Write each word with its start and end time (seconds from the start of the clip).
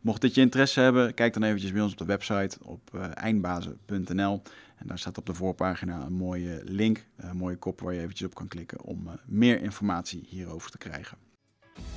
Mocht 0.00 0.20
dit 0.20 0.34
je 0.34 0.40
interesse 0.40 0.80
hebben, 0.80 1.14
kijk 1.14 1.32
dan 1.32 1.42
eventjes 1.42 1.72
bij 1.72 1.82
ons 1.82 1.92
op 1.92 1.98
de 1.98 2.04
website 2.04 2.58
op 2.62 2.90
uh, 2.94 3.04
eindbazen.nl. 3.14 4.42
En 4.76 4.86
daar 4.86 4.98
staat 4.98 5.18
op 5.18 5.26
de 5.26 5.34
voorpagina 5.34 6.04
een 6.04 6.12
mooie 6.12 6.60
link, 6.64 7.06
een 7.16 7.36
mooie 7.36 7.56
kop 7.56 7.80
waar 7.80 7.94
je 7.94 8.00
eventjes 8.00 8.26
op 8.26 8.34
kan 8.34 8.48
klikken 8.48 8.82
om 8.82 9.08
meer 9.26 9.62
informatie 9.62 10.24
hierover 10.26 10.70
te 10.70 10.78
krijgen. 10.78 11.18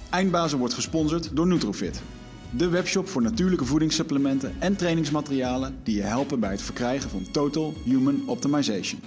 Eindbazen 0.09 0.57
wordt 0.57 0.73
gesponsord 0.73 1.35
door 1.35 1.47
Nutrofit. 1.47 2.01
De 2.51 2.69
webshop 2.69 3.07
voor 3.07 3.21
natuurlijke 3.21 3.65
voedingssupplementen 3.65 4.55
en 4.59 4.75
trainingsmaterialen 4.75 5.75
die 5.83 5.95
je 5.95 6.01
helpen 6.01 6.39
bij 6.39 6.51
het 6.51 6.61
verkrijgen 6.61 7.09
van 7.09 7.31
Total 7.31 7.73
Human 7.83 8.23
Optimization. 8.27 9.01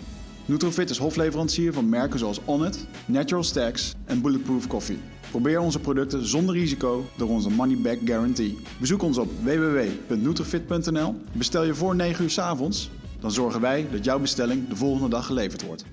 Nutrofit 0.44 0.91
is 0.91 0.98
hofleverancier 0.98 1.72
van 1.72 1.88
merken 1.88 2.18
zoals 2.18 2.41
Onnit, 2.44 2.86
Natural 3.06 3.44
Stacks 3.44 3.94
en 4.05 4.20
Bulletproof 4.20 4.66
Coffee. 4.66 4.98
Probeer 5.30 5.61
onze 5.61 5.80
producten 5.80 6.27
zonder 6.27 6.55
risico 6.55 7.05
door 7.16 7.28
onze 7.28 7.50
money 7.50 7.77
back 7.77 7.98
guarantee. 8.05 8.58
Bezoek 8.80 9.02
ons 9.02 9.18
op 9.18 9.28
www.nutrofit.nl. 9.42 11.14
Bestel 11.33 11.64
je 11.64 11.74
voor 11.74 11.96
9 11.96 12.24
uur 12.24 12.30
s 12.30 12.39
avonds, 12.39 12.90
dan 13.20 13.30
zorgen 13.30 13.61
wij 13.61 13.86
dat 13.92 14.05
jouw 14.05 14.18
bestelling 14.18 14.68
de 14.68 14.77
volgende 14.77 15.08
dag 15.08 15.27
geleverd 15.27 15.62
wordt. 15.62 15.84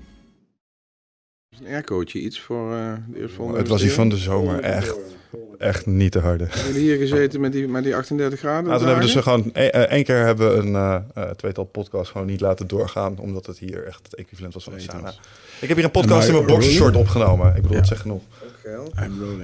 Een 1.59 1.68
aircootje 1.68 2.19
iets 2.19 2.40
voor 2.40 2.74
uh, 2.74 2.94
de 3.09 3.19
eerstvolgende 3.19 3.59
Het 3.59 3.68
was 3.68 3.81
hier 3.81 3.91
van 3.91 4.09
de 4.09 4.18
zomer, 4.18 4.59
echt 4.59 5.16
echt 5.58 5.86
niet 5.86 6.12
te 6.12 6.20
harde. 6.20 6.46
Hebben 6.50 6.74
jullie 6.74 6.88
hier 6.88 6.98
gezeten 7.08 7.42
met 7.42 7.52
die, 7.52 7.68
met 7.68 7.84
die 7.84 7.96
38 7.96 8.40
graden? 8.40 8.72
Ja, 8.72 8.78
toen 8.78 8.88
hebben 8.88 9.06
we 9.08 9.14
dus 9.14 9.24
gewoon 9.24 9.50
e- 9.54 9.68
eh, 9.68 9.82
één 9.82 10.04
keer 10.04 10.26
hebben 10.26 10.52
we 10.52 10.58
een 10.58 10.74
uh, 11.18 11.30
tweetal 11.30 11.64
podcast 11.64 12.12
gewoon 12.12 12.28
niet 12.28 12.42
laten 12.42 12.68
doorgaan, 12.68 13.20
omdat 13.20 13.46
het 13.46 13.60
hier 13.60 13.86
echt 13.86 14.00
het 14.04 14.16
equivalent 14.16 14.54
was 14.54 14.64
van 14.64 14.74
een 14.74 14.82
sauna. 14.82 15.14
Ik 15.60 15.68
heb 15.68 15.78
hier 15.78 15.86
een 15.86 15.92
podcast 15.92 16.28
in 16.28 16.34
mijn 16.34 16.46
boxershort 16.46 16.96
opgenomen. 16.96 17.48
Ik 17.48 17.54
bedoel, 17.54 17.72
ja. 17.72 17.78
het 17.78 17.88
zegt 17.88 18.02
genoeg. 18.02 18.22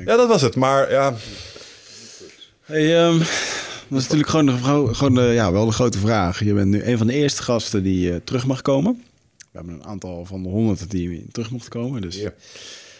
Ja, 0.05 0.15
dat 0.15 0.27
was 0.27 0.41
het. 0.41 0.55
Maar 0.55 0.91
ja. 0.91 1.13
Hey, 2.61 3.05
um, 3.05 3.17
dat 3.87 4.01
is 4.01 4.03
natuurlijk 4.03 4.29
gewoon, 4.29 4.45
de, 4.45 4.93
gewoon 4.95 5.15
de, 5.15 5.21
ja, 5.21 5.51
wel 5.51 5.65
de 5.65 5.71
grote 5.71 5.97
vraag. 5.97 6.43
Je 6.43 6.53
bent 6.53 6.69
nu 6.69 6.83
een 6.83 6.97
van 6.97 7.07
de 7.07 7.13
eerste 7.13 7.43
gasten 7.43 7.83
die 7.83 8.11
uh, 8.11 8.15
terug 8.23 8.45
mag 8.45 8.61
komen. 8.61 9.03
We 9.37 9.59
hebben 9.59 9.73
een 9.73 9.85
aantal 9.85 10.25
van 10.25 10.43
de 10.43 10.49
honderd 10.49 10.91
die 10.91 11.25
terug 11.31 11.51
mochten 11.51 11.69
komen. 11.69 12.01
Dus 12.01 12.15
ja. 12.15 12.33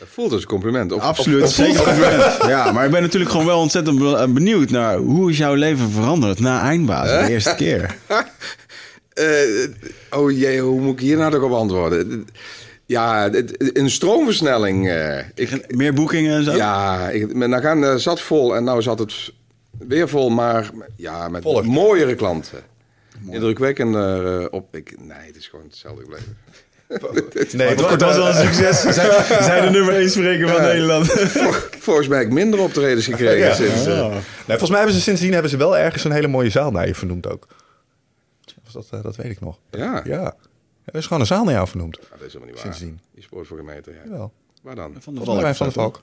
Voelt 0.06 0.32
als 0.32 0.42
een 0.42 0.48
compliment. 0.48 0.92
Of, 0.92 1.02
Absoluut, 1.02 1.50
zeker 1.50 1.84
compliment. 1.84 2.38
Ja, 2.48 2.72
maar 2.72 2.86
ik 2.86 2.92
ben 2.92 3.02
natuurlijk 3.02 3.32
gewoon 3.32 3.46
wel 3.46 3.60
ontzettend 3.60 4.02
eh, 4.02 4.28
benieuwd 4.28 4.70
naar 4.70 4.98
hoe 4.98 5.30
is 5.30 5.38
jouw 5.38 5.54
leven 5.54 5.90
veranderd 5.90 6.40
na 6.40 6.62
eindbaas 6.62 7.26
de 7.26 7.32
eerste 7.32 7.56
keer? 7.56 7.96
uh, 9.20 9.68
oh 10.22 10.32
jee, 10.32 10.62
hoe 10.62 10.82
moet 10.82 10.94
ik 10.94 11.00
hier 11.00 11.18
nou 11.18 11.32
toch 11.32 11.42
op 11.42 11.52
antwoorden? 11.52 12.28
Ja, 12.86 13.30
een 13.58 13.90
stroomversnelling. 13.90 14.88
Uh, 14.88 15.20
ik, 15.36 15.76
Meer 15.76 15.94
boekingen 15.94 16.36
en 16.36 16.44
zo? 16.44 16.56
Ja, 16.56 17.10
ik, 17.10 17.34
nou 17.36 17.62
gaan 17.62 18.00
zat 18.00 18.22
vol 18.22 18.56
en 18.56 18.64
nou 18.64 18.82
zat 18.82 19.00
het 19.00 19.32
weer 19.80 20.10
vol, 20.10 20.30
maar 20.30 20.70
ja, 20.96 21.28
met 21.30 21.44
mooiere 21.64 22.16
klanten. 22.16 22.60
Mooi. 23.20 23.36
Indrukwekkender 23.36 24.50
op. 24.52 24.76
Ik, 24.76 24.96
nee, 25.00 25.28
het 25.28 25.36
is 25.36 25.48
gewoon 25.48 25.66
hetzelfde 25.66 26.02
gebleven. 26.02 26.38
Nee, 27.52 27.68
het, 27.68 28.02
was 28.02 28.16
wel 28.16 28.28
een 28.28 28.48
succes. 28.48 28.82
Zij, 28.82 29.24
zijn 29.50 29.64
de 29.64 29.70
nummer 29.70 29.96
1 29.96 30.10
spreker 30.10 30.50
van 30.50 30.62
Nederland. 30.62 31.08
Volgens 31.80 32.08
mij 32.08 32.18
heb 32.18 32.28
ik 32.28 32.34
minder 32.34 32.60
optredens 32.60 33.06
gekregen 33.06 33.48
ja. 33.48 33.54
sinds... 33.54 33.88
Uh... 33.88 34.08
Nee, 34.08 34.22
volgens 34.46 34.70
mij 34.70 34.78
hebben 34.78 34.96
ze 34.96 35.02
sindsdien 35.02 35.34
hebben 35.34 35.52
ze 35.52 35.58
wel 35.58 35.78
ergens 35.78 36.04
een 36.04 36.12
hele 36.12 36.28
mooie 36.28 36.50
zaal 36.50 36.72
naar 36.72 36.88
je 36.88 36.96
vernoemd 36.96 37.28
ook. 37.28 37.48
Dat, 38.74 38.90
uh, 38.94 39.04
dat 39.04 39.16
weet 39.16 39.32
ik 39.32 39.40
nog. 39.40 39.60
Ja? 39.70 40.02
Ja. 40.04 40.36
Er 40.86 40.96
is 40.96 41.06
gewoon 41.06 41.22
een 41.22 41.28
zaal 41.28 41.44
naar 41.44 41.54
jou 41.54 41.68
vernoemd. 41.68 41.98
Ja, 42.02 42.08
dat 42.10 42.28
is 42.28 42.34
helemaal 42.34 42.46
niet 42.46 42.64
waar. 42.64 42.74
Sindsdien. 42.74 43.00
Die 43.14 43.24
spoort 43.24 43.48
voor 43.48 43.58
gemeente. 43.58 43.92
Ja. 43.92 43.98
Jawel. 44.04 44.32
Waar 44.62 44.76
dan? 44.76 44.96
Van 45.00 45.16
de 45.16 45.24
Valk. 45.24 45.56
Van 45.56 45.68
de 45.68 45.74
Valk. 45.74 46.02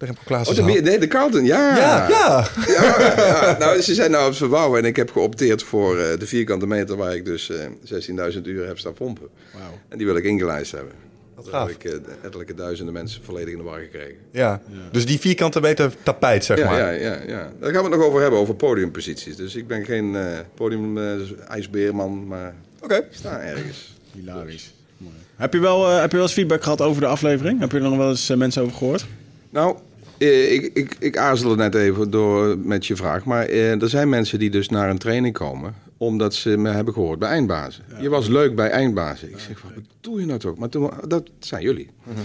Oh, 0.00 0.54
de, 0.54 0.62
nee, 0.62 0.98
de 0.98 1.06
Carlton, 1.06 1.44
ja. 1.44 1.76
Ja, 1.76 2.08
ja. 2.08 2.48
ja, 2.66 3.14
ja. 3.16 3.56
Nou, 3.58 3.80
ze 3.80 3.94
zijn 3.94 4.10
nou 4.10 4.22
aan 4.22 4.28
het 4.28 4.38
verbouwen 4.38 4.78
en 4.78 4.84
ik 4.84 4.96
heb 4.96 5.10
geopteerd 5.10 5.62
voor 5.62 5.96
uh, 5.96 6.02
de 6.18 6.26
vierkante 6.26 6.66
meter 6.66 6.96
waar 6.96 7.14
ik 7.14 7.24
dus 7.24 7.50
uh, 7.50 8.32
16.000 8.34 8.42
uur 8.42 8.66
heb 8.66 8.78
staan 8.78 8.92
pompen. 8.92 9.28
Wow. 9.52 9.62
En 9.88 9.98
die 9.98 10.06
wil 10.06 10.16
ik 10.16 10.24
ingelijst 10.24 10.72
hebben. 10.72 10.92
Dat 11.36 11.50
heb 11.50 11.68
ik 11.68 11.84
uh, 11.84 11.92
ettelijke 12.22 12.54
duizenden 12.54 12.94
mensen 12.94 13.24
volledig 13.24 13.52
in 13.52 13.56
de 13.56 13.62
war 13.64 13.80
gekregen. 13.80 14.16
Ja, 14.30 14.60
ja. 14.70 14.78
dus 14.92 15.06
die 15.06 15.18
vierkante 15.18 15.60
meter 15.60 15.92
tapijt, 16.02 16.44
zeg 16.44 16.58
ja, 16.58 16.70
maar. 16.70 16.78
Ja, 16.78 16.90
ja, 16.90 17.20
ja. 17.26 17.52
Daar 17.60 17.72
gaan 17.72 17.84
we 17.84 17.88
het 17.88 17.98
nog 17.98 18.06
over 18.06 18.20
hebben, 18.20 18.38
over 18.40 18.54
podiumposities. 18.54 19.36
Dus 19.36 19.54
ik 19.54 19.66
ben 19.66 19.84
geen 19.84 20.14
uh, 20.14 20.26
podium-ijsbeerman, 20.54 22.26
maar 22.26 22.54
okay. 22.80 22.98
ik 22.98 23.06
sta 23.10 23.40
ergens. 23.40 23.96
Hilarisch. 24.12 24.74
Mooi. 24.96 25.14
Heb 25.36 25.52
je, 25.52 25.58
wel, 25.58 25.88
heb 25.88 26.10
je 26.10 26.16
wel 26.16 26.26
eens 26.26 26.34
feedback 26.34 26.62
gehad 26.62 26.80
over 26.80 27.00
de 27.00 27.06
aflevering? 27.06 27.60
Heb 27.60 27.70
je 27.70 27.76
er 27.76 27.82
nog 27.82 27.96
wel 27.96 28.08
eens 28.08 28.28
mensen 28.28 28.62
over 28.62 28.76
gehoord? 28.76 29.06
Nou, 29.50 29.76
eh, 29.76 29.80
ik, 30.18 30.70
ik, 30.74 30.96
ik 30.98 31.16
aarzelde 31.16 31.56
net 31.56 31.74
even 31.74 32.10
door 32.10 32.58
met 32.58 32.86
je 32.86 32.96
vraag. 32.96 33.24
Maar 33.24 33.46
eh, 33.46 33.82
er 33.82 33.88
zijn 33.88 34.08
mensen 34.08 34.38
die 34.38 34.50
dus 34.50 34.68
naar 34.68 34.90
een 34.90 34.98
training 34.98 35.34
komen. 35.34 35.74
omdat 35.96 36.34
ze 36.34 36.56
me 36.56 36.70
hebben 36.70 36.94
gehoord 36.94 37.18
bij 37.18 37.28
eindbazen. 37.28 37.84
Je 38.00 38.08
was 38.08 38.28
leuk 38.28 38.54
bij 38.54 38.70
eindbazen. 38.70 39.30
Ik 39.30 39.38
zeg, 39.38 39.62
wat 39.62 39.72
bedoel 39.74 40.18
je 40.18 40.26
nou 40.26 40.38
toch? 40.38 40.56
Maar 40.56 40.68
toen, 40.68 40.90
dat 41.08 41.30
zijn 41.38 41.62
jullie. 41.62 41.90
Mhm. 42.04 42.18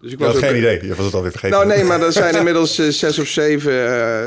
Dus 0.00 0.12
ik 0.12 0.18
was 0.18 0.32
had 0.32 0.42
geen 0.42 0.56
idee. 0.56 0.86
Je 0.86 0.94
was 0.94 1.04
het 1.04 1.14
alweer 1.14 1.30
vergeten. 1.30 1.56
Nou 1.56 1.68
nee, 1.68 1.84
maar 1.84 2.02
er 2.02 2.12
zijn 2.12 2.34
inmiddels 2.34 2.78
uh, 2.78 2.88
zes 2.88 3.18
of 3.18 3.28
zeven 3.28 3.72
uh, 3.72 4.24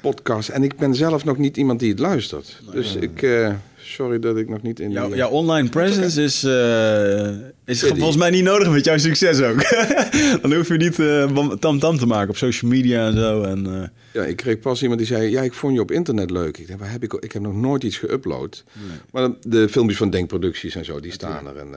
podcasts. 0.00 0.50
En 0.50 0.62
ik 0.62 0.76
ben 0.76 0.94
zelf 0.94 1.24
nog 1.24 1.38
niet 1.38 1.56
iemand 1.56 1.80
die 1.80 1.90
het 1.90 1.98
luistert. 1.98 2.60
Dus 2.72 2.94
ik... 2.94 3.22
Uh, 3.22 3.48
sorry 3.92 4.18
dat 4.18 4.36
ik 4.36 4.48
nog 4.48 4.62
niet 4.62 4.80
in 4.80 4.90
Jouw, 4.90 5.14
jouw 5.14 5.30
online 5.30 5.68
presence 5.68 6.22
is, 6.22 6.44
uh, 6.44 7.28
is 7.64 7.82
volgens 7.82 8.16
mij 8.16 8.30
niet 8.30 8.44
nodig 8.44 8.70
met 8.70 8.84
jouw 8.84 8.98
succes 8.98 9.40
ook. 9.40 9.62
Dan 10.42 10.54
hoef 10.54 10.68
je 10.68 10.74
niet 10.74 10.98
uh, 10.98 11.48
tam 11.48 11.78
tam 11.78 11.98
te 11.98 12.06
maken 12.06 12.28
op 12.28 12.36
social 12.36 12.70
media 12.70 13.06
en 13.06 13.16
zo. 13.16 13.42
En, 13.42 13.66
uh... 13.66 13.82
Ja, 14.12 14.24
ik 14.24 14.36
kreeg 14.36 14.58
pas 14.58 14.82
iemand 14.82 14.98
die 14.98 15.08
zei, 15.08 15.30
ja, 15.30 15.42
ik 15.42 15.52
vond 15.52 15.74
je 15.74 15.80
op 15.80 15.90
internet 15.90 16.30
leuk. 16.30 16.58
Ik 16.58 16.66
denk, 16.66 16.78
waar 16.78 16.90
heb 16.90 17.02
ik, 17.02 17.12
ik 17.12 17.32
heb 17.32 17.42
nog 17.42 17.54
nooit 17.54 17.82
iets 17.82 17.98
geüpload. 17.98 18.62
Nee. 18.72 18.98
Maar 19.10 19.30
de 19.40 19.68
filmpjes 19.68 19.98
van 19.98 20.10
Denkproducties 20.10 20.74
en 20.74 20.84
zo, 20.84 21.00
die 21.00 21.12
staan 21.12 21.46
er. 21.46 21.56
En, 21.56 21.68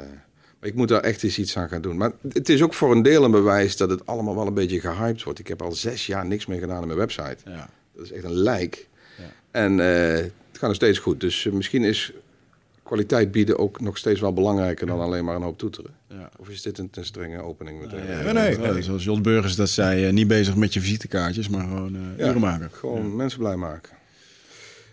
ik 0.65 0.73
moet 0.73 0.88
daar 0.88 1.01
echt 1.01 1.23
eens 1.23 1.39
iets 1.39 1.57
aan 1.57 1.69
gaan 1.69 1.81
doen. 1.81 1.97
Maar 1.97 2.12
het 2.33 2.50
is 2.50 2.62
ook 2.62 2.73
voor 2.73 2.91
een 2.91 3.01
deel 3.01 3.23
een 3.23 3.31
bewijs 3.31 3.77
dat 3.77 3.89
het 3.89 4.06
allemaal 4.06 4.35
wel 4.35 4.47
een 4.47 4.53
beetje 4.53 4.79
gehyped 4.79 5.23
wordt. 5.23 5.39
Ik 5.39 5.47
heb 5.47 5.62
al 5.62 5.71
zes 5.71 6.06
jaar 6.06 6.25
niks 6.25 6.45
meer 6.45 6.59
gedaan 6.59 6.81
aan 6.81 6.88
mijn 6.88 7.00
website. 7.00 7.38
Ja. 7.45 7.69
Dat 7.95 8.06
is 8.06 8.12
echt 8.12 8.23
een 8.23 8.33
lijk. 8.33 8.88
Ja. 9.17 9.23
En 9.51 9.77
het 9.77 10.31
gaat 10.51 10.62
nog 10.62 10.75
steeds 10.75 11.00
goed. 11.00 11.19
Dus 11.19 11.47
misschien 11.51 11.83
is 11.83 12.13
kwaliteit 12.83 13.31
bieden 13.31 13.57
ook 13.57 13.81
nog 13.81 13.97
steeds 13.97 14.19
wel 14.19 14.33
belangrijker 14.33 14.88
dan 14.88 15.00
alleen 15.00 15.25
maar 15.25 15.35
een 15.35 15.41
hoop 15.41 15.57
toeteren? 15.57 15.91
Ja. 16.09 16.29
Of 16.38 16.50
is 16.50 16.62
dit 16.62 16.77
een 16.77 16.89
te 16.89 17.03
strenge 17.03 17.41
opening 17.41 17.81
meteen? 17.81 18.33
nee, 18.33 18.57
nee, 18.57 18.81
Zoals 18.81 19.03
Jos 19.03 19.21
Burgers 19.21 19.56
dat 19.56 19.69
zei, 19.69 20.12
niet 20.12 20.27
bezig 20.27 20.56
met 20.56 20.73
je 20.73 20.81
visitekaartjes, 20.81 21.50
maar 21.50 21.63
gewoon 21.63 21.95
uh, 21.95 22.27
uren 22.27 22.41
maken. 22.41 22.69
Gewoon 22.71 23.15
mensen 23.15 23.39
blij 23.39 23.56
maken. 23.56 23.94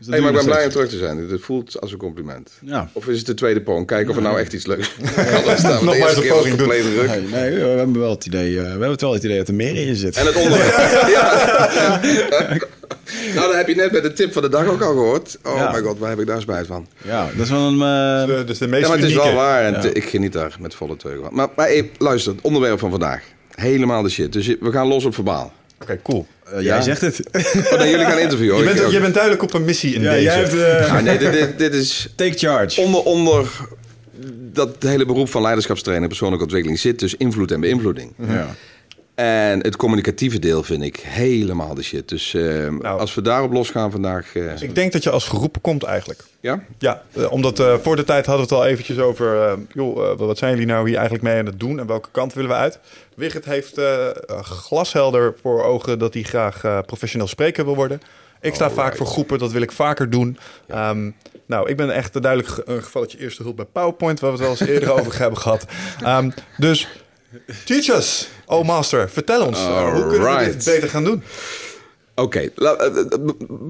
Dus 0.04 0.14
hey, 0.14 0.20
maar 0.20 0.31
ik 0.31 0.37
ben 0.37 0.44
blij 0.44 0.64
om 0.64 0.70
terug 0.70 0.88
te 0.88 0.99
zijn. 0.99 1.31
Het 1.31 1.40
voelt 1.40 1.81
als 1.81 1.93
een 1.93 1.99
compliment. 1.99 2.50
Ja. 2.60 2.90
Of 2.93 3.08
is 3.08 3.19
het 3.19 3.26
de 3.26 3.34
tweede 3.34 3.60
poging? 3.60 3.87
Kijken 3.87 4.10
of 4.10 4.16
er 4.16 4.22
nou 4.22 4.40
echt 4.40 4.52
iets 4.52 4.66
leuks 4.66 4.94
is. 4.99 5.62
Nog 5.62 5.99
maar 5.99 6.16
een 6.16 6.28
poging 6.28 6.56
doen. 6.56 6.69
Nee, 6.69 6.82
nee, 7.20 7.54
we 7.54 7.60
hebben 7.60 7.99
wel 7.99 8.10
het 8.10 8.26
idee, 8.26 8.50
uh, 8.50 8.62
we 8.62 8.69
hebben 8.69 8.99
wel 9.00 9.12
het 9.12 9.25
idee 9.25 9.38
dat 9.38 9.49
er 9.49 9.54
meer 9.54 9.76
in 9.76 9.96
zit. 9.96 10.16
En 10.16 10.26
het 10.26 10.37
onderwerp. 10.37 11.08
ja. 11.08 12.60
nou, 13.34 13.46
dat 13.46 13.54
heb 13.54 13.69
je 13.69 13.75
net 13.75 13.90
bij 13.90 14.00
de 14.00 14.12
tip 14.12 14.32
van 14.32 14.43
de 14.43 14.49
dag 14.49 14.66
ook 14.66 14.82
al 14.82 14.93
gehoord. 14.93 15.38
Oh 15.43 15.72
mijn 15.72 15.84
god, 15.84 15.99
waar 15.99 16.10
heb 16.10 16.20
ik 16.20 16.26
daar 16.26 16.40
spijt 16.40 16.66
van? 16.66 16.87
Ja, 17.05 17.28
dat 17.37 17.44
is 17.44 17.50
wel 17.50 17.66
een... 17.66 17.75
Uh... 17.75 18.37
De, 18.37 18.44
dus 18.46 18.58
de 18.58 18.66
meest 18.66 18.82
ja, 18.82 18.88
maar 18.88 18.98
het 18.98 19.06
is 19.06 19.14
wel 19.14 19.34
waar. 19.34 19.62
En 19.62 19.94
ik 19.94 20.05
geniet 20.05 20.32
daar 20.32 20.56
met 20.60 20.75
volle 20.75 20.96
teugen 20.96 21.22
van. 21.22 21.34
Maar, 21.34 21.48
maar 21.56 21.66
hey, 21.66 21.90
luister, 21.98 22.32
het 22.32 22.43
onderwerp 22.43 22.78
van 22.78 22.90
vandaag. 22.90 23.22
Helemaal 23.55 24.02
de 24.02 24.08
shit. 24.08 24.32
Dus 24.32 24.46
we 24.46 24.72
gaan 24.72 24.87
los 24.87 25.05
op 25.05 25.14
verbaal. 25.14 25.52
Oké, 25.82 26.00
cool. 26.02 26.26
Uh, 26.54 26.60
jij 26.60 26.82
zegt 26.82 27.00
het. 27.00 27.20
Oh, 27.72 27.78
nee, 27.78 27.90
jullie 27.90 28.06
gaan 28.06 28.19
interviewen. 28.19 28.58
Je 28.69 28.75
bent, 28.75 28.93
je 28.93 29.00
bent 29.00 29.14
duidelijk 29.14 29.43
op 29.43 29.54
een 29.54 29.64
missie 29.64 29.94
in 29.94 30.00
ja, 30.00 30.10
deze. 30.10 30.22
Jij 30.22 30.34
hebt, 30.34 30.54
uh... 30.54 31.00
nee, 31.00 31.19
dit, 31.19 31.32
dit, 31.32 31.58
dit, 31.58 31.75
is... 31.75 32.08
Take 32.16 32.38
charge. 32.38 32.81
Onder, 32.81 33.02
onder 33.02 33.50
dat 34.52 34.76
hele 34.78 35.06
beroep 35.06 35.28
van 35.28 35.43
leiderschapstrainer, 35.43 36.08
persoonlijke 36.08 36.44
ontwikkeling 36.44 36.81
zit 36.81 36.99
dus 36.99 37.16
invloed 37.16 37.50
en 37.50 37.60
beïnvloeding. 37.60 38.12
Ja. 38.28 38.54
En 39.14 39.60
het 39.60 39.76
communicatieve 39.76 40.38
deel 40.38 40.62
vind 40.62 40.82
ik 40.82 40.96
helemaal 40.96 41.74
de 41.74 41.82
shit. 41.82 42.08
Dus 42.08 42.34
uh, 42.34 42.68
nou, 42.68 43.00
als 43.00 43.14
we 43.14 43.22
daarop 43.22 43.52
losgaan 43.52 43.90
vandaag... 43.90 44.34
Uh... 44.34 44.60
Ik 44.60 44.74
denk 44.74 44.92
dat 44.92 45.02
je 45.02 45.10
als 45.10 45.28
geroepen 45.28 45.60
komt 45.60 45.82
eigenlijk. 45.82 46.24
Ja? 46.40 46.64
Ja, 46.78 47.02
uh, 47.12 47.32
omdat 47.32 47.62
voor 47.82 47.96
de 47.96 48.04
tijd 48.04 48.26
hadden 48.26 48.48
we 48.48 48.54
het 48.54 48.64
al 48.64 48.70
eventjes 48.70 48.98
over... 48.98 49.58
joh, 49.72 50.18
wat 50.18 50.38
zijn 50.38 50.52
jullie 50.52 50.66
nou 50.66 50.86
hier 50.86 50.96
eigenlijk 50.96 51.24
mee 51.24 51.38
aan 51.38 51.46
het 51.46 51.60
doen? 51.60 51.78
En 51.78 51.86
welke 51.86 52.08
kant 52.10 52.34
willen 52.34 52.50
we 52.50 52.56
uit? 52.56 52.78
Wigert 53.14 53.44
heeft 53.44 53.80
glashelder 54.42 55.34
voor 55.42 55.62
ogen 55.64 55.98
dat 55.98 56.14
hij 56.14 56.22
graag 56.22 56.84
professioneel 56.86 57.28
spreker 57.28 57.64
wil 57.64 57.74
worden. 57.74 58.00
Ik 58.40 58.54
sta 58.54 58.70
vaak 58.70 58.96
voor 58.96 59.06
groepen, 59.06 59.38
dat 59.38 59.52
wil 59.52 59.62
ik 59.62 59.72
vaker 59.72 60.10
doen. 60.10 60.38
Ja. 60.66 60.90
Um, 60.90 61.14
nou, 61.46 61.68
ik 61.68 61.76
ben 61.76 61.90
echt 61.90 62.22
duidelijk 62.22 62.62
een 62.64 62.82
gevalletje 62.82 63.18
eerste 63.18 63.42
hulp 63.42 63.56
bij 63.56 63.64
PowerPoint... 63.64 64.20
waar 64.20 64.32
we 64.32 64.36
het 64.36 64.46
wel 64.46 64.56
eens 64.58 64.74
eerder 64.74 64.92
over 65.00 65.18
hebben 65.18 65.38
gehad. 65.38 65.66
Um, 66.06 66.32
dus 66.56 66.88
Teach 67.64 67.88
us, 67.88 68.29
oh 68.46 68.67
master. 68.67 69.11
Vertel 69.11 69.46
ons, 69.46 69.58
hoe 69.67 70.06
kunnen 70.06 70.38
we 70.38 70.44
dit 70.44 70.64
beter 70.64 70.88
gaan 70.88 71.05
doen? 71.05 71.23
Oké, 72.14 72.38
eh, 72.38 72.87
eh, 72.87 73.05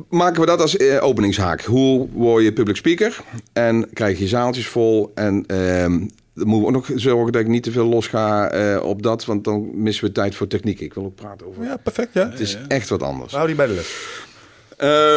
maken 0.09 0.41
we 0.41 0.47
dat 0.47 0.61
als 0.61 0.79
openingshaak. 1.01 1.63
Hoe 1.63 2.09
word 2.13 2.45
je 2.45 2.53
public 2.53 2.77
speaker 2.77 3.21
en 3.53 3.89
krijg 3.93 4.19
je 4.19 4.29
zaaltjes 4.29 4.67
vol 4.67 5.13
en... 5.15 5.45
Ehm, 5.47 6.01
dan 6.35 6.47
moeten 6.47 6.73
we 6.73 6.79
ook 6.79 6.89
nog 6.89 7.01
zorgen 7.01 7.33
dat 7.33 7.41
ik 7.41 7.49
niet 7.49 7.63
te 7.63 7.73
veel 7.73 7.87
los 7.87 8.07
ga 8.07 8.55
uh, 8.55 8.83
op 8.85 9.03
dat, 9.03 9.25
want 9.25 9.45
dan 9.45 9.83
missen 9.83 10.05
we 10.05 10.13
tijd 10.13 10.35
voor 10.35 10.47
techniek. 10.47 10.81
Ik 10.81 10.95
wil 10.95 11.05
ook 11.05 11.15
praten 11.15 11.47
over. 11.47 11.65
Ja, 11.65 11.77
perfect. 11.77 12.15
Ja. 12.15 12.31
Het 12.31 12.41
is 12.41 12.59
echt 12.69 12.89
wat 12.89 13.03
anders. 13.03 13.33
Hou 13.33 13.47
die 13.47 13.57
bij 13.57 13.67
de 13.67 13.73
les. 13.73 14.21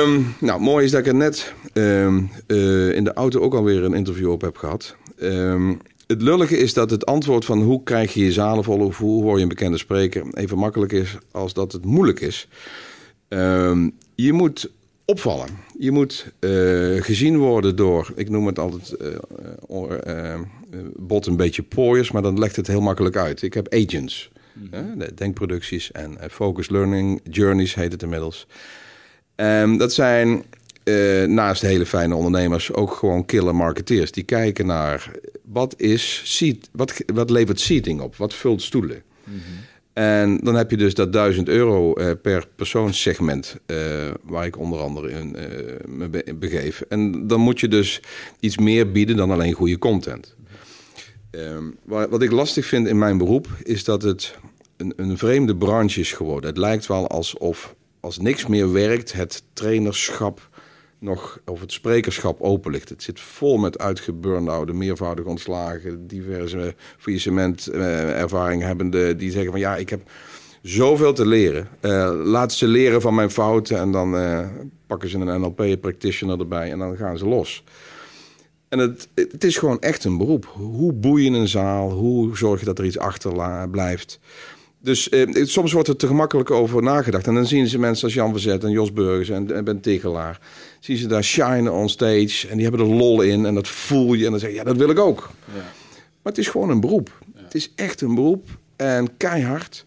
Um, 0.01 0.35
nou, 0.39 0.61
mooi 0.61 0.85
is 0.85 0.91
dat 0.91 0.99
ik 0.99 1.07
er 1.07 1.15
net 1.15 1.53
um, 1.73 2.31
uh, 2.47 2.95
in 2.95 3.03
de 3.03 3.13
auto 3.13 3.39
ook 3.39 3.53
alweer 3.53 3.83
een 3.83 3.93
interview 3.93 4.31
op 4.31 4.41
heb 4.41 4.57
gehad. 4.57 4.95
Um, 5.21 5.81
het 6.07 6.21
lullige 6.21 6.57
is 6.57 6.73
dat 6.73 6.89
het 6.89 7.05
antwoord 7.05 7.45
van 7.45 7.61
hoe 7.61 7.83
krijg 7.83 8.13
je 8.13 8.23
je 8.23 8.31
zalen 8.31 8.63
vol 8.63 8.79
of 8.79 8.97
hoe 8.97 9.23
word 9.23 9.35
je 9.35 9.43
een 9.43 9.49
bekende 9.49 9.77
spreker 9.77 10.25
even 10.33 10.57
makkelijk 10.57 10.91
is 10.91 11.17
als 11.31 11.53
dat 11.53 11.71
het 11.71 11.85
moeilijk 11.85 12.19
is. 12.19 12.47
Um, 13.27 13.93
je 14.15 14.33
moet 14.33 14.69
opvallen. 15.05 15.47
Je 15.77 15.91
moet 15.91 16.25
uh, 16.39 17.01
gezien 17.01 17.37
worden 17.37 17.75
door, 17.75 18.11
ik 18.15 18.29
noem 18.29 18.45
het 18.45 18.59
altijd 18.59 18.95
uh, 19.01 19.81
uh, 20.07 20.39
bot 20.95 21.25
een 21.25 21.35
beetje 21.35 21.63
pooiers, 21.63 22.11
maar 22.11 22.21
dan 22.21 22.39
legt 22.39 22.55
het 22.55 22.67
heel 22.67 22.81
makkelijk 22.81 23.15
uit. 23.15 23.41
Ik 23.41 23.53
heb 23.53 23.73
agents, 23.73 24.31
mm 24.53 25.03
denkproducties 25.15 25.91
en 25.91 26.17
focus 26.31 26.69
learning 26.69 27.21
journeys 27.29 27.75
heet 27.75 27.91
het 27.91 28.03
inmiddels. 28.03 28.47
Um, 29.35 29.77
dat 29.77 29.93
zijn 29.93 30.43
uh, 30.83 31.23
naast 31.23 31.61
hele 31.61 31.85
fijne 31.85 32.15
ondernemers 32.15 32.73
ook 32.73 32.93
gewoon 32.93 33.25
killer 33.25 33.55
marketeers. 33.55 34.11
Die 34.11 34.23
kijken 34.23 34.65
naar 34.65 35.11
wat, 35.45 35.79
is 35.79 36.21
seat, 36.23 36.69
wat, 36.71 37.03
wat 37.13 37.29
levert 37.29 37.59
seating 37.59 38.01
op? 38.01 38.15
Wat 38.15 38.33
vult 38.33 38.61
stoelen? 38.61 39.03
En 39.93 40.39
dan 40.43 40.55
heb 40.55 40.71
je 40.71 40.77
dus 40.77 40.93
dat 40.93 41.13
1000 41.13 41.47
euro 41.47 41.99
uh, 41.99 42.11
per 42.21 42.47
persoonssegment, 42.55 43.55
uh, 43.67 43.77
waar 44.21 44.45
ik 44.45 44.57
onder 44.57 44.79
andere 44.79 45.09
in 45.09 45.35
me 45.85 46.35
begeef. 46.35 46.81
En 46.89 47.27
dan 47.27 47.39
moet 47.39 47.59
je 47.59 47.67
dus 47.67 48.01
iets 48.39 48.57
meer 48.57 48.91
bieden 48.91 49.15
dan 49.15 49.31
alleen 49.31 49.53
goede 49.53 49.77
content. 49.77 50.35
Um, 51.31 51.77
wat 51.85 52.21
ik 52.21 52.31
lastig 52.31 52.65
vind 52.65 52.87
in 52.87 52.97
mijn 52.97 53.17
beroep 53.17 53.47
is 53.63 53.83
dat 53.83 54.01
het 54.01 54.35
een, 54.77 54.93
een 54.95 55.17
vreemde 55.17 55.55
branche 55.55 55.99
is 55.99 56.11
geworden. 56.11 56.49
Het 56.49 56.57
lijkt 56.57 56.87
wel 56.87 57.07
alsof 57.07 57.75
als 57.99 58.17
niks 58.17 58.45
meer 58.45 58.71
werkt, 58.71 59.13
het 59.13 59.43
trainerschap 59.53 60.49
nog 61.05 61.39
of 61.45 61.59
het 61.59 61.71
sprekerschap 61.71 62.41
open 62.41 62.71
ligt. 62.71 62.89
Het 62.89 63.03
zit 63.03 63.19
vol 63.19 63.57
met 63.57 63.79
uitgeburnoude, 63.79 64.73
meervoudig 64.73 65.25
ontslagen, 65.25 66.07
diverse 66.07 66.75
faillissement 66.97 67.69
uh, 67.73 68.19
ervaring 68.19 68.61
hebbende 68.61 69.15
die 69.15 69.31
zeggen 69.31 69.51
van 69.51 69.59
ja, 69.59 69.75
ik 69.75 69.89
heb 69.89 70.01
zoveel 70.61 71.13
te 71.13 71.25
leren. 71.25 71.67
Uh, 71.81 72.11
laat 72.23 72.53
ze 72.53 72.67
leren 72.67 73.01
van 73.01 73.15
mijn 73.15 73.31
fouten 73.31 73.77
en 73.77 73.91
dan 73.91 74.15
uh, 74.15 74.39
pakken 74.87 75.09
ze 75.09 75.17
een 75.17 75.41
NLP-practitioner 75.41 76.39
erbij 76.39 76.71
en 76.71 76.79
dan 76.79 76.95
gaan 76.95 77.17
ze 77.17 77.25
los. 77.25 77.63
En 78.69 78.79
het, 78.79 79.07
het 79.15 79.43
is 79.43 79.57
gewoon 79.57 79.79
echt 79.79 80.03
een 80.03 80.17
beroep. 80.17 80.45
Hoe 80.53 80.93
boei 80.93 81.23
je 81.23 81.37
een 81.37 81.47
zaal? 81.47 81.91
Hoe 81.91 82.37
zorg 82.37 82.59
je 82.59 82.65
dat 82.65 82.79
er 82.79 82.85
iets 82.85 82.97
achter 82.97 83.69
blijft? 83.69 84.19
Dus 84.85 85.09
eh, 85.09 85.45
soms 85.45 85.71
wordt 85.71 85.87
er 85.87 85.95
te 85.95 86.07
gemakkelijk 86.07 86.51
over 86.51 86.83
nagedacht. 86.83 87.27
En 87.27 87.33
dan 87.33 87.45
zien 87.45 87.67
ze 87.67 87.79
mensen 87.79 88.03
als 88.03 88.13
Jan 88.13 88.31
Verzet 88.31 88.63
en 88.63 88.71
Jos 88.71 88.93
Burgers 88.93 89.29
en, 89.29 89.55
en 89.55 89.63
Ben 89.63 89.81
Tegelaar. 89.81 90.39
Zien 90.79 90.97
ze 90.97 91.07
daar 91.07 91.23
shine 91.23 91.71
on 91.71 91.89
stage. 91.89 92.47
En 92.47 92.57
die 92.57 92.67
hebben 92.67 92.87
er 92.87 92.93
lol 92.93 93.21
in. 93.21 93.45
En 93.45 93.55
dat 93.55 93.67
voel 93.67 94.13
je. 94.13 94.25
En 94.25 94.31
dan 94.31 94.39
zeg 94.39 94.49
je, 94.49 94.55
ja, 94.55 94.63
dat 94.63 94.77
wil 94.77 94.89
ik 94.89 94.99
ook. 94.99 95.29
Ja. 95.45 95.61
Maar 96.21 96.33
het 96.33 96.37
is 96.37 96.47
gewoon 96.47 96.69
een 96.69 96.79
beroep. 96.79 97.23
Het 97.35 97.55
is 97.55 97.71
echt 97.75 98.01
een 98.01 98.15
beroep. 98.15 98.47
En 98.75 99.17
keihard. 99.17 99.85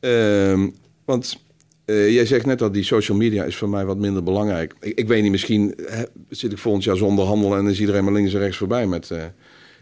Uh, 0.00 0.66
want 1.04 1.38
uh, 1.86 2.10
jij 2.10 2.26
zegt 2.26 2.46
net 2.46 2.62
al, 2.62 2.72
die 2.72 2.84
social 2.84 3.16
media 3.16 3.44
is 3.44 3.56
voor 3.56 3.68
mij 3.68 3.84
wat 3.84 3.98
minder 3.98 4.22
belangrijk. 4.22 4.74
Ik, 4.80 4.98
ik 4.98 5.08
weet 5.08 5.22
niet, 5.22 5.30
misschien 5.30 5.74
hè, 5.86 6.02
zit 6.28 6.52
ik 6.52 6.58
volgend 6.58 6.84
jaar 6.84 6.96
zonder 6.96 7.24
handel... 7.24 7.56
en 7.56 7.66
is 7.66 7.80
iedereen 7.80 8.04
maar 8.04 8.12
links 8.12 8.34
en 8.34 8.40
rechts 8.40 8.56
voorbij 8.56 8.86
met 8.86 9.10
uh, 9.12 9.22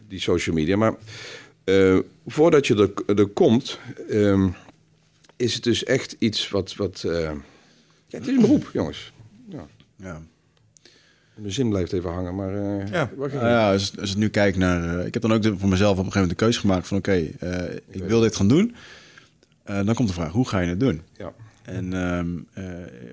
die 0.08 0.20
social 0.20 0.54
media. 0.54 0.76
Maar 0.76 0.94
uh, 1.64 1.98
voordat 2.26 2.66
je 2.66 2.92
er, 3.06 3.16
er 3.16 3.26
komt, 3.26 3.78
um, 4.10 4.54
is 5.36 5.54
het 5.54 5.62
dus 5.62 5.84
echt 5.84 6.16
iets 6.18 6.48
wat. 6.48 6.74
wat 6.74 7.02
uh, 7.06 7.30
ja, 8.06 8.18
het 8.18 8.26
is 8.26 8.34
een 8.34 8.40
beroep, 8.40 8.70
jongens. 8.72 9.12
Ja. 9.48 9.66
ja. 9.96 10.22
Mijn 11.34 11.52
zin 11.52 11.68
blijft 11.68 11.92
even 11.92 12.10
hangen, 12.10 12.34
maar. 12.34 12.54
Uh, 12.54 12.88
ja, 12.90 13.10
nou 13.16 13.30
ja 13.32 13.72
als, 13.72 13.98
als 14.00 14.10
ik 14.10 14.16
nu 14.16 14.28
kijk 14.28 14.56
naar. 14.56 15.06
ik 15.06 15.12
heb 15.14 15.22
dan 15.22 15.32
ook 15.32 15.42
de, 15.42 15.58
voor 15.58 15.68
mezelf 15.68 15.98
op 15.98 16.04
een 16.04 16.12
gegeven 16.12 16.20
moment 16.20 16.38
de 16.38 16.44
keuze 16.44 16.60
gemaakt 16.60 16.88
van: 16.88 16.96
oké, 16.96 17.10
okay, 17.40 17.80
ik 17.86 18.02
wil 18.02 18.20
dit 18.20 18.36
gaan 18.36 18.48
doen. 18.48 18.74
dan 19.64 19.94
komt 19.94 20.08
de 20.08 20.14
vraag: 20.14 20.32
hoe 20.32 20.48
ga 20.48 20.58
je 20.60 20.68
het 20.68 20.80
doen? 20.80 21.02
Ja. 21.16 21.32
En 21.62 21.92
um, 21.92 22.46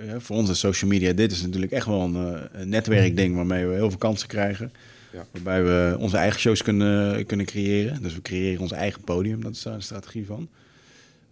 ja, 0.06 0.20
voor 0.20 0.36
ons 0.36 0.50
is 0.50 0.60
social 0.60 0.89
media, 0.89 1.13
dit 1.13 1.32
is 1.32 1.42
natuurlijk 1.42 1.72
echt 1.72 1.86
wel 1.86 2.01
een, 2.01 2.16
een 2.51 2.70
netwerkding 2.70 3.36
waarmee 3.36 3.66
we 3.66 3.74
heel 3.74 3.89
veel 3.89 4.00
kansen 4.00 4.27
krijgen. 4.27 4.72
Ja. 5.14 5.26
Waarbij 5.32 5.64
we 5.64 5.96
onze 6.00 6.18
eigen 6.18 6.40
shows 6.40 6.64
kunnen, 6.64 7.26
kunnen 7.26 7.46
creëren. 7.46 8.02
Dus 8.02 8.14
we 8.14 8.22
creëren 8.22 8.62
ons 8.62 8.72
eigen 8.72 9.02
podium, 9.02 9.44
dat 9.44 9.52
is 9.52 9.62
daar 9.62 9.74
een 9.74 9.82
strategie 9.82 10.26
van. 10.26 10.48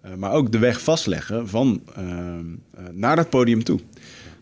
Uh, 0.05 0.13
maar 0.13 0.31
ook 0.31 0.51
de 0.51 0.59
weg 0.59 0.81
vastleggen 0.81 1.47
van 1.47 1.81
uh, 1.97 2.03
naar 2.91 3.15
dat 3.15 3.29
podium 3.29 3.63
toe. 3.63 3.79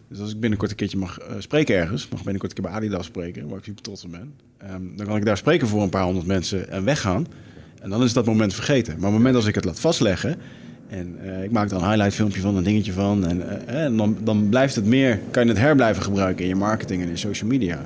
Dus 0.07 0.19
als 0.19 0.31
ik 0.31 0.39
binnenkort 0.39 0.71
een 0.71 0.77
keertje 0.77 0.97
mag 0.97 1.19
uh, 1.19 1.35
spreken 1.39 1.75
ergens, 1.75 2.07
mag 2.07 2.23
binnenkort 2.23 2.51
een 2.51 2.63
keer 2.63 2.71
bij 2.71 2.81
Adidas 2.81 3.05
spreken, 3.05 3.47
waar 3.47 3.57
ik 3.57 3.63
super 3.63 3.81
trots 3.81 4.03
op 4.03 4.11
ben, 4.11 4.33
um, 4.71 4.93
dan 4.97 5.05
kan 5.05 5.15
ik 5.15 5.25
daar 5.25 5.37
spreken 5.37 5.67
voor 5.67 5.81
een 5.81 5.89
paar 5.89 6.03
honderd 6.03 6.25
mensen 6.25 6.69
en 6.69 6.83
weggaan. 6.83 7.27
En 7.81 7.89
dan 7.89 8.03
is 8.03 8.13
dat 8.13 8.25
moment 8.25 8.53
vergeten. 8.53 8.93
Maar 8.93 9.07
op 9.07 9.13
het 9.13 9.17
moment 9.17 9.35
als 9.35 9.45
ik 9.45 9.55
het 9.55 9.65
laat 9.65 9.79
vastleggen, 9.79 10.37
en 10.89 11.17
ik 11.43 11.51
maak 11.51 11.69
er 11.71 11.77
een 11.77 11.89
highlight 11.89 12.13
filmpje 12.13 12.41
van, 12.41 12.55
een 12.55 12.63
dingetje 12.63 12.93
van. 12.93 13.25
En, 13.27 13.67
en 13.67 13.97
dan, 13.97 14.17
dan 14.23 14.49
blijft 14.49 14.75
het 14.75 14.85
meer, 14.85 15.19
kan 15.31 15.43
je 15.43 15.49
het 15.49 15.59
herblijven 15.59 16.03
gebruiken 16.03 16.43
in 16.43 16.49
je 16.49 16.55
marketing 16.55 17.01
en 17.01 17.09
in 17.09 17.17
social 17.17 17.49
media. 17.49 17.85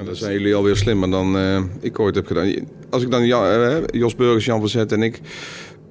Ja, 0.00 0.06
dan 0.06 0.16
zijn 0.16 0.32
jullie 0.32 0.54
alweer 0.54 0.76
slimmer 0.76 1.10
dan 1.10 1.36
uh, 1.36 1.62
ik 1.80 1.98
ooit 1.98 2.14
heb 2.14 2.26
gedaan. 2.26 2.54
Als 2.90 3.02
ik 3.02 3.10
dan 3.10 3.26
ja, 3.26 3.70
uh, 3.70 3.76
Jos 3.86 4.14
Burgers, 4.14 4.44
Jan 4.44 4.60
Verzet 4.60 4.92
en 4.92 5.02
ik... 5.02 5.20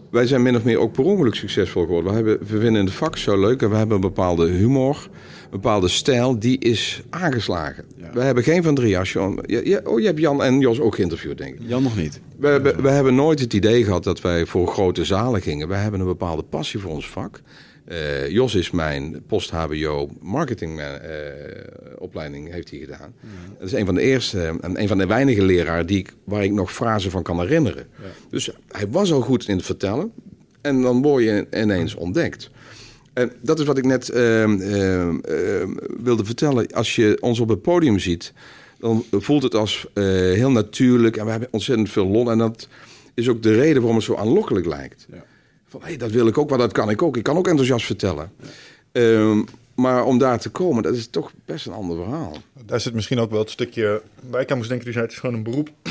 Wij 0.09 0.27
zijn 0.27 0.41
min 0.41 0.55
of 0.55 0.63
meer 0.63 0.77
ook 0.77 0.91
per 0.91 1.03
ongeluk 1.03 1.35
succesvol 1.35 1.81
geworden. 1.85 2.09
We, 2.09 2.15
hebben, 2.15 2.47
we 2.47 2.59
vinden 2.59 2.85
de 2.85 2.91
vak 2.91 3.17
zo 3.17 3.39
leuk 3.39 3.61
en 3.61 3.69
we 3.69 3.75
hebben 3.75 3.95
een 3.95 4.01
bepaalde 4.01 4.47
humor, 4.47 5.09
een 5.43 5.49
bepaalde 5.49 5.87
stijl, 5.87 6.39
die 6.39 6.59
is 6.59 7.01
aangeslagen. 7.09 7.85
We 8.13 8.21
hebben 8.21 8.43
geen 8.43 8.63
van 8.63 8.75
drie. 8.75 8.97
Als 8.97 9.13
je, 9.13 9.43
ja, 9.63 9.81
oh, 9.83 9.99
je 9.99 10.05
hebt 10.05 10.19
Jan 10.19 10.43
en 10.43 10.59
Jos 10.59 10.79
ook 10.79 10.95
geïnterviewd, 10.95 11.37
denk 11.37 11.55
ik. 11.55 11.61
Jan 11.67 11.83
nog 11.83 11.95
niet. 11.95 12.19
We, 12.37 12.59
we, 12.61 12.75
we 12.81 12.89
hebben 12.89 13.15
nooit 13.15 13.39
het 13.39 13.53
idee 13.53 13.83
gehad 13.83 14.03
dat 14.03 14.21
wij 14.21 14.45
voor 14.45 14.67
grote 14.67 15.05
zalen 15.05 15.41
gingen. 15.41 15.67
We 15.67 15.75
hebben 15.75 15.99
een 15.99 16.05
bepaalde 16.05 16.43
passie 16.43 16.79
voor 16.79 16.91
ons 16.91 17.09
vak. 17.09 17.41
Uh, 17.89 18.29
Jos 18.29 18.55
is 18.55 18.71
mijn 18.71 19.23
post-HBO 19.27 20.09
marketing 20.21 20.81
opleiding 21.97 22.51
heeft 22.51 22.69
hij 22.69 22.79
gedaan. 22.79 23.13
Dat 23.57 23.67
is 23.67 23.73
een 23.73 23.85
van 23.85 23.95
de 23.95 24.01
eerste 24.01 24.57
en 24.61 24.81
een 24.81 24.87
van 24.87 24.97
de 24.97 25.05
weinige 25.05 25.43
leraren 25.43 25.87
die 25.87 25.97
ik, 25.97 26.13
waar 26.23 26.43
ik 26.43 26.51
nog 26.51 26.73
frasen 26.73 27.11
van 27.11 27.23
kan 27.23 27.39
herinneren. 27.39 27.87
Dus 28.29 28.49
hij 28.67 28.87
was 28.87 29.11
al 29.11 29.21
goed 29.21 29.47
in 29.47 29.55
het 29.55 29.65
vertellen. 29.65 30.11
En 30.61 30.81
dan 30.81 31.01
word 31.01 31.23
je 31.23 31.47
ineens 31.53 31.95
ontdekt. 31.95 32.49
En 33.13 33.31
dat 33.41 33.59
is 33.59 33.65
wat 33.65 33.77
ik 33.77 33.85
net 33.85 34.09
ehm, 34.09 34.61
ehm, 34.61 35.69
wilde 36.03 36.25
vertellen. 36.25 36.67
Als 36.67 36.95
je 36.95 37.17
ons 37.19 37.39
op 37.39 37.49
het 37.49 37.61
podium 37.61 37.99
ziet, 37.99 38.33
dan 38.79 39.05
voelt 39.11 39.43
het 39.43 39.55
als 39.55 39.87
uh, 39.93 40.03
heel 40.33 40.51
natuurlijk. 40.51 41.17
En 41.17 41.25
we 41.25 41.31
hebben 41.31 41.49
ontzettend 41.51 41.89
veel 41.89 42.07
lol. 42.07 42.31
En 42.31 42.37
dat 42.37 42.67
is 43.13 43.29
ook 43.29 43.43
de 43.43 43.53
reden 43.53 43.77
waarom 43.77 43.95
het 43.95 44.05
zo 44.05 44.15
aanlokkelijk 44.15 44.65
lijkt. 44.65 45.07
Ja. 45.11 45.25
Van, 45.69 45.79
hé, 45.81 45.87
hey, 45.87 45.97
dat 45.97 46.11
wil 46.11 46.27
ik 46.27 46.37
ook, 46.37 46.49
maar 46.49 46.57
dat 46.57 46.71
kan 46.71 46.89
ik 46.89 47.01
ook. 47.01 47.17
Ik 47.17 47.23
kan 47.23 47.37
ook 47.37 47.47
enthousiast 47.47 47.85
vertellen. 47.85 48.31
maar 49.75 50.05
om 50.05 50.17
daar 50.17 50.39
te 50.39 50.49
komen, 50.49 50.83
dat 50.83 50.95
is 50.95 51.07
toch 51.07 51.31
best 51.45 51.65
een 51.65 51.73
ander 51.73 51.97
verhaal. 51.97 52.37
Daar 52.65 52.79
zit 52.79 52.93
misschien 52.93 53.19
ook 53.19 53.31
wel 53.31 53.39
het 53.39 53.49
stukje... 53.49 54.01
Moest 54.55 54.69
denken, 54.69 54.87
u 54.87 54.91
zei, 54.91 55.03
het 55.03 55.13
is 55.13 55.19
gewoon 55.19 55.35
een 55.35 55.43
beroep 55.43 55.69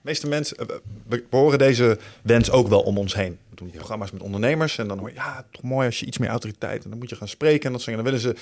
meeste 0.00 0.28
mensen, 0.28 0.56
eh, 0.56 0.66
we 1.08 1.24
horen 1.30 1.58
deze 1.58 1.98
wens 2.22 2.50
ook 2.50 2.68
wel 2.68 2.80
om 2.80 2.98
ons 2.98 3.14
heen. 3.14 3.38
We 3.48 3.56
doen 3.56 3.70
programma's 3.70 4.10
met 4.10 4.22
ondernemers 4.22 4.78
en 4.78 4.88
dan 4.88 4.98
hoor 4.98 5.08
je, 5.08 5.14
ja, 5.14 5.44
toch 5.50 5.62
mooi 5.62 5.86
als 5.86 6.00
je 6.00 6.06
iets 6.06 6.18
meer 6.18 6.28
autoriteit 6.28 6.84
en 6.84 6.90
dan 6.90 6.98
moet 6.98 7.10
je 7.10 7.16
gaan 7.16 7.28
spreken 7.28 7.66
en 7.66 7.72
dat 7.72 7.80
soort 7.80 7.96
Dan 7.96 8.04
willen 8.04 8.20
ze 8.20 8.34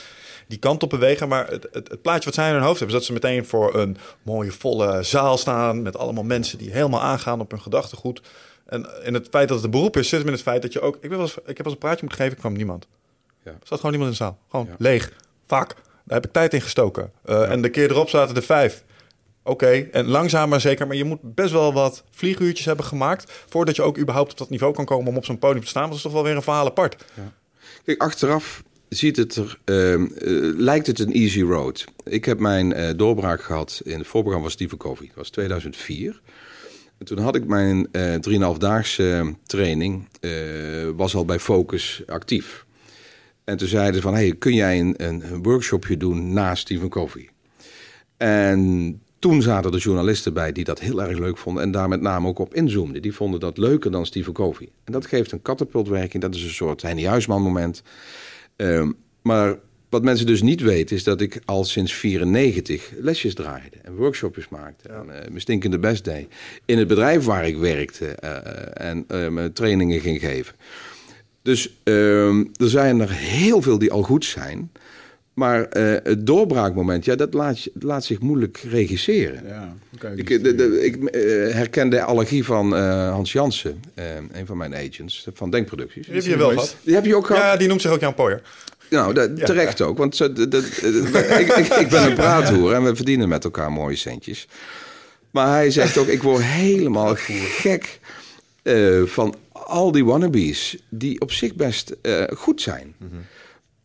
die 0.47 0.59
kant 0.59 0.83
op 0.83 0.91
bewegen, 0.91 1.29
maar 1.29 1.49
het, 1.51 1.69
het, 1.73 1.89
het, 1.89 2.03
plaatje 2.03 2.25
wat 2.25 2.35
zij 2.35 2.49
in 2.49 2.55
hun 2.55 2.63
hoofd 2.63 2.79
hebben, 2.79 2.97
is 2.97 3.07
dat 3.07 3.17
ze 3.17 3.29
meteen 3.29 3.47
voor 3.47 3.75
een 3.75 3.97
mooie 4.23 4.53
volle 4.53 5.03
zaal 5.03 5.39
staan 5.39 5.83
met 5.83 5.97
allemaal 5.97 6.25
mensen 6.25 6.59
die 6.59 6.73
helemaal 6.73 7.03
aangaan 7.03 7.41
op 7.41 7.51
hun 7.51 7.61
gedachtegoed. 7.61 8.21
En 8.69 8.87
in 9.05 9.15
het 9.15 9.29
feit 9.31 9.49
dat 9.49 9.57
het 9.57 9.67
een 9.67 9.71
beroep 9.71 9.97
is, 9.97 10.09
zit 10.09 10.27
in 10.27 10.33
het 10.33 10.43
feit 10.43 10.63
dat 10.63 10.73
je 10.73 10.81
ook, 10.81 10.95
ik, 10.95 11.01
ben 11.01 11.11
wel 11.11 11.21
eens, 11.21 11.37
ik 11.37 11.47
heb 11.47 11.57
wel 11.57 11.67
eens 11.67 11.73
een 11.73 11.79
praatje 11.79 12.01
moeten 12.01 12.19
geven, 12.19 12.33
ik 12.33 12.39
kwam 12.39 12.53
niemand. 12.53 12.87
Ja. 13.45 13.51
Er 13.51 13.57
zat 13.63 13.81
gewoon 13.81 13.91
niemand 13.91 14.13
in 14.13 14.19
de 14.19 14.25
zaal. 14.25 14.39
Gewoon 14.51 14.69
leeg. 14.79 15.13
Vaak. 15.47 15.75
Daar 16.05 16.17
heb 16.17 16.27
ik 16.27 16.33
tijd 16.33 16.55
in 16.55 16.61
gestoken. 16.61 17.13
Uh, 17.27 17.51
En 17.51 17.63
de 17.63 17.69
keer 17.69 17.91
erop 17.91 18.09
zaten 18.09 18.37
er 18.37 18.43
vijf. 18.43 18.85
Oké, 19.43 19.89
en 19.93 20.07
langzaam 20.07 20.49
maar 20.49 20.61
zeker. 20.61 20.87
Maar 20.87 20.97
je 20.97 21.05
moet 21.05 21.35
best 21.35 21.53
wel 21.53 21.73
wat 21.73 22.05
vlieguurtjes 22.11 22.67
hebben 22.67 22.85
gemaakt... 22.85 23.33
voordat 23.49 23.77
je 23.77 23.83
ook 23.83 23.99
überhaupt 23.99 24.31
op 24.31 24.39
dat 24.39 24.51
niveau 24.51 24.75
kan 24.75 24.85
komen 24.85 25.09
om 25.09 25.17
op 25.17 25.25
zo'n 25.25 25.39
podium 25.39 25.63
te 25.63 25.69
staan. 25.69 25.87
Dat 25.87 25.97
is 25.97 26.03
toch 26.03 26.13
wel 26.13 26.23
weer 26.23 26.37
een 26.37 26.43
verhaal 26.43 26.67
apart. 26.67 27.05
Ja. 27.15 27.33
Kijk, 27.85 28.03
achteraf 28.03 28.63
ziet 28.89 29.17
het 29.17 29.37
er, 29.37 29.59
uh, 29.65 30.59
lijkt 30.59 30.87
het 30.87 30.99
een 30.99 31.13
easy 31.13 31.43
road. 31.43 31.85
Ik 32.05 32.25
heb 32.25 32.39
mijn 32.39 32.79
uh, 32.79 32.91
doorbraak 32.97 33.43
gehad 33.43 33.81
in 33.85 33.99
het 33.99 34.07
voorprogramma 34.07 34.49
van 34.49 34.51
Stephen 34.51 34.79
Covey. 34.79 35.07
Dat 35.07 35.17
was 35.17 35.31
2004. 35.31 36.21
En 36.99 37.07
toen 37.07 37.19
had 37.19 37.35
ik 37.37 37.47
mijn 37.47 37.89
uh, 37.93 38.15
3,5-daagse 38.55 39.35
training, 39.47 40.09
was 40.97 41.15
al 41.15 41.25
bij 41.25 41.39
Focus 41.39 42.03
actief. 42.07 42.67
En 43.45 43.57
toen 43.57 43.69
zeiden 43.69 43.95
ze 43.95 44.01
van, 44.01 44.15
hey, 44.15 44.35
kun 44.39 44.55
jij 44.55 44.81
een, 44.81 44.95
een 44.97 45.43
workshopje 45.43 45.97
doen 45.97 46.33
na 46.33 46.55
Stephen 46.55 46.89
Covey? 46.89 47.29
En 48.17 49.01
toen 49.19 49.43
zaten 49.43 49.73
er 49.73 49.79
journalisten 49.79 50.33
bij 50.33 50.53
die 50.53 50.65
dat 50.65 50.81
heel 50.81 51.03
erg 51.03 51.19
leuk 51.19 51.39
vonden 51.39 51.63
en 51.63 51.71
daar 51.71 51.89
met 51.89 52.01
name 52.01 52.29
ook 52.29 52.39
op 52.39 52.55
inzoomden. 52.55 53.03
Die 53.03 53.15
vonden 53.15 53.41
dat 53.41 53.59
leuker 53.59 53.91
dan 53.91 54.07
Stephen 54.07 54.33
Covey. 54.33 54.69
En 54.85 54.93
dat 54.93 55.07
geeft 55.07 55.33
een 55.33 55.43
katapultwerking, 55.43 56.23
dat 56.23 56.35
is 56.35 56.43
een 56.43 56.51
soort 56.51 56.83
Henny 56.83 57.05
Huisman 57.05 57.43
moment. 57.43 57.83
Ehm, 58.57 58.93
maar 59.23 59.59
wat 59.89 60.03
mensen 60.03 60.27
dus 60.27 60.43
niet 60.43 60.61
weten 60.61 60.97
is 60.97 61.05
dat 61.05 61.21
ik 61.21 61.41
al 61.45 61.65
sinds 61.65 61.93
94 61.93 62.91
lesjes 63.01 63.35
draaide 63.35 63.77
en 63.83 63.95
workshopjes 63.95 64.49
maakte. 64.49 64.89
En, 64.89 65.07
uh, 65.07 65.13
mijn 65.29 65.41
stinkende 65.41 65.79
best 65.79 66.05
deed. 66.05 66.27
In 66.65 66.79
het 66.79 66.89
bedrijf 66.89 67.25
waar 67.25 67.47
ik 67.47 67.57
werkte 67.57 68.17
uh, 68.25 68.87
en 68.87 69.05
uh, 69.13 69.45
trainingen 69.45 70.01
ging 70.01 70.21
geven. 70.21 70.55
Dus 71.43 71.75
ehm, 71.83 72.45
er 72.57 72.69
zijn 72.69 73.01
er 73.01 73.11
heel 73.13 73.63
veel 73.63 73.79
die 73.79 73.93
al 73.93 74.03
goed 74.03 74.25
zijn. 74.25 74.71
Maar 75.39 75.61
uh, 75.61 75.95
het 76.03 76.27
doorbraakmoment, 76.27 77.05
ja, 77.05 77.15
dat 77.15 77.35
laat, 77.35 77.69
laat 77.81 78.05
zich 78.05 78.21
moeilijk 78.21 78.59
regisseren. 78.71 79.47
Ja, 79.47 79.75
ik, 80.15 80.45
de, 80.45 80.55
de, 80.55 80.85
ik 80.85 80.97
uh, 80.97 81.11
herken 81.55 81.91
de 81.91 82.03
allergie 82.03 82.45
van 82.45 82.75
uh, 82.75 83.11
Hans 83.11 83.33
Jansen, 83.33 83.81
een 84.33 84.47
van 84.47 84.57
mijn 84.57 84.75
agents, 84.75 85.29
van 85.33 85.51
Denkproducties. 85.51 86.07
Die 86.07 86.15
heb 86.15 86.25
je 86.25 86.37
wel 86.37 86.49
gehad. 86.49 86.77
Die 86.83 86.95
heb 86.95 87.05
je 87.05 87.17
ook 87.17 87.27
gehad? 87.27 87.43
Ja, 87.43 87.57
die 87.57 87.69
noemt 87.69 87.81
zich 87.81 87.91
ook 87.91 88.01
Jan 88.01 88.15
Poyer. 88.15 88.43
Nou, 88.91 89.15
dat, 89.15 89.37
terecht 89.37 89.81
ook. 89.81 89.99
Want 89.99 90.21
ik, 90.21 91.53
ik, 91.57 91.67
ik, 91.67 91.89
ben 91.89 92.03
een 92.03 92.15
praathoer 92.15 92.73
en 92.73 92.85
we 92.85 92.97
verdienen 92.97 93.29
met 93.29 93.45
elkaar 93.45 93.73
mooie 93.73 93.97
centjes. 93.97 94.49
Maar 95.31 95.49
hij 95.49 95.71
zegt 95.71 95.97
ook, 95.97 96.07
ik 96.07 96.23
word 96.23 96.43
helemaal 96.43 97.15
gek 97.17 98.01
van 99.05 99.35
al 99.53 99.93
die 99.93 100.05
wannabes... 100.05 100.77
die 100.89 101.21
op 101.21 101.33
zich 101.33 101.55
best 101.55 101.97
goed 102.35 102.63
zijn... 102.63 102.95
Mm 102.99 103.09
-hmm 103.11 103.25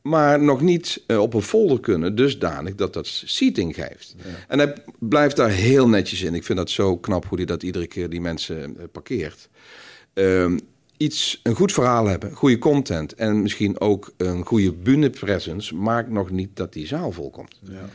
maar 0.04 0.44
nog 0.44 0.62
niet 0.62 1.04
uh, 1.08 1.20
op 1.20 1.34
een 1.34 1.42
folder 1.42 1.80
kunnen, 1.80 2.16
dusdanig 2.16 2.76
dat 2.76 2.94
dat 2.94 3.08
seating 3.08 3.76
geeft. 3.76 4.16
En 4.48 4.60
hij 4.60 4.74
blijft 5.00 5.36
daar 5.36 5.50
heel 5.50 5.88
netjes 5.88 6.22
in. 6.22 6.36
Ik 6.36 6.44
vind 6.44 6.58
dat 6.58 6.70
zo 6.70 6.98
knap 6.98 7.26
hoe 7.26 7.38
hij 7.38 7.48
dat 7.48 7.64
iedere 7.64 7.88
keer 7.88 8.10
die 8.10 8.22
mensen 8.22 8.78
parkeert. 8.92 9.50
Uh, 10.14 10.52
iets, 11.04 11.40
een 11.44 11.56
goed 11.56 11.72
verhaal 11.72 12.06
hebben, 12.06 12.32
goede 12.32 12.58
content 12.58 13.14
en 13.16 13.42
misschien 13.42 13.80
ook 13.80 14.14
een 14.18 14.46
goede 14.46 14.74
bühnepresence 14.74 15.76
maakt 15.76 16.10
nog 16.10 16.32
niet 16.32 16.50
dat 16.54 16.74
die 16.74 16.88
zaal 16.88 17.12
volkomt. 17.12 17.60
Ja. 17.62 17.90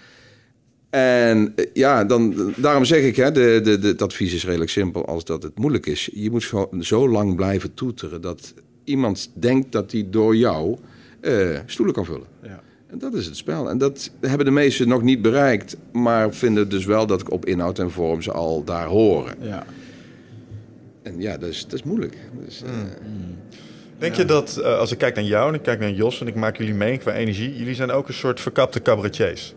En 0.90 1.52
eh, 1.56 1.64
ja, 1.72 2.04
dan, 2.04 2.52
daarom 2.56 2.84
zeg 2.84 3.02
ik, 3.02 3.16
hè, 3.16 3.32
de, 3.32 3.60
de, 3.62 3.78
de, 3.78 3.88
het 3.88 4.02
advies 4.02 4.32
is 4.34 4.44
redelijk 4.44 4.70
simpel 4.70 5.06
als 5.06 5.24
dat 5.24 5.42
het 5.42 5.58
moeilijk 5.58 5.86
is. 5.86 6.10
Je 6.12 6.30
moet 6.30 6.44
gewoon 6.44 6.84
zo 6.84 7.08
lang 7.08 7.36
blijven 7.36 7.74
toeteren 7.74 8.20
dat 8.20 8.54
iemand 8.84 9.30
denkt 9.34 9.72
dat 9.72 9.92
hij 9.92 10.06
door 10.10 10.36
jou 10.36 10.78
uh, 11.20 11.58
stoelen 11.66 11.94
kan 11.94 12.04
vullen. 12.04 12.26
Ja. 12.42 12.62
En 12.86 12.98
dat 12.98 13.14
is 13.14 13.26
het 13.26 13.36
spel. 13.36 13.70
En 13.70 13.78
dat 13.78 14.10
hebben 14.20 14.46
de 14.46 14.52
meesten 14.52 14.88
nog 14.88 15.02
niet 15.02 15.22
bereikt, 15.22 15.76
maar 15.92 16.34
vinden 16.34 16.68
dus 16.68 16.84
wel 16.84 17.06
dat 17.06 17.20
ik 17.20 17.30
op 17.30 17.46
inhoud 17.46 17.78
en 17.78 17.90
vorm 17.90 18.22
ze 18.22 18.32
al 18.32 18.64
daar 18.64 18.86
horen. 18.86 19.36
Ja. 19.40 19.66
En 21.08 21.20
ja, 21.20 21.36
dat 21.36 21.48
is, 21.48 21.62
dat 21.62 21.72
is 21.72 21.82
moeilijk. 21.82 22.16
Dus, 22.44 22.62
mm. 22.62 23.36
Denk 23.98 24.14
je 24.14 24.24
dat, 24.24 24.56
uh, 24.58 24.78
als 24.78 24.92
ik 24.92 24.98
kijk 24.98 25.14
naar 25.14 25.24
jou 25.24 25.48
en 25.48 25.54
ik 25.54 25.62
kijk 25.62 25.80
naar 25.80 25.90
Jos 25.90 26.20
en 26.20 26.26
ik 26.26 26.34
maak 26.34 26.56
jullie 26.56 26.74
mee 26.74 26.98
qua 26.98 27.12
energie, 27.12 27.56
jullie 27.56 27.74
zijn 27.74 27.90
ook 27.90 28.08
een 28.08 28.14
soort 28.14 28.40
verkapte 28.40 28.82
cabaretiers. 28.82 29.54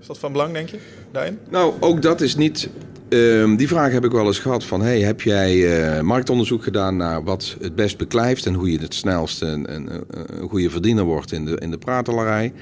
Is 0.00 0.06
dat 0.06 0.18
van 0.18 0.32
belang, 0.32 0.52
denk 0.52 0.68
je, 0.68 0.78
daarin? 1.12 1.38
Nou, 1.48 1.74
ook 1.80 2.02
dat 2.02 2.20
is 2.20 2.36
niet 2.36 2.70
Um, 3.12 3.56
die 3.56 3.68
vraag 3.68 3.92
heb 3.92 4.04
ik 4.04 4.10
wel 4.10 4.26
eens 4.26 4.38
gehad 4.38 4.64
van... 4.64 4.82
Hey, 4.82 5.00
heb 5.00 5.20
jij 5.20 5.54
uh, 5.54 6.00
marktonderzoek 6.00 6.62
gedaan 6.62 6.96
naar 6.96 7.24
wat 7.24 7.56
het 7.60 7.74
best 7.74 7.98
beklijft... 7.98 8.46
en 8.46 8.54
hoe 8.54 8.72
je 8.72 8.78
het 8.78 8.94
snelst 8.94 9.42
een, 9.42 9.74
een, 9.74 10.04
een 10.08 10.48
goede 10.48 10.70
verdiener 10.70 11.04
wordt 11.04 11.32
in 11.32 11.44
de, 11.44 11.56
in 11.58 11.70
de 11.70 11.78
pratelarij? 11.78 12.52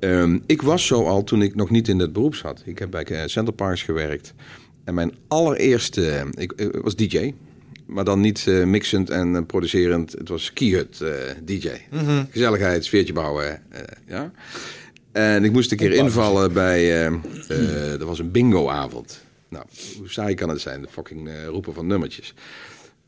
Um, 0.00 0.42
ik 0.46 0.62
was 0.62 0.86
zo 0.86 1.04
al 1.04 1.24
toen 1.24 1.42
ik 1.42 1.54
nog 1.54 1.70
niet 1.70 1.88
in 1.88 1.98
het 1.98 2.12
beroep 2.12 2.34
zat. 2.34 2.62
Ik 2.64 2.78
heb 2.78 2.90
bij 2.90 3.28
Center 3.28 3.54
Parks 3.54 3.82
gewerkt. 3.82 4.34
En 4.84 4.94
mijn 4.94 5.14
allereerste... 5.28 6.26
Ik, 6.30 6.52
ik 6.52 6.76
was 6.82 6.96
DJ. 6.96 7.34
Maar 7.92 8.04
dan 8.04 8.20
niet 8.20 8.46
uh, 8.48 8.64
mixend 8.64 9.10
en 9.10 9.46
producerend. 9.46 10.12
Het 10.12 10.28
was 10.28 10.52
Keyhut 10.52 11.04
DJ. 11.44 11.70
Mm 11.90 11.98
-hmm. 11.98 12.26
Gezelligheid, 12.30 12.84
sfeertje 12.84 13.12
bouwen. 13.12 13.62
ja. 14.06 14.32
En 15.12 15.44
ik 15.44 15.52
moest 15.52 15.70
een 15.70 15.76
keer 15.76 15.92
invallen 15.92 16.52
bij... 16.52 17.06
er 17.98 18.04
was 18.04 18.18
een 18.18 18.30
bingoavond. 18.30 19.20
Nou, 19.48 19.64
hoe 19.98 20.10
saai 20.10 20.34
kan 20.34 20.48
het 20.48 20.60
zijn, 20.60 20.82
de 20.82 20.88
fucking 20.90 21.30
roepen 21.46 21.74
van 21.74 21.86
nummertjes. 21.86 22.34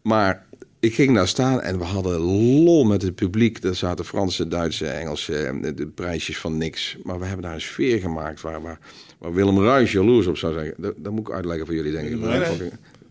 Maar 0.02 0.46
ik 0.84 0.94
ging 0.94 1.14
daar 1.14 1.28
staan 1.28 1.60
en 1.60 1.78
we 1.78 1.84
hadden 1.84 2.18
lol 2.18 2.84
met 2.84 3.02
het 3.02 3.14
publiek. 3.14 3.64
Er 3.64 3.74
zaten 3.74 4.04
Franse, 4.04 4.48
Duitse, 4.48 4.86
Engelse, 4.86 5.36
eh, 5.36 5.70
de 5.74 5.86
prijsjes 5.86 6.38
van 6.38 6.58
niks. 6.58 6.96
Maar 7.02 7.18
we 7.18 7.24
hebben 7.24 7.42
daar 7.42 7.54
een 7.54 7.60
sfeer 7.60 8.00
gemaakt 8.00 8.40
waar, 8.40 8.62
waar, 8.62 8.78
waar 9.18 9.34
Willem 9.34 9.58
Ruijs 9.58 9.92
jaloers 9.92 10.26
op 10.26 10.36
zou 10.36 10.52
zijn. 10.52 10.74
Dat, 10.76 10.94
dat, 10.96 11.12
moet 11.12 11.28
ik 11.28 11.34
uitleggen 11.34 11.66
voor 11.66 11.74
jullie, 11.74 11.92
denk 11.92 12.08
ik. 12.08 12.20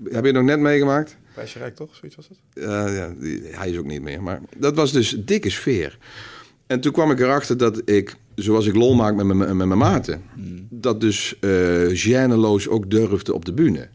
Heb 0.04 0.22
je 0.22 0.30
het 0.30 0.34
nog 0.34 0.44
net 0.44 0.60
meegemaakt? 0.60 1.18
Prijsje 1.34 1.60
Rijk, 1.60 1.76
toch? 1.76 1.96
Zoiets 1.96 2.16
was 2.16 2.28
het? 2.28 2.38
Uh, 2.54 2.66
ja, 2.66 3.14
hij 3.58 3.70
is 3.70 3.78
ook 3.78 3.86
niet 3.86 4.02
meer. 4.02 4.24
Maar 4.24 4.42
dat 4.58 4.76
was 4.76 4.92
dus 4.92 5.16
dikke 5.20 5.50
sfeer. 5.50 5.98
En 6.68 6.80
toen 6.80 6.92
kwam 6.92 7.12
ik 7.12 7.20
erachter 7.20 7.58
dat 7.58 7.82
ik, 7.86 8.16
zoals 8.36 8.66
ik 8.66 8.76
lol 8.76 8.96
maak 8.96 9.16
met, 9.16 9.26
met, 9.26 9.56
mijn 9.56 9.78
maten, 9.78 10.22
hmm. 10.34 10.68
dat 10.70 11.02
dus 11.02 11.36
uh, 11.42 12.70
ook 12.70 12.90
durfde 12.90 13.34
op 13.34 13.46
de 13.46 13.54
bühne. 13.54 13.88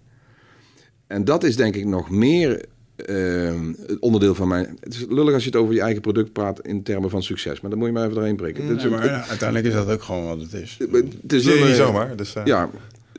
En 1.07 1.25
dat 1.25 1.45
is 1.45 1.57
denk 1.57 1.75
ik 1.75 1.85
nog 1.85 2.11
meer 2.11 2.65
uh, 3.07 3.61
het 3.87 3.99
onderdeel 3.99 4.35
van 4.35 4.49
mijn. 4.49 4.77
Het 4.81 4.95
is 4.95 5.07
lullig 5.09 5.35
als 5.35 5.45
je 5.45 5.51
het 5.51 5.59
over 5.59 5.75
je 5.75 5.81
eigen 5.81 6.01
product 6.01 6.33
praat 6.33 6.67
in 6.67 6.83
termen 6.83 7.11
van 7.11 7.23
succes, 7.23 7.61
maar 7.61 7.71
dan 7.71 7.79
moet 7.79 7.89
je 7.89 7.95
maar 7.95 8.03
even 8.03 8.15
doorheen 8.15 8.37
breken. 8.37 8.77
Nee, 8.77 8.89
maar 8.89 9.05
ja, 9.05 9.27
uiteindelijk 9.27 9.69
is 9.69 9.75
dat 9.75 9.91
ook 9.91 10.03
gewoon 10.03 10.27
wat 10.27 10.41
het 10.41 10.53
is. 10.53 10.79
Het 11.23 11.33
is 11.33 11.45
niet 11.45 11.75
zomaar. 11.75 12.17
Dus, 12.17 12.37
uh... 12.37 12.45
Ja. 12.45 12.71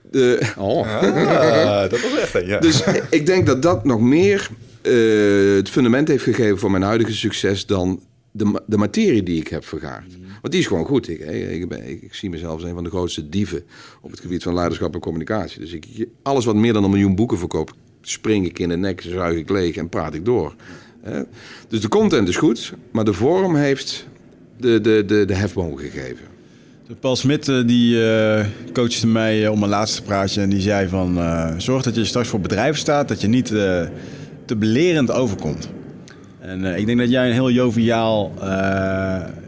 De, 0.09 0.53
oh. 0.57 0.87
Ah, 0.87 1.89
dat 1.89 2.01
was 2.01 2.17
echt. 2.17 2.45
Ja. 2.45 2.59
Dus 2.59 2.83
ik 3.09 3.25
denk 3.25 3.45
dat 3.45 3.61
dat 3.61 3.85
nog 3.85 4.01
meer 4.01 4.49
uh, 4.83 5.55
het 5.55 5.69
fundament 5.69 6.07
heeft 6.07 6.23
gegeven 6.23 6.59
voor 6.59 6.71
mijn 6.71 6.83
huidige 6.83 7.13
succes 7.13 7.65
dan 7.65 8.01
de, 8.31 8.61
de 8.65 8.77
materie 8.77 9.23
die 9.23 9.39
ik 9.39 9.47
heb 9.47 9.65
vergaard. 9.65 10.17
Mm. 10.17 10.25
Want 10.41 10.53
die 10.53 10.61
is 10.61 10.67
gewoon 10.67 10.85
goed. 10.85 11.09
Ik, 11.09 11.19
ik, 11.49 11.69
ben, 11.69 11.89
ik, 11.89 12.13
zie 12.13 12.29
mezelf 12.29 12.53
als 12.53 12.63
een 12.63 12.73
van 12.73 12.83
de 12.83 12.89
grootste 12.89 13.29
dieven 13.29 13.63
op 14.01 14.11
het 14.11 14.19
gebied 14.19 14.43
van 14.43 14.53
leiderschap 14.53 14.93
en 14.93 14.99
communicatie. 14.99 15.59
Dus 15.59 15.71
ik, 15.71 16.07
alles 16.21 16.45
wat 16.45 16.55
meer 16.55 16.73
dan 16.73 16.83
een 16.83 16.89
miljoen 16.89 17.15
boeken 17.15 17.37
verkoopt, 17.37 17.73
spring 18.01 18.45
ik 18.45 18.59
in 18.59 18.69
de 18.69 18.77
nek, 18.77 19.01
zuig 19.01 19.37
ik 19.37 19.49
leeg 19.49 19.75
en 19.75 19.89
praat 19.89 20.13
ik 20.13 20.25
door. 20.25 20.55
Dus 21.67 21.81
de 21.81 21.87
content 21.87 22.27
is 22.27 22.37
goed, 22.37 22.73
maar 22.91 23.05
de 23.05 23.13
vorm 23.13 23.55
heeft 23.55 24.07
de, 24.57 24.81
de, 24.81 25.03
de, 25.05 25.25
de 25.25 25.33
hefboom 25.33 25.77
gegeven. 25.77 26.25
Paul 26.95 27.15
Smit 27.15 27.47
eh, 27.47 27.59
die 27.65 27.95
uh, 27.95 28.45
coachte 28.73 29.07
mij 29.07 29.47
om 29.47 29.59
mijn 29.59 29.71
laatste 29.71 30.01
praatje 30.01 30.41
en 30.41 30.49
die 30.49 30.61
zei 30.61 30.87
van... 30.87 31.19
zorg 31.57 31.83
dat 31.83 31.95
je 31.95 32.05
straks 32.05 32.27
voor 32.27 32.39
bedrijven 32.39 32.79
staat, 32.79 33.07
dat 33.07 33.21
je 33.21 33.27
niet 33.27 33.45
te 34.45 34.55
belerend 34.57 35.11
overkomt. 35.11 35.69
En 36.39 36.65
ik 36.65 36.85
denk 36.85 36.99
dat 36.99 37.09
jij 37.09 37.27
een 37.27 37.33
heel 37.33 37.51
joviaal... 37.51 38.31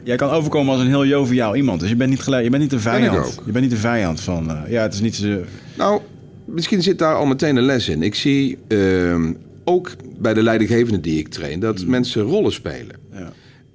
jij 0.03 0.15
kan 0.15 0.29
overkomen 0.29 0.73
als 0.73 0.81
een 0.81 0.87
heel 0.87 1.05
joviaal 1.05 1.55
iemand. 1.55 1.79
Dus 1.79 1.89
je 1.89 1.95
bent 1.95 2.09
niet, 2.09 2.19
gelijk, 2.19 2.43
je 2.43 2.49
bent 2.49 2.61
niet 2.61 2.71
de 2.71 2.79
vijand. 2.79 3.39
Je 3.45 3.51
bent 3.51 3.63
niet 3.63 3.73
de 3.73 3.79
vijand 3.79 4.21
van... 4.21 4.57
ja, 4.67 4.81
het 4.81 4.93
is 4.93 5.01
niet 5.01 5.15
zo... 5.15 5.39
Nou, 5.77 6.01
misschien 6.45 6.81
zit 6.81 6.99
daar 6.99 7.15
al 7.15 7.25
meteen 7.25 7.55
een 7.55 7.63
les 7.63 7.89
in. 7.89 8.03
Ik 8.03 8.15
zie 8.15 8.57
ehm, 8.67 9.33
ook 9.63 9.91
bij 10.19 10.33
de 10.33 10.43
leidinggevenden 10.43 11.01
die 11.01 11.19
ik 11.19 11.27
train... 11.27 11.59
dat 11.59 11.79
hmm. 11.79 11.89
mensen 11.89 12.21
rollen 12.21 12.51
spelen. 12.51 13.00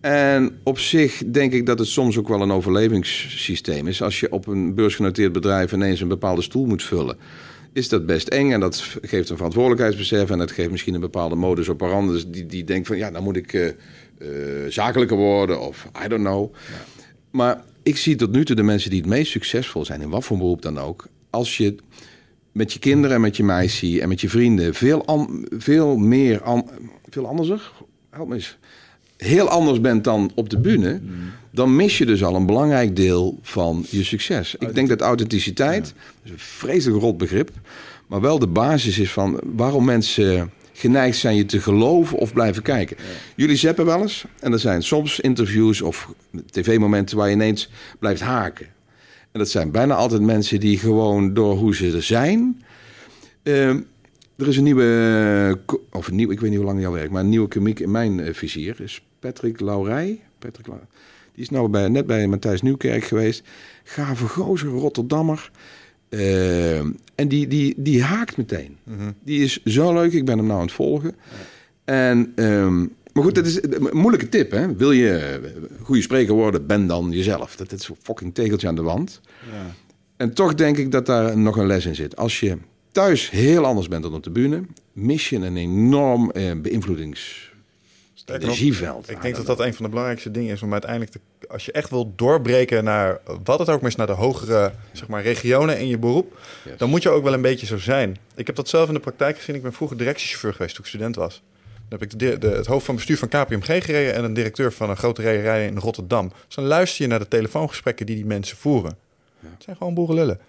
En 0.07 0.59
op 0.63 0.79
zich 0.79 1.23
denk 1.27 1.53
ik 1.53 1.67
dat 1.67 1.79
het 1.79 1.89
soms 1.89 2.19
ook 2.19 2.29
wel 2.29 2.41
een 2.41 2.51
overlevingssysteem 2.51 3.87
is. 3.87 4.03
Als 4.03 4.21
je 4.21 4.33
op 4.33 4.47
een 4.47 4.75
beursgenoteerd 4.75 5.33
bedrijf 5.33 5.73
ineens 5.73 6.01
een 6.01 6.09
bepaalde 6.09 6.43
stoel 6.43 6.67
moet 6.67 6.83
vullen, 6.83 7.17
is 7.73 7.89
dat 7.89 8.07
best 8.07 8.29
eng. 8.29 8.51
En 8.51 8.61
dat 8.61 8.97
geeft 9.03 9.29
een 9.29 9.37
verantwoordelijkheidsbesef. 9.37 10.31
En 10.31 10.39
dat 10.39 10.51
geeft 10.51 10.71
misschien 10.71 10.95
een 10.95 11.01
bepaalde 11.01 11.35
modus 11.35 11.69
operandi. 11.69 12.31
Die, 12.31 12.47
die 12.47 12.65
denkt 12.65 12.87
van 12.87 12.97
ja, 12.97 13.11
dan 13.11 13.23
moet 13.23 13.37
ik 13.37 13.53
uh, 13.53 13.69
zakelijker 14.69 15.17
worden 15.17 15.61
of 15.61 15.89
I 16.05 16.09
don't 16.09 16.25
know. 16.25 16.55
Maar 17.31 17.65
ik 17.83 17.97
zie 17.97 18.17
tot 18.17 18.33
nu 18.33 18.45
toe 18.45 18.57
de 18.57 18.63
mensen 18.63 18.91
die 18.91 19.01
het 19.01 19.09
meest 19.09 19.31
succesvol 19.31 19.85
zijn, 19.85 20.01
in 20.01 20.09
wat 20.09 20.25
voor 20.25 20.39
beroep 20.39 20.63
dan 20.63 20.79
ook. 20.79 21.07
Als 21.31 21.57
je 21.57 21.75
met 22.53 22.73
je 22.73 22.79
kinderen 22.79 23.17
en 23.17 23.23
met 23.23 23.37
je 23.37 23.45
meisje 23.45 24.01
en 24.01 24.09
met 24.09 24.21
je 24.21 24.29
vrienden 24.29 24.75
veel, 24.75 25.29
veel 25.51 25.97
meer, 25.97 26.43
an, 26.43 26.71
veel 27.09 27.27
anderser, 27.27 27.73
help 28.11 28.29
me 28.29 28.35
eens 28.35 28.59
heel 29.17 29.49
anders 29.49 29.81
bent 29.81 30.05
dan 30.05 30.31
op 30.35 30.51
de 30.51 30.59
bühne, 30.59 31.01
dan 31.51 31.77
mis 31.77 31.99
je 31.99 32.07
dus 32.07 32.25
al 32.25 32.35
een 32.35 32.47
belangrijk 32.47 32.97
deel 32.97 33.39
van 33.43 33.85
je 33.89 34.05
succes. 34.05 34.55
Ik 34.59 34.75
denk 34.75 34.89
dat 34.89 35.01
authenticiteit, 35.01 35.95
is 36.25 36.31
een 36.31 36.39
vreselijk 36.39 37.03
rot 37.03 37.19
begrip, 37.19 37.51
maar 38.07 38.21
wel 38.21 38.39
de 38.39 38.47
basis 38.47 38.99
is 38.99 39.13
van 39.13 39.41
waarom 39.45 39.85
mensen 39.85 40.51
geneigd 40.73 41.19
zijn 41.19 41.37
je 41.37 41.47
te 41.47 41.61
geloven 41.61 42.19
of 42.19 42.33
blijven 42.33 42.63
kijken. 42.63 42.97
Jullie 43.37 43.57
zeppen 43.57 43.85
wel 43.85 44.01
eens 44.01 44.25
en 44.41 44.53
er 44.53 44.59
zijn 44.59 44.83
soms 44.83 45.21
interviews 45.21 45.83
of 45.83 46.09
tv-momenten 46.51 47.17
waar 47.17 47.29
je 47.29 47.35
ineens 47.35 47.71
blijft 47.99 48.21
haken. 48.21 48.67
En 49.33 49.39
dat 49.39 49.49
zijn 49.49 49.71
bijna 49.71 49.95
altijd 49.95 50.23
mensen 50.23 50.61
die 50.61 50.79
gewoon 50.79 51.35
door 51.35 51.57
hoe 51.57 51.75
ze 51.75 51.93
er 51.93 52.03
zijn. 52.03 52.63
Ehm, 53.43 53.81
er 54.37 54.49
is 54.49 54.57
een 54.57 54.65
nieuwe, 54.65 55.59
of 55.93 56.07
een 56.07 56.15
nieuw, 56.15 56.31
ik 56.31 56.41
weet 56.41 56.51
niet 56.51 56.59
hoe 56.59 56.69
lang 56.69 56.87
al 56.87 56.93
werkt, 56.93 57.11
maar 57.11 57.23
een 57.23 57.29
nieuwe 57.29 57.49
komiek 57.49 57.81
in 57.81 57.91
mijn 57.91 58.19
uh, 58.19 58.35
vizier 58.35 58.81
is 58.81 59.03
Patrick 59.27 59.61
Laurij. 59.61 60.21
Patrick 60.39 60.67
Laurij. 60.67 60.87
Die 61.33 61.43
is 61.43 61.51
nou 61.51 61.69
bij, 61.69 61.89
net 61.89 62.07
bij 62.07 62.27
Matthijs 62.27 62.63
Nieuwkerk 62.63 63.05
geweest. 63.05 63.43
Gave 63.85 64.29
gozer, 64.29 64.69
Rotterdammer. 64.69 65.51
Uh, 66.09 66.79
en 67.15 67.29
die, 67.29 67.47
die, 67.47 67.75
die 67.77 68.03
haakt 68.03 68.37
meteen. 68.37 68.77
Mhm. 68.85 69.11
Die 69.25 69.43
is 69.43 69.63
zo 69.65 69.95
leuk. 69.95 70.13
Ik 70.13 70.25
ben 70.25 70.39
hem 70.39 70.47
nou 70.47 70.59
aan 70.59 70.67
het 70.67 70.75
volgen. 70.75 71.15
En, 71.85 72.33
um, 72.37 72.95
maar 73.13 73.23
goed, 73.23 73.35
dat 73.35 73.47
is 73.47 73.63
een 73.63 73.89
moeilijke 73.93 74.29
tip. 74.29 74.51
Hè? 74.51 74.77
Wil 74.77 74.93
je 74.93 75.41
goede 75.83 76.03
spreker 76.03 76.35
worden, 76.35 76.67
ben 76.67 76.87
dan 76.87 77.11
jezelf. 77.11 77.57
Dat, 77.57 77.73
is 77.73 77.85
zo'n 77.85 77.97
fucking 78.03 78.35
tegeltje 78.35 78.69
aan 78.69 78.75
de 78.75 78.83
wand. 78.83 79.21
Ja. 79.53 79.75
En 80.17 80.35
toch 80.35 80.55
denk 80.55 80.77
ik 80.77 80.93
dat 80.93 81.07
daar 81.07 81.39
nog 81.39 81.57
een 81.57 81.67
les 81.67 81.87
in 81.87 81.95
zit. 81.95 82.17
Als 82.17 82.41
je 82.41 82.59
thuis 82.93 83.31
heel 83.31 83.65
anders 83.65 83.89
bent 83.89 84.03
dan 84.03 84.15
op 84.15 84.23
de 84.23 84.31
bühne, 84.31 84.63
mis 84.93 85.29
je 85.29 85.37
een 85.37 85.57
enorm 85.57 86.31
eh, 86.31 86.53
beïnvloedings 86.63 87.46
energieveld. 88.31 89.11
Ik 89.11 89.23
denk 89.23 89.37
dat 89.37 89.47
dat 89.47 89.61
een 89.61 89.75
van 89.75 89.85
de 89.85 89.91
belangrijkste 89.91 90.31
dingen 90.31 90.55
is 90.55 90.63
om 90.63 90.73
uiteindelijk, 90.73 91.11
te, 91.11 91.21
als 91.49 91.65
je 91.65 91.73
echt 91.73 91.91
wil 91.91 92.13
doorbreken 92.17 92.85
naar 92.85 93.21
wat 93.45 93.59
het 93.59 93.69
ook 93.69 93.81
maar 93.81 93.91
is, 93.91 93.97
naar 93.97 94.07
de 94.07 94.13
hogere 94.13 94.73
zeg 94.93 95.09
maar, 95.09 95.23
regionen 95.23 95.79
in 95.79 95.89
je 95.89 95.99
beroep, 95.99 96.39
dan 96.77 96.91
moet 96.91 97.03
je 97.03 97.11
ook 97.11 97.25
wel 97.25 97.33
een 97.33 97.43
beetje 97.43 97.67
zo 97.67 97.79
zijn. 97.79 98.17
Ik 98.35 98.47
heb 98.47 98.57
dat 98.57 98.69
zelf 98.69 98.89
in 98.89 98.95
de 98.95 99.01
praktijk 99.01 99.37
gezien. 99.37 99.55
Ik 99.55 99.63
ben 99.63 99.73
vroeger 99.73 99.97
directiechauffeur 99.97 100.53
geweest 100.53 100.75
toen 100.75 100.85
ik 100.85 100.91
student 100.91 101.17
was. 101.17 101.43
Dan 101.89 101.99
heb 101.99 102.03
ik 102.03 102.19
de, 102.19 102.39
de, 102.39 102.49
het 102.49 102.67
hoofd 102.67 102.85
van 102.85 102.95
bestuur 102.95 103.19
van 103.19 103.29
KPMG 103.29 103.85
gereden 103.85 104.15
en 104.15 104.25
een 104.25 104.35
directeur 104.35 104.73
van 104.73 104.91
een 104.91 104.97
grote 104.97 105.23
rederij 105.23 105.67
in 105.67 105.79
Rotterdam. 105.79 106.33
Dus 106.47 106.55
dan 106.55 106.65
luister 106.65 107.03
je 107.03 107.11
naar 107.11 107.19
de 107.19 107.29
telefoongesprekken 107.29 108.07
die 108.07 108.17
die 108.17 108.27
mensen 108.27 108.57
voeren. 108.57 108.97
Het 109.41 109.63
zijn 109.63 109.77
gewoon 109.77 109.95
boerenlullen 109.95 110.41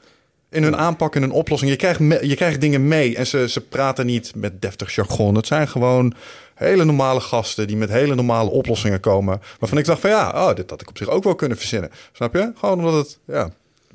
in 0.50 0.64
hun 0.64 0.78
aanpak 0.78 1.16
en 1.16 1.22
hun 1.22 1.32
oplossing. 1.32 1.72
Je 1.72 1.78
krijgt, 1.78 2.00
je 2.22 2.36
krijgt 2.36 2.62
dingen 2.62 2.88
mee 2.88 3.16
en 3.16 3.28
ze, 3.28 3.50
ze 3.50 3.62
praten 3.62 4.06
niet 4.06 4.36
met 4.36 4.62
deftig 4.62 4.96
jargon. 4.96 5.36
Het 5.36 5.48
zijn 5.48 5.68
gewoon 5.68 6.14
hele 6.58 6.86
normale 6.86 7.20
gasten 7.20 7.68
die 7.68 7.78
met 7.78 7.90
hele 7.90 8.16
normale 8.16 8.50
oplossingen 8.50 9.00
komen. 9.00 9.42
Waarvan 9.60 9.78
ik 9.78 9.86
dacht 9.86 10.02
van 10.02 10.10
ja, 10.10 10.30
oh, 10.30 10.56
dit 10.56 10.70
had 10.70 10.82
ik 10.82 10.90
op 10.90 10.98
zich 10.98 11.10
ook 11.10 11.24
wel 11.24 11.36
kunnen 11.36 11.58
verzinnen. 11.58 11.90
Snap 12.12 12.34
je? 12.34 12.52
Gewoon 12.56 12.78
omdat 12.78 12.94
het, 12.94 13.20
ja, 13.26 13.52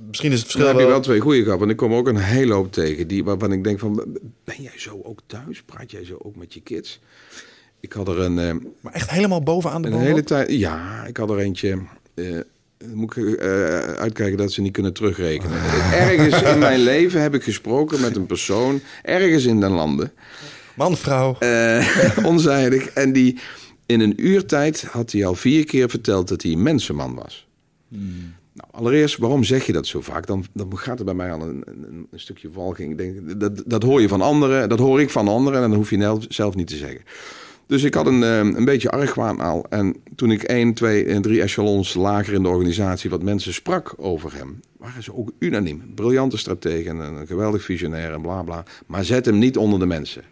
misschien 0.07 0.33
is 0.33 0.39
het 0.39 0.51
verschil. 0.51 0.67
Dan 0.67 0.77
heb 0.77 0.85
je 0.85 0.93
wel 0.93 1.01
twee 1.01 1.21
goede 1.21 1.43
grappen. 1.43 1.67
En 1.67 1.73
ik 1.73 1.77
kom 1.77 1.95
ook 1.95 2.09
een 2.09 2.17
hele 2.17 2.53
hoop 2.53 2.73
tegen 2.73 3.09
die, 3.09 3.25
waarvan 3.25 3.53
ik 3.53 3.65
denk 3.65 3.79
van, 3.79 4.19
ben 4.45 4.63
jij 4.63 4.79
zo 4.79 5.01
ook 5.03 5.21
thuis? 5.27 5.63
Praat 5.63 5.91
jij 5.91 6.05
zo 6.05 6.19
ook 6.23 6.37
met 6.37 6.55
je 6.55 6.61
kids? 6.61 7.01
Ik 7.81 7.93
had 7.93 8.09
er 8.09 8.19
een... 8.19 8.39
Uh, 8.39 8.65
maar 8.81 8.93
echt 8.93 9.11
helemaal 9.11 9.43
bovenaan 9.43 9.83
de 9.83 9.89
Een 9.89 9.99
hele 9.99 10.25
tijd, 10.25 10.51
ja, 10.51 11.05
ik 11.07 11.17
had 11.17 11.31
er 11.31 11.39
eentje... 11.39 11.79
Uh, 12.15 12.41
moet 12.95 13.17
ik 13.17 13.25
uh, 13.25 13.45
uitkijken 13.79 14.37
dat 14.37 14.53
ze 14.53 14.61
niet 14.61 14.73
kunnen 14.73 14.93
terugrekenen. 14.93 15.59
Ergens 16.09 16.43
in 16.43 16.59
mijn 16.59 16.81
leven 16.81 17.23
heb 17.23 17.35
ik 17.35 17.43
gesproken 17.43 18.01
met 18.01 18.17
een 18.17 18.27
persoon, 18.27 18.81
ergens 19.03 19.45
in 19.45 19.61
den 19.61 19.71
landen. 19.71 20.13
Man, 20.77 20.97
vrouw. 20.97 21.37
Uh, 21.41 21.87
onzijdig. 22.33 22.87
En 22.87 23.13
die 23.13 23.39
in 23.87 24.01
een 24.01 24.27
uurtijd 24.27 24.83
had 24.83 25.13
hij 25.13 25.27
al 25.27 25.35
vier 25.35 25.65
keer 25.65 25.91
verteld 25.91 26.29
dat 26.29 26.43
hij 26.43 26.53
een 26.53 26.63
mensenman 26.63 27.15
was. 27.15 27.47
Hmm. 27.89 28.35
Nou, 28.53 28.69
allereerst, 28.71 29.19
waarom 29.19 29.45
zeg 29.45 29.67
je 29.67 29.73
dat 29.73 29.87
zo 29.87 30.01
vaak? 30.01 30.27
Dan, 30.27 30.45
dan 30.53 30.79
gaat 30.79 30.99
er 30.99 31.05
bij 31.05 31.15
mij 31.15 31.33
al 31.33 31.41
een, 31.41 31.63
een, 31.65 32.07
een 32.11 32.21
stukje 32.21 32.49
denk, 32.97 33.41
dat, 33.41 33.63
dat 33.67 33.83
hoor 33.83 34.01
je 34.01 34.09
van 34.09 34.21
anderen, 34.21 34.69
dat 34.69 34.79
hoor 34.79 35.01
ik 35.01 35.11
van 35.11 35.29
anderen 35.29 35.63
en 35.63 35.69
dan 35.69 35.79
hoef 35.79 35.91
je 35.91 35.97
zelf 36.29 36.55
niet 36.55 36.67
te 36.67 36.77
zeggen. 36.77 37.01
Dus 37.67 37.83
ik 37.83 37.95
had 37.95 38.07
een, 38.07 38.23
eh, 38.23 38.39
een 38.39 38.65
beetje 38.65 38.91
argwaan 38.91 39.41
al. 39.41 39.67
En 39.69 39.97
toen 40.17 40.31
ik 40.31 40.43
één, 40.43 40.75
twee 40.75 41.05
en 41.05 41.23
drie 41.23 41.43
echelons 41.43 41.95
lager 41.95 42.35
in 42.35 42.43
de 42.43 42.49
organisatie 42.49 43.11
wat 43.11 43.23
mensen 43.23 43.55
sprak 43.55 43.95
over 43.97 44.35
hem, 44.35 44.61
waren 44.79 45.03
ze 45.03 45.15
ook 45.15 45.31
unaniem. 45.39 45.83
Briljante 45.95 46.37
stratege 46.37 46.89
en 46.89 46.97
een 46.97 47.27
geweldig 47.27 47.63
visionair 47.63 48.13
en 48.13 48.23
bla 48.23 48.43
bla. 48.43 48.65
Maar 48.87 49.05
zet 49.05 49.25
hem 49.25 49.39
niet 49.39 49.57
onder 49.57 49.79
de 49.79 49.87
mensen. 49.87 50.23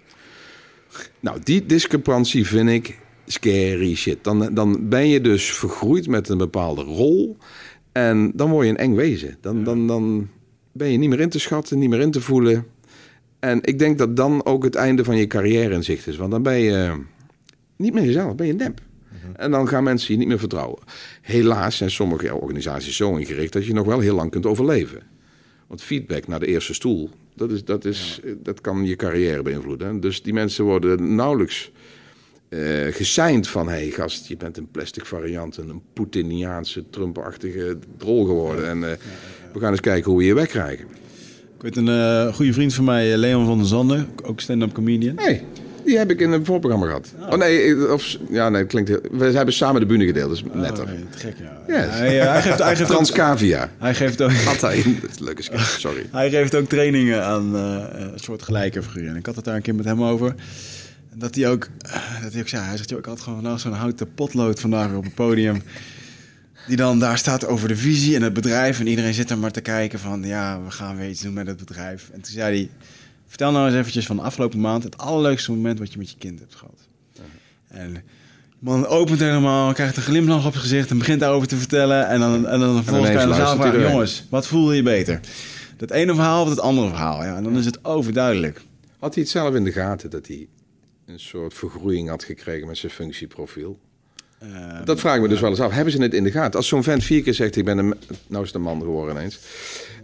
Nou, 1.21 1.39
die 1.43 1.67
discrepantie 1.67 2.47
vind 2.47 2.69
ik 2.69 2.99
scary 3.27 3.95
shit. 3.95 4.25
Dan, 4.25 4.55
dan 4.55 4.89
ben 4.89 5.09
je 5.09 5.21
dus 5.21 5.53
vergroeid 5.53 6.09
met 6.09 6.29
een 6.29 6.39
bepaalde 6.39 6.83
rol. 6.83 7.37
En 7.93 8.33
dan 8.35 8.51
word 8.51 8.67
je 8.67 8.73
een 8.73 8.79
eng 8.79 8.95
wezen. 8.95 9.37
Dan, 9.41 9.65
dan, 9.65 9.87
dan 9.87 10.29
ben 10.73 10.93
je 10.93 10.99
niet 10.99 11.09
meer 11.09 11.21
in 11.21 11.29
te 11.29 11.39
schatten, 11.39 11.79
niet 11.79 11.91
meer 11.91 12.01
in 12.01 12.11
te 12.11 12.21
voelen. 12.21 12.67
En 13.39 13.59
ik 13.63 13.79
denk 13.79 13.99
dat 13.99 14.17
dan 14.17 14.45
ook 14.45 14.65
het 14.65 14.75
einde 14.75 15.05
van 15.05 15.17
je 15.17 15.27
carrière 15.27 15.75
in 15.75 15.85
zicht 15.85 16.07
is. 16.07 16.17
Want 16.17 16.31
dan 16.31 16.43
ben 16.43 16.59
je 16.59 16.93
niet 17.77 17.95
meer 17.95 18.05
jezelf, 18.05 18.35
ben 18.35 18.47
je 18.47 18.53
nep. 18.53 18.81
Mhm. 19.09 19.33
En 19.37 19.51
dan 19.51 19.69
gaan 19.69 19.85
mensen 19.85 20.13
je 20.13 20.19
niet 20.19 20.29
meer 20.29 20.39
vertrouwen. 20.39 20.79
Helaas 21.23 21.77
zijn 21.77 21.91
sommige 21.91 22.35
organisaties 22.35 22.97
zo 22.97 23.17
ingericht 23.17 23.53
dat 23.53 23.67
je 23.67 23.73
nog 23.73 23.87
wel 23.87 24.01
heel 24.01 24.15
lang 24.15 24.31
kunt 24.31 24.47
overleven. 24.47 25.03
Want 25.71 25.83
feedback 25.83 26.27
naar 26.27 26.41
de 26.41 26.47
eerste 26.47 26.75
stoel, 26.75 27.11
dat, 27.35 27.51
is, 27.51 27.65
dat, 27.65 27.85
is, 27.85 28.21
dat 28.43 28.61
kan 28.61 28.85
je 28.85 28.97
carrière 28.97 29.43
beïnvloeden. 29.43 30.01
Dus 30.01 30.23
die 30.23 30.33
mensen 30.33 30.65
worden 30.65 31.15
nauwelijks 31.15 31.71
uh, 32.49 32.87
geseind 32.93 33.49
van... 33.49 33.69
hé 33.69 33.75
hey, 33.75 33.91
gast, 33.91 34.27
je 34.27 34.37
bent 34.37 34.57
een 34.57 34.71
plastic 34.71 35.07
variant... 35.07 35.57
een 35.57 35.83
Poetiniaanse, 35.93 36.85
Trump-achtige 36.91 37.79
drol 37.97 38.25
geworden. 38.25 38.69
En 38.69 38.79
uh, 38.79 38.91
we 39.53 39.59
gaan 39.61 39.71
eens 39.71 39.81
kijken 39.81 40.11
hoe 40.11 40.21
we 40.21 40.27
je 40.27 40.35
wegkrijgen. 40.35 40.87
Ik 41.57 41.63
weet 41.63 41.77
een 41.77 41.89
uh, 41.89 42.35
goede 42.35 42.53
vriend 42.53 42.75
van 42.75 42.85
mij, 42.85 43.17
Leon 43.17 43.47
van 43.47 43.59
der 43.59 43.67
Zanden, 43.67 44.09
ook 44.23 44.41
stand-up 44.41 44.73
comedian. 44.73 45.19
Hey. 45.19 45.45
Die 45.85 45.99
heb 45.99 46.11
ik 46.11 46.21
in 46.21 46.33
een 46.33 46.45
voorprogramma 46.45 46.87
gehad. 46.87 47.13
Oh, 47.31 47.39
nee, 47.39 47.93
of, 47.93 48.17
ja, 48.31 48.49
nee, 48.49 48.65
klinkt 48.65 48.91
We 49.11 49.25
hebben 49.25 49.55
samen 49.55 49.81
de 49.81 49.87
bühne 49.87 50.07
gedeeld, 50.07 50.31
dus 50.31 50.43
oh, 50.43 50.55
netter. 50.55 50.87
Nee, 50.87 51.09
te 51.11 51.19
gek, 51.19 51.35
ja. 51.39 51.75
Hij, 51.75 52.15
hij, 52.15 52.43
geeft, 52.43 52.59
hij 52.59 52.77
geeft 52.77 52.91
Transcavia. 52.97 53.71
Hij 53.79 53.95
geeft 53.95 54.23
ook... 54.23 54.33
Had 54.33 54.61
hij. 54.61 54.83
Dat 55.01 55.11
is 55.11 55.19
een 55.19 55.25
leuke 55.25 55.43
sorry. 55.79 56.07
hij 56.13 56.31
geeft 56.31 56.55
ook 56.55 56.69
trainingen 56.69 57.25
aan 57.25 57.57
uh, 57.57 57.85
een 57.91 58.13
soort 58.15 58.43
gelijke 58.43 58.83
figuren. 58.83 59.11
En 59.11 59.17
ik 59.17 59.27
had 59.27 59.37
het 59.37 59.45
daar 59.45 59.55
een 59.55 59.63
keer 59.63 59.75
met 59.75 59.85
hem 59.85 60.03
over. 60.03 60.35
Dat 61.15 61.35
hij 61.35 61.49
ook, 61.49 61.69
dat 62.23 62.33
hij 62.33 62.41
ook 62.41 62.49
zei, 62.49 62.65
hij 62.65 62.77
zegt, 62.77 62.89
joh, 62.89 62.99
ik 62.99 63.05
had 63.05 63.21
gewoon 63.21 63.41
vandaag 63.43 63.61
zo'n 63.61 63.73
houten 63.73 64.15
potlood 64.15 64.61
vandaag 64.61 64.95
op 64.95 65.05
het 65.05 65.15
podium. 65.15 65.63
Die 66.67 66.77
dan 66.77 66.99
daar 66.99 67.19
staat 67.19 67.47
over 67.47 67.69
de 67.69 67.77
visie 67.77 68.17
en 68.17 68.23
het 68.23 68.33
bedrijf. 68.33 68.81
En 68.81 68.87
iedereen 68.87 69.15
zit 69.15 69.31
er 69.31 69.39
maar 69.39 69.51
te 69.51 69.61
kijken 69.61 69.99
van, 69.99 70.23
ja, 70.23 70.63
we 70.65 70.71
gaan 70.71 70.97
weer 70.97 71.09
iets 71.09 71.21
doen 71.21 71.33
met 71.33 71.47
het 71.47 71.57
bedrijf. 71.57 72.09
En 72.13 72.21
toen 72.21 72.33
zei 72.33 72.57
hij 72.57 72.71
Vertel 73.31 73.53
nou 73.53 73.67
eens 73.67 73.77
eventjes 73.77 74.07
van 74.07 74.17
de 74.17 74.23
afgelopen 74.23 74.61
maand 74.61 74.83
het 74.83 74.99
allerleukste 74.99 75.51
moment 75.51 75.79
wat 75.79 75.93
je 75.93 75.99
met 75.99 76.11
je 76.11 76.17
kind 76.19 76.39
hebt 76.39 76.55
gehad. 76.55 76.89
En 77.69 77.93
de 77.93 78.01
man 78.59 78.87
opent 78.87 79.21
helemaal, 79.21 79.73
krijgt 79.73 79.97
een 79.97 80.03
glimlach 80.03 80.47
op 80.47 80.53
het 80.53 80.63
gezicht 80.63 80.91
en 80.91 80.99
begint 80.99 81.21
daarover 81.21 81.49
te 81.49 81.57
vertellen. 81.57 82.09
En 82.09 82.21
dan, 82.21 82.47
en 82.47 82.61
dan 82.61 82.75
vervolgens 82.75 83.11
kan 83.11 83.29
je 83.29 83.35
zaal 83.35 83.57
vragen, 83.57 83.81
jongens, 83.81 84.27
wat 84.31 84.47
voelde 84.47 84.77
je 84.77 84.83
beter? 84.83 85.21
Het 85.77 85.91
ene 85.91 86.15
verhaal 86.15 86.43
of 86.43 86.49
het 86.49 86.61
andere 86.61 86.89
verhaal? 86.89 87.25
Ja, 87.25 87.37
en 87.37 87.43
dan 87.43 87.59
is 87.59 87.65
het 87.65 87.85
overduidelijk. 87.85 88.63
Had 88.99 89.15
hij 89.15 89.23
het 89.23 89.33
zelf 89.33 89.55
in 89.55 89.65
de 89.65 89.73
gaten 89.73 90.11
dat 90.11 90.27
hij 90.27 90.49
een 91.07 91.21
soort 91.21 91.55
vergroeiing 91.55 92.09
had 92.09 92.25
gekregen 92.25 92.67
met 92.67 92.79
zijn 92.79 92.93
functieprofiel. 92.93 93.79
Ehm, 94.39 94.85
dat 94.85 95.01
vraag 95.01 95.17
ik 95.17 95.23
me 95.23 95.29
dus 95.29 95.41
wel 95.41 95.51
eens 95.51 95.61
af. 95.61 95.73
Hebben 95.73 95.93
ze 95.93 96.03
het 96.03 96.15
in 96.15 96.25
de 96.25 96.31
gaten? 96.31 96.59
Als 96.59 96.69
zo'n 96.69 96.83
vent 96.83 97.05
vier 97.05 97.23
keer 97.23 97.35
zegt, 97.35 97.57
ik 97.57 97.65
ben 97.65 97.79
een... 97.79 97.95
Nou 98.27 98.45
is 98.45 98.53
de 98.53 98.59
man 98.59 98.81
geworden 98.81 99.17
ineens. 99.17 99.39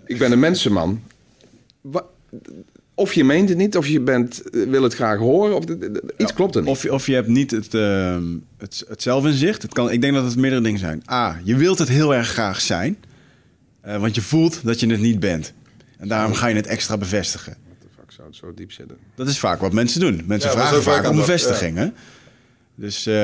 Ik 0.04 0.18
ben 0.18 0.32
een 0.32 0.38
mensenman. 0.38 1.02
Of 2.98 3.12
je 3.12 3.24
meent 3.24 3.48
het 3.48 3.59
niet, 3.59 3.76
of 3.76 3.87
je 3.87 4.00
bent, 4.00 4.42
wil 4.52 4.82
het 4.82 4.94
graag 4.94 5.18
horen, 5.18 5.56
of 5.56 5.64
iets 6.16 6.32
klopt 6.32 6.54
er 6.54 6.61
niet. 6.62 6.70
Of, 6.70 6.85
of 6.85 7.06
je 7.06 7.14
hebt 7.14 7.28
niet 7.28 7.50
het, 7.50 7.74
uh, 7.74 8.18
het, 8.59 8.85
het 8.88 9.02
zelfinzicht. 9.02 9.62
Het 9.62 9.72
kan, 9.72 9.90
ik 9.90 10.00
denk 10.00 10.14
dat 10.14 10.24
het 10.24 10.37
meerdere 10.37 10.62
dingen 10.62 10.78
zijn. 10.78 11.02
A, 11.11 11.40
je 11.44 11.56
wilt 11.56 11.78
het 11.78 11.88
heel 11.88 12.14
erg 12.14 12.28
graag 12.28 12.61
zijn, 12.61 12.96
uh, 13.87 13.96
want 13.96 14.14
je 14.14 14.20
voelt 14.22 14.61
dat 14.64 14.80
je 14.80 14.87
het 14.87 15.00
niet 15.00 15.20
bent. 15.20 15.52
En 15.98 16.09
daarom 16.09 16.35
ga 16.35 16.46
je 16.46 16.54
het 16.54 16.66
extra 16.66 16.96
bevestigen. 16.96 17.56
Wat 17.68 17.80
de 17.80 17.88
fuck 17.98 18.12
zou 18.12 18.28
het 18.28 18.37
zo 18.37 18.54
diep 18.54 18.72
zitten? 18.72 18.96
Dat 19.14 19.28
is 19.28 19.38
vaak 19.38 19.61
wat 19.61 19.72
mensen 19.72 20.00
doen. 20.00 20.22
Mensen 20.26 20.50
vragen 20.50 20.82
vaak 20.82 21.09
om 21.09 21.16
bevestiging. 21.16 21.76
Hè? 21.76 21.88
Dus 22.78 23.06
uh, 23.06 23.14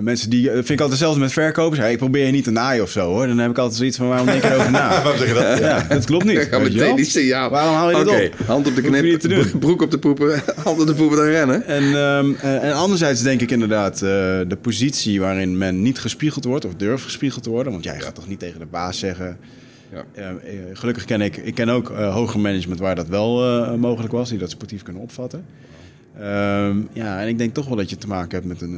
mensen 0.00 0.30
die... 0.30 0.50
vind 0.50 0.70
ik 0.70 0.70
altijd 0.70 0.90
hetzelfde 0.90 1.20
met 1.20 1.32
verkopers. 1.32 1.80
Hey, 1.80 1.92
ik 1.92 1.98
probeer 1.98 2.26
je 2.26 2.32
niet 2.32 2.44
te 2.44 2.50
naaien 2.50 2.82
of 2.82 2.90
zo, 2.90 3.00
hoor. 3.00 3.26
Dan 3.26 3.38
heb 3.38 3.50
ik 3.50 3.58
altijd 3.58 3.76
zoiets 3.78 3.96
van, 3.96 4.08
waarom 4.08 4.26
denk 4.26 4.42
je 4.42 4.48
erover 4.48 4.70
na? 4.70 4.88
waarom 5.02 5.18
zeg 5.18 5.28
je 5.28 5.34
dat? 5.34 5.58
Ja, 5.58 5.86
dat 5.88 6.04
klopt 6.04 6.24
niet. 6.24 6.38
Ik 6.42 6.48
ga 6.48 6.58
meteen 6.58 6.96
die 6.96 7.04
signaal. 7.04 7.50
Waarom 7.50 7.74
haal 7.74 7.88
je 7.90 7.96
dat 7.96 8.06
okay. 8.06 8.26
op? 8.26 8.46
hand 8.46 8.66
op 8.66 8.74
de 8.74 8.82
knip, 8.82 9.58
broek 9.60 9.82
op 9.82 9.90
de 9.90 9.98
poepen, 9.98 10.42
hand 10.64 10.80
op 10.80 10.86
de 10.86 10.94
poepen 10.94 11.16
dan 11.16 11.26
rennen. 11.26 11.66
En, 11.66 11.82
um, 11.82 12.36
uh, 12.44 12.64
en 12.64 12.72
anderzijds 12.72 13.22
denk 13.22 13.40
ik 13.40 13.50
inderdaad... 13.50 13.98
de 13.98 14.58
positie 14.60 15.20
waarin 15.20 15.58
men 15.58 15.82
niet 15.82 15.98
gespiegeld 15.98 16.44
wordt... 16.44 16.64
of 16.64 16.74
durft 16.74 17.04
gespiegeld 17.04 17.42
te 17.42 17.50
worden. 17.50 17.72
Want 17.72 17.84
jij 17.84 18.00
gaat 18.00 18.14
toch 18.14 18.28
niet 18.28 18.38
tegen 18.38 18.60
de 18.60 18.66
baas 18.66 18.98
zeggen... 18.98 19.38
Ja. 19.92 20.34
gelukkig 20.72 21.04
ken 21.04 21.20
ik, 21.20 21.36
ik 21.36 21.54
ken 21.54 21.68
ook 21.68 21.88
hoger 21.88 22.40
management 22.40 22.80
waar 22.80 22.94
dat 22.94 23.08
wel 23.08 23.76
mogelijk 23.76 24.12
was, 24.12 24.28
die 24.28 24.38
dat 24.38 24.50
sportief 24.50 24.82
kunnen 24.82 25.02
opvatten. 25.02 25.44
Um, 26.20 26.88
ja, 26.92 27.20
en 27.20 27.28
ik 27.28 27.38
denk 27.38 27.54
toch 27.54 27.66
wel 27.66 27.76
dat 27.76 27.90
je 27.90 27.96
te 27.96 28.06
maken 28.06 28.30
hebt 28.30 28.46
met 28.46 28.60
een, 28.60 28.74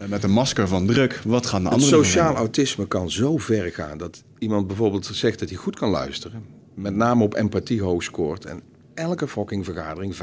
uh, 0.00 0.08
met 0.08 0.22
een 0.22 0.30
masker 0.30 0.68
van 0.68 0.86
druk. 0.86 1.20
Wat 1.24 1.46
gaan 1.46 1.62
de 1.62 1.68
andere 1.68 1.90
Sociaal 1.90 2.34
autisme 2.34 2.86
kan 2.86 3.10
zo 3.10 3.36
ver 3.36 3.72
gaan 3.72 3.98
dat 3.98 4.22
iemand 4.38 4.66
bijvoorbeeld 4.66 5.06
zegt 5.12 5.38
dat 5.38 5.48
hij 5.48 5.58
goed 5.58 5.76
kan 5.76 5.90
luisteren. 5.90 6.44
Met 6.74 6.94
name 6.94 7.24
op 7.24 7.34
empathie 7.34 7.82
hoog 7.82 8.02
scoort. 8.02 8.44
En 8.44 8.62
elke 8.94 9.28
fucking 9.28 9.64
vergadering 9.64 10.14
85% 10.14 10.18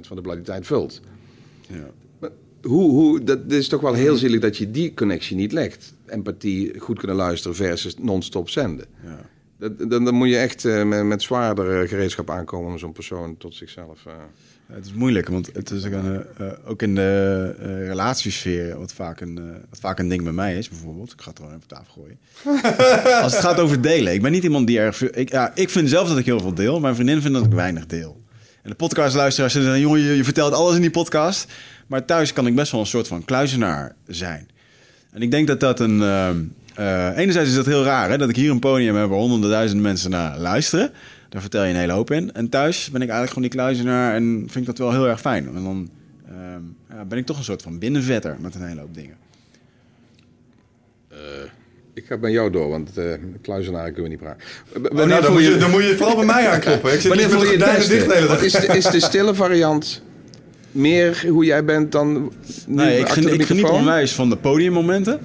van 0.00 0.22
de 0.22 0.40
tijd 0.42 0.66
vult. 0.66 1.00
Ja. 1.68 1.90
Maar 2.18 2.30
hoe, 2.62 2.90
hoe, 2.90 3.22
dat 3.22 3.38
is 3.46 3.68
toch 3.68 3.80
wel 3.80 3.94
heel 3.94 4.16
zielig 4.16 4.40
dat 4.40 4.56
je 4.56 4.70
die 4.70 4.94
connectie 4.94 5.36
niet 5.36 5.52
legt. 5.52 5.94
Empathie, 6.06 6.80
goed 6.80 6.98
kunnen 6.98 7.16
luisteren 7.16 7.56
versus 7.56 7.96
non-stop 7.98 8.48
zenden. 8.48 8.86
Ja. 9.04 9.18
Dat, 9.58 9.90
dan, 9.90 10.04
dan, 10.04 10.14
moet 10.14 10.28
je 10.28 10.36
echt 10.36 10.64
uh, 10.64 10.84
met, 10.84 11.04
met 11.04 11.22
zwaardere 11.22 11.88
gereedschap 11.88 12.30
aankomen 12.30 12.70
om 12.70 12.78
zo'n 12.78 12.92
persoon 12.92 13.36
tot 13.36 13.54
zichzelf... 13.54 14.04
Uh, 14.06 14.12
het 14.74 14.86
is 14.86 14.92
moeilijk, 14.92 15.28
want 15.28 15.50
het 15.52 15.70
is 15.70 15.86
ook, 15.86 15.92
een, 15.92 16.24
uh, 16.40 16.46
ook 16.64 16.82
in 16.82 16.94
de 16.94 17.54
uh, 17.60 17.86
relatiesfeer, 17.86 18.78
wat 18.78 18.92
vaak, 18.92 19.20
een, 19.20 19.38
uh, 19.38 19.44
wat 19.70 19.78
vaak 19.80 19.98
een 19.98 20.08
ding 20.08 20.22
bij 20.22 20.32
mij 20.32 20.58
is, 20.58 20.68
bijvoorbeeld. 20.68 21.12
Ik 21.12 21.20
ga 21.20 21.28
het 21.28 21.38
gewoon 21.38 21.52
even 21.52 21.62
op 21.62 21.68
tafel 21.68 21.92
gooien. 21.92 22.18
Als 23.22 23.32
het 23.32 23.42
gaat 23.42 23.60
over 23.60 23.80
delen. 23.80 24.12
Ik 24.12 24.22
ben 24.22 24.32
niet 24.32 24.42
iemand 24.42 24.66
die 24.66 24.78
erg 24.78 25.10
Ik, 25.10 25.30
ja, 25.30 25.52
ik 25.54 25.70
vind 25.70 25.88
zelf 25.88 26.08
dat 26.08 26.18
ik 26.18 26.24
heel 26.24 26.40
veel 26.40 26.54
deel. 26.54 26.80
Mijn 26.80 26.94
vriendin 26.94 27.20
vindt 27.20 27.36
dat 27.36 27.46
ik 27.46 27.52
weinig 27.52 27.86
deel. 27.86 28.20
En 28.62 28.70
de 28.70 28.76
podcastluisteraars 28.76 29.52
zeggen, 29.52 29.80
jongen, 29.80 30.00
je, 30.00 30.16
je 30.16 30.24
vertelt 30.24 30.52
alles 30.52 30.74
in 30.74 30.80
die 30.80 30.90
podcast. 30.90 31.52
Maar 31.86 32.04
thuis 32.04 32.32
kan 32.32 32.46
ik 32.46 32.54
best 32.54 32.72
wel 32.72 32.80
een 32.80 32.86
soort 32.86 33.08
van 33.08 33.24
kluizenaar 33.24 33.94
zijn. 34.06 34.48
En 35.10 35.22
ik 35.22 35.30
denk 35.30 35.46
dat 35.46 35.60
dat 35.60 35.80
een... 35.80 36.02
enerzijds 37.16 37.48
is 37.48 37.54
dat 37.54 37.66
heel 37.66 37.84
raar, 37.84 38.10
hè, 38.10 38.18
dat 38.18 38.28
ik 38.28 38.36
hier 38.36 38.50
een 38.50 38.58
podium 38.58 38.96
heb 38.96 39.08
waar 39.08 39.18
honderden 39.18 39.50
duizenden 39.50 39.84
mensen 39.84 40.10
naar 40.10 40.38
luisteren. 40.38 40.92
Daar 41.32 41.40
vertel 41.40 41.64
je 41.64 41.70
een 41.70 41.78
hele 41.78 41.92
hoop 41.92 42.10
in. 42.10 42.32
En 42.32 42.48
thuis 42.48 42.90
ben 42.90 43.02
ik 43.02 43.08
eigenlijk 43.08 43.28
gewoon 43.28 43.48
die 43.48 43.58
kluizenaar 43.58 44.14
en 44.14 44.38
vind 44.38 44.56
ik 44.56 44.66
dat 44.66 44.78
wel 44.78 44.92
heel 44.92 45.08
erg 45.08 45.20
fijn. 45.20 45.46
En 45.46 45.64
dan 45.64 45.90
ehm, 46.26 46.62
ja, 46.96 47.04
ben 47.04 47.18
ik 47.18 47.26
toch 47.26 47.38
een 47.38 47.44
soort 47.44 47.62
van 47.62 47.78
binnenvetter 47.78 48.36
met 48.40 48.54
een 48.54 48.66
hele 48.66 48.80
hoop 48.80 48.94
dingen. 48.94 49.16
Uh, 51.12 51.18
ik 51.94 52.04
ga 52.06 52.16
bij 52.16 52.30
jou 52.30 52.50
door, 52.50 52.68
want 52.68 52.98
uh, 52.98 53.12
kluizenaar 53.42 53.84
kunnen 53.84 54.02
we 54.02 54.08
niet 54.08 54.18
praten. 54.18 54.40
Oh, 54.76 55.06
nou, 55.06 55.22
dan, 55.22 55.32
moet 55.32 55.44
je, 55.44 55.56
dan 55.56 55.70
moet 55.70 55.82
je 55.82 55.96
vooral 55.96 56.16
bij 56.16 56.24
mij 56.24 56.48
aankloppen. 56.48 56.92
Ik 56.92 57.00
zit 57.00 57.08
wanneer 57.08 57.30
voel 57.30 57.44
je 57.44 57.64
het 57.64 57.88
dicht 57.88 58.42
Is 58.42 58.52
de, 58.52 58.66
is 58.66 58.84
de 58.84 59.00
stille 59.00 59.34
variant 59.34 60.02
meer 60.70 61.26
hoe 61.28 61.44
jij 61.44 61.64
bent 61.64 61.92
dan 61.92 62.32
Nee, 62.66 62.98
ik, 62.98 63.08
geniet, 63.08 63.32
ik 63.32 63.46
geniet 63.46 63.64
onwijs 63.68 64.12
van 64.12 64.28
de 64.28 64.36
podiummomenten. 64.36 65.20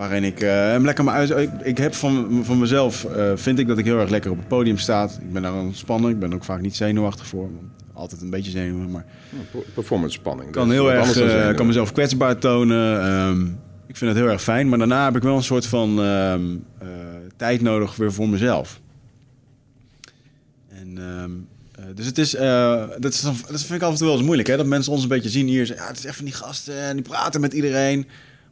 Waarin 0.00 0.24
ik 0.24 0.42
uh, 0.42 0.50
hem 0.50 0.84
lekker 0.84 1.04
maar 1.04 1.14
uit. 1.14 1.30
Ik, 1.30 1.50
ik, 1.62 1.78
heb 1.78 1.94
van, 1.94 2.42
van 2.44 2.58
mezelf, 2.58 3.06
uh, 3.16 3.32
vind 3.34 3.58
ik 3.58 3.66
dat 3.66 3.78
ik 3.78 3.84
heel 3.84 3.98
erg 3.98 4.10
lekker 4.10 4.30
op 4.30 4.36
het 4.36 4.48
podium 4.48 4.78
sta. 4.78 5.04
Ik 5.04 5.32
ben 5.32 5.42
daar 5.42 5.54
ontspannen. 5.54 6.10
Ik 6.10 6.18
ben 6.18 6.34
ook 6.34 6.44
vaak 6.44 6.60
niet 6.60 6.76
zenuwachtig 6.76 7.26
voor. 7.26 7.48
Altijd 7.92 8.20
een 8.20 8.30
beetje 8.30 8.50
zenuwachtig, 8.50 8.92
maar... 8.92 9.04
Performance 9.74 10.18
spanning. 10.18 10.50
Kan 10.50 10.70
heel 10.70 10.92
erg, 10.92 11.20
uh, 11.20 11.54
kan 11.54 11.66
mezelf 11.66 11.92
kwetsbaar 11.92 12.38
tonen. 12.38 13.10
Um, 13.10 13.58
ik 13.86 13.96
vind 13.96 14.10
het 14.10 14.20
heel 14.20 14.30
erg 14.30 14.42
fijn. 14.42 14.68
Maar 14.68 14.78
daarna 14.78 15.04
heb 15.04 15.16
ik 15.16 15.22
wel 15.22 15.36
een 15.36 15.42
soort 15.42 15.66
van 15.66 15.98
um, 15.98 16.64
tijd 17.36 17.60
nodig 17.60 17.96
weer 17.96 18.12
voor 18.12 18.28
mezelf. 18.28 18.80
En... 20.68 20.98
Um, 21.22 21.48
dus 21.94 22.06
het 22.06 22.18
is, 22.18 22.34
uh, 22.34 22.40
dat, 22.98 23.12
is, 23.12 23.20
dat 23.20 23.62
vind 23.62 23.72
ik 23.72 23.82
af 23.82 23.90
en 23.90 23.96
toe 23.96 24.06
wel 24.06 24.16
eens 24.16 24.24
moeilijk, 24.24 24.48
hè? 24.48 24.56
Dat 24.56 24.66
mensen 24.66 24.92
ons 24.92 25.02
een 25.02 25.08
beetje 25.08 25.28
zien 25.28 25.46
hier. 25.46 25.66
Ja, 25.66 25.86
het 25.86 25.98
is 25.98 26.04
even 26.04 26.24
die 26.24 26.34
gasten 26.34 26.80
en 26.80 26.96
die 26.96 27.04
praten 27.04 27.40
met 27.40 27.52
iedereen. 27.52 28.06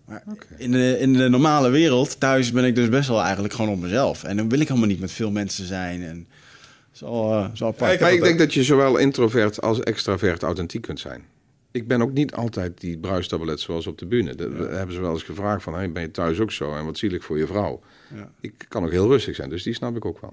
Maar 0.09 0.23
in, 0.57 0.71
de, 0.71 0.97
in 0.99 1.12
de 1.12 1.29
normale 1.29 1.71
wereld, 1.71 2.21
thuis 2.21 2.53
ben 2.53 2.64
ik 2.64 2.75
dus 2.75 2.88
best 2.88 3.09
wel 3.09 3.23
eigenlijk 3.23 3.55
gewoon 3.55 3.71
op 3.71 3.81
mezelf. 3.81 4.25
En 4.25 4.37
dan 4.37 4.49
wil 4.49 4.61
ik 4.61 4.68
helemaal 4.68 4.88
niet 4.88 5.01
met 5.01 5.12
veel 5.12 5.31
mensen 5.31 5.66
zijn. 5.66 6.03
En 6.03 6.27
zo, 6.92 7.31
uh, 7.31 7.47
zo 7.55 7.66
apart. 7.66 8.01
maar 8.01 8.12
ik 8.12 8.23
denk 8.23 8.38
dat 8.38 8.55
je 8.55 8.62
zowel 8.62 8.97
introvert 8.97 9.61
als 9.61 9.81
extravert 9.81 10.42
authentiek 10.42 10.83
kunt 10.83 11.01
zijn. 11.01 11.23
Ik 11.71 11.88
ben 11.88 12.03
ook 12.03 12.12
niet 12.12 12.35
altijd 12.35 12.81
die 12.81 12.99
bruistablet 12.99 13.61
zoals 13.61 13.87
op 13.87 13.99
de 13.99 14.07
bühne. 14.07 14.35
Dat 14.35 14.51
hebben 14.71 14.94
ze 14.94 15.01
wel 15.01 15.12
eens 15.12 15.23
gevraagd 15.23 15.62
van, 15.62 15.75
hey, 15.75 15.92
ben 15.92 16.03
je 16.03 16.11
thuis 16.11 16.40
ook 16.40 16.53
zo? 16.53 16.75
En 16.75 16.85
wat 16.85 16.99
zielig 16.99 17.25
voor 17.25 17.38
je 17.38 17.47
vrouw? 17.47 17.81
Ja. 18.14 18.31
Ik 18.40 18.64
kan 18.68 18.85
ook 18.85 18.90
heel 18.90 19.09
rustig 19.09 19.35
zijn, 19.35 19.51
dus 19.51 19.62
die 19.62 19.75
snap 19.75 19.97
ik 19.97 20.05
ook 20.05 20.21
wel. 20.21 20.33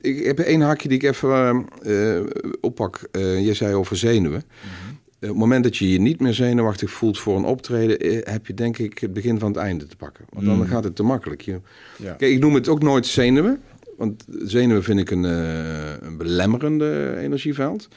Ik, 0.00 0.24
heb 0.24 0.38
één 0.38 0.60
haakje 0.60 0.88
die 0.88 0.98
ik 0.98 1.04
even 1.04 1.66
uh, 1.82 2.20
oppak. 2.60 3.08
Uh, 3.12 3.46
je 3.46 3.54
zei 3.54 3.74
over 3.74 3.96
zenuwen. 3.96 4.42
Mhm 4.62 4.85
op 5.20 5.28
het 5.28 5.36
moment 5.36 5.64
dat 5.64 5.76
je 5.76 5.92
je 5.92 5.98
niet 5.98 6.20
meer 6.20 6.34
zenuwachtig 6.34 6.90
voelt 6.90 7.18
voor 7.18 7.36
een 7.36 7.44
optreden, 7.44 7.98
eh, 7.98 8.32
heb 8.32 8.46
je 8.46 8.54
denk 8.54 8.78
ik 8.78 8.98
het 8.98 9.12
begin 9.12 9.38
van 9.38 9.48
het 9.48 9.60
einde 9.60 9.86
te 9.86 9.96
pakken. 9.96 10.24
Want 10.32 10.46
dan 10.46 10.56
mm. 10.56 10.66
gaat 10.66 10.84
het 10.84 10.96
te 10.96 11.02
makkelijk. 11.02 11.40
Je, 11.40 11.60
ja. 11.98 12.12
Kijk, 12.12 12.32
ik 12.32 12.40
noem 12.40 12.54
het 12.54 12.68
ook 12.68 12.82
nooit 12.82 13.06
zenuwen. 13.06 13.60
Want 13.96 14.24
zenuwen 14.42 14.82
vind 14.82 15.00
ik 15.00 15.10
een, 15.10 15.24
uh, 15.24 16.00
een 16.00 16.16
belemmerende 16.16 17.16
energieveld. 17.18 17.88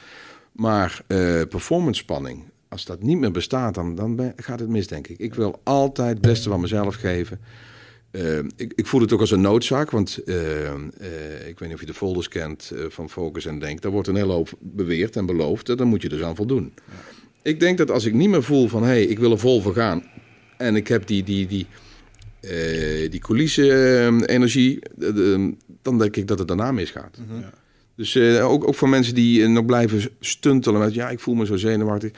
Maar 0.52 1.02
uh, 1.08 1.42
performance 1.48 2.00
spanning, 2.00 2.44
als 2.68 2.84
dat 2.84 3.02
niet 3.02 3.18
meer 3.18 3.30
bestaat, 3.30 3.74
dan, 3.74 3.94
dan 3.94 4.32
gaat 4.36 4.60
het 4.60 4.68
mis, 4.68 4.86
denk 4.86 5.06
ik. 5.06 5.18
Ik 5.18 5.34
wil 5.34 5.60
altijd 5.62 6.10
het 6.10 6.20
beste 6.20 6.48
van 6.48 6.60
mezelf 6.60 6.94
geven. 6.94 7.40
Uh, 8.12 8.38
ik, 8.56 8.72
ik, 8.74 8.86
voel 8.86 9.00
het 9.00 9.12
ook 9.12 9.20
als 9.20 9.30
een 9.30 9.40
noodzaak, 9.40 9.90
want 9.90 10.20
uh, 10.24 10.34
uh, 10.34 10.72
ik 11.46 11.58
weet 11.58 11.60
niet 11.60 11.74
of 11.74 11.80
je 11.80 11.86
de 11.86 11.94
folders 11.94 12.28
kent 12.28 12.72
van 12.88 13.10
Focus 13.10 13.46
en 13.46 13.58
Denk. 13.58 13.80
Daar 13.80 13.92
wordt 13.92 14.08
een 14.08 14.16
hele 14.16 14.32
hoop 14.32 14.50
beweerd 14.58 15.16
en 15.16 15.26
beloofd. 15.26 15.68
En 15.68 15.76
dan 15.76 15.86
moet 15.86 16.02
je 16.02 16.08
dus 16.08 16.22
aan 16.22 16.36
voldoen. 16.36 16.72
Ja 16.74 17.20
ik 17.42 17.60
denk 17.60 17.78
dat 17.78 17.90
als 17.90 18.04
ik 18.04 18.14
niet 18.14 18.28
meer 18.28 18.42
voel 18.42 18.68
van... 18.68 18.82
hé, 18.82 18.88
hey, 18.88 19.04
ik 19.04 19.18
wil 19.18 19.30
er 19.30 19.38
vol 19.38 19.60
voor 19.60 19.74
gaan... 19.74 20.04
en 20.56 20.76
ik 20.76 20.88
heb 20.88 21.06
die, 21.06 21.22
die, 21.22 21.46
die, 21.46 21.66
uh, 22.40 23.10
die 23.10 23.20
coulissen-energie... 23.20 24.78
dan 25.82 25.98
denk 25.98 26.16
ik 26.16 26.26
dat 26.26 26.38
het 26.38 26.48
daarna 26.48 26.72
misgaat. 26.72 27.18
Mm 27.28 27.40
ja. 27.40 27.52
Dus 27.94 28.14
uh, 28.14 28.50
ook, 28.50 28.66
ook 28.68 28.74
voor 28.74 28.88
mensen 28.88 29.14
die 29.14 29.46
nog 29.46 29.64
blijven 29.64 30.10
stuntelen 30.20 30.80
met... 30.80 30.94
ja, 30.94 31.10
ik 31.10 31.20
voel 31.20 31.34
me 31.34 31.46
zo 31.46 31.56
zenuwachtig. 31.56 32.10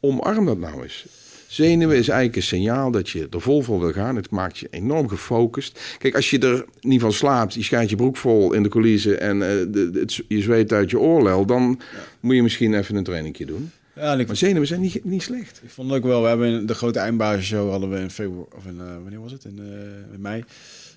Omarm 0.00 0.44
dat 0.44 0.58
nou 0.58 0.82
eens. 0.82 1.06
Zenuwen 1.50 1.96
is 1.96 2.08
eigenlijk 2.08 2.36
een 2.36 2.42
signaal 2.42 2.90
dat 2.90 3.08
je 3.08 3.26
er 3.30 3.40
vol 3.40 3.62
voor 3.62 3.80
wil 3.80 3.92
gaan. 3.92 4.16
Het 4.16 4.30
maakt 4.30 4.58
je 4.58 4.68
enorm 4.70 5.08
gefocust. 5.08 5.80
Kijk, 5.98 6.14
als 6.14 6.30
je 6.30 6.38
er 6.38 6.64
niet 6.80 7.00
van 7.00 7.12
slaapt, 7.12 7.54
je 7.54 7.62
schijnt 7.62 7.90
je 7.90 7.96
broek 7.96 8.16
vol 8.16 8.52
in 8.52 8.62
de 8.62 8.68
coulissen... 8.68 9.20
en 9.20 9.36
uh, 9.36 9.42
de, 9.42 9.90
het, 9.94 10.20
je 10.28 10.40
zweet 10.40 10.72
uit 10.72 10.90
je 10.90 10.98
oorlel... 10.98 11.46
dan 11.46 11.80
moet 12.20 12.34
je 12.34 12.42
misschien 12.42 12.74
even 12.74 12.96
een 12.96 13.04
trainingje 13.04 13.46
doen. 13.46 13.70
Ja, 13.94 14.14
ik, 14.14 14.26
maar 14.26 14.36
zenuwen 14.36 14.66
zijn 14.66 14.80
niet, 14.80 15.04
niet 15.04 15.22
slecht. 15.22 15.60
Ik 15.62 15.70
vond 15.70 15.90
het 15.90 15.98
ook 15.98 16.04
wel. 16.04 16.22
We 16.22 16.28
hebben 16.28 16.66
de 16.66 16.74
grote 16.74 16.98
eindbasisshow 16.98 17.70
hadden 17.70 17.90
we 17.90 17.98
in 17.98 18.10
februari 18.10 18.48
of 18.56 18.64
in 18.66 18.74
uh, 18.74 18.84
wanneer 19.02 19.20
was 19.20 19.32
het 19.32 19.44
in, 19.44 19.58
uh, 19.58 20.14
in 20.14 20.20
mei. 20.20 20.44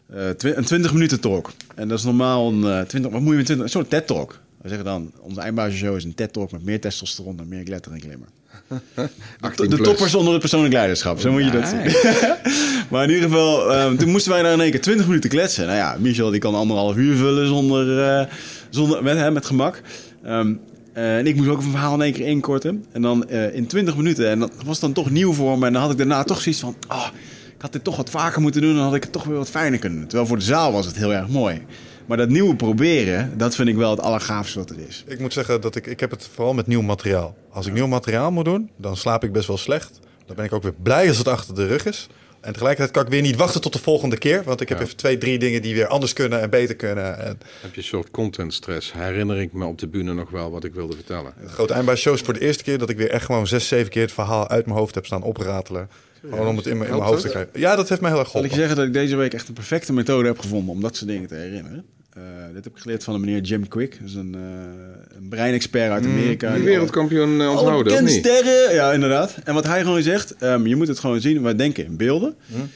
Een 0.08 0.66
20 0.66 0.94
minuten 0.94 1.20
talk. 1.20 1.52
En 1.76 1.88
dat 1.88 1.98
is 1.98 2.06
normaal 2.06 2.52
een 2.52 2.88
20. 2.88 3.12
Wat 3.12 3.22
moet 3.22 3.32
je 3.32 3.38
met 3.38 3.46
20? 3.46 3.66
Een 3.66 3.72
soort 3.72 3.89
TED 3.89 4.08
talk. 4.08 4.39
We 4.62 4.68
zeggen 4.68 4.86
dan, 4.86 5.12
onze 5.20 5.42
eindbasisshow 5.42 5.96
is 5.96 6.04
een 6.04 6.16
TED 6.16 6.34
talk 6.34 6.52
met 6.52 6.63
meer 6.63 6.82
testosteron 6.82 7.39
en 7.39 7.48
meer 7.48 7.63
glitter 7.63 7.92
en 7.92 8.02
glimmer. 8.02 8.28
de, 9.56 9.67
de 9.67 9.82
toppers 9.82 10.15
onder 10.15 10.32
het 10.32 10.41
persoonlijk 10.41 10.73
leiderschap, 10.73 11.19
zo 11.19 11.32
moet 11.32 11.43
je 11.43 11.52
dat 11.52 11.67
zien. 11.67 11.80
maar 12.89 13.04
in 13.04 13.10
ieder 13.10 13.30
geval, 13.30 13.82
um, 13.82 13.97
toen 13.97 14.10
moesten 14.10 14.32
wij 14.32 14.41
daar 14.41 14.54
in 14.54 14.62
één 14.62 14.71
keer 14.71 14.82
20 14.82 15.08
minuten 15.08 15.30
kletsen. 15.30 15.65
Nou 15.65 15.78
ja, 15.78 15.95
Michel 15.99 16.30
die 16.30 16.39
kan 16.39 16.56
anderhalf 16.56 16.95
uur 16.95 17.15
vullen 17.15 17.47
zonder, 17.47 18.30
zonder 18.69 19.04
met, 19.04 19.17
hè, 19.17 19.32
met 19.32 19.45
gemak. 19.45 19.82
Um, 20.26 20.60
uh, 20.97 21.17
en 21.17 21.28
ik 21.28 21.36
moest 21.36 21.49
ook 21.49 21.58
een 21.58 21.71
verhaal 21.71 21.93
in 21.93 22.02
één 22.02 22.13
keer 22.13 22.28
inkorten. 22.28 22.86
En 22.91 23.02
dan 23.02 23.26
uh, 23.30 23.56
in 23.56 23.67
20 23.67 23.95
minuten. 23.95 24.30
En 24.30 24.39
dat 24.39 24.52
was 24.65 24.80
dan 24.80 24.93
toch 24.93 25.10
nieuw 25.10 25.34
voor 25.34 25.60
me. 25.60 25.65
En 25.65 25.73
dan 25.73 25.82
had 25.82 25.91
ik 25.91 25.97
daarna 25.97 26.23
toch 26.23 26.41
zoiets 26.41 26.62
van... 26.62 26.76
Oh, 26.89 27.08
ik 27.56 27.62
had 27.62 27.71
dit 27.71 27.84
toch 27.84 27.95
wat 27.95 28.10
vaker 28.10 28.41
moeten 28.41 28.62
doen. 28.62 28.76
Dan 28.76 28.84
had 28.84 28.95
ik 28.95 29.04
het 29.04 29.12
toch 29.12 29.23
weer 29.23 29.38
wat 29.38 29.49
fijner 29.49 29.80
kunnen 29.80 29.99
doen. 29.99 30.08
Terwijl 30.08 30.30
voor 30.30 30.38
de 30.38 30.43
zaal 30.43 30.71
was 30.71 30.86
het 30.86 30.95
heel 30.95 31.13
erg 31.13 31.28
mooi. 31.28 31.62
Maar 32.06 32.18
dat 32.18 32.30
nieuwe 32.30 32.56
proberen, 32.56 33.38
dat 33.38 33.56
vind 33.56 33.68
ik 33.68 33.76
wel 33.76 33.89
het 33.89 34.00
allergaafste 34.00 34.60
wat 34.60 34.70
er 34.70 34.80
is. 34.88 35.04
Ik 35.08 35.20
moet 35.20 35.34
zeggen 35.34 35.62
dat 35.62 35.76
ik, 35.76 35.88
ik 35.88 36.00
heb 36.00 36.12
het 36.12 36.30
vooral 36.34 36.54
met 36.54 36.68
nieuw 36.68 36.82
materiaal. 36.82 37.36
Als 37.50 37.66
ik 37.66 37.74
nieuw 37.74 37.88
materiaal 37.88 38.32
moet 38.32 38.46
doen, 38.46 38.70
dan 38.78 38.98
slaap 38.98 39.24
ik 39.24 39.32
best 39.32 39.48
wel 39.48 39.58
slecht. 39.58 40.00
Dan 40.26 40.36
ben 40.36 40.46
ik 40.46 40.54
ook 40.54 40.63
weer 40.63 40.74
blij 40.74 41.08
als 41.08 41.18
het 41.18 41.28
achter 41.28 41.56
de 41.56 41.68
rug 41.68 41.86
is. 41.86 42.08
En 42.42 42.52
tegelijkertijd 42.52 42.92
kan 42.92 43.06
ik 43.06 43.10
weer 43.10 43.22
niet 43.22 43.36
wachten 43.36 43.62
tot 43.62 43.74
de 43.74 43.80
volgende 43.80 44.18
keer. 44.18 44.44
Want 44.44 44.62
ik 44.62 44.70
heb 44.70 44.80
even 44.80 44.96
twee, 44.96 45.18
drie 45.18 45.39
dingen 45.39 45.62
die 45.62 45.76
weer 45.76 45.88
anders 45.88 46.13
kunnen 46.13 46.42
en 46.42 46.50
beter 46.50 46.76
kunnen. 46.76 47.20
En... 47.20 47.39
Heb 47.62 47.74
je 47.74 47.78
een 47.78 47.88
soort 47.88 48.12
content 48.12 48.54
stress? 48.54 48.94
Herinner 48.94 49.42
ik 49.42 49.54
me 49.54 49.66
op 49.66 49.78
de 49.78 49.88
bühne 49.88 50.13
nog 50.13 50.30
wel 50.30 50.52
wat 50.52 50.63
ik 50.63 50.74
wilde 50.74 50.96
vertellen? 50.96 51.34
Het 51.36 51.52
grote 51.52 51.74
eind 51.74 51.86
bij 51.86 51.96
shows 51.96 52.22
voor 52.22 52.34
de 52.34 52.39
eerste 52.39 52.63
keer 52.63 52.78
dat 52.78 52.89
ik 52.89 52.98
weer 52.98 53.10
echt 53.10 53.26
gewoon 53.26 53.48
zes, 53.48 53.68
zeven 53.68 53.89
keer 53.89 54.02
het 54.02 54.12
verhaal 54.12 54.48
uit 54.48 54.66
mijn 54.66 54.78
hoofd 54.78 54.96
heb 54.96 55.06
staan 55.06 55.24
opratelen. 55.24 55.89
Gewoon 56.29 56.47
om 56.47 56.57
het 56.57 56.65
in 56.65 56.77
mijn, 56.77 56.89
in 56.89 56.97
mijn 56.97 57.09
hoofd 57.09 57.21
te 57.21 57.29
krijgen. 57.29 57.59
Ja, 57.59 57.75
dat 57.75 57.89
heeft 57.89 58.01
mij 58.01 58.09
heel 58.09 58.19
erg 58.19 58.29
geholpen. 58.29 58.51
Zal 58.51 58.59
ik 58.59 58.69
je 58.69 58.75
zeggen 58.75 58.75
dat 58.75 58.86
ik 58.86 59.01
deze 59.01 59.15
week 59.15 59.33
echt 59.33 59.47
een 59.47 59.53
perfecte 59.53 59.93
methode 59.93 60.27
heb 60.27 60.39
gevonden 60.39 60.73
om 60.73 60.81
dat 60.81 60.95
soort 60.95 61.09
dingen 61.09 61.27
te 61.27 61.36
herinneren? 61.36 61.86
Uh, 62.17 62.23
dit 62.53 62.63
heb 62.63 62.75
ik 62.75 62.81
geleerd 62.81 63.03
van 63.03 63.13
de 63.13 63.19
meneer 63.19 63.41
Jim 63.41 63.67
Quick. 63.67 63.97
Dat 63.99 64.09
is 64.09 64.15
een, 64.15 64.36
uh, 64.36 65.17
een 65.17 65.29
breinexpert 65.29 65.91
uit 65.91 66.03
mm, 66.03 66.12
Amerika. 66.12 66.49
Mm, 66.49 66.55
die 66.55 66.63
wereldkampioen 66.63 67.39
uh, 67.39 67.49
onthouden, 67.49 67.93
of 67.93 68.01
niet? 68.01 68.09
sterren! 68.09 68.75
Ja, 68.75 68.93
inderdaad. 68.93 69.36
En 69.43 69.53
wat 69.53 69.65
hij 69.65 69.81
gewoon 69.81 70.01
zegt, 70.01 70.43
um, 70.43 70.67
je 70.67 70.75
moet 70.75 70.88
het 70.88 70.99
gewoon 70.99 71.21
zien. 71.21 71.41
Wij 71.41 71.55
denken 71.55 71.86
in 71.86 71.97
beelden. 71.97 72.36
Mm. 72.45 72.69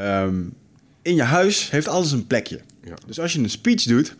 Um, 0.00 0.52
in 1.02 1.14
je 1.14 1.22
huis 1.22 1.70
heeft 1.70 1.88
alles 1.88 2.12
een 2.12 2.26
plekje. 2.26 2.60
Ja. 2.84 2.94
Dus 3.06 3.20
als 3.20 3.32
je 3.32 3.38
een 3.38 3.50
speech 3.50 3.82
doet, 3.82 4.14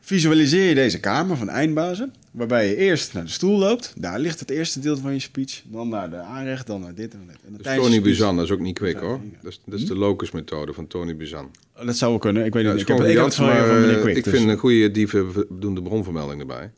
visualiseer 0.00 0.68
je 0.68 0.74
deze 0.74 1.00
kamer 1.00 1.36
van 1.36 1.48
eindbazen. 1.48 2.14
Waarbij 2.32 2.68
je 2.68 2.76
eerst 2.76 3.12
naar 3.12 3.24
de 3.24 3.30
stoel 3.30 3.58
loopt. 3.58 3.92
Daar 3.96 4.18
ligt 4.18 4.40
het 4.40 4.50
eerste 4.50 4.80
deel 4.80 4.96
van 4.96 5.12
je 5.12 5.18
speech. 5.18 5.62
Dan 5.64 5.88
naar 5.88 6.10
de 6.10 6.16
aanrecht, 6.16 6.66
dan 6.66 6.80
naar 6.80 6.94
dit 6.94 7.12
en 7.12 7.20
dat. 7.26 7.36
En 7.46 7.56
dus 7.62 7.84
Tony 7.84 8.00
Buzan, 8.00 8.36
dat 8.36 8.44
is 8.44 8.50
ook 8.50 8.60
niet 8.60 8.78
quick 8.78 8.96
hoor. 8.98 9.20
Dat 9.42 9.52
is, 9.52 9.60
dat 9.64 9.78
is 9.78 9.86
de 9.86 9.96
locus-methode 9.96 10.72
van 10.72 10.86
Tony 10.86 11.16
Buzan. 11.16 11.50
Oh, 11.76 11.86
dat 11.86 11.96
zou 11.96 12.10
wel 12.10 12.20
kunnen. 12.20 12.44
Ik 12.44 12.52
weet 12.52 12.64
niet. 12.64 12.80
ik 12.80 12.88
heb, 12.88 13.00
ik 13.00 13.18
het 13.18 13.34
van, 13.34 13.46
meneer 13.46 14.00
Quick. 14.00 14.16
Ik 14.16 14.24
dus- 14.24 14.32
vind 14.32 14.48
een 14.48 14.58
goede 14.58 14.90
dieven 14.90 15.46
doen 15.50 15.74
de 15.74 15.82
bronvermelding 15.82 16.40
erbij. 16.40 16.70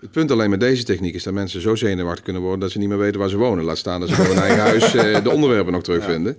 Het 0.00 0.10
punt 0.10 0.30
alleen 0.30 0.50
met 0.50 0.60
deze 0.60 0.84
techniek 0.84 1.14
is 1.14 1.22
dat 1.22 1.34
mensen 1.34 1.60
zo 1.60 1.74
zenuwachtig 1.74 2.24
kunnen 2.24 2.42
worden 2.42 2.60
dat 2.60 2.70
ze 2.70 2.78
niet 2.78 2.88
meer 2.88 2.98
weten 2.98 3.20
waar 3.20 3.28
ze 3.28 3.36
wonen. 3.36 3.64
Laat 3.64 3.78
staan 3.78 4.00
dat 4.00 4.08
ze 4.08 4.22
hun 4.22 4.36
eigen 4.36 4.60
huis 4.70 4.94
eh, 4.94 5.22
de 5.22 5.30
onderwerpen 5.30 5.72
nog 5.72 5.82
terugvinden. 5.82 6.38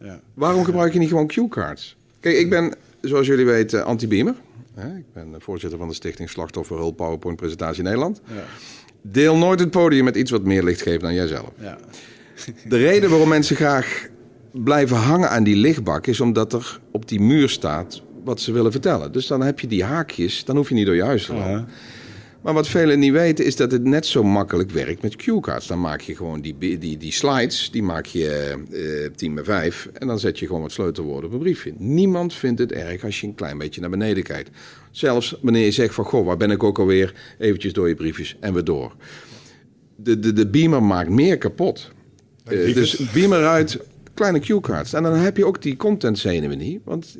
Ja. 0.00 0.20
Waarom 0.34 0.64
gebruik 0.64 0.92
je 0.92 0.98
niet 0.98 1.08
gewoon 1.08 1.26
cue 1.26 1.48
cards? 1.48 1.96
Kijk, 2.20 2.36
ik 2.36 2.50
ben, 2.50 2.74
zoals 3.00 3.26
jullie 3.26 3.44
weten, 3.44 3.84
anti-beamer. 3.84 4.34
Ik 4.78 5.12
ben 5.12 5.34
voorzitter 5.38 5.78
van 5.78 5.88
de 5.88 5.94
stichting 5.94 6.30
Slachtofferhulp 6.30 6.96
PowerPoint 6.96 7.36
Presentatie 7.36 7.82
Nederland. 7.82 8.20
Ja. 8.24 8.44
Deel 9.02 9.36
nooit 9.36 9.60
het 9.60 9.70
podium 9.70 10.04
met 10.04 10.16
iets 10.16 10.30
wat 10.30 10.42
meer 10.42 10.62
licht 10.62 10.82
geeft 10.82 11.00
dan 11.00 11.14
jijzelf. 11.14 11.50
Ja. 11.60 11.78
De 12.68 12.76
reden 12.76 13.10
waarom 13.10 13.28
mensen 13.28 13.56
graag 13.56 14.08
blijven 14.52 14.96
hangen 14.96 15.30
aan 15.30 15.44
die 15.44 15.56
lichtbak 15.56 16.06
is 16.06 16.20
omdat 16.20 16.52
er 16.52 16.80
op 16.92 17.08
die 17.08 17.20
muur 17.20 17.48
staat 17.48 18.02
wat 18.24 18.40
ze 18.40 18.52
willen 18.52 18.72
vertellen. 18.72 19.12
Dus 19.12 19.26
dan 19.26 19.40
heb 19.40 19.60
je 19.60 19.66
die 19.66 19.84
haakjes, 19.84 20.44
dan 20.44 20.56
hoef 20.56 20.68
je 20.68 20.74
niet 20.74 20.86
door 20.86 20.94
je 20.94 21.04
huis 21.04 21.26
te 21.26 21.34
lopen. 21.34 21.68
Maar 22.40 22.54
wat 22.54 22.68
velen 22.68 22.98
niet 22.98 23.12
weten 23.12 23.44
is 23.44 23.56
dat 23.56 23.72
het 23.72 23.84
net 23.84 24.06
zo 24.06 24.22
makkelijk 24.22 24.70
werkt 24.70 25.02
met 25.02 25.16
cue-cards. 25.16 25.66
Dan 25.66 25.80
maak 25.80 26.00
je 26.00 26.16
gewoon 26.16 26.40
die, 26.40 26.78
die, 26.78 26.96
die 26.96 27.12
slides, 27.12 27.70
die 27.70 27.82
maak 27.82 28.06
je 28.06 28.54
uh, 28.70 29.10
10 29.16 29.34
bij 29.34 29.44
5 29.44 29.88
en 29.92 30.06
dan 30.06 30.18
zet 30.18 30.38
je 30.38 30.46
gewoon 30.46 30.62
wat 30.62 30.72
sleutelwoorden 30.72 31.30
op 31.30 31.32
een 31.32 31.42
briefje. 31.42 31.72
Niemand 31.76 32.34
vindt 32.34 32.60
het 32.60 32.72
erg 32.72 33.04
als 33.04 33.20
je 33.20 33.26
een 33.26 33.34
klein 33.34 33.58
beetje 33.58 33.80
naar 33.80 33.90
beneden 33.90 34.22
kijkt. 34.22 34.50
Zelfs 34.90 35.38
wanneer 35.40 35.64
je 35.64 35.70
zegt 35.70 35.94
van, 35.94 36.04
goh, 36.04 36.26
waar 36.26 36.36
ben 36.36 36.50
ik 36.50 36.62
ook 36.62 36.78
alweer? 36.78 37.14
Eventjes 37.38 37.72
door 37.72 37.88
je 37.88 37.94
briefjes 37.94 38.36
en 38.40 38.54
weer 38.54 38.64
door. 38.64 38.94
De, 39.96 40.18
de, 40.18 40.32
de 40.32 40.46
beamer 40.46 40.82
maakt 40.82 41.10
meer 41.10 41.38
kapot. 41.38 41.90
Uh, 42.48 42.74
dus 42.74 42.96
beamer 43.12 43.46
uit, 43.46 43.78
kleine 44.14 44.38
cue-cards. 44.38 44.92
En 44.92 45.02
dan 45.02 45.14
heb 45.14 45.36
je 45.36 45.46
ook 45.46 45.62
die 45.62 45.76
content 45.76 46.18
zenuwen 46.18 46.58
niet. 46.58 46.80
Want 46.84 47.16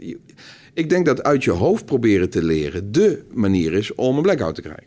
ik 0.78 0.88
denk 0.88 1.06
dat 1.06 1.22
uit 1.22 1.44
je 1.44 1.50
hoofd 1.50 1.84
proberen 1.84 2.30
te 2.30 2.42
leren 2.42 2.92
de 2.92 3.22
manier 3.32 3.72
is 3.72 3.94
om 3.94 4.16
een 4.16 4.22
blackout 4.22 4.54
te 4.54 4.62
krijgen. 4.62 4.86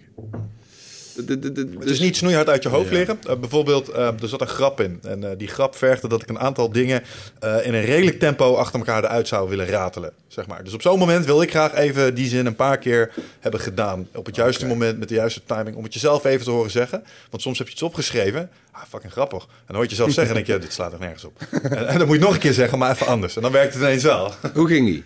De, 1.26 1.40
de, 1.40 1.52
de, 1.52 1.70
het 1.80 1.90
is 1.90 2.00
niet 2.00 2.16
snoeihard 2.16 2.50
uit 2.50 2.64
je 2.64 2.70
hoofd 2.70 2.92
liggen. 2.92 3.20
Uh, 3.30 3.36
bijvoorbeeld, 3.36 3.90
uh, 3.90 4.08
er 4.22 4.28
zat 4.28 4.42
een 4.42 4.48
grap 4.48 4.82
in. 4.82 5.00
En 5.04 5.24
uh, 5.24 5.30
die 5.38 5.48
grap 5.48 5.76
vergde 5.76 6.08
dat 6.08 6.22
ik 6.22 6.30
een 6.30 6.40
aantal 6.40 6.72
dingen 6.72 7.04
in 7.40 7.74
een 7.74 7.86
redelijk 7.86 8.20
tempo 8.20 8.54
achter 8.56 8.80
elkaar 8.80 9.04
eruit 9.04 9.28
zou 9.28 9.50
willen 9.50 9.66
ratelen. 9.66 10.12
Zeg 10.28 10.48
maar. 10.48 10.64
Dus 10.64 10.74
op 10.74 10.82
zo'n 10.82 11.00
moment 11.00 11.26
wil 11.26 11.42
ik 11.42 11.50
graag 11.50 11.74
even 11.74 12.16
die 12.16 12.28
zin 12.28 12.46
een 12.46 12.56
paar 12.56 12.78
keer 12.78 13.12
hebben 13.40 13.60
gedaan. 13.60 14.08
Op 14.14 14.26
het 14.26 14.36
juiste 14.36 14.66
moment, 14.66 15.00
met 15.00 15.10
de 15.10 15.16
juiste 15.16 15.42
timing. 15.46 15.76
Om 15.76 15.84
het 15.84 15.94
jezelf 15.94 16.26
even 16.26 16.46
te 16.46 16.52
horen 16.52 16.72
zeggen. 16.72 17.04
Want 17.30 17.42
soms 17.42 17.58
heb 17.58 17.68
je 17.68 17.74
iets 17.74 17.84
opgeschreven. 17.84 18.50
Ah, 18.72 18.82
fucking 18.90 19.12
grappig. 19.12 19.44
En 19.44 19.50
dan 19.68 19.76
hoor 19.76 19.84
je 19.84 19.90
jezelf 19.90 20.12
zeggen 20.12 20.36
en 20.36 20.44
denk 20.44 20.60
je, 20.60 20.66
dit 20.66 20.74
slaat 20.74 20.94
er 20.94 21.00
nergens 21.00 21.24
op. 21.24 21.34
en, 21.62 21.88
en, 21.88 21.98
dan 21.98 22.08
moet 22.08 22.16
je 22.16 22.24
nog 22.24 22.34
een 22.34 22.40
keer 22.40 22.54
zeggen, 22.54 22.78
maar 22.78 22.92
even 22.92 23.08
anders. 23.08 23.36
En 23.36 23.42
dan 23.42 23.52
werkt 23.52 23.74
het 23.74 23.84
ineens 23.84 24.04
wel. 24.04 24.34
Hoe 24.54 24.68
ging 24.68 24.86
die? 24.86 25.04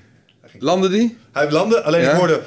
Landde 0.60 0.90
die? 0.90 1.18
Hij 1.32 1.52
landde, 1.52 1.82
alleen 1.82 2.04
ik 2.04 2.10
hoorde 2.10 2.42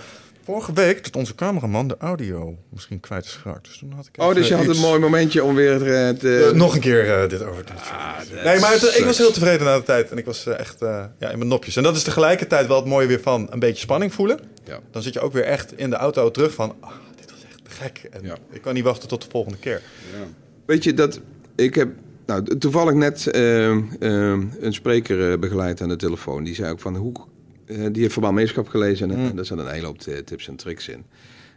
vorige 0.53 0.73
week 0.73 1.05
dat 1.05 1.17
onze 1.17 1.35
cameraman 1.35 1.89
de 1.89 1.97
audio 1.99 2.57
misschien 2.71 3.01
kwijt 3.01 3.25
is 3.25 3.33
geraakt. 3.33 3.65
Dus 3.65 3.79
toen 3.79 3.93
had 3.93 4.07
ik 4.13 4.23
oh, 4.23 4.35
dus 4.35 4.49
je 4.49 4.55
had 4.55 4.67
een 4.67 4.81
mooi 4.81 5.01
momentje 5.01 5.45
om 5.45 5.55
weer 5.55 5.79
te... 5.79 6.49
Uh, 6.53 6.59
nog 6.59 6.75
een 6.75 6.81
keer 6.81 7.23
uh, 7.23 7.29
dit 7.29 7.43
over 7.43 7.65
te 7.65 7.73
ah, 7.73 8.45
Nee, 8.45 8.59
maar 8.59 8.73
het, 8.73 8.97
ik 8.99 9.05
was 9.05 9.19
heel 9.19 9.31
tevreden 9.31 9.67
na 9.67 9.77
de 9.77 9.83
tijd. 9.83 10.11
En 10.11 10.19
ik 10.19 10.25
was 10.25 10.47
echt 10.47 10.77
ja, 11.19 11.31
in 11.31 11.39
mijn 11.39 11.49
nopjes. 11.49 11.77
En 11.77 11.83
dat 11.83 11.97
is 11.97 12.03
tegelijkertijd 12.03 12.67
wel 12.67 12.77
het 12.77 12.87
mooie 12.87 13.07
weer 13.07 13.21
van 13.21 13.47
een 13.51 13.59
beetje 13.59 13.81
spanning 13.81 14.15
voelen. 14.15 14.39
Ja. 14.65 14.79
Dan 14.91 15.03
zit 15.03 15.13
je 15.13 15.21
ook 15.21 15.33
weer 15.33 15.45
echt 15.45 15.79
in 15.79 15.91
de 15.91 15.97
auto 15.97 16.31
terug 16.31 16.55
van... 16.55 16.75
Oh, 16.81 16.91
dit 17.17 17.31
was 17.31 17.41
echt 17.43 17.79
gek. 17.81 18.09
En 18.13 18.23
ja. 18.23 18.37
ik 18.51 18.63
kan 18.63 18.75
niet 18.75 18.85
wachten 18.85 19.09
tot 19.09 19.23
de 19.23 19.29
volgende 19.31 19.59
keer. 19.59 19.83
Ja. 20.13 20.27
Weet 20.67 20.85
je, 20.85 20.95
dat... 20.95 21.21
Ik 21.57 21.75
heb 21.75 21.89
nou, 22.27 22.59
toevallig 22.59 22.95
net 22.95 23.29
een 23.33 24.73
spreker 24.73 25.39
begeleid 25.39 25.81
aan 25.81 25.89
de 25.89 25.97
telefoon. 25.97 26.45
Die 26.45 26.55
zei 26.55 26.71
ook 26.71 26.81
van... 26.81 26.97
Hoe 26.97 27.15
eh, 27.15 27.23
die 27.69 28.03
heeft 28.03 28.13
verbaal 28.13 28.33
meeschap 28.33 28.69
gelezen 28.69 29.11
en, 29.11 29.19
mm. 29.19 29.37
daar 29.37 29.45
zijn 29.45 29.59
een 29.59 29.71
hele 29.71 29.87
hoop 29.87 29.99
tips 29.99 30.49
en 30.49 30.57
tricks 30.57 30.89
in. 30.89 31.05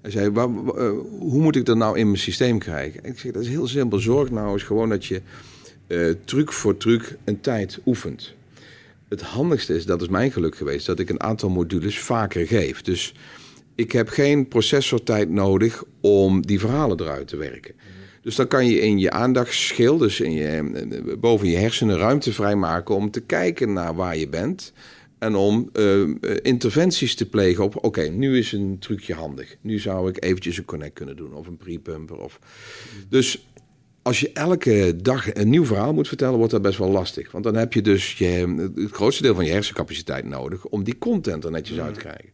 Hij 0.02 0.12
zei, 0.12 0.30
waar, 0.30 0.47
eh, 0.47 0.89
hoe 1.19 1.41
moet 1.41 1.56
ik 1.56 1.65
dat 1.65 1.78
nou 1.78 1.97
in 1.97 2.06
mijn 2.06 2.19
systeem 2.19 2.60
krijgen? 2.60 3.04
ik 3.04 3.19
zeg, 3.19 3.32
dat 3.32 3.41
is 3.41 3.47
heel 3.47 3.67
simpel. 3.67 4.00
Zorg 4.00 4.32
nou 4.32 4.54
eens 4.54 4.63
gewoon 4.63 4.89
dat 4.89 5.06
je 5.06 5.21
uh, 5.88 6.13
truc 6.26 6.52
voor 6.52 6.78
truc 6.78 7.17
een 7.24 7.41
tijd 7.41 7.80
oefent. 7.86 8.34
Het 9.10 9.21
handigste 9.21 9.76
is, 9.76 9.86
dat 9.86 10.02
is 10.02 10.08
mijn 10.08 10.32
geluk 10.32 10.56
geweest, 10.56 10.86
dat 10.86 11.00
ik 11.00 11.10
een 11.10 11.24
aantal 11.24 11.50
modules 11.50 12.00
vaker 12.00 12.47
geef. 12.47 12.82
Dus 12.82 13.13
ik 13.76 13.91
heb 13.91 14.10
geen 14.10 14.47
processortijd 14.47 15.30
nodig 15.30 15.84
om 16.02 16.45
die 16.45 16.60
verhalen 16.60 17.00
eruit 17.00 17.28
te 17.28 17.38
werken. 17.38 17.74
Dus 18.21 18.36
dan 18.36 18.47
kan 18.47 18.65
je 18.65 18.80
in 18.80 19.00
je 19.00 19.12
aandachtsschil, 19.12 19.97
dus 19.97 20.19
in 20.19 20.32
je, 20.32 21.17
boven 21.19 21.47
je 21.47 21.58
hersenen, 21.58 21.97
ruimte 21.97 22.34
vrijmaken 22.34 22.95
om 22.95 23.12
te 23.12 23.21
kijken 23.21 23.74
naar 23.74 23.95
waar 23.95 24.17
je 24.17 24.30
bent. 24.30 24.74
En 25.22 25.36
om 25.36 25.70
uh, 25.74 26.10
interventies 26.42 27.16
te 27.16 27.30
plegen 27.30 27.64
op, 27.64 27.84
oké, 27.84 28.02
nu 28.02 28.38
is 28.38 28.52
een 28.52 28.78
trucje 28.80 29.14
handig. 29.14 29.56
Nu 29.62 29.80
zou 29.80 30.10
ik 30.10 30.24
eventjes 30.24 30.58
een 30.58 30.66
connect 30.66 30.94
kunnen 30.94 31.16
doen 31.16 31.34
of 31.34 31.48
een 31.48 31.58
pre-pumper. 31.58 32.18
Of... 32.18 32.40
Dus 33.10 33.48
als 34.02 34.20
je 34.20 34.32
elke 34.34 34.96
dag 35.02 35.34
een 35.34 35.50
nieuw 35.50 35.66
verhaal 35.66 35.94
moet 35.94 36.08
vertellen, 36.08 36.38
wordt 36.38 36.52
dat 36.52 36.62
best 36.62 36.78
wel 36.78 36.90
lastig. 36.90 37.32
Want 37.32 37.44
dan 37.44 37.56
heb 37.56 37.74
je 37.74 37.82
dus 37.82 38.18
je, 38.18 38.72
het 38.76 38.92
grootste 38.92 39.24
deel 39.24 39.36
van 39.36 39.46
je 39.46 39.52
hersencapaciteit 39.52 40.26
nodig 40.26 40.66
om 40.66 40.84
die 40.84 40.98
content 40.98 41.44
er 41.44 41.52
netjes 41.52 41.80
uit 41.80 41.94
te 41.94 42.00
krijgen. 42.00 42.30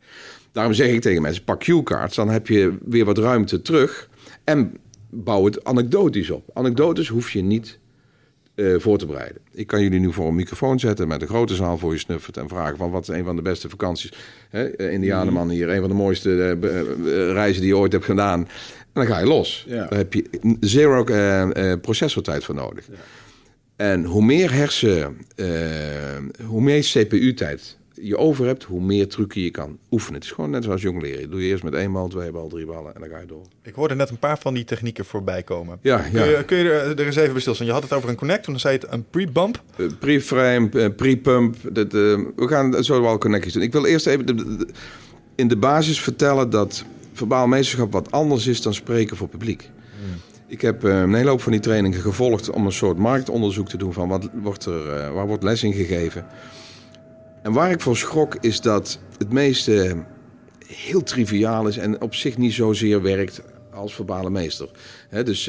Daarom 0.51 0.73
zeg 0.73 0.89
ik 0.89 1.01
tegen 1.01 1.21
mensen, 1.21 1.43
pak 1.43 1.59
cue-cards, 1.59 2.15
dan 2.15 2.29
heb 2.29 2.47
je 2.47 2.77
weer 2.85 3.05
wat 3.05 3.17
ruimte 3.17 3.61
terug. 3.61 4.09
En 4.43 4.73
bouw 5.09 5.45
het 5.45 5.63
anekdotisch 5.63 6.29
op. 6.29 6.49
Anekdotes 6.53 7.07
hoef 7.07 7.31
je 7.31 7.41
niet 7.41 7.79
uh, 8.57 8.79
voor 8.79 8.97
te 8.97 9.05
bereiden. 9.05 9.41
Ik 9.51 9.67
kan 9.67 9.81
jullie 9.81 9.99
nu 9.99 10.13
voor 10.13 10.27
een 10.27 10.35
microfoon 10.35 10.79
zetten 10.79 11.07
met 11.07 11.21
een 11.21 11.27
grote 11.27 11.55
zaal 11.55 11.77
voor 11.77 11.93
je 11.93 11.99
snuffert 11.99 12.37
en 12.37 12.47
vragen 12.47 12.77
van 12.77 12.91
wat 12.91 13.01
is 13.01 13.15
een 13.15 13.23
van 13.23 13.35
de 13.35 13.41
beste 13.41 13.69
vakanties. 13.69 14.13
Hè, 14.49 14.67
eh, 14.67 14.93
Indianenman 14.93 15.49
hier, 15.49 15.69
een 15.69 15.79
van 15.79 15.89
de 15.89 15.95
mooiste 15.95 16.57
uh, 16.63 17.31
reizen 17.31 17.61
die 17.61 17.71
je 17.71 17.77
ooit 17.77 17.91
hebt 17.91 18.05
gedaan. 18.05 18.39
En 18.39 18.47
dan 18.93 19.05
ga 19.05 19.19
je 19.19 19.25
los. 19.25 19.65
Ja. 19.67 19.85
Daar 19.85 19.97
heb 19.97 20.13
je 20.13 20.57
zero 20.59 21.03
processortijd 21.81 22.43
voor 22.43 22.55
nodig. 22.55 22.87
Ja. 22.87 22.93
En 23.75 24.03
hoe 24.03 24.23
meer 24.23 24.53
hersen, 24.53 25.17
hoe 26.45 26.61
meer 26.61 26.81
CPU-tijd 26.81 27.76
je 28.01 28.17
over 28.17 28.45
hebt, 28.45 28.63
hoe 28.63 28.81
meer 28.81 29.07
trucken 29.07 29.41
je 29.41 29.51
kan 29.51 29.77
oefenen. 29.91 30.15
Het 30.15 30.23
is 30.23 30.31
gewoon 30.31 30.49
net 30.49 30.63
zoals 30.63 30.81
jong 30.81 31.01
leren. 31.01 31.29
Doe 31.29 31.41
je 31.41 31.47
eerst 31.47 31.63
met 31.63 31.73
één 31.73 31.91
bal, 31.91 32.07
twee 32.07 32.31
bal, 32.31 32.47
drie 32.47 32.65
ballen 32.65 32.95
en 32.95 33.01
dan 33.01 33.09
ga 33.09 33.19
je 33.19 33.25
door. 33.25 33.45
Ik 33.63 33.73
hoorde 33.73 33.95
net 33.95 34.09
een 34.09 34.19
paar 34.19 34.37
van 34.39 34.53
die 34.53 34.63
technieken 34.63 35.05
voorbij 35.05 35.43
komen. 35.43 35.79
Ja, 35.81 35.97
kun, 35.97 36.25
Je, 36.25 36.43
kun 36.45 36.57
je 36.57 36.69
er, 36.69 37.05
eens 37.05 37.15
even 37.15 37.31
bij 37.31 37.41
stilstaan? 37.41 37.67
Je 37.67 37.73
had 37.73 37.83
het 37.83 37.93
over 37.93 38.09
een 38.09 38.15
connect, 38.15 38.43
toen 38.43 38.59
zei 38.59 38.75
het 38.75 38.91
een 38.91 39.05
pre-bump. 39.09 39.63
Uh, 39.77 39.87
pre-frame, 39.99 40.69
uh, 40.73 40.87
pre-pump. 40.95 41.55
Uh, 41.55 41.83
we 42.35 42.47
gaan 42.47 42.83
zo 42.83 43.01
wel 43.01 43.17
connecties 43.17 43.53
doen. 43.53 43.61
Ik 43.61 43.71
wil 43.71 43.85
eerst 43.85 44.07
even 44.07 44.25
in 45.35 45.47
de 45.47 45.57
basis 45.57 46.01
vertellen 46.01 46.49
dat 46.49 46.85
verbaal 47.13 47.47
meesterschap 47.47 47.91
wat 47.91 48.11
anders 48.11 48.47
is 48.47 48.61
dan 48.61 48.73
spreken 48.73 49.17
voor 49.17 49.27
publiek. 49.27 49.69
Hmm. 49.99 50.21
Ik 50.47 50.61
heb 50.61 50.83
een 50.83 51.13
hele 51.13 51.29
hoop 51.29 51.41
van 51.41 51.51
die 51.51 51.61
trainingen 51.61 52.01
gevolgd 52.01 52.49
om 52.49 52.65
een 52.65 52.71
soort 52.71 52.97
marktonderzoek 52.97 53.69
te 53.69 53.77
doen 53.77 53.93
van 53.93 54.07
wat 54.07 54.29
wordt 54.33 54.65
er, 54.65 55.13
waar 55.13 55.27
wordt 55.27 55.43
les 55.43 55.63
in 55.63 55.73
gegeven. 55.73 56.25
En 57.41 57.51
waar 57.51 57.71
ik 57.71 57.81
voor 57.81 57.97
schrok 57.97 58.35
is 58.41 58.61
dat 58.61 58.99
het 59.17 59.31
meeste 59.33 60.05
heel 60.67 61.03
triviaal 61.03 61.67
is 61.67 61.77
en 61.77 62.01
op 62.01 62.15
zich 62.15 62.37
niet 62.37 62.53
zozeer 62.53 63.01
werkt 63.01 63.41
als 63.71 63.95
verbale 63.95 64.29
meester. 64.29 64.69
dus 65.09 65.45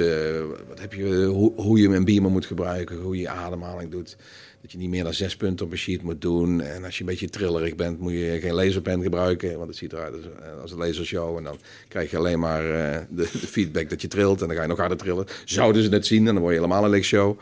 wat 0.69 0.81
heb 0.81 0.93
je, 0.93 1.25
hoe, 1.57 1.79
je 1.79 1.89
een 1.89 2.05
beamer 2.05 2.31
moet 2.31 2.47
gebruiken, 2.47 3.01
hoe 3.01 3.17
je 3.17 3.29
ademhaling 3.29 3.91
doet. 3.91 4.17
Dat 4.61 4.73
je 4.73 4.79
niet 4.79 4.89
meer 4.89 5.05
dan 5.05 5.15
zes 5.15 5.37
punten 5.37 5.67
op 5.67 5.73
een 5.73 5.79
sheet 5.79 6.03
moet 6.03 6.21
doen. 6.21 6.61
En 6.61 6.85
als 6.85 6.95
je 6.95 7.01
een 7.01 7.11
beetje 7.11 7.29
trillerig 7.29 7.75
bent, 7.75 8.01
moet 8.01 8.13
je 8.13 8.39
geen 8.41 8.55
laserpen 8.55 9.03
gebruiken. 9.03 9.57
Want 9.57 9.69
het 9.69 9.77
ziet 9.77 9.93
eruit 9.93 10.15
als, 10.63 10.73
een 10.73 10.79
lasershow. 10.79 11.37
En 11.37 11.45
dan 11.45 11.59
krijg 11.89 12.11
je 12.11 12.17
alleen 12.17 12.39
maar 12.39 12.63
de, 12.63 13.07
de, 13.11 13.27
feedback 13.27 13.91
dat 13.91 14.03
je 14.03 14.09
trilt. 14.09 14.41
En 14.41 14.47
dan 14.47 14.57
ga 14.57 14.63
je 14.63 14.69
nog 14.69 14.79
harder 14.79 14.97
trillen. 14.97 15.27
Zouden 15.45 15.83
ze 15.83 15.89
het 15.89 16.07
zien 16.07 16.27
en 16.27 16.33
dan 16.33 16.43
word 16.43 16.55
je 16.55 16.61
helemaal 16.61 16.85
een 16.85 16.91
lichtshow. 16.91 17.39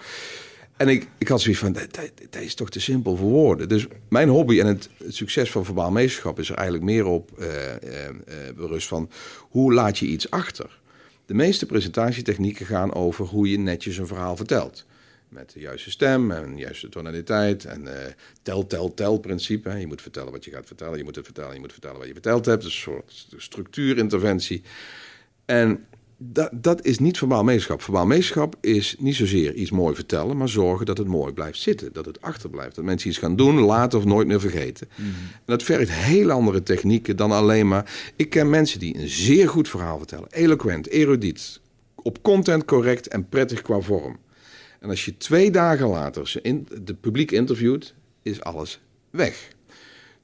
En 0.76 0.88
ik, 0.88 1.08
ik 1.18 1.28
had 1.28 1.40
zoiets 1.40 1.60
van, 1.60 1.72
dat, 2.30 2.42
is 2.42 2.54
toch 2.54 2.70
te 2.70 2.80
simpel 2.80 3.16
voor 3.16 3.30
woorden. 3.30 3.68
Dus 3.68 3.86
mijn 4.08 4.28
hobby 4.28 4.60
en 4.60 4.66
het, 4.66 4.90
succes 5.08 5.50
van 5.50 5.64
verbaal 5.64 5.90
meesterschap 5.90 6.38
is 6.38 6.48
er 6.48 6.54
eigenlijk 6.54 6.84
meer 6.86 7.04
op 7.04 7.30
uh, 7.38 7.48
berust 8.56 8.88
van 8.88 9.10
hoe 9.40 9.72
laat 9.72 9.98
je 9.98 10.06
iets 10.06 10.30
achter. 10.30 10.80
De 11.26 11.34
meeste 11.34 11.66
presentatietechnieken 11.66 12.66
gaan 12.66 12.94
over 12.94 13.24
hoe 13.24 13.50
je 13.50 13.58
netjes 13.58 13.96
een 13.96 14.06
verhaal 14.06 14.36
vertelt. 14.36 14.86
Met 15.28 15.52
de 15.52 15.60
juiste 15.60 15.90
stem 15.90 16.30
en 16.30 16.54
de 16.54 16.60
juiste 16.60 16.88
tonaliteit 16.88 17.64
en 17.64 17.88
tel, 18.42 18.66
tel, 18.66 18.94
tel 18.94 19.18
principe. 19.18 19.70
Je 19.70 19.86
moet 19.86 20.02
vertellen 20.02 20.32
wat 20.32 20.44
je 20.44 20.50
gaat 20.50 20.66
vertellen, 20.66 20.98
je 20.98 21.04
moet 21.04 21.16
het 21.16 21.24
vertellen, 21.24 21.54
je 21.54 21.60
moet 21.60 21.72
vertellen 21.72 21.98
wat 21.98 22.06
je 22.06 22.12
verteld 22.12 22.46
hebt. 22.46 22.64
Een 22.64 22.70
soort 22.70 23.26
structuurinterventie. 23.36 24.62
En 25.44 25.86
dat, 26.18 26.50
dat 26.52 26.84
is 26.84 26.98
niet 26.98 27.18
verbaal 27.18 27.44
meesterschap. 27.44 27.82
Verbaal 27.82 28.06
meesterschap 28.06 28.56
is 28.60 28.96
niet 28.98 29.14
zozeer 29.14 29.54
iets 29.54 29.70
mooi 29.70 29.94
vertellen, 29.94 30.36
maar 30.36 30.48
zorgen 30.48 30.86
dat 30.86 30.98
het 30.98 31.06
mooi 31.06 31.32
blijft 31.32 31.58
zitten. 31.60 31.92
Dat 31.92 32.06
het 32.06 32.20
achterblijft. 32.20 32.74
Dat 32.74 32.84
mensen 32.84 33.08
iets 33.08 33.18
gaan 33.18 33.36
doen, 33.36 33.58
laten 33.58 33.98
of 33.98 34.04
nooit 34.04 34.26
meer 34.26 34.40
vergeten. 34.40 34.88
Mhm. 34.94 35.08
En 35.32 35.42
dat 35.44 35.62
vergt 35.62 35.92
heel 35.92 36.30
andere 36.30 36.62
technieken 36.62 37.16
dan 37.16 37.32
alleen 37.32 37.68
maar. 37.68 38.12
Ik 38.16 38.30
ken 38.30 38.50
mensen 38.50 38.78
die 38.78 38.98
een 38.98 39.08
zeer 39.08 39.48
goed 39.48 39.68
verhaal 39.68 39.98
vertellen. 39.98 40.28
Eloquent, 40.30 40.88
erudiet, 40.88 41.60
op 41.94 42.22
content 42.22 42.64
correct 42.64 43.08
en 43.08 43.28
prettig 43.28 43.62
qua 43.62 43.80
vorm. 43.80 44.16
En 44.80 44.88
als 44.88 45.04
je 45.04 45.16
twee 45.16 45.50
dagen 45.50 45.88
later 45.88 46.28
ze 46.28 46.40
in, 46.42 46.68
de 46.82 46.94
publiek 46.94 47.30
interviewt, 47.30 47.94
is 48.22 48.40
alles 48.40 48.80
weg. 49.10 49.48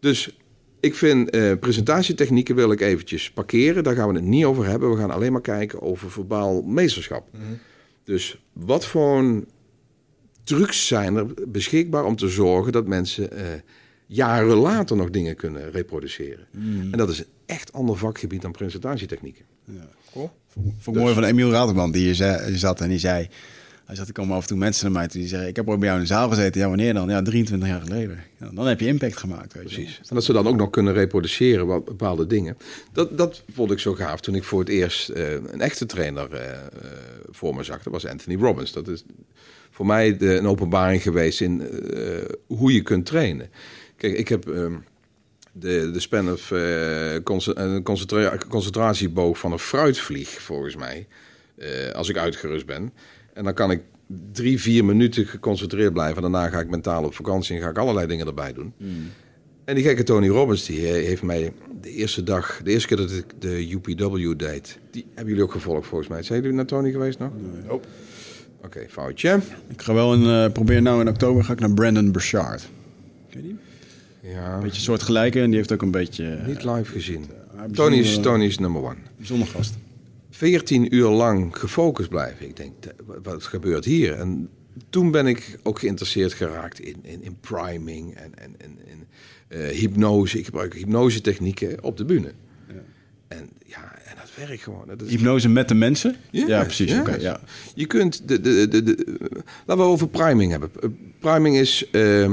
Dus 0.00 0.36
ik 0.82 0.94
vind 0.94 1.34
uh, 1.34 1.52
presentatietechnieken 1.60 2.54
wil 2.54 2.72
ik 2.72 2.80
eventjes 2.80 3.30
parkeren. 3.30 3.84
Daar 3.84 3.94
gaan 3.94 4.08
we 4.08 4.14
het 4.14 4.24
niet 4.24 4.44
over 4.44 4.66
hebben. 4.66 4.90
We 4.90 4.96
gaan 4.96 5.10
alleen 5.10 5.32
maar 5.32 5.40
kijken 5.40 5.82
over 5.82 6.10
verbaal 6.10 6.62
meesterschap. 6.62 7.28
Mhm. 7.32 7.42
Dus 8.04 8.42
wat 8.52 8.86
voor 8.86 9.44
trucs 10.44 10.86
zijn 10.86 11.16
er 11.16 11.26
beschikbaar 11.48 12.04
om 12.04 12.16
te 12.16 12.28
zorgen 12.28 12.72
dat 12.72 12.86
mensen 12.86 13.28
uh, 13.32 13.40
jaren 14.06 14.56
later 14.56 14.96
nog 14.96 15.10
dingen 15.10 15.36
kunnen 15.36 15.70
reproduceren? 15.70 16.46
Mhm. 16.50 16.92
En 16.92 16.98
dat 16.98 17.08
is 17.08 17.18
een 17.18 17.26
echt 17.46 17.72
ander 17.72 17.96
vakgebied 17.96 18.42
dan 18.42 18.52
presentatietechnieken. 18.52 19.44
Ja. 19.64 19.88
Cool. 20.12 20.30
Vond 20.78 20.96
ik 20.96 21.02
mooi 21.02 21.14
van 21.14 21.24
Emiel 21.24 21.50
Rademan, 21.50 21.92
die 21.92 22.12
hier 22.12 22.42
zat 22.54 22.80
en 22.80 22.88
die 22.88 22.98
zei... 22.98 23.28
Hij 23.92 24.00
zat, 24.00 24.10
er 24.10 24.16
komen 24.16 24.36
af 24.36 24.42
en 24.42 24.48
toe 24.48 24.58
mensen 24.58 24.84
naar 24.84 25.00
mij 25.00 25.08
toe 25.08 25.20
die 25.20 25.28
zeggen... 25.28 25.48
ik 25.48 25.56
heb 25.56 25.68
ooit 25.68 25.78
bij 25.78 25.88
jou 25.88 26.00
in 26.00 26.06
de 26.06 26.12
zaal 26.14 26.28
gezeten. 26.28 26.60
Ja, 26.60 26.68
wanneer 26.68 26.94
dan? 26.94 27.08
Ja, 27.08 27.22
23 27.22 27.68
jaar 27.68 27.80
geleden. 27.80 28.24
Dan 28.52 28.66
heb 28.66 28.80
je 28.80 28.86
impact 28.86 29.16
gemaakt. 29.16 29.52
Weet 29.52 29.62
Precies. 29.62 30.00
En 30.08 30.14
dat 30.14 30.24
ze 30.24 30.32
dan 30.32 30.46
ook 30.46 30.56
nog 30.56 30.70
kunnen 30.70 30.92
reproduceren 30.92 31.66
wat 31.66 31.84
bepaalde 31.84 32.26
dingen. 32.26 32.56
Dat, 32.92 33.18
dat 33.18 33.42
vond 33.52 33.70
ik 33.70 33.78
zo 33.78 33.94
gaaf 33.94 34.20
toen 34.20 34.34
ik 34.34 34.44
voor 34.44 34.60
het 34.60 34.68
eerst 34.68 35.10
uh, 35.10 35.32
een 35.32 35.60
echte 35.60 35.86
trainer 35.86 36.32
uh, 36.32 36.40
voor 37.30 37.54
me 37.54 37.62
zag. 37.62 37.82
Dat 37.82 37.92
was 37.92 38.06
Anthony 38.06 38.36
Robbins. 38.40 38.72
Dat 38.72 38.88
is 38.88 39.04
voor 39.70 39.86
mij 39.86 40.16
de, 40.16 40.36
een 40.36 40.46
openbaring 40.46 41.02
geweest 41.02 41.40
in 41.40 41.68
uh, 41.94 42.18
hoe 42.46 42.72
je 42.72 42.82
kunt 42.82 43.06
trainen. 43.06 43.50
Kijk, 43.96 44.16
ik 44.16 44.28
heb... 44.28 44.48
Ehm, 44.48 44.74
de, 45.54 45.90
de 45.90 46.00
span 46.00 46.32
of 46.32 46.52
concentra 47.22 48.38
concentratieboog 48.48 49.38
van 49.38 49.52
een 49.52 49.58
fruitvlieg, 49.58 50.28
volgens 50.28 50.76
mij. 50.76 51.06
als 51.92 52.08
ik 52.08 52.16
uitgerust 52.16 52.66
ben. 52.66 52.92
En 53.32 53.44
dan 53.44 53.54
kan 53.54 53.70
ik 53.70 53.82
drie, 54.32 54.60
vier 54.60 54.84
minuten 54.84 55.26
geconcentreerd 55.26 55.92
blijven. 55.92 56.22
Daarna 56.22 56.48
ga 56.48 56.60
ik 56.60 56.70
mentaal 56.70 57.04
op 57.04 57.14
vakantie 57.14 57.56
en 57.56 57.62
ga 57.62 57.68
ik 57.68 57.78
allerlei 57.78 58.06
dingen 58.06 58.26
erbij 58.26 58.52
doen. 58.52 58.72
Hmm. 58.76 59.10
En 59.64 59.74
die 59.74 59.84
gekke 59.84 60.02
Tony 60.02 60.28
Robbins, 60.28 60.66
die 60.66 60.86
eh, 60.86 60.92
heeft 60.92 61.22
mij 61.22 61.52
de 61.80 61.90
eerste 61.90 62.22
dag, 62.22 62.60
de 62.64 62.70
eerste 62.70 62.88
keer 62.88 62.96
dat 62.96 63.10
ik 63.10 63.24
de 63.38 63.70
UPW 63.70 64.38
deed, 64.38 64.78
die 64.90 65.04
hebben 65.06 65.26
jullie 65.26 65.42
ook 65.42 65.52
gevolgd 65.52 65.86
volgens 65.86 66.08
mij. 66.08 66.22
Zijn 66.22 66.40
jullie 66.40 66.56
naar 66.56 66.66
Tony 66.66 66.90
geweest 66.90 67.18
nog? 67.18 67.30
Nee. 67.40 67.72
Oh. 67.72 67.82
Oké, 68.64 68.86
foutje. 68.88 69.40
Ik 69.68 69.82
ga 69.82 69.94
wel 69.94 70.12
een, 70.12 70.46
uh, 70.46 70.52
probeer 70.52 70.82
nou 70.82 71.00
in 71.00 71.08
oktober 71.08 71.44
ga 71.44 71.52
ik 71.52 71.60
naar 71.60 71.74
Brandon 71.74 72.12
Burchard. 72.12 72.68
Ken 73.30 73.42
je 73.42 73.46
die? 73.46 73.56
Ja. 74.30 74.54
Een 74.54 74.62
beetje 74.62 74.82
soortgelijke 74.82 75.40
en 75.40 75.46
die 75.46 75.56
heeft 75.56 75.72
ook 75.72 75.82
een 75.82 75.90
beetje... 75.90 76.38
Niet 76.46 76.64
live 76.64 76.92
gezien. 76.92 77.26
Uh, 77.54 77.62
Tony 77.62 77.96
is, 77.96 78.18
Tony 78.18 78.44
is 78.44 78.58
number 78.58 78.82
one. 78.82 78.96
Bijzonder 79.16 79.48
gast. 79.48 79.74
14 80.34 80.94
uur 80.94 81.08
lang 81.08 81.58
gefocust 81.58 82.08
blijven. 82.08 82.48
Ik 82.48 82.56
denk, 82.56 82.72
wat 83.22 83.44
gebeurt 83.44 83.84
hier? 83.84 84.12
En 84.12 84.48
toen 84.90 85.10
ben 85.10 85.26
ik 85.26 85.58
ook 85.62 85.78
geïnteresseerd 85.78 86.32
geraakt 86.32 86.80
in, 86.80 86.96
in, 87.02 87.22
in 87.22 87.36
priming 87.40 88.14
en, 88.14 88.32
en, 88.38 88.56
en, 88.58 88.78
uh, 89.48 89.66
hypnose. 89.68 90.38
Ik 90.38 90.44
gebruik 90.44 90.74
hypnose-technieken 90.74 91.82
op 91.82 91.96
de 91.96 92.04
bühne. 92.04 92.32
Ja. 92.68 92.74
En 93.28 93.50
ja, 93.66 93.98
en 94.04 94.16
dat 94.20 94.46
werkt 94.46 94.62
gewoon. 94.62 94.86
Dat 94.86 95.02
is... 95.02 95.10
Hypnose 95.10 95.48
met 95.48 95.68
de 95.68 95.74
mensen? 95.74 96.16
Ja, 96.30 96.62
precies. 96.62 96.90
Ja. 96.90 97.16
ja. 97.18 97.40
Je 97.74 97.86
kunt 97.86 98.28
de, 98.28 98.40
de, 98.40 98.68
de, 98.68 98.82
de, 98.82 99.18
laten 99.66 99.84
we 99.84 99.90
over 99.90 100.08
priming 100.08 100.50
hebben. 100.50 100.70
Eh, 100.80 100.88
priming 101.18 101.56
is. 101.56 101.88
Uh, 101.92 102.30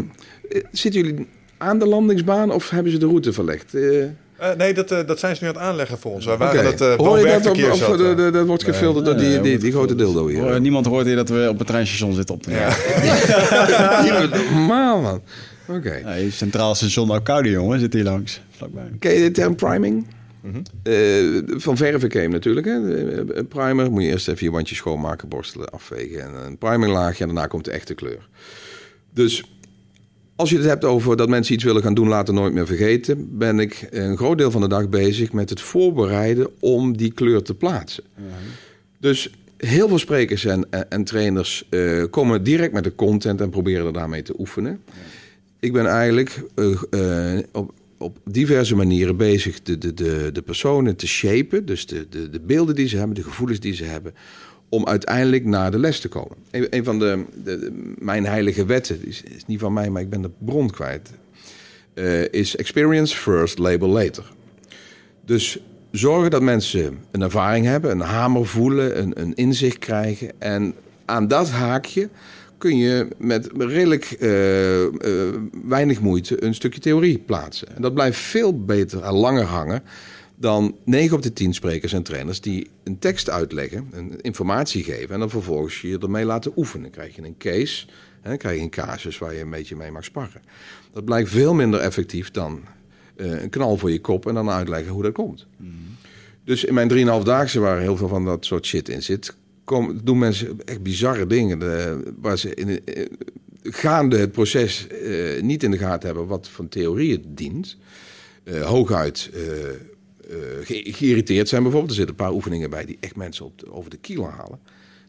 zitten 0.72 1.02
jullie 1.02 1.28
aan 1.58 1.80
de 1.80 1.86
landingsbaan 1.86 2.52
of 2.52 2.70
hebben 2.70 2.92
ze 2.92 2.98
de 2.98 3.06
route 3.06 3.34
verlegd? 3.34 3.76
Uh, 3.76 4.06
uh, 4.42 4.54
nee, 4.58 4.74
dat, 4.74 4.92
uh, 4.92 5.00
dat 5.06 5.20
zijn 5.20 5.36
ze 5.36 5.44
nu 5.44 5.50
aan 5.50 5.56
het 5.56 5.64
aanleggen 5.64 5.98
voor 5.98 6.12
ons. 6.12 6.26
Wij 6.26 6.38
waren 6.38 6.64
dat 6.64 6.82
uh, 6.82 6.96
Hoor 6.96 7.20
je 7.20 7.26
dat, 7.26 7.72
of 7.72 7.98
de, 7.98 8.30
dat 8.32 8.46
wordt 8.46 8.64
gefilterd 8.64 9.06
door 9.06 9.18
die, 9.18 9.42
die, 9.42 9.58
die, 9.58 9.72
grote 9.72 9.96
dildo 9.96 10.28
hier? 10.28 10.42
Hoor, 10.42 10.62
niemand 10.62 10.86
hoort 10.86 11.06
hier 11.06 11.16
dat 11.16 11.30
we 11.30 11.48
op 11.50 11.58
het 11.58 11.68
treinstation 11.68 12.14
zitten 12.14 12.36
op 12.36 12.44
te 12.44 12.52
ja. 12.52 12.76
Normaal, 14.54 15.02
man. 15.02 15.22
Oké. 15.68 15.78
Okay. 15.78 16.30
Centraal 16.30 16.76
station 16.76 17.10
Arcade, 17.10 17.50
jongen, 17.50 17.80
zit 17.80 17.94
hier 17.94 18.04
langs. 18.04 18.42
Vlakbij. 18.50 18.92
Ken 19.00 19.14
je 19.14 19.20
de 19.20 19.32
term 19.32 19.56
priming? 19.56 20.08
Mm 20.42 20.52
-hmm. 20.52 20.64
uh, 20.84 21.42
van 21.60 21.78
verven 21.78 22.32
natuurlijk. 22.32 22.66
Hè? 22.66 22.74
Een 23.38 23.48
primer 23.48 23.92
moet 23.92 24.04
je 24.04 24.10
eerst 24.10 24.28
even 24.28 24.46
je 24.46 24.52
wandje 24.52 24.76
schoonmaken, 24.76 25.28
borstelen, 25.28 25.70
afvegen. 25.70 26.22
En 26.22 26.46
een 26.46 26.58
priminglaagje 26.58 27.24
en 27.24 27.30
daarna 27.30 27.48
komt 27.48 27.66
de 27.66 27.72
echte 27.72 27.94
kleur. 27.94 28.28
Dus 29.14 29.44
als 30.40 30.50
je 30.50 30.56
het 30.56 30.66
hebt 30.66 30.86
over 30.86 31.18
dat 31.18 31.30
mensen 31.30 31.54
iets 31.54 31.64
willen 31.64 31.82
gaan 31.82 31.94
doen, 31.94 32.08
laten 32.08 32.34
nooit 32.34 32.54
meer 32.54 32.66
vergeten, 32.66 33.38
ben 33.38 33.60
ik 33.60 33.88
een 33.90 34.18
groot 34.18 34.38
deel 34.38 34.52
van 34.52 34.62
de 34.62 34.68
dag 34.68 34.90
bezig 34.90 35.32
met 35.32 35.50
het 35.50 35.62
voorbereiden 35.62 36.50
om 36.60 36.98
die 36.98 37.12
kleur 37.12 37.42
te 37.42 37.54
plaatsen. 37.54 38.04
Dus 39.00 39.32
heel 39.58 39.88
veel 39.88 39.98
sprekers 39.98 40.46
en, 40.46 40.90
en 40.90 41.04
trainers 41.04 41.68
uh, 41.70 42.04
komen 42.10 42.44
direct 42.44 42.74
met 42.74 42.84
de 42.84 42.96
content 42.96 43.42
en 43.42 43.50
proberen 43.50 43.86
er 43.86 43.94
daarmee 43.94 44.22
te 44.22 44.40
oefenen. 44.40 44.82
Ik 45.60 45.74
ben 45.74 45.86
eigenlijk 45.86 46.44
uh, 46.56 46.82
uh, 46.92 47.40
op, 47.52 47.74
op 47.98 48.18
diverse 48.24 48.76
manieren 48.76 49.18
bezig 49.18 49.62
de, 49.62 49.78
de, 49.78 49.94
de, 49.94 50.30
de 50.34 50.42
personen 50.42 50.96
te 50.96 51.08
shapen, 51.08 51.66
dus 51.66 51.86
de, 51.86 52.08
de, 52.10 52.30
de 52.30 52.40
beelden 52.40 52.76
die 52.76 52.88
ze 52.88 52.98
hebben, 52.98 53.16
de 53.16 53.24
gevoelens 53.24 53.60
die 53.60 53.74
ze 53.74 53.84
hebben, 53.84 54.14
om 54.70 54.88
uiteindelijk 54.88 55.46
naar 55.46 55.72
de 55.72 55.80
les 55.80 56.00
te 56.00 56.08
komen. 56.08 56.38
Een, 56.52 56.84
van 56.84 57.00
de, 57.00 57.24
de, 57.44 57.94
mijn 57.98 58.26
heilige 58.26 58.66
wetten, 58.66 59.08
is, 59.08 59.24
niet 59.46 59.60
van 59.60 59.74
mij, 59.74 59.90
maar 59.90 60.02
ik 60.02 60.10
ben 60.10 60.22
de 60.22 60.32
bron 60.38 60.70
kwijt, 60.70 61.12
uh, 61.94 62.32
is 62.32 62.56
experience 62.56 63.16
first, 63.16 63.58
label 63.58 63.88
later. 63.88 64.32
Dus 65.26 65.60
zorgen 65.92 66.30
dat 66.30 66.42
mensen 66.42 66.98
een 67.12 67.22
ervaring 67.22 67.66
hebben, 67.66 67.92
een 67.92 68.00
hamer 68.00 68.46
voelen, 68.46 69.00
een, 69.00 69.22
een 69.22 69.36
inzicht 69.36 69.78
krijgen. 69.78 70.32
En 70.38 70.74
aan 71.06 71.28
dat 71.28 71.50
haakje 71.50 72.10
kun 72.58 72.78
je 72.78 73.08
met 73.18 73.50
redelijk 73.58 74.16
uh, 74.20 74.82
uh, 74.82 74.90
weinig 75.64 76.00
moeite 76.02 76.44
een 76.44 76.56
stukje 76.56 76.80
theorie 76.80 77.18
plaatsen. 77.18 77.76
En 77.76 77.82
dat 77.82 77.94
blijft 77.94 78.20
veel 78.20 78.64
beter 78.64 79.04
en 79.04 79.14
langer 79.14 79.44
hangen 79.44 79.84
dan 80.40 80.76
9 80.86 81.16
op 81.16 81.22
de 81.22 81.34
10 81.34 81.54
sprekers 81.54 81.94
en 81.94 82.04
trainers 82.04 82.42
die 82.42 82.70
een 82.84 83.00
tekst 83.00 83.30
uitleggen, 83.30 83.88
een 83.92 84.22
informatie 84.22 84.84
geven 84.84 85.14
en 85.14 85.20
dan 85.20 85.30
vervolgens 85.30 85.82
je 85.82 85.98
ermee 86.00 86.26
laten 86.26 86.52
oefenen. 86.56 86.84
Dan 86.84 86.92
krijg 86.92 87.16
je 87.16 87.22
een 87.22 87.38
case, 87.38 87.86
dan 88.24 88.38
krijg 88.38 88.56
je 88.56 88.62
een 88.62 88.70
casus 88.70 89.18
waar 89.18 89.34
je 89.34 89.42
een 89.42 89.50
beetje 89.50 89.76
mee 89.76 89.92
mag 89.92 90.04
sparren. 90.04 90.42
Dat 90.94 91.06
blijkt 91.06 91.30
veel 91.30 91.54
minder 91.54 91.80
effectief 91.80 92.32
dan 92.32 92.62
uh, 93.16 93.42
een 93.42 93.50
knal 93.50 93.78
voor 93.78 93.92
je 93.92 94.02
kop 94.02 94.28
en 94.28 94.34
dan 94.34 94.50
uitleggen 94.50 94.92
hoe 94.92 95.04
dat 95.04 95.14
komt. 95.14 95.46
Mm 95.58 95.68
-hmm. 95.68 95.96
Dus 96.44 96.64
in 96.64 96.74
mijn 96.74 97.20
3,5 97.20 97.24
daagse 97.24 97.60
waar 97.60 97.80
heel 97.80 97.98
veel 97.98 98.08
van 98.08 98.26
dat 98.26 98.46
soort 98.46 98.66
shit 98.66 98.90
in 98.90 99.04
zit, 99.04 99.36
kom, 99.64 100.00
doen 100.04 100.18
mensen 100.18 100.60
echt 100.66 100.84
bizarre 100.84 101.28
dingen 101.28 101.60
de, 101.60 102.04
waar 102.20 102.38
ze 102.38 102.54
in, 102.54 102.70
uh, 102.70 103.06
gaande 103.64 104.18
het 104.18 104.32
proces 104.32 104.88
uh, 105.04 105.42
niet 105.42 105.64
in 105.64 105.72
de 105.72 105.78
gaten 105.78 106.08
hebben 106.08 106.28
wat 106.28 106.48
van 106.48 106.68
theorie 106.68 107.12
het 107.12 107.38
dient. 107.38 107.78
hooguit 108.64 109.30
uh, 109.34 109.42
geïrriteerd 110.92 111.50
zijn 111.50 111.64
bijvoorbeeld. 111.64 111.92
Er 111.92 111.98
zitten 111.98 112.16
een 112.16 112.26
paar 112.26 112.34
oefeningen 112.34 112.70
bij 112.70 112.86
die 112.86 112.98
echt 113.00 113.16
mensen 113.16 113.46
op 113.46 113.64
over 113.70 113.90
de 113.90 113.98
kilo 113.98 114.26
halen. 114.26 114.60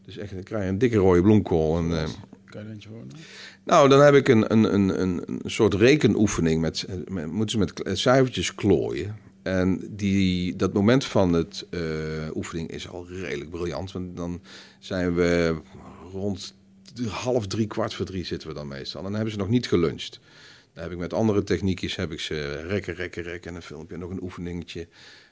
Dus 0.05 0.17
echt, 0.17 0.33
dan 0.33 0.43
krijg 0.43 0.63
je 0.63 0.69
een 0.69 0.77
dikke 0.77 0.97
rode 0.97 1.21
bloemkool. 1.21 1.77
En, 1.77 1.89
uh, 1.89 2.03
kan 2.45 2.63
je 2.63 2.69
eentje? 2.69 2.89
Nou, 3.63 3.89
dan 3.89 4.01
heb 4.01 4.13
ik 4.13 4.27
een, 4.27 4.53
een, 4.53 4.73
een, 4.73 5.01
een 5.01 5.41
soort 5.45 5.73
rekenoefening. 5.73 6.61
Met, 6.61 6.85
met, 7.07 7.31
moeten 7.31 7.49
ze 7.49 7.57
met 7.57 7.99
cijfertjes 7.99 8.55
klooien. 8.55 9.15
En 9.43 9.81
die, 9.89 10.55
dat 10.55 10.73
moment 10.73 11.05
van 11.05 11.33
het 11.33 11.65
uh, 11.69 11.81
oefening 12.35 12.71
is 12.71 12.89
al 12.89 13.07
redelijk 13.07 13.49
briljant. 13.49 13.91
Want 13.91 14.17
dan 14.17 14.41
zijn 14.79 15.15
we 15.15 15.55
rond 16.11 16.55
half 17.07 17.47
drie, 17.47 17.67
kwart 17.67 17.93
voor 17.93 18.05
drie 18.05 18.25
zitten 18.25 18.47
we 18.47 18.53
dan 18.53 18.67
meestal. 18.67 18.99
En 18.99 19.05
dan 19.05 19.15
hebben 19.15 19.33
ze 19.33 19.39
nog 19.39 19.49
niet 19.49 19.67
geluncht. 19.67 20.19
Dan 20.73 20.83
heb 20.83 20.91
ik 20.91 20.97
met 20.97 21.13
andere 21.13 21.43
techniekjes 21.43 21.95
heb 21.95 22.11
ik 22.11 22.19
ze 22.19 22.61
rekken, 22.67 22.93
rekken, 22.93 23.23
rekken 23.23 23.49
en 23.49 23.55
een 23.55 23.61
filmpje, 23.61 23.97
nog 23.97 24.09
een 24.09 24.23
oefeningetje. 24.23 24.87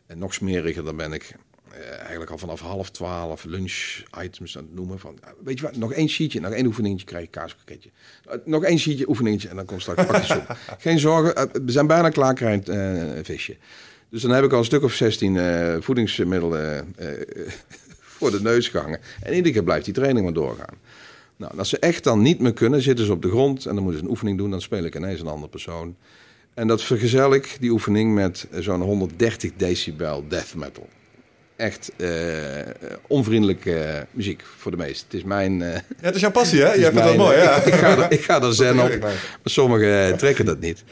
En 0.06 0.18
nog 0.18 0.34
smeriger, 0.34 0.84
dan 0.84 0.96
ben 0.96 1.14
ik 1.14 1.36
eh, 1.72 2.00
eigenlijk 2.00 2.32
al 2.32 2.38
vanaf 2.38 2.60
half 2.60 2.90
twaalf 2.90 3.44
lunch 3.44 4.04
items 4.24 4.58
aan 4.58 4.64
het 4.64 4.76
noemen. 4.76 5.00
Van, 5.00 5.20
weet 5.44 5.60
je 5.60 5.66
wat, 5.66 5.76
nog 5.76 5.94
één 5.94 6.10
sheetje, 6.10 6.40
nog 6.40 6.52
één 6.52 6.66
oefeningetje 6.66 7.06
krijg 7.06 7.24
je 7.24 7.30
kaaspakketje. 7.30 7.90
Uh, 8.28 8.34
nog 8.46 8.64
één 8.64 8.80
sheetje, 8.80 9.10
oefeningetje 9.10 9.50
en 9.50 9.56
dan 9.56 9.66
komt 9.66 9.82
straks 9.82 10.06
pakjes 10.06 10.38
op. 10.38 10.58
Geen 10.80 11.00
zorgen, 11.00 11.38
uh, 11.38 11.64
we 11.66 11.72
zijn 11.72 11.88
bijna 11.88 12.10
klaar, 12.10 12.34
krijg 12.34 12.68
een 12.68 13.26
visje. 13.26 13.58
Dus 14.10 14.22
dan 14.22 14.32
heb 14.32 14.44
ik 14.44 14.52
al 14.52 14.60
een 14.60 14.66
stuk 14.66 14.84
of 14.84 14.94
16 14.94 15.82
voedingsmiddelen 15.82 16.96
voor 18.16 18.32
de 18.32 18.42
neus 18.42 18.68
gehangen. 18.68 19.00
En 19.22 19.34
iedere 19.34 19.54
keer 19.54 19.64
blijft 19.64 19.86
die 19.86 19.94
training 19.94 20.24
maar 20.26 20.34
doorgaan. 20.34 20.78
Nou, 21.40 21.58
als 21.58 21.70
ze 21.70 21.80
echt 21.80 22.04
dan 22.04 22.22
niet 22.22 22.40
meer 22.40 22.54
kunnen, 22.54 22.82
zitten 22.82 23.06
ze 23.06 23.12
op 23.12 23.22
de 23.22 23.30
grond 23.30 23.66
en 23.66 23.74
dan 23.74 23.84
moeten 23.84 24.00
ze 24.00 24.06
een 24.06 24.12
oefening 24.12 24.38
doen. 24.38 24.52
Dan 24.52 24.62
speel 24.62 24.84
ik 24.84 24.96
ineens 24.96 25.20
een 25.20 25.28
andere 25.28 25.50
persoon. 25.50 25.96
En 26.54 26.68
dat 26.68 26.84
vergezel 26.84 27.34
ik, 27.34 27.58
die 27.60 27.70
oefening, 27.72 28.14
met 28.14 28.48
zo'n 28.60 28.82
130 28.82 29.52
decibel 29.56 30.26
death 30.28 30.56
metal. 30.56 30.88
Echt 31.56 31.92
uh, 31.98 32.10
onvriendelijke 33.08 34.08
muziek 34.12 34.44
voor 34.58 34.72
de 34.72 34.78
meesten. 34.78 35.06
Het 35.08 35.14
is 35.14 35.24
mijn... 35.24 35.60
Uh, 35.60 35.74
ja, 35.74 35.82
het 36.00 36.16
is 36.16 36.22
jouw 36.22 36.32
passie, 36.32 36.62
hè? 36.62 36.74
Jij 36.74 36.92
vindt 36.92 37.08
dat 37.08 37.16
mooi, 37.16 37.38
ja. 37.38 37.64
Ik, 37.64 37.74
ga 37.74 37.98
er, 37.98 38.12
ik 38.12 38.22
ga 38.22 38.42
er 38.42 38.54
zen 38.54 38.80
op, 38.80 39.00
maar 39.00 39.40
sommigen 39.44 40.18
trekken 40.18 40.46
dat 40.46 40.60
niet. 40.60 40.84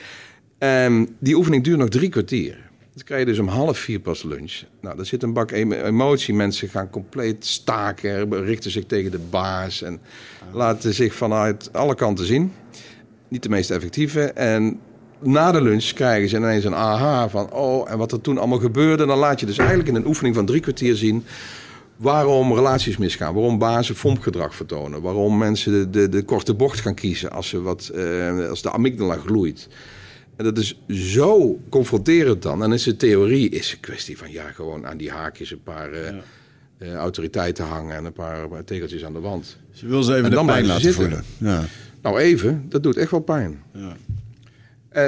Um, 0.60 1.16
die 1.20 1.36
oefening 1.36 1.64
duurt 1.64 1.78
nog 1.78 1.90
drie 1.90 2.10
kwartier. 2.10 2.67
Dan 2.98 3.06
krijg 3.06 3.22
je 3.22 3.28
dus 3.28 3.40
om 3.40 3.48
half 3.48 3.78
vier 3.78 4.00
pas 4.00 4.24
lunch. 4.24 4.64
Nou, 4.82 4.96
daar 4.96 5.06
zit 5.06 5.24
een 5.24 5.34
bak 5.34 5.52
emotie. 5.52 6.34
Mensen 6.34 6.70
gaan 6.70 6.90
compleet 6.90 7.46
staken, 7.46 8.44
richten 8.44 8.72
zich 8.72 8.86
tegen 8.86 9.12
de 9.12 9.20
baas 9.30 9.82
en 9.82 10.00
laten 10.52 10.94
zich 10.94 11.14
vanuit 11.16 11.74
alle 11.74 11.96
kanten 11.96 12.26
zien. 12.26 12.52
Niet 13.28 13.44
de 13.44 13.50
meest 13.50 13.72
effectieve. 13.72 14.22
En 14.22 14.80
na 15.20 15.52
de 15.52 15.62
lunch 15.62 15.94
krijgen 15.94 16.30
ze 16.30 16.36
ineens 16.36 16.64
een 16.64 16.76
aha 16.76 17.30
van... 17.30 17.52
oh, 17.52 17.92
en 17.92 17.98
wat 17.98 18.12
er 18.12 18.22
toen 18.22 18.38
allemaal 18.38 18.60
gebeurde. 18.60 19.06
Dan 19.06 19.18
laat 19.18 19.40
je 19.40 19.46
dus 19.46 19.58
eigenlijk 19.58 19.90
in 19.90 19.96
een 19.96 20.08
oefening 20.08 20.36
van 20.36 20.46
drie 20.46 20.62
kwartier 20.62 20.96
zien... 20.96 21.26
waarom 21.96 22.54
relaties 22.54 22.98
misgaan, 22.98 23.34
waarom 23.34 23.58
bazen 23.58 23.96
fompgedrag 23.96 24.56
vertonen... 24.56 25.02
waarom 25.02 25.38
mensen 25.38 25.72
de, 25.72 25.90
de, 25.90 26.10
de, 26.10 26.24
korte 26.24 26.54
bocht 26.54 26.80
gaan 26.80 26.96
kiezen 26.96 27.32
als, 27.32 27.50
ze 27.50 27.62
wat, 27.62 27.92
uh, 27.96 28.50
als 28.50 28.62
de 28.62 28.72
amygdala 28.72 29.16
gloeit... 29.16 29.68
En 30.38 30.44
dat 30.44 30.58
is 30.58 30.80
zo 30.90 31.60
confronterend 31.70 32.42
dan. 32.42 32.64
En 32.64 32.72
is 32.72 32.84
de 32.84 32.96
theorie 32.96 33.50
is 33.50 33.72
een 33.72 33.80
kwestie 33.80 34.18
van 34.18 34.32
ja, 34.32 34.52
gewoon 34.52 34.86
aan 34.86 34.98
die 34.98 35.12
haakjes 35.12 35.52
een 35.52 35.64
paar 35.64 35.94
uh, 35.94 36.00
uh, 36.80 36.94
autoriteiten 36.94 37.66
hangen 37.66 37.96
en 37.96 38.06
een 38.06 38.14
paar, 38.14 38.48
paar, 38.48 38.64
tegeltjes 38.64 39.06
aan 39.06 39.14
de 39.14 39.20
wand. 39.20 39.58
Dus 39.72 39.80
je 39.80 39.88
wil 39.88 40.04
ze 40.04 40.12
even 40.12 40.26
en 40.26 40.32
dan 40.32 40.46
de 40.46 40.52
pijn 40.52 40.66
laten 40.66 40.82
zitten. 40.82 41.02
voelen. 41.02 41.24
Ja. 41.38 41.66
Nou 42.02 42.20
even, 42.20 42.66
dat 42.70 42.84
doet 42.84 42.98
echt 42.98 43.12
wel 43.12 43.20
pijn. 43.20 43.62
Ja. 43.74 43.96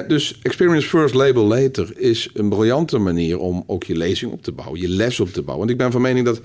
Dus 0.07 0.39
Experience 0.41 0.87
First, 0.87 1.13
Label 1.13 1.45
Later 1.45 1.91
is 1.95 2.29
een 2.33 2.49
briljante 2.49 2.97
manier 2.97 3.39
om 3.39 3.63
ook 3.67 3.83
je 3.83 3.95
lezing 3.95 4.31
op 4.31 4.43
te 4.43 4.51
bouwen, 4.51 4.79
je 4.79 4.89
les 4.89 5.19
op 5.19 5.29
te 5.29 5.41
bouwen. 5.41 5.57
Want 5.57 5.69
ik 5.69 5.77
ben 5.77 5.91
van 5.91 6.01
mening 6.01 6.25
dat 6.25 6.41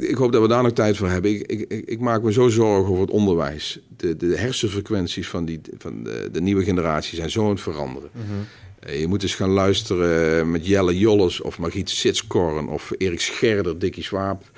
ik 0.00 0.14
hoop 0.14 0.32
dat 0.32 0.42
we 0.42 0.48
daar 0.48 0.62
nog 0.62 0.72
tijd 0.72 0.96
voor 0.96 1.08
hebben. 1.08 1.30
Ik, 1.30 1.42
ik, 1.46 1.82
ik, 1.84 2.00
maak 2.00 2.22
me 2.22 2.32
zo 2.32 2.48
zorgen 2.48 2.90
over 2.90 3.00
het 3.00 3.10
onderwijs. 3.10 3.78
De, 3.96 4.16
de 4.16 4.36
hersenfrequenties 4.36 5.28
van, 5.28 5.44
die, 5.44 5.60
van 5.78 6.02
de, 6.02 6.28
de 6.32 6.40
nieuwe 6.40 6.64
generatie 6.64 7.16
zijn 7.16 7.30
zo 7.30 7.44
aan 7.44 7.50
het 7.50 7.60
veranderen. 7.60 8.10
Mhm. 8.12 8.92
Je 8.98 9.06
moet 9.06 9.22
eens 9.22 9.34
gaan 9.34 9.50
luisteren 9.50 10.50
met 10.50 10.66
Jelle 10.66 10.98
Jolles 10.98 11.40
of 11.40 11.58
Margriet 11.58 11.90
Sitskorn 11.90 12.68
of 12.68 12.92
Erik 12.98 13.20
Scherder, 13.20 13.78
Dikkie 13.78 14.02
Swaap. 14.02 14.50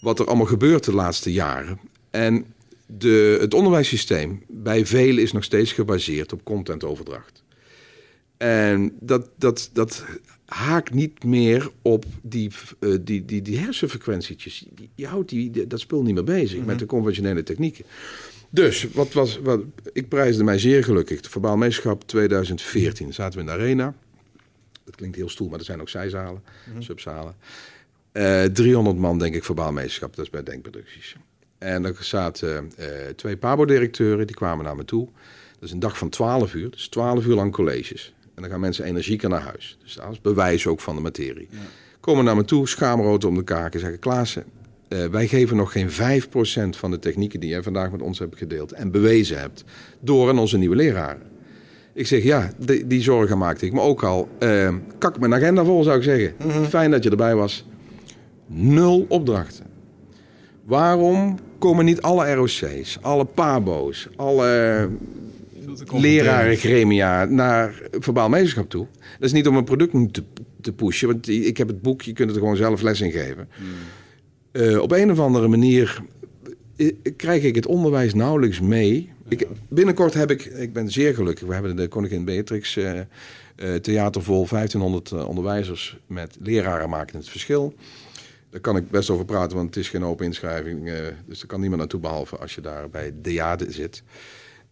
Wat 0.00 0.18
er 0.18 0.26
allemaal 0.26 0.46
gebeurt 0.46 0.84
de 0.84 0.94
laatste 0.94 1.32
jaren. 1.32 1.80
En 2.10 2.44
de, 2.86 3.36
het 3.40 3.54
onderwijssysteem 3.54 4.42
bij 4.48 4.86
velen 4.86 5.22
is 5.22 5.32
nog 5.32 5.44
steeds 5.44 5.72
gebaseerd 5.72 6.32
op 6.32 6.44
contentoverdracht. 6.44 7.42
En 8.36 8.96
dat, 9.00 9.28
dat, 9.36 9.70
dat 9.72 10.04
haak 10.50 10.92
niet 10.92 11.24
meer 11.24 11.70
op 11.82 12.04
die, 12.22 12.50
uh, 12.80 12.98
die, 13.00 13.24
die, 13.24 13.42
die 13.42 13.58
hersenfrequentietjes. 13.58 14.66
Je 14.94 15.06
houdt 15.06 15.28
die, 15.28 15.66
dat 15.66 15.80
spul 15.80 16.02
niet 16.02 16.14
meer 16.14 16.24
bezig 16.24 16.58
met 16.58 16.66
mhm. 16.66 16.76
de 16.76 16.86
conventionele 16.86 17.42
technieken. 17.42 17.84
Dus, 18.50 18.86
wat 18.92 19.12
was, 19.12 19.38
wat, 19.38 19.60
ik 19.92 20.08
prijsde 20.08 20.44
mij 20.44 20.58
zeer 20.58 20.84
gelukkig. 20.84 21.20
De 21.20 21.30
Verbaal 21.30 21.56
Meeschap 21.56 22.06
2014 22.06 23.12
zaten 23.12 23.34
we 23.34 23.40
in 23.40 23.46
de 23.46 23.62
arena. 23.62 23.94
Dat 24.84 24.96
klinkt 24.96 25.16
heel 25.16 25.28
stoel, 25.28 25.48
maar 25.48 25.58
er 25.58 25.64
zijn 25.64 25.80
ook 25.80 25.88
zijzalen, 25.88 26.42
mm 26.72 26.82
subzalen. 26.82 27.34
Uh, 28.12 28.44
eh, 28.44 28.52
300 28.52 28.96
man, 28.96 29.18
denk 29.18 29.34
ik, 29.34 29.44
Verbaal 29.44 29.72
Meeschap. 29.72 30.16
Dat 30.16 30.24
is 30.24 30.30
bij 30.30 30.42
Denkproducties. 30.42 31.16
En 31.58 31.84
er 31.84 31.96
zaten 32.00 32.72
uh, 32.78 32.86
twee 33.16 33.36
Pabo-directeuren, 33.36 34.26
die 34.26 34.36
kwamen 34.36 34.64
naar 34.64 34.76
me 34.76 34.84
toe. 34.84 35.08
Dat 35.52 35.62
is 35.62 35.70
een 35.70 35.80
dag 35.80 35.98
van 35.98 36.08
12 36.08 36.54
uur, 36.54 36.70
dus 36.70 36.88
12 36.88 37.26
uur 37.26 37.34
lang 37.34 37.52
colleges. 37.52 38.14
En 38.40 38.46
dan 38.46 38.54
gaan 38.54 38.64
mensen 38.64 38.84
energieker 38.84 39.28
naar 39.28 39.40
huis. 39.40 39.78
Dus 39.82 39.94
dat 39.94 40.12
is 40.12 40.20
bewijs 40.20 40.66
ook 40.66 40.80
van 40.80 40.94
de 40.94 41.00
materie. 41.00 41.48
Ja. 41.50 41.58
Komen 42.00 42.24
naar 42.24 42.36
me 42.36 42.44
toe, 42.44 42.68
schaamrood 42.68 43.24
om 43.24 43.34
de 43.34 43.44
kaken, 43.44 43.80
zeggen 43.80 43.98
Klaassen... 43.98 44.44
Uh, 44.88 45.04
wij 45.04 45.26
geven 45.26 45.56
nog 45.56 45.72
geen 45.72 45.90
5% 45.90 45.94
van 46.70 46.90
de 46.90 46.98
technieken 46.98 47.40
die 47.40 47.48
jij 47.48 47.62
vandaag 47.62 47.90
met 47.90 48.02
ons 48.02 48.18
hebt 48.18 48.36
gedeeld 48.36 48.72
en 48.72 48.90
bewezen 48.90 49.38
hebt, 49.38 49.64
door 50.00 50.28
aan 50.28 50.38
onze 50.38 50.58
nieuwe 50.58 50.76
leraren. 50.76 51.22
Ik 51.92 52.06
zeg 52.06 52.22
ja, 52.22 52.52
die, 52.58 52.86
die 52.86 53.02
zorgen 53.02 53.38
maakte 53.38 53.66
ik 53.66 53.72
me 53.72 53.80
ook 53.80 54.02
al. 54.02 54.28
Uh, 54.38 54.74
kak 54.98 55.18
mijn 55.18 55.34
agenda 55.34 55.64
vol, 55.64 55.82
zou 55.82 55.96
ik 55.96 56.02
zeggen. 56.02 56.34
Mhm. 56.38 56.64
Fijn 56.64 56.90
dat 56.90 57.02
je 57.02 57.10
erbij 57.10 57.34
was. 57.34 57.66
Nul 58.46 59.06
opdrachten. 59.08 59.66
Waarom 60.64 61.38
komen 61.58 61.84
niet 61.84 62.02
alle 62.02 62.34
ROC's, 62.34 62.98
alle 63.00 63.24
PABO's, 63.24 64.08
alle 64.16 64.88
lerarengremia 65.88 67.24
naar 67.24 67.82
verbaal 67.92 68.28
meesterschap 68.28 68.70
toe. 68.70 68.86
Dat 68.92 69.28
is 69.28 69.32
niet 69.32 69.46
om 69.46 69.56
een 69.56 69.64
product 69.64 70.14
te, 70.14 70.22
te 70.60 70.72
pushen, 70.72 71.08
want 71.08 71.28
ik 71.28 71.56
heb 71.56 71.68
het 71.68 71.82
boek, 71.82 72.02
je 72.02 72.12
kunt 72.12 72.30
het 72.30 72.38
gewoon 72.38 72.56
zelf 72.56 72.82
les 72.82 73.00
in 73.00 73.10
geven. 73.10 73.48
Hmm. 73.56 73.66
Uh, 74.52 74.80
op 74.80 74.92
een 74.92 75.10
of 75.10 75.18
andere 75.18 75.48
manier 75.48 76.02
eh, 76.76 76.92
krijg 77.16 77.42
ik 77.42 77.54
het 77.54 77.66
onderwijs 77.66 78.14
nauwelijks 78.14 78.60
mee. 78.60 79.12
Ik, 79.28 79.46
binnenkort 79.68 80.14
heb 80.14 80.30
ik, 80.30 80.44
ik 80.44 80.72
ben 80.72 80.90
zeer 80.90 81.14
gelukkig, 81.14 81.46
we 81.46 81.52
hebben 81.52 81.76
de 81.76 81.88
Koningin 81.88 82.24
Beatrix 82.24 82.76
uh, 82.76 82.92
uh, 82.94 83.74
theater 83.74 84.22
vol 84.22 84.46
1500 84.48 85.12
onderwijzers 85.12 85.98
met 86.06 86.36
leraren 86.40 86.88
maken 86.88 87.16
het 87.16 87.28
verschil. 87.28 87.74
Daar 88.50 88.60
kan 88.60 88.76
ik 88.76 88.90
best 88.90 89.10
over 89.10 89.24
praten, 89.24 89.56
want 89.56 89.74
het 89.74 89.84
is 89.84 89.90
geen 89.90 90.04
open 90.04 90.26
inschrijving. 90.26 90.90
dus 91.26 91.40
er 91.40 91.46
kan 91.46 91.60
niemand 91.60 91.80
naartoe 91.80 92.00
behalve 92.00 92.36
als 92.36 92.54
je 92.54 92.60
daar 92.60 92.90
bij 92.90 93.12
Deade 93.22 93.72
zit. 93.72 94.02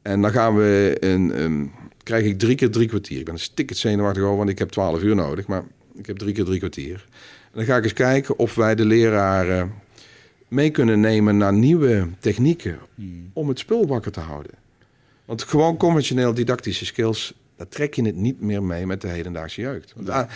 En 0.08 0.20
dan 0.20 0.30
gaan 0.30 0.56
we 0.56 0.96
een, 1.00 1.42
een, 1.42 1.70
krijg 2.02 2.24
ik 2.24 2.38
drie 2.38 2.54
keer 2.54 2.70
drie 2.70 2.88
kwartier. 2.88 3.18
Ik 3.18 3.24
ben 3.24 3.34
een 3.34 3.40
sticket 3.40 3.76
zenuwachtig 3.76 4.22
over, 4.22 4.36
want 4.36 4.48
ik 4.48 4.58
heb 4.58 4.68
twaalf 4.68 5.02
uur 5.02 5.14
nodig. 5.14 5.46
Maar 5.46 5.64
ik 5.94 6.06
heb 6.06 6.18
drie 6.18 6.34
keer 6.34 6.44
drie 6.44 6.58
kwartier. 6.58 7.04
En 7.44 7.52
dan 7.54 7.64
ga 7.64 7.76
ik 7.76 7.82
eens 7.82 7.92
kijken 7.92 8.38
of 8.38 8.54
wij 8.54 8.74
de 8.74 8.84
leraren 8.84 9.72
mee 10.48 10.70
kunnen 10.70 11.00
nemen 11.00 11.36
naar 11.36 11.52
nieuwe 11.52 12.08
technieken 12.18 12.78
hmm. 12.94 13.30
om 13.32 13.48
het 13.48 13.58
spul 13.58 13.86
wakker 13.86 14.12
te 14.12 14.20
houden. 14.20 14.52
Want 15.24 15.42
gewoon 15.42 15.76
conventioneel 15.76 16.34
didactische 16.34 16.86
skills, 16.86 17.34
daar 17.56 17.68
trek 17.68 17.94
je 17.94 18.02
het 18.02 18.16
niet 18.16 18.40
meer 18.40 18.62
mee 18.62 18.86
met 18.86 19.00
de 19.00 19.08
hedendaagse 19.08 19.60
jeugd. 19.60 19.92
Want, 19.96 20.08
ah, 20.08 20.28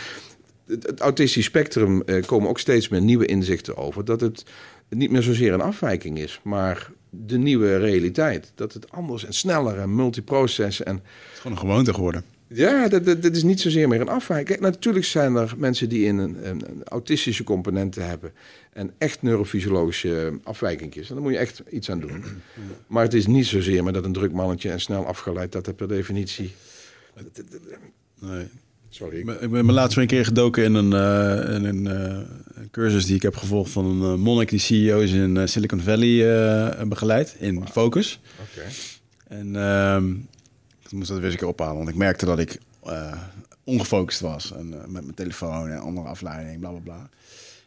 het, 0.65 0.87
het, 0.87 0.99
autistisch 0.99 1.45
spectrum 1.45 2.01
eh, 2.01 2.23
komen 2.23 2.49
ook 2.49 2.59
steeds 2.59 2.89
meer 2.89 3.01
nieuwe 3.01 3.25
inzichten 3.25 3.77
over. 3.77 4.05
Dat 4.05 4.21
het 4.21 4.45
niet 4.89 5.11
meer 5.11 5.23
zozeer 5.23 5.53
een 5.53 5.61
afwijking 5.61 6.17
is, 6.17 6.39
maar 6.43 6.91
de 7.25 7.37
nieuwe 7.37 7.77
realiteit. 7.77 8.51
Dat 8.55 8.73
het 8.73 8.91
anders 8.91 9.25
en 9.25 9.33
sneller 9.33 9.79
en 9.79 9.95
multiproces 9.95 10.83
en... 10.83 10.95
Het 10.95 11.03
is 11.33 11.39
gewoon 11.39 11.57
een 11.57 11.63
gewoonte 11.63 11.93
geworden. 11.93 12.23
Ja, 12.47 12.87
dat, 12.87 13.05
dat, 13.05 13.35
is 13.35 13.43
niet 13.43 13.61
zozeer 13.61 13.87
meer 13.87 14.01
een 14.01 14.09
afwijking. 14.09 14.59
natuurlijk 14.59 15.05
zijn 15.05 15.35
er 15.35 15.53
mensen 15.57 15.89
die 15.89 16.05
in 16.05 16.17
een, 16.17 16.47
een, 16.47 16.83
autistische 16.83 17.43
componenten 17.43 18.07
hebben 18.07 18.31
en 18.73 18.93
echt 18.97 19.21
neurofysiologische 19.21 20.39
afwijkingjes. 20.43 21.09
En 21.09 21.13
daar 21.13 21.23
moet 21.23 21.33
je 21.33 21.37
echt 21.37 21.63
iets 21.69 21.89
aan 21.89 21.99
doen. 21.99 22.23
Maar 22.87 23.03
het 23.03 23.13
is 23.13 23.27
niet 23.27 23.45
zozeer 23.45 23.83
maar 23.83 23.93
dat 23.93 24.05
een 24.05 24.13
druk 24.13 24.31
mannetje 24.31 24.69
en 24.69 24.81
snel 24.81 25.05
afgeleid, 25.05 25.51
dat 25.51 25.67
er 25.67 25.73
per 25.73 25.87
definitie... 25.87 26.53
Nee. 28.19 28.47
Sorry. 28.93 29.17
Ik 29.17 29.25
ben, 29.25 29.49
ben 29.49 29.71
laatst 29.71 29.97
een 29.97 30.07
keer 30.07 30.25
gedoken 30.25 30.63
in 30.63 30.73
een, 30.73 30.91
uh, 30.91 31.55
in 31.55 31.65
een 31.65 31.85
uh, 31.85 32.17
cursus 32.71 33.05
die 33.05 33.15
ik 33.15 33.21
heb 33.21 33.35
gevolgd 33.35 33.71
van 33.71 33.85
een 33.85 34.11
uh, 34.11 34.23
monnik 34.23 34.49
die 34.49 34.59
CEO's 34.59 35.11
in 35.11 35.47
Silicon 35.49 35.79
Valley 35.79 36.85
begeleidt 36.87 37.35
in 37.39 37.67
Focus. 37.71 38.19
Oké. 38.41 38.65
En 39.27 39.55
ehm, 39.55 40.11
ik 40.83 40.91
moest 40.91 41.07
dat 41.07 41.17
weer 41.17 41.25
eens 41.25 41.33
een 41.33 41.39
keer 41.39 41.47
ophalen, 41.47 41.77
want 41.77 41.89
ik 41.89 41.95
merkte 41.95 42.25
dat 42.25 42.39
ik 42.39 42.57
ongefocust 43.63 44.19
was. 44.19 44.53
En, 44.53 44.69
met 44.69 45.03
mijn 45.03 45.13
telefoon 45.13 45.69
en 45.69 45.79
andere 45.79 46.07
afleiding, 46.07 46.59
bla 46.59 46.69
bla 46.69 46.79
bla. 46.79 47.09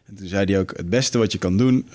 En 0.04 0.14
toen 0.14 0.26
zei 0.26 0.44
hij 0.44 0.60
ook, 0.60 0.76
het 0.76 0.90
beste 0.90 1.18
wat 1.18 1.32
je 1.32 1.38
kan 1.38 1.56
doen 1.56 1.86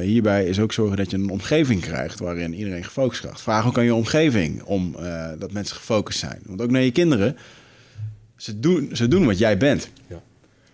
hierbij 0.00 0.44
is 0.44 0.60
ook 0.60 0.72
zorgen 0.72 0.96
dat 0.96 1.10
je 1.10 1.16
een 1.16 1.30
omgeving 1.30 1.80
krijgt 1.80 2.18
waarin 2.18 2.54
iedereen 2.54 2.84
gefocust 2.84 3.24
gaat. 3.24 3.40
Vraag 3.40 3.66
ook 3.66 3.78
aan 3.78 3.84
je 3.84 3.94
omgeving 3.94 4.62
om 4.62 4.96
dat 5.38 5.52
mensen 5.52 5.76
gefocust 5.76 6.18
zijn. 6.18 6.40
Want 6.44 6.60
ook 6.60 6.70
naar 6.70 6.82
je 6.82 6.92
kinderen 6.92 7.36
ze 8.36 8.60
doen, 8.60 8.88
ze 8.92 9.08
doen 9.08 9.26
wat 9.26 9.38
jij 9.38 9.58
bent. 9.58 9.90
Ja. 10.06 10.22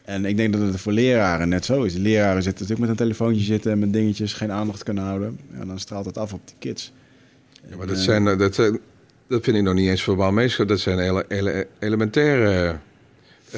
En 0.05 0.25
ik 0.25 0.37
denk 0.37 0.53
dat 0.53 0.63
het 0.63 0.81
voor 0.81 0.93
leraren 0.93 1.49
net 1.49 1.65
zo 1.65 1.83
is. 1.83 1.95
Leraren 1.95 2.43
zitten 2.43 2.63
natuurlijk 2.63 2.81
met 2.81 2.89
een 2.89 3.07
telefoontje 3.07 3.45
zitten 3.45 3.73
en 3.73 3.79
met 3.79 3.93
dingetjes 3.93 4.33
geen 4.33 4.53
aandacht 4.53 4.83
kunnen 4.83 5.05
houden. 5.05 5.39
En 5.61 5.67
dan 5.67 5.79
straalt 5.79 6.07
het 6.07 6.19
af 6.19 6.33
op 6.33 6.41
die 6.45 6.57
kids. 6.59 6.93
Ja, 7.69 7.77
maar 7.77 7.87
dat, 7.87 7.99
zijn, 7.99 8.27
eh, 8.27 8.39
dat, 8.39 8.57
dat 9.27 9.45
vind 9.45 9.57
ik 9.57 9.63
nog 9.63 9.75
niet 9.75 9.89
eens 9.89 10.03
verbaal 10.03 10.33
meestal. 10.33 10.67
Dat 10.67 10.81
zijn 10.81 10.99
ele, 10.99 11.25
ele, 11.29 11.67
elementaire 11.79 12.79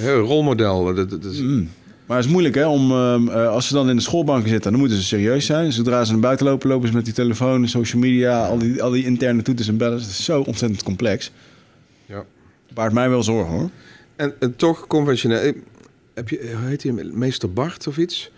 rolmodellen. 0.03 0.95
Dat, 0.95 1.11
dat 1.11 1.25
is... 1.25 1.41
Mm. 1.41 1.69
Maar 2.07 2.17
het 2.17 2.27
is 2.27 2.33
moeilijk 2.33 2.55
hè, 2.55 2.67
om, 2.67 2.91
uh, 2.91 3.49
als 3.49 3.69
ze 3.69 3.75
dan 3.75 3.89
in 3.89 3.97
de 3.97 4.03
schoolbanken 4.03 4.49
zitten, 4.49 4.71
dan 4.71 4.81
moeten 4.81 4.99
ze 4.99 5.05
serieus 5.05 5.47
zijn. 5.47 5.73
Zodra 5.73 6.05
ze 6.05 6.13
naar 6.13 6.21
buiten 6.21 6.47
lopen, 6.47 6.69
lopen 6.69 6.89
ze 6.89 6.95
met 6.95 7.05
die 7.05 7.15
telefoon, 7.15 7.69
social 7.69 8.01
media, 8.03 8.47
al 8.47 8.59
die, 8.59 8.83
al 8.83 8.91
die 8.91 9.05
interne 9.05 9.43
toeters 9.43 9.69
en 9.69 9.77
bellen. 9.77 9.99
Het 9.99 10.07
is 10.07 10.25
zo 10.25 10.41
ontzettend 10.41 10.83
complex. 10.83 11.31
Ja. 12.07 12.25
Baart 12.75 12.93
mij 12.93 13.11
wel 13.11 13.23
zorgen 13.23 13.55
hoor. 13.55 13.71
En, 14.17 14.35
en 14.39 14.57
toch 14.57 14.87
conventioneel. 14.87 15.53
Heb 16.15 16.29
je, 16.29 16.53
hoe 16.57 16.69
heet 16.69 16.83
hij, 16.83 16.93
meester 16.93 17.53
Bart 17.53 17.87
of 17.87 17.97
iets? 17.97 18.31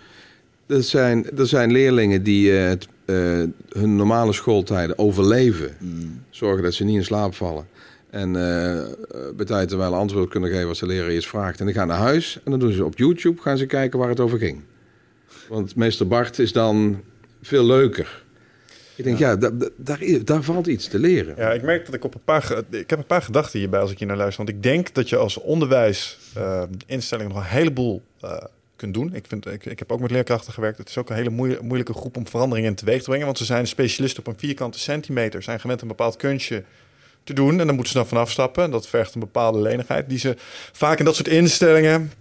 Er 0.66 0.82
zijn, 0.82 1.38
er 1.38 1.46
zijn 1.46 1.72
leerlingen 1.72 2.22
die 2.22 2.50
uh, 2.50 2.68
het, 2.68 2.88
uh, 3.06 3.42
hun 3.68 3.96
normale 3.96 4.32
schooltijden 4.32 4.98
overleven. 4.98 5.76
Mm. 5.78 6.22
Zorgen 6.30 6.62
dat 6.62 6.74
ze 6.74 6.84
niet 6.84 6.96
in 6.96 7.04
slaap 7.04 7.34
vallen. 7.34 7.66
En 8.10 8.28
uh, 8.28 8.82
bij 9.36 9.44
tijd 9.44 9.68
terwijl 9.68 9.94
antwoord 9.94 10.30
kunnen 10.30 10.50
geven 10.50 10.68
als 10.68 10.78
de 10.78 10.86
leraar 10.86 11.12
iets 11.12 11.26
vraagt. 11.26 11.58
En 11.60 11.64
dan 11.64 11.74
gaan 11.74 11.88
naar 11.88 11.98
huis 11.98 12.40
en 12.44 12.50
dan 12.50 12.60
doen 12.60 12.72
ze 12.72 12.84
op 12.84 12.98
YouTube 12.98 13.40
gaan 13.40 13.58
ze 13.58 13.66
kijken 13.66 13.98
waar 13.98 14.08
het 14.08 14.20
over 14.20 14.38
ging. 14.38 14.60
Want 15.48 15.76
meester 15.76 16.06
Bart 16.06 16.38
is 16.38 16.52
dan 16.52 17.00
veel 17.42 17.64
leuker. 17.64 18.24
Ik 18.96 19.04
denk, 19.04 19.18
ja, 19.18 19.36
daar, 19.36 19.52
daar, 20.24 20.42
valt 20.42 20.66
iets 20.66 20.88
te 20.88 20.98
leren. 20.98 21.34
Ja, 21.36 21.52
ik 21.52 21.62
merk 21.62 21.84
dat 21.84 21.94
ik 21.94 22.04
op 22.04 22.14
een 22.14 22.24
paar, 22.24 22.62
ik 22.70 22.90
heb 22.90 22.98
een 22.98 23.06
paar 23.06 23.22
gedachten 23.22 23.58
hierbij 23.58 23.80
als 23.80 23.90
ik 23.90 23.98
hier 23.98 24.08
naar 24.08 24.16
luister. 24.16 24.44
Want 24.44 24.56
ik 24.56 24.62
denk 24.62 24.94
dat 24.94 25.08
je 25.08 25.16
als 25.16 25.38
onderwijsinstelling 25.38 27.28
nog 27.28 27.38
een 27.38 27.44
heleboel 27.44 28.02
uh, 28.24 28.36
kunt 28.76 28.94
doen. 28.94 29.14
Ik, 29.14 29.24
vind, 29.28 29.46
ik, 29.46 29.78
heb 29.78 29.92
ook 29.92 30.00
met 30.00 30.10
leerkrachten 30.10 30.52
gewerkt. 30.52 30.78
Het 30.78 30.88
is 30.88 30.98
ook 30.98 31.10
een 31.10 31.16
hele 31.16 31.58
moeilijke 31.62 31.94
groep 31.94 32.16
om 32.16 32.26
veranderingen 32.26 32.74
teweeg 32.74 33.02
te 33.02 33.08
brengen. 33.08 33.26
Want 33.26 33.38
ze 33.38 33.44
zijn 33.44 33.66
specialisten 33.66 34.20
op 34.20 34.26
een 34.26 34.38
vierkante 34.38 34.78
centimeter. 34.78 35.42
Zijn 35.42 35.60
gewend 35.60 35.80
een 35.80 35.88
bepaald 35.88 36.16
kunstje 36.16 36.64
te 37.24 37.32
doen. 37.32 37.60
En 37.60 37.66
dan 37.66 37.74
moeten 37.74 37.92
ze 37.92 37.98
dan 37.98 38.06
vanaf 38.06 38.30
stappen. 38.30 38.70
Dat 38.70 38.88
vergt 38.88 39.14
een 39.14 39.20
bepaalde 39.20 39.58
lenigheid. 39.58 40.08
Die 40.08 40.18
ze 40.18 40.34
vaak 40.72 40.98
in 40.98 41.04
dat 41.04 41.14
soort 41.14 41.28
instellingen 41.28 42.12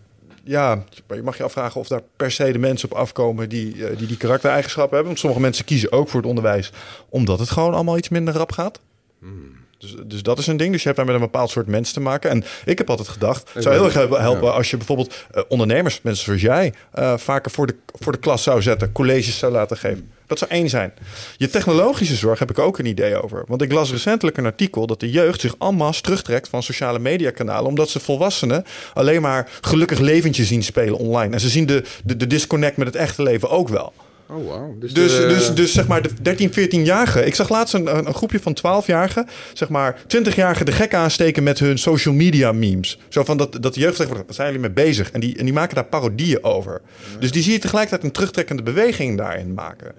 ja, 0.46 0.84
je 1.08 1.22
mag 1.24 1.38
je 1.38 1.44
afvragen 1.44 1.80
of 1.80 1.88
daar 1.88 2.02
per 2.16 2.32
se 2.32 2.52
de 2.52 2.60
mensen 2.60 2.92
op 2.92 2.98
afkomen 2.98 3.50
die 3.50 3.88
eh, 3.88 3.98
die, 3.98 4.08
die 4.08 4.18
karaktereigenschappen 4.18 4.94
hebben. 4.94 5.08
Want 5.08 5.20
sommige 5.20 5.42
mensen 5.42 5.66
kiezen 5.66 5.92
ook 5.92 6.10
voor 6.10 6.20
het 6.20 6.30
onderwijs 6.30 6.72
omdat 7.10 7.40
het 7.40 7.50
gewoon 7.50 7.74
allemaal 7.74 7.98
iets 7.98 8.10
minder 8.10 8.34
rap 8.34 8.52
gaat. 8.52 8.80
Hmm. 9.20 9.64
Dus, 9.78 9.96
dus 10.06 10.24
dat 10.24 10.40
is 10.40 10.48
een 10.48 10.58
ding. 10.58 10.72
Dus 10.72 10.82
je 10.82 10.86
hebt 10.86 10.98
daar 10.98 11.08
met 11.08 11.16
een 11.16 11.32
bepaald 11.32 11.50
soort 11.50 11.68
mensen 11.68 11.94
te 11.94 12.00
maken. 12.00 12.30
En 12.30 12.44
ik 12.66 12.78
heb 12.78 12.90
altijd 12.90 13.08
gedacht, 13.08 13.50
het 13.54 13.64
zou 13.64 13.76
heel 13.76 13.86
erg 13.86 14.20
helpen 14.20 14.54
als 14.54 14.70
je 14.70 14.78
bijvoorbeeld 14.78 15.26
uh, 15.36 15.42
ondernemers, 15.48 16.02
mensen 16.02 16.26
zoals 16.26 16.42
jij, 16.42 16.74
uh, 17.00 17.18
vaker 17.18 17.52
voor 17.52 17.68
de, 17.68 17.76
voor 17.86 18.12
de 18.12 18.18
klas 18.18 18.44
zou 18.44 18.62
zetten, 18.62 18.92
colleges 18.92 19.38
zou 19.38 19.52
laten 19.52 19.78
geven. 19.78 20.12
Dat 20.28 20.40
zou 20.40 20.52
één 20.52 20.70
zijn. 20.70 20.94
Je 21.38 21.50
technologische 21.50 22.16
zorg 22.16 22.40
heb 22.40 22.50
ik 22.50 22.60
ook 22.60 22.78
een 22.78 22.86
idee 22.86 23.22
over. 23.24 23.44
Want 23.48 23.62
ik 23.62 23.72
las 23.72 23.92
recentelijk 23.92 24.38
een 24.38 24.46
artikel 24.46 24.88
dat 24.88 25.00
de 25.00 25.12
jeugd 25.12 25.42
zich 25.42 25.56
allemaal 25.58 25.92
terugtrekt 25.92 26.50
van 26.50 26.64
sociale 26.64 27.00
mediakanalen. 27.00 27.66
Omdat 27.66 27.90
ze 27.90 28.00
volwassenen 28.00 28.66
alleen 28.94 29.22
maar 29.22 29.50
gelukkig 29.62 30.00
leventje 30.00 30.46
zien 30.46 30.64
spelen 30.64 30.98
online. 30.98 31.34
En 31.34 31.40
ze 31.40 31.50
zien 31.50 31.66
de, 31.66 31.84
de, 32.04 32.18
de 32.18 32.28
disconnect 32.28 32.78
met 32.78 32.88
het 32.88 32.96
echte 32.96 33.24
leven 33.24 33.50
ook 33.50 33.70
wel. 33.70 33.94
Oh, 34.30 34.46
wow. 34.46 34.82
Dus, 34.82 34.94
dus, 34.94 35.18
dus, 35.18 35.54
dus, 35.54 35.74
zeg 35.74 35.88
maar 35.88 36.02
de 36.02 36.10
13, 36.22 36.50
14-jarigen. 36.52 37.26
Ik 37.26 37.36
zag 37.36 37.50
laatst 37.50 37.74
een, 37.74 38.08
een 38.08 38.14
groepje 38.14 38.40
van 38.40 38.58
12-jarigen, 38.58 39.28
zeg 39.54 39.70
maar 39.70 40.02
20-jarigen 40.02 40.64
de 40.64 40.72
gek 40.72 40.94
aansteken 40.94 41.44
met 41.44 41.60
hun 41.60 41.78
social 41.78 42.14
media 42.14 42.52
memes. 42.52 43.00
Zo 43.10 43.24
van 43.24 43.38
dat, 43.38 43.58
dat 43.62 43.74
de 43.74 43.80
jeugd 43.80 43.96
zegt, 43.96 44.10
waar 44.10 44.24
zijn 44.28 44.48
jullie 44.48 44.62
mee 44.62 44.86
bezig? 44.86 45.12
En 45.12 45.20
die, 45.20 45.38
en 45.38 45.46
die 45.46 45.54
maken 45.54 45.76
daar 45.76 45.86
parodieën 45.86 46.44
over. 46.44 46.82
Dus 47.20 47.32
die 47.32 47.44
zie 47.44 47.54
je 47.54 47.60
tegelijkertijd 47.60 48.04
een 48.04 48.12
terugtrekkende 48.12 48.64
beweging 48.64 49.18
daarin 49.18 49.54
maken. 49.54 49.92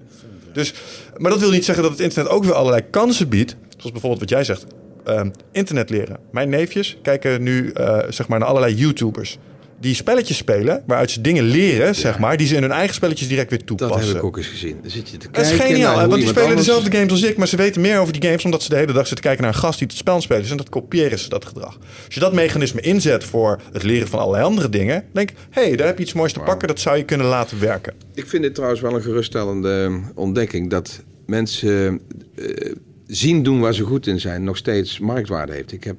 Dus, 0.52 0.74
maar 1.16 1.30
dat 1.30 1.40
wil 1.40 1.50
niet 1.50 1.64
zeggen 1.64 1.82
dat 1.84 1.92
het 1.92 2.02
internet 2.02 2.32
ook 2.32 2.44
weer 2.44 2.54
allerlei 2.54 2.82
kansen 2.90 3.28
biedt. 3.28 3.56
Zoals 3.68 3.92
bijvoorbeeld 3.92 4.20
wat 4.20 4.30
jij 4.30 4.44
zegt, 4.44 4.66
uh, 5.08 5.20
internet 5.52 5.90
leren. 5.90 6.18
Mijn 6.30 6.48
neefjes 6.48 6.98
kijken 7.02 7.42
nu 7.42 7.72
uh, 7.74 7.98
zeg 8.08 8.28
maar 8.28 8.38
naar 8.38 8.48
allerlei 8.48 8.74
YouTubers 8.74 9.38
die 9.80 9.94
spelletjes 9.94 10.36
spelen, 10.36 10.82
waaruit 10.86 11.10
ze 11.10 11.20
dingen 11.20 11.44
leren, 11.44 11.94
zeg 11.94 12.18
maar, 12.18 12.36
die 12.36 12.46
ze 12.46 12.54
in 12.54 12.62
hun 12.62 12.70
eigen 12.70 12.94
spelletjes 12.94 13.28
direct 13.28 13.50
weer 13.50 13.64
toepassen. 13.64 13.98
Dat 13.98 14.08
heb 14.08 14.16
ik 14.16 14.24
ook 14.24 14.36
eens 14.36 14.46
gezien. 14.46 14.78
Dan 14.82 14.90
zit 14.90 15.08
je 15.08 15.16
te 15.16 15.28
kijken. 15.28 15.42
Dat 15.42 15.60
is 15.60 15.66
geniaal, 15.66 16.08
want 16.08 16.20
die 16.20 16.26
spelen 16.26 16.56
dezelfde 16.56 16.90
games 16.96 17.10
als 17.10 17.22
ik, 17.22 17.36
maar 17.36 17.48
ze 17.48 17.56
weten 17.56 17.80
meer 17.80 17.98
over 17.98 18.12
die 18.12 18.22
games 18.22 18.44
omdat 18.44 18.62
ze 18.62 18.68
de 18.68 18.76
hele 18.76 18.92
dag 18.92 19.06
zitten 19.06 19.24
kijken 19.24 19.44
naar 19.44 19.54
een 19.54 19.60
gast 19.60 19.78
die 19.78 19.88
het 19.88 19.96
spel 19.96 20.20
speelt. 20.20 20.50
En 20.50 20.56
dat 20.56 20.68
kopiëren 20.68 21.18
ze 21.18 21.28
dat 21.28 21.44
gedrag. 21.44 21.78
Als 22.04 22.14
je 22.14 22.20
dat 22.20 22.32
mechanisme 22.32 22.80
inzet 22.80 23.24
voor 23.24 23.60
het 23.72 23.82
leren 23.82 24.08
van 24.08 24.18
allerlei 24.18 24.44
andere 24.44 24.68
dingen, 24.68 25.04
denk 25.12 25.30
hé, 25.50 25.62
hey, 25.62 25.76
daar 25.76 25.86
heb 25.86 25.96
je 25.98 26.04
iets 26.04 26.12
moois 26.12 26.32
te 26.32 26.40
pakken, 26.40 26.68
dat 26.68 26.80
zou 26.80 26.96
je 26.96 27.04
kunnen 27.04 27.26
laten 27.26 27.60
werken. 27.60 27.94
Ik 28.14 28.26
vind 28.26 28.42
dit 28.42 28.54
trouwens 28.54 28.80
wel 28.80 28.94
een 28.94 29.02
geruststellende 29.02 30.00
ontdekking 30.14 30.70
dat 30.70 31.02
mensen 31.26 32.00
uh, 32.34 32.74
zien 33.06 33.42
doen 33.42 33.60
waar 33.60 33.74
ze 33.74 33.82
goed 33.82 34.06
in 34.06 34.20
zijn, 34.20 34.44
nog 34.44 34.56
steeds 34.56 34.98
marktwaarde 34.98 35.52
heeft. 35.52 35.72
Ik 35.72 35.84
heb 35.84 35.96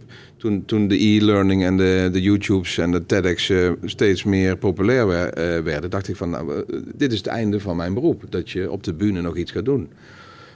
toen, 0.47 0.65
toen 0.65 0.87
de 0.87 1.03
e-learning 1.03 1.63
en 1.63 1.77
de, 1.77 2.09
de 2.11 2.21
YouTubes 2.21 2.77
en 2.77 2.91
de 2.91 3.05
TEDx 3.05 3.49
uh, 3.49 3.71
steeds 3.83 4.23
meer 4.23 4.57
populair 4.57 5.07
wer, 5.07 5.57
uh, 5.57 5.63
werden, 5.63 5.89
dacht 5.89 6.07
ik 6.07 6.15
van, 6.15 6.29
nou, 6.29 6.51
uh, 6.51 6.79
dit 6.95 7.11
is 7.11 7.17
het 7.17 7.27
einde 7.27 7.59
van 7.59 7.75
mijn 7.75 7.93
beroep. 7.93 8.23
Dat 8.29 8.49
je 8.49 8.71
op 8.71 8.83
de 8.83 8.93
bühne 8.93 9.21
nog 9.21 9.37
iets 9.37 9.51
gaat 9.51 9.65
doen. 9.65 9.89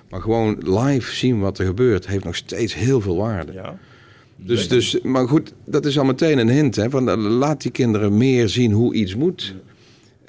Maar 0.10 0.22
gewoon 0.22 0.58
live 0.60 1.16
zien 1.16 1.40
wat 1.40 1.60
er 1.60 1.66
gebeurt, 1.66 2.08
heeft 2.08 2.24
nog 2.24 2.36
steeds 2.36 2.76
heel 2.76 3.02
veel 3.02 3.16
waarde. 3.16 3.54
Ja. 3.54 3.78
Dus, 4.36 4.68
dus, 4.68 5.02
maar 5.02 5.28
goed, 5.28 5.54
dat 5.66 5.86
is 5.86 6.00
al 6.00 6.06
meteen 6.06 6.38
een 6.38 6.50
hint. 6.50 6.76
Hè, 6.76 6.90
van, 6.90 7.20
laat 7.20 7.62
die 7.62 7.72
kinderen 7.72 8.18
meer 8.18 8.50
zien 8.50 8.72
hoe 8.72 8.94
iets 8.94 9.16
moet. 9.16 9.56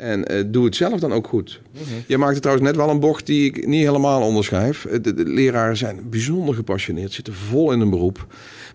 En 0.02 0.32
uh, 0.32 0.42
doe 0.46 0.64
het 0.64 0.76
zelf 0.76 1.00
dan 1.00 1.12
ook 1.12 1.26
goed. 1.26 1.60
Mm 1.72 1.80
-hmm. 1.88 2.02
Je 2.06 2.18
maakte 2.18 2.40
trouwens 2.40 2.66
net 2.66 2.76
wel 2.76 2.90
een 2.90 3.00
bocht 3.00 3.26
die 3.26 3.44
ik 3.44 3.66
niet 3.66 3.84
helemaal 3.84 4.22
onderschrijf. 4.22 4.86
De, 5.02 5.14
de, 5.14 5.24
leraren 5.24 5.76
zijn 5.76 6.08
bijzonder 6.10 6.54
gepassioneerd, 6.54 7.12
zitten 7.12 7.34
vol 7.34 7.72
in 7.72 7.80
een 7.80 7.90
beroep. 7.90 8.26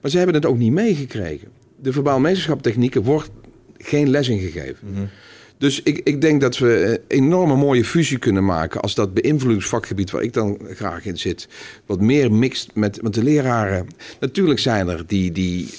Maar 0.02 0.12
ze 0.12 0.18
hebben 0.18 0.36
het 0.36 0.46
ook 0.46 0.58
niet 0.58 0.72
meegekregen. 0.72 1.48
De 1.82 1.92
verbaal 1.92 2.20
meesterschaptechnieken 2.20 3.04
wordt 3.04 3.30
geen 3.78 4.10
les 4.10 4.28
in 4.28 4.40
gegeven. 4.40 4.88
Mm 4.88 4.96
-hmm. 4.96 5.10
Dus 5.58 5.82
ik, 5.84 6.02
ik 6.04 6.22
denk 6.22 6.42
dat 6.42 6.58
we 6.58 7.02
een 7.08 7.18
enorme 7.18 7.56
mooie 7.56 7.86
fusie 7.86 8.18
kunnen 8.18 8.46
maken 8.46 8.82
als 8.82 8.96
dat 8.96 9.14
beïnvloedingsvakgebied 9.14 10.12
waar 10.12 10.22
ik 10.22 10.34
dan 10.34 10.60
graag 10.70 11.06
in 11.06 11.18
zit, 11.18 11.48
wat 11.86 12.02
meer 12.02 12.32
mixt 12.32 12.70
met. 12.74 13.00
Want 13.02 13.14
de 13.14 13.24
leraren, 13.24 13.88
natuurlijk 14.20 14.60
zijn 14.60 14.88
er 14.88 15.04
die, 15.08 15.32
die 15.32 15.70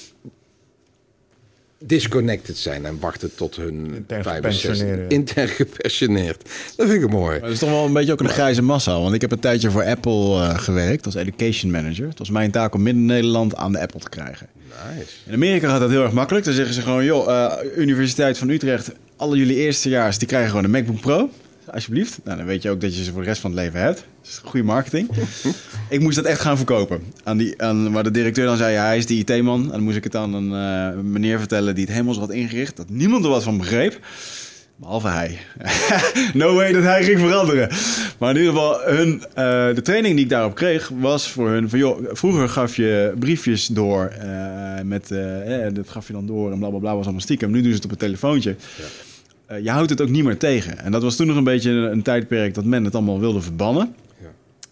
disconnected 1.79 2.57
zijn 2.57 2.85
en 2.85 2.99
wachten 2.99 3.35
tot 3.35 3.55
hun 3.55 3.93
intern 3.95 4.23
gepensioneerd. 4.23 5.11
Intern 5.11 5.47
gepensioneerd. 5.47 6.49
Dat 6.75 6.87
vind 6.87 7.03
ik 7.03 7.09
mooi. 7.09 7.31
Maar 7.31 7.39
dat 7.39 7.51
is 7.51 7.59
toch 7.59 7.69
wel 7.69 7.85
een 7.85 7.93
beetje 7.93 8.11
ook 8.11 8.19
een 8.19 8.29
grijze 8.29 8.61
massa. 8.61 8.99
Want 8.99 9.13
ik 9.13 9.21
heb 9.21 9.31
een 9.31 9.39
tijdje 9.39 9.71
voor 9.71 9.83
Apple 9.83 10.35
uh, 10.35 10.57
gewerkt 10.57 11.05
als 11.05 11.15
education 11.15 11.71
manager. 11.71 12.07
Het 12.07 12.19
was 12.19 12.29
mijn 12.29 12.51
taak 12.51 12.73
om 12.73 12.83
Midden-Nederland 12.83 13.55
aan 13.55 13.71
de 13.71 13.79
Apple 13.79 13.99
te 13.99 14.09
krijgen. 14.09 14.47
Nice. 14.95 15.11
In 15.25 15.33
Amerika 15.33 15.69
gaat 15.69 15.79
dat 15.79 15.89
heel 15.89 16.03
erg 16.03 16.11
makkelijk. 16.11 16.45
Dan 16.45 16.53
zeggen 16.53 16.73
ze 16.73 16.81
gewoon, 16.81 17.05
joh, 17.05 17.27
uh, 17.27 17.53
Universiteit 17.75 18.37
van 18.37 18.49
Utrecht, 18.49 18.91
alle 19.15 19.37
jullie 19.37 19.55
eerstejaars, 19.55 20.17
die 20.17 20.27
krijgen 20.27 20.49
gewoon 20.49 20.63
een 20.63 20.71
MacBook 20.71 20.99
Pro 20.99 21.29
alsjeblieft. 21.71 22.19
Nou, 22.23 22.37
dan 22.37 22.45
weet 22.45 22.61
je 22.61 22.69
ook 22.69 22.81
dat 22.81 22.97
je 22.97 23.03
ze 23.03 23.11
voor 23.11 23.21
de 23.21 23.27
rest 23.27 23.41
van 23.41 23.51
het 23.51 23.59
leven 23.59 23.79
hebt. 23.79 23.97
Dat 23.97 24.31
is 24.31 24.41
goede 24.43 24.65
marketing. 24.65 25.09
ik 25.89 25.99
moest 25.99 26.15
dat 26.15 26.25
echt 26.25 26.41
gaan 26.41 26.57
verkopen. 26.57 27.01
Aan 27.23 27.37
die, 27.37 27.61
aan, 27.61 27.91
waar 27.91 28.03
de 28.03 28.11
directeur 28.11 28.45
dan 28.45 28.57
zei, 28.57 28.73
ja, 28.73 28.85
hij 28.85 28.97
is 28.97 29.05
de 29.05 29.13
IT-man. 29.13 29.63
En 29.63 29.71
dan 29.71 29.81
moest 29.81 29.97
ik 29.97 30.03
het 30.03 30.15
aan 30.15 30.33
een 30.33 30.51
uh, 30.95 31.01
meneer 31.01 31.39
vertellen 31.39 31.75
die 31.75 31.83
het 31.83 31.93
helemaal 31.93 32.13
zo 32.13 32.19
had 32.19 32.31
ingericht. 32.31 32.77
Dat 32.77 32.89
niemand 32.89 33.23
er 33.23 33.29
wat 33.29 33.43
van 33.43 33.57
begreep. 33.57 33.99
Behalve 34.79 35.07
hij. 35.07 35.37
no 36.33 36.53
way 36.53 36.71
dat 36.71 36.83
hij 36.83 37.03
ging 37.03 37.19
veranderen. 37.19 37.69
Maar 38.17 38.29
in 38.29 38.37
ieder 38.37 38.53
geval, 38.53 38.81
hun, 38.81 39.13
uh, 39.13 39.25
de 39.75 39.81
training 39.83 40.15
die 40.15 40.23
ik 40.23 40.29
daarop 40.29 40.55
kreeg 40.55 40.91
was 40.99 41.29
voor 41.29 41.49
hun 41.49 41.69
van 41.69 41.79
joh, 41.79 42.05
vroeger 42.11 42.49
gaf 42.49 42.75
je 42.75 43.13
briefjes 43.19 43.67
door 43.67 44.13
uh, 44.23 44.81
met, 44.83 45.11
eh, 45.11 45.67
dat 45.73 45.89
gaf 45.89 46.07
je 46.07 46.13
dan 46.13 46.25
door 46.25 46.51
en 46.51 46.57
blablabla 46.57 46.69
bla, 46.69 46.79
bla, 46.79 46.95
was 46.95 47.03
allemaal 47.03 47.21
stiekem. 47.21 47.51
Nu 47.51 47.61
doen 47.61 47.69
ze 47.69 47.75
het 47.75 47.85
op 47.85 47.91
een 47.91 47.97
telefoontje. 47.97 48.55
Ja. 48.77 48.83
Uh, 49.51 49.63
je 49.63 49.69
houdt 49.69 49.89
het 49.89 50.01
ook 50.01 50.09
niet 50.09 50.23
meer 50.23 50.37
tegen. 50.37 50.79
En 50.79 50.91
dat 50.91 51.03
was 51.03 51.15
toen 51.15 51.27
nog 51.27 51.35
een 51.35 51.43
beetje 51.43 51.71
een, 51.71 51.91
een 51.91 52.01
tijdperk 52.01 52.53
dat 52.53 52.65
men 52.65 52.83
het 52.83 52.95
allemaal 52.95 53.19
wilde 53.19 53.41
verbannen. 53.41 53.95
Ja. 54.21 54.27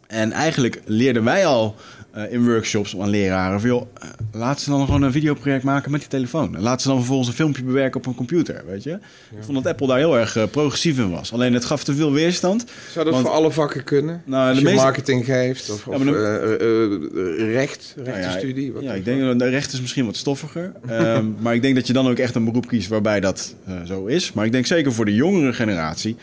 En 0.08 0.32
eigenlijk 0.32 0.82
leerden 0.86 1.24
wij 1.24 1.46
al 1.46 1.76
uh, 2.18 2.32
in 2.32 2.46
workshops 2.46 3.00
aan 3.00 3.10
leraren 3.10 3.60
van... 3.60 3.70
joh, 3.70 3.82
uh, 4.04 4.10
laat 4.32 4.62
ze 4.62 4.70
dan 4.70 4.86
gewoon 4.86 5.02
een 5.02 5.12
videoproject 5.12 5.64
maken 5.64 5.92
met 5.92 6.00
die 6.00 6.10
telefoon. 6.10 6.56
laat 6.60 6.82
ze 6.82 6.88
dan 6.88 6.98
vervolgens 6.98 7.28
een 7.28 7.34
filmpje 7.34 7.64
bewerken 7.64 8.00
op 8.00 8.06
een 8.06 8.16
computer, 8.16 8.64
weet 8.68 8.84
je. 8.84 8.90
Ja. 8.90 8.98
Ik 9.38 9.44
vond 9.44 9.64
dat 9.64 9.68
Apple 9.72 9.88
daar 9.88 9.98
heel 9.98 10.18
erg 10.18 10.36
uh, 10.36 10.44
progressief 10.52 10.98
in 10.98 11.12
was. 11.12 11.34
Alleen 11.34 11.54
het 11.54 11.66
gaf 11.66 11.84
te 11.84 11.96
veel 11.96 12.12
weerstand. 12.12 12.66
Zou 12.92 13.06
dat 13.06 13.14
want, 13.14 13.26
voor 13.26 13.36
alle 13.36 13.52
vakken 13.52 13.84
kunnen? 13.84 14.22
Nou, 14.26 14.50
Als 14.50 14.58
je 14.58 14.64
meeste... 14.64 14.82
marketing 14.82 15.26
geeft 15.26 15.70
of, 15.70 15.88
of 15.88 16.04
de... 16.04 17.50
recht, 17.52 17.96
rechtenstudie? 17.98 18.72
Nou 18.72 18.84
ja, 18.84 18.92
ja 18.92 18.98
ik 18.98 19.06
denk 19.06 19.22
dat 19.22 19.40
de 19.40 19.50
recht 19.50 19.74
is 19.74 19.82
misschien 19.82 20.06
wat 20.06 20.16
stoffiger. 20.16 20.72
um, 20.90 21.36
maar 21.42 21.56
ik 21.56 21.62
denk 21.62 21.76
dat 21.76 21.88
je 21.88 21.94
dan 21.94 22.08
ook 22.08 22.18
echt 22.18 22.36
een 22.36 22.46
beroep 22.46 22.68
kiest 22.68 22.88
waarbij 22.88 23.20
dat 23.20 23.56
zo 23.86 24.06
is. 24.06 24.34
Maar 24.34 24.46
ik 24.46 24.52
denk 24.52 24.66
zeker 24.66 24.94
voor 24.94 25.06
de 25.06 25.14
jongere 25.14 25.54
generatie 25.54 26.16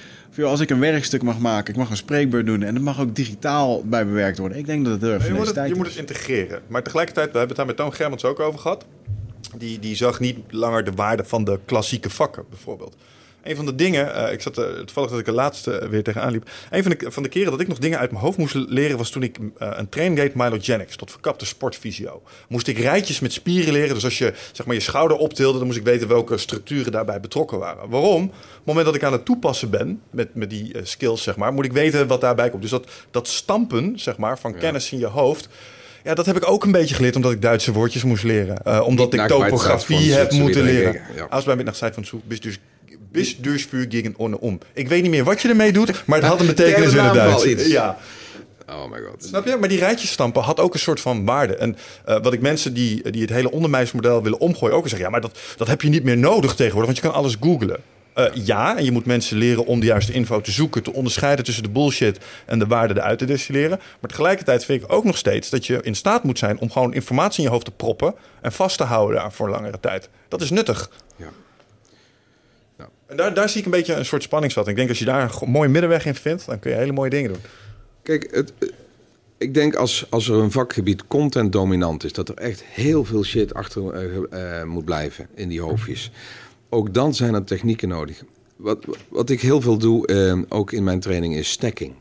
als 0.42 0.60
ik 0.60 0.70
een 0.70 0.80
werkstuk 0.80 1.22
mag 1.22 1.38
maken, 1.38 1.72
ik 1.72 1.80
mag 1.80 1.90
een 1.90 1.96
spreekbeurt 1.96 2.46
doen 2.46 2.62
en 2.62 2.74
het 2.74 2.84
mag 2.84 3.00
ook 3.00 3.14
digitaal 3.14 3.84
bij 3.84 4.06
bewerkt 4.06 4.38
worden. 4.38 4.58
Ik 4.58 4.66
denk 4.66 4.84
dat 4.84 4.92
het 4.92 5.02
heel 5.02 5.12
erg 5.12 5.26
je, 5.26 5.34
moet 5.34 5.54
het, 5.54 5.68
je 5.68 5.74
moet 5.74 5.86
het 5.86 5.96
integreren. 5.96 6.62
Maar 6.66 6.82
tegelijkertijd, 6.82 7.32
we 7.32 7.38
hebben 7.38 7.56
het 7.56 7.66
daar 7.66 7.76
met 7.76 7.76
Toon 7.76 7.94
Germans 7.94 8.24
ook 8.24 8.40
over 8.40 8.60
gehad. 8.60 8.84
die, 9.58 9.78
die 9.78 9.96
zag 9.96 10.20
niet 10.20 10.38
langer 10.50 10.84
de 10.84 10.92
waarde 10.92 11.24
van 11.24 11.44
de 11.44 11.58
klassieke 11.64 12.10
vakken, 12.10 12.44
bijvoorbeeld. 12.48 12.96
Een 13.44 13.56
van 13.56 13.66
de 13.66 13.74
dingen, 13.74 14.08
uh, 14.16 14.32
ik 14.32 14.40
zat 14.40 14.58
uh, 14.58 14.64
toevallig 14.64 15.10
dat 15.10 15.18
ik 15.18 15.24
de 15.24 15.32
laatste 15.32 15.86
weer 15.90 16.02
tegenaan 16.02 16.32
liep. 16.32 16.50
Een 16.70 16.82
van 16.82 16.94
de, 16.98 17.12
van 17.12 17.22
de 17.22 17.28
keren 17.28 17.50
dat 17.50 17.60
ik 17.60 17.68
nog 17.68 17.78
dingen 17.78 17.98
uit 17.98 18.10
mijn 18.10 18.22
hoofd 18.22 18.38
moest 18.38 18.54
leren 18.54 18.98
was 18.98 19.10
toen 19.10 19.22
ik 19.22 19.38
een 19.58 19.88
training 19.88 20.20
deed 20.20 20.34
Mylogenics 20.34 20.96
tot 20.96 21.10
verkapte 21.10 21.46
sportfysio. 21.46 22.22
Moest 22.48 22.66
ik 22.66 22.78
rijtjes 22.78 23.20
met 23.20 23.32
spieren 23.32 23.72
leren. 23.72 23.94
Dus 23.94 24.04
als 24.04 24.18
je 24.18 24.32
zeg 24.52 24.66
maar 24.66 24.74
je 24.74 24.80
schouder 24.80 25.16
optilde, 25.16 25.58
dan 25.58 25.66
moest 25.66 25.78
ik 25.78 25.84
weten 25.84 26.08
welke 26.08 26.38
structuren 26.38 26.92
daarbij 26.92 27.20
betrokken 27.20 27.58
waren. 27.58 27.88
Waarom? 27.88 28.24
Op 28.24 28.32
het 28.32 28.64
moment 28.64 28.86
dat 28.86 28.94
ik 28.94 29.02
aan 29.02 29.12
het 29.12 29.24
toepassen 29.24 29.70
ben 29.70 30.00
met, 30.10 30.34
met 30.34 30.50
die 30.50 30.76
skills, 30.82 31.22
zeg 31.22 31.36
maar, 31.36 31.52
moet 31.52 31.64
ik 31.64 31.72
weten 31.72 32.06
wat 32.06 32.20
daarbij 32.20 32.50
komt. 32.50 32.62
Dus 32.62 32.70
dat, 32.70 32.86
dat 33.10 33.28
stampen, 33.28 33.98
zeg 33.98 34.16
maar, 34.16 34.38
van 34.38 34.58
kennis 34.58 34.92
in 34.92 34.98
je 34.98 35.06
hoofd. 35.06 35.48
Ja, 36.04 36.14
dat 36.14 36.26
heb 36.26 36.36
ik 36.36 36.50
ook 36.50 36.64
een 36.64 36.72
beetje 36.72 36.94
geleerd 36.94 37.16
omdat 37.16 37.32
ik 37.32 37.42
Duitse 37.42 37.72
woordjes 37.72 38.04
moest 38.04 38.24
leren. 38.24 38.60
Uh, 38.66 38.86
omdat 38.86 39.14
ik 39.14 39.26
topografie 39.26 40.12
heb 40.12 40.32
moeten 40.32 40.62
leren. 40.62 41.00
Als 41.30 41.44
bij 41.44 41.56
middag 41.56 41.76
van 41.76 42.04
Zoek, 42.04 42.22
dus 42.40 42.58
bis 43.14 43.36
durchvuur 43.36 43.86
gegen 43.88 44.14
ohne 44.16 44.40
om. 44.40 44.58
Ik 44.72 44.88
weet 44.88 45.02
niet 45.02 45.10
meer 45.10 45.24
wat 45.24 45.42
je 45.42 45.48
ermee 45.48 45.72
doet, 45.72 46.02
maar 46.06 46.18
het 46.18 46.26
had 46.26 46.40
een 46.40 46.46
betekenis 46.56 46.92
in 46.92 47.04
het 47.04 47.14
Duits. 47.14 47.66
Ja. 47.66 47.98
Oh 48.68 48.90
my 48.90 48.98
god. 49.00 49.24
Snap 49.24 49.46
je? 49.46 49.56
Maar 49.56 49.68
die 49.68 49.78
rijtjes 49.78 50.10
stampen 50.10 50.42
had 50.42 50.60
ook 50.60 50.74
een 50.74 50.80
soort 50.80 51.00
van 51.00 51.24
waarde. 51.24 51.56
En 51.56 51.76
uh, 52.08 52.22
wat 52.22 52.32
ik 52.32 52.40
mensen 52.40 52.74
die, 52.74 53.10
die 53.10 53.20
het 53.20 53.30
hele 53.30 53.50
onderwijsmodel 53.50 54.22
willen 54.22 54.40
omgooien 54.40 54.76
ook 54.76 54.88
zeggen... 54.88 55.06
ja, 55.06 55.10
maar 55.10 55.20
dat, 55.20 55.38
dat 55.56 55.66
heb 55.66 55.82
je 55.82 55.88
niet 55.88 56.04
meer 56.04 56.16
nodig 56.16 56.54
tegenwoordig, 56.54 56.92
want 56.92 56.96
je 56.96 57.10
kan 57.10 57.20
alles 57.20 57.36
googlen. 57.40 57.80
Uh, 58.18 58.24
ja, 58.34 58.76
en 58.76 58.84
je 58.84 58.92
moet 58.92 59.06
mensen 59.06 59.36
leren 59.36 59.66
om 59.66 59.80
de 59.80 59.86
juiste 59.86 60.12
info 60.12 60.40
te 60.40 60.50
zoeken, 60.50 60.82
te 60.82 60.92
onderscheiden 60.92 61.44
tussen 61.44 61.62
de 61.62 61.68
bullshit 61.68 62.18
en 62.46 62.58
de 62.58 62.66
waarde 62.66 62.94
eruit 62.94 63.18
te 63.18 63.24
destilleren. 63.24 63.80
Maar 64.00 64.10
tegelijkertijd 64.10 64.64
vind 64.64 64.82
ik 64.82 64.92
ook 64.92 65.04
nog 65.04 65.16
steeds 65.16 65.50
dat 65.50 65.66
je 65.66 65.78
in 65.82 65.94
staat 65.94 66.24
moet 66.24 66.38
zijn 66.38 66.58
om 66.58 66.70
gewoon 66.70 66.94
informatie 66.94 67.38
in 67.38 67.44
je 67.44 67.50
hoofd 67.50 67.64
te 67.64 67.70
proppen 67.70 68.14
en 68.40 68.52
vast 68.52 68.76
te 68.76 68.84
houden 68.84 69.16
daar 69.16 69.32
voor 69.32 69.50
langere 69.50 69.80
tijd. 69.80 70.08
Dat 70.28 70.40
is 70.40 70.50
nuttig. 70.50 70.90
Ja. 71.16 71.28
Daar, 73.16 73.34
daar 73.34 73.48
zie 73.48 73.58
ik 73.58 73.64
een 73.64 73.70
beetje 73.70 73.94
een 73.94 74.04
soort 74.04 74.22
spanningsvat. 74.22 74.68
Ik 74.68 74.76
denk 74.76 74.88
als 74.88 74.98
je 74.98 75.04
daar 75.04 75.38
een 75.40 75.50
mooie 75.50 75.68
middenweg 75.68 76.06
in 76.06 76.14
vindt, 76.14 76.46
dan 76.46 76.58
kun 76.58 76.70
je 76.70 76.76
hele 76.76 76.92
mooie 76.92 77.10
dingen 77.10 77.32
doen. 77.32 77.42
Kijk, 78.02 78.28
het, 78.30 78.52
ik 79.38 79.54
denk 79.54 79.74
als, 79.74 80.06
als 80.10 80.28
er 80.28 80.34
een 80.34 80.50
vakgebied 80.50 81.06
content 81.06 81.52
dominant 81.52 82.04
is, 82.04 82.12
dat 82.12 82.28
er 82.28 82.34
echt 82.34 82.64
heel 82.64 83.04
veel 83.04 83.24
shit 83.24 83.54
achter 83.54 84.04
uh, 84.04 84.16
uh, 84.30 84.64
moet 84.64 84.84
blijven 84.84 85.28
in 85.34 85.48
die 85.48 85.60
hoofdjes. 85.60 86.10
Ook 86.68 86.94
dan 86.94 87.14
zijn 87.14 87.34
er 87.34 87.44
technieken 87.44 87.88
nodig. 87.88 88.22
Wat, 88.56 88.84
wat 89.08 89.30
ik 89.30 89.40
heel 89.40 89.60
veel 89.60 89.78
doe, 89.78 90.46
ook 90.48 90.72
in 90.72 90.84
mijn 90.84 91.00
training, 91.00 91.36
is 91.36 91.50
stacking. 91.50 91.92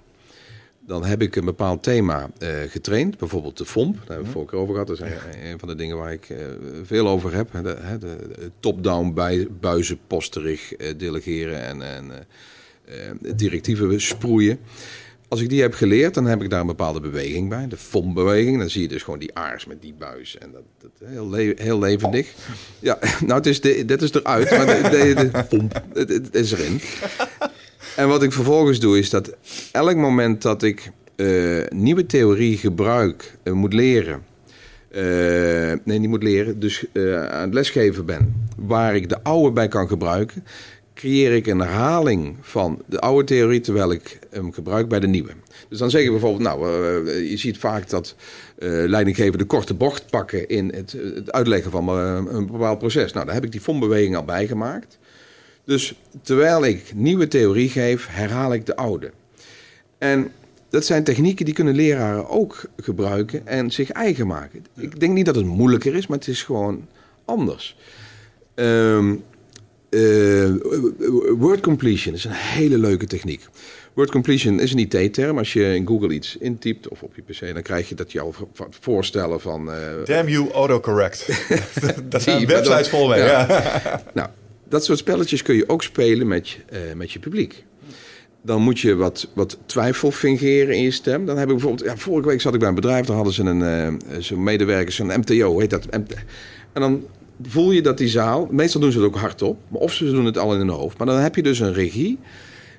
Dan 0.87 1.05
heb 1.05 1.21
ik 1.21 1.35
een 1.35 1.45
bepaald 1.45 1.83
thema 1.83 2.29
uh, 2.39 2.49
getraind, 2.67 3.17
bijvoorbeeld 3.17 3.57
de 3.57 3.65
FOMP. 3.65 3.93
Daar 3.93 3.99
hebben 3.99 4.17
we 4.17 4.23
het 4.23 4.31
vorige 4.31 4.51
keer 4.51 4.59
over 4.59 4.73
gehad. 4.73 4.87
Dat 4.87 4.99
is 4.99 5.07
ja. 5.07 5.49
een 5.49 5.59
van 5.59 5.67
de 5.67 5.75
dingen 5.75 5.97
waar 5.97 6.11
ik 6.11 6.29
uh, 6.29 6.37
veel 6.83 7.07
over 7.07 7.33
heb. 7.33 7.51
De, 7.51 7.61
de, 7.61 7.97
de 7.99 8.51
top-down 8.59 9.13
buizenposterig 9.59 10.79
uh, 10.79 10.87
delegeren 10.97 11.63
en, 11.63 11.81
en 11.81 12.11
directieven 13.35 14.01
sproeien. 14.01 14.59
Als 15.33 15.41
ik 15.41 15.49
die 15.49 15.61
heb 15.61 15.73
geleerd, 15.73 16.13
dan 16.13 16.25
heb 16.25 16.41
ik 16.41 16.49
daar 16.49 16.59
een 16.59 16.67
bepaalde 16.67 16.99
beweging 16.99 17.49
bij. 17.49 17.67
De 17.67 17.77
FOMP-beweging. 17.77 18.59
Dan 18.59 18.69
zie 18.69 18.81
je 18.81 18.87
dus 18.87 19.03
gewoon 19.03 19.19
die 19.19 19.35
aars 19.35 19.65
met 19.65 19.81
die 19.81 19.93
buis. 19.93 20.37
En 20.37 20.51
dat, 20.51 20.61
dat 20.77 21.09
heel, 21.09 21.29
le 21.29 21.53
heel 21.57 21.79
levendig. 21.79 22.33
Ja, 22.79 22.99
nou, 23.25 23.33
het 23.33 23.45
is 23.45 23.61
de, 23.61 23.85
is 23.85 24.13
eruit, 24.13 24.49
maar 24.51 24.65
de, 24.65 24.89
de, 24.89 25.31
de 25.31 25.43
FOMP, 25.49 25.81
het, 25.93 26.09
het 26.09 26.35
is 26.35 26.51
erin. 26.51 26.81
En 27.95 28.07
wat 28.07 28.23
ik 28.23 28.31
vervolgens 28.31 28.79
doe, 28.79 28.97
is 28.97 29.09
dat 29.09 29.35
elk 29.71 29.95
moment 29.95 30.41
dat 30.41 30.63
ik 30.63 30.91
uh, 31.15 31.63
nieuwe 31.69 32.05
theorie 32.05 32.57
gebruik, 32.57 33.37
uh, 33.43 33.53
moet 33.53 33.73
leren. 33.73 34.23
Uh, 34.91 35.01
nee, 35.83 35.99
niet 35.99 36.09
moet 36.09 36.23
leren, 36.23 36.59
dus 36.59 36.85
aan 37.29 37.41
het 37.41 37.53
lesgeven 37.53 38.05
ben, 38.05 38.47
waar 38.57 38.95
ik 38.95 39.09
de 39.09 39.23
oude 39.23 39.51
bij 39.51 39.67
kan 39.67 39.87
gebruiken, 39.87 40.43
creëer 40.93 41.31
ik 41.31 41.47
een 41.47 41.59
herhaling 41.59 42.35
van 42.41 42.81
de 42.85 42.99
oude 42.99 43.23
theorie 43.23 43.59
terwijl 43.59 43.91
ik 43.91 44.19
hem 44.29 44.53
gebruik 44.53 44.87
bij 44.87 44.99
de 44.99 45.07
nieuwe. 45.07 45.31
Dus 45.69 45.79
dan 45.79 45.89
zeg 45.89 46.03
je 46.03 46.11
bijvoorbeeld, 46.11 46.43
nou, 46.43 46.67
je 47.29 47.37
ziet 47.37 47.57
vaak 47.57 47.89
dat 47.89 48.15
leidinggevenden 48.57 49.39
de 49.39 49.45
korte 49.45 49.73
bocht 49.73 50.09
pakken 50.09 50.47
in 50.47 50.73
het, 50.75 50.91
het 51.15 51.31
uitleggen 51.31 51.71
van 51.71 51.89
een 51.89 52.47
bepaald 52.47 52.79
proces. 52.79 53.13
Nou, 53.13 53.25
daar 53.25 53.35
heb 53.35 53.43
ik 53.43 53.51
die 53.51 53.61
FOM-beweging 53.61 54.15
al 54.15 54.25
bijgemaakt. 54.25 54.97
Dus 55.65 55.93
terwijl 56.21 56.65
ik 56.65 56.91
nieuwe 56.95 57.27
theorie 57.27 57.69
geef, 57.69 58.07
herhaal 58.09 58.53
ik 58.53 58.65
de 58.65 58.75
oude. 58.75 59.11
En 59.97 60.31
dat 60.69 60.85
zijn 60.85 61.03
technieken 61.03 61.45
die 61.45 61.53
kunnen 61.53 61.75
leraren 61.75 62.29
ook 62.29 62.63
gebruiken 62.77 63.47
en 63.47 63.71
zich 63.71 63.89
eigen 63.89 64.27
maken. 64.27 64.65
Ik 64.77 64.99
denk 64.99 65.13
niet 65.13 65.25
dat 65.25 65.35
het 65.35 65.45
moeilijker 65.45 65.95
is, 65.95 66.07
maar 66.07 66.17
het 66.17 66.27
is 66.27 66.43
gewoon 66.43 66.87
anders. 67.25 67.77
Um, 68.55 69.23
uh, 69.89 70.53
word 71.37 71.59
completion 71.61 72.13
is 72.13 72.23
een 72.25 72.31
hele 72.31 72.77
leuke 72.77 73.05
techniek. 73.05 73.47
Word 73.93 74.11
completion 74.11 74.59
is 74.59 74.73
een 74.73 74.79
IT-term. 74.79 75.37
Als 75.37 75.53
je 75.53 75.75
in 75.75 75.87
Google 75.87 76.13
iets 76.13 76.37
intypt 76.37 76.87
of 76.87 77.03
op 77.03 77.15
je 77.15 77.21
PC, 77.21 77.53
dan 77.53 77.61
krijg 77.61 77.89
je 77.89 77.95
dat 77.95 78.11
jou 78.11 78.33
voorstellen 78.69 79.41
van. 79.41 79.69
Uh, 79.69 80.05
Damn 80.05 80.29
you, 80.29 80.51
autocorrect. 80.51 81.27
dat 82.09 82.21
zijn 82.21 82.47
websites 82.47 82.89
vol 82.89 83.07
mee. 83.07 83.19
Ja. 83.19 83.47
ja. 83.47 84.03
nou, 84.13 84.29
dat 84.73 84.85
soort 84.85 84.97
spelletjes 84.97 85.41
kun 85.41 85.55
je 85.55 85.69
ook 85.69 85.83
spelen 85.83 86.27
met, 86.27 86.57
uh, 86.73 86.79
met 86.95 87.11
je 87.11 87.19
publiek. 87.19 87.63
Dan 88.41 88.61
moet 88.61 88.79
je 88.79 88.95
wat, 88.95 89.27
wat 89.33 89.57
twijfel 89.65 90.11
fingeren 90.11 90.75
in 90.75 90.83
je 90.83 90.91
stem. 90.91 91.25
Dan 91.25 91.37
heb 91.37 91.47
ik 91.47 91.53
bijvoorbeeld, 91.53 91.89
ja, 91.89 91.97
vorige 91.97 92.27
week 92.27 92.41
zat 92.41 92.53
ik 92.53 92.59
bij 92.59 92.69
een 92.69 92.75
bedrijf, 92.75 93.05
daar 93.05 93.15
hadden 93.15 93.33
ze 93.33 93.43
een, 93.43 93.99
uh, 94.11 94.19
zo'n 94.19 94.43
medewerker, 94.43 94.93
zo'n 94.93 95.07
MTO, 95.07 95.59
heet 95.59 95.69
dat. 95.69 95.85
En 95.85 96.05
dan 96.73 97.05
voel 97.41 97.71
je 97.71 97.81
dat 97.81 97.97
die 97.97 98.07
zaal, 98.07 98.47
meestal 98.51 98.81
doen 98.81 98.91
ze 98.91 98.97
het 98.97 99.07
ook 99.07 99.15
hardop, 99.15 99.57
maar 99.67 99.81
of 99.81 99.93
ze 99.93 100.11
doen 100.11 100.25
het 100.25 100.37
al 100.37 100.53
in 100.53 100.59
hun 100.59 100.69
hoofd. 100.69 100.97
Maar 100.97 101.07
dan 101.07 101.19
heb 101.19 101.35
je 101.35 101.43
dus 101.43 101.59
een 101.59 101.73
regie, 101.73 102.19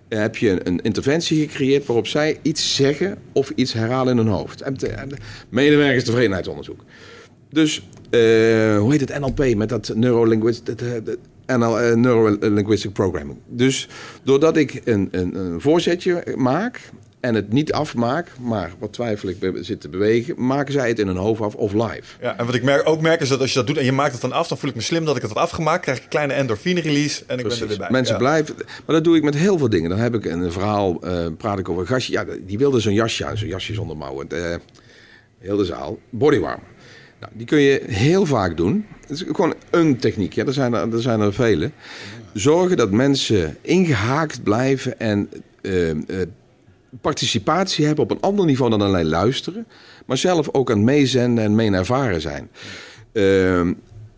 heb 0.09 0.37
je 0.37 0.61
een 0.69 0.81
interventie 0.83 1.49
gecreëerd 1.49 1.87
waarop 1.87 2.07
zij 2.07 2.39
iets 2.43 2.75
zeggen 2.75 3.19
of 3.33 3.53
iets 3.55 3.73
herhalen 3.73 4.19
in 4.19 4.25
hun 4.25 4.35
hoofd. 4.35 4.63
Medewerkers 5.49 6.05
tevredenheidsonderzoek. 6.05 6.85
Dus, 7.51 7.89
uh, 8.11 8.79
hoe 8.79 8.93
heet 8.93 9.01
het, 9.01 9.19
NLP, 9.19 9.55
met 9.55 9.69
dat 9.69 9.93
neurolinguistic... 9.95 10.79
NL, 11.47 11.83
uh, 11.83 11.95
Neuro 11.95 12.37
Linguistic 12.41 12.93
Programming. 12.93 13.39
Dus 13.47 13.89
doordat 14.23 14.57
ik 14.57 14.81
een, 14.85 15.09
een, 15.11 15.35
een 15.35 15.61
voorzetje 15.61 16.35
maak 16.37 16.81
en 17.25 17.35
het 17.35 17.53
niet 17.53 17.73
afmaak, 17.73 18.29
maar 18.41 18.73
wat 18.79 18.93
twijfel 18.93 19.29
ik 19.29 19.37
zit 19.61 19.81
te 19.81 19.89
bewegen, 19.89 20.47
maken 20.47 20.73
zij 20.73 20.89
het 20.89 20.99
in 20.99 21.07
hun 21.07 21.17
hoofd 21.17 21.41
af 21.41 21.55
of 21.55 21.73
live. 21.73 22.17
Ja, 22.21 22.39
en 22.39 22.47
wat 22.47 22.55
ik 22.55 22.63
merk, 22.63 22.89
ook 22.89 23.01
merk 23.01 23.21
is 23.21 23.29
dat 23.29 23.41
als 23.41 23.53
je 23.53 23.59
dat 23.59 23.67
doet 23.67 23.77
en 23.77 23.85
je 23.85 23.93
maakt 23.93 24.13
het 24.13 24.21
dan 24.21 24.33
af, 24.33 24.49
dan 24.49 24.59
voel 24.59 24.71
ik 24.71 24.77
me 24.77 24.83
slim 24.83 25.05
dat 25.05 25.17
ik 25.17 25.23
het 25.23 25.31
had 25.31 25.43
afgemaakt, 25.43 25.83
krijg 25.83 25.97
ik 25.97 26.03
een 26.03 26.11
kleine 26.11 26.33
endorfine 26.33 26.81
release 26.81 27.23
en 27.27 27.39
ik 27.39 27.49
ben 27.49 27.61
er 27.61 27.69
weer 27.69 27.79
bij. 27.79 27.91
Mensen 27.91 28.17
blijven, 28.17 28.55
maar 28.57 28.95
dat 28.95 29.05
doe 29.05 29.17
ik 29.17 29.23
met 29.23 29.35
heel 29.35 29.59
veel 29.59 29.69
dingen. 29.69 29.91
Dan 29.91 29.99
heb 29.99 30.15
ik 30.15 30.25
een 30.25 30.53
verhaal, 30.53 31.07
uh, 31.07 31.27
praat 31.37 31.59
ik 31.59 31.69
over 31.69 31.83
een 31.83 31.89
gastje, 31.89 32.13
ja, 32.13 32.25
die 32.47 32.59
wilde 32.59 32.81
zo'n 32.81 32.93
jasje 32.93 33.25
aan, 33.25 33.37
zo'n 33.37 33.49
jasje 33.49 33.75
zonder 33.75 33.97
mouwen. 33.97 34.27
Uh, 34.33 34.55
heel 35.39 35.57
de 35.57 35.65
zaal, 35.65 35.99
bodywarm. 36.11 36.61
Die 37.33 37.47
kun 37.47 37.61
je 37.61 37.83
heel 37.87 38.27
vaak 38.27 38.57
doen. 38.57 38.87
Het 39.01 39.11
is 39.11 39.23
gewoon 39.23 39.55
een 39.71 39.97
techniek. 39.97 40.33
Ja, 40.33 40.45
er, 40.45 40.53
zijn 40.53 40.75
er, 40.75 40.93
er 40.93 41.03
zijn 41.03 41.21
er 41.21 41.35
vele. 41.35 41.71
Zorgen 42.33 42.77
dat 42.77 42.91
mensen 42.91 43.57
ingehaakt 43.61 44.43
blijven 44.43 45.01
en 45.01 45.29
uh, 45.63 45.89
uh, 45.89 45.97
participatie 47.01 47.87
hebben 47.87 48.05
op 48.05 48.11
een 48.11 48.21
ander 48.21 48.47
niveau 48.47 48.71
dan 48.71 48.83
alleen 48.83 49.09
luisteren. 49.09 49.67
Maar 50.07 50.17
zelf 50.17 50.49
ook 50.53 50.71
aan 50.71 50.77
het 50.77 50.85
meezenden 50.85 51.45
en 51.45 51.55
mee 51.55 51.71
ervaren 51.71 52.21
zijn. 52.21 52.51
Uh, 53.13 53.61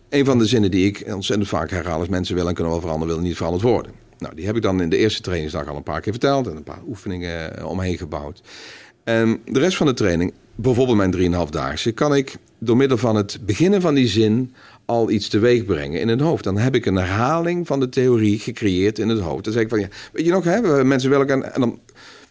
een 0.09 0.25
van 0.25 0.37
de 0.37 0.45
zinnen 0.45 0.71
die 0.71 0.85
ik 0.85 1.03
ontzettend 1.13 1.49
vaak 1.49 1.69
herhaal 1.69 2.01
is... 2.01 2.07
mensen 2.07 2.33
willen 2.33 2.49
en 2.49 2.55
kunnen 2.55 2.73
wel 2.73 2.81
veranderen, 2.81 3.13
willen 3.13 3.27
niet 3.27 3.37
veranderd 3.37 3.63
worden. 3.63 3.91
Nou, 4.17 4.35
die 4.35 4.45
heb 4.45 4.55
ik 4.55 4.61
dan 4.61 4.81
in 4.81 4.89
de 4.89 4.97
eerste 4.97 5.21
trainingsdag 5.21 5.67
al 5.67 5.75
een 5.75 5.83
paar 5.83 6.01
keer 6.01 6.11
verteld... 6.11 6.47
en 6.47 6.55
een 6.55 6.63
paar 6.63 6.81
oefeningen 6.87 7.65
omheen 7.65 7.97
gebouwd. 7.97 8.41
En 9.03 9.41
de 9.45 9.59
rest 9.59 9.77
van 9.77 9.87
de 9.87 9.93
training, 9.93 10.33
bijvoorbeeld 10.55 10.97
mijn 10.97 11.47
3,5-daagse... 11.47 11.91
kan 11.91 12.15
ik 12.15 12.37
door 12.59 12.77
middel 12.77 12.97
van 12.97 13.15
het 13.15 13.39
beginnen 13.45 13.81
van 13.81 13.93
die 13.93 14.07
zin 14.07 14.53
al 14.85 15.09
iets 15.09 15.27
teweeg 15.27 15.65
brengen 15.65 15.99
in 15.99 16.07
het 16.07 16.19
hoofd. 16.19 16.43
Dan 16.43 16.57
heb 16.57 16.75
ik 16.75 16.85
een 16.85 16.95
herhaling 16.95 17.67
van 17.67 17.79
de 17.79 17.89
theorie 17.89 18.39
gecreëerd 18.39 18.99
in 18.99 19.09
het 19.09 19.19
hoofd. 19.19 19.43
Dan 19.43 19.53
zeg 19.53 19.61
ik 19.61 19.69
van, 19.69 19.79
ja, 19.79 19.87
weet 20.11 20.25
je 20.25 20.31
nog, 20.31 20.43
hè, 20.43 20.83
mensen 20.83 21.09
willen... 21.09 21.29
En, 21.29 21.53
en 21.53 21.59
dan, 21.59 21.79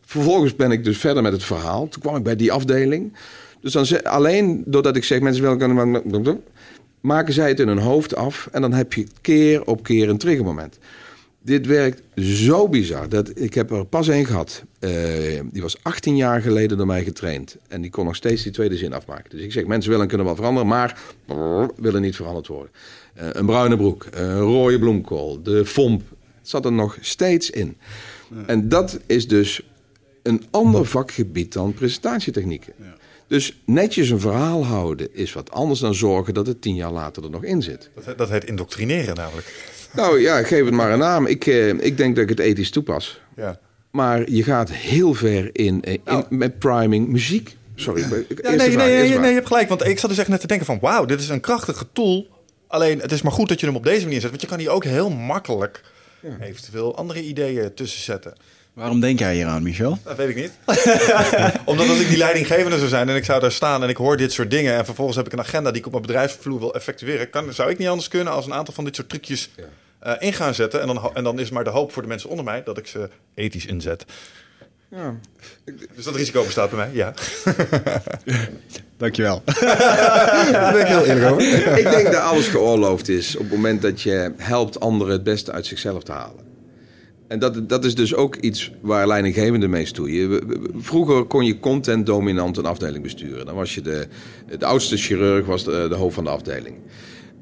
vervolgens 0.05 0.57
ben 0.57 0.71
ik 0.71 0.85
dus 0.85 0.99
verder 0.99 1.23
met 1.23 1.33
het 1.33 1.45
verhaal. 1.45 1.89
Toen 1.89 2.03
kwam 2.03 2.17
ik 2.17 2.23
bij 2.23 2.37
die 2.37 2.53
afdeling. 2.53 3.13
Dus 3.61 3.73
dan 3.73 4.05
alleen 4.05 4.63
doordat 4.67 4.97
ik 4.97 5.05
zeg, 5.05 5.21
mensen 5.21 5.59
willen... 5.59 6.43
Maken 7.01 7.35
zij 7.35 7.49
het 7.49 7.61
in 7.61 7.69
hun 7.69 7.79
hoofd 7.79 8.17
af 8.17 8.49
en 8.53 8.61
dan 8.61 8.73
heb 8.73 8.93
je 8.93 9.07
keer 9.21 9.65
op 9.65 9.83
keer 9.83 10.09
een 10.09 10.19
triggermoment. 10.19 10.79
Dit 11.47 11.67
werkt 11.67 12.03
zo 12.15 12.69
bizar. 12.69 13.09
Dat, 13.09 13.31
ik 13.35 13.55
heb 13.55 13.71
er 13.71 13.85
pas 13.85 14.09
één 14.09 14.27
gehad. 14.27 14.63
Uh, 14.81 14.91
die 15.51 15.63
was 15.63 15.77
18 15.83 16.17
jaar 16.17 16.41
geleden 16.41 16.77
door 16.77 16.87
mij 16.87 17.05
getraind. 17.05 17.57
En 17.69 17.81
die 17.81 17.91
kon 17.91 18.05
nog 18.05 18.17
steeds 18.17 18.43
die 18.43 18.53
tweede 18.53 18.77
zin 18.77 18.93
afmaken. 18.93 19.31
Dus 19.31 19.41
ik 19.41 19.53
zeg, 19.53 19.67
mensen 19.67 19.91
willen 19.91 20.09
kunnen 20.09 20.27
wel 20.27 20.37
veranderen, 20.37 20.69
maar 20.69 20.99
brrr, 21.27 21.71
willen 21.77 22.03
niet 22.03 22.17
veranderd 22.17 22.47
worden. 22.47 22.71
Uh, 23.19 23.29
een 23.33 23.47
bruine 23.47 23.77
broek, 23.77 24.07
een 24.11 24.39
rode 24.39 24.79
bloemkool, 24.79 25.43
de 25.43 25.67
fomp. 25.67 26.03
zat 26.43 26.65
er 26.65 26.73
nog 26.73 26.99
steeds 27.01 27.51
in. 27.51 27.77
Ja. 28.35 28.47
En 28.47 28.69
dat 28.69 28.99
is 29.07 29.29
dus 29.29 29.63
een 30.23 30.45
ander 30.51 30.87
vakgebied 30.87 31.53
dan 31.53 31.75
presentatietechnieken. 31.75 32.73
Ja. 32.79 32.97
Dus 33.27 33.63
netjes 33.65 34.11
een 34.11 34.21
verhaal 34.21 34.65
houden 34.65 35.15
is 35.15 35.33
wat 35.33 35.51
anders 35.51 35.81
dan 35.81 35.95
zorgen 35.95 36.35
dat 36.35 36.47
het 36.47 36.63
tien 36.63 36.75
jaar 36.75 36.93
later 36.93 37.25
er 37.25 37.31
nog 37.31 37.45
in 37.45 37.63
zit. 37.63 37.91
Dat, 38.05 38.19
dat 38.19 38.29
heet 38.29 38.45
indoctrineren 38.45 39.15
namelijk. 39.15 39.75
Nou 39.97 40.21
ja, 40.21 40.43
geef 40.43 40.65
het 40.65 40.75
maar 40.75 40.93
een 40.93 40.99
naam. 40.99 41.27
Ik, 41.27 41.47
eh, 41.47 41.69
ik 41.69 41.97
denk 41.97 42.15
dat 42.15 42.25
ik 42.25 42.31
het 42.31 42.39
ethisch 42.39 42.71
toepas. 42.71 43.21
Ja. 43.37 43.59
Maar 43.91 44.31
je 44.31 44.43
gaat 44.43 44.71
heel 44.71 45.15
ver 45.15 45.51
in, 45.53 45.81
in 45.81 46.01
nou. 46.05 46.25
met 46.29 46.59
priming 46.59 47.09
muziek. 47.09 47.57
Sorry. 47.75 48.01
Ja, 48.01 48.07
nee, 48.09 48.57
nee, 48.57 48.77
nee, 48.77 49.19
nee, 49.19 49.29
je 49.29 49.35
hebt 49.35 49.47
gelijk. 49.47 49.69
Want 49.69 49.87
ik 49.87 49.99
zat 49.99 50.11
dus 50.11 50.19
echt 50.19 50.29
net 50.29 50.41
te 50.41 50.47
denken 50.47 50.67
van... 50.67 50.79
wauw, 50.81 51.05
dit 51.05 51.21
is 51.21 51.29
een 51.29 51.41
krachtige 51.41 51.87
tool. 51.93 52.27
Alleen, 52.67 53.01
het 53.01 53.13
is 53.13 53.23
maar 53.23 53.33
goed 53.33 53.49
dat 53.49 53.61
je 53.61 53.67
hem 53.67 53.77
op 53.77 53.85
deze 53.85 54.05
manier 54.05 54.21
zet. 54.21 54.31
Want 54.31 54.43
je 54.43 54.49
kan 54.49 54.59
hier 54.59 54.71
ook 54.71 54.85
heel 54.85 55.11
makkelijk 55.11 55.83
eventueel 56.41 56.97
andere 56.97 57.23
ideeën 57.23 57.75
tussen 57.75 58.01
zetten. 58.01 58.35
Waarom 58.73 59.01
denk 59.01 59.19
jij 59.19 59.35
hier 59.35 59.47
aan, 59.47 59.63
Michel? 59.63 59.99
Dat 60.05 60.17
weet 60.17 60.29
ik 60.29 60.37
niet. 60.37 60.53
Omdat 61.65 61.89
als 61.89 62.01
ik 62.01 62.09
die 62.09 62.17
leidinggevende 62.17 62.77
zou 62.77 62.89
zijn 62.89 63.09
en 63.09 63.17
ik 63.17 63.25
zou 63.25 63.41
daar 63.41 63.53
staan 63.53 63.83
en 63.83 63.89
ik 63.89 63.97
hoor 63.97 64.17
dit 64.17 64.33
soort 64.33 64.51
dingen... 64.51 64.75
en 64.75 64.85
vervolgens 64.85 65.17
heb 65.17 65.27
ik 65.27 65.33
een 65.33 65.41
agenda 65.41 65.71
die 65.71 65.81
ik 65.81 65.87
op 65.87 65.93
mijn 65.93 66.05
bedrijfsvloer 66.05 66.59
wil 66.59 66.75
effectueren... 66.75 67.31
Kan, 67.31 67.53
zou 67.53 67.71
ik 67.71 67.79
niet 67.79 67.89
anders 67.89 68.09
kunnen 68.09 68.33
als 68.33 68.47
een 68.47 68.55
aantal 68.55 68.75
van 68.75 68.85
dit 68.85 68.95
soort 68.95 69.09
trucjes 69.09 69.51
uh, 70.07 70.13
in 70.19 70.33
gaan 70.33 70.55
zetten. 70.55 70.81
En 70.81 70.87
dan, 70.87 71.11
en 71.15 71.25
dan 71.25 71.39
is 71.39 71.51
maar 71.51 71.65
de 71.65 71.71
hoop 71.71 71.93
voor 71.93 72.03
de 72.03 72.09
mensen 72.09 72.31
onder 72.31 72.45
mij 72.45 72.63
dat 72.63 72.79
ik 72.79 72.87
ze 72.87 73.09
ethisch 73.35 73.67
inzet. 73.67 74.05
Ja. 74.89 75.19
Dus 75.95 76.05
dat 76.05 76.15
risico 76.15 76.45
bestaat 76.45 76.71
bij 76.71 76.79
mij, 76.79 76.91
ja. 76.93 77.15
Dankjewel. 78.97 79.43
Daar 80.53 80.73
ben 80.73 80.81
ik 80.81 80.87
heel 80.87 81.05
eerlijk 81.05 81.31
over. 81.31 81.79
ik 81.85 81.91
denk 81.91 82.13
dat 82.13 82.23
alles 82.23 82.49
geoorloofd 82.49 83.09
is 83.09 83.37
op 83.37 83.43
het 83.43 83.51
moment 83.51 83.83
dat 83.83 84.03
je 84.03 84.33
helpt 84.37 84.81
anderen 84.81 85.13
het 85.13 85.23
beste 85.23 85.53
uit 85.53 85.67
zichzelf 85.67 86.03
te 86.03 86.13
halen. 86.13 86.45
En 87.29 87.39
dat, 87.39 87.69
dat 87.69 87.85
is 87.85 87.95
dus 87.95 88.15
ook 88.15 88.37
iets 88.37 88.73
waar 88.81 89.07
leidinggevenden 89.07 89.71
mee 89.71 89.87
stoeien. 89.87 90.43
Vroeger 90.75 91.25
kon 91.25 91.45
je 91.45 91.59
content 91.59 92.07
dominant 92.07 92.57
een 92.57 92.67
afdeling 92.67 93.03
besturen. 93.03 93.47
Dan 93.47 93.55
was 93.55 93.75
je 93.75 93.81
de, 93.81 94.07
de 94.59 94.67
oudste 94.67 94.97
chirurg, 94.97 95.47
was 95.47 95.65
de, 95.65 95.87
de 95.89 95.95
hoofd 95.95 96.15
van 96.15 96.25
de 96.25 96.31
afdeling. 96.31 96.77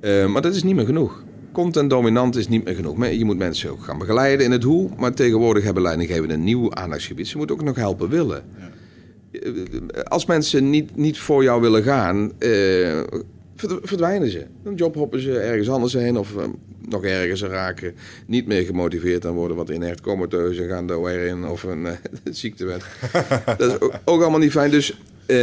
Uh, 0.00 0.26
maar 0.26 0.42
dat 0.42 0.54
is 0.54 0.62
niet 0.62 0.74
meer 0.74 0.84
genoeg. 0.84 1.22
Content 1.54 1.90
dominant 1.90 2.36
is 2.36 2.48
niet 2.48 2.64
meer 2.64 2.74
genoeg. 2.74 3.06
Je 3.06 3.24
moet 3.24 3.38
mensen 3.38 3.70
ook 3.70 3.84
gaan 3.84 3.98
begeleiden 3.98 4.46
in 4.46 4.52
het 4.52 4.62
hoe. 4.62 4.90
Maar 4.96 5.14
tegenwoordig 5.14 5.64
hebben 5.64 5.82
leidinggevenden 5.82 6.36
een 6.36 6.44
nieuw 6.44 6.74
aandachtsgebied. 6.74 7.28
Ze 7.28 7.36
moeten 7.36 7.56
ook 7.56 7.62
nog 7.62 7.76
helpen 7.76 8.08
willen. 8.08 8.44
Als 10.04 10.26
mensen 10.26 10.70
niet, 10.70 10.96
niet 10.96 11.18
voor 11.18 11.42
jou 11.42 11.60
willen 11.60 11.82
gaan, 11.82 12.32
uh, 12.38 13.00
verdwijnen 13.82 14.30
ze. 14.30 14.46
Dan 14.62 14.74
jobhoppen 14.74 15.20
ze 15.20 15.38
ergens 15.38 15.68
anders 15.68 15.92
heen 15.92 16.16
of 16.16 16.34
uh, 16.36 16.42
nog 16.88 17.04
ergens 17.04 17.42
raken. 17.42 17.94
Niet 18.26 18.46
meer 18.46 18.62
gemotiveerd 18.62 19.24
en 19.24 19.32
worden 19.32 19.56
wat 19.56 19.70
inert 19.70 20.00
comateus 20.00 20.58
en 20.58 20.68
gaan 20.68 21.06
in 21.06 21.46
of 21.46 21.62
een 21.62 21.84
uh, 21.86 21.92
ziektewet. 22.30 22.84
dat 23.58 23.70
is 23.70 23.80
ook, 23.80 23.94
ook, 24.04 24.20
allemaal 24.20 24.40
niet 24.40 24.50
fijn. 24.50 24.70
Dus 24.70 24.98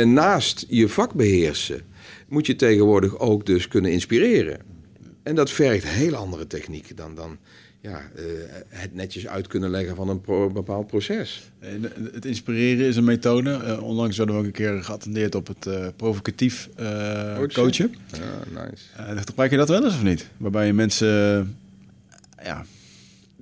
naast 0.06 0.66
je 0.70 0.88
vak 0.88 1.14
beheersen 1.14 1.82
moet 2.28 2.46
je 2.46 2.56
tegenwoordig 2.56 3.20
ook 3.20 3.46
dus 3.46 3.68
kunnen 3.68 3.92
inspireren. 3.92 4.71
En 5.24 5.36
dat 5.36 5.52
vergt 5.52 5.88
heel 5.88 6.16
andere 6.16 6.48
technieken 6.48 6.96
dan, 6.96 7.16
dan 7.16 7.38
ja, 7.80 8.02
uh, 8.16 8.24
het 8.68 8.94
netjes 8.94 9.28
uit 9.28 9.48
kunnen 9.48 9.70
leggen 9.70 9.96
van 9.96 10.10
een 10.10 10.22
bepaald 10.54 10.88
proces. 10.88 11.52
En 11.60 11.92
het 12.14 12.26
inspireren 12.26 12.86
is 12.86 12.96
een 12.96 13.04
methode. 13.04 13.62
Uh, 13.66 13.84
onlangs 13.84 14.18
hadden 14.18 14.36
we 14.36 14.42
ook 14.42 14.48
een 14.48 14.54
keer 14.54 14.84
geattendeerd 14.84 15.36
op 15.36 15.48
het 15.48 15.66
uh, 15.66 15.88
provocatief 15.96 16.70
coachen. 17.54 17.96
Ja, 18.12 18.62
nice. 18.62 19.26
gebruik 19.26 19.52
je 19.52 19.58
dat 19.58 19.70
wel 19.70 19.84
eens 19.84 19.94
of 19.94 20.04
niet? 20.04 20.28
Waarbij 20.38 20.66
je 20.66 20.74
mensen 20.74 21.08
ja, 22.44 22.66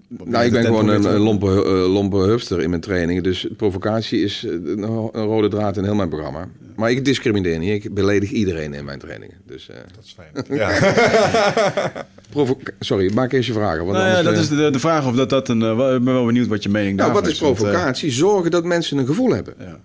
nou, 0.08 0.46
ik 0.46 0.52
ben 0.52 0.66
gewoon 0.66 0.88
een, 0.88 1.04
een 1.04 1.20
lompe, 1.20 1.48
lompe 1.70 2.18
hupster 2.18 2.62
in 2.62 2.70
mijn 2.70 2.82
trainingen. 2.82 3.24
Dus 3.24 3.48
provocatie 3.58 4.22
is 4.22 4.44
een, 4.44 4.86
rode 5.12 5.48
draad 5.48 5.78
in 5.78 5.84
heel 5.84 5.96
mijn 5.96 6.10
programma. 6.10 6.48
Maar 6.80 6.92
ik 6.92 7.06
discrimineer 7.06 7.60
niet. 7.60 7.86
Ik 7.86 7.94
beledig 7.94 8.32
iedereen 8.32 8.74
in 8.74 8.86
mijn 8.86 9.00
trainingen. 9.00 9.38
Dus, 9.46 9.70
uh... 9.70 9.76
Dat 9.96 10.04
is 10.04 10.16
fijn. 10.16 10.60
Ja. 10.60 12.06
Sorry, 12.80 13.14
maak 13.14 13.34
eens 13.34 13.48
je 13.48 13.54
vragen. 13.54 13.86
Want 13.86 13.98
nou 13.98 14.10
ja, 14.10 14.22
dat 14.22 14.38
is 14.38 14.50
de, 14.50 14.70
de, 14.70 14.80
vraag 14.80 15.08
of 15.08 15.16
dat 15.16 15.30
dat 15.30 15.50
een... 15.50 15.62
ik 15.62 16.04
ben 16.04 16.14
wel 16.14 16.26
benieuwd 16.26 16.48
wat 16.48 16.64
je 16.64 16.70
mening 16.70 16.98
nou, 16.98 17.12
wat 17.12 17.28
is 17.28 17.38
provocatie? 17.38 18.12
Zorgen 18.12 18.52
dat 18.52 18.64
mensen 18.64 18.98
een 18.98 19.06
gevoel 19.06 19.34
hebben. 19.34 19.54
Ja. 19.60 19.80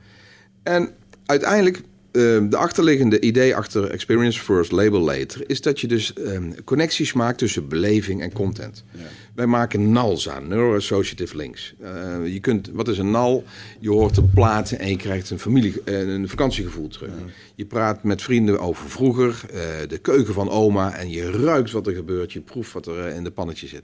En 0.62 0.90
uiteindelijk 1.26 1.82
Ehm, 2.14 2.48
de 2.48 2.56
achterliggende 2.56 3.20
idee 3.20 3.56
achter 3.56 3.90
Experience 3.90 4.40
First, 4.40 4.72
Label 4.72 5.00
Later, 5.00 5.42
is 5.46 5.60
dat 5.60 5.80
je 5.80 5.86
dus 5.86 6.12
um, 6.18 6.64
connecties 6.64 7.12
maakt 7.12 7.38
tussen 7.38 7.68
beleving 7.68 8.22
en 8.22 8.32
content. 8.32 8.84
Ja. 8.90 9.00
Wij 9.34 9.46
maken 9.46 9.92
NALs 9.92 10.28
aan, 10.28 10.48
Neuroassociative 10.48 11.36
Links. 11.36 11.74
Uh, 11.82 12.32
je 12.32 12.40
kunt, 12.40 12.70
wat 12.72 12.88
is 12.88 12.98
een 12.98 13.10
NAL? 13.10 13.44
Je 13.80 13.90
hoort 13.90 14.16
een 14.16 14.30
plaat 14.30 14.70
en 14.70 14.88
je 14.88 14.96
krijgt 14.96 15.30
een, 15.30 15.38
familie, 15.38 15.74
uh, 15.84 16.08
een 16.08 16.28
vakantiegevoel 16.28 16.88
terug. 16.88 17.10
Ja. 17.10 17.32
Je 17.54 17.64
praat 17.64 18.02
met 18.02 18.22
vrienden 18.22 18.60
over 18.60 18.90
vroeger, 18.90 19.40
uh, 19.54 19.60
de 19.88 19.98
keuken 19.98 20.34
van 20.34 20.50
oma 20.50 20.96
en 20.96 21.10
je 21.10 21.30
ruikt 21.30 21.70
wat 21.70 21.86
er 21.86 21.94
gebeurt, 21.94 22.32
je 22.32 22.40
proeft 22.40 22.72
wat 22.72 22.86
er 22.86 23.06
in 23.06 23.24
de 23.24 23.30
pannetje 23.30 23.66
zit. 23.66 23.82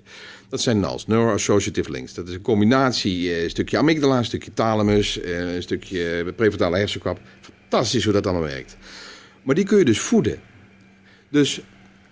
Dat 0.48 0.60
zijn 0.60 0.80
NALs, 0.80 1.06
Neuroassociative 1.06 1.90
Links. 1.90 2.14
Dat 2.14 2.28
is 2.28 2.34
een 2.34 2.42
combinatie, 2.42 3.42
een 3.42 3.50
stukje 3.50 3.78
amygdala, 3.78 4.18
een 4.18 4.24
stukje 4.24 4.54
thalamus, 4.54 5.20
een 5.22 5.62
stukje 5.62 6.32
prefrontale 6.36 6.76
hersenkap 6.76 7.20
fantastisch 7.70 8.04
hoe 8.04 8.12
dat 8.12 8.26
allemaal 8.26 8.48
werkt. 8.48 8.76
Maar 9.42 9.54
die 9.54 9.64
kun 9.64 9.78
je 9.78 9.84
dus 9.84 10.00
voeden. 10.00 10.40
Dus 11.28 11.60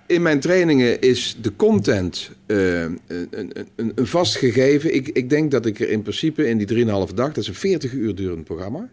in 0.07 0.23
mijn 0.23 0.41
trainingen 0.41 1.01
is 1.01 1.37
de 1.41 1.57
content 1.57 2.31
uh, 2.47 2.83
een, 2.83 3.01
een, 3.31 3.53
een, 3.77 4.07
vast 4.07 4.37
gegeven. 4.37 4.95
Ik, 4.95 5.09
ik 5.09 5.31
denk 5.31 5.51
dat 5.51 5.67
ik 5.67 5.81
er 5.81 5.89
in 5.89 6.03
principe 6.03 6.49
in 6.49 6.59
die 6.59 6.87
3,5 6.87 7.15
dag, 7.15 7.15
dat 7.15 7.37
is 7.37 7.49
een 7.49 7.55
40 7.55 7.93
uur 7.93 8.15
durend 8.15 8.45
programma, 8.45 8.91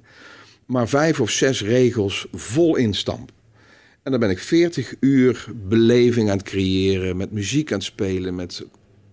maar 0.66 0.89
vijf 0.89 1.20
of 1.20 1.30
zes 1.30 1.61
regels 1.61 2.28
vol 2.34 2.76
instamp. 2.76 3.32
En 4.03 4.11
dan 4.11 4.20
ben 4.20 4.30
ik 4.30 4.39
40 4.39 4.95
uur 4.99 5.45
beleving 5.68 6.30
aan 6.30 6.38
het 6.38 6.47
creëren, 6.47 7.18
met 7.18 7.32
muziek 7.32 7.72
aan 7.72 7.78
het 7.78 7.88
spelen, 7.88 8.36
met 8.36 8.66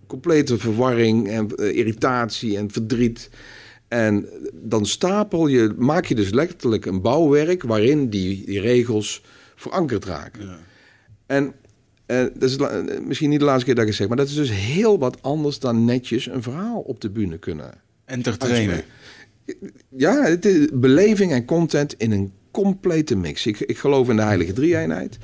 complete 0.07 0.59
verwarring 0.59 1.29
en 1.29 1.49
uh, 1.57 1.77
irritatie 1.77 2.57
en 2.57 2.71
verdriet. 2.71 3.31
En 3.93 4.29
dan 4.53 4.87
stapel 4.87 5.47
je, 5.47 5.75
maak 5.77 6.05
je 6.05 6.15
dus 6.15 6.31
letterlijk 6.31 6.87
een 6.87 7.01
bouwwerk 7.01 7.63
waarin 7.63 8.09
die, 8.09 8.45
die 8.47 8.61
regels 8.61 9.23
verankerd 9.55 10.05
raken. 10.05 10.47
Ja. 10.47 10.59
En 11.27 11.53
uh, 12.07 12.25
dat 12.35 12.51
is 12.51 12.57
misschien 13.07 13.31
niet 13.31 13.39
de 13.39 13.45
laatste 13.45 13.65
keer 13.65 13.75
dat 13.75 13.83
ik 13.83 13.89
het 13.89 13.99
zeg, 13.99 14.09
maar 14.09 14.17
dat 14.17 14.29
is 14.29 14.35
dus 14.35 14.51
heel 14.51 14.99
wat 14.99 15.23
anders 15.23 15.59
dan 15.59 15.85
netjes 15.85 16.27
een 16.27 16.43
verhaal 16.43 16.81
op 16.81 17.01
de 17.01 17.11
bühne 17.11 17.39
kunnen. 17.39 17.75
Entertainen. 18.05 18.85
Ja, 19.89 20.23
het 20.23 20.45
is 20.45 20.69
beleving 20.73 21.33
en 21.33 21.45
content 21.45 21.95
in 21.99 22.13
een 22.13 22.33
complete 22.51 23.17
mix. 23.17 23.47
Ik, 23.47 23.61
ik 23.61 23.79
geloof 23.79 24.09
in 24.09 24.17
de 24.17 24.23
heilige 24.23 24.53
drie-eenheid. 24.53 25.19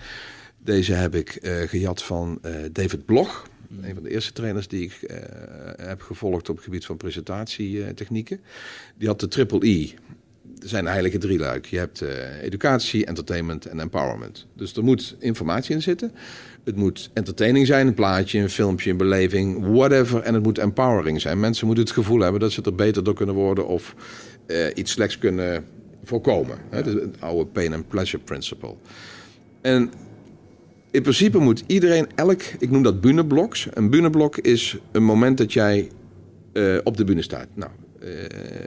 Deze 0.58 0.92
heb 0.92 1.14
ik 1.14 1.38
uh, 1.42 1.52
gejat 1.60 2.02
van 2.02 2.38
uh, 2.44 2.52
David 2.72 3.04
Bloch. 3.04 3.46
Een 3.82 3.94
van 3.94 4.02
de 4.02 4.10
eerste 4.10 4.32
trainers 4.32 4.68
die 4.68 4.84
ik 4.84 4.98
uh, 5.02 5.16
heb 5.76 6.00
gevolgd 6.00 6.48
op 6.48 6.56
het 6.56 6.64
gebied 6.64 6.84
van 6.84 6.96
presentatietechnieken. 6.96 8.40
Die 8.96 9.08
had 9.08 9.20
de 9.20 9.28
triple 9.28 9.66
E. 9.68 9.88
Er 10.62 10.68
zijn 10.68 10.86
heilige 10.86 11.18
drieluik. 11.18 11.66
Je 11.66 11.78
hebt 11.78 12.02
uh, 12.02 12.42
educatie, 12.42 13.06
entertainment 13.06 13.66
en 13.66 13.80
empowerment. 13.80 14.46
Dus 14.54 14.76
er 14.76 14.84
moet 14.84 15.16
informatie 15.18 15.74
in 15.74 15.82
zitten. 15.82 16.12
Het 16.64 16.76
moet 16.76 17.10
entertaining 17.12 17.66
zijn, 17.66 17.86
een 17.86 17.94
plaatje, 17.94 18.38
een 18.38 18.50
filmpje, 18.50 18.90
een 18.90 18.96
beleving, 18.96 19.66
whatever. 19.66 20.22
En 20.22 20.34
het 20.34 20.42
moet 20.42 20.58
empowering 20.58 21.20
zijn. 21.20 21.40
Mensen 21.40 21.66
moeten 21.66 21.84
het 21.84 21.92
gevoel 21.92 22.20
hebben 22.20 22.40
dat 22.40 22.52
ze 22.52 22.62
er 22.62 22.74
beter 22.74 23.04
door 23.04 23.14
kunnen 23.14 23.34
worden 23.34 23.66
of 23.66 23.94
uh, 24.46 24.66
iets 24.74 24.92
slechts 24.92 25.18
kunnen 25.18 25.64
voorkomen. 26.04 26.58
Ja. 26.70 26.76
Het 26.76 27.20
oude 27.20 27.46
pain 27.46 27.74
and 27.74 27.88
pleasure 27.88 28.22
principle. 28.22 28.74
En 29.60 29.92
in 30.90 31.02
principe 31.02 31.38
moet 31.38 31.64
iedereen 31.66 32.06
elk, 32.14 32.42
ik 32.58 32.70
noem 32.70 32.82
dat 32.82 33.00
bühnebloks. 33.00 33.68
Een 33.72 33.90
bühneblok 33.90 34.36
is 34.38 34.76
een 34.92 35.04
moment 35.04 35.38
dat 35.38 35.52
jij 35.52 35.88
uh, 36.52 36.78
op 36.84 36.96
de 36.96 37.04
bühne 37.04 37.22
staat. 37.22 37.46
Nou, 37.54 37.70
uh, 38.02 38.08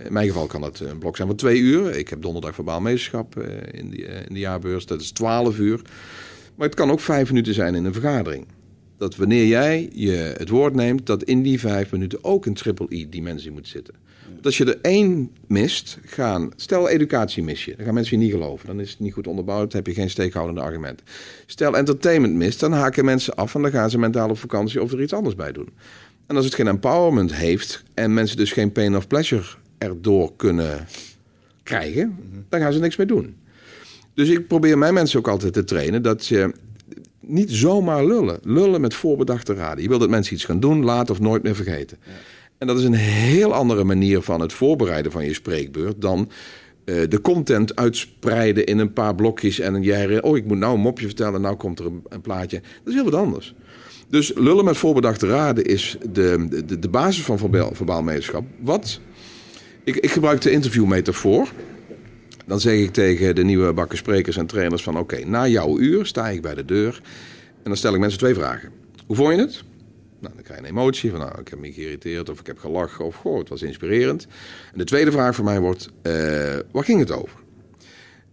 in 0.06 0.14
mijn 0.14 0.28
geval 0.28 0.46
kan 0.46 0.62
dat 0.62 0.80
een 0.80 0.98
blok 0.98 1.16
zijn 1.16 1.28
van 1.28 1.38
twee 1.38 1.60
uur. 1.60 1.96
Ik 1.96 2.10
heb 2.10 2.22
donderdag 2.22 2.56
verbaal 2.56 2.82
meesterschap 2.82 3.38
uh, 3.38 3.46
in, 3.72 3.94
in 4.28 4.34
de 4.34 4.40
jaarbeurs. 4.40 4.86
Dat 4.86 5.02
is 5.02 5.12
twaalf 5.12 5.60
uur. 5.60 5.82
Maar 6.56 6.68
het 6.68 6.76
kan 6.76 6.92
ook 6.92 7.00
vijf 7.00 7.30
minuten 7.30 7.54
zijn 7.54 7.76
in 7.76 7.86
een 7.86 7.94
vergadering. 7.94 8.46
Dat 8.98 9.16
wanneer 9.16 9.48
jij 9.48 9.90
je 9.94 10.34
het 10.38 10.50
woord 10.50 10.76
neemt, 10.76 11.06
dat 11.06 11.24
in 11.24 11.42
die 11.42 11.60
vijf 11.60 11.92
minuten 11.92 12.24
ook 12.24 12.46
een 12.46 12.54
triple 12.54 12.86
E-dimensie 12.90 13.52
moet 13.52 13.68
zitten. 13.68 13.94
Als 14.44 14.58
je 14.58 14.66
er 14.66 14.80
één 14.82 15.32
mist, 15.48 15.98
gaan. 16.06 16.52
Stel 16.56 16.90
educatie 16.90 17.44
mis 17.44 17.66
je, 17.66 17.76
dan 17.76 17.86
gaan 17.86 17.94
mensen 17.94 18.18
je 18.18 18.24
niet 18.24 18.34
geloven. 18.34 18.68
Dan 18.68 18.80
is 18.80 18.90
het 18.90 19.00
niet 19.00 19.14
goed 19.14 19.28
onderbouwd, 19.28 19.72
dan 19.72 19.82
heb 19.84 19.88
je 19.88 20.02
geen 20.02 20.10
steekhoudende 20.10 20.62
argumenten. 20.62 21.06
Stel 21.46 21.78
entertainment 21.78 22.34
mist, 22.34 22.60
dan 22.60 22.72
haken 22.72 23.06
mensen 23.06 23.36
af 23.36 23.56
en 23.56 23.62
dan 23.62 23.72
gaan 23.72 23.90
ze 23.90 23.98
mentaal 23.98 24.30
op 24.30 24.38
vakantie 24.38 24.82
of 24.82 24.92
er 24.92 25.02
iets 25.02 25.14
anders 25.14 25.36
bij 25.36 25.52
doen. 25.52 25.70
En 26.28 26.36
als 26.36 26.46
het 26.46 26.56
geen 26.56 26.68
empowerment 26.68 27.34
heeft 27.34 27.84
en 27.94 28.14
mensen 28.14 28.38
dus 28.38 28.52
geen 28.52 28.72
pain 28.72 28.96
of 28.96 29.08
pleasure 29.08 29.44
erdoor 29.78 30.36
kunnen 30.36 30.88
krijgen, 31.64 32.18
dan 32.50 32.60
gaan 32.60 32.74
ze 32.74 32.80
niks 32.80 32.96
meer 32.96 33.08
doen. 33.08 33.36
Dus 34.14 34.30
ik 34.30 34.48
probeer 34.48 34.78
mijn 34.78 34.94
mensen 34.94 35.20
ook 35.20 35.28
altijd 35.28 35.54
te 35.54 35.64
trainen 35.64 36.02
dat 36.02 36.28
je 36.28 36.54
niet 37.20 37.52
zomaar 37.52 38.06
lullen. 38.06 38.40
Lullen 38.44 38.82
met 38.82 38.94
voorbedachte 38.94 39.54
raden. 39.54 39.84
Je 39.84 39.90
wil 39.90 40.00
dat 40.00 40.10
mensen 40.10 40.34
iets 40.34 40.46
gaan 40.46 40.60
doen, 40.60 40.84
laten 40.84 41.14
of 41.14 41.20
nooit 41.20 41.44
meer 41.44 41.56
vergeten. 41.56 41.98
En 42.62 42.68
dat 42.68 42.78
is 42.78 42.84
een 42.84 42.94
heel 42.94 43.54
andere 43.54 43.84
manier 43.84 44.22
van 44.22 44.42
het 44.42 44.54
voorbereiden 44.54 45.12
van 45.12 45.26
je 45.26 45.34
spreekbeurt 45.34 46.02
dan 46.02 46.30
eh, 46.86 46.96
de 47.10 47.22
content 47.22 47.76
uitspreiden 47.76 48.66
in 48.66 48.78
een 48.78 48.94
paar 48.94 49.16
blokjes 49.16 49.60
en 49.60 49.74
een 49.74 49.84
jaar. 49.84 50.22
Oh, 50.22 50.38
ik 50.38 50.46
moet 50.46 50.58
nou 50.58 50.74
een 50.74 50.82
mopje 50.82 51.06
vertellen, 51.06 51.42
nou 51.42 51.56
komt 51.56 51.80
er 51.80 51.86
een, 51.86 52.22
plaatje. 52.22 52.60
Dat 52.60 52.88
is 52.88 52.94
heel 52.94 53.04
wat 53.04 53.16
anders. 53.16 53.56
Dus 54.08 54.32
lullen 54.36 54.66
met 54.66 54.78
voorbedachte 54.78 55.28
raden 55.28 55.66
is 55.66 55.98
de, 56.12 56.48
de, 56.66 56.80
de 56.80 56.90
basis 56.90 57.24
van 57.24 57.38
verbaal 57.74 58.04
Wat? 58.60 59.00
Ik, 59.84 59.96
ik 59.96 60.12
gebruik 60.12 60.42
de 60.42 60.52
interviewmetafoor. 60.52 61.48
Dan 62.46 62.60
zeg 62.60 62.80
ik 62.80 62.94
tegen 62.94 63.36
de 63.36 63.44
nieuwe 63.44 63.74
bakken 63.74 63.98
sprekers 63.98 64.38
en 64.38 64.46
trainers 64.46 64.84
van... 64.84 64.98
oké, 64.98 65.26
na 65.26 65.48
jouw 65.48 65.80
uur 65.80 66.06
sta 66.06 66.30
ik 66.30 66.42
bij 66.42 66.56
de 66.56 66.66
deur 66.66 67.02
en 67.56 67.64
dan 67.64 67.78
stel 67.78 67.94
ik 67.94 68.00
mensen 68.00 68.20
twee 68.20 68.34
vragen. 68.34 68.70
Hoe 69.08 69.16
vond 69.16 69.36
je 69.36 69.42
het? 69.42 69.64
Nou, 70.22 70.34
dan 70.34 70.44
krijg 70.44 70.60
je 70.60 70.66
een 70.66 70.72
emotie 70.72 71.10
van, 71.10 71.20
nou, 71.20 71.40
ik 71.40 71.48
heb 71.48 71.60
me 71.60 71.74
geïrriteerd 71.74 72.30
of 72.30 72.40
ik 72.40 72.48
heb 72.48 72.60
gelachen 72.60 73.06
of 73.06 73.16
goh, 73.16 73.40
het 73.40 73.50
was 73.50 73.62
inspirerend. 73.62 74.28
En 74.72 74.78
de 74.78 74.84
tweede 74.84 75.12
vraag 75.12 75.36
voor 75.36 75.46
mij 75.46 75.60
wordt, 75.60 75.90
uh, 76.04 76.14
waar 76.72 76.84
ging 76.84 77.00
het 77.00 77.12
over? 77.12 77.40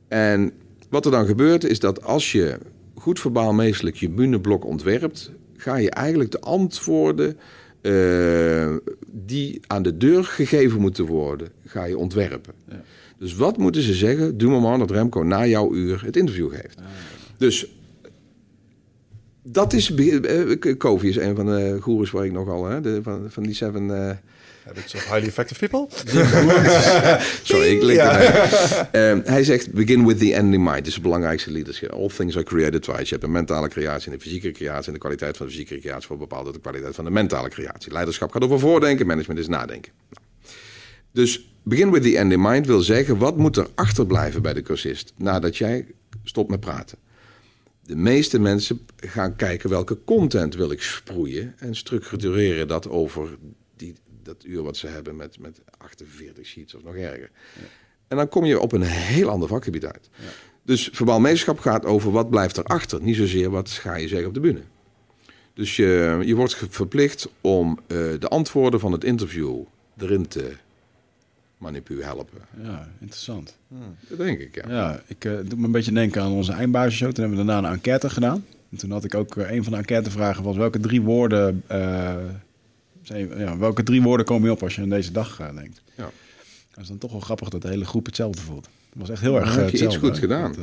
En 0.09 0.53
wat 0.89 1.05
er 1.05 1.11
dan 1.11 1.27
gebeurt 1.27 1.65
is 1.65 1.79
dat 1.79 2.03
als 2.03 2.33
je 2.33 2.59
goed 2.95 3.21
verbaal 3.21 3.53
meestelijk 3.53 3.97
je 3.97 4.09
bühneblok 4.09 4.65
ontwerpt, 4.65 5.31
ga 5.57 5.77
je 5.77 5.91
eigenlijk 5.91 6.31
de 6.31 6.41
antwoorden 6.41 7.39
uh, 7.83 8.77
die 9.07 9.61
aan 9.67 9.83
de 9.83 9.97
deur 9.97 10.25
gegeven 10.25 10.81
moeten 10.81 11.05
worden, 11.07 11.49
ga 11.65 11.85
je 11.85 11.99
ontwerpen. 11.99 12.55
Ja. 12.69 12.83
Dus 13.19 13.35
wat 13.35 13.57
moeten 13.57 13.83
ze 13.83 13.95
zeggen? 13.95 14.39
Doe 14.39 14.51
maar 14.51 14.61
man 14.61 14.79
dat 14.79 14.91
Remco 14.91 15.23
na 15.23 15.47
jouw 15.47 15.75
uur 15.75 16.05
het 16.05 16.17
interview 16.17 16.51
geeft. 16.51 16.79
Ah, 16.79 16.85
dus 17.37 17.78
dat 19.53 19.73
is. 19.73 19.91
Uh, 19.91 20.77
Kofi 20.79 21.09
is 21.09 21.17
een 21.17 21.37
van 21.37 21.47
de 21.47 21.79
goeroes 21.81 22.11
waar 22.11 22.25
ik 22.25 22.33
nogal. 22.33 22.67
Hè, 22.67 22.81
de, 22.81 23.01
van, 23.03 23.27
van 23.29 23.43
die 23.43 23.55
seven. 23.55 23.83
Uh, 23.83 24.11
Habits 24.69 24.95
of 24.95 25.05
highly 25.05 25.27
effective 25.27 25.69
people? 25.69 25.87
Sorry, 27.43 27.69
ik 27.69 27.83
ja. 27.83 28.91
um, 28.93 29.23
hij 29.25 29.45
zegt, 29.45 29.73
begin 29.73 30.07
with 30.07 30.19
the 30.19 30.35
end 30.35 30.55
in 30.55 30.63
mind. 30.63 30.77
Dat 30.77 30.87
is 30.87 30.95
het 30.95 31.03
belangrijkste 31.03 31.51
leadership. 31.51 31.91
All 31.91 32.09
things 32.09 32.37
are 32.37 32.45
created 32.45 32.83
twice. 32.83 33.03
Je 33.03 33.09
hebt 33.09 33.23
een 33.23 33.33
mentale 33.33 33.69
creatie 33.69 34.07
en 34.07 34.13
een 34.13 34.21
fysieke 34.21 34.51
creatie. 34.51 34.87
En 34.87 34.93
de 34.93 34.99
kwaliteit 34.99 35.37
van 35.37 35.47
de 35.47 35.53
fysieke 35.53 35.79
creatie 35.79 36.07
voor 36.07 36.19
bepaalde 36.19 36.53
de 36.53 36.61
kwaliteit 36.61 36.95
van 36.95 37.05
de 37.05 37.11
mentale 37.11 37.49
creatie. 37.49 37.93
Leiderschap 37.93 38.33
gaat 38.33 38.45
over 38.45 38.59
voordenken, 38.59 39.07
management 39.07 39.41
is 39.41 39.49
nadenken. 39.49 39.93
Nou. 40.11 40.25
Dus 41.13 41.53
begin 41.63 41.91
with 41.91 42.03
the 42.03 42.19
end 42.19 42.33
in 42.33 42.41
mind 42.41 42.67
wil 42.67 42.81
zeggen, 42.81 43.19
wat 43.19 43.37
moet 43.37 43.57
er 43.57 43.67
achterblijven 43.75 44.43
bij 44.43 44.53
de 44.53 44.63
cursist 44.63 45.13
nadat 45.17 45.57
jij 45.57 45.87
stopt 46.25 46.51
met 46.51 46.61
praten? 46.61 46.99
De 47.89 47.97
meeste 47.97 48.39
mensen 48.39 48.87
gaan 48.97 49.37
kijken 49.37 49.71
welke 49.71 49.99
content 50.05 50.55
wil 50.55 50.71
ik 50.71 50.83
sproeien 50.83 51.55
en 51.59 51.75
structureren 51.75 52.69
dat 52.69 52.89
over 52.89 53.29
die, 53.77 53.95
dat 54.23 54.45
uur 54.45 54.63
wat 54.63 54.77
ze 54.77 54.87
hebben 54.87 55.17
met, 55.17 55.39
met 55.39 55.61
48 55.79 56.47
sheets 56.47 56.75
of 56.75 56.83
nog 56.83 56.95
erger. 56.95 57.31
Ja. 57.55 57.67
En 58.09 58.17
dan 58.17 58.29
kom 58.29 58.45
je 58.45 58.61
op 58.61 58.73
een 58.73 58.83
heel 58.83 59.29
ander 59.29 59.49
vakgebied 59.49 59.85
uit. 59.85 60.11
Ja. 60.15 60.25
Dus 60.63 60.89
verbaal 60.93 61.21
meesterschap 61.21 61.59
gaat 61.59 61.85
over 61.85 62.11
wat 62.11 62.31
blijft 62.31 62.57
erachter, 62.57 63.03
niet 63.03 63.17
zozeer 63.17 63.51
wat 63.51 63.71
ga 63.71 63.97
je 63.97 64.09
zeggen 64.09 64.29
op 64.29 64.35
de 64.35 64.41
bühne. 64.41 64.63
Dus 65.55 65.77
je, 65.77 66.23
je 66.25 66.35
wordt 66.35 66.57
verplicht 66.69 67.29
om 67.41 67.79
uh, 67.81 67.99
de 68.19 68.29
antwoorden 68.29 68.81
van 68.81 68.93
het 68.93 69.05
interview 69.05 69.63
erin 69.97 70.29
te 70.29 70.53
manipu 71.59 72.03
helpen. 72.03 72.39
Ja, 72.63 72.89
interessant. 73.01 73.57
Hmm. 73.69 73.97
Dat 74.09 74.19
denk 74.19 74.39
ik, 74.39 74.55
ja. 74.55 74.71
Ja, 74.71 75.01
ik 75.07 75.25
uh, 75.25 75.39
doe 75.45 75.59
me 75.59 75.65
een 75.65 75.73
beetje 75.73 75.93
denken 75.93 76.23
aan 76.23 76.33
onze 76.33 76.53
eindbasisshow. 76.53 77.13
Toen 77.13 77.25
hebben 77.25 77.47
we 77.47 77.53
daarna 77.53 77.69
een 77.69 77.75
enquête 77.75 78.11
gedaan. 78.11 78.45
En 78.71 78.77
toen 78.77 78.91
had 78.91 79.05
ik 79.05 79.15
ook 79.15 79.37
uh, 79.37 79.51
een 79.51 79.63
van 79.63 79.73
de 79.73 79.79
enquêtevragen 79.79 80.45
was 80.45 80.57
welke 80.57 80.81
drie 80.81 81.03
woorden... 81.03 81.63
Uh, 81.73 82.15
ja, 83.37 83.59
welke 83.59 83.83
drie 83.83 84.03
woorden 84.03 84.27
komen 84.27 84.49
je 84.49 84.55
op 84.55 84.63
als 84.63 84.75
je 84.75 84.83
aan 84.83 84.89
deze 84.89 85.13
dag 85.13 85.37
denkt? 85.55 85.83
Ja. 85.95 86.11
Dat 86.71 86.83
is 86.83 86.89
dan 86.89 86.99
toch 86.99 87.11
wel 87.11 87.21
grappig 87.21 87.49
dat 87.49 87.63
de 87.63 87.69
hele 87.69 87.85
groep 87.85 88.07
hetzelfde 88.07 88.43
voelt 88.43 88.69
was 88.99 89.11
echt 89.11 89.21
heel 89.21 89.41
erg 89.41 89.57
Had 89.57 89.71
je 89.71 89.85
iets 89.85 89.97
goed 89.97 90.19
gedaan. 90.19 90.55
Eh, 90.55 90.63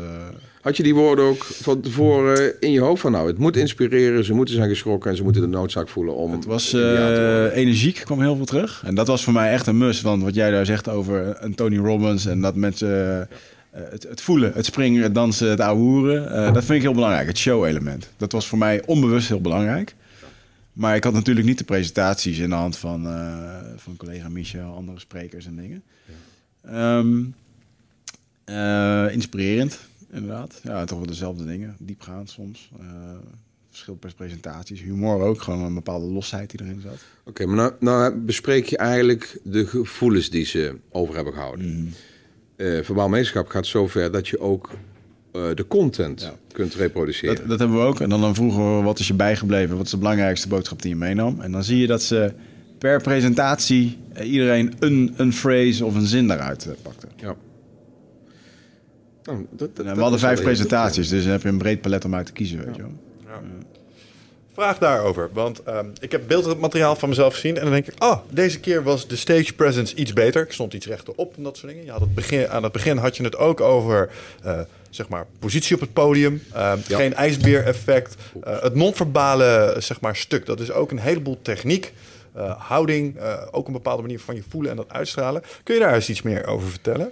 Had 0.61 0.77
je 0.77 0.83
die 0.83 0.95
woorden 0.95 1.25
ook 1.25 1.43
van 1.43 1.81
tevoren 1.81 2.61
in 2.61 2.71
je 2.71 2.79
hoofd 2.79 3.01
van 3.01 3.11
nou, 3.11 3.27
het 3.27 3.37
moet 3.37 3.57
inspireren, 3.57 4.23
ze 4.23 4.33
moeten 4.33 4.55
zijn 4.55 4.69
geschrokken 4.69 5.11
en 5.11 5.17
ze 5.17 5.23
moeten 5.23 5.41
de 5.41 5.47
noodzaak 5.47 5.89
voelen 5.89 6.15
om. 6.15 6.31
Het 6.31 6.45
was 6.45 6.73
uh, 6.73 7.55
energiek, 7.55 8.01
kwam 8.05 8.21
heel 8.21 8.35
veel 8.35 8.45
terug. 8.45 8.83
En 8.85 8.95
dat 8.95 9.07
was 9.07 9.23
voor 9.23 9.33
mij 9.33 9.51
echt 9.51 9.67
een 9.67 9.77
must. 9.77 10.01
Want 10.01 10.23
wat 10.23 10.35
jij 10.35 10.51
daar 10.51 10.65
zegt 10.65 10.89
over 10.89 11.37
een 11.39 11.55
Tony 11.55 11.77
Robbins 11.77 12.25
en 12.25 12.41
dat 12.41 12.55
mensen. 12.55 12.89
Uh, 13.19 13.81
het, 13.89 14.03
het, 14.03 14.21
voelen, 14.21 14.51
het 14.53 14.65
springen, 14.65 15.03
het 15.03 15.15
dansen, 15.15 15.49
het 15.49 15.59
ouwehoeren. 15.59 16.23
Uh, 16.23 16.53
dat 16.53 16.63
vind 16.63 16.77
ik 16.77 16.81
heel 16.81 16.93
belangrijk, 16.93 17.27
het 17.27 17.37
show-element. 17.37 18.09
Dat 18.17 18.31
was 18.31 18.47
voor 18.47 18.57
mij 18.57 18.83
onbewust 18.85 19.27
heel 19.27 19.41
belangrijk. 19.41 19.95
Maar 20.73 20.95
ik 20.95 21.03
had 21.03 21.13
natuurlijk 21.13 21.45
niet 21.45 21.57
de 21.57 21.63
presentaties 21.63 22.37
in 22.37 22.49
de 22.49 22.55
hand 22.55 22.77
van, 22.77 23.07
van 23.75 23.95
collega 23.97 24.29
Michel, 24.29 24.75
andere 24.75 24.99
sprekers 24.99 25.45
en 25.45 25.55
dingen. 25.55 25.83
Ja. 26.63 26.97
Ehm, 26.97 27.17
uh, 28.45 29.13
inspirerend, 29.13 29.79
inderdaad. 30.11 30.59
Ja, 30.63 30.85
toch 30.85 30.97
wel 30.97 31.07
dezelfde 31.07 31.45
dingen. 31.45 31.75
Diepgaand 31.79 32.29
soms. 32.29 32.69
Uh, 32.79 32.85
verschil 33.69 33.95
per 33.95 34.13
presentaties. 34.15 34.81
Humor 34.81 35.21
ook. 35.21 35.41
Gewoon 35.41 35.61
een 35.61 35.73
bepaalde 35.73 36.05
losheid 36.05 36.49
die 36.49 36.61
erin 36.61 36.81
zat. 36.81 37.03
Oké, 37.23 37.45
maar 37.45 37.55
nou, 37.55 37.73
nou, 37.79 38.19
bespreek 38.19 38.65
je 38.65 38.77
eigenlijk 38.77 39.39
de 39.43 39.65
gevoelens 39.65 40.29
die 40.29 40.45
ze 40.45 40.75
over 40.89 41.15
hebben 41.15 41.33
gehouden. 41.33 41.65
Mm. 41.65 41.89
Uh, 42.57 42.83
verbaal 42.83 43.09
meesterschap 43.09 43.47
gaat 43.47 43.65
zover 43.65 44.11
dat 44.11 44.27
je 44.27 44.39
ook 44.39 44.69
de 45.55 45.65
content 45.67 46.31
kunt 46.51 46.73
reproduceren. 46.73 47.35
Dat, 47.35 47.47
dat, 47.47 47.59
hebben 47.59 47.77
we 47.77 47.83
ook. 47.83 47.99
En 47.99 48.09
dan, 48.09 48.21
dan 48.21 48.35
vroegen 48.35 48.77
we 48.77 48.83
wat 48.83 48.99
is 48.99 49.07
je 49.07 49.13
bijgebleven? 49.13 49.75
Wat 49.75 49.85
is 49.85 49.91
de 49.91 49.97
belangrijkste 49.97 50.47
boodschap 50.47 50.81
die 50.81 50.89
je 50.89 50.95
meenam? 50.95 51.41
En 51.41 51.51
dan 51.51 51.63
zie 51.63 51.77
je 51.77 51.87
dat 51.87 52.01
ze 52.01 52.33
per 52.77 53.01
presentatie 53.01 53.97
iedereen 54.23 54.73
een, 54.79 55.13
een 55.17 55.33
phrase 55.33 55.85
of 55.85 55.95
een 55.95 56.05
zin 56.05 56.27
daaruit 56.27 56.67
pakte. 56.81 57.07
Ja. 57.15 57.35
Nou, 59.25 59.45
dat, 59.49 59.75
dat, 59.75 59.85
we 59.85 60.01
hadden 60.01 60.19
vijf 60.19 60.41
presentaties, 60.41 61.09
dus 61.09 61.23
dan 61.23 61.31
heb 61.31 61.41
je 61.41 61.47
een 61.47 61.57
breed 61.57 61.81
palet 61.81 62.05
om 62.05 62.15
uit 62.15 62.25
te 62.25 62.31
kiezen. 62.31 62.65
Weet 62.65 62.75
je 62.75 62.81
wel. 62.81 62.91
Ja. 63.25 63.41
Vraag 64.53 64.77
daarover, 64.77 65.29
want 65.33 65.61
um, 65.67 65.93
ik 65.99 66.11
heb 66.11 66.27
beeldmateriaal 66.27 66.95
van 66.95 67.09
mezelf 67.09 67.33
gezien 67.33 67.55
en 67.55 67.61
dan 67.61 67.71
denk 67.71 67.87
ik, 67.87 68.03
oh, 68.03 68.17
deze 68.29 68.59
keer 68.59 68.83
was 68.83 69.07
de 69.07 69.15
stage 69.15 69.53
presence 69.53 69.95
iets 69.95 70.13
beter. 70.13 70.41
Ik 70.41 70.51
stond 70.51 70.73
iets 70.73 70.85
rechterop 70.85 71.37
en 71.37 71.43
dat 71.43 71.57
soort 71.57 71.71
dingen. 71.71 71.85
Je 71.85 71.91
had 71.91 71.99
het 71.99 72.15
begin, 72.15 72.49
aan 72.49 72.63
het 72.63 72.71
begin 72.71 72.97
had 72.97 73.17
je 73.17 73.23
het 73.23 73.37
ook 73.37 73.61
over, 73.61 74.09
uh, 74.45 74.59
zeg 74.89 75.07
maar, 75.07 75.25
positie 75.39 75.75
op 75.75 75.81
het 75.81 75.93
podium, 75.93 76.41
uh, 76.53 76.73
geen 76.87 77.13
ijsbeer-effect, 77.13 78.15
uh, 78.47 78.61
het 78.61 78.75
non-verbale, 78.75 79.75
zeg 79.79 80.01
maar, 80.01 80.15
stuk. 80.15 80.45
Dat 80.45 80.59
is 80.59 80.71
ook 80.71 80.91
een 80.91 80.99
heleboel 80.99 81.39
techniek. 81.41 81.93
Uh, 82.37 82.61
houding, 82.61 83.17
ook 83.51 83.67
een 83.67 83.73
bepaalde 83.73 84.01
manier 84.01 84.19
van 84.19 84.35
je 84.35 84.43
voelen 84.49 84.71
en 84.71 84.77
dat 84.77 84.89
uitstralen. 84.91 85.41
Kun 85.63 85.73
je 85.73 85.81
daar 85.81 85.93
eens 85.93 86.09
iets 86.09 86.21
meer 86.21 86.45
over 86.45 86.69
vertellen? 86.69 87.11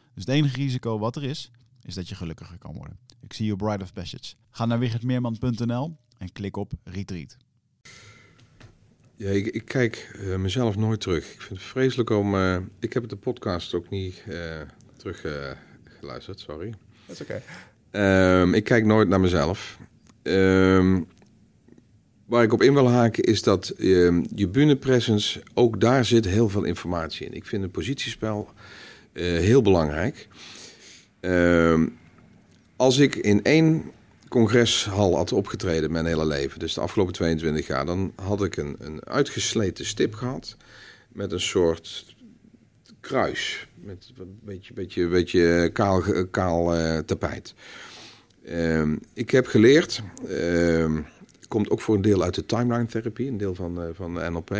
Dus 0.13 0.25
het 0.25 0.35
enige 0.35 0.55
risico 0.55 0.99
wat 0.99 1.15
er 1.15 1.23
is, 1.23 1.51
is 1.83 1.95
dat 1.95 2.09
je 2.09 2.15
gelukkiger 2.15 2.57
kan 2.57 2.75
worden. 2.75 2.97
Ik 3.21 3.33
zie 3.33 3.45
je 3.45 3.55
Bride 3.55 3.83
of 3.83 3.93
Passage. 3.93 4.33
Ga 4.49 4.65
naar 4.65 4.79
wichertmeerman.nl 4.79 5.97
en 6.17 6.31
klik 6.31 6.57
op 6.57 6.71
Retreat. 6.83 7.37
Ja, 9.15 9.29
ik, 9.29 9.47
ik 9.47 9.65
kijk 9.65 10.15
uh, 10.19 10.35
mezelf 10.35 10.75
nooit 10.75 11.01
terug. 11.01 11.33
Ik 11.33 11.41
vind 11.41 11.59
het 11.59 11.67
vreselijk 11.67 12.09
om... 12.09 12.35
Uh, 12.35 12.57
ik 12.79 12.93
heb 12.93 13.09
de 13.09 13.15
podcast 13.15 13.73
ook 13.73 13.89
niet 13.89 14.23
uh, 14.27 14.61
terug 14.95 15.25
geluisterd, 15.83 16.39
sorry. 16.39 16.73
Dat 17.05 17.15
is 17.15 17.21
oké. 17.21 17.41
Um, 18.41 18.53
ik 18.53 18.63
kijk 18.63 18.85
nooit 18.85 19.07
naar 19.07 19.19
mezelf. 19.19 19.79
Um, 20.23 21.07
waar 22.25 22.43
ik 22.43 22.53
op 22.53 22.61
in 22.61 22.73
wil 22.73 22.89
haken 22.89 23.23
is 23.23 23.43
dat 23.43 23.73
uh, 23.77 24.23
je 24.33 24.47
bühnepresence, 24.47 25.43
ook 25.53 25.81
daar 25.81 26.05
zit 26.05 26.25
heel 26.25 26.49
veel 26.49 26.63
informatie 26.63 27.25
in. 27.25 27.33
Ik 27.33 27.45
vind 27.45 27.63
een 27.63 27.71
positiespel 27.71 28.49
heel 29.13 29.61
belangrijk. 29.61 30.27
Uh, 31.21 31.81
als 32.75 32.97
ik 32.97 33.15
in 33.15 33.43
één 33.43 33.91
congreshal 34.27 35.15
had 35.15 35.31
opgetreden 35.31 35.91
mijn 35.91 36.05
hele 36.05 36.25
leven, 36.25 36.59
dus 36.59 36.73
de 36.73 36.81
afgelopen 36.81 37.13
22 37.13 37.67
jaar, 37.67 37.85
dan 37.85 38.13
had 38.15 38.43
ik 38.43 38.57
een, 38.57 38.75
een 38.79 39.05
uitgesleten 39.05 39.85
stip 39.85 40.13
gehad 40.13 40.57
met 41.07 41.31
een 41.31 41.39
soort 41.39 42.15
kruis, 42.99 43.67
met 43.75 44.11
een 44.17 44.39
beetje, 44.43 44.73
beetje, 44.73 45.07
beetje 45.07 45.69
kaal, 45.73 46.03
kaal 46.31 46.77
uh, 46.77 46.97
tapijt. 46.97 47.53
Ehm, 48.45 48.95
ik 49.13 49.31
heb 49.31 49.47
geleerd 49.47 50.01
ehm, 50.27 51.01
komt 51.51 51.69
ook 51.69 51.81
voor 51.81 51.95
een 51.95 52.01
deel 52.01 52.23
uit 52.23 52.35
de 52.35 52.45
timeline 52.45 52.85
therapie, 52.85 53.27
een 53.27 53.37
deel 53.37 53.55
van, 53.55 53.81
uh, 53.81 53.89
van 53.93 54.13
de 54.13 54.29
NLP. 54.29 54.57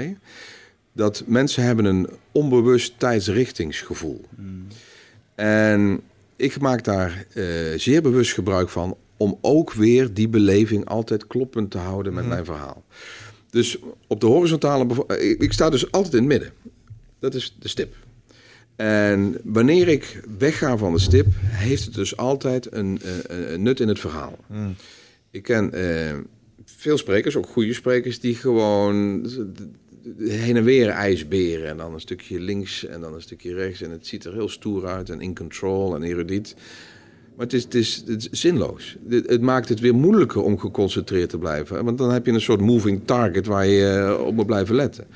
Dat 0.93 1.23
mensen 1.25 1.63
hebben 1.63 1.85
een 1.85 2.07
onbewust 2.31 2.99
tijdsrichtingsgevoel. 2.99 4.25
Mm. 4.35 4.67
En 5.35 6.01
ik 6.35 6.59
maak 6.59 6.83
daar 6.83 7.25
uh, 7.33 7.45
zeer 7.75 8.01
bewust 8.01 8.33
gebruik 8.33 8.69
van 8.69 8.97
om 9.17 9.37
ook 9.41 9.73
weer 9.73 10.13
die 10.13 10.27
beleving 10.27 10.85
altijd 10.85 11.27
kloppend 11.27 11.71
te 11.71 11.77
houden 11.77 12.13
met 12.13 12.23
mm. 12.23 12.29
mijn 12.29 12.45
verhaal. 12.45 12.83
Dus 13.49 13.77
op 14.07 14.19
de 14.19 14.25
horizontale... 14.25 15.05
Ik, 15.07 15.41
ik 15.41 15.53
sta 15.53 15.69
dus 15.69 15.91
altijd 15.91 16.13
in 16.13 16.19
het 16.19 16.27
midden. 16.27 16.51
Dat 17.19 17.33
is 17.33 17.55
de 17.59 17.67
stip. 17.67 17.95
En 18.75 19.37
wanneer 19.43 19.87
ik 19.87 20.23
wegga 20.37 20.77
van 20.77 20.93
de 20.93 20.99
stip, 20.99 21.27
heeft 21.39 21.85
het 21.85 21.93
dus 21.93 22.17
altijd 22.17 22.73
een, 22.73 22.99
een, 23.27 23.53
een 23.53 23.61
nut 23.61 23.79
in 23.79 23.87
het 23.87 23.99
verhaal. 23.99 24.37
Mm. 24.47 24.75
Ik 25.31 25.43
ken 25.43 25.71
uh, 25.73 26.19
veel 26.65 26.97
sprekers, 26.97 27.35
ook 27.35 27.47
goede 27.47 27.73
sprekers, 27.73 28.19
die 28.19 28.35
gewoon 28.35 29.29
heen 30.17 30.57
en 30.57 30.63
weer 30.63 30.89
ijsberen. 30.89 31.67
En 31.67 31.77
dan 31.77 31.93
een 31.93 32.01
stukje 32.01 32.39
links 32.39 32.85
en 32.85 33.01
dan 33.01 33.13
een 33.13 33.21
stukje 33.21 33.53
rechts. 33.53 33.81
En 33.81 33.91
het 33.91 34.07
ziet 34.07 34.25
er 34.25 34.33
heel 34.33 34.49
stoer 34.49 34.87
uit 34.87 35.09
en 35.09 35.21
in 35.21 35.35
control 35.35 35.95
en 35.95 36.03
erudiet. 36.03 36.55
Maar 37.35 37.47
het 37.49 37.75
is, 37.75 38.03
zinloos. 38.31 38.97
Het, 39.09 39.41
maakt 39.41 39.69
het 39.69 39.79
weer 39.79 39.95
moeilijker 39.95 40.41
om 40.41 40.59
geconcentreerd 40.59 41.29
te 41.29 41.37
blijven. 41.37 41.85
Want 41.85 41.97
dan 41.97 42.11
heb 42.11 42.25
je 42.25 42.31
een 42.31 42.41
soort 42.41 42.61
moving 42.61 43.01
target 43.05 43.45
waar 43.45 43.65
je 43.65 44.15
eh, 44.17 44.25
op 44.25 44.35
moet 44.35 44.45
blijven 44.45 44.75
letten. 44.75 45.07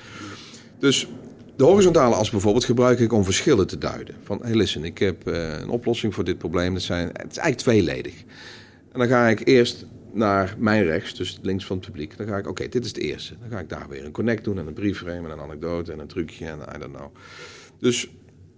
Dus 0.79 1.07
de 1.55 1.63
horizontale 1.63 2.15
as 2.15 2.29
bijvoorbeeld 2.29 2.65
gebruik 2.65 2.99
ik 2.99 3.13
om 3.13 3.23
verschillen 3.23 3.67
te 3.67 3.77
duiden. 3.77 4.15
Van, 4.23 4.39
hey 4.43 4.55
listen, 4.55 4.83
ik 4.83 4.97
heb 4.97 5.29
uh, 5.29 5.59
een 5.59 5.69
oplossing 5.69 6.13
voor 6.13 6.23
dit 6.23 6.38
probleem. 6.38 6.73
Dat 6.73 6.81
zijn, 6.81 7.07
het 7.07 7.31
is 7.31 7.38
eigenlijk 7.38 7.57
tweeledig. 7.57 8.23
En 8.91 8.99
dan 8.99 9.07
ga 9.07 9.27
ik 9.27 9.47
eerst 9.47 9.86
naar 10.16 10.55
mijn 10.57 10.84
rechts, 10.84 11.16
dus 11.16 11.39
links 11.41 11.66
van 11.66 11.78
het 11.78 11.86
publiek. 11.86 12.18
Dan 12.18 12.28
ga 12.28 12.38
ik, 12.38 12.47
oké, 12.47 12.68
dit 12.68 12.86
is 12.86 12.93
de 12.93 13.01
eerste. 13.01 13.36
Dan 13.39 13.49
ga 13.49 13.59
ik 13.59 13.70
daar 13.70 13.89
weer 13.89 14.05
een 14.05 14.11
connect 14.11 14.43
doen 14.43 14.59
en 14.59 14.68
een 14.68 14.74
briefframe 14.74 15.28
en 15.28 15.32
een 15.32 15.39
anekdote 15.39 15.91
en 15.91 15.99
een 15.99 16.07
trucje 16.07 16.45
en 16.45 16.59
I 16.76 16.80
don't 16.80 16.95
know. 16.95 17.16
Dus 17.80 18.09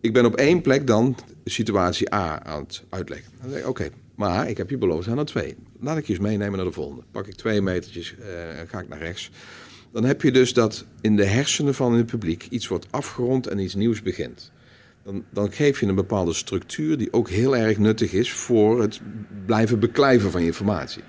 ik 0.02 0.14
ben 0.14 0.26
op 0.26 0.36
één 0.36 0.62
plek 0.62 0.88
dan 0.88 1.18
situatie 1.46 2.14
A 2.14 2.44
aan 2.44 2.62
het 2.62 2.84
uitleggen. 2.90 3.32
Dan 3.42 3.58
ik, 3.58 3.68
oké, 3.68 3.90
maar 4.16 4.50
ik 4.50 4.58
heb 4.58 4.70
je 4.70 4.78
beloofd 4.78 5.08
aan 5.08 5.16
naar 5.16 5.26
twee. 5.26 5.56
Laat 5.80 5.98
ik 5.98 6.06
je 6.06 6.14
eens 6.14 6.22
meenemen 6.22 6.56
naar 6.56 6.66
de 6.66 6.72
volgende. 6.72 7.04
Pak 7.12 7.28
ik 7.28 7.36
twee 7.36 7.62
metertjes, 7.62 8.16
uh, 8.20 8.26
ga 8.68 8.80
ik 8.80 8.88
naar 8.88 9.00
rechts. 9.00 9.32
Dan 9.92 10.04
heb 10.04 10.22
je 10.22 10.32
dus 10.32 10.54
dat 10.54 10.86
in 11.02 11.16
de 11.16 11.26
hersenen 11.26 11.76
van 11.76 11.94
het 11.94 12.06
publiek 12.06 12.48
iets 12.50 12.68
wordt 12.68 12.88
afgerond 12.90 13.48
en 13.48 13.60
iets 13.60 13.76
nieuws 13.76 14.02
begint. 14.02 14.52
Dan, 15.08 15.24
dan, 15.30 15.52
geef 15.52 15.80
je 15.80 15.86
een 15.86 15.96
bepaalde 15.96 16.34
structuur 16.34 16.98
die 16.98 17.14
ook 17.14 17.30
heel 17.30 17.58
erg 17.58 17.78
nuttig 17.78 18.12
is 18.12 18.32
voor 18.32 18.82
het 18.82 19.00
blijven 19.46 19.80
beklijven 19.80 20.32
van 20.32 20.42
informatie. 20.42 21.04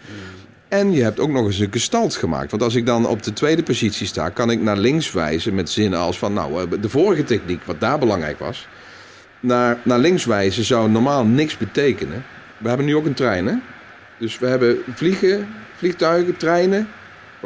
En 0.68 0.92
je 0.92 1.02
hebt 1.02 1.20
ook 1.20 1.30
nog 1.30 1.46
eens 1.46 1.58
een 1.58 1.72
gestalt 1.72 2.14
gemaakt. 2.14 2.50
Want 2.50 2.62
als 2.62 2.74
ik 2.74 2.86
dan 2.86 3.06
op 3.06 3.22
de 3.22 3.32
tweede 3.32 3.62
positie 3.62 4.06
sta, 4.06 4.28
kan 4.28 4.50
ik 4.50 4.60
naar 4.60 4.76
links 4.76 5.12
wijzen 5.12 5.54
met 5.54 5.70
zinnen 5.70 5.98
als 5.98 6.18
van, 6.18 6.32
nou, 6.32 6.62
eh, 6.62 6.80
de 6.82 6.88
vorige 6.88 7.24
techniek, 7.24 7.62
wat 7.64 7.80
daar 7.80 7.98
belangrijk 7.98 8.38
was, 8.38 8.68
naar, 9.40 9.78
naar 9.84 9.98
links 9.98 10.24
wijzen 10.24 10.64
zou 10.64 10.90
normaal 10.90 11.24
niks 11.24 11.56
betekenen. 11.56 12.24
We 12.58 12.68
hebben 12.68 12.86
nu 12.86 12.96
ook 12.96 13.06
een 13.06 13.14
trein, 13.14 13.46
hè? 13.46 13.54
Dus 14.18 14.38
we 14.38 14.46
hebben 14.46 14.78
vliegen, 14.94 15.48
vliegtuigen, 15.76 16.36
treinen. 16.36 16.88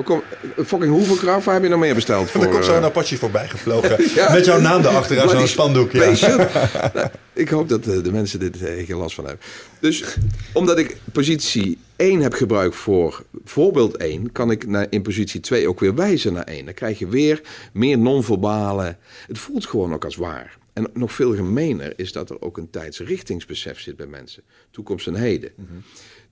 Kom, 0.05 0.23
fucking 0.65 0.93
hoeveel 0.93 1.17
kracht 1.17 1.45
heb 1.45 1.63
je 1.63 1.69
nog 1.69 1.81
meer 1.81 1.95
besteld? 1.95 2.29
Voor, 2.31 2.43
er 2.43 2.49
komt 2.49 2.65
zo 2.65 2.77
een 2.77 2.85
Apache 2.85 3.17
voorbij 3.17 3.49
gevlogen. 3.49 3.91
Met 4.37 4.45
jouw 4.45 4.61
naam 4.61 4.81
erachter 4.81 5.21
aan 5.21 5.29
zo'n 5.29 5.47
spandoek. 5.47 5.93
Ja. 5.93 6.37
nou, 6.95 7.09
ik 7.33 7.49
hoop 7.49 7.69
dat 7.69 7.85
de, 7.85 8.01
de 8.01 8.13
mensen 8.13 8.41
dit 8.41 8.63
uh, 8.63 8.87
geen 8.87 8.97
last 8.97 9.15
van 9.15 9.27
hebben. 9.27 9.45
Dus 9.81 10.17
omdat 10.53 10.79
ik 10.79 10.97
positie 11.13 11.79
1 11.97 12.21
heb 12.21 12.33
gebruikt 12.33 12.77
voor 12.77 13.25
voorbeeld 13.45 13.97
1, 13.97 14.33
kan 14.33 14.51
ik 14.51 14.67
naar, 14.67 14.87
in 14.91 15.03
positie 15.03 15.41
2 15.41 15.69
ook 15.69 15.81
weer 15.81 15.95
wijzen 15.95 16.33
naar 16.33 16.45
1. 16.45 16.65
Dan 16.65 16.75
krijg 16.75 16.99
je 16.99 17.09
weer 17.09 17.41
meer 17.73 17.99
non-verbale. 17.99 18.97
Het 19.27 19.39
voelt 19.39 19.67
gewoon 19.67 19.95
ook 19.95 20.05
als 20.05 20.17
waar. 20.17 20.59
En 20.73 20.91
nog 20.93 21.13
veel 21.13 21.35
gemener 21.35 21.93
is 21.97 22.13
dat 22.13 22.31
er 22.31 22.41
ook 22.41 22.57
een 22.57 22.71
tijdsrichtingsbesef 22.71 23.81
zit 23.81 23.97
bij 23.97 24.07
mensen. 24.07 24.43
Toekomst 24.71 25.07
en 25.07 25.15
heden. 25.15 25.51
Mm 25.57 25.67
-hmm. 25.71 25.83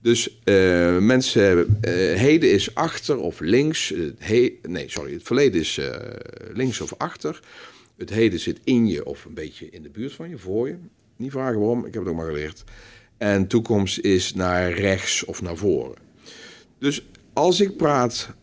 Dus 0.01 0.39
uh, 0.45 0.97
mensen, 0.97 1.57
uh, 1.59 1.93
heden 2.13 2.51
is 2.51 2.75
achter 2.75 3.17
of 3.17 3.39
links. 3.39 3.93
He, 4.17 4.53
nee, 4.67 4.89
sorry, 4.89 5.13
het 5.13 5.23
verleden 5.23 5.59
is 5.59 5.77
uh, 5.77 5.95
links 6.53 6.81
of 6.81 6.93
achter. 6.97 7.39
Het 7.97 8.09
heden 8.09 8.39
zit 8.39 8.59
in 8.63 8.87
je 8.87 9.05
of 9.05 9.25
een 9.25 9.33
beetje 9.33 9.69
in 9.69 9.83
de 9.83 9.89
buurt 9.89 10.13
van 10.13 10.29
je, 10.29 10.37
voor 10.37 10.67
je. 10.67 10.75
Niet 11.15 11.31
vragen 11.31 11.59
waarom, 11.59 11.85
ik 11.85 11.93
heb 11.93 12.03
het 12.03 12.11
ook 12.11 12.17
maar 12.17 12.27
geleerd. 12.27 12.63
En 13.17 13.47
toekomst 13.47 13.99
is 13.99 14.33
naar 14.33 14.73
rechts 14.73 15.25
of 15.25 15.41
naar 15.41 15.57
voren. 15.57 15.95
Dus 16.79 17.05
als 17.33 17.59
ik 17.59 17.77
praat 17.77 18.33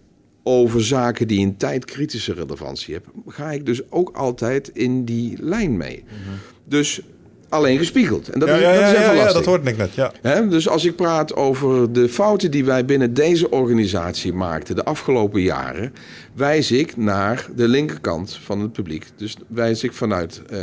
over 0.42 0.84
zaken 0.84 1.28
die 1.28 1.46
een 1.46 1.56
tijdkritische 1.56 2.32
relevantie 2.32 2.94
hebben, 2.94 3.12
ga 3.26 3.52
ik 3.52 3.66
dus 3.66 3.90
ook 3.90 4.16
altijd 4.16 4.68
in 4.68 5.04
die 5.04 5.42
lijn 5.42 5.76
mee. 5.76 6.04
Mm 6.04 6.08
-hmm. 6.08 6.38
Dus 6.64 7.00
alleen 7.48 7.78
gespiegeld. 7.78 8.28
En 8.28 8.40
dat, 8.40 8.48
ja, 8.48 8.54
is, 8.54 8.62
ja, 8.62 8.72
dat 8.72 8.82
is 8.82 8.88
even 8.88 9.02
ja, 9.02 9.14
lastig. 9.14 9.32
dat 9.32 9.44
hoorde 9.44 9.70
ik 9.70 9.76
net. 9.76 9.94
Ja. 9.94 10.40
dus 10.40 10.68
als 10.68 10.84
ik 10.84 10.96
praat 10.96 11.36
over 11.36 11.92
de 11.92 12.08
fouten 12.08 12.50
die 12.50 12.64
wij 12.64 12.84
binnen 12.84 13.14
deze 13.14 13.50
organisatie 13.50 14.32
maakten 14.32 14.74
de 14.74 14.84
afgelopen 14.84 15.40
jaren, 15.40 15.92
wijs 16.34 16.70
ik 16.70 16.96
naar 16.96 17.46
de 17.54 17.68
linkerkant 17.68 18.38
van 18.42 18.60
het 18.60 18.72
publiek. 18.72 19.06
Dus 19.16 19.36
wijs 19.46 19.82
ik 19.82 19.92
vanuit 19.92 20.42
uh, 20.52 20.58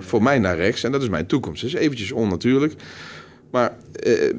voor 0.00 0.22
mij 0.22 0.38
naar 0.38 0.56
rechts 0.56 0.84
en 0.84 0.92
dat 0.92 1.02
is 1.02 1.08
mijn 1.08 1.26
toekomst. 1.26 1.62
Dus 1.62 1.74
eventjes 1.74 2.12
onnatuurlijk. 2.12 2.74
Maar 3.50 3.72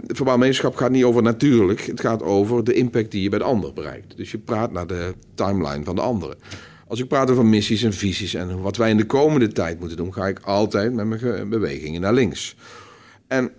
verbaal 0.08 0.34
gemeenschap 0.34 0.76
gaat 0.76 0.92
niet 0.92 1.04
over 1.04 1.24
natuurlijk. 1.24 1.82
Het 1.82 2.00
gaat 2.00 2.24
over 2.24 2.64
de 2.64 2.74
impact 2.74 3.12
die 3.12 3.22
je 3.22 3.30
bij 3.30 3.40
de 3.40 3.46
ander 3.46 3.74
bereikt. 3.74 4.18
Dus 4.18 4.32
je 4.32 4.38
praat 4.38 4.72
naar 4.72 4.88
de 4.88 5.14
timeline 5.36 5.84
van 5.84 5.96
de 5.96 6.02
anderen. 6.02 6.36
Als 6.94 7.02
ik 7.02 7.08
praat 7.08 7.30
over 7.30 7.46
missies 7.46 7.84
en 7.84 7.94
visies 7.94 8.34
en 8.34 8.62
wat 8.62 8.78
wij 8.78 8.90
in 8.90 8.98
de 8.98 9.06
komende 9.06 9.48
tijd 9.48 9.80
moeten 9.80 9.98
doen, 9.98 10.14
ga 10.14 10.28
ik 10.28 10.40
altijd 10.40 10.94
met 10.94 11.08
mijn 11.08 11.50
bewegingen 11.50 12.02
naar 12.02 12.14
links. 12.14 12.56
En 13.28 13.52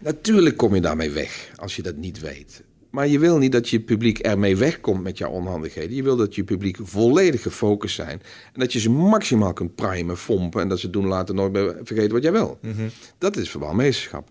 natuurlijk 0.00 0.56
kom 0.56 0.74
je 0.74 0.80
daarmee 0.80 1.10
weg 1.10 1.50
als 1.56 1.76
je 1.76 1.82
dat 1.82 1.96
niet 1.96 2.20
weet. 2.20 2.62
Maar 2.90 3.08
je 3.08 3.18
wil 3.18 3.38
niet 3.38 3.52
dat 3.52 3.68
je 3.68 3.80
publiek 3.80 4.18
ermee 4.18 4.56
wegkomt 4.56 5.02
met 5.02 5.18
jouw 5.18 5.30
onhandigheden. 5.30 5.96
Je 5.96 6.02
wil 6.02 6.16
dat 6.16 6.34
je 6.34 6.44
publiek 6.44 6.78
volledig 6.82 7.42
gefocust 7.42 7.94
zijn. 7.94 8.22
En 8.52 8.60
dat 8.60 8.72
je 8.72 8.80
ze 8.80 8.90
maximaal 8.90 9.52
kunt 9.52 9.74
primen, 9.74 10.16
fompen. 10.16 10.60
En 10.60 10.68
dat 10.68 10.78
ze 10.78 10.90
doen 10.90 11.06
later 11.06 11.34
nooit 11.34 11.52
meer 11.52 11.76
vergeten 11.82 12.12
wat 12.12 12.22
jij 12.22 12.32
wil. 12.32 12.58
Mm 12.62 12.72
-hmm. 12.72 12.90
Dat 13.18 13.36
is 13.36 13.50
verbaalmeesterschap. 13.50 14.30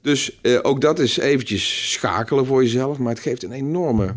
Dus 0.00 0.38
uh, 0.42 0.58
ook 0.62 0.80
dat 0.80 0.98
is 0.98 1.16
eventjes 1.16 1.92
schakelen 1.92 2.46
voor 2.46 2.62
jezelf. 2.62 2.98
Maar 2.98 3.12
het 3.12 3.22
geeft 3.22 3.42
een 3.42 3.52
enorme 3.52 4.14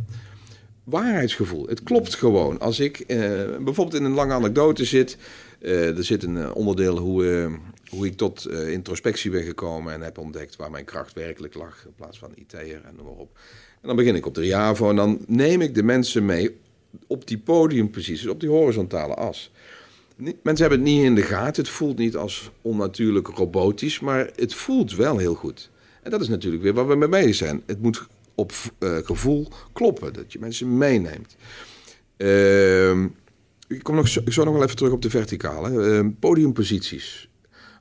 waarheidsgevoel. 0.90 1.68
Het 1.68 1.84
klopt 1.84 2.16
gewoon. 2.16 2.60
Als 2.60 2.80
ik 2.80 3.00
uh, 3.00 3.18
bijvoorbeeld 3.60 3.94
in 3.94 4.04
een 4.04 4.14
lange 4.14 4.34
anekdote 4.34 4.86
zit, 4.86 5.18
uh, 5.62 5.98
er 5.98 6.04
zit 6.04 6.24
een 6.24 6.54
onderdeel 6.54 6.98
hoe, 6.98 7.50
hoe 7.90 8.06
ik 8.06 8.18
tot 8.18 8.50
introspectie 8.50 9.32
ben 9.32 9.44
gekomen 9.44 9.94
en 9.94 10.02
heb 10.02 10.18
ontdekt 10.18 10.56
waar 10.56 10.72
mijn 10.72 10.86
kracht 10.86 11.14
werkelijk 11.14 11.54
lag 11.54 11.86
in 11.86 11.94
plaats 11.96 12.20
van 12.20 12.32
IT'er 12.36 12.82
en 12.86 12.96
noem 12.96 13.06
maar 13.06 13.14
op. 13.14 13.38
En 13.82 13.88
dan 13.88 13.96
begin 13.96 14.16
ik 14.16 14.26
op 14.26 14.36
de 14.36 14.42
Riavo 14.42 14.90
en 14.90 14.96
dan 14.96 15.20
neem 15.28 15.62
ik 15.62 15.76
de 15.76 15.84
mensen 15.84 16.26
mee 16.26 16.58
op 17.08 17.28
die 17.28 17.38
podiumposities, 17.38 18.28
op 18.28 18.40
die 18.40 18.50
horizontale 18.50 19.14
as. 19.14 19.52
Mensen 20.16 20.70
hebben 20.70 20.80
het 20.80 20.88
niet 20.96 21.04
in 21.04 21.16
de 21.16 21.22
gaten, 21.22 21.64
het 21.64 21.72
voelt 21.72 21.98
niet 21.98 22.16
als 22.16 22.52
onnatuurlijk 22.62 23.28
robotisch, 23.28 24.00
maar 24.00 24.30
het 24.36 24.54
voelt 24.54 24.96
wel 24.96 25.18
heel 25.18 25.34
goed. 25.36 25.70
En 26.04 26.12
dat 26.12 26.22
is 26.22 26.28
natuurlijk 26.28 26.64
weer 26.64 26.74
waar 26.74 26.88
we 26.88 26.96
mee 26.96 27.10
bezig 27.10 27.36
zijn. 27.36 27.64
Het 27.66 27.82
moet 27.82 28.08
op 28.40 28.52
uh, 28.80 28.98
gevoel 29.04 29.48
kloppen. 29.74 30.14
Dat 30.14 30.34
je 30.34 30.40
mensen 30.40 30.78
meeneemt. 30.78 31.36
Uh, 32.18 33.04
ik 33.68 33.84
kom 33.84 33.96
nog 33.96 34.08
zo, 34.08 34.22
ik 34.26 34.34
zo 34.34 34.44
nog 34.44 34.54
wel 34.54 34.64
even 34.64 34.76
terug 34.76 34.92
op 34.92 35.02
de 35.02 35.10
verticale. 35.10 35.70
Uh, 35.70 36.08
podiumposities. 36.20 37.30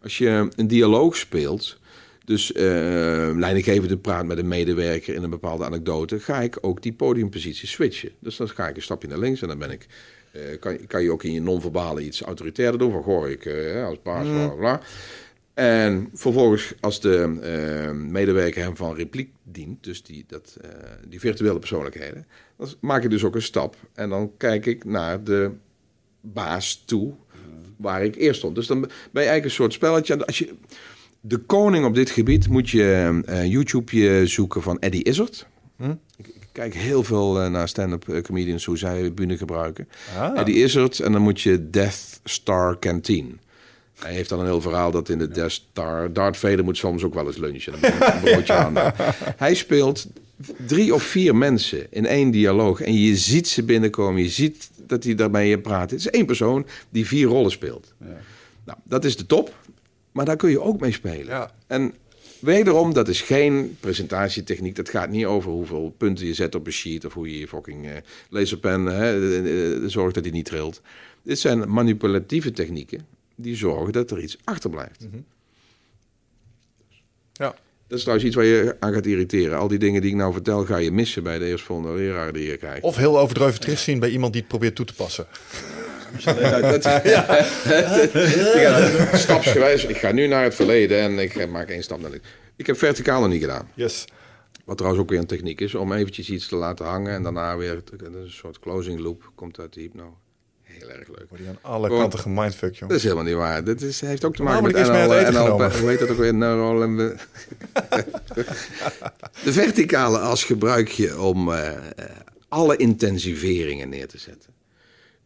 Als 0.03 0.19
je 0.19 0.49
een 0.57 0.67
dialoog 0.67 1.17
speelt, 1.17 1.79
Dus 2.29 2.53
uh, 2.53 2.61
leidinggevende 3.35 3.97
praat 3.97 4.27
met 4.27 4.39
een 4.39 4.49
medewerker 4.49 5.15
in 5.15 5.23
een 5.23 5.31
bepaalde 5.31 5.65
anekdote, 5.65 6.21
ga 6.21 6.41
ik 6.41 6.59
ook 6.61 6.83
die 6.83 6.93
podiumpositie 6.93 7.69
switchen. 7.69 8.11
Dus 8.21 8.37
dan 8.37 8.49
ga 8.49 8.69
ik 8.69 8.77
een 8.77 8.83
stapje 8.83 9.09
naar 9.09 9.19
links 9.19 9.43
en 9.43 9.49
dan 9.49 9.59
ben 9.59 9.71
ik, 9.71 9.87
uh, 10.33 10.43
kan, 10.61 10.87
kan 10.87 11.03
je 11.03 11.13
ook 11.13 11.23
in 11.23 11.33
je 11.33 11.41
non-verbale 11.41 12.03
iets 12.03 12.21
autoritairder 12.21 12.79
doen. 12.79 12.93
Van 12.93 13.03
gooi 13.03 13.33
ik 13.33 13.45
uh, 13.45 13.85
als 13.85 14.03
baas, 14.03 14.27
mm. 14.27 14.35
bla 14.35 14.49
bla. 14.49 14.81
En 15.59 16.11
vervolgens, 16.15 16.75
als 16.81 17.01
de 17.01 17.27
medewerker 17.95 18.63
hem 18.63 18.77
van 18.77 18.95
repliek 18.95 19.31
dient, 19.43 19.85
dus 19.85 20.03
die, 20.03 20.25
dat, 20.27 20.57
die 21.09 21.21
virtuele 21.21 21.59
persoonlijkheden, 21.59 22.27
dan 22.57 22.69
maak 22.81 23.05
ik 23.05 23.11
dus 23.11 23.25
ook 23.25 23.35
een 23.35 23.43
stap. 23.43 23.77
En 23.95 24.09
dan 24.09 24.33
kijk 24.37 24.67
ik 24.67 24.85
naar 24.85 25.25
de 25.25 25.51
baas 26.21 26.83
toe, 26.87 27.15
waar 27.77 28.05
ik 28.05 28.17
eerst 28.17 28.39
stond. 28.39 28.55
Dus 28.55 28.67
dan 28.67 28.81
ben 28.81 28.91
je 29.13 29.19
eigenlijk 29.19 29.45
een 29.45 29.51
soort 29.51 29.73
spelletje. 29.73 30.27
Als 30.27 30.39
je, 30.39 30.55
de 31.21 31.39
koning 31.39 31.85
op 31.85 31.95
dit 31.95 32.11
gebied 32.11 32.49
moet 32.49 32.71
je 32.71 33.21
uh, 33.29 33.47
YouTube 33.47 34.27
zoeken 34.27 34.63
van 34.63 34.79
Eddie 34.79 35.05
Izzard. 35.05 35.47
Hm? 35.77 35.95
Ik, 36.17 36.35
kijk 36.53 36.75
heel 36.75 37.05
veel 37.05 37.45
uh, 37.45 37.51
naar 37.51 37.69
stand-up 37.69 38.09
eh, 38.09 38.23
comedians 38.23 38.65
hoe 38.65 38.79
zij 38.79 39.15
bühne 39.15 39.37
gebruiken. 39.37 39.89
Ah. 40.17 40.39
Eddie 40.39 40.63
Izzard 40.63 41.01
en 41.01 41.13
dan 41.13 41.23
moet 41.23 41.41
je 41.41 41.71
Death 41.71 42.21
Star 42.25 42.79
Canteen. 42.79 43.41
Hij 43.99 44.12
heeft 44.12 44.28
dan 44.28 44.38
een 44.38 44.44
heel 44.44 44.61
verhaal 44.61 44.90
dat 44.90 45.09
in 45.09 45.18
de 45.18 45.28
Death 45.28 45.53
Star... 45.53 46.12
Darth 46.12 46.36
Vader 46.36 46.64
moet 46.64 46.76
soms 46.76 47.03
ook 47.03 47.14
wel 47.14 47.26
eens 47.26 47.36
lunchen. 47.36 47.72
Dan 47.80 47.90
een 47.92 48.20
broodje 48.20 48.53
aan. 48.53 48.74
Hij 49.36 49.55
speelt 49.55 50.07
drie 50.66 50.94
of 50.94 51.03
vier 51.03 51.36
mensen 51.36 51.86
in 51.90 52.07
één 52.07 52.30
dialoog. 52.30 52.80
En 52.80 52.94
je 52.94 53.16
ziet 53.16 53.49
ze 53.49 53.62
binnenkomen. 53.62 54.22
Je 54.22 54.28
ziet 54.28 54.70
dat 54.86 55.05
hij 55.05 55.14
daarmee 55.14 55.59
praat. 55.59 55.90
Het 55.90 56.01
is 56.01 56.11
één 56.11 56.26
persoon 56.26 56.66
die 56.88 57.07
vier 57.07 57.26
rollen 57.26 57.51
speelt. 57.51 57.94
Ja. 58.01 58.07
Nou, 58.64 58.78
dat 58.84 59.05
is 59.05 59.16
de 59.16 59.26
top. 59.26 59.55
Maar 60.12 60.24
daar 60.24 60.36
kun 60.36 60.51
je 60.51 60.61
ook 60.61 60.80
mee 60.80 60.92
spelen. 60.92 61.26
Ja. 61.26 61.55
En 61.66 61.94
wederom, 62.38 62.92
dat 62.92 63.09
is 63.09 63.20
geen 63.20 63.76
presentatietechniek. 63.80 64.76
Dat 64.76 64.88
gaat 64.88 65.11
niet 65.11 65.26
over 65.26 65.51
hoeveel 65.51 65.94
punten 65.96 66.26
je 66.26 66.34
zet 66.34 66.55
op 66.55 66.66
een 66.66 66.72
sheet 66.72 67.05
of 67.05 67.14
hoe 67.14 67.30
je 67.30 67.38
je 67.38 67.49
fucking 67.49 67.86
uh, 67.86 67.92
laserpen 68.30 68.84
hè, 68.84 69.88
zorgt 69.88 70.14
dat 70.14 70.24
hij 70.24 70.32
niet 70.32 70.44
trilt. 70.44 70.80
Dit 71.22 71.38
zijn 71.38 71.72
manipulatieve 71.72 72.51
technieken 72.51 73.07
die 73.41 73.57
zorgen 73.57 73.93
dat 73.93 74.11
er 74.11 74.20
iets 74.20 74.39
achterblijft. 74.45 75.07
Mm 75.12 75.24
Ja. 77.32 77.55
Dat 77.86 77.99
is 77.99 78.05
trouwens 78.05 78.28
iets 78.28 78.36
waar 78.36 78.45
je 78.45 78.76
aan 78.78 78.93
gaat 78.93 79.07
irriteren. 79.07 79.59
Al 79.59 79.68
die 79.68 79.78
dingen 79.78 80.01
die 80.01 80.11
ik 80.11 80.16
nou 80.16 80.32
vertel, 80.32 80.64
ga 80.64 80.76
je 80.76 80.91
missen 80.91 81.22
bij 81.22 81.39
de 81.39 81.47
eerstvolgende 81.47 81.97
leraar 81.97 82.32
die 82.32 82.51
je 82.51 82.57
krijgt. 82.57 82.82
Of 82.82 82.97
heel 82.97 83.18
overdreven 83.18 83.61
terugzien 83.61 83.99
bij 83.99 84.11
iemand 84.11 84.32
die 84.32 84.41
het 84.41 84.51
probeert 84.51 84.74
toe 84.74 84.86
te 84.86 84.95
passen. 84.95 85.26
ja. 87.05 87.45
Stapsgewijs. 89.16 89.84
Ik 89.84 89.97
ga 89.97 90.12
nu 90.12 90.26
naar 90.26 90.43
het 90.43 90.55
verleden 90.55 90.99
en 90.99 91.18
ik 91.18 91.49
maak 91.49 91.68
één 91.68 91.82
stap 91.82 92.01
naar 92.01 92.11
de... 92.11 92.20
Ik 92.57 92.66
heb 92.66 92.78
verticaal 92.78 93.20
nog 93.20 93.30
niet 93.30 93.41
gedaan. 93.41 93.68
Yes. 93.74 94.05
Wat 94.64 94.76
trouwens 94.76 95.03
ook 95.03 95.11
weer 95.11 95.18
een 95.18 95.26
techniek 95.26 95.61
is 95.61 95.74
om 95.74 95.93
eventjes 95.93 96.30
iets 96.30 96.49
te 96.49 96.57
laten 96.57 96.86
hangen 96.86 97.14
en 97.14 97.22
daarna 97.22 97.57
weer 97.57 97.82
een 97.97 98.30
soort 98.30 98.59
closing 98.59 99.01
loop 99.01 99.32
komt 99.34 99.59
uit 99.59 99.72
de 99.72 99.80
hypno. 99.80 100.16
Heel 100.79 100.91
erg 100.91 101.09
leuk. 101.09 101.26
Word 101.29 101.41
je 101.41 101.49
aan 101.49 101.59
alle 101.61 101.89
kanten 101.89 102.18
gemindfuck, 102.18 102.74
joh. 102.74 102.89
Dat 102.89 102.99
is 102.99 103.03
helemaal 103.03 103.24
niet 103.24 103.35
waar. 103.35 103.64
Dat 103.64 103.81
is, 103.81 104.01
heeft 104.01 104.24
ook 104.24 104.37
te 104.37 104.43
maken 104.43 104.62
met 104.62 104.72
NL, 104.72 105.33
NL, 105.33 105.70
hoe 105.79 105.89
heet 105.89 105.99
dat 105.99 106.11
ook 106.11 106.16
weer? 106.16 106.35
Neural 106.35 106.83
en 106.83 106.97
de 109.45 109.53
verticale 109.53 110.18
as 110.18 110.45
gebruik 110.45 110.89
je 110.89 111.20
om 111.20 111.49
uh, 111.49 111.70
alle 112.49 112.76
intensiveringen 112.76 113.89
neer 113.89 114.09
te 114.09 114.18
zetten. 114.18 114.51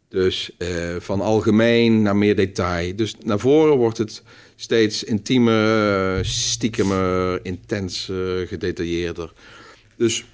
Dus 0.08 0.50
uh, 0.58 0.68
van 0.98 1.20
algemeen 1.20 2.02
naar 2.02 2.16
meer 2.16 2.36
detail. 2.36 2.96
Dus 2.96 3.14
naar 3.24 3.38
voren 3.38 3.76
wordt 3.76 3.98
het 3.98 4.22
steeds 4.56 5.04
intiemer, 5.04 6.26
stiekemer, 6.26 7.44
intenser, 7.44 8.46
gedetailleerder. 8.46 9.32
Dus 9.96 10.24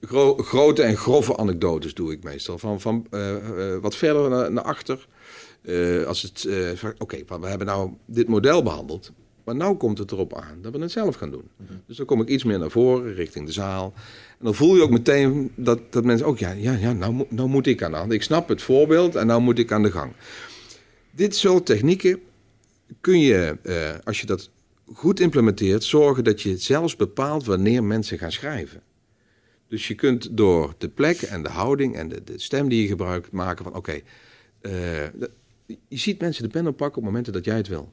gro 0.00 0.36
grote 0.36 0.82
en 0.82 0.96
grove 0.96 1.36
anekdotes 1.36 1.94
doe 1.94 2.12
ik 2.12 2.22
meestal. 2.22 2.58
Van, 2.58 2.80
van 2.80 3.06
uh, 3.10 3.32
uh, 3.32 3.76
wat 3.76 3.96
verder 3.96 4.30
naar, 4.30 4.52
naar 4.52 4.64
achter. 4.64 5.06
als 6.06 6.22
het, 6.22 6.48
oké, 6.82 6.94
okay, 6.98 7.24
we 7.40 7.46
hebben 7.46 7.66
nou 7.66 7.92
dit 8.06 8.28
model 8.28 8.62
behandeld. 8.62 9.12
Maar 9.48 9.68
nu 9.68 9.74
komt 9.74 9.98
het 9.98 10.12
erop 10.12 10.34
aan 10.34 10.58
dat 10.62 10.72
we 10.72 10.78
het 10.78 10.90
zelf 10.90 11.16
gaan 11.16 11.30
doen. 11.30 11.48
Mhm. 11.56 11.72
Dus 11.86 11.96
dan 11.96 12.06
kom 12.06 12.20
ik 12.20 12.28
iets 12.28 12.44
meer 12.44 12.58
naar 12.58 12.70
voren, 12.70 13.14
richting 13.14 13.46
de 13.46 13.52
zaal. 13.52 13.92
En 14.38 14.44
dan 14.44 14.54
voel 14.54 14.76
je 14.76 14.82
ook 14.82 14.90
meteen 14.90 15.52
dat, 15.56 15.92
dat 15.92 16.04
mensen 16.04 16.26
ook, 16.26 16.38
ja, 16.38 16.50
ja, 16.50 16.72
ja 16.72 16.92
nou, 16.92 17.24
nou 17.28 17.48
moet 17.48 17.66
ik 17.66 17.82
aan 17.82 17.90
de 17.90 17.96
hand. 17.96 18.12
Ik 18.12 18.22
snap 18.22 18.48
het 18.48 18.62
voorbeeld 18.62 19.14
en 19.14 19.26
nou 19.26 19.40
moet 19.40 19.58
ik 19.58 19.72
aan 19.72 19.82
de 19.82 19.90
gang. 19.90 20.12
Dit 21.10 21.36
soort 21.36 21.66
technieken 21.66 22.20
kun 23.00 23.20
je, 23.20 23.56
eh, 23.62 23.74
als 24.04 24.20
je 24.20 24.26
dat 24.26 24.50
goed 24.92 25.20
implementeert, 25.20 25.84
zorgen 25.84 26.24
dat 26.24 26.42
je 26.42 26.56
zelfs 26.56 26.96
bepaalt 26.96 27.44
wanneer 27.44 27.84
mensen 27.84 28.18
gaan 28.18 28.32
schrijven. 28.32 28.82
Dus 29.68 29.88
je 29.88 29.94
kunt 29.94 30.36
door 30.36 30.74
de 30.78 30.88
plek 30.88 31.22
en 31.22 31.42
de 31.42 31.48
houding 31.48 31.96
en 31.96 32.08
de, 32.08 32.24
de 32.24 32.38
stem 32.40 32.68
die 32.68 32.82
je 32.82 32.88
gebruikt 32.88 33.32
maken 33.32 33.64
van 33.64 33.74
oké, 33.74 34.00
eh, 34.60 35.06
je 35.88 35.96
ziet 35.96 36.20
mensen 36.20 36.42
de 36.42 36.48
pen 36.48 36.66
oppakken 36.66 36.98
op 36.98 37.04
momenten 37.04 37.32
dat 37.32 37.44
jij 37.44 37.56
het 37.56 37.68
wil. 37.68 37.92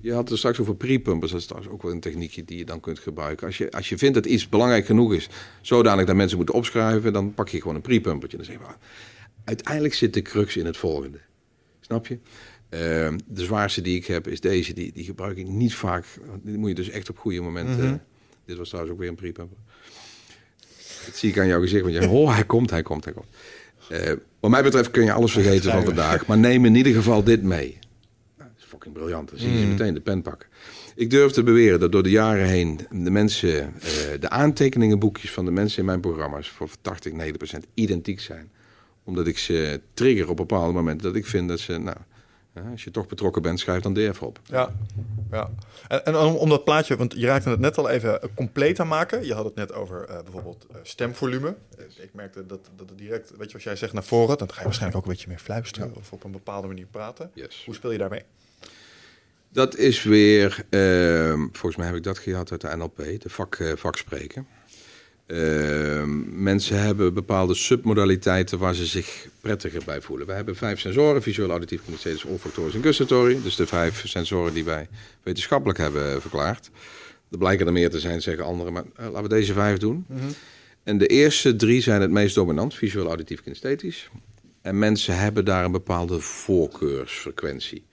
Je 0.00 0.12
had 0.12 0.28
het 0.28 0.38
straks 0.38 0.60
over 0.60 0.76
pre-pumpers. 0.76 1.30
Dat 1.30 1.40
is 1.40 1.46
trouwens 1.46 1.72
ook 1.72 1.82
wel 1.82 1.92
een 1.92 2.00
techniekje 2.00 2.44
die 2.44 2.58
je 2.58 2.64
dan 2.64 2.80
kunt 2.80 2.98
gebruiken. 2.98 3.46
Als 3.46 3.58
je, 3.58 3.70
als 3.70 3.88
je 3.88 3.98
vindt 3.98 4.14
dat 4.14 4.26
iets 4.26 4.48
belangrijk 4.48 4.86
genoeg 4.86 5.14
is, 5.14 5.28
zodanig 5.60 6.06
dat 6.06 6.16
mensen 6.16 6.36
moeten 6.36 6.54
opschrijven, 6.54 7.12
dan 7.12 7.34
pak 7.34 7.48
je 7.48 7.60
gewoon 7.60 7.74
een 7.74 7.80
pre-pumpertje. 7.80 8.36
Dan 8.36 8.46
zeg 8.46 8.56
je, 8.56 8.64
uiteindelijk 9.44 9.94
zit 9.94 10.14
de 10.14 10.22
crux 10.22 10.56
in 10.56 10.66
het 10.66 10.76
volgende. 10.76 11.18
Snap 11.80 12.06
je? 12.06 12.18
Ehm, 12.68 13.18
de 13.26 13.44
zwaarste 13.44 13.80
die 13.80 13.96
ik 13.96 14.06
heb 14.06 14.28
is 14.28 14.40
deze. 14.40 14.72
Die, 14.72 14.92
die 14.92 15.04
gebruik 15.04 15.36
ik 15.36 15.46
niet 15.46 15.74
vaak. 15.74 16.04
Die 16.42 16.58
moet 16.58 16.68
je 16.68 16.74
dus 16.74 16.90
echt 16.90 17.10
op 17.10 17.18
goede 17.18 17.40
momenten. 17.40 17.84
Mhm. 17.84 17.96
Dit 18.44 18.56
was 18.56 18.68
trouwens 18.68 18.94
ook 18.94 19.00
weer 19.00 19.08
een 19.08 19.14
pre-pumper. 19.14 19.56
Dat 21.08 21.16
zie 21.16 21.30
ik 21.30 21.38
aan 21.38 21.46
jouw 21.46 21.60
gezicht. 21.60 21.82
Want 21.82 21.94
je 21.94 22.08
oh, 22.08 22.34
hij 22.34 22.44
komt, 22.44 22.70
hij 22.70 22.82
komt, 22.82 23.04
hij 23.04 23.12
komt. 23.12 23.26
Uh, 23.92 24.12
wat 24.40 24.50
mij 24.50 24.62
betreft 24.62 24.90
kun 24.90 25.04
je 25.04 25.12
alles 25.12 25.32
vergeten 25.32 25.70
van 25.70 25.84
vandaag. 25.84 26.26
Maar 26.26 26.38
neem 26.38 26.64
in 26.64 26.74
ieder 26.74 26.92
geval 26.92 27.24
dit 27.24 27.42
mee 27.42 27.78
fucking 28.68 28.94
briljant. 28.94 29.30
Dan 29.30 29.38
zie 29.38 29.52
je 29.52 29.64
mm. 29.64 29.68
meteen 29.68 29.94
de 29.94 30.00
pen 30.00 30.22
pakken. 30.22 30.48
Ik 30.94 31.10
durf 31.10 31.32
te 31.32 31.42
beweren 31.42 31.80
dat 31.80 31.92
door 31.92 32.02
de 32.02 32.10
jaren 32.10 32.46
heen 32.46 32.80
de 32.90 33.10
mensen, 33.10 33.48
uh, 33.48 34.20
de 34.20 34.28
aantekeningenboekjes 34.28 35.32
van 35.32 35.44
de 35.44 35.50
mensen 35.50 35.78
in 35.78 35.84
mijn 35.84 36.00
programma's 36.00 36.48
voor 36.48 36.68
80, 36.80 37.12
90 37.12 37.36
procent 37.36 37.66
identiek 37.74 38.20
zijn. 38.20 38.50
Omdat 39.04 39.26
ik 39.26 39.38
ze 39.38 39.80
trigger 39.94 40.28
op 40.28 40.36
bepaalde 40.36 40.72
momenten 40.72 41.06
dat 41.06 41.16
ik 41.16 41.26
vind 41.26 41.48
dat 41.48 41.60
ze, 41.60 41.78
nou, 41.78 41.96
als 42.70 42.84
je 42.84 42.90
toch 42.90 43.06
betrokken 43.06 43.42
bent, 43.42 43.60
schrijf 43.60 43.82
dan 43.82 43.94
DF 43.94 44.22
op. 44.22 44.40
Ja, 44.44 44.74
ja. 45.30 45.50
En, 45.88 46.04
en 46.04 46.16
om, 46.16 46.34
om, 46.34 46.48
dat 46.48 46.64
plaatje, 46.64 46.96
want 46.96 47.14
je 47.16 47.26
raakte 47.26 47.48
het 47.48 47.60
net 47.60 47.78
al 47.78 47.88
even 47.88 48.20
compleet 48.34 48.80
aan 48.80 48.88
maken. 48.88 49.26
Je 49.26 49.34
had 49.34 49.44
het 49.44 49.54
net 49.54 49.72
over 49.72 50.08
uh, 50.08 50.22
bijvoorbeeld 50.22 50.66
uh, 50.70 50.76
stemvolume. 50.82 51.56
Ik 51.96 52.10
merkte 52.12 52.46
dat, 52.46 52.70
dat 52.76 52.88
het 52.88 52.98
direct, 52.98 53.32
weet 53.36 53.48
je, 53.48 53.54
als 53.54 53.64
jij 53.64 53.76
zegt 53.76 53.92
naar 53.92 54.04
voren, 54.04 54.38
dan 54.38 54.50
ga 54.50 54.58
je 54.58 54.64
waarschijnlijk 54.64 54.98
ook 54.98 55.06
een 55.06 55.12
beetje 55.16 55.28
meer 55.28 55.38
fluisteren 55.38 55.94
of 55.96 56.12
op 56.12 56.24
een 56.24 56.32
bepaalde 56.32 56.66
manier 56.66 56.86
praten. 56.86 57.30
Yes. 57.34 57.62
Hoe 57.64 57.74
speel 57.74 57.90
je 57.90 57.98
daarmee? 57.98 58.22
Dat 59.48 59.76
is 59.76 60.02
weer, 60.02 60.64
uh, 60.70 61.32
volgens 61.32 61.76
mij 61.76 61.86
heb 61.86 61.96
ik 61.96 62.02
dat 62.02 62.18
gehad 62.18 62.50
uit 62.50 62.60
de 62.60 62.76
NLP, 62.76 62.96
de 62.96 63.28
vak, 63.28 63.72
vakspreken. 63.76 64.46
Uh, 65.28 66.02
mensen 66.32 66.80
hebben 66.80 67.14
bepaalde 67.14 67.54
submodaliteiten 67.54 68.58
waar 68.58 68.74
ze 68.74 68.86
zich 68.86 69.26
prettiger 69.40 69.82
bij 69.84 70.00
voelen. 70.00 70.26
We 70.26 70.32
hebben 70.32 70.56
vijf 70.56 70.80
sensoren, 70.80 71.22
visueel, 71.22 71.50
auditief, 71.50 71.84
kinesthetisch, 71.84 72.24
olfactorisch 72.24 72.74
en 72.74 72.82
gustatorie. 72.82 73.42
Dus 73.42 73.56
de 73.56 73.66
vijf 73.66 74.08
sensoren 74.08 74.54
die 74.54 74.64
wij 74.64 74.88
wetenschappelijk 75.22 75.78
hebben 75.78 76.20
verklaard. 76.20 76.70
Er 77.30 77.38
blijken 77.38 77.66
er 77.66 77.72
meer 77.72 77.90
te 77.90 78.00
zijn, 78.00 78.22
zeggen 78.22 78.44
anderen, 78.44 78.72
maar 78.72 78.84
uh, 78.84 79.06
laten 79.06 79.22
we 79.22 79.28
deze 79.28 79.52
vijf 79.52 79.78
doen. 79.78 80.04
Mm 80.08 80.18
-hmm. 80.18 80.34
En 80.82 80.98
de 80.98 81.06
eerste 81.06 81.56
drie 81.56 81.80
zijn 81.80 82.00
het 82.00 82.10
meest 82.10 82.34
dominant, 82.34 82.74
visueel, 82.74 83.06
auditief, 83.06 83.42
kinesthetisch. 83.42 84.10
En 84.62 84.78
mensen 84.78 85.18
hebben 85.18 85.44
daar 85.44 85.64
een 85.64 85.72
bepaalde 85.72 86.20
voorkeursfrequentie. 86.20 87.84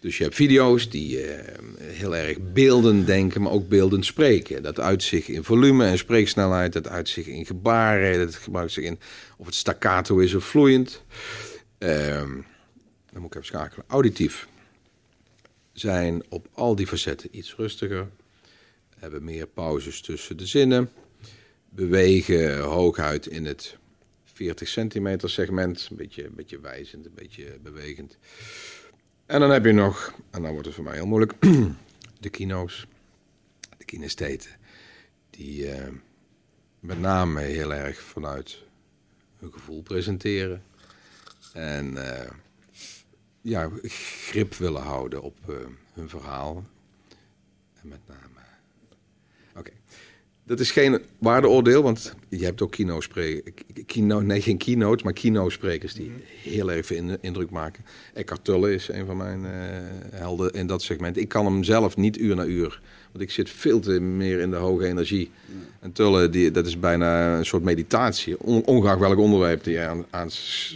Dus 0.00 0.16
je 0.16 0.22
hebt 0.22 0.34
video's 0.34 0.90
die 0.90 1.24
uh, 1.24 1.38
heel 1.80 2.16
erg 2.16 2.38
beeldend 2.52 3.06
denken, 3.06 3.42
maar 3.42 3.52
ook 3.52 3.68
beeldend 3.68 4.04
spreken. 4.04 4.62
Dat 4.62 4.80
uitzicht 4.80 5.28
in 5.28 5.44
volume 5.44 5.86
en 5.86 5.98
spreeksnelheid, 5.98 6.72
dat 6.72 6.88
uitzicht 6.88 7.26
in 7.26 7.46
gebaren, 7.46 8.18
dat 8.18 8.34
gebruikt 8.34 8.72
zich 8.72 8.84
in 8.84 8.98
of 9.36 9.46
het 9.46 9.54
staccato 9.54 10.18
is 10.18 10.34
of 10.34 10.44
vloeiend. 10.44 11.02
Uh, 11.78 12.16
dan 13.12 13.20
moet 13.20 13.26
ik 13.26 13.34
even 13.34 13.46
schakelen. 13.46 13.84
Auditief 13.88 14.48
zijn 15.72 16.22
op 16.28 16.48
al 16.52 16.74
die 16.74 16.86
facetten 16.86 17.28
iets 17.32 17.54
rustiger, 17.54 18.08
hebben 18.98 19.24
meer 19.24 19.46
pauzes 19.46 20.00
tussen 20.00 20.36
de 20.36 20.46
zinnen, 20.46 20.90
bewegen 21.68 22.58
hooguit 22.58 23.26
in 23.26 23.44
het 23.44 23.76
40 24.24 24.68
centimeter 24.68 25.30
segment, 25.30 25.86
een 25.90 25.96
beetje, 25.96 26.24
een 26.24 26.34
beetje 26.34 26.60
wijzend, 26.60 27.06
een 27.06 27.14
beetje 27.14 27.58
bewegend. 27.62 28.16
En 29.26 29.40
dan 29.40 29.50
heb 29.50 29.64
je 29.64 29.72
nog, 29.72 30.14
en 30.30 30.42
dan 30.42 30.50
wordt 30.50 30.66
het 30.66 30.74
voor 30.74 30.84
mij 30.84 30.94
heel 30.94 31.06
moeilijk, 31.06 31.34
de 32.20 32.30
kino's, 32.30 32.86
de 33.78 33.84
kinestheten. 33.84 34.50
Die 35.30 35.66
uh, 35.66 35.88
met 36.80 37.00
name 37.00 37.40
heel 37.40 37.74
erg 37.74 38.00
vanuit 38.00 38.62
hun 39.38 39.52
gevoel 39.52 39.82
presenteren. 39.82 40.62
En 41.52 41.92
uh, 41.92 42.30
ja, 43.40 43.70
grip 43.82 44.54
willen 44.54 44.82
houden 44.82 45.22
op 45.22 45.38
uh, 45.48 45.56
hun 45.92 46.08
verhaal. 46.08 46.64
En 47.80 47.88
met 47.88 48.00
name 48.06 48.40
Oké. 49.56 49.70
Dat 50.42 50.60
is 50.60 50.70
geen 50.70 51.02
waardeoordeel, 51.18 51.82
want 51.82 52.14
je 52.38 52.44
hebt 52.44 52.62
ook. 52.62 52.70
Keynote, 53.86 54.24
nee, 54.24 54.42
geen 54.42 54.58
keynotes, 54.58 55.02
maar 55.02 55.12
keynote-sprekers 55.12 55.94
die 55.94 56.12
heel 56.42 56.82
veel 56.82 57.16
indruk 57.20 57.50
maken. 57.50 57.84
Eckhart 58.14 58.44
Tolle 58.44 58.74
is 58.74 58.88
een 58.88 59.06
van 59.06 59.16
mijn 59.16 59.40
uh, 59.40 59.50
helden 60.10 60.52
in 60.52 60.66
dat 60.66 60.82
segment. 60.82 61.16
Ik 61.16 61.28
kan 61.28 61.44
hem 61.44 61.64
zelf 61.64 61.96
niet 61.96 62.18
uur 62.18 62.36
na 62.36 62.44
uur 62.44 62.80
want 63.16 63.28
ik 63.28 63.34
zit 63.34 63.50
veel 63.50 63.80
te 63.80 64.00
meer 64.00 64.40
in 64.40 64.50
de 64.50 64.56
hoge 64.56 64.86
energie. 64.86 65.30
En 65.80 65.92
Tulle, 65.92 66.30
die, 66.30 66.50
dat 66.50 66.66
is 66.66 66.78
bijna 66.78 67.38
een 67.38 67.46
soort 67.46 67.62
meditatie. 67.62 68.40
On, 68.40 68.64
ongeacht 68.64 68.98
welk 68.98 69.18
onderwerp 69.18 69.64
die 69.64 69.72
je 69.72 69.86
aan, 69.86 70.04
aan 70.10 70.30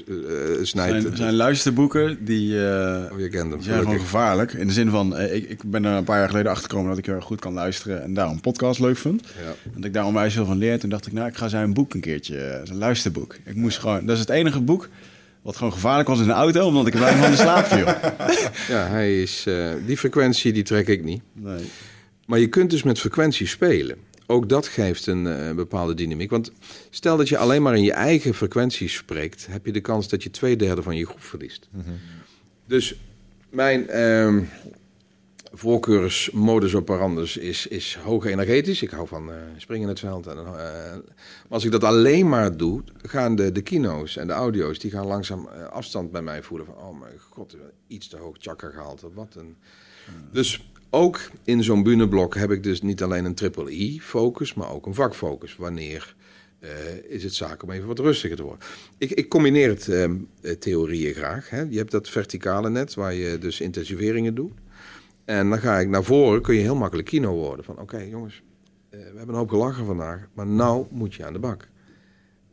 uh, 0.06 0.16
snijdt. 0.62 1.02
Zijn, 1.02 1.16
zijn 1.16 1.34
luisterboeken, 1.34 2.24
die, 2.24 2.52
uh, 2.52 3.12
oh, 3.12 3.20
je 3.20 3.28
kent 3.28 3.52
hem, 3.52 3.62
zijn 3.62 3.78
gewoon 3.78 4.00
gevaarlijk. 4.00 4.52
In 4.52 4.66
de 4.66 4.72
zin 4.72 4.90
van, 4.90 5.20
uh, 5.20 5.34
ik, 5.34 5.48
ik 5.48 5.62
ben 5.64 5.84
er 5.84 5.96
een 5.96 6.04
paar 6.04 6.18
jaar 6.18 6.28
geleden 6.28 6.50
achtergekomen 6.50 6.88
dat 6.88 6.98
ik 6.98 7.06
heel 7.06 7.20
goed 7.20 7.40
kan 7.40 7.52
luisteren. 7.52 8.02
En 8.02 8.14
daarom 8.14 8.40
podcast 8.40 8.80
leuk 8.80 8.96
vind. 8.96 9.22
Ja. 9.22 9.70
Dat 9.74 9.84
ik 9.84 9.92
daar 9.92 10.06
onwijs 10.06 10.34
veel 10.34 10.46
van 10.46 10.58
leer. 10.58 10.78
Toen 10.78 10.90
dacht 10.90 11.06
ik, 11.06 11.12
nou, 11.12 11.28
ik 11.28 11.36
ga 11.36 11.48
zijn 11.48 11.74
boek 11.74 11.94
een 11.94 12.00
keertje, 12.00 12.60
zijn 12.64 12.78
luisterboek. 12.78 13.36
Ik 13.44 13.54
moest 13.54 13.78
gewoon, 13.78 14.06
dat 14.06 14.14
is 14.14 14.20
het 14.20 14.30
enige 14.30 14.60
boek 14.60 14.88
wat 15.42 15.56
gewoon 15.56 15.72
gevaarlijk 15.72 16.08
was 16.08 16.20
in 16.20 16.26
de 16.26 16.32
auto, 16.32 16.66
omdat 16.66 16.86
ik 16.86 16.92
bijna 16.92 17.22
van 17.22 17.30
de 17.30 17.36
slaap 17.36 17.66
viel. 17.66 17.86
ja, 18.76 18.86
hij 18.86 19.22
is, 19.22 19.46
die 19.86 19.96
frequentie 19.96 20.52
die 20.52 20.62
trek 20.62 20.88
ik 20.88 21.04
niet. 21.04 21.22
Nee. 21.32 21.64
Maar 22.30 22.38
je 22.38 22.48
kunt 22.48 22.70
dus 22.70 22.82
met 22.82 22.98
frequentie 22.98 23.46
spelen. 23.46 23.98
Ook 24.26 24.48
dat 24.48 24.66
geeft 24.66 25.06
een 25.06 25.26
uh, 25.26 25.52
bepaalde 25.52 25.94
dynamiek. 25.94 26.30
Want 26.30 26.52
stel 26.90 27.16
dat 27.16 27.28
je 27.28 27.38
alleen 27.38 27.62
maar 27.62 27.76
in 27.76 27.82
je 27.82 27.92
eigen 27.92 28.34
frequentie 28.34 28.88
spreekt, 28.88 29.46
heb 29.46 29.66
je 29.66 29.72
de 29.72 29.80
kans 29.80 30.08
dat 30.08 30.22
je 30.22 30.30
twee 30.30 30.56
derde 30.56 30.82
van 30.82 30.96
je 30.96 31.06
groep 31.06 31.22
verliest. 31.22 31.68
Mhm. 31.70 31.90
Dus 32.66 32.94
mijn 33.48 33.86
uh, 33.90 34.42
voorkeursmodus 35.52 36.74
operandus 36.74 37.36
is, 37.36 37.66
is 37.66 37.98
hoog 38.02 38.24
energetisch. 38.24 38.82
Ik 38.82 38.90
hou 38.90 39.08
van 39.08 39.28
uh, 39.28 39.34
springen 39.56 39.82
in 39.82 39.88
het 39.88 40.00
veld. 40.00 40.26
En, 40.26 40.36
uh, 40.36 40.44
maar 40.44 41.02
als 41.48 41.64
ik 41.64 41.70
dat 41.70 41.84
alleen 41.84 42.28
maar 42.28 42.56
doe, 42.56 42.82
gaan 43.02 43.34
de, 43.34 43.52
de 43.52 43.62
kino's 43.62 44.16
en 44.16 44.26
de 44.26 44.32
audio's 44.32 44.78
die 44.78 44.90
gaan 44.90 45.06
langzaam 45.06 45.48
afstand 45.70 46.10
bij 46.10 46.22
mij 46.22 46.42
voelen. 46.42 46.66
Van, 46.66 46.76
oh 46.76 47.00
mijn 47.00 47.18
god, 47.30 47.56
iets 47.86 48.08
te 48.08 48.16
hoog 48.16 48.36
chakra 48.38 48.70
gehaald. 48.70 49.04
Wat 49.14 49.34
een... 49.34 49.56
Dus 50.32 50.69
ook 50.90 51.30
in 51.44 51.62
zo'n 51.62 51.82
buneblok 51.82 52.34
heb 52.34 52.50
ik 52.50 52.62
dus 52.62 52.82
niet 52.82 53.02
alleen 53.02 53.24
een 53.24 53.34
triple 53.34 53.70
I-focus, 53.70 54.54
maar 54.54 54.70
ook 54.70 54.86
een 54.86 54.94
vakfocus. 54.94 55.56
Wanneer 55.56 56.14
uh, 56.60 56.70
is 57.08 57.22
het 57.22 57.34
zaak 57.34 57.62
om 57.62 57.70
even 57.70 57.86
wat 57.86 57.98
rustiger 57.98 58.36
te 58.36 58.42
worden? 58.42 58.66
Ik, 58.98 59.10
ik 59.10 59.28
combineer 59.28 59.68
het 59.68 59.86
uh, 59.86 60.10
theorieën 60.58 61.14
graag. 61.14 61.50
Hè. 61.50 61.60
Je 61.60 61.78
hebt 61.78 61.90
dat 61.90 62.08
verticale 62.08 62.70
net, 62.70 62.94
waar 62.94 63.14
je 63.14 63.38
dus 63.38 63.60
intensiveringen 63.60 64.34
doet. 64.34 64.52
En 65.24 65.48
dan 65.48 65.58
ga 65.58 65.78
ik 65.78 65.88
naar 65.88 66.04
voren, 66.04 66.42
kun 66.42 66.54
je 66.54 66.60
heel 66.60 66.76
makkelijk 66.76 67.08
kino 67.08 67.34
worden. 67.34 67.64
Van 67.64 67.78
oké 67.78 67.98
jongens, 67.98 68.42
uh, 68.90 68.90
we 68.90 69.16
hebben 69.16 69.28
een 69.28 69.34
hoop 69.34 69.50
gelachen 69.50 69.86
vandaag, 69.86 70.28
maar 70.34 70.46
nou 70.46 70.86
moet 70.90 71.14
je 71.14 71.24
aan 71.24 71.32
de 71.32 71.38
bak. 71.38 71.68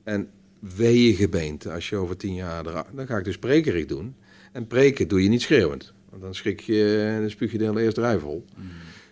En 0.03 0.29
wee 0.59 1.07
je 1.07 1.15
gebeente 1.15 1.71
als 1.71 1.89
je 1.89 1.95
over 1.95 2.17
tien 2.17 2.33
jaar... 2.33 2.63
Dan 2.93 3.07
ga 3.07 3.17
ik 3.17 3.25
dus 3.25 3.37
prekerig 3.37 3.85
doen. 3.85 4.15
En 4.51 4.67
preken 4.67 5.07
doe 5.07 5.23
je 5.23 5.29
niet 5.29 5.41
schreeuwend 5.41 5.95
dan 6.19 6.35
schrik 6.35 6.59
je, 6.59 7.17
dan 7.19 7.29
spuug 7.29 7.51
je 7.51 7.57
de 7.57 7.63
hele 7.63 7.81
eerste 7.81 8.01
rij 8.01 8.19
vol. 8.19 8.45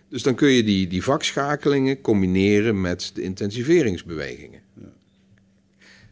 Dus 0.08 0.22
dan 0.22 0.34
kun 0.34 0.48
je 0.48 0.64
die, 0.64 0.86
die 0.86 1.02
vakschakelingen 1.02 2.00
combineren 2.00 2.80
met 2.80 3.10
de 3.14 3.22
intensiveringsbewegingen. 3.22 4.60
Ja. 4.74 4.92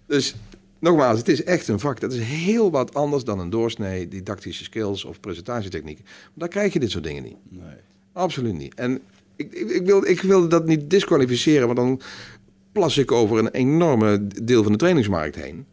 Dus 0.07 0.35
nogmaals, 0.79 1.19
het 1.19 1.29
is 1.29 1.45
echt 1.45 1.69
een 1.69 1.81
vak. 1.81 2.01
Dat 2.01 2.13
is 2.13 2.21
heel 2.21 2.71
wat 2.71 2.95
anders 2.95 3.25
dan 3.25 3.39
een 3.39 3.51
doorsnee 3.51 4.09
didactische 4.09 4.65
skills 4.65 5.05
of 5.05 5.21
presentatietechniek. 5.21 5.99
Maar 6.03 6.33
daar 6.35 6.49
krijg 6.49 6.73
je 6.73 6.81
dit 6.81 6.91
soort 6.91 7.05
dingen 7.05 7.23
niet. 7.23 7.37
Nee. 7.49 7.77
Absoluut 8.13 8.55
niet. 8.55 8.75
En 8.75 9.01
ik, 9.37 9.53
ik, 9.53 9.71
ik, 9.71 9.87
wil, 9.87 10.07
ik 10.07 10.23
wil 10.23 10.49
dat 10.49 10.67
niet 10.67 10.91
disqualificeren, 10.91 11.67
want 11.67 11.79
dan 11.79 12.01
plas 12.73 12.99
ik 12.99 13.13
over 13.13 13.39
een 13.39 13.51
enorme 13.51 14.27
deel 14.43 14.63
van 14.63 14.73
de 14.73 14.79
trainingsmarkt 14.79 15.37
heen. 15.37 15.67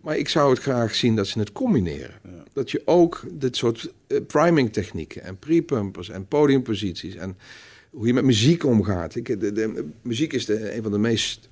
Maar 0.00 0.16
ik 0.16 0.28
zou 0.28 0.50
het 0.50 0.62
graag 0.62 0.94
zien 0.94 1.16
dat 1.16 1.26
ze 1.26 1.38
het 1.38 1.52
combineren. 1.52 2.14
Dat 2.52 2.70
je 2.70 2.82
ook 2.84 3.24
dit 3.32 3.56
soort 3.56 3.92
uh, 4.08 4.20
priming 4.26 4.72
technieken 4.72 5.22
en 5.22 5.38
pre-pumpers 5.38 6.08
en 6.08 6.26
podiumposities 6.26 7.14
en 7.14 7.36
hoe 7.90 8.06
je 8.06 8.14
met 8.14 8.24
muziek 8.24 8.64
omgaat. 8.64 9.14
Ik, 9.14 9.40
de, 9.40 9.88
muziek 10.02 10.32
is 10.32 10.46
de, 10.46 10.74
een 10.76 10.82
van 10.82 10.92
de 10.92 10.98
meest 10.98 11.48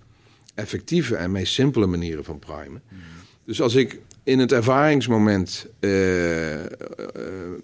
effectieve 0.55 1.16
en 1.16 1.33
meest 1.33 1.53
simpele 1.53 1.87
manieren 1.87 2.25
van 2.25 2.39
primen. 2.39 2.83
Hmm. 2.89 2.99
Dus 3.45 3.61
als 3.61 3.75
ik 3.75 4.01
in 4.23 4.39
het 4.39 4.53
ervaringsmoment 4.53 5.66
uh, 5.81 6.62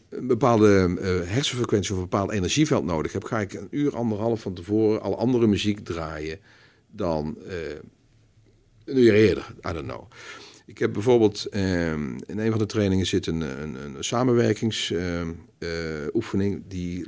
een 0.09 0.27
bepaalde 0.27 0.99
hersenfrequentie 1.27 1.91
of 1.91 1.97
een 1.97 2.09
bepaald 2.09 2.31
energieveld 2.31 2.85
nodig 2.85 3.13
heb, 3.13 3.25
ga 3.25 3.41
ik 3.41 3.53
een 3.53 3.69
uur, 3.71 3.97
anderhalf 3.97 4.41
van 4.41 4.55
tevoren 4.55 5.03
al 5.03 5.19
andere 5.19 5.47
muziek 5.47 5.85
draaien 5.85 6.39
dan 6.91 7.39
een 8.85 8.99
uur 8.99 9.15
eerder. 9.15 9.55
I 9.69 9.73
don't 9.73 9.87
know. 9.87 10.05
Ik 10.67 10.79
heb 10.79 10.93
bijvoorbeeld 10.93 11.45
ehm, 11.45 12.19
in 12.27 12.39
een 12.39 12.51
van 12.51 12.59
de 12.59 12.67
trainingen 12.67 13.07
zit 13.07 13.27
een, 13.27 13.41
een, 13.41 13.75
een 13.75 14.05
samenwerkingsoefening 14.05 16.63
die 16.69 17.07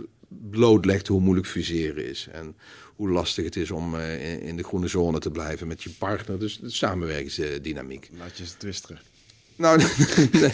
blootlegt 0.51 1.07
hoe 1.07 1.21
moeilijk 1.21 1.47
fuseren 1.47 2.09
is. 2.09 2.29
En 2.33 2.57
hoe 2.97 3.11
lastig 3.11 3.45
het 3.45 3.57
is 3.57 3.71
om 3.71 3.95
uh, 3.95 4.43
in 4.43 4.57
de 4.57 4.63
groene 4.63 4.89
zone 4.89 5.19
te 5.19 5.31
blijven 5.31 5.67
met 5.67 5.83
je 5.83 5.91
partner. 5.99 6.39
Dus 6.39 6.59
de 6.59 6.71
samenwerkingsdynamiek. 6.71 8.11
Laat 8.19 8.39
je 8.39 8.47
ze 8.47 8.57
twisteren. 8.57 8.99
Nou, 9.57 9.79
nee. 10.33 10.51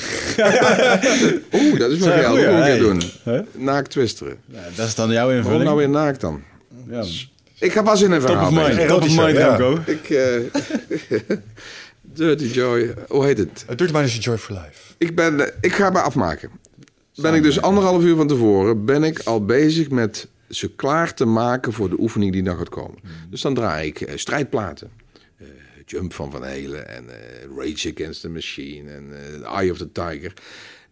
Oeh, 1.62 1.78
dat 1.78 1.90
is 1.90 1.98
wel 1.98 2.12
geil. 2.12 2.36
Hoe 2.36 2.70
moet 2.70 2.78
doen? 2.78 3.02
Huh? 3.24 3.40
Naakt 3.52 3.90
twisteren. 3.90 4.38
Ja, 4.46 4.68
dat 4.76 4.86
is 4.86 4.94
dan 4.94 5.10
jouw 5.10 5.30
invulling. 5.30 5.44
Waarom 5.44 5.64
nou 5.64 5.76
weer 5.76 5.88
naakt 5.88 6.20
dan? 6.20 6.42
Ja. 6.88 7.04
Ik 7.58 7.72
ga 7.72 7.82
pas 7.82 8.02
in 8.02 8.10
een 8.10 8.20
verhaal. 8.20 8.50
Top 8.50 8.58
of 8.58 8.68
mind, 8.68 8.88
top 8.88 9.02
of 9.02 9.16
mind, 9.16 9.36
ja. 9.36 9.82
Ik... 9.86 10.08
Uh, 10.08 10.40
Dirty 12.14 12.44
Joy, 12.44 12.94
hoe 13.08 13.24
heet 13.24 13.38
het? 13.38 13.64
Uh, 13.70 13.76
Dirty 13.76 13.92
Mind 13.92 14.06
is 14.06 14.24
Joy 14.24 14.38
for 14.38 14.54
Life. 14.54 14.94
Ik, 14.98 15.14
ben, 15.14 15.40
eh, 15.40 15.52
ik 15.60 15.72
ga 15.72 15.90
me 15.90 16.00
afmaken. 16.00 16.50
Ben 17.14 17.34
ik 17.34 17.42
dus 17.42 17.60
anderhalf 17.60 18.02
uur 18.02 18.16
van 18.16 18.28
tevoren, 18.28 18.84
ben 18.84 19.04
ik 19.04 19.18
al 19.18 19.44
bezig 19.44 19.90
met 19.90 20.28
ze 20.48 20.74
klaar 20.74 21.14
te 21.14 21.24
maken 21.24 21.72
voor 21.72 21.88
de 21.88 22.00
oefening 22.00 22.32
die 22.32 22.42
dan 22.42 22.56
gaat 22.56 22.68
komen. 22.68 22.98
Hmm. 23.02 23.10
Dus 23.30 23.40
dan 23.40 23.54
draai 23.54 23.88
ik 23.88 24.00
uh, 24.00 24.16
strijdplaten. 24.16 24.90
Uh, 25.38 25.48
Jump 25.86 26.12
van 26.12 26.30
Van 26.30 26.44
Helen 26.44 26.88
en 26.88 27.06
Rage 27.56 27.92
Against 27.94 28.20
the 28.20 28.28
Machine 28.28 28.90
en 28.90 29.12
Eye 29.44 29.70
of 29.70 29.78
the 29.78 29.92
Tiger. 29.92 30.32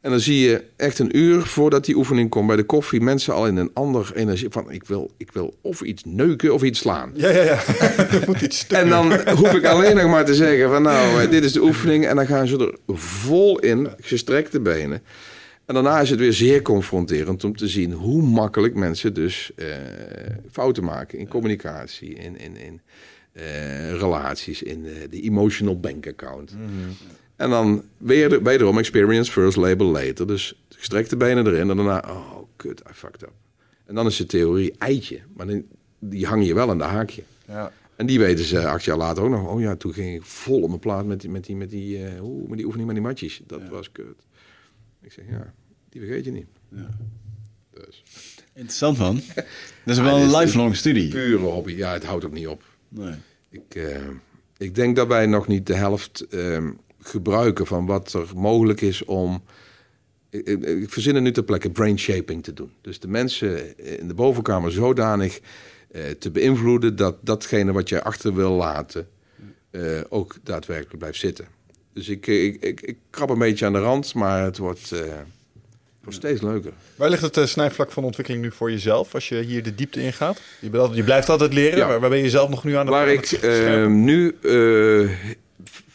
En 0.00 0.10
dan 0.10 0.20
zie 0.20 0.48
je 0.48 0.64
echt 0.76 0.98
een 0.98 1.16
uur 1.16 1.42
voordat 1.42 1.84
die 1.84 1.96
oefening 1.96 2.30
komt 2.30 2.46
bij 2.46 2.56
de 2.56 2.62
koffie, 2.62 3.00
mensen 3.00 3.34
al 3.34 3.46
in 3.46 3.56
een 3.56 3.70
ander 3.72 4.12
energie 4.14 4.50
van 4.50 4.70
ik 4.70 4.84
wil, 4.84 5.10
ik 5.16 5.32
wil 5.32 5.54
of 5.60 5.82
iets 5.82 6.04
neuken 6.04 6.54
of 6.54 6.62
iets 6.62 6.78
slaan. 6.78 7.12
Ja, 7.14 7.30
ja, 7.30 7.42
ja. 7.42 7.62
en 8.80 8.88
dan 8.88 9.28
hoef 9.28 9.54
ik 9.54 9.64
alleen 9.64 9.96
nog 9.96 10.10
maar 10.10 10.24
te 10.24 10.34
zeggen 10.44 10.68
van 10.70 10.82
nou, 10.82 11.22
eh, 11.22 11.30
dit 11.30 11.44
is 11.44 11.52
de 11.52 11.62
oefening. 11.62 12.06
En 12.06 12.16
dan 12.16 12.26
gaan 12.26 12.46
ze 12.46 12.58
er 12.58 12.96
vol 12.96 13.58
in, 13.58 13.88
gestrekte 14.00 14.60
benen. 14.60 15.02
En 15.66 15.74
daarna 15.74 16.00
is 16.00 16.10
het 16.10 16.18
weer 16.18 16.32
zeer 16.32 16.62
confronterend 16.62 17.44
om 17.44 17.56
te 17.56 17.68
zien 17.68 17.92
hoe 17.92 18.22
makkelijk 18.22 18.74
mensen 18.74 19.14
dus 19.14 19.50
uh, 19.56 19.66
fouten 20.50 20.84
maken 20.84 21.18
in 21.18 21.28
communicatie, 21.28 22.14
in, 22.14 22.38
in, 22.38 22.56
in 22.56 22.80
uh, 23.32 23.90
relaties, 23.90 24.62
in 24.62 24.82
de, 24.82 25.06
de 25.10 25.20
emotional 25.20 25.80
bank 25.80 26.06
account. 26.06 26.54
Mm 26.54 26.66
-hmm. 26.66 26.96
En 27.40 27.50
dan 27.50 27.82
weer, 27.96 28.42
wederom 28.42 28.78
experience 28.78 29.32
first, 29.32 29.56
label 29.56 29.86
later. 29.86 30.26
Dus 30.26 30.54
gestrekte 30.68 31.16
benen 31.16 31.46
erin 31.46 31.70
en 31.70 31.76
daarna, 31.76 32.04
oh 32.08 32.38
kut, 32.56 32.80
I 32.90 32.92
fucked 32.92 33.22
up. 33.22 33.32
En 33.84 33.94
dan 33.94 34.06
is 34.06 34.16
de 34.16 34.26
theorie 34.26 34.74
eitje, 34.78 35.20
maar 35.36 35.46
die 35.98 36.26
hang 36.26 36.46
je 36.46 36.54
wel 36.54 36.70
aan 36.70 36.78
de 36.78 36.84
haakje. 36.84 37.22
Ja. 37.46 37.72
En 37.96 38.06
die 38.06 38.18
weten 38.18 38.44
ze 38.44 38.68
acht 38.68 38.84
jaar 38.84 38.96
later 38.96 39.22
ook 39.22 39.30
nog. 39.30 39.48
Oh 39.48 39.60
ja, 39.60 39.76
toen 39.76 39.92
ging 39.92 40.14
ik 40.14 40.22
vol 40.22 40.62
op 40.62 40.68
mijn 40.68 40.80
plaat 40.80 41.06
met 41.06 41.20
die, 41.20 41.30
met 41.30 41.44
die, 41.44 41.56
met 41.56 41.70
die, 41.70 41.98
uh, 41.98 42.22
met 42.46 42.56
die 42.56 42.64
oefening 42.64 42.86
met 42.86 42.96
die 42.96 43.04
matjes. 43.04 43.40
Dat 43.46 43.68
was 43.68 43.92
kut. 43.92 44.26
Ik 45.02 45.12
zeg, 45.12 45.24
ja, 45.30 45.54
die 45.88 46.00
vergeet 46.00 46.24
je 46.24 46.30
niet. 46.30 46.46
Ja. 46.68 46.88
Dus. 47.70 48.02
Interessant 48.52 48.98
man. 48.98 49.20
Dat 49.84 49.96
is 49.96 49.98
wel 49.98 50.16
een 50.16 50.36
lifelong 50.36 50.76
studie. 50.76 51.08
Pure 51.08 51.44
hobby. 51.44 51.72
Ja, 51.72 51.92
het 51.92 52.04
houdt 52.04 52.24
ook 52.24 52.32
niet 52.32 52.46
op. 52.46 52.62
Nee. 52.88 53.14
Ik, 53.50 53.74
uh, 53.74 53.96
ik 54.56 54.74
denk 54.74 54.96
dat 54.96 55.06
wij 55.06 55.26
nog 55.26 55.46
niet 55.46 55.66
de 55.66 55.74
helft... 55.74 56.26
Uh, 56.30 56.68
gebruiken 57.00 57.66
van 57.66 57.86
wat 57.86 58.12
er 58.12 58.26
mogelijk 58.34 58.80
is 58.80 59.04
om. 59.04 59.42
Ik, 60.30 60.46
ik 60.64 60.90
verzin 60.90 61.14
er 61.14 61.22
nu 61.22 61.32
ter 61.32 61.42
plekke 61.42 61.70
brain 61.70 61.98
shaping 61.98 62.42
te 62.42 62.52
doen. 62.52 62.72
Dus 62.80 63.00
de 63.00 63.08
mensen 63.08 63.78
in 63.98 64.08
de 64.08 64.14
bovenkamer 64.14 64.72
zodanig 64.72 65.40
eh, 65.90 66.02
te 66.18 66.30
beïnvloeden 66.30 66.96
dat 66.96 67.16
datgene 67.20 67.72
wat 67.72 67.88
jij 67.88 68.02
achter 68.02 68.34
wil 68.34 68.52
laten 68.52 69.08
eh, 69.70 69.82
ook 70.08 70.34
daadwerkelijk 70.42 70.98
blijft 70.98 71.18
zitten. 71.18 71.46
Dus 71.92 72.08
ik, 72.08 72.26
ik, 72.26 72.62
ik, 72.62 72.80
ik, 72.80 72.96
krab 73.10 73.30
een 73.30 73.38
beetje 73.38 73.66
aan 73.66 73.72
de 73.72 73.78
rand, 73.78 74.14
maar 74.14 74.42
het 74.42 74.58
wordt, 74.58 74.90
uh, 74.92 75.00
wordt 76.00 76.18
steeds 76.18 76.40
leuker. 76.40 76.72
Waar 76.96 77.10
ligt 77.10 77.22
het 77.22 77.36
uh, 77.36 77.44
snijvlak 77.44 77.92
van 77.92 78.04
ontwikkeling 78.04 78.42
nu 78.42 78.52
voor 78.52 78.70
jezelf 78.70 79.14
als 79.14 79.28
je 79.28 79.40
hier 79.40 79.62
de 79.62 79.74
diepte 79.74 80.02
ingaat? 80.02 80.40
Je, 80.60 80.88
je 80.92 81.04
blijft 81.04 81.28
altijd 81.28 81.52
leren, 81.52 81.78
ja. 81.78 81.86
maar 81.86 82.00
waar 82.00 82.10
ben 82.10 82.22
je 82.22 82.30
zelf 82.30 82.48
nog 82.48 82.64
nu 82.64 82.74
aan 82.74 82.86
de 82.86 82.92
Waar 82.92 83.08
ik 83.08 83.42
nu 83.88 84.36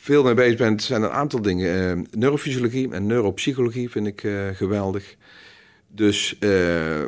veel 0.06 0.24
mee 0.24 0.34
bezig 0.34 0.58
bent, 0.58 0.84
zijn 0.84 1.04
een 1.04 1.10
aantal 1.10 1.42
dingen. 1.42 1.98
Uh, 1.98 2.06
neurofysiologie 2.12 2.92
en 2.92 3.06
neuropsychologie 3.06 3.90
vind 3.90 4.08
ik 4.08 4.24
uh, 4.24 4.48
geweldig. 4.48 5.16
Dus 5.88 6.38
uh, 6.40 7.04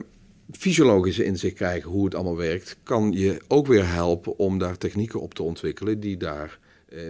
fysiologische 0.52 1.24
inzicht 1.24 1.56
krijgen 1.56 1.90
hoe 1.90 2.06
het 2.06 2.15
allemaal 2.15 2.38
werkt, 2.38 2.78
kan 2.84 3.11
je 3.11 3.38
ook 3.48 3.68
weer 3.68 3.88
helpen 3.88 4.40
om 4.40 4.57
daar 4.57 4.78
technieken 4.78 5.22
op 5.22 5.34
te 5.34 5.44
ontwikkelen 5.44 5.99
die 5.99 6.18
daar 6.18 6.60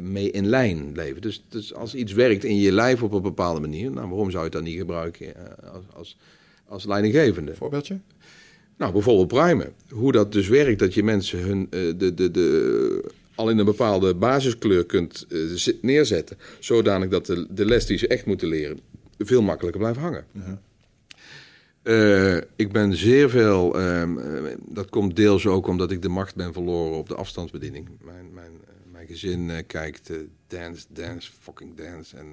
mee 0.02 0.32
in 0.32 0.48
lijn 0.48 0.92
leven. 0.96 1.22
Dus, 1.22 1.46
dus, 1.50 1.74
als 1.74 1.96
iets 1.96 2.14
werkt 2.14 2.44
in 2.44 2.58
je 2.58 2.72
lijf 2.72 3.04
op 3.04 3.12
een 3.12 3.22
bepaalde 3.22 3.60
manier, 3.60 3.92
nou, 3.92 4.08
waarom 4.08 4.32
zou 4.32 4.38
je 4.38 4.50
het 4.50 4.52
dan 4.52 4.64
niet 4.64 4.78
gebruiken 4.78 5.34
als, 5.74 5.84
als, 5.94 6.18
als 6.68 6.86
leidinggevende? 6.86 7.56
Voorbeeldje? 7.56 8.00
Nou, 8.78 8.92
bijvoorbeeld 8.92 9.28
primen. 9.28 9.74
Hoe 9.90 10.12
dat 10.12 10.32
dus 10.32 10.48
werkt, 10.48 10.80
dat 10.80 10.94
je 10.94 11.04
mensen 11.04 11.40
hun, 11.40 11.68
de, 11.70 12.14
de, 12.14 12.32
de, 12.32 13.12
al 13.38 13.50
in 13.50 13.58
een 13.58 13.66
bepaalde 13.66 14.16
basiskleur 14.16 14.86
kunt 14.86 15.28
neerzetten, 15.82 16.38
zodanig 16.60 17.10
dat 17.10 17.26
de, 17.26 17.48
de 17.50 17.66
les 17.66 17.86
die 17.86 17.98
ze 17.98 18.08
echt 18.08 18.26
moeten 18.26 18.48
leren 18.48 18.80
veel 19.18 19.42
makkelijker 19.42 19.82
blijft 19.82 20.00
hangen. 20.00 20.26
-huh. 20.32 20.44
Uh, 21.84 22.38
ik 22.56 22.72
ben 22.72 22.96
zeer 22.96 23.30
veel, 23.30 23.80
um, 23.82 24.20
dat 24.66 24.90
komt 24.90 25.16
deels 25.16 25.46
ook 25.46 25.68
omdat 25.68 25.92
ik 25.92 26.02
de 26.02 26.10
macht 26.10 26.36
ben 26.36 26.54
verloren 26.54 26.98
op 26.98 27.08
de 27.08 27.16
afstandsbediening. 27.16 27.88
Mijn, 28.04 28.34
mijn, 28.34 28.52
mijn 28.92 29.08
gezin 29.08 29.66
kijkt 29.68 30.12
dance, 30.48 30.86
dance, 30.90 31.32
fucking 31.40 31.78
dance 31.78 32.18
en 32.18 32.28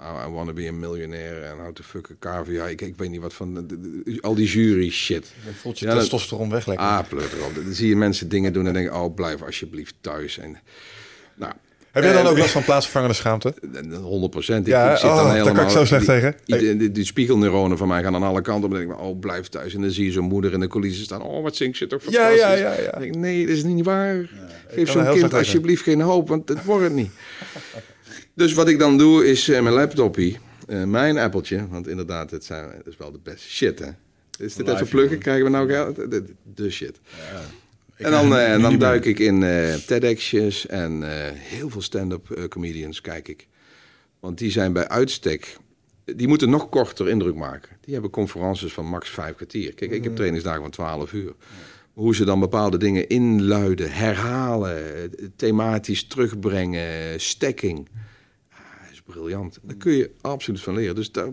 I, 0.00 0.26
I 0.26 0.30
wanna 0.30 0.52
be 0.52 0.68
a 0.68 0.72
millionaire 0.72 1.40
en 1.40 1.58
how 1.58 1.72
to 1.72 1.82
fuck 1.82 2.10
a 2.10 2.14
cavia. 2.18 2.66
Ik, 2.66 2.80
ik 2.80 2.96
weet 2.96 3.10
niet 3.10 3.20
wat 3.20 3.34
van, 3.34 3.54
de, 3.54 3.66
de, 3.66 4.18
al 4.20 4.34
die 4.34 4.46
jury 4.46 4.90
shit. 4.90 5.32
Je 5.44 5.52
voelt 5.52 5.78
je 5.78 5.86
ja, 5.86 5.94
testosteron 5.94 6.50
weg 6.50 6.66
lekker. 6.66 6.86
Ah, 6.86 7.08
pleut 7.08 7.32
erop. 7.32 7.54
Dan 7.54 7.72
zie 7.72 7.88
je 7.88 7.96
mensen 7.96 8.28
dingen 8.28 8.52
doen 8.52 8.66
en 8.66 8.72
denken, 8.72 8.94
oh 8.94 9.14
blijf 9.14 9.42
alsjeblieft 9.42 9.94
thuis. 10.00 10.38
En, 10.38 10.56
nou, 11.34 11.52
heb 11.96 12.04
jij 12.04 12.12
dan 12.12 12.26
ook 12.26 12.38
last 12.38 12.50
van 12.50 12.64
plaatsvervangende 12.64 13.14
schaamte? 13.14 13.54
100 14.02 14.30
procent. 14.30 14.66
Ja, 14.66 14.90
ik 14.92 14.96
zit 14.96 15.10
oh, 15.10 15.16
dan 15.16 15.30
helemaal, 15.30 15.44
daar 15.44 15.54
kan 15.54 15.64
ik 15.64 15.70
zo 15.70 15.84
slecht 15.84 16.06
die, 16.06 16.14
tegen. 16.14 16.34
Die, 16.44 16.76
die, 16.76 16.92
die, 16.92 17.04
spiegelneuronen 17.04 17.78
van 17.78 17.88
mij 17.88 18.02
gaan 18.02 18.14
aan 18.14 18.22
alle 18.22 18.40
kanten. 18.40 18.70
Dan 18.70 18.78
denk 18.78 18.92
ik, 18.92 19.00
oh, 19.00 19.18
blijf 19.18 19.48
thuis. 19.48 19.74
En 19.74 19.80
dan 19.80 19.90
zie 19.90 20.04
je 20.04 20.12
zo'n 20.12 20.24
moeder 20.24 20.52
in 20.52 20.60
de 20.60 20.68
coulissen 20.68 21.04
staan. 21.04 21.22
Oh, 21.22 21.42
wat 21.42 21.56
zingt 21.56 21.76
ze 21.76 21.86
toch 21.86 22.02
fantastisch. 22.02 22.40
Ja, 22.40 22.52
ja, 22.52 22.72
ja. 22.72 22.80
ja. 22.80 22.98
Denk, 22.98 23.14
nee, 23.14 23.46
dat 23.46 23.56
is 23.56 23.64
niet 23.64 23.84
waar. 23.84 24.16
Ja, 24.16 24.28
Geef 24.68 24.90
zo'n 24.90 25.10
kind 25.12 25.34
alsjeblieft 25.34 25.82
geen 25.82 26.00
hoop, 26.00 26.28
want 26.28 26.48
het 26.48 26.64
wordt 26.64 26.84
het 26.84 26.94
niet. 26.94 27.10
dus 28.36 28.52
wat 28.52 28.68
ik 28.68 28.78
dan 28.78 28.98
doe, 28.98 29.26
is 29.26 29.48
uh, 29.48 29.60
mijn 29.60 29.74
laptopie, 29.74 30.38
uh, 30.68 30.84
mijn 30.84 31.18
appeltje. 31.18 31.68
Want 31.68 31.88
inderdaad, 31.88 32.30
het, 32.30 32.44
zijn, 32.44 32.70
het 32.70 32.86
is 32.86 32.96
wel 32.96 33.12
de 33.12 33.20
beste 33.22 33.48
shit, 33.48 33.78
hè. 33.78 33.90
Is 34.38 34.54
dit 34.54 34.68
even 34.68 34.88
pluggen? 34.88 35.18
Krijgen 35.18 35.44
we 35.44 35.50
nou 35.50 35.68
geld? 35.68 35.96
De, 35.96 36.24
de 36.54 36.70
shit. 36.70 37.00
Ja. 37.32 37.42
En 37.96 38.10
dan, 38.10 38.32
uh, 38.32 38.62
dan 38.62 38.78
duik 38.78 39.04
ik 39.04 39.18
in 39.18 39.42
uh, 39.42 39.74
TEDx'jes 39.74 40.66
en 40.66 41.00
uh, 41.00 41.08
heel 41.32 41.70
veel 41.70 41.82
stand-up 41.82 42.46
comedians 42.48 43.00
kijk 43.00 43.28
ik. 43.28 43.46
Want 44.20 44.38
die 44.38 44.50
zijn 44.50 44.72
bij 44.72 44.88
uitstek, 44.88 45.56
die 46.04 46.28
moeten 46.28 46.50
nog 46.50 46.68
korter 46.68 47.08
indruk 47.08 47.34
maken. 47.34 47.76
Die 47.80 47.92
hebben 47.92 48.10
conferences 48.10 48.72
van 48.72 48.86
max 48.86 49.10
vijf 49.10 49.34
kwartier. 49.34 49.74
Kijk, 49.74 49.90
ik 49.90 50.02
heb 50.02 50.10
mm. 50.10 50.16
trainingsdagen 50.16 50.60
van 50.60 50.70
twaalf 50.70 51.12
uur. 51.12 51.32
Hoe 51.92 52.14
ze 52.14 52.24
dan 52.24 52.40
bepaalde 52.40 52.76
dingen 52.76 53.08
inluiden, 53.08 53.92
herhalen, 53.92 54.82
thematisch 55.36 56.06
terugbrengen, 56.06 57.20
stekking. 57.20 57.88
Briljant. 59.06 59.58
Daar 59.62 59.76
kun 59.76 59.92
je 59.92 60.10
absoluut 60.20 60.60
van 60.60 60.74
leren. 60.74 60.94
Dus, 60.94 61.12
daar, 61.12 61.30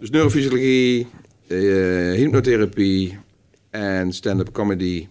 dus 0.00 0.10
neurofysiologie, 0.10 1.06
hypnotherapie 1.46 3.18
en 3.70 4.12
stand-up 4.12 4.52
comedy 4.52 5.08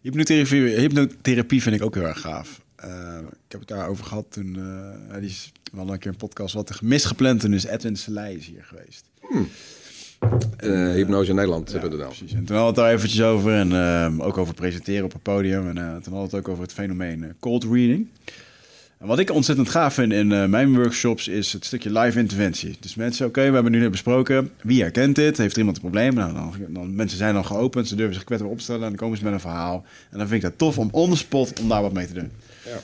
Hypnotherapie, 0.00 0.60
hypnotherapie 0.60 1.62
vind 1.62 1.74
ik 1.74 1.82
ook 1.82 1.94
heel 1.94 2.06
erg 2.06 2.20
gaaf. 2.20 2.60
Uh, 2.84 3.18
ik 3.18 3.52
heb 3.52 3.60
het 3.60 3.68
daarover 3.68 4.04
gehad 4.04 4.26
toen. 4.28 4.56
Uh, 4.58 5.18
die 5.18 5.28
is, 5.28 5.52
we 5.70 5.76
hadden 5.76 5.94
een 5.94 6.00
keer 6.00 6.10
een 6.10 6.16
podcast 6.16 6.54
wat 6.54 6.82
misgepland. 6.82 7.40
Toen 7.40 7.52
is 7.52 7.64
Edwin 7.64 7.96
Selei 7.96 8.36
is 8.36 8.46
hier 8.46 8.64
geweest. 8.64 9.04
Hmm. 9.20 9.48
Uh, 10.64 10.92
hypnose 10.92 11.30
in 11.30 11.36
Nederland 11.36 11.70
ja, 11.70 11.78
hebben 11.78 11.98
we 11.98 12.04
Precies. 12.04 12.32
En 12.32 12.44
toen 12.44 12.56
hadden 12.56 12.74
we 12.74 12.80
het 12.80 12.90
daar 12.90 12.98
eventjes 12.98 13.22
over. 13.22 13.52
En 13.52 14.20
ook 14.22 14.38
over 14.38 14.54
presenteren 14.54 15.04
op 15.04 15.12
het 15.12 15.22
podium. 15.22 15.68
En 15.68 15.74
toen 15.74 15.84
hadden 15.84 16.12
we 16.12 16.18
het 16.18 16.34
ook 16.34 16.48
over 16.48 16.62
het 16.62 16.72
fenomeen 16.72 17.34
cold 17.40 17.64
reading. 17.64 18.08
En 18.98 19.06
wat 19.06 19.18
ik 19.18 19.30
ontzettend 19.30 19.68
gaaf 19.68 19.94
vind 19.94 20.12
in 20.12 20.30
uh, 20.30 20.44
mijn 20.44 20.74
workshops 20.74 21.28
is 21.28 21.52
het 21.52 21.64
stukje 21.64 21.98
live 21.98 22.18
interventie. 22.18 22.76
Dus 22.80 22.94
mensen, 22.94 23.26
oké, 23.26 23.38
okay, 23.38 23.48
we 23.48 23.54
hebben 23.54 23.72
nu 23.72 23.78
net 23.80 23.90
besproken. 23.90 24.50
Wie 24.62 24.82
herkent 24.82 25.14
dit? 25.16 25.38
Heeft 25.38 25.52
er 25.52 25.58
iemand 25.58 25.76
een 25.76 25.82
probleem? 25.82 26.14
Nou, 26.14 26.34
dan, 26.34 26.54
dan, 26.68 26.94
mensen 26.94 27.18
zijn 27.18 27.34
dan 27.34 27.44
geopend, 27.44 27.88
ze 27.88 27.94
durven 27.94 28.14
zich 28.14 28.24
kwetsbaar 28.24 28.50
opstellen 28.50 28.82
en 28.82 28.88
dan 28.88 28.96
komen 28.96 29.18
ze 29.18 29.24
met 29.24 29.32
een 29.32 29.40
verhaal. 29.40 29.84
En 30.10 30.18
dan 30.18 30.28
vind 30.28 30.42
ik 30.42 30.48
dat 30.50 30.58
tof 30.58 30.78
om 30.78 30.88
on 30.92 31.10
the 31.10 31.16
spot 31.16 31.60
om 31.60 31.68
daar 31.68 31.82
wat 31.82 31.92
mee 31.92 32.06
te 32.06 32.12
doen. 32.12 32.30
Ja. 32.64 32.80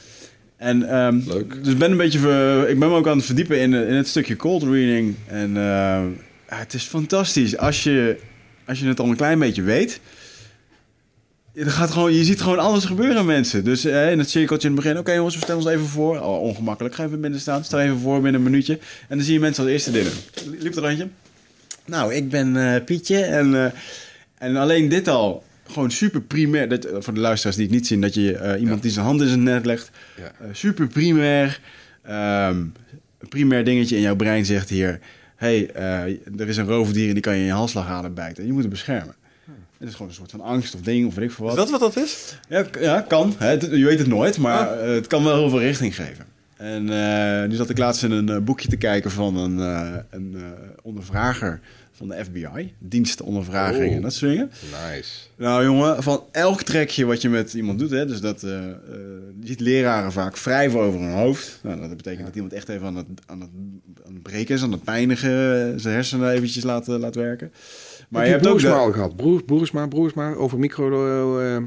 En 0.57 0.97
um, 0.97 1.24
Leuk. 1.27 1.65
dus 1.65 1.77
ben 1.77 1.91
een 1.91 1.97
beetje, 1.97 2.19
ver, 2.19 2.69
ik 2.69 2.78
ben 2.78 2.89
me 2.89 2.95
ook 2.95 3.09
aan 3.09 3.16
het 3.16 3.27
verdiepen 3.27 3.61
in, 3.61 3.74
in 3.74 3.95
het 3.95 4.09
stukje 4.09 4.36
cold 4.36 4.62
reading. 4.62 5.15
En 5.27 5.49
uh, 5.49 5.57
ja, 5.57 6.57
het 6.57 6.74
is 6.74 6.85
fantastisch 6.85 7.57
als 7.57 7.82
je, 7.82 8.19
als 8.66 8.81
je 8.81 8.86
het 8.86 9.01
al 9.01 9.09
een 9.09 9.16
klein 9.16 9.39
beetje 9.39 9.62
weet. 9.62 10.01
Je, 11.55 11.70
gaat 11.70 11.90
gewoon, 11.90 12.12
je 12.12 12.24
ziet 12.24 12.40
gewoon 12.40 12.59
alles 12.59 12.85
gebeuren, 12.85 13.26
mensen. 13.26 13.64
Dus 13.64 13.85
eh, 13.85 14.10
in 14.10 14.18
het 14.18 14.31
cirkeltje 14.31 14.68
in 14.68 14.74
het 14.74 14.85
begin... 14.85 14.98
Oké 14.98 15.12
jongens, 15.12 15.35
we 15.35 15.40
stellen 15.40 15.62
ons 15.62 15.70
even 15.70 15.86
voor. 15.86 16.20
Oh, 16.20 16.43
ongemakkelijk. 16.43 16.94
Ga 16.94 17.05
even 17.05 17.20
binnen 17.20 17.40
staan. 17.40 17.64
Stel 17.64 17.81
even 17.81 17.98
voor 17.98 18.20
binnen 18.20 18.35
een 18.35 18.51
minuutje. 18.51 18.78
En 19.09 19.16
dan 19.16 19.24
zie 19.24 19.32
je 19.32 19.40
mensen 19.40 19.62
als 19.62 19.72
eerste 19.72 19.90
dingen. 19.90 20.12
Liep 20.59 20.76
er 20.76 20.82
randje. 20.82 21.09
Nou, 21.85 22.14
ik 22.14 22.28
ben 22.28 22.55
uh, 22.55 22.76
Pietje. 22.85 23.20
En, 23.22 23.52
uh, 23.52 23.66
en 24.39 24.56
alleen 24.56 24.89
dit 24.89 25.09
al... 25.09 25.44
Gewoon 25.66 25.90
super 25.90 26.20
primair. 26.20 26.68
Dat, 26.68 26.86
voor 26.98 27.14
de 27.14 27.20
luisteraars 27.20 27.56
die 27.56 27.66
het 27.66 27.74
niet 27.74 27.86
zien... 27.86 28.01
dat 28.01 28.14
je 28.14 28.56
iemand 28.60 28.82
die 28.82 28.90
zijn 28.90 29.05
hand 29.05 29.20
in 29.20 29.28
zijn 29.28 29.43
net 29.43 29.64
legt. 29.64 29.90
Ja. 30.16 30.32
super 30.52 30.86
primair. 30.86 31.60
Um, 32.10 32.72
primair 33.28 33.64
dingetje 33.64 33.97
in 33.97 34.02
jouw 34.02 34.16
brein 34.16 34.44
zegt 34.44 34.68
hier... 34.68 35.01
hey, 35.36 35.70
er 36.39 36.48
is 36.48 36.56
een 36.56 36.66
roofdier 36.66 37.06
en 37.09 37.14
die 37.14 37.22
kan 37.22 37.35
je 37.35 37.40
in 37.40 37.47
je 37.47 37.52
halsslagader 37.52 38.12
bijten. 38.12 38.43
En 38.43 38.47
je 38.47 38.52
moet 38.52 38.62
hem 38.62 38.70
beschermen. 38.70 39.14
Het 39.85 39.93
is 39.93 39.98
gewoon 39.98 40.12
een 40.12 40.19
soort 40.19 40.31
van 40.31 40.40
angst 40.40 40.74
of 40.74 40.81
ding 40.81 41.06
of 41.06 41.15
weet 41.15 41.24
ik 41.24 41.31
veel 41.31 41.44
wat. 41.44 41.55
Is 41.55 41.61
dat 41.61 41.70
wat 41.70 41.94
dat 41.94 42.05
is? 42.05 42.39
Ja, 42.48 42.65
ja 42.81 43.01
kan. 43.01 43.35
Hè. 43.39 43.51
Je 43.51 43.85
weet 43.85 43.98
het 43.98 44.06
nooit, 44.06 44.39
maar 44.39 44.69
ah. 44.69 44.89
eh, 44.89 44.94
het 44.94 45.06
kan 45.06 45.24
wel 45.24 45.36
heel 45.36 45.48
veel 45.48 45.61
richting 45.61 45.94
geven. 45.94 46.27
En 46.56 46.82
uh, 46.90 47.44
nu 47.48 47.55
zat 47.55 47.70
ik 47.70 47.78
laatst 47.78 48.02
in 48.02 48.11
een 48.11 48.31
uh, 48.31 48.39
boekje 48.39 48.69
te 48.69 48.77
kijken 48.77 49.11
van 49.11 49.36
een, 49.36 49.59
uh, 49.59 49.97
een 50.11 50.36
ondervrager 50.82 51.61
van 51.93 52.09
de 52.09 52.24
FBI. 52.24 52.74
Dienstondervraging 52.78 53.90
oh, 53.90 53.97
en 53.97 54.02
dat 54.02 54.15
soort 54.15 54.31
dingen. 54.31 54.51
Nice. 54.90 55.11
Nou 55.36 55.65
jongen, 55.65 56.02
van 56.02 56.24
elk 56.31 56.62
trekje 56.62 57.05
wat 57.05 57.23
je 57.23 57.28
met 57.28 57.55
iemand 57.55 57.78
doet... 57.78 57.90
Hè, 57.90 58.06
dus 58.06 58.20
dat 58.20 58.40
je 58.40 58.77
ziet 59.43 59.61
leraren 59.61 60.12
vaak 60.12 60.39
wrijven 60.39 60.81
over 60.81 61.01
hun 61.01 61.12
hoofd. 61.12 61.59
Nou, 61.62 61.81
dat 61.81 61.97
betekent 61.97 62.19
ja. 62.19 62.24
dat 62.24 62.35
iemand 62.35 62.52
echt 62.52 62.69
even 62.69 62.86
aan 62.86 62.97
het, 62.97 63.06
aan 63.27 63.40
het, 63.40 63.51
aan 64.06 64.12
het 64.12 64.23
breken 64.23 64.55
is... 64.55 64.62
aan 64.62 64.73
het 64.73 64.85
pijnigen, 64.85 65.81
zijn 65.81 65.94
hersenen 65.94 66.31
eventjes 66.31 66.65
laat, 66.65 66.86
laat 66.86 67.15
werken... 67.15 67.52
Maar 68.15 68.24
je 68.27 68.32
hebt 68.32 68.47
ook 68.47 68.65
al 68.65 68.93
gehad. 68.93 69.16
Broers, 69.16 69.43
Broersma, 69.89 70.35
over 70.35 70.59
micro... 70.59 71.41
Uh, 71.41 71.62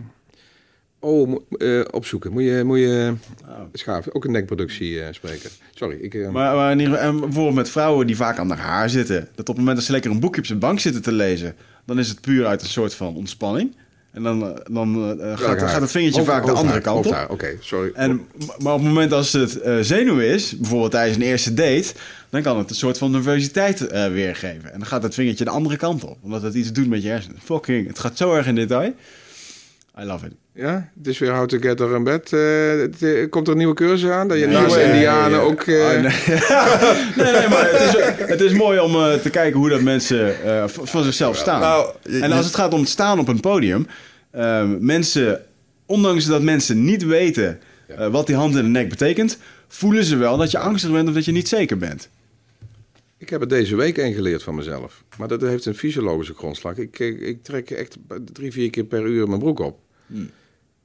oh, 0.99 1.41
uh, 1.57 1.85
opzoeken. 1.91 2.31
Moet 2.31 2.43
je, 2.43 2.61
moet 2.65 2.79
je 2.79 3.13
oh. 3.47 3.59
schaven. 3.73 4.15
Ook 4.15 4.25
een 4.25 4.31
nekproductie 4.31 4.91
uh, 4.91 5.05
spreken. 5.11 5.49
Sorry. 5.73 5.97
Ik, 6.01 6.31
maar, 6.31 6.55
maar 6.55 6.71
in, 6.71 6.95
en 6.95 7.19
bijvoorbeeld 7.19 7.55
met 7.55 7.69
vrouwen 7.69 8.07
die 8.07 8.15
vaak 8.15 8.37
aan 8.37 8.49
haar 8.49 8.59
haar 8.59 8.89
zitten. 8.89 9.19
Dat 9.35 9.39
op 9.39 9.47
het 9.47 9.57
moment 9.57 9.75
dat 9.75 9.85
ze 9.85 9.91
lekker 9.91 10.11
een 10.11 10.19
boekje 10.19 10.41
op 10.41 10.47
zijn 10.47 10.59
bank 10.59 10.79
zitten 10.79 11.01
te 11.01 11.11
lezen... 11.11 11.55
dan 11.85 11.99
is 11.99 12.09
het 12.09 12.21
puur 12.21 12.45
uit 12.45 12.61
een 12.61 12.67
soort 12.67 12.93
van 12.93 13.15
ontspanning. 13.15 13.75
En 14.11 14.23
dan, 14.23 14.59
dan 14.71 15.17
uh, 15.19 15.37
gaat, 15.37 15.61
gaat, 15.61 15.81
het 15.81 15.91
vingertje 15.91 16.23
vaak 16.23 16.45
de 16.45 16.51
andere 16.51 16.81
kant 16.81 17.05
op. 17.05 17.25
Oké, 17.29 17.57
sorry. 17.59 17.91
En, 17.93 18.27
maar 18.57 18.73
op 18.73 18.79
het 18.79 18.87
moment 18.87 19.11
als 19.11 19.33
het 19.33 19.59
uh, 19.65 19.77
zenuw 19.81 20.19
is, 20.19 20.57
bijvoorbeeld 20.57 20.91
tijdens 20.91 21.17
een 21.17 21.23
eerste 21.23 21.53
date, 21.53 21.93
dan 22.29 22.41
kan 22.41 22.57
het 22.57 22.69
een 22.69 22.75
soort 22.75 22.97
van 22.97 23.11
nervositeit 23.11 23.81
uh, 23.81 24.07
weergeven. 24.07 24.73
En 24.73 24.79
dan 24.79 24.87
gaat 24.87 25.03
het 25.03 25.13
vingertje 25.13 25.43
de 25.43 25.49
andere 25.49 25.77
kant 25.77 26.03
op, 26.03 26.17
omdat 26.21 26.41
het 26.41 26.53
iets 26.53 26.71
doet 26.71 26.87
met 26.87 27.03
je 27.03 27.09
hersenen. 27.09 27.39
Fucking, 27.43 27.87
het 27.87 27.99
gaat 27.99 28.17
zo 28.17 28.33
erg 28.33 28.47
in 28.47 28.55
detail. 28.55 28.93
I 29.99 30.03
love 30.03 30.25
it. 30.25 30.33
Ja, 30.53 30.91
het 30.97 31.07
is 31.07 31.17
weer 31.17 31.31
How 31.31 31.47
to 31.47 31.57
Get 31.57 31.79
in 31.79 32.03
Bed. 32.03 32.31
Uh, 32.31 33.29
komt 33.29 33.47
er 33.47 33.51
een 33.51 33.57
nieuwe 33.57 33.73
cursus 33.73 34.09
aan? 34.09 34.27
Dat 34.27 34.39
je 34.39 34.45
nee, 34.45 34.55
naast 34.55 34.75
nee, 34.75 34.85
Indianen 34.85 35.41
ook... 35.41 35.65
Uh... 35.65 35.85
Oh, 35.85 35.91
nee. 37.21 37.31
nee. 37.31 37.47
maar 37.49 37.69
het 37.71 37.95
is, 37.95 38.25
het 38.27 38.41
is 38.41 38.53
mooi 38.53 38.79
om 38.79 38.95
uh, 38.95 39.13
te 39.13 39.29
kijken 39.29 39.59
hoe 39.59 39.69
dat 39.69 39.81
mensen 39.81 40.35
van 40.67 41.03
zichzelf 41.03 41.37
staan. 41.37 41.59
Nou, 41.59 41.93
en 42.03 42.31
als 42.31 42.45
het 42.45 42.55
gaat 42.55 42.73
om 42.73 42.79
het 42.79 42.89
staan 42.89 43.19
op 43.19 43.27
een 43.27 43.39
podium... 43.39 43.87
mensen, 44.79 45.41
ondanks 45.85 46.25
dat 46.25 46.41
mensen 46.41 46.85
niet 46.85 47.05
weten 47.05 47.59
wat 48.11 48.27
die 48.27 48.35
hand 48.35 48.55
in 48.55 48.63
de 48.63 48.69
nek 48.69 48.89
betekent... 48.89 49.37
voelen 49.67 50.03
ze 50.03 50.15
wel 50.15 50.37
dat 50.37 50.51
je 50.51 50.57
angstig 50.57 50.91
bent 50.91 51.07
of 51.07 51.13
dat 51.13 51.25
je 51.25 51.31
niet 51.31 51.47
zeker 51.47 51.77
bent. 51.77 52.09
Ik 53.17 53.29
heb 53.29 53.39
het 53.39 53.49
deze 53.49 53.75
week 53.75 53.97
ingeleerd 53.97 54.43
van 54.43 54.55
mezelf. 54.55 55.03
Maar 55.17 55.27
dat 55.27 55.41
heeft 55.41 55.65
een 55.65 55.75
fysiologische 55.75 56.33
grondslag. 56.33 56.77
Ik, 56.77 56.99
ik, 56.99 57.19
ik 57.19 57.43
trek 57.43 57.71
echt 57.71 57.97
drie, 58.33 58.51
vier 58.51 58.69
keer 58.69 58.83
per 58.83 59.05
uur 59.05 59.27
mijn 59.27 59.39
broek 59.39 59.59
op. 59.59 59.79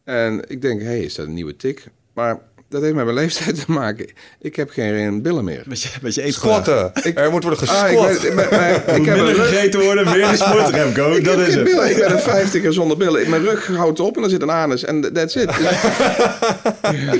En 0.05 0.49
ik 0.49 0.63
denk, 0.63 0.81
hé, 0.81 0.87
hey, 0.87 1.01
is 1.01 1.15
dat 1.15 1.27
een 1.27 1.35
nieuwe 1.35 1.57
tik? 1.57 1.87
Maar 2.13 2.41
dat 2.73 2.83
heeft 2.83 2.95
met 2.95 3.05
mijn 3.05 3.17
leeftijd 3.17 3.65
te 3.65 3.73
maken. 3.73 4.07
Ik 4.41 4.57
heb 4.57 4.71
geen 4.71 5.23
billen 5.23 5.45
meer. 5.45 5.63
Met 5.67 5.83
je, 5.83 5.89
met 6.03 6.15
je 6.15 6.33
Squatten. 6.33 6.93
er 7.15 7.31
moet 7.31 7.43
worden 7.43 7.69
ah, 7.69 7.81
gesquat. 7.81 8.07
Ah, 8.07 8.25
ik, 8.25 8.35
ben, 8.35 8.97
ik 8.97 9.05
heb 9.05 9.19
een 9.19 9.35
gegeten 9.35 9.81
worden, 9.81 10.05
meer 10.05 10.29
de 10.29 10.37
sport, 10.37 10.69
Remco. 10.81 11.13
Ik 11.13 11.25
dat 11.25 11.39
is 11.39 11.55
het. 11.55 11.65
Billen. 11.65 11.91
Ik 11.91 11.97
ben 11.97 12.13
een 12.13 12.19
vijftiger 12.19 12.73
zonder 12.73 12.97
billen. 12.97 13.31
Mijn 13.31 13.43
rug 13.43 13.67
houdt 13.67 14.01
op 14.01 14.15
en 14.15 14.21
dan 14.21 14.31
zit 14.31 14.43
een 14.43 14.51
anus. 14.51 14.85
En 14.85 15.13
that's 15.13 15.35
it. 15.35 15.51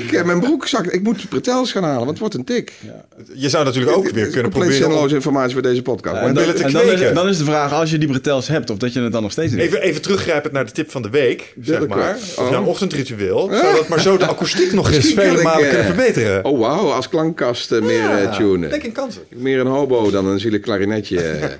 ik 0.03 0.11
heb 0.11 0.25
mijn 0.25 0.39
broek 0.39 0.67
zakt. 0.67 0.93
Ik 0.93 1.03
moet 1.03 1.29
pretels 1.29 1.71
gaan 1.71 1.83
halen, 1.83 1.97
want 1.97 2.09
het 2.09 2.19
wordt 2.19 2.33
een 2.35 2.43
tik. 2.43 2.73
Ja. 2.79 3.05
Je 3.33 3.49
zou 3.49 3.65
natuurlijk 3.65 3.97
ook 3.97 4.09
weer 4.09 4.27
kunnen 4.27 4.51
proberen... 4.51 4.75
zinloze 4.75 5.15
informatie 5.15 5.53
voor 5.53 5.61
deze 5.61 5.81
podcast. 5.81 6.15
en, 6.15 6.33
dan, 6.33 6.43
en 6.43 6.71
dan, 6.71 6.81
is, 6.89 7.13
dan, 7.13 7.27
is, 7.27 7.37
de 7.37 7.43
vraag, 7.43 7.73
als 7.73 7.91
je 7.91 7.97
die 7.97 8.07
pretels 8.07 8.47
hebt, 8.47 8.69
of 8.69 8.77
dat 8.77 8.93
je 8.93 9.01
het 9.01 9.11
dan 9.11 9.21
nog 9.21 9.31
steeds. 9.31 9.53
Even, 9.53 9.81
even 9.81 10.01
teruggrijpend 10.01 10.53
naar 10.53 10.65
de 10.65 10.71
tip 10.71 10.91
van 10.91 11.01
de 11.01 11.09
week, 11.09 11.53
zeg 11.61 11.87
maar. 11.87 12.15
Of 12.15 12.49
oh. 12.49 12.67
ochtendritueel. 12.67 13.49
Zodat 13.51 13.87
maar 13.87 14.01
zo 14.01 14.17
de 14.17 14.27
akoestiek 14.27 14.73
nog 14.73 14.91
eens 14.91 15.13
vele 15.43 15.55
malen 15.55 15.69
kunnen 15.69 15.85
verbeteren. 15.85 16.45
Oh, 16.45 16.59
wauw. 16.59 16.91
Als 16.91 17.09
klankkast 17.09 17.71
uh, 17.71 17.81
meer 17.81 18.21
uh, 18.23 18.35
tunen. 18.35 18.69
Denk 18.69 18.83
in 18.83 18.91
kansen. 18.91 19.23
Meer 19.29 19.59
een 19.59 19.67
hobo 19.67 20.11
dan 20.11 20.25
een 20.25 20.39
zielig 20.39 20.61
klarinetje. 20.61 21.59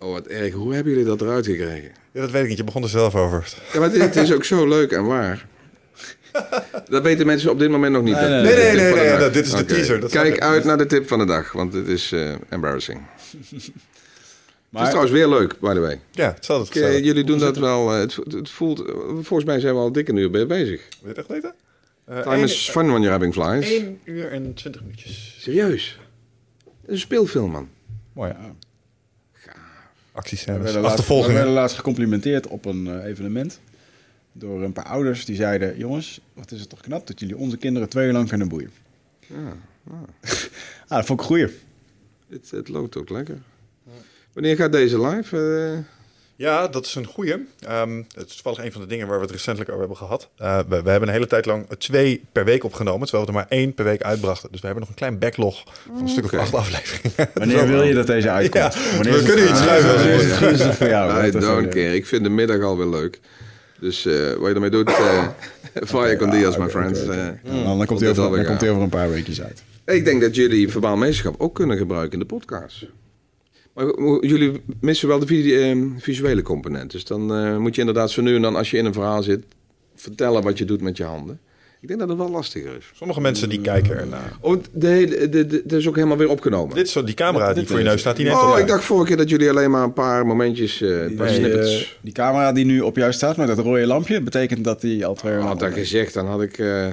oh, 0.00 0.12
wat 0.12 0.26
erg. 0.26 0.52
Hoe 0.52 0.74
hebben 0.74 0.92
jullie 0.92 1.08
dat 1.08 1.20
eruit 1.20 1.46
gekregen? 1.46 1.90
Ja, 2.12 2.20
dat 2.20 2.30
weet 2.30 2.42
ik 2.42 2.48
niet. 2.48 2.58
Je 2.58 2.64
begon 2.64 2.82
er 2.82 2.88
zelf 2.88 3.14
over. 3.14 3.54
Ja, 3.72 3.80
maar 3.80 3.90
dit 3.90 4.16
is 4.16 4.32
ook 4.32 4.44
zo 4.44 4.68
leuk 4.68 4.92
en 4.92 5.04
waar. 5.04 5.46
Dat 6.88 7.02
weten 7.02 7.26
mensen 7.26 7.50
op 7.50 7.58
dit 7.58 7.70
moment 7.70 7.92
nog 7.92 8.02
niet. 8.02 8.14
Nee, 8.14 8.28
nee, 8.28 8.42
nee. 8.42 8.74
nee, 8.74 8.94
nee, 8.94 9.16
nee 9.16 9.30
dit 9.30 9.46
is 9.46 9.52
de 9.52 9.64
teaser. 9.64 10.00
Dat 10.00 10.10
Kijk 10.10 10.40
uit 10.40 10.64
naar 10.64 10.78
de 10.78 10.86
tip 10.86 11.08
van 11.08 11.18
de 11.18 11.24
dag, 11.24 11.52
want 11.52 11.72
het 11.72 11.88
is 11.88 12.12
uh, 12.12 12.34
embarrassing. 12.48 13.00
Maar, 13.00 13.52
het 14.70 14.82
is 14.82 14.88
trouwens 14.88 15.10
weer 15.10 15.28
leuk, 15.28 15.60
by 15.60 15.72
the 15.72 15.80
way. 15.80 16.00
Ja, 16.10 16.32
het 16.34 16.44
zal 16.44 16.60
het 16.60 16.74
Jullie 16.74 17.24
doen 17.24 17.38
dat 17.38 17.56
wel. 17.56 17.90
Het, 17.90 18.18
het, 18.30 18.50
voelt. 18.50 18.82
Volgens 19.06 19.44
mij 19.44 19.60
zijn 19.60 19.74
we 19.74 19.80
al 19.80 19.92
dikke 19.92 20.12
uur 20.12 20.46
bezig. 20.46 20.80
Wil 21.00 21.00
je 21.00 21.08
het 21.08 21.18
echt 21.18 21.28
weten? 21.28 21.54
Uh, 22.10 22.22
Time 22.22 22.42
is 22.42 22.70
fun 22.70 22.86
when 22.86 23.02
you're 23.02 23.12
having 23.12 23.32
flies. 23.32 23.70
1 23.70 24.00
uur 24.04 24.30
en 24.30 24.54
20 24.54 24.80
minuutjes. 24.80 25.36
Serieus? 25.38 25.98
Het 26.64 26.74
is 26.84 26.92
een 26.92 26.98
speelfilm, 26.98 27.50
man. 27.50 27.68
Mooi, 28.12 28.30
ja. 28.30 28.54
Actiescènes. 30.12 30.72
We 30.72 30.80
werden, 30.80 31.06
we 31.06 31.32
werden 31.32 31.52
laatst 31.52 31.76
gecomplimenteerd 31.76 32.46
op 32.46 32.64
een 32.64 32.86
uh, 32.86 33.04
evenement 33.04 33.60
door 34.32 34.62
een 34.62 34.72
paar 34.72 34.84
ouders 34.84 35.24
die 35.24 35.36
zeiden: 35.36 35.78
Jongens, 35.78 36.20
wat 36.34 36.50
is 36.50 36.60
het 36.60 36.68
toch 36.68 36.80
knap 36.80 37.06
dat 37.06 37.20
jullie 37.20 37.36
onze 37.36 37.56
kinderen 37.56 37.88
twee 37.88 38.06
uur 38.06 38.12
lang 38.12 38.28
kunnen 38.28 38.48
boeien. 38.48 38.70
Ja, 39.20 39.56
ah. 39.90 39.94
ah, 40.88 40.96
dat 40.96 41.06
vond 41.06 41.20
ik 41.20 41.26
goeie. 41.26 41.48
Het, 42.28 42.50
het 42.50 42.68
loopt 42.68 42.96
ook 42.96 43.10
lekker. 43.10 43.38
Wanneer 44.32 44.56
gaat 44.56 44.72
deze 44.72 45.00
live? 45.00 45.36
Uh... 45.36 45.95
Ja, 46.36 46.68
dat 46.68 46.86
is 46.86 46.94
een 46.94 47.06
goeie. 47.06 47.32
Um, 47.70 48.06
het 48.14 48.28
is 48.28 48.34
toevallig 48.34 48.64
een 48.64 48.72
van 48.72 48.80
de 48.80 48.86
dingen 48.86 49.06
waar 49.06 49.16
we 49.16 49.22
het 49.22 49.32
recentelijk 49.32 49.70
over 49.70 49.80
hebben 49.80 49.98
gehad. 49.98 50.28
Uh, 50.40 50.58
we, 50.68 50.82
we, 50.82 50.90
hebben 50.90 51.08
een 51.08 51.14
hele 51.14 51.26
tijd 51.26 51.46
lang 51.46 51.66
twee 51.78 52.24
per 52.32 52.44
week 52.44 52.64
opgenomen, 52.64 53.06
terwijl 53.06 53.26
we 53.26 53.32
er 53.32 53.38
maar 53.38 53.58
één 53.58 53.74
per 53.74 53.84
week 53.84 54.02
uitbrachten. 54.02 54.50
Dus 54.50 54.60
we 54.60 54.66
hebben 54.66 54.84
nog 54.84 54.92
een 54.92 54.98
klein 54.98 55.18
backlog 55.18 55.62
van 55.86 56.02
een 56.02 56.08
stuk 56.08 56.24
of 56.24 56.32
acht 56.32 56.54
afleveringen. 56.54 57.30
Wanneer 57.34 57.68
wil 57.68 57.82
je 57.82 57.94
dat 57.94 58.06
deze 58.06 58.30
uitkomt? 58.30 58.74
Ja, 58.74 59.02
we 59.02 59.22
kunnen 59.24 59.48
iets 59.48 59.58
schrijven. 59.58 60.48
Als 60.48 60.62
het 60.62 60.74
voor 60.74 60.88
jou. 60.88 61.26
I 61.26 61.30
don't 61.30 61.68
care. 61.68 61.94
Ik 61.94 62.06
vind 62.06 62.22
de 62.22 62.30
middag 62.30 62.62
al 62.62 62.76
weer 62.76 62.86
leuk. 62.86 63.20
Dus 63.80 64.06
uh, 64.06 64.32
wat 64.32 64.48
je 64.48 64.54
ermee 64.54 64.70
doet, 64.70 64.88
uh, 64.88 65.28
fire 65.94 66.16
con 66.16 66.30
dias, 66.30 66.56
my 66.56 66.68
friends. 66.68 67.04
Dan 67.06 67.86
komt 67.86 68.00
hij 68.00 68.70
over, 68.70 68.82
een 68.82 68.88
paar 68.88 69.10
weekjes 69.10 69.42
uit. 69.42 69.62
Ik 69.84 70.04
denk 70.04 70.20
dat 70.20 70.34
jullie 70.34 70.70
verbaal 70.70 70.96
meesterschap 70.96 71.40
ook 71.40 71.54
kunnen 71.54 71.76
gebruiken 71.76 72.12
in 72.12 72.18
de 72.18 72.34
podcast. 72.34 72.86
Maar 73.76 73.86
jullie 74.20 74.62
missen 74.80 75.08
wel 75.08 75.18
de 75.18 75.90
visuele 75.98 76.42
component. 76.42 76.90
Dus 76.90 77.04
dan 77.04 77.60
moet 77.60 77.74
je 77.74 77.80
inderdaad 77.80 78.10
zo 78.10 78.22
nu 78.22 78.34
en 78.34 78.42
dan, 78.42 78.56
als 78.56 78.70
je 78.70 78.76
in 78.76 78.84
een 78.84 78.92
verhaal 78.92 79.22
zit, 79.22 79.44
vertellen 79.94 80.42
wat 80.42 80.58
je 80.58 80.64
doet 80.64 80.80
met 80.80 80.96
je 80.96 81.04
handen. 81.04 81.40
Ik 81.80 81.88
denk 81.88 82.00
dat 82.00 82.08
het 82.08 82.18
wel 82.18 82.30
lastiger 82.30 82.76
is. 82.76 82.90
Sommige 82.94 83.20
mensen 83.20 83.48
die 83.48 83.60
kijken 83.60 83.98
ernaar. 83.98 84.36
Oh, 84.40 84.62
de, 84.72 85.28
de, 85.30 85.62
de, 85.66 85.76
is 85.76 85.88
ook 85.88 85.94
helemaal 85.94 86.16
weer 86.16 86.28
opgenomen. 86.28 86.74
Dit 86.74 86.86
is 86.86 86.92
zo 86.92 87.04
die 87.04 87.14
camera 87.14 87.52
die 87.52 87.66
voor 87.66 87.78
je 87.78 87.84
neus 87.84 88.00
staat. 88.00 88.16
Die 88.16 88.24
net 88.24 88.34
oh, 88.34 88.58
ik 88.58 88.66
dacht 88.66 88.84
vorige 88.84 89.06
keer 89.06 89.16
dat 89.16 89.28
jullie 89.28 89.50
alleen 89.50 89.70
maar 89.70 89.82
een 89.82 89.92
paar 89.92 90.26
momentjes, 90.26 90.80
uh, 90.80 91.02
een 91.02 91.14
paar 91.14 91.28
snippets... 91.28 91.82
Uh, 91.82 91.88
die 92.00 92.12
camera 92.12 92.52
die 92.52 92.64
nu 92.64 92.80
op 92.80 92.96
jou 92.96 93.12
staat 93.12 93.36
met 93.36 93.46
dat 93.46 93.58
rode 93.58 93.86
lampje, 93.86 94.20
betekent 94.20 94.64
dat 94.64 94.80
die 94.80 95.06
al 95.06 95.14
twee... 95.14 95.34
Had 95.34 95.58
dat 95.58 95.72
gezegd, 95.72 96.14
dan 96.14 96.26
had 96.26 96.42
ik... 96.42 96.58
Uh, 96.58 96.86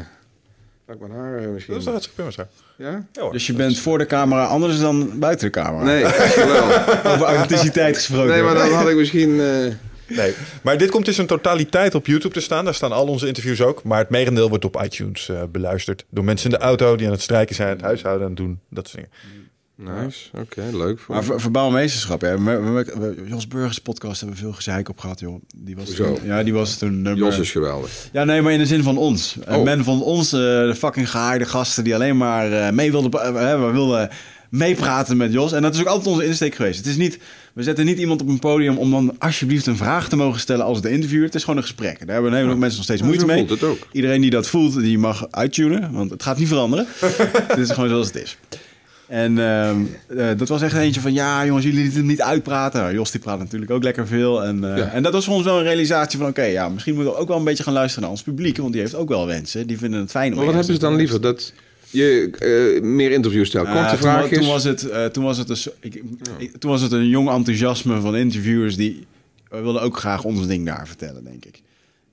had 0.85 0.95
ik 0.95 0.99
mijn 0.99 1.11
haar 1.11 1.49
misschien... 1.49 1.73
Dat 1.73 1.81
is 1.81 1.83
toch 1.83 1.93
hartstikke 1.93 2.31
prima 2.31 2.47
Ja? 2.77 3.05
ja 3.11 3.29
dus 3.29 3.47
je 3.47 3.53
bent 3.53 3.79
voor 3.79 3.97
de 3.97 4.05
camera 4.05 4.45
anders 4.45 4.79
dan 4.79 5.19
buiten 5.19 5.51
de 5.51 5.59
camera? 5.59 5.83
Nee, 5.83 6.03
wel. 6.35 6.63
Over 7.13 7.25
authenticiteit 7.25 7.95
gesproken. 7.95 8.29
Nee, 8.29 8.41
maar 8.41 8.55
dan 8.55 8.71
had 8.71 8.89
ik 8.89 8.95
misschien... 8.95 9.41
Nee, 10.07 10.33
maar 10.61 10.77
dit 10.77 10.91
komt 10.91 11.05
dus 11.05 11.19
in 11.19 11.25
totaliteit 11.25 11.95
op 11.95 12.05
YouTube 12.05 12.33
te 12.33 12.41
staan. 12.41 12.65
Daar 12.65 12.73
staan 12.73 12.91
al 12.91 13.07
onze 13.07 13.27
interviews 13.27 13.61
ook. 13.61 13.83
Maar 13.83 13.99
het 13.99 14.09
merendeel 14.09 14.49
wordt 14.49 14.65
op 14.65 14.81
iTunes 14.83 15.27
uh, 15.27 15.43
beluisterd. 15.51 16.05
Door 16.09 16.23
mensen 16.23 16.51
in 16.51 16.57
de 16.57 16.63
auto 16.63 16.95
die 16.95 17.05
aan 17.05 17.11
het 17.11 17.21
strijken 17.21 17.55
zijn, 17.55 17.69
het 17.69 17.81
huishouden 17.81 18.27
aan 18.27 18.35
doen. 18.35 18.59
Dat 18.69 18.87
soort 18.87 19.03
dingen. 19.03 19.42
Nice, 19.75 20.29
oké, 20.33 20.69
leuk. 20.71 20.99
Voor 20.99 21.15
maar 21.15 21.39
verbaal 21.39 21.71
meesterschap, 21.71 22.21
ja. 22.21 22.43
We, 22.43 23.23
Jos 23.25 23.47
Burgers 23.47 23.79
podcast 23.79 24.19
hebben 24.19 24.37
we 24.37 24.43
veel 24.43 24.53
gezeik 24.53 24.89
op 24.89 24.99
gehad, 24.99 25.19
joh. 25.19 25.41
Die 25.55 25.75
was 25.75 25.97
ja, 26.23 26.43
die 26.43 26.53
was 26.53 26.77
toen 26.77 27.01
nummer... 27.01 27.23
Jos 27.23 27.37
is 27.37 27.51
geweldig. 27.51 28.09
Ja, 28.11 28.23
nee, 28.23 28.41
maar 28.41 28.51
in 28.51 28.59
de 28.59 28.65
zin 28.65 28.83
van 28.83 28.97
ons. 28.97 29.35
Oh. 29.49 29.63
Men 29.63 29.83
van 29.83 30.01
ons, 30.01 30.33
uh, 30.33 30.39
de 30.39 30.75
fucking 30.77 31.09
gehaaide 31.09 31.45
gasten 31.45 31.83
die 31.83 31.95
alleen 31.95 32.17
maar 32.17 32.51
uh, 32.51 32.69
mee 32.69 32.91
wilden... 32.91 33.11
we 33.11 33.69
wilden 33.71 34.09
meepraten 34.49 35.17
met 35.17 35.33
Jos. 35.33 35.51
En 35.51 35.61
dat 35.61 35.73
is 35.73 35.79
ook 35.79 35.87
altijd 35.87 36.07
onze 36.07 36.25
insteek 36.25 36.55
geweest. 36.55 36.77
Het 36.77 36.85
is 36.85 36.97
niet, 36.97 37.19
we 37.53 37.63
zetten 37.63 37.85
niet 37.85 37.97
iemand 37.97 38.21
op 38.21 38.27
een 38.27 38.39
podium 38.39 38.77
om 38.77 38.91
dan 38.91 39.15
alsjeblieft 39.19 39.65
een 39.65 39.77
vraag 39.77 40.09
te 40.09 40.15
mogen 40.15 40.39
stellen 40.39 40.65
als 40.65 40.77
het 40.77 40.85
interview. 40.85 41.23
Het 41.23 41.35
is 41.35 41.41
gewoon 41.41 41.57
een 41.57 41.63
gesprek. 41.63 41.99
Daar 41.99 42.13
hebben, 42.13 42.33
hebben 42.33 42.59
mensen 42.59 42.77
nog 42.77 42.85
steeds 42.85 43.01
moeite 43.01 43.25
mee. 43.25 43.45
Het 43.45 43.63
ook. 43.63 43.87
Iedereen 43.91 44.21
die 44.21 44.29
dat 44.29 44.47
voelt, 44.47 44.79
die 44.79 44.97
mag 44.97 45.27
uittunen, 45.31 45.91
want 45.91 46.09
het 46.09 46.23
gaat 46.23 46.37
niet 46.37 46.47
veranderen. 46.47 46.87
het 47.47 47.57
is 47.57 47.71
gewoon 47.71 47.89
zoals 47.89 48.07
het 48.07 48.15
is. 48.15 48.37
En 49.07 49.37
uh, 49.37 50.29
dat 50.37 50.47
was 50.47 50.61
echt 50.61 50.75
eentje 50.75 51.01
van, 51.01 51.13
ja 51.13 51.45
jongens, 51.45 51.65
jullie 51.65 51.81
lieten 51.81 51.99
het 51.99 52.07
niet 52.07 52.21
uitpraten. 52.21 52.81
Nou, 52.81 52.93
Jos 52.93 53.11
die 53.11 53.19
praat 53.19 53.39
natuurlijk 53.39 53.71
ook 53.71 53.83
lekker 53.83 54.07
veel. 54.07 54.43
En, 54.43 54.63
uh, 54.63 54.95
en 54.95 55.03
dat 55.03 55.13
was 55.13 55.25
voor 55.25 55.35
ons 55.35 55.43
wel 55.43 55.57
een 55.57 55.63
realisatie 55.63 56.19
van, 56.19 56.27
oké, 56.27 56.43
ja, 56.43 56.69
misschien 56.69 56.95
moeten 56.95 57.13
we 57.13 57.19
ook 57.19 57.27
wel 57.27 57.37
een 57.37 57.43
beetje 57.43 57.63
gaan 57.63 57.73
luisteren 57.73 58.01
naar 58.01 58.11
ons 58.11 58.23
publiek. 58.23 58.57
Want 58.57 58.71
die 58.71 58.81
heeft 58.81 58.95
ook 58.95 59.09
wel 59.09 59.27
wensen. 59.27 59.67
Die 59.67 59.77
vinden 59.77 59.99
het 59.99 60.11
fijn 60.11 60.31
om... 60.31 60.35
Maar 60.35 60.45
wat 60.45 60.55
hebben 60.55 60.73
ze 60.73 60.79
dan 60.79 60.95
liever? 60.95 61.21
Dat 61.21 61.53
je 61.89 62.31
uh, 62.79 62.83
meer 62.83 63.11
interviews 63.11 63.47
stelt. 63.47 63.65
Korte 63.67 63.93
uh, 63.93 64.01
vraag 64.01 64.27
toen, 64.27 64.39
toen, 64.39 64.47
was 64.47 64.63
het, 64.63 64.83
uh, 64.83 65.05
toen, 65.05 65.23
was 65.23 65.37
het 65.37 65.47
dus, 65.47 65.69
ik, 65.79 66.03
ik, 66.37 66.57
toen 66.57 66.71
was 66.71 66.81
het 66.81 66.91
een 66.91 67.07
jong 67.07 67.29
enthousiasme 67.29 68.01
van 68.01 68.15
interviewers 68.15 68.75
die 68.75 69.05
wilden 69.49 69.81
ook 69.81 69.97
graag 69.97 70.23
ons 70.23 70.47
ding 70.47 70.65
daar 70.65 70.87
vertellen, 70.87 71.23
denk 71.23 71.45
ik. 71.45 71.61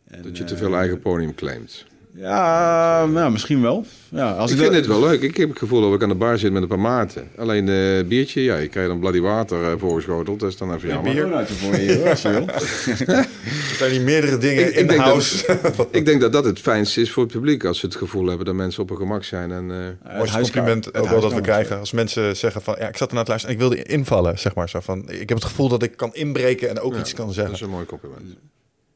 En, 0.09 0.23
dat 0.23 0.37
je 0.37 0.45
te 0.45 0.57
veel 0.57 0.77
eigen 0.77 1.01
podium 1.01 1.35
claimt. 1.35 1.85
Ja, 2.15 3.07
nou, 3.07 3.33
misschien 3.33 3.63
wel. 3.63 3.85
Ja, 4.09 4.33
als 4.33 4.51
ik, 4.51 4.57
ik 4.57 4.63
vind 4.63 4.75
het 4.75 4.87
wel 4.87 5.01
leuk. 5.01 5.23
Ik 5.23 5.37
heb 5.37 5.49
het 5.49 5.59
gevoel 5.59 5.81
dat 5.81 5.95
ik 5.95 6.03
aan 6.03 6.09
de 6.09 6.15
bar 6.15 6.39
zit 6.39 6.53
met 6.53 6.63
een 6.63 6.69
paar 6.69 6.79
maten. 6.79 7.29
Alleen 7.37 7.67
uh, 7.67 8.05
biertje, 8.05 8.43
ja, 8.43 8.57
je 8.57 8.69
krijgt 8.69 8.91
dan 8.91 8.99
bloody 8.99 9.21
water 9.21 9.61
uh, 9.63 9.73
voorgeschoteld. 9.79 10.41
Dat 10.41 10.49
is 10.49 10.57
dan 10.57 10.75
even 10.75 10.89
jammer. 10.89 11.13
Bier 11.13 11.35
uit 11.35 11.51
voor 11.51 11.77
je, 11.77 12.11
als 12.11 12.23
je 12.23 12.29
wil. 12.29 12.47
er 13.17 13.77
zijn 13.79 13.93
niet 13.93 14.03
meerdere 14.03 14.39
dingen 14.39 14.69
ik, 14.69 14.75
in 14.75 14.87
de 14.87 14.97
house. 15.01 15.59
ik 15.91 16.05
denk 16.05 16.21
dat 16.21 16.33
dat 16.33 16.45
het 16.45 16.59
fijnste 16.59 17.01
is 17.01 17.11
voor 17.11 17.23
het 17.23 17.33
publiek. 17.33 17.65
Als 17.65 17.79
ze 17.79 17.87
het 17.87 17.97
gevoel 17.97 18.27
hebben 18.27 18.47
dat 18.47 18.55
mensen 18.55 18.83
op 18.83 18.89
hun 18.89 18.99
gemak 18.99 19.25
zijn. 19.25 19.53
En, 19.53 19.65
uh, 19.65 20.17
Mooi 20.17 20.31
compliment 20.31 20.95
ook 20.95 21.09
wel 21.09 21.21
dat 21.21 21.35
we 21.35 21.41
krijgen. 21.41 21.79
Als 21.79 21.93
mensen 21.93 22.37
zeggen 22.37 22.63
van, 22.63 22.77
ja, 22.79 22.89
ik 22.89 22.97
zat 22.97 23.09
er 23.09 23.15
naar 23.15 23.25
het 23.25 23.29
luisteren 23.29 23.57
en 23.57 23.63
ik 23.63 23.69
wilde 23.69 23.93
invallen, 23.93 24.39
zeg 24.39 24.55
maar. 24.55 24.69
Zo 24.69 24.81
van, 24.81 25.11
ik 25.11 25.29
heb 25.29 25.39
het 25.39 25.45
gevoel 25.45 25.69
dat 25.69 25.83
ik 25.83 25.97
kan 25.97 26.15
inbreken 26.15 26.69
en 26.69 26.81
ook 26.81 26.97
iets 26.97 27.15
kan 27.15 27.27
zeggen. 27.27 27.45
Dat 27.45 27.55
is 27.55 27.61
een 27.61 27.73
mooi 27.73 27.87
compliment. 27.87 28.37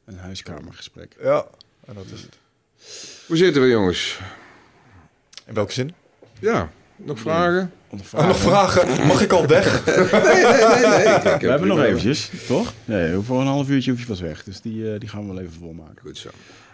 Een 0.05 0.17
huiskamergesprek. 0.17 1.15
Ja, 1.21 1.45
en 1.85 1.93
dat 1.93 2.05
is 2.13 2.21
het. 2.21 2.43
Hoe 3.27 3.37
zitten 3.37 3.61
we, 3.61 3.67
jongens? 3.67 4.19
In 5.45 5.53
welke 5.53 5.73
zin? 5.73 5.93
Ja, 6.39 6.71
nog 6.95 7.19
vragen? 7.19 7.71
vragen. 8.01 8.27
nog 8.27 8.39
vragen? 8.39 9.07
Mag 9.07 9.21
ik 9.21 9.31
al 9.31 9.47
weg? 9.47 9.85
nee, 9.85 9.95
nee, 9.95 10.85
nee. 10.85 11.23
nee. 11.23 11.37
we 11.37 11.47
hebben 11.47 11.67
nog 11.67 11.81
eventjes, 11.81 12.29
toch? 12.47 12.73
Nee, 12.85 13.19
voor 13.19 13.41
een 13.41 13.47
half 13.47 13.69
uurtje 13.69 13.91
hoef 13.91 13.99
je 13.99 14.05
pas 14.05 14.21
weg. 14.21 14.43
Dus 14.43 14.61
die, 14.61 14.77
uh, 14.77 14.99
die 14.99 15.09
gaan 15.09 15.27
we 15.27 15.33
wel 15.33 15.41
even 15.41 15.53
volmaken. 15.59 16.01
Goed 16.01 16.17
zo. 16.17 16.29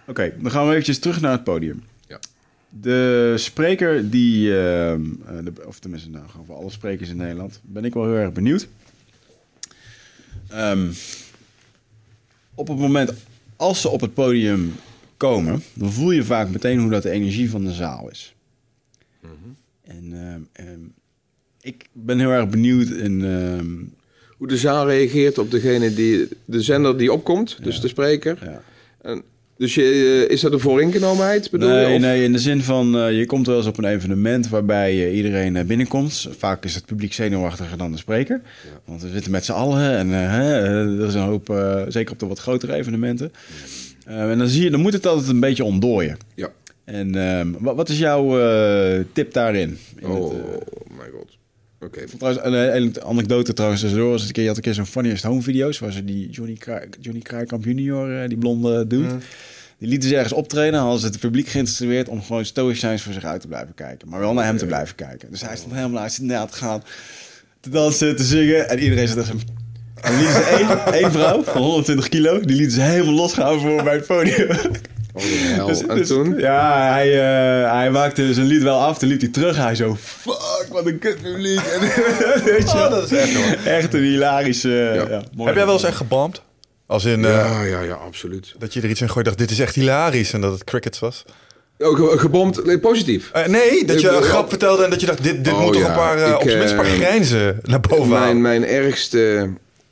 Oké, 0.08 0.34
dan 0.40 0.52
gaan 0.52 0.66
we 0.66 0.72
eventjes 0.72 1.00
terug 1.00 1.22
naar 1.22 1.32
het 1.32 1.44
podium. 1.44 1.84
Ja. 2.08 2.20
De 2.70 3.34
spreker 3.38 4.10
die, 4.10 4.48
uh, 4.48 4.54
de, 4.54 5.54
of 5.66 5.80
tenminste, 5.80 6.10
nou, 6.10 6.26
voor 6.46 6.56
alle 6.56 6.72
sprekers 6.72 7.10
in 7.10 7.18
Nederland, 7.18 7.60
ben 7.64 7.86
ik 7.86 7.94
wel 7.94 8.06
heel 8.06 8.16
erg 8.16 8.32
benieuwd. 8.32 8.68
Um, 10.54 10.94
op 12.56 12.68
het 12.68 12.78
moment 12.78 13.14
als 13.56 13.82
ze 13.82 13.90
op 13.90 14.02
het 14.02 14.14
podium 14.14 14.76
komen, 15.22 15.64
dan 15.74 15.92
voel 15.92 16.12
je 16.12 16.24
vaak 16.24 16.50
meteen 16.50 16.80
hoe 16.80 16.90
dat 16.90 17.04
de 17.04 17.10
energie 17.10 17.50
van 17.50 17.64
de 17.64 17.72
zaal 17.72 18.10
is. 18.10 18.36
Mhm. 19.20 19.32
En 19.82 20.12
uh, 20.60 20.66
ik 21.62 21.86
ben 21.92 22.20
heel 22.20 22.30
erg 22.30 22.50
benieuwd 22.50 22.90
in... 22.90 23.26
Ehm, 23.26 23.76
hoe 24.38 24.48
de 24.48 24.58
zaal 24.58 24.88
reageert 24.88 25.38
op 25.38 25.52
degene 25.52 25.94
die... 25.94 26.28
De 26.46 26.62
zender 26.62 26.98
die 26.98 27.14
opkomt, 27.14 27.58
dus 27.64 27.82
de 27.82 27.88
spreker. 27.88 28.38
Ja. 28.44 28.62
En, 29.02 29.24
dus 29.58 29.76
je, 29.76 29.84
eh, 30.28 30.34
is 30.34 30.42
dat 30.42 30.54
een 30.54 30.60
vooringenomenheid, 30.60 31.52
bedoel 31.52 31.70
nee, 31.70 31.94
je? 31.94 32.00
Nee, 32.00 32.24
in 32.24 32.32
de 32.32 32.40
zin 32.40 32.62
van... 32.62 32.96
Uh, 32.96 33.18
je 33.18 33.26
komt 33.26 33.48
wel 33.48 33.58
eens 33.58 33.66
op 33.66 33.78
een 33.78 33.86
evenement 33.86 34.50
waarbij 34.50 35.12
iedereen 35.12 35.68
binnenkomt. 35.68 36.28
Vaak 36.38 36.66
is 36.66 36.76
het 36.76 36.86
publiek 36.86 37.14
zenuwachtiger 37.14 37.78
dan 37.78 37.92
de 37.92 37.98
spreker. 37.98 38.42
Want 38.86 39.02
we 39.02 39.10
zitten 39.10 39.32
met 39.32 39.46
z'n 39.46 39.52
allen 39.52 39.98
en 39.98 40.12
er 40.12 41.08
is 41.08 41.14
een 41.14 41.22
hoop... 41.22 41.48
zeker 41.88 42.14
op 42.14 42.20
de 42.20 42.26
wat 42.26 42.40
grotere 42.40 42.74
evenementen... 42.74 43.32
en 44.12 44.38
dan, 44.38 44.48
zie 44.48 44.64
je, 44.64 44.70
dan 44.70 44.80
moet 44.80 44.94
het 44.94 45.06
altijd 45.06 45.30
een 45.30 45.40
beetje 45.40 45.64
ontdooien. 45.64 46.18
Ja. 46.36 46.50
En 46.84 47.16
ehm, 47.16 47.52
wat, 47.60 47.76
wat, 47.76 47.90
is 47.90 47.98
jouw 47.98 48.28
tip 49.14 49.34
daarin? 49.34 49.78
In 49.96 50.08
oh, 50.08 50.34
mijn 50.98 51.12
god. 51.12 51.38
Oké. 51.82 52.06
Trouwens, 52.18 52.46
een, 52.46 52.76
een 52.76 53.04
anekdote 53.04 53.54
trouwens 53.54 53.84
een 53.84 54.32
keer, 54.32 54.42
je 54.42 54.48
had 54.48 54.58
een 54.58 54.64
keer 54.64 54.74
zo'n 54.74 54.86
Funniest 54.86 55.24
Home 55.24 55.42
video's... 55.42 55.80
waar 55.80 55.92
ze 55.92 56.06
die 56.06 56.30
Johnny, 56.30 56.58
Johnny 57.00 57.22
Kraaikamp 57.22 57.66
junior, 57.66 58.28
die 58.28 58.38
blonde 58.38 58.88
dude... 58.88 59.14
Mm. 59.14 59.20
Die 59.82 59.90
lieten 59.90 60.10
ze 60.10 60.16
ergens 60.16 60.34
optreden. 60.34 60.80
Hadden 60.80 61.00
ze 61.00 61.06
het 61.06 61.20
publiek 61.20 61.48
geïnstrueerd 61.48 62.08
om 62.10 62.22
gewoon 62.22 62.46
stoïcijns 62.46 63.02
voor 63.02 63.14
zich 63.14 63.24
uit 63.24 63.42
te 63.42 63.48
blijven 63.48 63.74
kijken. 63.74 64.10
Maar 64.10 64.20
wel 64.20 64.34
naar 64.34 64.46
hem 64.46 64.58
te 64.58 64.66
blijven 64.66 64.96
kijken. 64.96 65.32
Dus 65.32 65.42
hij 65.42 65.56
stond 65.56 65.74
helemaal 65.74 66.02
uit 66.02 66.12
zijn 66.12 66.28
te 66.28 66.54
gaan. 66.54 66.84
Te 67.60 67.70
dansen, 67.70 68.16
te 68.16 68.24
zingen. 68.24 68.70
En 68.70 68.80
iedereen 68.80 69.08
zit 69.08 69.18
er 69.18 69.26
zo... 69.26 69.34
En 70.02 70.18
lieten 70.18 70.34
ze 70.34 70.44
één, 70.44 70.86
één 71.02 71.12
vrouw 71.12 71.44
van 71.44 71.62
120 71.62 72.10
kilo. 72.10 72.40
Die 72.40 72.56
lieten 72.56 72.76
ze 72.76 72.82
helemaal 72.82 73.14
losgaan 73.14 73.60
voor 73.60 73.84
bij 73.84 73.94
het 73.94 74.06
podium. 74.06 74.50
Oh, 75.14 75.24
hel. 75.24 75.68
Dus, 75.68 75.86
en 75.86 75.96
dus, 75.96 76.08
toen? 76.08 76.40
Ja, 76.40 76.92
hij, 76.92 77.08
uh, 77.08 77.72
hij 77.72 77.92
maakte 77.92 78.34
zijn 78.34 78.46
lied 78.46 78.62
wel 78.62 78.80
af. 78.80 78.98
Toen 78.98 79.10
liep 79.10 79.20
hij 79.20 79.30
terug. 79.30 79.58
Hij 79.58 79.76
zo, 79.76 79.98
fuck, 80.00 80.66
wat 80.70 80.86
een 80.86 81.00
kut 81.00 81.22
publiek. 81.22 81.60
En, 81.60 81.80
weet 82.54 82.72
je, 82.72 82.78
oh, 82.78 82.90
dat 82.90 83.12
is 83.12 83.18
echt, 83.18 83.64
echt 83.66 83.94
een 83.94 84.04
hilarische... 84.04 84.70
Ja. 85.10 85.46
Heb 85.46 85.56
jij 85.56 85.66
wel 85.66 85.74
eens 85.74 85.84
echt 85.84 85.98
gebomd? 85.98 86.42
Als 86.86 87.06
in, 87.06 87.22
ja, 87.22 87.62
uh, 87.62 87.70
ja, 87.70 87.82
ja, 87.82 87.94
absoluut. 87.94 88.56
Dat 88.58 88.74
je 88.74 88.82
er 88.82 88.90
iets 88.90 89.02
in 89.02 89.10
gooit 89.10 89.26
dacht, 89.26 89.38
dit 89.38 89.52
is 89.52 89.60
echt 89.60 89.76
hilarisch. 89.76 90.34
En 90.34 90.42
dat 90.42 90.52
het 90.52 90.64
crickets 90.64 91.00
was. 91.00 91.24
Oh, 91.78 92.20
gebomd, 92.20 92.66
nee, 92.66 92.80
positief. 92.80 93.32
Uh, 93.36 93.46
nee, 93.46 93.86
dat 93.86 94.02
je 94.02 94.10
een 94.10 94.24
grap 94.24 94.50
vertelde 94.50 94.84
en 94.84 94.90
dat 94.90 95.00
je 95.00 95.06
dacht, 95.06 95.24
dit, 95.24 95.44
dit 95.44 95.54
oh, 95.54 95.62
moet 95.62 95.74
toch 95.74 95.88
een 95.88 95.94
paar, 95.94 96.18
uh, 96.18 96.28
ik, 96.28 96.36
op 96.36 96.42
zijn 96.42 96.58
minst 96.58 96.74
een 96.74 96.80
paar 96.80 96.90
grijnzen 96.90 97.60
naar 97.64 97.80
boven 97.80 98.08
mijn, 98.08 98.42
Mijn 98.42 98.66
ergste 98.66 99.50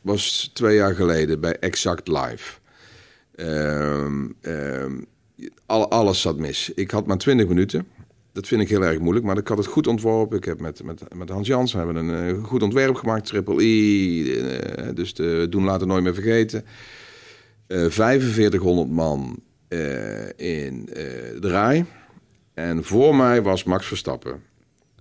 was 0.10 0.50
twee 0.54 0.76
jaar 0.76 0.96
geleden 0.96 1.40
bij 1.40 1.60
Exact 1.60 2.08
Live. 2.08 2.58
Um, 3.36 4.36
um, 4.42 5.06
al, 5.66 5.90
alles 5.90 6.22
zat 6.22 6.38
mis. 6.38 6.72
Ik 6.76 6.92
had 6.92 7.06
maar 7.06 7.18
20 7.18 7.48
minuten. 7.48 7.88
Dat 8.32 8.48
vind 8.48 8.62
ik 8.62 8.70
heel 8.70 8.84
erg 8.84 9.00
moeilijk, 9.00 9.26
maar 9.26 9.38
ik 9.38 9.48
had 9.48 9.58
het 9.58 9.68
goed 9.68 9.88
ontworpen. 9.88 10.38
Ik 10.38 10.46
heb 10.46 10.60
met, 10.60 10.84
met, 10.84 11.16
met 11.16 11.30
Hans 11.30 11.48
Jans 11.48 11.74
hebben 11.74 11.96
een 11.96 12.36
uh, 12.36 12.44
goed 12.44 12.64
ontwerp 12.64 12.96
gemaakt, 12.96 13.26
Triple 13.26 13.64
E. 13.64 14.20
Uh, 14.20 14.96
dus 14.96 15.14
de 15.14 15.48
Doen 15.50 15.64
Later 15.64 15.88
Nooit 15.88 16.04
Meer 16.04 16.14
Vergeten. 16.14 16.66
Uh, 17.68 17.90
4500 17.90 18.90
man 18.90 19.40
in 20.36 20.86
de 20.86 21.38
rij. 21.40 21.86
En 22.54 22.84
voor 22.84 23.16
mij 23.16 23.42
was 23.42 23.64
Max 23.64 23.86
Verstappen. 23.86 24.42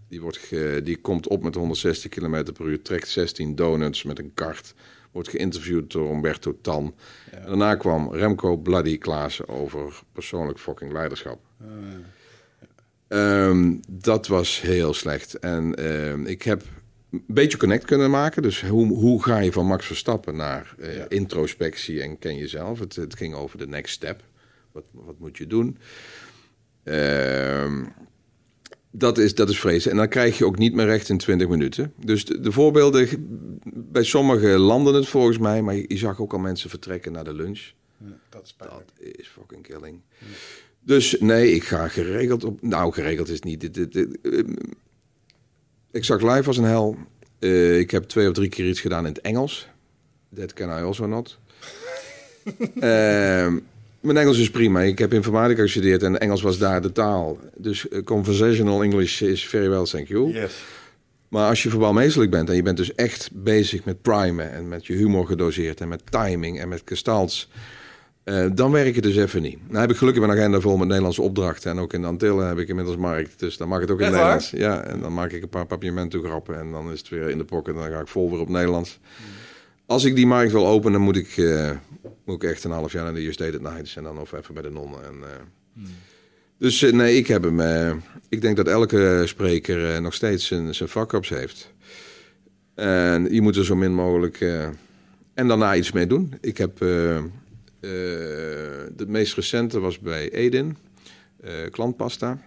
Die, 0.08 0.20
wordt 0.20 0.50
die 0.84 0.96
komt 0.96 1.28
op 1.28 1.42
met 1.42 1.54
160 1.54 2.10
km 2.10 2.52
per 2.52 2.66
uur, 2.66 2.82
trekt 2.82 3.08
16 3.08 3.54
donuts 3.54 4.02
met 4.02 4.18
een 4.18 4.30
kart. 4.34 4.74
Wordt 5.12 5.28
geïnterviewd 5.28 5.92
door 5.92 6.10
Umberto 6.10 6.58
Tan. 6.60 6.94
Daarna 7.44 7.74
kwam 7.74 8.12
Remco 8.12 8.56
Bloody 8.56 8.98
Klaassen 8.98 9.48
over 9.48 10.00
persoonlijk 10.12 10.58
fucking 10.58 10.92
leiderschap. 10.92 11.38
Oh, 11.60 11.68
ehm, 13.08 13.76
dat 13.88 14.26
was 14.26 14.60
heel 14.60 14.94
slecht. 14.94 15.34
En 15.34 15.74
ehm, 15.74 16.26
ik 16.26 16.42
heb 16.42 16.62
een 17.10 17.24
beetje 17.26 17.58
connect 17.58 17.84
kunnen 17.84 18.10
maken. 18.10 18.42
Dus 18.42 18.62
hoe, 18.62 18.86
hoe 18.86 19.22
ga 19.22 19.38
je 19.38 19.52
van 19.52 19.66
Max 19.66 19.86
Verstappen 19.86 20.36
naar 20.36 20.74
uh, 20.78 20.88
introspectie 21.08 22.02
en 22.02 22.18
ken 22.18 22.36
jezelf? 22.36 22.78
Het, 22.78 22.96
het 22.96 23.16
ging 23.16 23.34
over 23.34 23.58
de 23.58 23.66
next 23.66 23.94
step. 23.94 24.22
Wat, 24.72 24.84
wat 24.92 25.18
moet 25.18 25.36
je 25.36 25.46
doen? 25.46 25.78
Ehm, 26.82 27.84
dat 28.90 29.18
is, 29.18 29.34
dat 29.34 29.48
is 29.48 29.60
vrezen. 29.60 29.90
En 29.90 29.96
dan 29.96 30.08
krijg 30.08 30.38
je 30.38 30.44
ook 30.44 30.58
niet 30.58 30.74
meer 30.74 30.86
recht 30.86 31.08
in 31.08 31.18
20 31.18 31.48
minuten. 31.48 31.92
Dus 32.04 32.24
de, 32.24 32.40
de, 32.40 32.52
voorbeelden, 32.52 33.08
bij 33.74 34.04
sommigen 34.04 34.58
landen 34.58 34.94
het 34.94 35.08
volgens 35.08 35.38
mij, 35.38 35.62
maar 35.62 35.74
je, 35.74 35.96
zag 35.96 36.20
ook 36.20 36.32
al 36.32 36.38
mensen 36.38 36.70
vertrekken 36.70 37.12
naar 37.12 37.24
de 37.24 37.34
lunch. 37.34 37.72
Ja, 37.98 38.06
dat 38.28 38.42
is 38.44 38.54
Dat 38.58 38.82
is 38.96 39.28
fucking 39.28 39.62
killing. 39.62 40.00
Dus 40.80 41.16
nee, 41.20 41.52
ik 41.52 41.64
ga 41.64 41.88
geregeld 41.88 42.44
op. 42.44 42.62
Nou, 42.62 42.92
geregeld 42.92 43.28
is 43.28 43.40
niet. 43.40 43.60
Dit, 43.60 43.92
dit, 43.92 44.18
ehm, 44.22 44.52
ik 45.90 46.04
zag 46.04 46.20
live 46.20 46.46
als 46.46 46.56
een 46.56 46.64
hel. 46.64 46.96
Uh, 47.38 47.78
ik 47.78 47.90
heb 47.90 48.04
twee 48.04 48.28
of 48.28 48.34
drie 48.34 48.48
keer 48.48 48.68
iets 48.68 48.80
gedaan 48.80 49.06
in 49.06 49.12
het 49.12 49.20
Engels. 49.20 49.68
That 50.34 50.52
can 50.52 50.68
I 50.68 50.82
also 50.82 51.06
not. 51.06 51.38
uh, 52.74 53.46
Mijn 54.00 54.16
Engels 54.16 54.38
is 54.38 54.50
prima. 54.50 54.80
Ik 54.80 54.98
heb 54.98 55.12
informatica 55.12 55.62
gestudeerd 55.62 56.02
en 56.02 56.18
Engels 56.18 56.42
was 56.42 56.58
daar 56.58 56.82
de 56.82 56.92
taal. 56.92 57.38
Dus 57.56 57.86
uh, 57.90 58.02
conversational 58.02 58.82
English 58.82 59.20
is 59.20 59.48
very 59.48 59.68
well, 59.68 59.84
thank 59.84 60.08
you. 60.08 60.32
Yes. 60.32 60.64
Maar 61.28 61.48
als 61.48 61.62
je 61.62 61.68
verbaal 61.68 61.92
meestelijk 61.92 62.30
bent 62.30 62.48
en 62.48 62.56
je 62.56 62.62
bent 62.62 62.76
dus 62.76 62.94
echt 62.94 63.30
bezig 63.32 63.84
met 63.84 64.02
primen 64.02 64.52
en 64.52 64.68
met 64.68 64.86
je 64.86 64.92
humor 64.92 65.26
gedoseerd 65.26 65.80
en 65.80 65.88
met 65.88 66.02
timing 66.10 66.60
en 66.60 66.68
met 66.68 66.82
gestalts, 66.84 67.48
uh, 68.24 68.46
dan 68.54 68.70
werk 68.70 68.94
je 68.94 69.00
dus 69.00 69.16
even 69.16 69.42
niet. 69.42 69.58
Nou 69.68 69.80
heb 69.80 69.90
ik 69.90 69.96
gelukkig 69.96 70.26
mijn 70.26 70.38
agenda 70.38 70.60
vol 70.60 70.76
met 70.76 70.88
Nederlandse 70.88 71.22
opdrachten 71.22 71.70
en 71.70 71.78
ook 71.78 71.92
in 71.92 72.00
de 72.00 72.06
Antillen 72.06 72.48
heb 72.48 72.58
ik 72.58 72.68
inmiddels 72.68 72.96
markt, 72.96 73.38
dus 73.38 73.56
dan 73.56 73.68
mag 73.68 73.80
het 73.80 73.90
ook 73.90 73.98
in 73.98 74.04
het 74.04 74.14
Nederlands. 74.14 74.50
Ja, 74.50 74.82
en 74.82 75.00
dan 75.00 75.14
maak 75.14 75.32
ik 75.32 75.42
een 75.42 75.48
paar 75.48 75.66
papiamento 75.66 76.22
grappen 76.22 76.58
en 76.58 76.70
dan 76.70 76.92
is 76.92 76.98
het 76.98 77.08
weer 77.08 77.28
in 77.28 77.38
de 77.38 77.44
pocket 77.44 77.74
en 77.74 77.80
dan 77.80 77.90
ga 77.90 78.00
ik 78.00 78.08
vol 78.08 78.30
weer 78.30 78.40
op 78.40 78.48
Nederlands. 78.48 78.98
Hmm. 79.16 79.26
Als 79.88 80.04
ik 80.04 80.14
die 80.14 80.26
markt 80.26 80.52
wil 80.52 80.66
openen, 80.66 80.92
dan 80.92 81.02
moet 81.02 81.16
ik, 81.16 81.36
uh, 81.36 81.70
moet 82.24 82.42
ik 82.42 82.50
echt 82.50 82.64
een 82.64 82.70
half 82.70 82.92
jaar 82.92 83.04
naar 83.04 83.14
de 83.14 83.22
Just 83.22 83.38
Dated 83.38 83.60
Nights 83.60 83.96
en 83.96 84.02
dan 84.02 84.18
of 84.18 84.32
even 84.32 84.54
bij 84.54 84.62
de 84.62 84.70
nonnen. 84.70 85.04
En, 85.04 85.14
uh, 85.14 85.26
hmm. 85.72 85.84
Dus 86.58 86.82
uh, 86.82 86.92
nee, 86.92 87.16
ik 87.16 87.26
heb 87.26 87.42
hem. 87.42 87.60
ik 88.28 88.40
denk 88.40 88.56
dat 88.56 88.66
elke 88.66 89.22
spreker 89.26 90.02
nog 90.02 90.14
steeds 90.14 90.46
zijn, 90.46 90.74
zijn 90.74 90.90
heeft. 91.20 91.72
En 92.74 93.34
je 93.34 93.40
moet 93.40 93.56
er 93.56 93.64
zo 93.64 93.76
min 93.76 93.94
mogelijk. 93.94 94.40
en 95.34 95.48
daarna 95.48 95.74
iets 95.74 95.92
mee 95.92 96.06
doen. 96.06 96.34
Ik 96.40 96.58
heb. 96.58 96.78
de 96.78 97.30
meest 99.06 99.34
recente 99.34 99.80
was 99.80 99.98
bij 99.98 100.30
Edin, 100.32 100.76
klantpasta. 101.70 102.38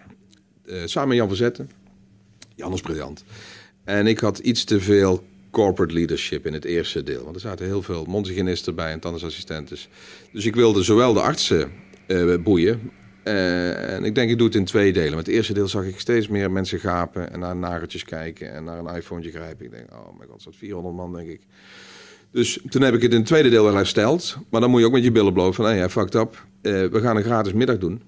samen 0.84 1.16
Jan 1.16 1.28
Verzetten. 1.28 1.70
Jan 2.54 2.72
is 2.72 2.80
briljant. 2.80 3.24
En 3.84 4.06
ik 4.06 4.18
had 4.18 4.38
iets 4.38 4.64
te 4.64 4.80
veel 4.80 5.24
corporate 5.52 5.94
leadership 5.94 6.46
in 6.46 6.52
het 6.52 6.64
eerste 6.64 7.02
deel. 7.02 7.22
Want 7.22 7.34
er 7.34 7.40
zaten 7.40 7.66
heel 7.66 7.82
veel 7.82 8.04
mondhygiënisten 8.04 8.74
bij 8.74 8.92
en 8.92 9.00
tandartsassistenten. 9.00 9.76
Dus 10.32 10.46
ik 10.46 10.54
wilde 10.54 10.82
zowel 10.82 11.12
de 11.12 11.20
artsen 11.20 11.72
uh, 12.06 12.36
boeien. 12.42 12.90
Uh, 13.24 13.94
en 13.94 14.04
ik 14.04 14.14
denk, 14.14 14.30
ik 14.30 14.38
doe 14.38 14.46
het 14.46 14.56
in 14.56 14.64
twee 14.64 14.92
delen. 14.92 15.16
Met 15.16 15.26
het 15.26 15.34
eerste 15.34 15.52
deel 15.52 15.68
zag 15.68 15.84
ik 15.84 16.00
steeds 16.00 16.28
meer 16.28 16.50
mensen 16.50 16.78
gapen 16.78 17.32
en 17.32 17.38
naar 17.38 17.56
nageltjes 17.56 18.04
kijken 18.04 18.52
en 18.52 18.64
naar 18.64 18.78
een 18.78 18.96
iPhone 18.96 19.30
grijpen. 19.30 19.64
Ik 19.64 19.70
denk, 19.70 19.92
oh 19.92 20.18
mijn 20.18 20.30
god, 20.30 20.44
dat 20.44 20.56
400 20.56 20.94
man, 20.94 21.12
denk 21.12 21.28
ik. 21.28 21.40
Dus 22.30 22.58
toen 22.68 22.82
heb 22.82 22.94
ik 22.94 23.02
het 23.02 23.10
in 23.12 23.18
het 23.18 23.26
tweede 23.26 23.48
deel 23.48 23.64
wel 23.64 23.74
hersteld. 23.74 24.36
Maar 24.50 24.60
dan 24.60 24.70
moet 24.70 24.80
je 24.80 24.86
ook 24.86 24.92
met 24.92 25.04
je 25.04 25.12
billen 25.12 25.32
blowen 25.32 25.54
van, 25.54 25.64
hé, 25.64 25.70
hey, 25.70 25.88
fucked 25.88 26.14
up. 26.14 26.46
Uh, 26.62 26.86
we 26.86 27.00
gaan 27.00 27.16
een 27.16 27.22
gratis 27.22 27.52
middag 27.52 27.78
doen. 27.78 28.02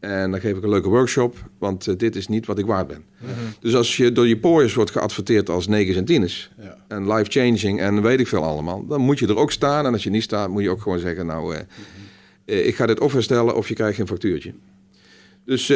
En 0.00 0.30
dan 0.30 0.40
geef 0.40 0.56
ik 0.56 0.62
een 0.62 0.68
leuke 0.68 0.88
workshop, 0.88 1.50
want 1.58 1.86
uh, 1.86 1.94
dit 1.96 2.16
is 2.16 2.28
niet 2.28 2.46
wat 2.46 2.58
ik 2.58 2.66
waard 2.66 2.86
ben. 2.86 3.04
Mm 3.18 3.28
-hmm. 3.28 3.54
Dus 3.60 3.74
als 3.74 3.96
je 3.96 4.12
door 4.12 4.28
je 4.28 4.38
pooiers 4.38 4.74
wordt 4.74 4.90
geadverteerd 4.90 5.48
als 5.48 5.66
negens 5.66 5.96
en 5.96 6.04
tieners... 6.04 6.50
Ja. 6.60 6.76
en 6.88 7.12
life-changing 7.12 7.80
en 7.80 8.02
weet 8.02 8.20
ik 8.20 8.26
veel 8.26 8.44
allemaal... 8.44 8.86
dan 8.86 9.00
moet 9.00 9.18
je 9.18 9.26
er 9.26 9.36
ook 9.36 9.52
staan. 9.52 9.86
En 9.86 9.92
als 9.92 10.04
je 10.04 10.10
niet 10.10 10.22
staat, 10.22 10.48
moet 10.48 10.62
je 10.62 10.70
ook 10.70 10.80
gewoon 10.80 10.98
zeggen... 10.98 11.26
nou, 11.26 11.54
uh, 11.54 11.60
mm 11.60 11.66
-hmm. 11.66 12.54
uh, 12.54 12.66
ik 12.66 12.74
ga 12.74 12.86
dit 12.86 13.00
of 13.00 13.12
herstellen 13.12 13.56
of 13.56 13.68
je 13.68 13.74
krijgt 13.74 13.96
geen 13.96 14.06
factuurtje. 14.06 14.52
Dus 15.44 15.68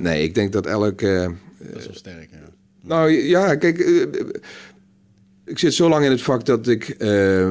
nee, 0.00 0.22
ik 0.22 0.34
denk 0.34 0.52
dat 0.52 0.66
elk... 0.66 1.00
dat 1.00 1.30
is 1.74 1.86
wel 1.86 1.94
sterk, 1.94 2.28
ja. 2.30 2.38
Nou 2.82 3.10
ja, 3.10 3.54
kijk... 3.54 3.78
ik 5.44 5.58
zit 5.58 5.74
zo 5.74 5.88
lang 5.88 6.04
in 6.04 6.10
het 6.10 6.22
vak 6.22 6.44
dat 6.44 6.68
ik 6.68 6.94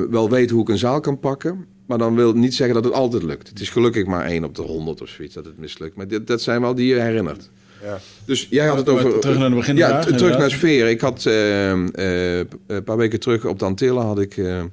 wel 0.09 0.29
weet 0.29 0.49
hoe 0.49 0.61
ik 0.61 0.69
een 0.69 0.77
zaal 0.77 0.99
kan 0.99 1.19
pakken... 1.19 1.65
Maar 1.85 1.97
dan 1.97 2.15
wil 2.15 2.33
niet 2.33 2.55
zeggen 2.55 2.75
dat 2.75 2.83
het 2.83 2.93
altijd 2.93 3.23
lukt. 3.23 3.47
Het 3.47 3.59
is 3.59 3.69
gelukkig 3.69 4.05
maar 4.05 4.25
één 4.25 4.43
op 4.43 4.55
de 4.55 4.61
honderd 4.61 5.01
of 5.01 5.09
zoiets 5.09 5.33
dat 5.33 5.45
het 5.45 5.57
mislukt. 5.57 5.95
Maar 5.95 6.07
dit, 6.07 6.27
dat 6.27 6.41
zijn 6.41 6.61
wel 6.61 6.75
die 6.75 6.87
je 6.87 6.99
herinnert. 6.99 7.49
Ja. 7.83 7.99
Dus 8.25 8.47
jij 8.49 8.67
had 8.67 8.77
het 8.77 8.89
over... 8.89 9.19
Terug 9.19 9.37
naar 9.37 9.45
het 9.45 9.55
begin. 9.55 9.75
Ja, 9.75 9.99
terug 9.99 10.37
naar 10.37 10.51
sfeer. 10.51 10.89
Ik 10.89 11.01
had 11.01 11.25
uh, 11.25 11.73
uh, 11.73 12.37
een 12.67 12.83
paar 12.83 12.97
weken 12.97 13.19
terug 13.19 13.45
op 13.45 13.59
de 13.59 13.65
Antillen 13.65 14.03
had 14.03 14.19
ik 14.19 14.37
uh, 14.37 14.63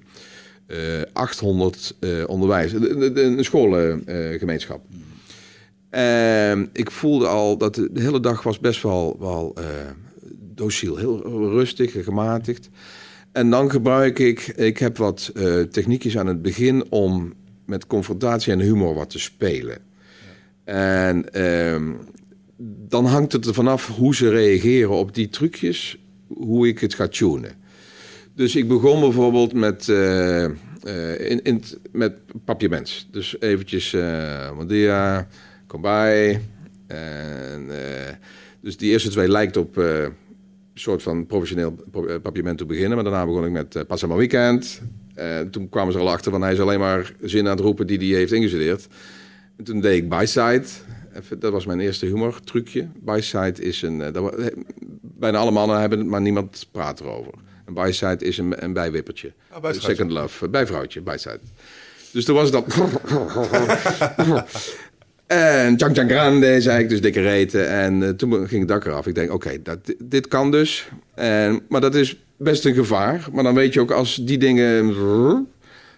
800 1.13 1.97
onderwijs. 2.27 2.73
Een 2.73 3.45
schoolgemeenschap. 3.45 4.85
Mm. 5.91 6.69
ik 6.73 6.91
voelde 6.91 7.27
al 7.27 7.57
dat 7.57 7.75
de 7.75 7.91
hele 7.95 8.21
dag 8.21 8.43
was 8.43 8.59
best 8.59 8.83
wel, 8.83 9.17
wel 9.19 9.55
dociel. 10.55 10.97
Heel 10.97 11.51
rustig, 11.51 12.05
gematigd. 12.05 12.69
En 13.33 13.51
dan 13.51 13.71
gebruik 13.71 14.19
ik, 14.19 14.41
ik 14.47 14.79
heb 14.79 14.97
wat 14.97 15.31
uh, 15.35 15.63
techniekjes 15.63 16.19
aan 16.19 16.27
het 16.27 16.43
begin 16.43 16.91
om 16.91 17.33
met 17.67 17.87
confrontatie 17.87 18.53
en 18.53 18.61
humor 18.61 18.95
wat 18.95 19.11
te 19.11 19.19
spelen. 19.19 19.79
En 20.65 21.27
uh, 21.37 21.81
dan 22.89 23.07
hangt 23.07 23.33
het 23.33 23.47
er 23.47 23.55
vanaf 23.55 23.89
hoe 23.89 24.15
ze 24.15 24.29
reageren 24.29 24.91
op 24.91 25.15
die 25.15 25.29
trucjes, 25.29 25.99
hoe 26.27 26.69
ik 26.69 26.79
het 26.79 26.95
ga 26.95 27.09
tunen. 27.09 27.53
Dus 28.35 28.57
ik 28.57 28.69
begon 28.69 29.01
bijvoorbeeld 29.01 29.53
met, 29.53 29.89
uh, 29.89 30.45
in, 31.31 31.43
in, 31.43 31.63
met. 31.93 32.19
Dus 33.11 33.41
eventjes, 33.41 33.93
uh, 33.93 34.67
dia, 34.67 35.29
kom 35.67 35.81
bij. 35.81 36.41
Dus 38.61 38.77
die 38.77 38.91
eerste 38.91 39.11
twee 39.11 39.29
lijkt 39.29 39.57
op 39.57 39.83
soort 40.83 41.03
van 41.03 41.27
professioneel 41.27 41.85
eh, 41.93 42.15
papiamento 42.23 42.67
beginnen. 42.67 42.95
Maar 42.95 43.05
daarna 43.05 43.27
begon 43.27 43.45
ik 43.45 43.53
met 43.53 43.75
uh, 43.75 43.83
Pas 43.87 44.03
Weekend. 44.03 44.81
Uh, 45.19 45.41
toen 45.41 45.69
kwamen 45.69 45.93
ze 45.93 45.99
al 45.99 46.11
achter 46.11 46.31
van 46.31 46.43
hij 46.43 46.53
is 46.53 46.61
alleen 46.61 46.79
maar 46.79 47.13
zin 47.21 47.45
aan 47.45 47.57
het 47.57 47.61
roepen 47.61 47.87
die 47.87 47.99
hij 47.99 48.19
heeft 48.19 48.33
ingestudeerd. 48.33 48.87
En 49.57 49.65
toen 49.65 49.81
deed 49.81 50.03
ik 50.03 50.09
Byside. 50.09 50.65
dat 51.39 51.53
was 51.53 51.67
mijn 51.67 51.81
eerste 51.81 52.07
humor 52.07 52.41
trucje. 52.41 52.89
Byside 52.95 53.63
is 53.63 53.83
een... 53.83 54.01
Uh, 54.01 54.13
dat, 54.13 54.53
bijna 55.01 55.39
alle 55.39 55.51
mannen 55.51 55.81
hebben 55.81 55.99
het, 55.99 56.09
maar 56.09 56.21
niemand 56.21 56.69
praat 56.71 57.01
erover. 57.01 57.33
Een 57.65 57.75
byside 57.75 58.25
is 58.25 58.39
een, 58.39 58.65
een 58.65 58.73
bijwippertje. 58.73 59.33
Oh, 59.63 59.73
Second 59.73 60.11
love, 60.11 60.49
bijvrouwtje, 60.49 61.01
byside. 61.01 61.41
Dus 62.13 62.25
toen 62.25 62.35
was 62.35 62.51
dan... 62.51 62.65
en 65.33 65.79
Chang 65.79 65.97
Chang 65.97 66.11
Grande, 66.11 66.61
zei 66.61 66.83
ik, 66.83 66.89
dus 66.89 67.01
dikke 67.01 67.21
reten. 67.21 67.69
En 67.69 68.17
toen 68.17 68.49
ging 68.49 68.61
het 68.61 68.69
dak 68.69 68.85
eraf. 68.85 69.07
Ik 69.07 69.15
denk, 69.15 69.33
oké, 69.33 69.59
okay, 69.61 69.79
dit 69.99 70.29
kan 70.29 70.51
dus. 70.51 70.89
En, 71.15 71.61
maar 71.69 71.81
dat 71.81 71.95
is 71.95 72.17
best 72.37 72.65
een 72.65 72.75
gevaar. 72.75 73.29
Maar 73.33 73.45
dan 73.45 73.55
weet 73.55 73.73
je 73.73 73.81
ook 73.81 73.91
als 73.91 74.17
die 74.17 74.39
dingen... 74.39 74.87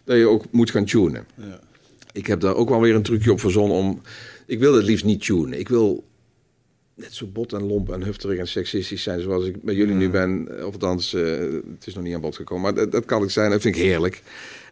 dat 0.04 0.16
je 0.16 0.28
ook 0.28 0.44
moet 0.50 0.70
gaan 0.70 0.84
tunen. 0.84 1.26
Ja. 1.34 1.60
Ik 2.12 2.26
heb 2.26 2.40
daar 2.40 2.54
ook 2.54 2.68
wel 2.68 2.80
weer 2.80 2.94
een 2.94 3.02
trucje 3.02 3.32
op 3.32 3.40
verzonnen 3.40 3.76
om... 3.76 4.00
Ik 4.46 4.58
wil 4.58 4.74
het 4.74 4.84
liefst 4.84 5.04
niet 5.04 5.24
tunen. 5.24 5.58
Ik 5.58 5.68
wil 5.68 6.04
net 6.94 7.14
zo 7.14 7.26
bot 7.26 7.52
en 7.52 7.66
lomp 7.66 7.92
en 7.92 8.02
hufterig 8.02 8.38
en 8.38 8.48
seksistisch 8.48 9.02
zijn 9.02 9.20
zoals 9.20 9.44
ik 9.46 9.62
bij 9.62 9.74
jullie 9.74 9.94
nu 9.94 10.10
ben. 10.10 10.48
Of 10.66 10.72
althans, 10.72 11.14
uh, 11.14 11.22
het 11.74 11.86
is 11.86 11.94
nog 11.94 12.04
niet 12.04 12.14
aan 12.14 12.20
bod 12.20 12.36
gekomen. 12.36 12.62
Maar 12.62 12.74
dat, 12.74 12.92
dat 12.92 13.04
kan 13.04 13.22
ik 13.22 13.30
zijn. 13.30 13.50
Dat 13.50 13.60
vind 13.60 13.76
ik 13.76 13.82
heerlijk. 13.82 14.22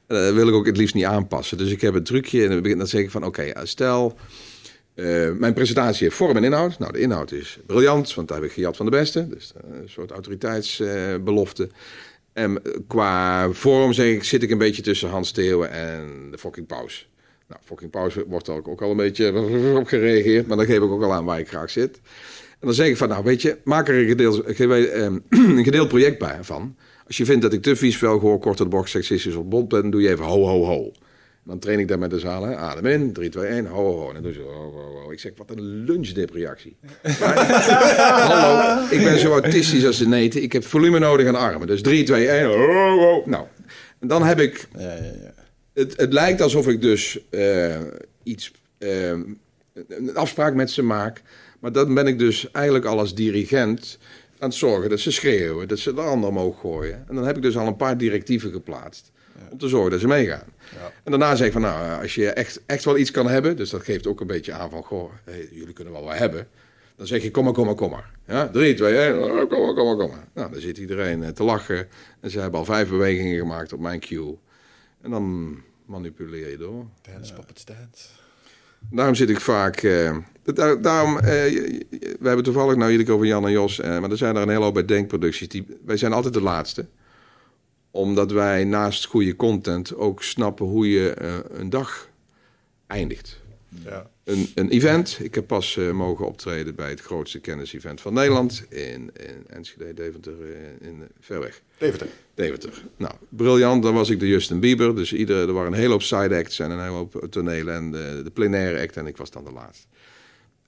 Uh, 0.09 0.31
wil 0.31 0.49
ik 0.49 0.55
ook 0.55 0.67
het 0.67 0.77
liefst 0.77 0.95
niet 0.95 1.05
aanpassen. 1.05 1.59
Dus 1.59 1.71
ik 1.71 1.81
heb 1.81 1.95
een 1.95 2.03
trucje 2.03 2.43
en 2.43 2.49
dan 2.51 2.63
begin 2.63 2.79
dan 2.79 2.87
zeg 2.87 3.01
ik 3.01 3.11
van... 3.11 3.25
Oké, 3.25 3.41
okay, 3.49 3.67
stel... 3.67 4.17
Uh, 4.95 5.31
mijn 5.33 5.55
presentatie 5.55 6.05
heeft 6.05 6.17
vorm 6.17 6.37
en 6.37 6.45
inhoud. 6.45 6.79
Nou, 6.79 6.93
de 6.93 7.01
inhoud 7.01 7.33
is 7.33 7.59
briljant, 7.67 8.15
want 8.15 8.29
daar 8.29 8.37
heb 8.37 8.47
ik 8.47 8.53
gejat 8.53 8.77
van 8.77 8.87
de 8.87 8.93
beste. 8.93 9.29
Dus 9.29 9.53
een 9.71 9.89
soort 9.89 10.11
autoriteitsbelofte. 10.11 11.69
en 12.33 12.63
qua 12.87 13.51
vorm 13.51 13.93
zeg 13.93 14.07
ik, 14.07 14.25
zit 14.25 14.43
ik 14.43 14.51
een 14.51 14.59
beetje 14.59 14.83
tussen 14.83 15.09
Hans 15.09 15.29
Steeuwen 15.29 15.71
en 15.71 16.31
de 16.31 16.39
fucking 16.39 16.67
paus. 16.67 17.09
Nou, 17.49 17.61
fucking 17.65 17.91
pauze 17.91 18.25
wordt 18.29 18.49
er 18.49 18.69
ook 18.71 18.83
al 18.83 18.91
een 18.91 18.97
beetje 18.97 19.33
op 19.81 19.87
gereageerd. 19.87 20.47
Maar 20.47 20.57
dan 20.57 20.67
geef 20.67 20.77
ik 20.77 20.83
ook 20.91 21.03
al 21.03 21.13
aan 21.13 21.25
waar 21.25 21.39
ik 21.39 21.49
graag 21.49 21.71
zit. 21.71 22.01
En 22.63 22.69
dan 22.69 22.75
zeg 22.75 22.87
ik 22.87 22.97
van, 22.97 23.09
nou 23.09 23.25
weet 23.25 23.43
je, 23.43 23.59
maak 23.65 23.89
er 23.89 23.99
een 23.99 24.07
gedeeld, 24.07 24.45
ehm, 24.45 25.19
een 25.29 25.89
project 25.89 26.19
bij 26.19 26.39
van. 26.41 26.77
Als 27.07 27.17
je 27.17 27.25
vindt 27.25 27.43
dat 27.43 27.53
ik 27.53 27.63
te 27.63 27.77
vies 27.77 27.97
veel 27.97 28.19
hoor, 28.19 28.39
korte 28.39 28.63
de 28.63 28.69
box, 28.69 28.91
seksistisch 28.91 29.35
of 29.35 29.45
bot 29.45 29.69
ben, 29.69 29.91
doe 29.91 30.03
je 30.03 30.09
even 30.09 30.25
ho, 30.25 30.47
ho, 30.47 30.65
ho. 30.65 30.93
Dan 31.45 31.59
train 31.59 31.79
ik 31.79 31.89
daar 31.89 31.99
met 31.99 32.11
de 32.11 32.19
zaal. 32.19 32.43
Hè. 32.43 32.57
Adem 32.57 32.87
in, 32.87 33.13
3, 33.13 33.29
2, 33.29 33.47
1, 33.47 33.67
ho, 33.67 33.99
ho. 33.99 34.13
En 34.13 34.23
dan 34.23 34.33
ze 34.33 34.41
ho, 34.41 34.73
ho, 34.73 35.03
ho. 35.03 35.11
Ik 35.11 35.21
zeg, 35.21 35.33
wat 35.37 35.51
een 35.51 35.63
lunchdip-reactie. 35.63 36.77
Hallo, 38.29 38.83
ik 38.91 39.03
ben 39.05 39.19
zo 39.19 39.33
autistisch 39.33 39.87
als 39.87 39.99
de 39.99 40.09
neten. 40.09 40.43
Ik 40.43 40.53
heb 40.53 40.65
volume 40.65 40.99
nodig 40.99 41.27
aan 41.27 41.35
armen. 41.35 41.67
Dus 41.67 41.83
3, 41.83 42.05
2, 42.05 42.29
1, 42.29 42.47
ho, 42.47 42.99
ho. 42.99 43.23
Nou, 43.27 43.47
dan 44.01 44.25
heb 44.25 44.41
ik... 44.41 44.69
Ja, 44.79 44.81
ja, 44.81 45.13
ja 45.23 45.33
het, 45.73 45.97
het 45.97 46.13
lijkt 46.13 46.41
alsof 46.41 46.69
ik 46.69 46.81
dus 46.81 47.19
uh, 47.31 47.77
iets, 48.23 48.53
uh, 48.79 49.11
een 49.89 50.15
afspraak 50.15 50.55
met 50.55 50.71
ze 50.71 50.83
maak. 50.83 51.23
Maar 51.61 51.73
dan 51.73 51.95
ben 51.95 52.07
ik 52.07 52.19
dus 52.19 52.51
eigenlijk 52.51 52.85
al 52.85 52.99
als 52.99 53.15
dirigent 53.15 53.99
aan 54.39 54.49
het 54.49 54.59
zorgen 54.59 54.91
dat 54.91 55.01
ze 55.01 55.11
schreeuwen, 55.11 55.69
dat 55.69 55.79
ze 55.79 55.95
de 55.95 56.01
ander 56.01 56.29
omhoog 56.29 56.61
gooien. 56.61 57.05
En 57.09 57.15
dan 57.15 57.27
heb 57.27 57.37
ik 57.37 57.43
dus 57.43 57.57
al 57.57 57.67
een 57.67 57.77
paar 57.77 57.99
directieven 57.99 58.53
geplaatst. 58.53 59.11
Om 59.51 59.59
te 59.59 59.69
zorgen 59.69 59.91
dat 59.91 60.01
ze 60.01 60.07
meegaan. 60.07 60.52
Ja. 60.75 60.93
En 61.05 61.11
daarna 61.11 61.35
zeg 61.35 61.47
ik 61.47 61.53
van, 61.53 61.63
nou, 61.63 62.03
als 62.03 62.15
je 62.15 62.31
echt, 62.31 62.61
echt 62.67 62.85
wel 62.85 62.99
iets 62.99 63.11
kan 63.11 63.29
hebben, 63.29 63.57
dus 63.57 63.71
dat 63.71 63.83
geeft 63.83 64.07
ook 64.07 64.21
een 64.21 64.27
beetje 64.27 64.53
aan 64.53 64.71
van, 64.71 64.83
goh, 64.83 65.13
hey, 65.25 65.49
jullie 65.53 65.73
kunnen 65.73 65.93
wel 65.93 66.05
wat 66.05 66.19
hebben. 66.19 66.49
Dan 66.97 67.07
zeg 67.07 67.23
je, 67.23 67.31
kom 67.31 67.45
maar, 67.45 67.53
kom 67.53 67.67
maar, 67.67 67.75
kom 67.75 67.91
maar. 67.91 68.11
Ja, 68.27 68.49
drie, 68.49 68.75
twee, 68.75 68.97
één, 68.97 69.21
kom 69.21 69.35
maar, 69.37 69.47
kom 69.47 69.87
maar, 69.87 69.97
kom 69.97 70.11
maar. 70.11 70.29
Nou, 70.35 70.53
dan 70.53 70.61
zit 70.61 70.79
iedereen 70.79 71.23
eh, 71.23 71.29
te 71.29 71.43
lachen. 71.43 71.89
En 72.21 72.31
ze 72.31 72.41
hebben 72.41 72.59
al 72.59 72.65
vijf 72.65 72.89
bewegingen 72.89 73.39
gemaakt 73.39 73.73
op 73.73 73.81
mijn 73.81 74.01
cue. 74.01 74.39
En 75.01 75.11
dan 75.11 75.57
manipuleer 75.87 76.51
je 76.51 76.57
door. 76.57 76.87
Dance, 77.03 77.35
puppets, 77.35 77.65
dance. 77.65 78.09
Daarom 78.91 79.15
zit 79.15 79.31
ik 79.31 79.41
vaak... 79.41 79.83
Uh, 79.83 80.17
daarom, 80.81 81.17
uh, 81.17 81.23
we 81.23 82.19
hebben 82.23 82.45
toevallig 82.45 82.77
nou 82.77 82.91
iedere 82.91 83.13
over 83.13 83.27
Jan 83.27 83.47
en 83.47 83.53
Jos... 83.53 83.79
Uh, 83.79 83.99
maar 83.99 84.11
er 84.11 84.17
zijn 84.17 84.37
er 84.37 84.43
een 84.43 84.49
hele 84.49 84.65
hoop 84.65 84.75
bij 84.75 84.85
denkproducties. 84.85 85.49
Die, 85.49 85.67
wij 85.85 85.97
zijn 85.97 86.13
altijd 86.13 86.35
de 86.35 86.43
laatste. 86.43 86.87
Omdat 87.95 88.33
wij 88.33 88.65
naast 88.65 89.05
goede 89.05 89.37
content 89.37 89.95
ook 89.95 90.23
snappen 90.23 90.67
hoe 90.67 90.91
je 90.91 91.23
een 91.51 91.71
dag 91.71 92.09
eindigt. 92.87 93.41
Ja. 93.85 94.11
Een, 94.25 94.51
een 94.55 94.69
event. 94.69 95.19
Ik 95.23 95.35
heb 95.35 95.47
pas 95.47 95.77
uh, 95.77 95.91
mogen 95.91 96.27
optreden 96.27 96.75
bij 96.75 96.91
het 96.91 97.01
grootste 97.01 97.41
kennis-event 97.41 98.01
van 98.01 98.15
Nederland. 98.15 98.65
In, 98.69 99.11
in 99.17 99.45
Enschede, 99.47 99.95
Deventer, 99.95 100.33
in, 100.81 100.89
in 100.89 101.03
Verweg. 101.21 101.63
Deventer. 101.79 102.09
Deventer. 102.35 102.83
Nou, 102.97 103.15
briljant. 103.29 103.83
Dan 103.83 103.95
was 103.95 104.11
ik 104.11 104.21
de 104.21 104.29
Justin 104.29 104.61
Bieber. 104.61 104.97
Dus 104.97 105.13
ieder, 105.13 105.49
er 105.49 105.53
waren 105.53 105.73
een 105.73 105.79
hele 105.79 105.91
hoop 105.91 106.03
side 106.03 106.37
acts 106.37 106.59
en 106.59 106.71
een 106.71 106.81
hele 106.81 106.91
hoop 106.91 107.27
tonelen. 107.31 107.75
En 107.75 107.91
de, 107.91 108.21
de 108.25 108.31
plenaire 108.31 108.81
act. 108.81 108.97
En 108.97 109.07
ik 109.07 109.17
was 109.17 109.31
dan 109.31 109.45
de 109.45 109.53
laatste. 109.53 109.87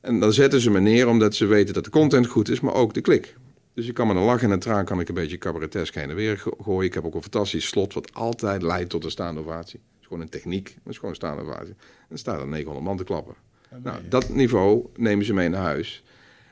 En 0.01 0.21
dan 0.21 0.33
zetten 0.33 0.61
ze 0.61 0.71
me 0.71 0.81
neer 0.81 1.09
omdat 1.09 1.35
ze 1.35 1.47
weten 1.47 1.75
dat 1.75 1.85
de 1.85 1.91
content 1.91 2.27
goed 2.27 2.49
is, 2.49 2.61
maar 2.61 2.75
ook 2.75 2.95
de 2.95 3.01
klik. 3.01 3.35
Dus 3.75 3.89
ik 3.89 3.95
kan 3.95 4.07
met 4.07 4.17
een 4.17 4.23
lach 4.23 4.43
en 4.43 4.51
een 4.51 4.59
traan 4.59 4.85
kan 4.85 5.01
ik 5.01 5.09
een 5.09 5.15
beetje 5.15 5.39
cabaretesk 5.39 5.95
heen 5.95 6.11
en 6.11 6.17
weer 6.17 6.45
gooien. 6.61 6.85
Ik 6.85 6.95
heb 6.95 7.05
ook 7.05 7.15
een 7.15 7.23
fantastisch 7.23 7.67
slot 7.67 7.95
wat 7.95 8.15
altijd 8.15 8.63
leidt 8.63 8.91
tot 8.91 9.05
een 9.05 9.11
staande 9.11 9.41
ovatie. 9.41 9.81
Het 9.93 10.01
is 10.01 10.07
gewoon 10.07 10.23
een 10.23 10.29
techniek, 10.29 10.65
maar 10.65 10.83
het 10.83 10.93
is 10.93 10.97
gewoon 10.97 11.11
een 11.11 11.17
staande 11.17 11.43
ovatie. 11.43 11.75
En 11.75 12.07
dan 12.09 12.19
staat 12.19 12.41
er 12.41 12.47
900 12.47 12.87
man 12.87 12.97
te 12.97 13.05
klappen. 13.05 13.35
nou, 13.83 14.09
dat 14.09 14.29
niveau 14.29 14.87
nemen 14.97 15.25
ze 15.25 15.35
mee 15.35 15.49
naar 15.49 15.63
huis. 15.63 16.03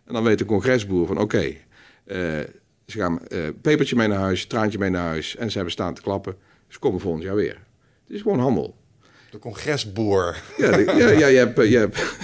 En 0.04 0.14
dan 0.14 0.22
weet 0.22 0.38
de 0.38 0.44
congresboer 0.44 1.06
van 1.06 1.18
oké, 1.18 1.36
okay, 1.36 1.60
uh, 2.06 2.48
ze 2.86 2.98
gaan 2.98 3.20
uh, 3.28 3.48
pepertje 3.60 3.96
mee 3.96 4.08
naar 4.08 4.18
huis, 4.18 4.46
traantje 4.46 4.78
mee 4.78 4.90
naar 4.90 5.06
huis 5.06 5.36
en 5.36 5.48
ze 5.48 5.54
hebben 5.54 5.72
staan 5.72 5.94
te 5.94 6.02
klappen. 6.02 6.36
Ze 6.68 6.78
komen 6.78 7.00
volgend 7.00 7.22
jaar 7.22 7.34
weer. 7.34 7.58
Het 8.04 8.16
is 8.16 8.22
gewoon 8.22 8.38
handel. 8.38 8.76
De 9.30 9.38
congresboer. 9.38 10.42
Ja, 10.58 10.78
ja, 10.78 11.08
ja, 11.08 11.26
je 11.26 11.38
hebt, 11.38 11.56
je 11.56 11.78
hebt 11.78 12.16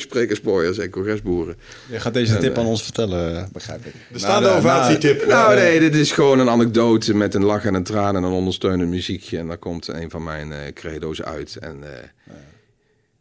sprekersboyers 0.00 0.78
en 0.78 0.90
congresboeren. 0.90 1.56
Je 1.90 2.00
gaat 2.00 2.14
deze 2.14 2.36
tip 2.36 2.58
aan 2.58 2.66
ons 2.66 2.82
vertellen, 2.82 3.48
begrijp 3.52 3.86
ik. 3.86 3.94
De 4.12 4.18
staande 4.18 4.48
ovatietip. 4.48 5.26
Nou, 5.26 5.54
nee, 5.54 5.80
dit 5.80 5.94
is 5.94 6.12
gewoon 6.12 6.38
een 6.38 6.48
anekdote 6.48 7.14
met 7.14 7.34
een 7.34 7.44
lach 7.44 7.64
en 7.64 7.74
een 7.74 7.84
traan 7.84 8.16
en 8.16 8.22
een 8.22 8.32
ondersteunend 8.32 8.90
muziekje. 8.90 9.38
En 9.38 9.46
daar 9.46 9.58
komt 9.58 9.88
een 9.88 10.10
van 10.10 10.24
mijn 10.24 10.48
uh, 10.48 10.56
credo's 10.74 11.22
uit. 11.22 11.56
En, 11.56 11.76
uh, 11.82 12.34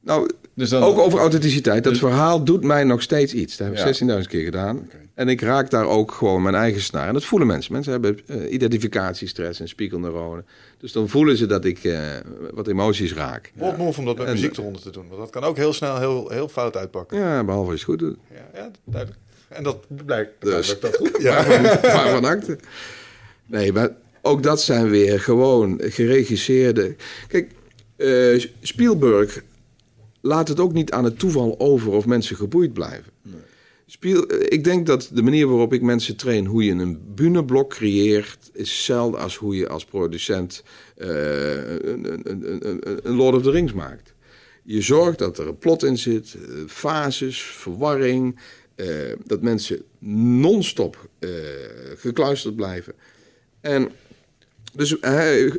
nou, 0.02 0.30
dus 0.54 0.70
dan, 0.70 0.84
ook 0.84 0.98
over 0.98 1.20
authenticiteit. 1.20 1.84
Dat 1.84 1.94
dus- 1.94 2.02
verhaal 2.02 2.44
doet 2.44 2.64
mij 2.64 2.84
nog 2.84 3.02
steeds 3.02 3.34
iets. 3.34 3.58
Dat 3.58 3.68
heb 3.68 3.78
ik 3.78 3.84
16.000 3.84 4.28
keer 4.28 4.44
gedaan. 4.44 4.90
En 5.14 5.28
ik 5.28 5.42
raak 5.42 5.70
daar 5.70 5.88
ook 5.88 6.12
gewoon 6.12 6.42
mijn 6.42 6.56
eigen 6.56 6.82
snaar. 6.82 7.08
En 7.08 7.14
dat 7.14 7.26
voelen 7.26 7.48
mensen. 7.48 7.74
Mensen 7.74 7.92
hebben 7.92 8.20
uh, 8.26 8.54
identificatiestress 8.54 9.60
en 9.60 9.68
spiegelneuronen. 9.68 10.46
Dus 10.78 10.92
dan 10.92 11.10
voelen 11.10 11.38
ze 11.38 11.46
dat 11.46 11.66
ik 11.66 11.84
uh, 11.84 12.00
wat 12.54 12.68
emoties 12.68 13.14
raak. 13.14 13.52
Wat 13.56 13.78
move 13.78 14.00
om 14.00 14.06
dat 14.06 14.18
met 14.18 14.28
en, 14.28 14.34
muziek 14.34 14.58
eronder 14.58 14.82
te 14.82 14.90
doen. 14.90 15.08
Want 15.08 15.20
dat 15.20 15.30
kan 15.30 15.44
ook 15.44 15.58
heel 15.58 15.74
snel 15.74 16.00
heel, 16.00 16.30
heel 16.30 16.48
fout 16.48 16.78
uitpakken. 16.78 17.18
Ja, 17.18 17.44
behalve 17.44 17.72
als 17.72 17.82
je 17.82 17.92
het 17.92 18.00
goed 18.00 18.10
doet. 18.10 18.18
Ja, 18.32 18.60
ja 18.60 18.72
duidelijk. 18.86 19.22
En 19.48 19.64
dat 19.64 19.86
blijkt 20.06 20.32
dus. 20.40 20.68
dat 20.68 20.82
dat 20.82 20.96
goed 20.96 21.22
Ja, 21.22 21.44
van, 21.44 22.10
van 22.10 22.26
acte. 22.26 22.58
Nee, 23.46 23.74
maar 23.74 23.90
ook 24.22 24.44
dat 24.44 24.62
zijn 24.62 24.90
weer 24.90 25.20
gewoon 25.20 25.80
geregisseerde... 25.84 26.96
Kijk, 27.28 27.52
uh, 27.98 28.46
Spielberg 28.62 29.44
laat 30.22 30.48
het 30.48 30.60
ook 30.60 30.74
niet 30.74 30.92
aan 30.92 31.04
het 31.04 31.20
toeval 31.20 31.56
over 31.60 31.92
of 31.92 32.06
mensen 32.06 32.36
geboeid 32.36 32.74
blijven. 32.74 33.12
Nee. 33.22 33.42
Spiel, 33.92 34.28
eh, 34.28 34.46
ik 34.50 34.64
denk 34.64 34.86
dat 34.86 35.10
de 35.14 35.22
manier 35.22 35.48
waarop 35.48 35.74
ik 35.74 35.82
mensen 35.82 36.16
train 36.16 36.46
hoe 36.46 36.64
je 36.64 36.72
een 36.72 37.14
buneblok 37.16 37.70
creëert, 37.70 38.50
is 38.54 38.70
hetzelfde 38.70 39.18
als 39.18 39.36
hoe 39.36 39.56
je 39.56 39.68
als 39.68 39.86
producent 39.86 40.64
uh, 40.98 41.08
een, 41.08 42.30
een, 42.30 42.52
een, 42.70 43.00
een, 43.04 43.16
Lord 43.16 43.36
of 43.36 43.44
the 43.44 43.52
Rings 43.52 43.74
maakt. 43.74 44.14
Je 44.64 44.82
zorgt 44.82 45.20
dat 45.20 45.38
er 45.38 45.48
een 45.48 45.58
plot 45.58 45.84
in 45.84 45.98
zit, 45.98 46.34
eh, 46.34 46.56
fases, 46.68 47.42
verwarring, 47.42 48.40
uh, 48.76 48.88
dat 49.26 49.42
mensen 49.42 49.82
non-stop 50.40 51.10
uh, 51.20 51.30
gekluisterd 51.96 52.56
blijven. 52.56 52.94
En 53.62 53.92
dus 54.74 54.96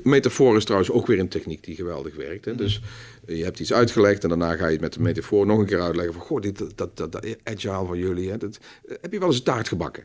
metafoor 0.02 0.56
is 0.56 0.64
trouwens 0.64 0.90
ook 0.90 1.06
weer 1.06 1.18
een 1.18 1.28
techniek 1.28 1.64
die 1.64 1.74
geweldig 1.74 2.16
werkt. 2.16 2.44
Hè? 2.44 2.54
Dus 2.54 2.80
je 3.26 3.44
hebt 3.44 3.60
iets 3.60 3.72
uitgelegd 3.72 4.22
en 4.22 4.28
daarna 4.28 4.56
ga 4.56 4.66
je 4.66 4.72
het 4.72 4.80
met 4.80 4.92
de 4.92 5.00
metafoor 5.00 5.46
nog 5.46 5.58
een 5.58 5.66
keer 5.66 5.80
uitleggen. 5.80 6.14
Van, 6.14 6.22
goh, 6.22 6.40
dit, 6.40 6.58
dat, 6.58 6.96
dat, 6.96 7.12
dat 7.12 7.26
agile 7.42 7.86
van 7.86 7.98
jullie, 7.98 8.30
hè, 8.30 8.36
dat, 8.36 8.58
heb 9.00 9.12
je 9.12 9.18
wel 9.18 9.28
eens 9.28 9.42
taart 9.42 9.68
gebakken? 9.68 10.04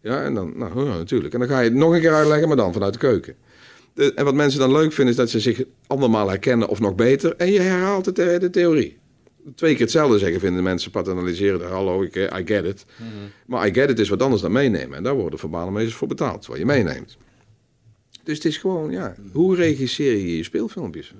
Ja, 0.00 0.22
en 0.22 0.34
dan, 0.34 0.52
nou 0.58 0.88
ja, 0.88 0.96
natuurlijk. 0.96 1.34
En 1.34 1.40
dan 1.40 1.48
ga 1.48 1.58
je 1.58 1.68
het 1.68 1.78
nog 1.78 1.92
een 1.92 2.00
keer 2.00 2.14
uitleggen, 2.14 2.48
maar 2.48 2.56
dan 2.56 2.72
vanuit 2.72 2.92
de 2.92 2.98
keuken. 2.98 3.34
De, 3.94 4.14
en 4.14 4.24
wat 4.24 4.34
mensen 4.34 4.60
dan 4.60 4.72
leuk 4.72 4.92
vinden, 4.92 5.14
is 5.14 5.20
dat 5.20 5.30
ze 5.30 5.40
zich 5.40 5.64
andermaal 5.86 6.28
herkennen 6.28 6.68
of 6.68 6.80
nog 6.80 6.94
beter. 6.94 7.36
En 7.36 7.52
je 7.52 7.60
herhaalt 7.60 8.16
de, 8.16 8.36
de 8.38 8.50
theorie. 8.50 8.98
Twee 9.54 9.72
keer 9.72 9.80
hetzelfde 9.80 10.18
zeggen 10.18 10.40
vinden 10.40 10.62
mensen 10.62 10.90
paternaliseren. 10.90 11.68
Hallo, 11.68 12.02
ik, 12.02 12.16
I 12.16 12.42
get 12.44 12.64
it. 12.64 12.84
Mhm. 12.96 13.08
Maar 13.46 13.66
I 13.66 13.74
get 13.74 13.90
it 13.90 13.98
is 13.98 14.08
wat 14.08 14.22
anders 14.22 14.42
dan 14.42 14.52
meenemen. 14.52 14.96
En 14.96 15.02
daar 15.02 15.14
worden 15.14 15.38
verbale 15.38 15.70
meesters 15.70 15.96
voor 15.96 16.08
betaald, 16.08 16.46
wat 16.46 16.58
je 16.58 16.66
meeneemt. 16.66 17.16
Dus 18.22 18.36
het 18.36 18.44
is 18.44 18.56
gewoon, 18.56 18.90
ja, 18.90 19.14
hoe 19.32 19.56
regisseer 19.56 20.16
je 20.16 20.36
je 20.36 20.42
speelfilmpjes? 20.42 21.14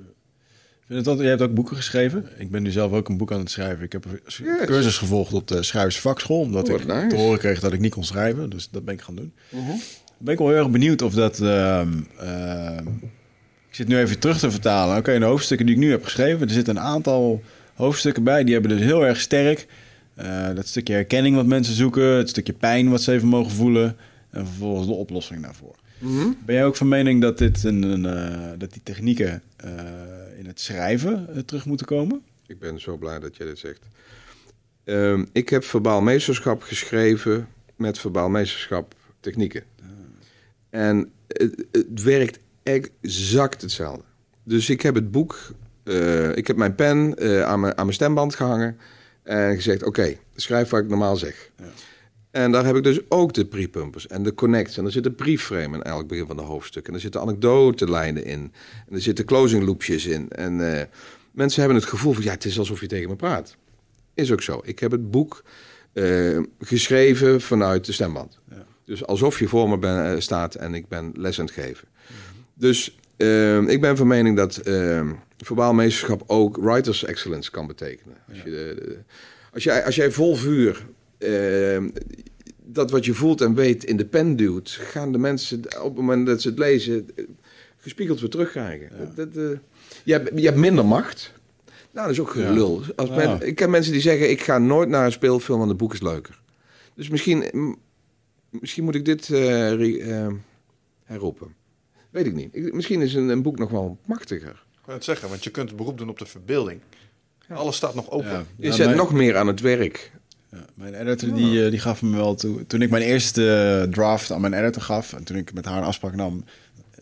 Vind 0.88 1.06
het 1.06 1.18
jij 1.18 1.28
hebt 1.28 1.42
ook 1.42 1.54
boeken 1.54 1.76
geschreven. 1.76 2.28
Ik 2.36 2.50
ben 2.50 2.62
nu 2.62 2.70
zelf 2.70 2.92
ook 2.92 3.08
een 3.08 3.16
boek 3.16 3.32
aan 3.32 3.38
het 3.38 3.50
schrijven. 3.50 3.84
Ik 3.84 3.92
heb 3.92 4.04
een 4.04 4.66
cursus 4.66 4.96
gevolgd 4.96 5.32
op 5.32 5.48
de 5.48 5.62
schrijversvakschool. 5.62 6.40
Omdat 6.40 6.68
oh, 6.68 6.80
ik 6.80 7.08
te 7.08 7.16
horen 7.16 7.38
kreeg 7.38 7.60
dat 7.60 7.72
ik 7.72 7.80
niet 7.80 7.92
kon 7.92 8.04
schrijven. 8.04 8.50
Dus 8.50 8.68
dat 8.70 8.84
ben 8.84 8.94
ik 8.94 9.00
gaan 9.00 9.14
doen. 9.14 9.32
Uh 9.50 9.60
-huh. 9.66 9.74
Ben 10.18 10.32
ik 10.32 10.38
wel 10.38 10.48
heel 10.48 10.56
erg 10.56 10.70
benieuwd 10.70 11.02
of 11.02 11.14
dat... 11.14 11.40
Uh, 11.40 11.82
uh, 12.22 12.76
ik 13.68 13.74
zit 13.74 13.88
nu 13.88 13.98
even 13.98 14.18
terug 14.18 14.38
te 14.38 14.50
vertalen. 14.50 14.90
Oké, 14.90 14.98
okay, 14.98 15.18
de 15.18 15.24
hoofdstukken 15.24 15.66
die 15.66 15.74
ik 15.74 15.80
nu 15.80 15.90
heb 15.90 16.04
geschreven. 16.04 16.46
Er 16.46 16.54
zitten 16.54 16.76
een 16.76 16.82
aantal 16.82 17.42
hoofdstukken 17.74 18.24
bij. 18.24 18.44
Die 18.44 18.52
hebben 18.52 18.70
dus 18.70 18.80
heel 18.80 19.06
erg 19.06 19.20
sterk 19.20 19.66
dat 20.54 20.66
stukje 20.66 20.94
herkenning 20.94 21.36
wat 21.36 21.46
mensen 21.46 21.74
zoeken, 21.74 22.04
het 22.04 22.28
stukje 22.28 22.52
pijn 22.52 22.90
wat 22.90 23.02
ze 23.02 23.12
even 23.12 23.28
mogen 23.28 23.52
voelen 23.52 23.96
en 24.30 24.46
vervolgens 24.46 24.86
de 24.86 24.92
oplossing 24.92 25.42
daarvoor. 25.42 25.74
Mhm. 25.98 26.26
Ben 26.44 26.54
jij 26.54 26.64
ook 26.64 26.76
van 26.76 26.88
mening 26.88 27.20
dat, 27.20 27.38
dit 27.38 27.64
een, 27.64 27.82
een 27.82 28.02
dat 28.58 28.72
die 28.72 28.82
technieken 28.82 29.42
in 30.38 30.46
het 30.46 30.60
schrijven 30.60 31.44
terug 31.46 31.64
moeten 31.66 31.86
komen? 31.86 32.22
Ik 32.46 32.58
ben 32.58 32.80
zo 32.80 32.96
blij 32.96 33.18
dat 33.18 33.36
jij 33.36 33.46
dit 33.46 33.58
zegt. 33.58 33.82
Ehm, 34.84 35.24
ik 35.32 35.48
heb 35.48 35.64
verbaal 35.64 36.00
meesterschap 36.00 36.62
geschreven 36.62 37.48
met 37.76 37.98
verbaal 37.98 38.28
meesterschap 38.28 38.94
technieken. 39.20 39.62
En 40.70 41.12
het, 41.26 41.66
het, 41.72 42.02
werkt 42.02 42.38
exact 42.62 43.62
hetzelfde. 43.62 44.02
Dus 44.42 44.70
ik 44.70 44.82
heb 44.82 44.94
het 44.94 45.10
boek, 45.10 45.52
uh, 45.84 46.36
ik 46.36 46.46
heb 46.46 46.56
mijn 46.56 46.74
pen 46.74 47.14
uh, 47.18 47.42
aan, 47.42 47.60
mijn, 47.60 47.76
aan 47.76 47.84
mijn 47.84 47.96
stemband 47.96 48.34
gehangen 48.34 48.78
en 49.22 49.54
gezegd: 49.54 49.82
Oké, 49.82 50.16
schrijf 50.34 50.68
wat 50.68 50.82
ik 50.82 50.88
normaal 50.88 51.16
zeg. 51.16 51.50
Ja. 51.56 51.64
En 52.30 52.52
daar 52.52 52.64
heb 52.64 52.76
ik 52.76 52.82
dus 52.82 53.00
ook 53.08 53.32
de 53.34 53.46
prepumpers 53.46 54.06
en 54.06 54.22
de 54.22 54.34
connects. 54.34 54.78
En 54.78 54.84
er 54.84 54.92
zit 54.92 55.06
een 55.06 55.14
briefframe 55.14 55.76
in 55.76 55.82
elk 55.82 56.08
begin 56.08 56.26
van 56.26 56.36
de 56.36 56.42
hoofdstuk. 56.42 56.88
En 56.88 56.94
er 56.94 57.00
zitten 57.00 57.20
anekdotelijnen 57.20 58.24
in. 58.24 58.52
En 58.88 58.94
er 58.94 59.00
zitten 59.00 59.24
closing 59.24 59.64
loopjes 59.64 60.06
in. 60.06 60.28
En 60.28 60.58
uh, 60.58 60.82
mensen 61.32 61.60
hebben 61.60 61.78
het 61.78 61.88
gevoel 61.88 62.12
van: 62.12 62.22
ja, 62.22 62.30
het 62.30 62.44
is 62.44 62.58
alsof 62.58 62.80
je 62.80 62.86
tegen 62.86 63.08
me 63.08 63.16
praat. 63.16 63.56
Is 64.14 64.32
ook 64.32 64.42
zo. 64.42 64.60
Ik 64.64 64.78
heb 64.78 64.90
het 64.90 65.10
boek 65.10 65.42
uh, 65.92 66.42
geschreven 66.60 67.40
vanuit 67.40 67.84
de 67.84 67.92
stemband. 67.92 68.38
Ja. 68.50 68.66
Dus 68.84 69.06
alsof 69.06 69.38
je 69.38 69.48
voor 69.48 69.68
me 69.68 69.78
ben, 69.78 70.14
uh, 70.14 70.20
staat 70.20 70.54
en 70.54 70.74
ik 70.74 70.88
ben 70.88 71.12
les 71.14 71.38
aan 71.38 71.44
het 71.44 71.54
geven. 71.54 71.88
Dus 72.54 72.98
uh, 73.16 73.68
ik 73.68 73.80
ben 73.80 73.96
van 73.96 74.06
mening 74.06 74.36
dat 74.36 74.60
verbaal 75.38 75.74
meesterschap 75.74 76.22
ook 76.26 76.56
writers 76.56 77.04
excellence 77.04 77.50
kan 77.50 77.66
betekenen. 77.66 78.16
Als, 78.28 78.42
je 78.42 78.98
als, 79.52 79.64
jij, 79.64 79.84
als 79.84 79.94
jij 79.94 80.10
vol 80.10 80.36
vuur 80.36 80.86
dat 82.64 82.90
wat 82.90 83.04
je 83.04 83.14
voelt 83.14 83.40
en 83.40 83.54
weet 83.54 83.84
in 83.84 83.96
de 83.96 84.06
pen 84.06 84.36
duwt, 84.36 84.70
gaan 84.70 85.12
de 85.12 85.18
mensen 85.18 85.58
op 85.58 85.84
het 85.84 85.94
moment 85.94 86.26
dat 86.26 86.42
ze 86.42 86.48
het 86.48 86.58
lezen 86.58 87.08
gespiegeld 87.76 88.20
weer 88.20 88.30
terugkrijgen. 88.30 88.90
Ja. 88.98 89.12
Dat, 89.14 89.34
je, 90.04 90.12
hebt, 90.12 90.38
je 90.38 90.44
hebt 90.44 90.58
minder 90.58 90.84
macht, 90.84 91.32
nou, 91.90 92.06
dat 92.06 92.10
is 92.10 92.20
ook 92.20 92.30
gelul. 92.30 92.82
Als 92.96 93.40
ik 93.40 93.54
ken 93.54 93.70
mensen 93.70 93.92
die 93.92 94.00
zeggen: 94.00 94.30
ik 94.30 94.40
ga 94.40 94.58
nooit 94.58 94.88
naar 94.88 95.04
een 95.04 95.12
speelfilm, 95.12 95.58
want 95.58 95.70
het 95.70 95.78
boek 95.78 95.92
is 95.92 96.00
leuker. 96.00 96.40
Dus 96.94 97.08
misschien, 97.08 97.44
misschien 98.50 98.84
moet 98.84 98.94
ik 98.94 99.04
dit 99.04 99.28
uh, 99.28 100.26
herroepen. 101.04 101.54
Weet 102.10 102.26
ik 102.26 102.34
niet. 102.34 102.72
misschien 102.72 103.00
is 103.00 103.14
een, 103.14 103.28
een, 103.28 103.42
boek 103.42 103.58
nog 103.58 103.70
wel 103.70 103.98
machtiger. 104.06 104.64
Ik 104.72 104.84
kan 104.84 104.94
het 104.94 105.04
zeggen, 105.04 105.28
want 105.28 105.44
je 105.44 105.50
kunt 105.50 105.68
het 105.68 105.76
beroep 105.76 105.98
doen 105.98 106.08
op 106.08 106.18
de 106.18 106.26
verbeelding. 106.26 106.80
Alles 107.48 107.76
staat 107.76 107.94
nog 107.94 108.10
open. 108.10 108.46
Je 108.56 108.72
zet 108.72 108.94
nog 108.94 109.12
meer 109.12 109.36
aan 109.36 109.46
het 109.46 109.60
werk. 109.60 110.12
Ja, 110.50 110.64
mijn 110.74 110.94
editor 110.94 111.34
die, 111.34 111.64
eh, 111.64 111.70
die 111.70 111.80
gaf 111.80 112.02
me 112.02 112.16
wel 112.16 112.34
toe. 112.34 112.66
Toen 112.66 112.82
ik 112.82 112.90
mijn 112.90 113.02
eerste 113.02 113.86
draft 113.90 114.32
aan 114.32 114.40
mijn 114.40 114.54
editor 114.54 114.82
gaf, 114.82 115.12
en 115.12 115.24
toen 115.24 115.36
ik 115.36 115.52
met 115.52 115.64
haar 115.64 115.78
een 115.78 115.84
afspraak 115.84 116.14
nam, 116.14 116.44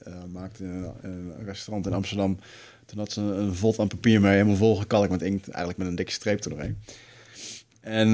uh, 0.09 0.15
maakte 0.33 0.65
een, 0.65 0.93
een 1.03 1.45
restaurant 1.45 1.87
in 1.87 1.93
Amsterdam 1.93 2.39
toen 2.87 2.99
had 2.99 3.13
ze 3.13 3.21
een, 3.21 3.55
vod 3.55 3.79
aan 3.79 3.89
papier 3.89 4.21
mee, 4.21 4.33
helemaal 4.33 4.57
volgekalkt 4.57 5.11
met 5.11 5.23
inkt, 5.23 5.49
eigenlijk 5.49 5.79
met 5.79 5.87
een 5.87 5.95
dikke 5.95 6.13
streep 6.13 6.45
erdoorheen. 6.45 6.79
En 7.81 8.09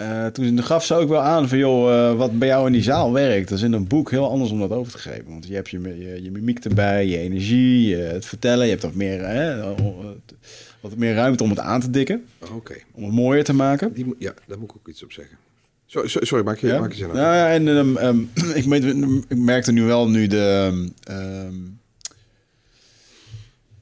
uh, 0.00 0.26
toen 0.26 0.62
gaf 0.62 0.84
ze 0.84 0.94
ook 0.94 1.08
wel 1.08 1.20
aan 1.20 1.48
van, 1.48 1.58
joh, 1.58 1.90
uh, 1.90 2.14
wat 2.16 2.38
bij 2.38 2.48
jou 2.48 2.66
in 2.66 2.72
die 2.72 2.82
zaal 2.82 3.12
werkt, 3.12 3.48
dat 3.48 3.58
is 3.58 3.64
in 3.64 3.72
een 3.72 3.86
boek 3.86 4.10
heel 4.10 4.30
anders 4.30 4.50
om 4.50 4.58
dat 4.58 4.70
over 4.70 4.92
te 4.92 4.98
geven. 4.98 5.28
Want 5.28 5.46
je 5.46 5.54
hebt 5.54 5.70
je, 5.70 5.98
je, 5.98 6.22
je 6.22 6.30
mimiek 6.30 6.64
erbij, 6.64 7.06
je 7.06 7.18
energie, 7.18 7.88
je, 7.88 7.96
het 7.96 8.26
vertellen, 8.26 8.64
je 8.64 8.70
hebt 8.70 8.82
wat 8.82 8.94
meer, 8.94 9.26
hè, 9.26 9.74
wat 10.82 10.96
meer 10.96 11.14
ruimte 11.14 11.42
om 11.42 11.50
het 11.50 11.58
aan 11.58 11.80
te 11.80 11.90
dikken. 11.90 12.24
Oké. 12.52 12.74
Om 12.92 13.04
het 13.04 13.12
mooier 13.12 13.44
te 13.44 13.52
maken. 13.52 13.92
Die, 13.92 14.14
ja, 14.18 14.34
daar 14.46 14.58
moet 14.58 14.70
ik 14.70 14.76
ook 14.76 14.88
iets 14.88 15.02
op 15.02 15.12
zeggen. 15.12 15.36
Sorry, 15.86 16.08
sorry 16.08 16.44
maak 16.44 16.58
je, 16.58 16.66
ja? 16.66 16.80
maak 16.80 16.90
je 16.90 16.96
zin 16.96 17.08
aan. 17.08 17.16
Nou, 17.16 17.34
ja, 17.34 17.50
en 17.50 17.66
um, 17.66 18.30
ik, 18.60 18.64
ik 19.28 19.38
merkte 19.38 19.72
nu 19.72 19.82
wel 19.82 20.08
nu 20.08 20.26
de... 20.26 20.68
Um, 21.10 21.80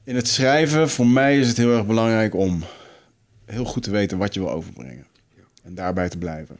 in 0.03 0.15
het 0.15 0.27
schrijven, 0.27 0.89
voor 0.89 1.07
mij 1.07 1.39
is 1.39 1.47
het 1.47 1.57
heel 1.57 1.75
erg 1.75 1.85
belangrijk 1.85 2.35
om 2.35 2.63
heel 3.45 3.65
goed 3.65 3.83
te 3.83 3.91
weten 3.91 4.17
wat 4.17 4.33
je 4.33 4.39
wil 4.39 4.51
overbrengen. 4.51 5.05
En 5.63 5.75
daarbij 5.75 6.09
te 6.09 6.17
blijven. 6.17 6.57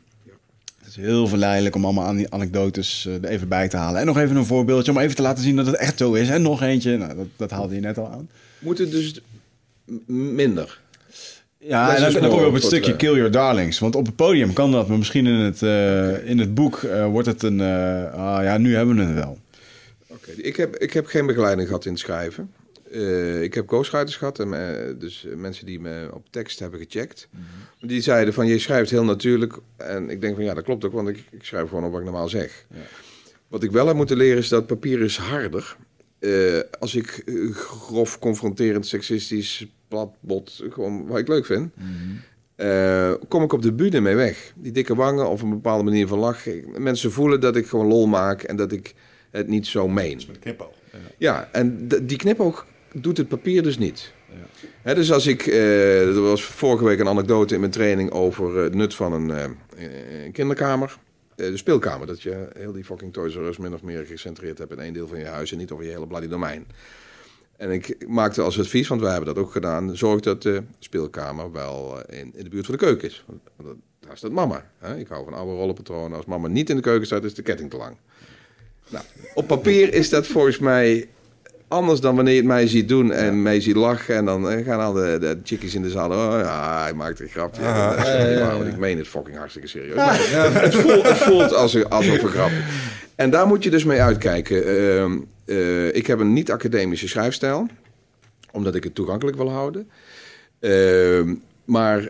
Het 0.78 0.88
is 0.88 0.96
heel 0.96 1.28
verleidelijk 1.28 1.76
om 1.76 1.86
allemaal 1.86 2.14
die 2.14 2.32
anekdotes 2.32 3.06
uh, 3.08 3.14
er 3.14 3.26
even 3.26 3.48
bij 3.48 3.68
te 3.68 3.78
halen. 3.78 4.00
En 4.00 4.06
nog 4.06 4.18
even 4.18 4.36
een 4.36 4.46
voorbeeldje 4.46 4.92
om 4.92 4.98
even 4.98 5.16
te 5.16 5.22
laten 5.22 5.44
zien 5.44 5.56
dat 5.56 5.66
het 5.66 5.76
echt 5.76 5.98
zo 5.98 6.14
is. 6.14 6.30
En 6.30 6.42
nog 6.42 6.62
eentje, 6.62 6.98
nou, 6.98 7.16
dat, 7.16 7.28
dat 7.36 7.52
haalde 7.52 7.76
je 7.76 7.82
net 7.82 7.98
al 7.98 8.10
aan. 8.10 8.30
Moet 8.60 8.78
het 8.78 8.92
dus 8.92 9.22
minder? 10.08 10.80
Ja, 11.64 11.96
en 11.96 12.02
dan, 12.02 12.22
dan 12.22 12.30
kom 12.30 12.40
je 12.40 12.46
op 12.46 12.54
het 12.54 12.64
stukje 12.64 12.96
Kill 12.96 13.16
Your 13.16 13.32
Darlings. 13.32 13.80
Want 13.80 13.96
op 13.96 14.06
het 14.06 14.16
podium 14.16 14.54
kan 14.54 14.72
dat, 14.72 14.88
maar 14.88 14.98
misschien 14.98 15.28
in 15.28 15.40
het, 15.40 15.62
uh, 15.62 16.30
in 16.30 16.40
het 16.40 16.54
boek 16.54 16.82
uh, 16.82 17.06
wordt 17.06 17.28
het 17.28 17.44
een... 17.44 17.62
ah 18.12 18.44
ja, 18.44 18.58
nu 18.58 18.76
hebben 18.76 18.96
we 18.96 19.02
het 19.04 19.14
wel. 19.14 19.40
Oké, 20.08 20.32
ik, 20.32 20.56
heb, 20.56 20.76
ik 20.76 20.94
heb 20.94 21.06
geen 21.06 21.26
begeleiding 21.26 21.68
gehad 21.68 21.86
in 21.86 21.92
het 21.92 22.00
schrijven. 22.00 22.52
Ik 23.42 23.54
heb 23.54 23.68
ghostwriters 23.68 24.16
gehad, 24.16 24.40
en, 24.40 24.50
dus 25.00 25.26
mensen 25.36 25.66
die 25.66 25.80
me 25.80 26.10
op 26.14 26.26
tekst 26.30 26.60
hebben 26.60 26.80
gecheckt. 26.80 27.28
Mm 27.32 27.40
-hmm. 27.80 27.88
Die 27.88 28.02
zeiden 28.02 28.34
van, 28.34 28.48
je 28.48 28.60
schrijft 28.60 28.90
heel 28.90 29.04
natuurlijk. 29.04 29.58
En 29.78 30.10
ik 30.10 30.22
denk 30.22 30.36
van, 30.36 30.44
ja, 30.44 30.54
dat 30.54 30.64
klopt 30.64 30.86
ook, 30.86 30.94
want 30.94 31.08
ik, 31.08 31.24
ik 31.32 31.44
schrijf 31.44 31.70
gewoon 31.70 31.84
op 31.84 31.92
wat 31.92 32.00
ik 32.00 32.06
normaal 32.06 32.30
zeg. 32.30 32.66
Ja. 32.70 32.80
Wat 33.48 33.64
ik 33.64 33.72
wel 33.72 33.88
heb 33.88 33.96
moeten 33.96 34.18
leren 34.18 34.38
is 34.38 34.50
dat 34.50 34.68
papier 34.68 35.02
is 35.02 35.18
harder. 35.18 35.76
Als 36.80 36.96
ik 36.96 37.24
grof, 37.54 38.20
confronterend, 38.20 38.88
seksistisch, 38.88 39.66
plat, 39.92 40.10
bot, 40.20 40.64
gewoon 40.70 41.08
wat 41.08 41.20
ik 41.20 41.28
leuk 41.28 41.46
vind... 41.46 41.72
Mm 41.76 41.84
-hmm. 41.84 43.28
kom 43.28 43.44
ik 43.44 43.54
op 43.54 43.62
de 43.62 43.74
bühne 43.74 44.00
mee 44.00 44.16
weg. 44.16 44.54
Die 44.56 44.72
dikke 44.72 44.96
wangen 44.96 45.30
of 45.30 45.42
een 45.42 45.50
bepaalde 45.50 45.84
manier 45.84 46.08
van 46.08 46.20
lachen. 46.20 46.64
Mensen 46.78 47.12
voelen 47.12 47.40
dat 47.42 47.56
ik 47.56 47.68
gewoon 47.68 47.88
lol 47.88 48.08
maak 48.08 48.44
en 48.44 48.56
dat 48.56 48.72
ik 48.72 48.94
het 49.32 49.48
niet 49.48 49.68
zo 49.68 49.88
meen. 49.88 50.12
Dat 50.12 50.20
is 50.20 50.28
met 50.28 50.40
knipoog. 50.40 50.74
Ja. 50.92 51.00
ja, 51.18 51.50
en 51.52 51.88
die 51.88 52.18
knipoog 52.18 52.66
doet 52.94 53.18
het 53.18 53.28
papier 53.28 53.64
dus 53.64 53.78
niet. 53.78 54.14
Ja. 54.84 54.94
dus 54.94 55.12
als 55.12 55.28
ik, 55.28 55.46
uh, 55.46 56.08
er 56.08 56.22
was 56.22 56.44
vorige 56.44 56.84
week 56.84 57.00
een 57.00 57.08
anekdote 57.08 57.54
in 57.54 57.60
mijn 57.60 57.72
training 57.72 58.12
over 58.12 58.58
het 58.58 58.76
nut 58.76 58.96
van 58.96 59.14
een, 59.14 59.30
uh, 59.30 60.32
kinderkamer. 60.32 60.98
Uh, 61.36 61.48
de 61.48 61.58
speelkamer, 61.58 62.08
dat 62.08 62.22
je 62.22 62.48
heel 62.54 62.72
die 62.72 62.84
fucking 62.84 63.14
Toys 63.14 63.36
R 63.36 63.40
Us 63.40 63.58
min 63.58 63.74
of 63.74 63.82
meer 63.82 64.06
gecentreerd 64.06 64.58
hebt 64.58 64.72
in 64.72 64.80
één 64.80 64.94
deel 64.94 65.08
van 65.08 65.20
je 65.20 65.26
huis 65.26 65.52
en 65.52 65.58
niet 65.58 65.72
over 65.72 65.86
je 65.86 65.92
hele 65.92 66.08
bloody 66.08 66.28
domein. 66.28 66.66
En 67.62 67.72
ik 67.72 68.08
maakte 68.08 68.42
als 68.42 68.60
advies, 68.60 68.88
want 68.88 69.02
wij 69.02 69.12
hebben 69.12 69.34
dat 69.34 69.44
ook 69.44 69.52
gedaan, 69.52 69.98
zorg 69.98 70.20
dat 70.20 70.42
de 70.42 70.64
speelkamer 70.80 71.52
wel 71.52 72.02
in, 72.10 72.32
in 72.36 72.44
de 72.44 72.50
buurt 72.50 72.66
van 72.66 72.76
de 72.76 72.82
keuken 72.82 73.08
is. 73.08 73.24
Want 73.56 73.78
daar 74.00 74.18
staat 74.18 74.32
mama. 74.32 74.66
Hè? 74.78 74.98
Ik 74.98 75.08
hou 75.08 75.24
van 75.24 75.34
oude 75.34 75.52
rollenpatronen. 75.52 76.18
Als 76.18 76.26
mama 76.26 76.48
niet 76.48 76.70
in 76.70 76.76
de 76.76 76.82
keuken 76.82 77.06
staat, 77.06 77.24
is 77.24 77.34
de 77.34 77.42
ketting 77.42 77.70
te 77.70 77.78
lang. 77.78 77.96
Nou, 78.90 79.06
op 79.34 79.48
papier 79.48 79.94
is 79.94 80.10
dat 80.10 80.28
volgens 80.28 80.60
mij 80.60 81.08
anders 81.68 82.00
dan 82.00 82.16
wanneer 82.16 82.34
je 82.34 82.40
het 82.40 82.48
mij 82.50 82.68
ziet 82.68 82.88
doen 82.88 83.12
en 83.12 83.26
ja. 83.26 83.32
mij 83.32 83.62
ziet 83.62 83.76
lachen. 83.76 84.16
En 84.16 84.26
dan 84.26 84.50
eh, 84.50 84.66
gaan 84.66 84.80
al 84.80 84.94
de, 84.94 85.18
de 85.20 85.38
chickies 85.44 85.76
in 85.76 85.82
de 85.82 85.90
zaal. 85.90 86.10
Oh 86.10 86.40
ja, 86.40 86.82
hij 86.84 86.94
maakt 86.94 87.20
een 87.20 87.30
grapje. 87.30 87.62
Ah, 87.62 88.00
ja, 88.04 88.28
ja, 88.28 88.52
ik 88.52 88.78
meen 88.78 88.98
het 88.98 89.08
fucking 89.08 89.38
hartstikke 89.38 89.68
serieus. 89.68 89.98
het, 89.98 90.76
voelt, 90.76 91.08
het 91.08 91.18
voelt 91.18 91.54
als, 91.54 91.84
alsof 91.90 92.22
een 92.22 92.30
grap. 92.30 92.52
En 93.16 93.30
daar 93.30 93.48
moet 93.48 93.64
je 93.64 93.70
dus 93.70 93.84
mee 93.84 94.02
uitkijken. 94.02 94.68
Uh, 94.68 95.06
uh, 95.52 95.96
ik 95.96 96.08
heb 96.08 96.20
een 96.20 96.34
niet-academische 96.34 97.08
schrijfstijl, 97.08 97.68
omdat 98.52 98.76
ik 98.76 98.84
het 98.84 98.96
toegankelijk 98.96 99.38
wil 99.38 99.50
houden. 99.50 99.90
Uh, 100.60 101.32
maar 101.66 102.10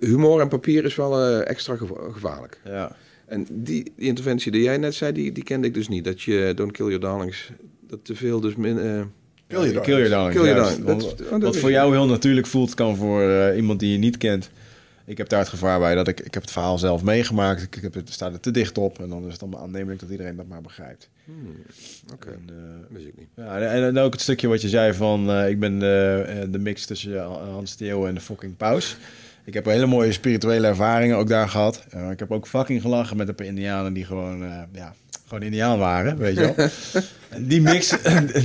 humor 0.00 0.40
en 0.40 0.48
papier 0.48 0.84
is 0.84 0.94
wel 0.94 1.42
extra 1.42 1.76
gevaarlijk. 2.12 2.60
Ja. 2.64 2.96
En 3.26 3.46
die, 3.50 3.92
die, 3.96 4.06
interventie 4.06 4.52
die 4.52 4.62
jij 4.62 4.76
net 4.76 4.94
zei, 4.94 5.12
die, 5.12 5.32
die 5.32 5.44
kende 5.44 5.66
ik 5.66 5.74
dus 5.74 5.88
niet. 5.88 6.04
Dat 6.04 6.22
je 6.22 6.52
Don't 6.56 6.72
Kill 6.72 6.86
Your 6.86 7.00
Darlings 7.00 7.50
dat 7.88 8.04
te 8.04 8.14
veel 8.14 8.40
dus 8.40 8.54
min... 8.54 8.76
Uh, 8.76 9.02
Kill 9.46 9.70
your 9.70 9.80
Kill 9.80 9.96
your 9.96 10.08
darling. 10.08 10.34
Kill 10.34 10.44
your 10.44 10.62
darling. 10.62 10.84
Dat, 10.84 11.28
wat, 11.30 11.42
wat 11.42 11.56
voor 11.56 11.70
jou 11.70 11.92
heel 11.92 12.06
natuurlijk 12.06 12.46
voelt, 12.46 12.74
kan 12.74 12.96
voor 12.96 13.22
uh, 13.22 13.56
iemand 13.56 13.80
die 13.80 13.92
je 13.92 13.98
niet 13.98 14.16
kent. 14.16 14.50
Ik 15.06 15.18
heb 15.18 15.28
daar 15.28 15.38
het 15.38 15.48
gevaar 15.48 15.78
bij 15.78 15.94
dat 15.94 16.08
ik, 16.08 16.20
ik 16.20 16.34
heb 16.34 16.42
het 16.42 16.52
verhaal 16.52 16.78
zelf 16.78 17.02
meegemaakt. 17.02 17.62
Ik 17.62 17.78
heb 17.82 17.94
het, 17.94 18.12
staat 18.12 18.32
er 18.32 18.40
te 18.40 18.50
dicht 18.50 18.78
op 18.78 18.98
en 18.98 19.08
dan 19.08 19.26
is 19.26 19.32
het 19.32 19.42
allemaal 19.42 19.60
aannemelijk 19.60 20.00
dat 20.00 20.10
iedereen 20.10 20.36
dat 20.36 20.46
maar 20.46 20.60
begrijpt. 20.60 21.08
Hmm, 21.24 21.56
Oké, 22.12 22.28
okay. 22.28 23.00
uh, 23.00 23.06
ik 23.06 23.16
niet. 23.16 23.28
Ja, 23.34 23.58
en, 23.58 23.84
en, 23.84 23.98
ook 23.98 24.12
het 24.12 24.20
stukje 24.20 24.48
wat 24.48 24.62
je 24.62 24.68
zei 24.68 24.92
van 24.92 25.30
uh, 25.30 25.48
ik 25.48 25.60
ben 25.60 25.78
de, 25.78 26.46
de 26.50 26.58
mix 26.58 26.86
tussen 26.86 27.22
Hans 27.24 27.74
Theo 27.74 28.06
en 28.06 28.14
de 28.14 28.20
fucking 28.20 28.56
paus. 28.56 28.96
Ik 29.44 29.54
heb 29.54 29.64
hele 29.64 29.86
mooie 29.86 30.12
spirituele 30.12 30.66
ervaringen 30.66 31.16
ook 31.16 31.28
daar 31.28 31.48
gehad. 31.48 31.84
ik 32.10 32.18
heb 32.18 32.30
ook 32.32 32.46
fucking 32.46 32.80
gelachen 32.80 33.16
met 33.16 33.28
een 33.28 33.34
paar 33.34 33.46
indianen 33.46 33.92
die 33.92 34.04
gewoon, 34.04 34.38
ja, 34.72 34.94
gewoon 35.34 35.52
indiaan 35.52 35.78
waren, 35.78 36.16
weet 36.16 36.36
je 36.36 36.54
wel. 36.56 36.68
die, 37.50 37.60
mix, 37.60 37.96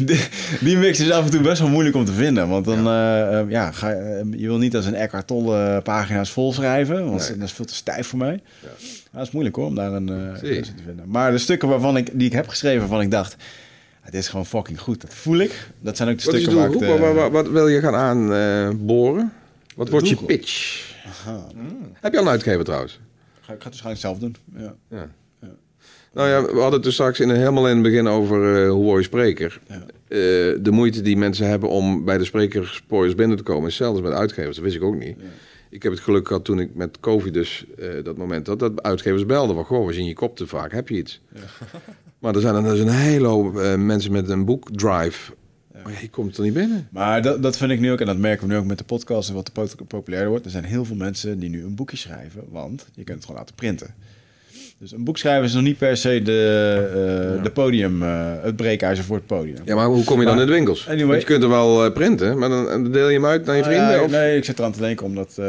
die, 0.05 0.19
die, 0.59 0.77
mix 0.77 0.99
is 0.99 1.11
af 1.11 1.25
en 1.25 1.31
toe 1.31 1.41
best 1.41 1.59
wel 1.59 1.69
moeilijk 1.69 1.95
om 1.95 2.05
te 2.05 2.11
vinden. 2.11 2.47
Want 2.49 2.65
dan, 2.65 2.83
ja, 2.83 3.43
uh, 3.43 3.49
ja 3.51 3.71
ga, 3.71 3.89
je 4.31 4.47
wil 4.47 4.57
niet 4.57 4.75
als 4.75 4.85
een 4.85 4.95
Eckhart 4.95 5.27
Tolle 5.27 5.81
pagina's 5.81 6.31
vol 6.31 6.53
schrijven. 6.53 7.09
Want 7.09 7.29
nee. 7.29 7.37
dat 7.37 7.47
is 7.47 7.53
veel 7.53 7.65
te 7.65 7.73
stijf 7.73 8.07
voor 8.07 8.19
mij. 8.19 8.41
Ja. 8.61 8.69
Dat 9.11 9.25
is 9.25 9.31
moeilijk 9.31 9.55
hoor, 9.55 9.65
om 9.65 9.75
daar 9.75 9.93
een 9.93 10.09
uh, 10.09 10.33
te 10.33 10.71
vinden. 10.85 11.05
Maar 11.05 11.31
de 11.31 11.37
stukken 11.37 11.67
waarvan 11.67 11.97
ik, 11.97 12.09
die 12.13 12.27
ik 12.27 12.33
heb 12.33 12.47
geschreven, 12.47 12.79
waarvan 12.79 13.01
ik 13.01 13.11
dacht... 13.11 13.35
Het 14.01 14.13
is 14.13 14.27
gewoon 14.27 14.45
fucking 14.45 14.79
goed. 14.79 15.01
Dat 15.01 15.13
voel 15.13 15.37
ik. 15.37 15.69
Dat 15.79 15.97
zijn 15.97 16.09
ook 16.09 16.17
de 16.17 16.23
wat 16.23 16.35
stukken 16.35 16.57
waar 16.57 16.71
ik... 16.71 16.99
Wat, 16.99 17.13
wat, 17.13 17.31
wat, 17.31 17.49
wil 17.49 17.67
je 17.67 17.79
gaan 17.79 17.95
aanboren? 17.95 19.33
Wat 19.75 19.89
wordt 19.89 20.09
je 20.09 20.15
pitch? 20.15 20.83
Aha. 21.05 21.47
Heb 21.93 22.11
je 22.11 22.17
al 22.17 22.23
een 22.23 22.31
uitgever 22.31 22.63
trouwens? 22.63 22.99
Ga, 23.41 23.53
ik 23.53 23.61
ga 23.61 23.69
het 23.69 23.81
waarschijnlijk 23.81 24.01
zelf 24.01 24.19
doen. 24.19 24.35
Ja. 24.55 24.73
ja. 24.87 25.09
Nou 26.13 26.29
ja, 26.29 26.41
we 26.41 26.51
hadden 26.51 26.73
het 26.73 26.83
dus 26.83 26.93
straks 26.93 27.19
in, 27.19 27.29
helemaal 27.29 27.67
in 27.67 27.73
het 27.73 27.83
begin 27.83 28.07
over 28.07 28.65
uh, 28.65 28.71
hoe 28.71 28.83
word 28.83 28.97
je 28.97 29.07
spreker. 29.07 29.59
Ja. 29.67 29.85
de 30.61 30.71
moeite 30.71 31.01
die 31.01 31.17
mensen 31.17 31.47
hebben 31.47 31.69
om 31.69 32.05
bij 32.05 32.17
de 32.17 32.25
sprekerspoors 32.25 33.15
binnen 33.15 33.37
te 33.37 33.43
komen 33.43 33.67
is 33.67 33.75
zelfs 33.75 34.01
met 34.01 34.11
uitgevers. 34.11 34.55
Dat 34.55 34.63
wist 34.63 34.75
ik 34.75 34.83
ook 34.83 34.97
niet. 34.97 35.15
Ja. 35.17 35.25
Ik 35.69 35.83
heb 35.83 35.91
het 35.91 36.01
geluk 36.01 36.27
gehad 36.27 36.45
toen 36.45 36.59
ik 36.59 36.75
met 36.75 36.99
COVID 36.99 37.33
dus 37.33 37.65
dat 38.03 38.17
moment 38.17 38.45
dat, 38.45 38.59
dat 38.59 38.83
uitgevers 38.83 39.25
belden 39.25 39.55
van 39.55 39.65
goh, 39.65 39.87
we 39.87 39.93
zien 39.93 40.05
je 40.05 40.13
kop 40.13 40.35
te 40.35 40.47
vaak, 40.47 40.71
heb 40.71 40.89
je 40.89 40.97
iets? 40.97 41.21
Ja. 41.33 41.41
maar 42.19 42.35
er 42.35 42.41
zijn 42.41 42.55
er 42.55 42.63
dus 42.63 42.79
een 42.79 42.87
hele 42.87 43.27
hoop 43.27 43.53
mensen 43.77 44.11
met 44.11 44.29
een 44.29 44.45
boekdrive 44.45 45.31
maar 45.83 46.01
je 46.01 46.09
komt 46.09 46.37
er 46.37 46.43
niet 46.43 46.53
binnen. 46.53 46.87
Maar 46.91 47.21
dat, 47.21 47.43
dat 47.43 47.57
vind 47.57 47.71
ik 47.71 47.79
nu 47.79 47.91
ook, 47.91 47.99
en 47.99 48.05
dat 48.05 48.17
merken 48.17 48.47
we 48.47 48.53
nu 48.53 48.59
ook 48.59 48.65
met 48.65 48.77
de 48.77 48.83
podcast 48.83 49.29
en 49.29 49.35
wat 49.35 49.51
populairder 49.87 50.29
wordt. 50.29 50.45
Er 50.45 50.51
zijn 50.51 50.63
heel 50.63 50.85
veel 50.85 50.95
mensen 50.95 51.39
die 51.39 51.49
nu 51.49 51.63
een 51.63 51.75
boekje 51.75 51.97
schrijven, 51.97 52.43
want 52.49 52.87
je 52.93 53.03
kunt 53.03 53.17
het 53.17 53.25
gewoon 53.25 53.39
laten 53.39 53.55
printen. 53.55 53.95
Dus 54.79 54.91
een 54.91 55.03
boek 55.03 55.17
schrijven 55.17 55.43
is 55.43 55.53
nog 55.53 55.63
niet 55.63 55.77
per 55.77 55.97
se 55.97 56.21
de, 56.21 57.33
uh, 57.37 57.43
de 57.43 57.49
podium, 57.49 58.03
uh, 58.03 58.31
het 58.41 58.55
breekijzer 58.55 59.03
voor 59.03 59.15
het 59.15 59.25
podium. 59.25 59.57
Ja, 59.65 59.75
maar 59.75 59.85
hoe 59.85 60.03
kom 60.03 60.19
je 60.19 60.25
dan 60.25 60.39
in 60.39 60.45
de 60.45 60.51
winkels? 60.51 60.87
Anyway, 60.89 61.19
je 61.19 61.25
kunt 61.25 61.43
er 61.43 61.49
wel 61.49 61.85
uh, 61.85 61.91
printen, 61.91 62.37
maar 62.37 62.49
dan 62.49 62.91
deel 62.91 63.07
je 63.07 63.13
hem 63.13 63.25
uit 63.25 63.45
naar 63.45 63.55
je 63.55 63.63
vrienden? 63.63 64.03
of? 64.03 64.11
Nee, 64.11 64.37
ik 64.37 64.45
zit 64.45 64.59
eraan 64.59 64.71
te 64.71 64.79
denken 64.79 65.05
om 65.05 65.15
dat 65.15 65.41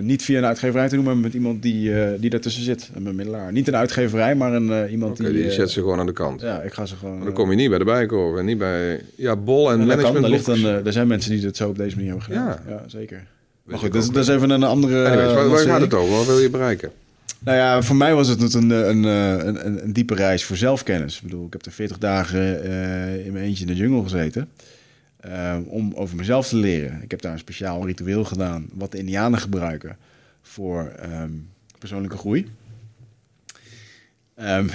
niet 0.00 0.22
via 0.22 0.38
een 0.38 0.44
uitgeverij 0.44 0.88
te 0.88 0.94
doen, 0.94 1.04
maar 1.04 1.16
met 1.16 1.34
iemand 1.34 1.62
die, 1.62 1.92
die 2.18 2.30
daartussen 2.30 2.62
zit. 2.62 2.90
Een 2.94 3.02
bemiddelaar. 3.02 3.52
Niet 3.52 3.68
een 3.68 3.76
uitgeverij, 3.76 4.34
maar 4.34 4.52
een, 4.52 4.90
iemand 4.90 5.20
okay, 5.20 5.32
die... 5.32 5.42
die 5.42 5.50
zet 5.50 5.70
ze 5.70 5.80
gewoon 5.80 5.98
aan 5.98 6.06
de 6.06 6.12
kant. 6.12 6.40
Ja, 6.40 6.60
ik 6.60 6.72
ga 6.72 6.86
ze 6.86 6.96
gewoon... 6.96 7.16
Maar 7.16 7.24
dan 7.24 7.34
kom 7.34 7.50
je 7.50 7.56
niet 7.56 7.68
bij 7.68 7.78
de 7.78 7.84
bijkorf 7.84 8.38
en 8.38 8.44
niet 8.44 8.58
bij... 8.58 9.00
Ja, 9.14 9.36
bol 9.36 9.70
en, 9.72 9.78
management. 9.78 10.20
Kan, 10.20 10.30
ligt 10.30 10.46
een, 10.46 10.64
er 10.64 10.92
zijn 10.92 11.06
mensen 11.06 11.30
die 11.30 11.46
het 11.46 11.56
zo 11.56 11.68
op 11.68 11.76
deze 11.76 11.96
manier 11.96 12.10
hebben 12.10 12.28
gedaan. 12.28 12.46
Ja, 12.46 12.62
ja 12.68 12.82
zeker. 12.86 13.24
Maar 13.64 13.78
goed, 13.78 13.92
dat, 13.92 14.16
is 14.16 14.28
even 14.28 14.50
een 14.50 14.62
andere... 14.62 15.06
Anyways, 15.06 15.34
waar, 15.34 15.48
waar 15.48 15.58
gaat 15.58 15.80
het 15.80 15.94
over? 15.94 16.16
Wat 16.16 16.26
wil 16.26 16.38
je 16.38 16.50
bereiken? 16.50 16.90
Nou 17.44 17.56
ja, 17.56 17.82
voor 17.82 17.96
mij 17.96 18.14
was 18.14 18.28
het 18.28 18.54
een, 18.54 18.70
een, 18.70 19.04
een, 19.04 19.66
een, 19.66 19.84
een 19.84 19.92
diepe 19.92 20.14
reis 20.14 20.44
voor 20.44 20.56
zelfkennis. 20.56 21.16
Ik 21.16 21.22
bedoel, 21.22 21.46
ik 21.46 21.52
heb 21.52 21.66
er 21.66 21.72
40 21.72 21.98
dagen 21.98 22.66
uh, 22.66 23.26
in 23.26 23.32
mijn 23.32 23.44
eentje 23.44 23.66
in 23.66 23.72
de 23.72 23.78
jungle 23.78 24.02
gezeten. 24.02 24.48
Uh, 25.26 25.56
om 25.66 25.92
over 25.94 26.16
mezelf 26.16 26.48
te 26.48 26.56
leren. 26.56 27.02
Ik 27.02 27.10
heb 27.10 27.20
daar 27.20 27.32
een 27.32 27.38
speciaal 27.38 27.86
ritueel 27.86 28.24
gedaan, 28.24 28.66
wat 28.72 28.92
de 28.92 28.98
Indianen 28.98 29.38
gebruiken 29.38 29.96
voor 30.42 30.92
um, 31.22 31.48
persoonlijke 31.78 32.16
groei. 32.16 32.50
Um, 34.40 34.70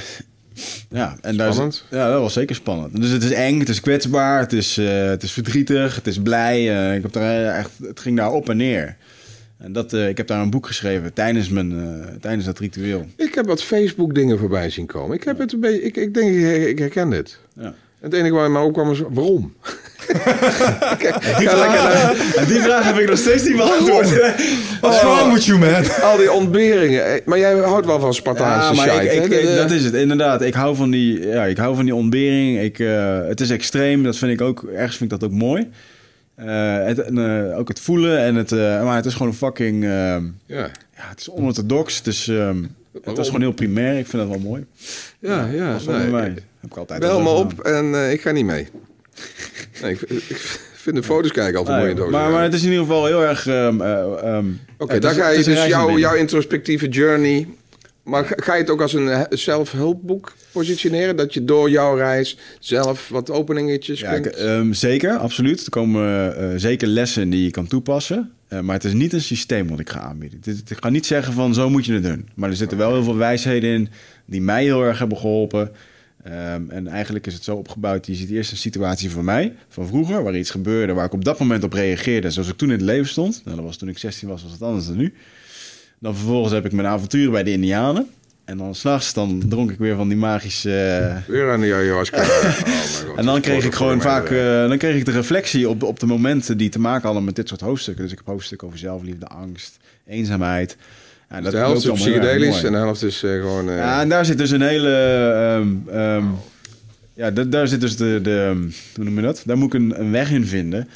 ja, 0.99 1.17
en 1.21 1.33
spannend. 1.33 1.85
Daar 1.89 1.99
is, 1.99 2.05
ja, 2.05 2.11
dat 2.11 2.21
was 2.21 2.33
zeker 2.33 2.55
spannend. 2.55 2.95
Dus 3.01 3.09
het 3.09 3.23
is 3.23 3.31
eng, 3.31 3.59
het 3.59 3.69
is 3.69 3.79
kwetsbaar, 3.79 4.39
het 4.39 4.53
is, 4.53 4.77
uh, 4.77 5.03
het 5.03 5.23
is 5.23 5.31
verdrietig, 5.31 5.95
het 5.95 6.07
is 6.07 6.21
blij. 6.21 6.95
ik 6.95 7.01
heb 7.01 7.11
daar 7.11 7.55
echt, 7.55 7.71
het 7.81 7.99
ging 7.99 8.17
daar 8.17 8.31
op 8.31 8.49
en 8.49 8.57
neer. 8.57 8.97
En 9.59 9.73
dat, 9.73 9.93
uh, 9.93 10.07
ik 10.07 10.17
heb 10.17 10.27
daar 10.27 10.41
een 10.41 10.49
boek 10.49 10.67
geschreven 10.67 11.13
tijdens, 11.13 11.49
mijn, 11.49 11.71
uh, 11.71 12.05
tijdens 12.21 12.45
dat 12.45 12.59
ritueel. 12.59 13.05
Ik 13.15 13.35
heb 13.35 13.45
wat 13.45 13.63
Facebook 13.63 14.15
dingen 14.15 14.39
voorbij 14.39 14.69
zien 14.69 14.85
komen. 14.85 15.15
Ik 15.15 15.23
heb 15.23 15.37
het 15.37 15.53
een 15.53 15.59
beetje, 15.59 15.81
ik, 15.81 15.97
ik 15.97 16.13
denk, 16.13 16.35
ik 16.67 16.79
herken 16.79 17.09
dit. 17.09 17.39
Ja. 17.53 17.73
Het 17.99 18.13
enige 18.13 18.33
waar 18.33 18.51
mij 18.51 18.61
opkwam 18.61 18.91
is, 18.91 19.01
waarom? 19.09 19.53
die, 21.37 21.49
vraag, 21.49 22.15
die 22.51 22.59
vraag 22.59 22.83
heb 22.83 22.97
ik 22.97 23.09
nog 23.09 23.17
steeds 23.17 23.43
niet 23.43 23.55
beantwoord. 23.55 24.09
What's 24.81 25.01
wrong 25.01 25.33
with 25.33 25.45
you, 25.45 25.59
man? 25.59 26.01
Al 26.01 26.17
die 26.17 26.31
ontberingen. 26.31 27.05
Eh, 27.05 27.21
maar 27.25 27.37
jij 27.37 27.57
houdt 27.57 27.85
wel 27.85 27.99
van 27.99 28.13
Spartaanse 28.13 28.75
ja, 28.75 28.81
shite, 28.81 29.15
ik, 29.15 29.25
ik, 29.25 29.55
Dat 29.55 29.71
is 29.71 29.83
het, 29.83 29.93
inderdaad. 29.93 30.41
Ik 30.41 30.53
hou 30.53 30.75
van 30.75 30.89
die, 30.89 31.27
ja, 31.27 31.45
ik 31.45 31.57
hou 31.57 31.75
van 31.75 31.85
die 31.85 31.95
ontbering. 31.95 32.59
Ik, 32.59 32.79
uh, 32.79 33.19
het 33.27 33.41
is 33.41 33.49
extreem, 33.49 34.03
dat 34.03 34.17
vind 34.17 34.31
ik 34.31 34.41
ook, 34.41 34.63
ergens 34.63 34.97
vind 34.97 35.11
ik 35.11 35.19
dat 35.19 35.29
ook 35.29 35.35
mooi. 35.35 35.69
Uh, 36.41 36.85
het, 36.85 37.11
uh, 37.11 37.57
ook 37.57 37.67
het 37.67 37.79
voelen 37.79 38.19
en 38.19 38.35
het, 38.35 38.51
uh, 38.51 38.83
maar 38.83 38.95
het 38.95 39.05
is 39.05 39.13
gewoon 39.13 39.27
een 39.27 39.33
fucking, 39.33 39.83
ja. 39.83 40.21
ja, 40.45 40.69
het 40.93 41.19
is 41.19 41.29
onorthodox. 41.29 41.97
Het 41.97 42.07
is, 42.07 42.27
um, 42.27 42.75
het 43.03 43.17
is 43.17 43.25
gewoon 43.25 43.41
heel 43.41 43.51
primair. 43.51 43.97
Ik 43.97 44.07
vind 44.07 44.21
dat 44.21 44.31
wel 44.31 44.49
mooi. 44.49 44.65
Ja, 45.19 45.45
ja. 45.45 45.77
ja 45.85 45.97
nee, 45.97 46.07
mij. 46.07 46.33
Heb 46.59 46.71
ik 46.71 46.77
altijd. 46.77 46.99
Bel 46.99 47.21
me 47.21 47.29
op 47.29 47.59
en 47.59 48.11
ik 48.11 48.21
ga 48.21 48.31
niet 48.31 48.45
mee. 48.45 48.67
nee, 49.81 49.91
ik, 49.91 50.01
ik, 50.01 50.69
vind 50.73 50.95
de 50.95 51.03
foto's 51.03 51.31
kijken 51.31 51.59
altijd 51.59 51.77
mooi 51.77 52.05
in 52.05 52.11
maar, 52.11 52.31
maar 52.31 52.43
het 52.43 52.53
is 52.53 52.63
in 52.63 52.69
ieder 52.69 52.85
geval 52.85 53.05
heel 53.05 53.23
erg. 53.23 53.47
Um, 53.47 53.81
um, 53.81 54.59
Oké, 54.73 54.83
okay, 54.83 54.99
daar 54.99 55.13
ga 55.13 55.29
je 55.29 55.43
dus 55.43 55.65
jouw, 55.65 55.97
jouw 55.97 56.15
introspectieve 56.15 56.87
journey 56.87 57.47
maar 58.09 58.33
ga 58.35 58.53
je 58.53 58.61
het 58.61 58.69
ook 58.69 58.81
als 58.81 58.93
een 58.93 59.25
zelfhulpboek 59.29 60.35
positioneren? 60.51 61.15
Dat 61.15 61.33
je 61.33 61.45
door 61.45 61.69
jouw 61.69 61.95
reis 61.95 62.37
zelf 62.59 63.09
wat 63.09 63.31
openingetjes 63.31 63.99
ja, 63.99 64.19
kunt? 64.19 64.39
Um, 64.41 64.73
zeker, 64.73 65.17
absoluut. 65.17 65.65
Er 65.65 65.71
komen 65.71 66.35
uh, 66.41 66.53
zeker 66.55 66.87
lessen 66.87 67.29
die 67.29 67.43
je 67.43 67.51
kan 67.51 67.67
toepassen. 67.67 68.31
Uh, 68.49 68.59
maar 68.59 68.75
het 68.75 68.83
is 68.83 68.93
niet 68.93 69.13
een 69.13 69.21
systeem 69.21 69.67
wat 69.67 69.79
ik 69.79 69.89
ga 69.89 69.99
aanbieden. 69.99 70.39
Ik 70.45 70.77
ga 70.79 70.89
niet 70.89 71.05
zeggen 71.05 71.33
van 71.33 71.53
zo 71.53 71.69
moet 71.69 71.85
je 71.85 71.93
het 71.93 72.03
doen. 72.03 72.29
Maar 72.33 72.49
er 72.49 72.55
zitten 72.55 72.77
wel 72.77 72.93
heel 72.93 73.03
veel 73.03 73.17
wijsheden 73.17 73.69
in 73.69 73.89
die 74.25 74.41
mij 74.41 74.63
heel 74.63 74.83
erg 74.83 74.99
hebben 74.99 75.17
geholpen. 75.17 75.71
Um, 76.27 76.69
en 76.69 76.87
eigenlijk 76.87 77.27
is 77.27 77.33
het 77.33 77.43
zo 77.43 77.55
opgebouwd. 77.55 78.05
Je 78.05 78.15
ziet 78.15 78.29
eerst 78.29 78.51
een 78.51 78.57
situatie 78.57 79.11
van 79.11 79.25
mij, 79.25 79.55
van 79.69 79.87
vroeger, 79.87 80.23
waar 80.23 80.35
iets 80.35 80.51
gebeurde, 80.51 80.93
waar 80.93 81.05
ik 81.05 81.13
op 81.13 81.25
dat 81.25 81.39
moment 81.39 81.63
op 81.63 81.73
reageerde, 81.73 82.29
zoals 82.29 82.49
ik 82.49 82.57
toen 82.57 82.67
in 82.67 82.75
het 82.75 82.85
leven 82.85 83.07
stond. 83.07 83.41
Nou, 83.43 83.55
dat 83.55 83.65
was 83.65 83.77
toen 83.77 83.89
ik 83.89 83.97
16 83.97 84.27
was, 84.27 84.43
was 84.43 84.51
het 84.51 84.61
anders 84.61 84.87
dan 84.87 84.97
nu. 84.97 85.13
Dan 85.99 86.15
vervolgens 86.15 86.53
heb 86.53 86.65
ik 86.65 86.71
mijn 86.71 86.87
avonturen 86.87 87.31
bij 87.31 87.43
de 87.43 87.51
Indianen. 87.51 88.09
En 88.45 88.57
dan 88.57 88.75
s'nachts 88.75 89.13
dan 89.13 89.43
dronk 89.47 89.71
ik 89.71 89.77
weer 89.77 89.95
van 89.95 90.07
die 90.07 90.17
magische... 90.17 90.69
Uh... 91.27 91.35
Weer 91.35 91.51
aan 91.51 91.61
de 91.61 91.73
ayahuasca. 91.73 92.21
oh 92.23 93.19
en 93.19 93.25
dan 93.25 93.41
kreeg 93.41 93.65
ik 93.65 93.73
gewoon 93.73 94.01
vaak... 94.01 94.29
Uh, 94.29 94.67
dan 94.67 94.77
kreeg 94.77 94.95
ik 94.95 95.05
de 95.05 95.11
reflectie 95.11 95.69
op, 95.69 95.83
op 95.83 95.99
de 95.99 96.05
momenten 96.05 96.57
die 96.57 96.69
te 96.69 96.79
maken 96.79 97.05
hadden 97.05 97.23
met 97.23 97.35
dit 97.35 97.47
soort 97.47 97.61
hoofdstukken. 97.61 98.03
Dus 98.03 98.11
ik 98.11 98.17
heb 98.17 98.27
hoofdstukken 98.27 98.67
over 98.67 98.79
zelfliefde, 98.79 99.25
angst, 99.27 99.77
eenzaamheid. 100.07 100.77
Ja, 101.29 101.41
dat 101.41 101.51
de 101.51 101.57
helft 101.57 101.85
is 101.85 101.91
psychedelisch 101.91 102.63
en 102.63 102.71
de 102.71 102.77
helft 102.77 103.03
is 103.03 103.23
uh, 103.23 103.31
gewoon... 103.31 103.65
Ja, 103.65 104.01
en 104.01 104.09
daar 104.09 104.25
zit 104.25 104.37
dus 104.37 104.51
een 104.51 104.61
hele... 104.61 104.89
Um, 105.57 105.83
um, 105.93 106.35
Ja, 107.13 107.31
daar 107.31 107.67
zit 107.67 107.81
dus 107.81 107.97
de, 107.97 108.19
de... 108.21 108.67
Hoe 108.95 109.03
noem 109.03 109.15
je 109.15 109.21
dat? 109.21 109.41
Daar 109.45 109.57
moet 109.57 109.73
ik 109.73 109.79
een, 109.79 109.99
een 109.99 110.11
weg 110.11 110.31
in 110.31 110.45
vinden 110.45 110.87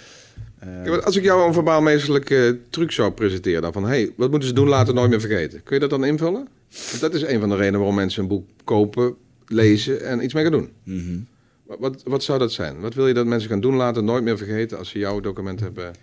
als 1.03 1.15
ik 1.15 1.23
jou 1.23 1.47
een 1.47 1.53
verbaal 1.53 1.81
meestelijke 1.81 2.59
truc 2.69 2.91
zou 2.91 3.11
presenteren, 3.11 3.61
dan 3.61 3.73
van 3.73 3.85
hey, 3.85 4.11
wat 4.15 4.29
moeten 4.29 4.47
ze 4.47 4.55
doen, 4.55 4.67
laten 4.67 4.95
nooit 4.95 5.09
meer 5.09 5.19
vergeten. 5.19 5.63
Kun 5.63 5.75
je 5.75 5.81
dat 5.81 5.89
dan 5.89 6.05
invullen? 6.05 6.47
Want 6.89 6.99
dat 6.99 7.13
is 7.13 7.21
een 7.21 7.39
van 7.39 7.49
de 7.49 7.55
redenen 7.55 7.79
waarom 7.79 7.95
mensen 7.95 8.21
een 8.21 8.27
boek 8.27 8.47
kopen, 8.63 9.15
lezen 9.47 10.05
en 10.05 10.23
iets 10.23 10.33
mee 10.33 10.43
gaan 10.43 10.51
doen. 10.51 10.69
Mhm. 10.83 11.17
wat, 11.63 12.03
wat, 12.05 12.23
zou 12.23 12.39
dat 12.39 12.51
zijn? 12.51 12.79
Wat 12.79 12.93
wil 12.93 13.07
je 13.07 13.13
dat 13.13 13.25
mensen 13.25 13.49
gaan 13.49 13.59
doen, 13.59 13.75
laten 13.75 14.05
nooit 14.05 14.23
meer 14.23 14.37
vergeten 14.37 14.77
als 14.77 14.89
ze 14.89 14.99
jouw 14.99 15.19
document 15.19 15.59
hebben 15.59 15.93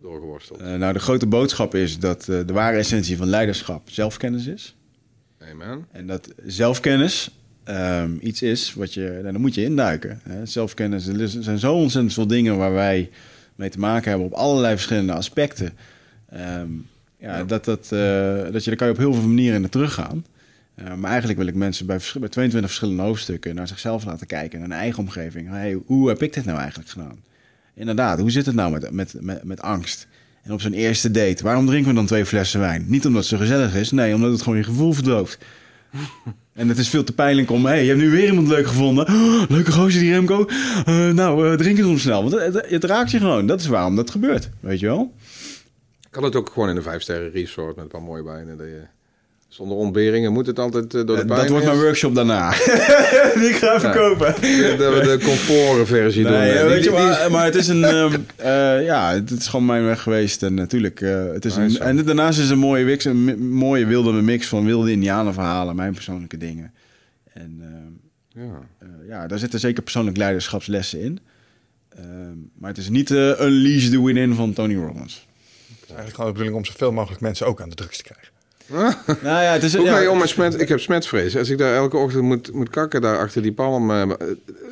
doorgeworsteld? 0.00 0.60
Uh, 0.60 0.74
nou, 0.74 0.92
de 0.92 0.98
grote 0.98 1.26
boodschap 1.26 1.74
is 1.74 1.98
dat 1.98 2.26
uh, 2.30 2.40
de 2.46 2.52
ware 2.52 2.76
essentie 2.76 3.16
van 3.16 3.28
leiderschap 3.28 3.90
zelfkennis 3.90 4.46
is. 4.46 4.76
Amen. 5.50 5.86
En 5.90 6.06
dat 6.06 6.28
zelfkennis 6.46 7.30
um, 7.68 8.18
iets 8.20 8.42
is 8.42 8.74
wat 8.74 8.94
je, 8.94 9.18
nou, 9.20 9.32
dan 9.32 9.40
moet 9.40 9.54
je 9.54 9.64
induiken. 9.64 10.20
Hè? 10.22 10.46
Zelfkennis, 10.46 11.06
er 11.06 11.28
zijn 11.28 11.58
zo 11.58 11.74
ontzettend 11.74 12.14
veel 12.14 12.26
dingen 12.26 12.56
waar 12.56 12.72
wij 12.72 13.10
mee 13.54 13.68
te 13.68 13.78
maken 13.78 14.10
hebben 14.10 14.26
op 14.26 14.32
allerlei 14.32 14.74
verschillende 14.74 15.12
aspecten. 15.12 15.72
Um, 16.34 16.86
ja, 17.18 17.44
Dat, 17.44 17.64
dat, 17.64 17.90
uh, 17.92 18.52
dat 18.52 18.64
je, 18.64 18.70
daar 18.70 18.76
kan 18.76 18.86
je 18.86 18.92
op 18.92 18.98
heel 18.98 19.14
veel 19.14 19.28
manieren 19.28 19.60
naar 19.60 19.70
teruggaan. 19.70 20.24
Uh, 20.76 20.94
maar 20.94 21.10
eigenlijk 21.10 21.38
wil 21.38 21.48
ik 21.48 21.54
mensen 21.54 21.86
bij, 21.86 21.96
bij 21.96 22.28
22 22.28 22.60
verschillende 22.60 23.02
hoofdstukken 23.02 23.54
naar 23.54 23.68
zichzelf 23.68 24.04
laten 24.04 24.26
kijken, 24.26 24.58
naar 24.58 24.68
hun 24.68 24.78
eigen 24.78 24.98
omgeving. 24.98 25.48
Hey, 25.48 25.78
hoe 25.86 26.08
heb 26.08 26.22
ik 26.22 26.32
dit 26.32 26.44
nou 26.44 26.58
eigenlijk 26.58 26.90
gedaan? 26.90 27.22
Inderdaad, 27.74 28.18
hoe 28.18 28.30
zit 28.30 28.46
het 28.46 28.54
nou 28.54 28.72
met, 28.72 28.90
met, 28.90 29.14
met, 29.20 29.44
met 29.44 29.60
angst? 29.62 30.06
En 30.42 30.52
op 30.52 30.60
zo'n 30.60 30.72
eerste 30.72 31.10
date, 31.10 31.42
waarom 31.42 31.66
drinken 31.66 31.88
we 31.88 31.94
dan 31.94 32.06
twee 32.06 32.26
flessen 32.26 32.60
wijn? 32.60 32.84
Niet 32.86 33.06
omdat 33.06 33.24
zo 33.24 33.36
gezellig 33.36 33.74
is, 33.74 33.90
nee, 33.90 34.14
omdat 34.14 34.32
het 34.32 34.42
gewoon 34.42 34.58
je 34.58 34.64
gevoel 34.64 34.92
verdooft. 34.92 35.44
En 36.52 36.68
het 36.68 36.78
is 36.78 36.88
veel 36.88 37.04
te 37.04 37.12
pijnlijk 37.12 37.50
om, 37.50 37.66
hey, 37.66 37.82
je 37.82 37.88
hebt 37.88 38.00
nu 38.00 38.10
weer 38.10 38.28
iemand 38.28 38.48
leuk 38.48 38.66
gevonden. 38.66 39.06
Leuke 39.48 39.72
gozer 39.72 40.00
die 40.00 40.12
Remco. 40.12 40.46
Uh, 40.88 41.08
nou, 41.08 41.48
uh, 41.48 41.54
drink 41.54 41.78
het 41.78 41.98
snel. 41.98 42.30
Want 42.30 42.54
het, 42.54 42.70
het, 42.70 42.84
raakt 42.84 43.10
je 43.10 43.18
gewoon. 43.18 43.46
Dat 43.46 43.60
is 43.60 43.66
waarom 43.66 43.96
dat 43.96 44.10
gebeurt, 44.10 44.50
weet 44.60 44.80
je 44.80 44.86
wel. 44.86 45.14
Kan 46.10 46.24
het 46.24 46.36
ook 46.36 46.50
gewoon 46.50 46.68
in 46.68 46.76
een 46.76 46.82
vijfsterren 46.82 47.30
resort 47.30 47.76
met 47.76 47.84
een 47.84 47.90
paar 47.90 48.02
mooie 48.02 48.24
wijnen. 48.24 48.56
Dat 48.56 48.66
je 48.66 48.82
zonder 49.52 49.76
ontberingen 49.76 50.32
moet 50.32 50.46
het 50.46 50.58
altijd 50.58 50.94
uh, 50.94 51.06
door 51.06 51.16
de 51.16 51.24
pijn. 51.24 51.40
Dat 51.40 51.48
wordt 51.48 51.64
mijn 51.64 51.78
workshop 51.78 52.14
daarna. 52.14 52.50
die 53.40 53.48
ik 53.48 53.54
ga 53.54 53.80
verkopen. 53.80 54.48
Ja, 54.48 54.76
dat 54.76 54.94
we 54.94 55.00
de 55.00 55.24
comfortversie 55.24 56.24
nee, 56.24 56.58
doen. 56.58 56.68
Weet 56.68 56.84
je, 56.84 56.90
maar, 56.90 57.30
maar 57.30 57.44
het 57.44 57.54
is 57.54 57.68
een... 57.68 57.84
Um, 57.84 58.26
uh, 58.40 58.84
ja, 58.84 59.12
het 59.12 59.30
is 59.30 59.46
gewoon 59.46 59.66
mijn 59.66 59.84
weg 59.84 60.02
geweest. 60.02 60.42
En 60.42 60.54
natuurlijk, 60.54 61.00
uh, 61.00 61.32
het 61.32 61.44
is 61.44 61.56
een, 61.56 61.78
en 61.78 62.04
daarnaast 62.04 62.38
is 62.38 62.50
een 62.50 62.58
mooie, 62.58 62.84
mix, 62.84 63.04
een 63.04 63.48
mooie 63.48 63.86
wilde 63.86 64.12
mix 64.12 64.46
van 64.46 64.64
wilde 64.64 64.90
indianenverhalen. 64.90 65.76
Mijn 65.76 65.94
persoonlijke 65.94 66.36
dingen. 66.36 66.72
En 67.32 67.62
uh, 68.34 68.42
ja. 68.44 68.60
ja, 69.08 69.26
daar 69.26 69.38
zitten 69.38 69.60
zeker 69.60 69.82
persoonlijk 69.82 70.16
leiderschapslessen 70.16 71.00
in. 71.00 71.18
Ehm, 71.88 72.36
maar 72.58 72.70
het 72.70 72.78
is 72.78 72.88
niet 72.88 73.10
Unleash 73.10 73.88
the 73.88 74.04
Within 74.04 74.34
van 74.34 74.52
Tony 74.52 74.74
Robbins. 74.74 75.14
Het 75.14 75.76
is 75.82 75.86
eigenlijk 75.86 76.14
gewoon 76.14 76.26
de 76.26 76.38
bedoeling 76.38 76.56
om 76.56 76.64
zoveel 76.64 76.92
mogelijk 76.92 77.20
mensen 77.20 77.46
ook 77.46 77.60
aan 77.60 77.68
de 77.68 77.74
drugs 77.74 77.96
te 77.96 78.02
krijgen. 78.02 78.31
nou 79.22 79.42
ja, 79.42 79.52
het 79.52 79.62
is, 79.62 79.76
Hoe 79.76 79.86
ga 79.86 79.98
je 79.98 80.10
om 80.10 80.18
met 80.18 80.28
smet? 80.28 80.60
Ik 80.60 80.68
heb 80.68 80.80
smetvrees. 80.80 81.36
Als 81.36 81.48
ik 81.48 81.58
daar 81.58 81.74
elke 81.74 81.96
ochtend 81.96 82.22
moet, 82.22 82.52
moet 82.52 82.70
kakken 82.70 83.00
daar 83.00 83.18
achter 83.18 83.42
die 83.42 83.52
palm... 83.52 83.90
Uh, 83.90 84.02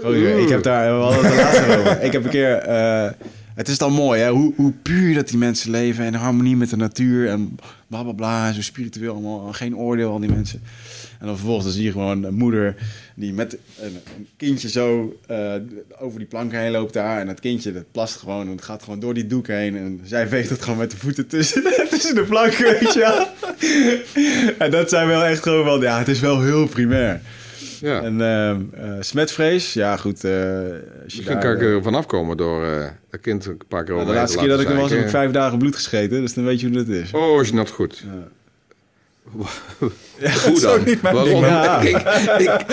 oh, 0.02 0.16
ik 0.16 0.48
heb 0.48 0.62
daar 0.62 0.90
wel 0.90 1.12
het 1.12 1.34
laatste 1.34 1.78
over. 1.78 2.02
Ik 2.06 2.12
heb 2.12 2.24
een 2.24 2.30
keer... 2.30 2.68
Uh, 2.68 3.10
het 3.54 3.68
is 3.68 3.78
dan 3.78 3.92
mooi, 3.92 4.20
hè? 4.20 4.30
Hoe, 4.30 4.52
hoe 4.56 4.72
puur 4.82 5.14
dat 5.14 5.28
die 5.28 5.38
mensen 5.38 5.70
leven 5.70 6.04
en 6.04 6.14
harmonie 6.14 6.56
met 6.56 6.70
de 6.70 6.76
natuur 6.76 7.28
en 7.28 7.58
bla 7.86 8.02
bla 8.02 8.12
bla. 8.12 8.52
Zo 8.52 8.62
spiritueel 8.62 9.12
allemaal, 9.12 9.52
geen 9.52 9.76
oordeel 9.76 10.10
al 10.10 10.20
die 10.20 10.30
mensen. 10.30 10.62
En 11.20 11.26
dan 11.26 11.36
vervolgens 11.36 11.64
dan 11.64 11.74
zie 11.74 11.84
je 11.84 11.92
gewoon 11.92 12.24
een 12.24 12.34
moeder 12.34 12.74
die 13.14 13.32
met 13.32 13.56
een, 13.80 13.98
een 14.16 14.28
kindje 14.36 14.68
zo 14.68 15.16
uh, 15.30 15.54
over 15.98 16.18
die 16.18 16.28
plank 16.28 16.52
heen 16.52 16.70
loopt 16.70 16.92
daar. 16.92 17.20
En 17.20 17.26
dat 17.26 17.40
kindje 17.40 17.72
dat 17.72 17.92
plast 17.92 18.16
gewoon 18.16 18.46
en 18.46 18.52
het 18.52 18.62
gaat 18.62 18.82
gewoon 18.82 19.00
door 19.00 19.14
die 19.14 19.26
doek 19.26 19.46
heen. 19.46 19.76
En 19.76 20.00
zij 20.04 20.28
veegt 20.28 20.50
het 20.50 20.62
gewoon 20.62 20.78
met 20.78 20.90
de 20.90 20.96
voeten 20.96 21.26
tussen, 21.26 21.62
tussen 21.90 22.14
de 22.14 22.22
planken, 22.22 22.64
weet 22.64 22.92
je 22.92 23.26
En 24.58 24.70
dat 24.70 24.88
zijn 24.88 25.06
wel 25.06 25.24
echt 25.24 25.42
gewoon 25.42 25.64
wel, 25.64 25.82
ja, 25.82 25.98
het 25.98 26.08
is 26.08 26.20
wel 26.20 26.42
heel 26.42 26.66
primair. 26.66 27.20
Ja. 27.80 28.02
En 28.02 28.18
uh, 28.20 28.90
smetvrees, 29.00 29.72
ja 29.72 29.96
goed. 29.96 30.24
Uh, 30.24 30.32
Misschien 31.04 31.38
kan 31.38 31.52
ik 31.52 31.62
er 31.62 31.82
vanaf 31.82 32.06
komen 32.06 32.36
door 32.36 32.92
dat 33.10 33.20
kind 33.20 33.46
een 33.46 33.60
paar 33.68 33.84
keer 33.84 33.94
over 33.94 34.06
De 34.06 34.12
laatste 34.12 34.38
keer 34.38 34.48
dat 34.48 34.60
ik 34.60 34.68
er 34.68 34.76
was, 34.76 34.90
heb 34.90 35.00
ik 35.00 35.08
vijf 35.08 35.30
dagen 35.30 35.58
bloed 35.58 35.74
gescheten. 35.74 36.20
Dus 36.20 36.34
dan 36.34 36.44
weet 36.44 36.60
je 36.60 36.66
hoe 36.66 36.76
dat 36.76 36.88
is. 36.88 37.12
Oh, 37.12 37.40
is 37.40 37.52
not 37.52 37.70
goed. 37.70 38.04
Ja. 38.06 38.28
Ja, 40.18 40.30
goed 40.30 40.60
dan. 40.60 40.84
Niet 40.84 41.02
mijn 41.02 41.14
waarom? 41.14 41.44
Ja. 41.44 41.80
ik, 41.80 41.96
ik, 42.38 42.66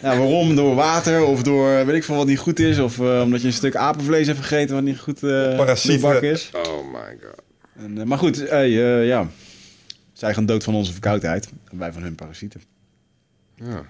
ja, 0.00 0.18
waarom? 0.18 0.56
Door 0.56 0.74
water 0.74 1.24
of 1.24 1.42
door 1.42 1.86
weet 1.86 1.96
ik 1.96 2.04
veel 2.04 2.16
wat 2.16 2.26
niet 2.26 2.38
goed 2.38 2.58
is. 2.58 2.78
Of 2.78 2.98
uh, 2.98 3.20
omdat 3.20 3.40
je 3.40 3.46
een 3.46 3.52
stuk 3.52 3.76
apenvlees 3.76 4.26
hebt 4.26 4.38
gegeten 4.38 4.74
wat 4.74 4.84
niet 4.84 4.98
goed 4.98 5.22
uh, 5.22 5.68
is. 6.20 6.50
Oh 6.52 6.92
my 6.92 7.18
god. 7.22 7.42
En, 7.76 8.08
maar 8.08 8.18
goed, 8.18 8.42
uh, 8.42 9.06
ja. 9.06 9.28
Zij 10.12 10.34
gaan 10.34 10.46
dood 10.46 10.64
van 10.64 10.74
onze 10.74 10.92
verkoudheid. 10.92 11.48
En 11.70 11.78
wij 11.78 11.92
van 11.92 12.02
hun 12.02 12.14
parasieten. 12.14 12.62
Ja. 13.54 13.84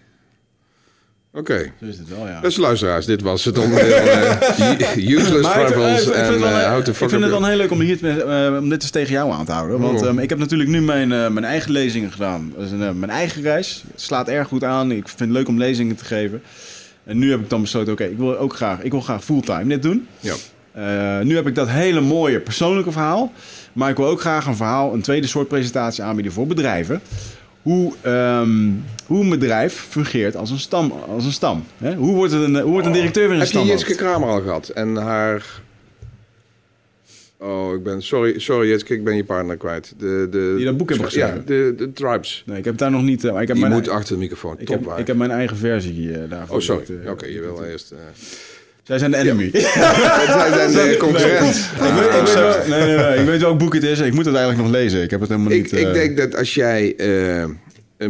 Oké. 1.34 1.52
Okay. 1.52 1.72
Zo 1.80 1.86
is 1.86 1.98
het 1.98 2.09
wel, 2.09 2.26
ja. 2.26 2.40
Beste 2.40 2.60
luisteraars, 2.60 3.06
dit 3.06 3.22
was 3.22 3.44
het 3.44 3.59
onderdeel 3.59 3.96
uh, 4.06 4.96
Useless 4.96 5.52
Travels 5.52 6.10
en 6.10 6.34
uh, 6.34 6.70
How 6.70 6.82
to 6.82 6.90
Ik 6.90 6.96
vind 6.96 7.22
het 7.22 7.30
dan 7.30 7.46
heel 7.46 7.56
leuk 7.56 7.70
om, 7.70 7.80
hier 7.80 7.98
te, 7.98 8.59
om 8.60 8.68
dit 8.68 8.82
eens 8.82 8.90
tegen 8.90 9.12
jou 9.12 9.32
aan 9.32 9.44
te 9.44 9.52
houden. 9.52 9.80
Want 9.80 10.02
um, 10.02 10.18
ik 10.18 10.28
heb 10.28 10.38
natuurlijk 10.38 10.70
nu 10.70 10.80
mijn, 10.80 11.09
mijn 11.09 11.44
eigen 11.44 11.72
lezingen 11.72 12.12
gedaan. 12.12 12.52
Dus, 12.59 12.70
mijn 12.70 13.10
eigen 13.10 13.42
reis. 13.42 13.84
Het 13.90 14.00
slaat 14.00 14.28
erg 14.28 14.48
goed 14.48 14.64
aan. 14.64 14.90
Ik 14.90 15.09
vind 15.09 15.20
het 15.20 15.30
leuk 15.30 15.48
om 15.48 15.59
lezingen 15.59 15.96
te 15.96 16.04
geven. 16.04 16.42
En 17.04 17.18
nu 17.18 17.30
heb 17.30 17.40
ik 17.40 17.50
dan 17.50 17.60
besloten, 17.60 17.92
oké, 17.92 18.04
ik 18.04 18.18
wil 18.18 18.38
ook 18.38 18.54
graag, 18.54 18.82
ik 18.82 18.90
wil 18.90 19.00
graag 19.00 19.24
fulltime 19.24 19.66
dit 19.66 19.82
doen. 19.82 20.06
Ja. 20.20 20.34
nu 21.22 21.34
heb 21.34 21.46
ik 21.46 21.54
dat 21.54 21.68
hele 21.68 22.00
mooie 22.00 22.40
persoonlijke 22.40 22.92
verhaal. 22.92 23.32
Maar 23.72 23.90
ik 23.90 23.96
wil 23.96 24.06
ook 24.06 24.20
graag 24.20 24.46
een 24.46 24.56
verhaal, 24.56 24.94
een 24.94 25.02
tweede 25.02 25.26
soort 25.26 25.48
presentatie 25.48 26.02
aanbieden 26.02 26.32
voor 26.32 26.46
bedrijven 26.46 27.00
hoe, 27.62 27.93
um, 28.06 28.84
hoe 29.06 29.22
een 29.22 29.28
bedrijf 29.28 29.74
fungeert 29.74 30.36
als 30.36 30.51
een 30.51 30.59
stam. 30.59 30.93
Als 31.09 31.24
een 31.24 31.32
stam 31.32 31.64
hè? 31.76 31.94
Hoe, 31.94 32.14
wordt 32.14 32.32
het 32.32 32.43
een, 32.43 32.60
hoe 32.60 32.70
wordt 32.70 32.86
een 32.86 32.93
directeur 32.93 33.28
weer 33.28 33.40
een 33.40 33.47
stam? 33.47 33.60
Heb 33.60 33.70
je 33.70 33.74
Jitske 33.76 33.94
Kramer 33.94 34.28
al 34.28 34.40
gehad? 34.40 34.68
En 34.68 34.97
haar... 34.97 35.60
Oh, 37.36 37.74
ik 37.74 37.82
ben... 37.82 38.02
Sorry, 38.02 38.39
sorry 38.39 38.68
Jitske, 38.68 38.94
ik 38.94 39.05
ben 39.05 39.16
je 39.16 39.24
partner 39.24 39.56
kwijt. 39.56 39.94
De, 39.98 40.28
de, 40.30 40.55
Die 40.56 40.64
dat 40.64 40.76
boek 40.76 40.89
hebben 40.89 41.06
geschreven? 41.06 41.36
Ja, 41.36 41.43
de, 41.44 41.74
de 41.76 41.93
Tribes. 41.93 42.43
Nee, 42.47 42.59
ik 42.59 42.64
heb 42.64 42.78
daar 42.78 42.90
nog 42.90 43.02
niet... 43.02 43.24
Uh, 43.24 43.40
ik 43.40 43.48
heb 43.48 43.56
je 43.56 43.62
mijn, 43.62 43.72
moet 43.72 43.89
achter 43.89 44.14
de 44.14 44.20
microfoon, 44.20 44.55
ik 44.59 44.68
heb, 44.68 44.93
ik 44.97 45.06
heb 45.06 45.16
mijn 45.16 45.30
eigen 45.30 45.56
versie 45.56 46.02
uh, 46.02 46.18
daarvoor. 46.28 46.56
Oh, 46.56 46.62
sorry. 46.62 46.84
Uh, 47.05 47.10
Oké, 47.10 47.26
je 47.26 47.40
wil 47.40 47.64
eerst... 47.64 47.94
Zij 48.82 48.98
zijn 48.98 49.10
de 49.10 49.16
enemy. 49.16 49.48
Ja. 49.52 49.60
Zij 50.52 50.68
zijn 50.68 50.90
de 50.90 50.96
concurrent. 50.96 51.70
Nee, 51.80 51.88
ik, 51.88 51.94
weet, 51.94 52.04
ik, 52.04 52.12
weet 52.12 52.34
wel, 52.34 52.68
nee, 52.68 52.86
nee, 52.86 52.96
nee, 52.96 53.18
ik 53.18 53.26
weet 53.26 53.40
welk 53.40 53.59
boek 53.59 53.74
het 53.74 53.82
is. 53.82 54.00
Ik 54.00 54.14
moet 54.14 54.24
het 54.24 54.34
eigenlijk 54.34 54.64
nog 54.64 54.72
lezen. 54.72 55.02
Ik 55.02 55.10
heb 55.10 55.20
het 55.20 55.28
helemaal 55.28 55.52
ik, 55.52 55.62
niet... 55.62 55.72
Ik 55.72 55.92
denk 55.92 56.16
dat 56.16 56.36
als 56.36 56.54
jij 56.54 56.94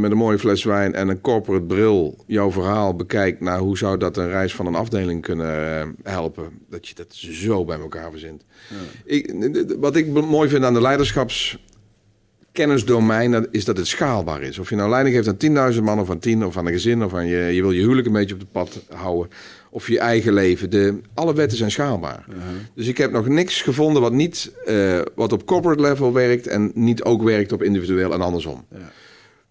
met 0.00 0.10
een 0.10 0.16
mooie 0.16 0.38
fles 0.38 0.64
wijn 0.64 0.94
en 0.94 1.08
een 1.08 1.20
corporate 1.20 1.64
bril 1.64 2.24
jouw 2.26 2.50
verhaal 2.50 2.96
bekijkt 2.96 3.40
naar 3.40 3.58
hoe 3.58 3.78
zou 3.78 3.98
dat 3.98 4.16
een 4.16 4.28
reis 4.28 4.54
van 4.54 4.66
een 4.66 4.74
afdeling 4.74 5.22
kunnen 5.22 5.80
eh, 5.80 5.88
helpen, 6.02 6.50
dat 6.70 6.88
je 6.88 6.94
dat 6.94 7.14
zo 7.14 7.64
bij 7.64 7.78
elkaar 7.78 8.10
verzint. 8.10 8.44
Ja. 8.68 8.76
Ik, 9.04 9.34
wat 9.80 9.96
ik 9.96 10.06
mooi 10.06 10.48
vind 10.48 10.64
aan 10.64 10.74
de 10.74 10.80
leiderschapskennisdomein 10.80 13.46
is 13.50 13.64
dat 13.64 13.76
het 13.76 13.86
schaalbaar 13.86 14.42
is. 14.42 14.58
Of 14.58 14.68
je 14.68 14.76
nou 14.76 14.90
leiding 14.90 15.16
geeft 15.16 15.28
aan 15.28 15.72
10.000 15.74 15.80
man 15.82 16.00
of 16.00 16.10
aan 16.10 16.18
10 16.18 16.44
of 16.44 16.56
aan 16.56 16.66
een 16.66 16.72
gezin 16.72 17.04
of 17.04 17.14
aan 17.14 17.26
je, 17.26 17.38
je 17.38 17.62
wil 17.62 17.70
je 17.70 17.80
huwelijk 17.80 18.06
een 18.06 18.12
beetje 18.12 18.34
op 18.34 18.40
het 18.40 18.52
pad 18.52 18.80
houden. 18.88 19.30
Of 19.74 19.88
je 19.88 19.98
eigen 19.98 20.32
leven. 20.32 20.70
De, 20.70 21.00
alle 21.14 21.34
wetten 21.34 21.58
zijn 21.58 21.70
schaalbaar. 21.70 22.24
Uh-huh. 22.28 22.44
Dus 22.74 22.86
ik 22.86 22.98
heb 22.98 23.10
nog 23.10 23.28
niks 23.28 23.62
gevonden 23.62 24.02
wat 24.02 24.12
niet 24.12 24.52
uh, 24.66 25.00
wat 25.14 25.32
op 25.32 25.46
corporate 25.46 25.80
level 25.80 26.12
werkt 26.12 26.46
en 26.46 26.72
niet 26.74 27.02
ook 27.02 27.22
werkt 27.22 27.52
op 27.52 27.62
individueel 27.62 28.12
en 28.12 28.20
andersom. 28.20 28.64
Ja. 28.70 28.92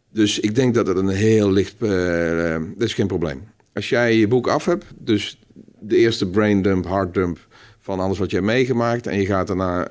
Dus 0.10 0.40
ik 0.40 0.56
denk 0.56 0.74
dat 0.74 0.88
het 0.88 0.98
een 0.98 1.08
heel 1.08 1.52
licht... 1.52 1.76
Uh, 1.80 1.90
dat 2.76 2.88
is 2.88 2.94
geen 2.94 3.08
probleem. 3.08 3.44
Als 3.74 3.90
jij 3.90 4.16
je 4.18 4.28
boek 4.28 4.48
af 4.48 4.66
hebt, 4.66 4.86
dus 4.98 5.40
de 5.80 5.98
eerste 5.98 6.30
brain 6.30 6.62
dump, 6.62 6.86
heart 6.86 7.14
dump 7.14 7.48
van 7.80 8.00
alles 8.00 8.18
wat 8.18 8.30
je 8.30 8.36
hebt 8.36 8.48
meegemaakt... 8.48 9.08
en 9.08 9.18
je 9.18 9.26
gaat 9.26 9.48
daarna 9.48 9.88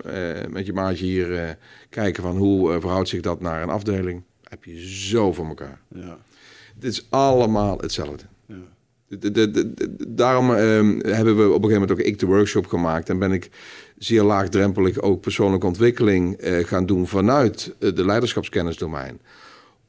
met 0.51 0.67
je 0.67 0.73
maatje 0.73 1.05
hier 1.05 1.59
kijken 1.89 2.23
van 2.23 2.37
hoe 2.37 2.81
verhoudt 2.81 3.09
zich 3.09 3.21
dat 3.21 3.41
naar 3.41 3.63
een 3.63 3.69
afdeling... 3.69 4.23
heb 4.49 4.65
je 4.65 4.89
zo 4.89 5.33
voor 5.33 5.47
elkaar. 5.47 5.81
Ja. 5.95 6.19
Het 6.75 6.85
is 6.85 7.07
allemaal 7.11 7.79
hetzelfde. 7.79 8.25
Daarom 10.09 10.55
ehm, 10.55 10.99
hebben 11.07 11.37
we 11.37 11.43
op 11.43 11.63
een 11.63 11.69
gegeven 11.69 11.81
moment 11.81 11.91
ook 11.91 11.99
ik 11.99 12.19
de 12.19 12.27
workshop 12.27 12.67
gemaakt... 12.67 13.09
en 13.09 13.19
ben 13.19 13.33
ik 13.33 13.51
zeer 13.99 14.23
laagdrempelig 14.23 15.01
ook 15.01 15.21
persoonlijke 15.21 15.67
ontwikkeling 15.67 16.37
gaan 16.67 16.87
doen... 16.87 17.07
vanuit 17.07 17.75
de 17.79 18.05
leiderschapskennisdomein 18.05 19.21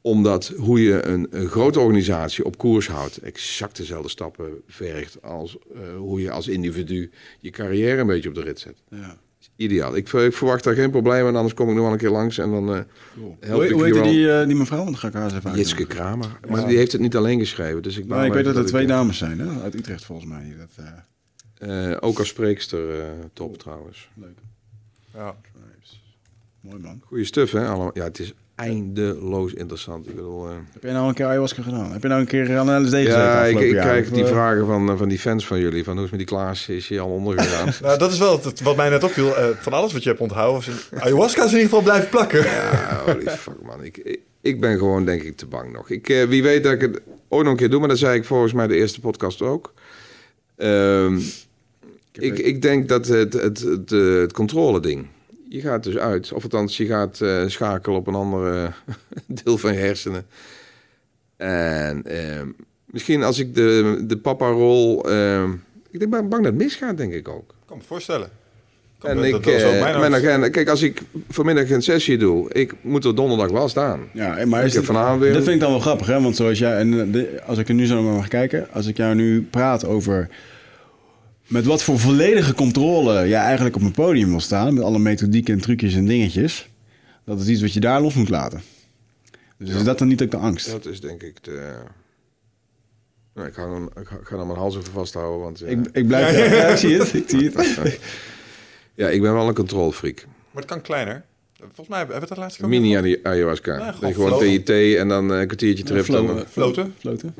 omdat 0.02 0.48
hoe 0.56 0.82
je 0.82 1.06
een, 1.06 1.28
grote 1.30 1.80
organisatie 1.80 2.44
op 2.44 2.58
koers 2.58 2.88
houdt, 2.88 3.16
exact 3.16 3.76
dezelfde 3.76 4.08
stappen 4.08 4.62
vergt 4.66 5.22
als 5.22 5.56
uh, 5.74 5.96
hoe 5.96 6.20
je 6.20 6.30
als 6.30 6.48
individu 6.48 7.10
je 7.40 7.50
carrière 7.50 8.00
een 8.00 8.06
beetje 8.06 8.28
op 8.28 8.34
de 8.34 8.42
rit 8.42 8.60
zet. 8.60 8.82
Ja. 8.88 9.18
Ideaal. 9.62 9.96
Ik, 9.96 10.12
ik, 10.12 10.32
verwacht 10.32 10.64
daar 10.64 10.74
geen 10.74 10.90
probleem 10.90 11.26
en 11.26 11.36
anders 11.36 11.54
kom 11.54 11.68
ik 11.68 11.74
nog 11.74 11.84
wel 11.84 11.92
een 11.92 11.98
keer 11.98 12.10
langs 12.10 12.38
en 12.38 12.50
dan 12.50 12.68
uh, 12.68 12.80
help 13.40 13.60
hoe, 13.60 13.64
ik 13.64 13.72
hoe 13.72 13.84
heet 13.84 14.02
die, 14.02 14.26
uh, 14.26 14.46
die 14.46 14.56
mevrouw? 14.56 14.84
Dan 14.84 14.96
ga 14.96 15.08
ik 15.08 15.14
haar 15.14 15.34
even 15.34 15.54
Jitske 15.54 15.86
Kramer. 15.86 16.38
Maar 16.48 16.66
die 16.66 16.76
heeft 16.76 16.92
het 16.92 17.00
niet 17.00 17.16
alleen 17.16 17.38
geschreven. 17.38 17.82
Dus 17.82 17.98
ik, 17.98 18.06
nou, 18.06 18.26
ik 18.26 18.32
weet 18.32 18.44
dat 18.44 18.56
er 18.56 18.66
twee 18.66 18.86
dames 18.86 19.18
zijn 19.18 19.38
hè? 19.38 19.62
uit 19.62 19.74
Utrecht 19.74 20.04
volgens 20.04 20.28
mij. 20.28 20.56
Dat, 21.58 22.02
ook 22.02 22.18
als 22.18 22.28
spreekster 22.28 23.04
top 23.32 23.58
trouwens. 23.58 24.08
Leuk. 24.14 24.38
Ja. 25.14 25.36
Mooi 26.60 26.78
man. 26.82 27.02
Goeie 27.04 27.24
stuff 27.24 27.52
hè? 27.52 27.66
Allemaal. 27.66 27.90
Ja, 27.94 28.04
het 28.04 28.18
is 28.18 28.34
eindeloos 28.54 29.52
interessant. 29.52 30.08
Ik 30.08 30.14
bedoel, 30.14 30.48
uh... 30.48 30.54
Heb 30.72 30.82
je 30.82 30.90
nou 30.90 31.08
een 31.08 31.14
keer 31.14 31.26
ayahuasca 31.26 31.62
gedaan? 31.62 31.92
Heb 31.92 32.02
je 32.02 32.08
nou 32.08 32.20
een 32.20 32.26
keer 32.26 32.58
aan 32.58 32.82
LSD 32.82 32.94
gezeten? 32.94 33.12
Ja, 33.12 33.44
ik, 33.44 33.58
ik 33.58 33.70
krijg 33.70 34.10
die 34.10 34.24
vragen 34.24 34.66
van, 34.66 34.90
eh, 34.90 34.98
van 34.98 35.08
die 35.08 35.18
fans 35.18 35.46
van 35.46 35.60
jullie. 35.60 35.84
Van 35.84 35.94
hoe 35.96 36.04
is 36.04 36.10
met 36.10 36.18
die 36.18 36.28
Klaas? 36.28 36.68
Is 36.68 36.88
hij 36.88 37.00
al 37.00 37.08
ondergegaan? 37.08 37.72
nou, 37.82 37.98
dat 37.98 38.12
is 38.12 38.18
wel 38.18 38.40
het, 38.42 38.60
wat 38.60 38.76
mij 38.76 38.88
net 38.88 39.04
opviel. 39.04 39.28
Uh, 39.28 39.46
van 39.60 39.72
alles 39.72 39.92
wat 39.92 40.02
je 40.02 40.08
hebt 40.08 40.20
onthouden. 40.20 40.74
Ayahuasca 40.94 41.44
is 41.44 41.52
in 41.52 41.58
ieder 41.58 41.68
geval 41.68 41.82
blijven 41.82 42.08
plakken. 42.08 42.42
ja, 42.42 43.02
holy 43.06 43.28
fuck 43.28 43.62
man. 43.62 43.84
Ik, 43.84 44.18
ik, 44.40 44.60
ben 44.60 44.78
gewoon 44.78 45.04
denk 45.04 45.22
ik 45.22 45.36
te 45.36 45.46
bang 45.46 45.72
nog. 45.72 45.90
Ik, 45.90 46.08
uh, 46.08 46.24
wie 46.24 46.42
weet 46.42 46.64
dat 46.64 46.72
ik 46.72 46.80
het 46.80 47.00
ooit 47.28 47.42
nog 47.42 47.52
een 47.52 47.58
keer 47.58 47.70
doe. 47.70 47.80
Maar 47.80 47.88
dat 47.88 47.98
zei 47.98 48.18
ik 48.18 48.24
volgens 48.24 48.52
mij 48.52 48.66
de 48.66 48.76
eerste 48.76 49.00
podcast 49.00 49.42
ook. 49.42 49.72
Um, 50.56 51.22
ik, 52.12 52.38
ik 52.38 52.62
denk 52.62 52.88
dat 52.88 53.06
het, 53.06 53.32
het, 53.32 53.60
het, 53.60 53.90
het 53.90 54.32
controle 54.32 54.80
ding 54.80 55.06
je 55.52 55.60
gaat 55.60 55.84
dus 55.84 55.96
uit. 55.96 56.32
Of 56.32 56.42
althans, 56.42 56.76
je 56.76 56.86
gaat 56.86 57.20
uh, 57.22 57.46
schakelen 57.46 57.98
op 57.98 58.06
een 58.06 58.14
andere 58.14 58.72
deel 59.42 59.58
van 59.58 59.72
je 59.72 59.78
hersenen. 59.78 60.26
En 61.36 62.04
uh, 62.06 62.42
misschien 62.84 63.22
als 63.22 63.38
ik 63.38 63.54
de, 63.54 64.02
de 64.06 64.16
papa-rol... 64.16 65.10
Uh, 65.10 65.42
ik 65.90 65.98
denk, 65.98 66.10
ben 66.10 66.28
bang 66.28 66.42
dat 66.42 66.52
het 66.52 66.62
misgaat, 66.62 66.96
denk 66.96 67.12
ik 67.12 67.28
ook. 67.28 67.50
Ik 67.50 67.66
kan 67.66 67.76
me 67.76 67.82
voorstellen. 67.86 68.30
en 69.02 69.24
ik, 69.24 69.32
dat 69.32 69.44
mijn, 69.44 70.00
mijn 70.00 70.14
agenda, 70.14 70.48
kijk, 70.48 70.68
als 70.68 70.82
ik 70.82 71.02
vanmiddag 71.28 71.70
een 71.70 71.82
sessie 71.82 72.18
doe, 72.18 72.52
ik 72.52 72.74
moet 72.80 73.04
er 73.04 73.14
donderdag 73.14 73.50
wel 73.50 73.68
staan. 73.68 74.00
Ja, 74.12 74.46
maar 74.46 74.64
is 74.64 74.78
vanavond 74.78 75.20
weer... 75.20 75.32
Dat 75.32 75.42
vind 75.42 75.54
ik 75.54 75.60
dan 75.60 75.70
wel 75.70 75.80
grappig, 75.80 76.06
hè? 76.06 76.20
Want 76.20 76.36
zoals 76.36 76.58
jij, 76.58 76.76
en 76.76 77.16
als 77.46 77.58
ik 77.58 77.68
er 77.68 77.74
nu 77.74 77.86
zo 77.86 78.02
naar 78.02 78.12
mag 78.12 78.28
kijken, 78.28 78.66
als 78.72 78.86
ik 78.86 78.96
jou 78.96 79.14
nu 79.14 79.42
praat 79.42 79.86
over 79.86 80.28
met 81.52 81.64
wat 81.64 81.82
voor 81.82 81.98
volledige 81.98 82.54
controle 82.54 83.28
jij 83.28 83.40
eigenlijk 83.40 83.76
op 83.76 83.82
een 83.82 83.92
podium 83.92 84.28
wil 84.28 84.40
staan. 84.40 84.74
Met 84.74 84.82
alle 84.82 84.98
methodieken 84.98 85.54
en 85.54 85.60
trucjes 85.60 85.94
en 85.94 86.06
dingetjes. 86.06 86.68
Dat 87.24 87.40
is 87.40 87.48
iets 87.48 87.60
wat 87.60 87.72
je 87.72 87.80
daar 87.80 88.00
los 88.00 88.14
moet 88.14 88.28
laten. 88.28 88.62
Dus 89.58 89.74
is 89.74 89.84
dat 89.84 89.98
dan 89.98 90.08
niet 90.08 90.22
ook 90.22 90.30
de 90.30 90.36
angst? 90.36 90.70
Dat 90.70 90.86
is 90.86 91.00
denk 91.00 91.22
ik 91.22 91.44
de... 91.44 91.74
Nou, 93.34 93.48
ik, 93.48 93.54
ga 93.54 93.72
hem, 93.72 93.84
ik 93.84 94.08
ga 94.22 94.36
hem 94.36 94.46
mijn 94.46 94.58
hals 94.58 94.76
even 94.76 94.92
vasthouden, 94.92 95.40
want... 95.40 95.58
Ja. 95.58 95.66
Ik, 95.66 95.88
ik 95.92 96.06
blijf... 96.06 96.36
Ja, 96.36 96.44
ja, 96.44 96.66
ik 96.66 96.76
zie 96.76 96.98
het, 96.98 97.14
ik 97.14 97.28
zie 97.28 97.50
het. 97.50 97.98
ja, 98.94 99.08
ik 99.08 99.22
ben 99.22 99.32
wel 99.32 99.48
een 99.48 99.54
controlfreak. 99.54 100.24
Maar 100.50 100.62
het 100.62 100.70
kan 100.70 100.80
kleiner. 100.80 101.24
Volgens 101.58 101.88
mij 101.88 101.98
hebben 101.98 102.20
we 102.20 102.26
het 102.28 102.36
laatste 102.36 102.66
Mini 102.66 103.18
ayahuasca. 103.22 103.76
Ja, 103.76 103.92
gewoon, 103.92 104.14
gewoon 104.14 104.38
TIT 104.38 104.70
en 104.70 105.08
dan 105.08 105.30
een 105.30 105.46
kwartiertje 105.46 105.84
terug. 105.84 106.04
floten. 106.50 106.94
Floten. 106.98 107.34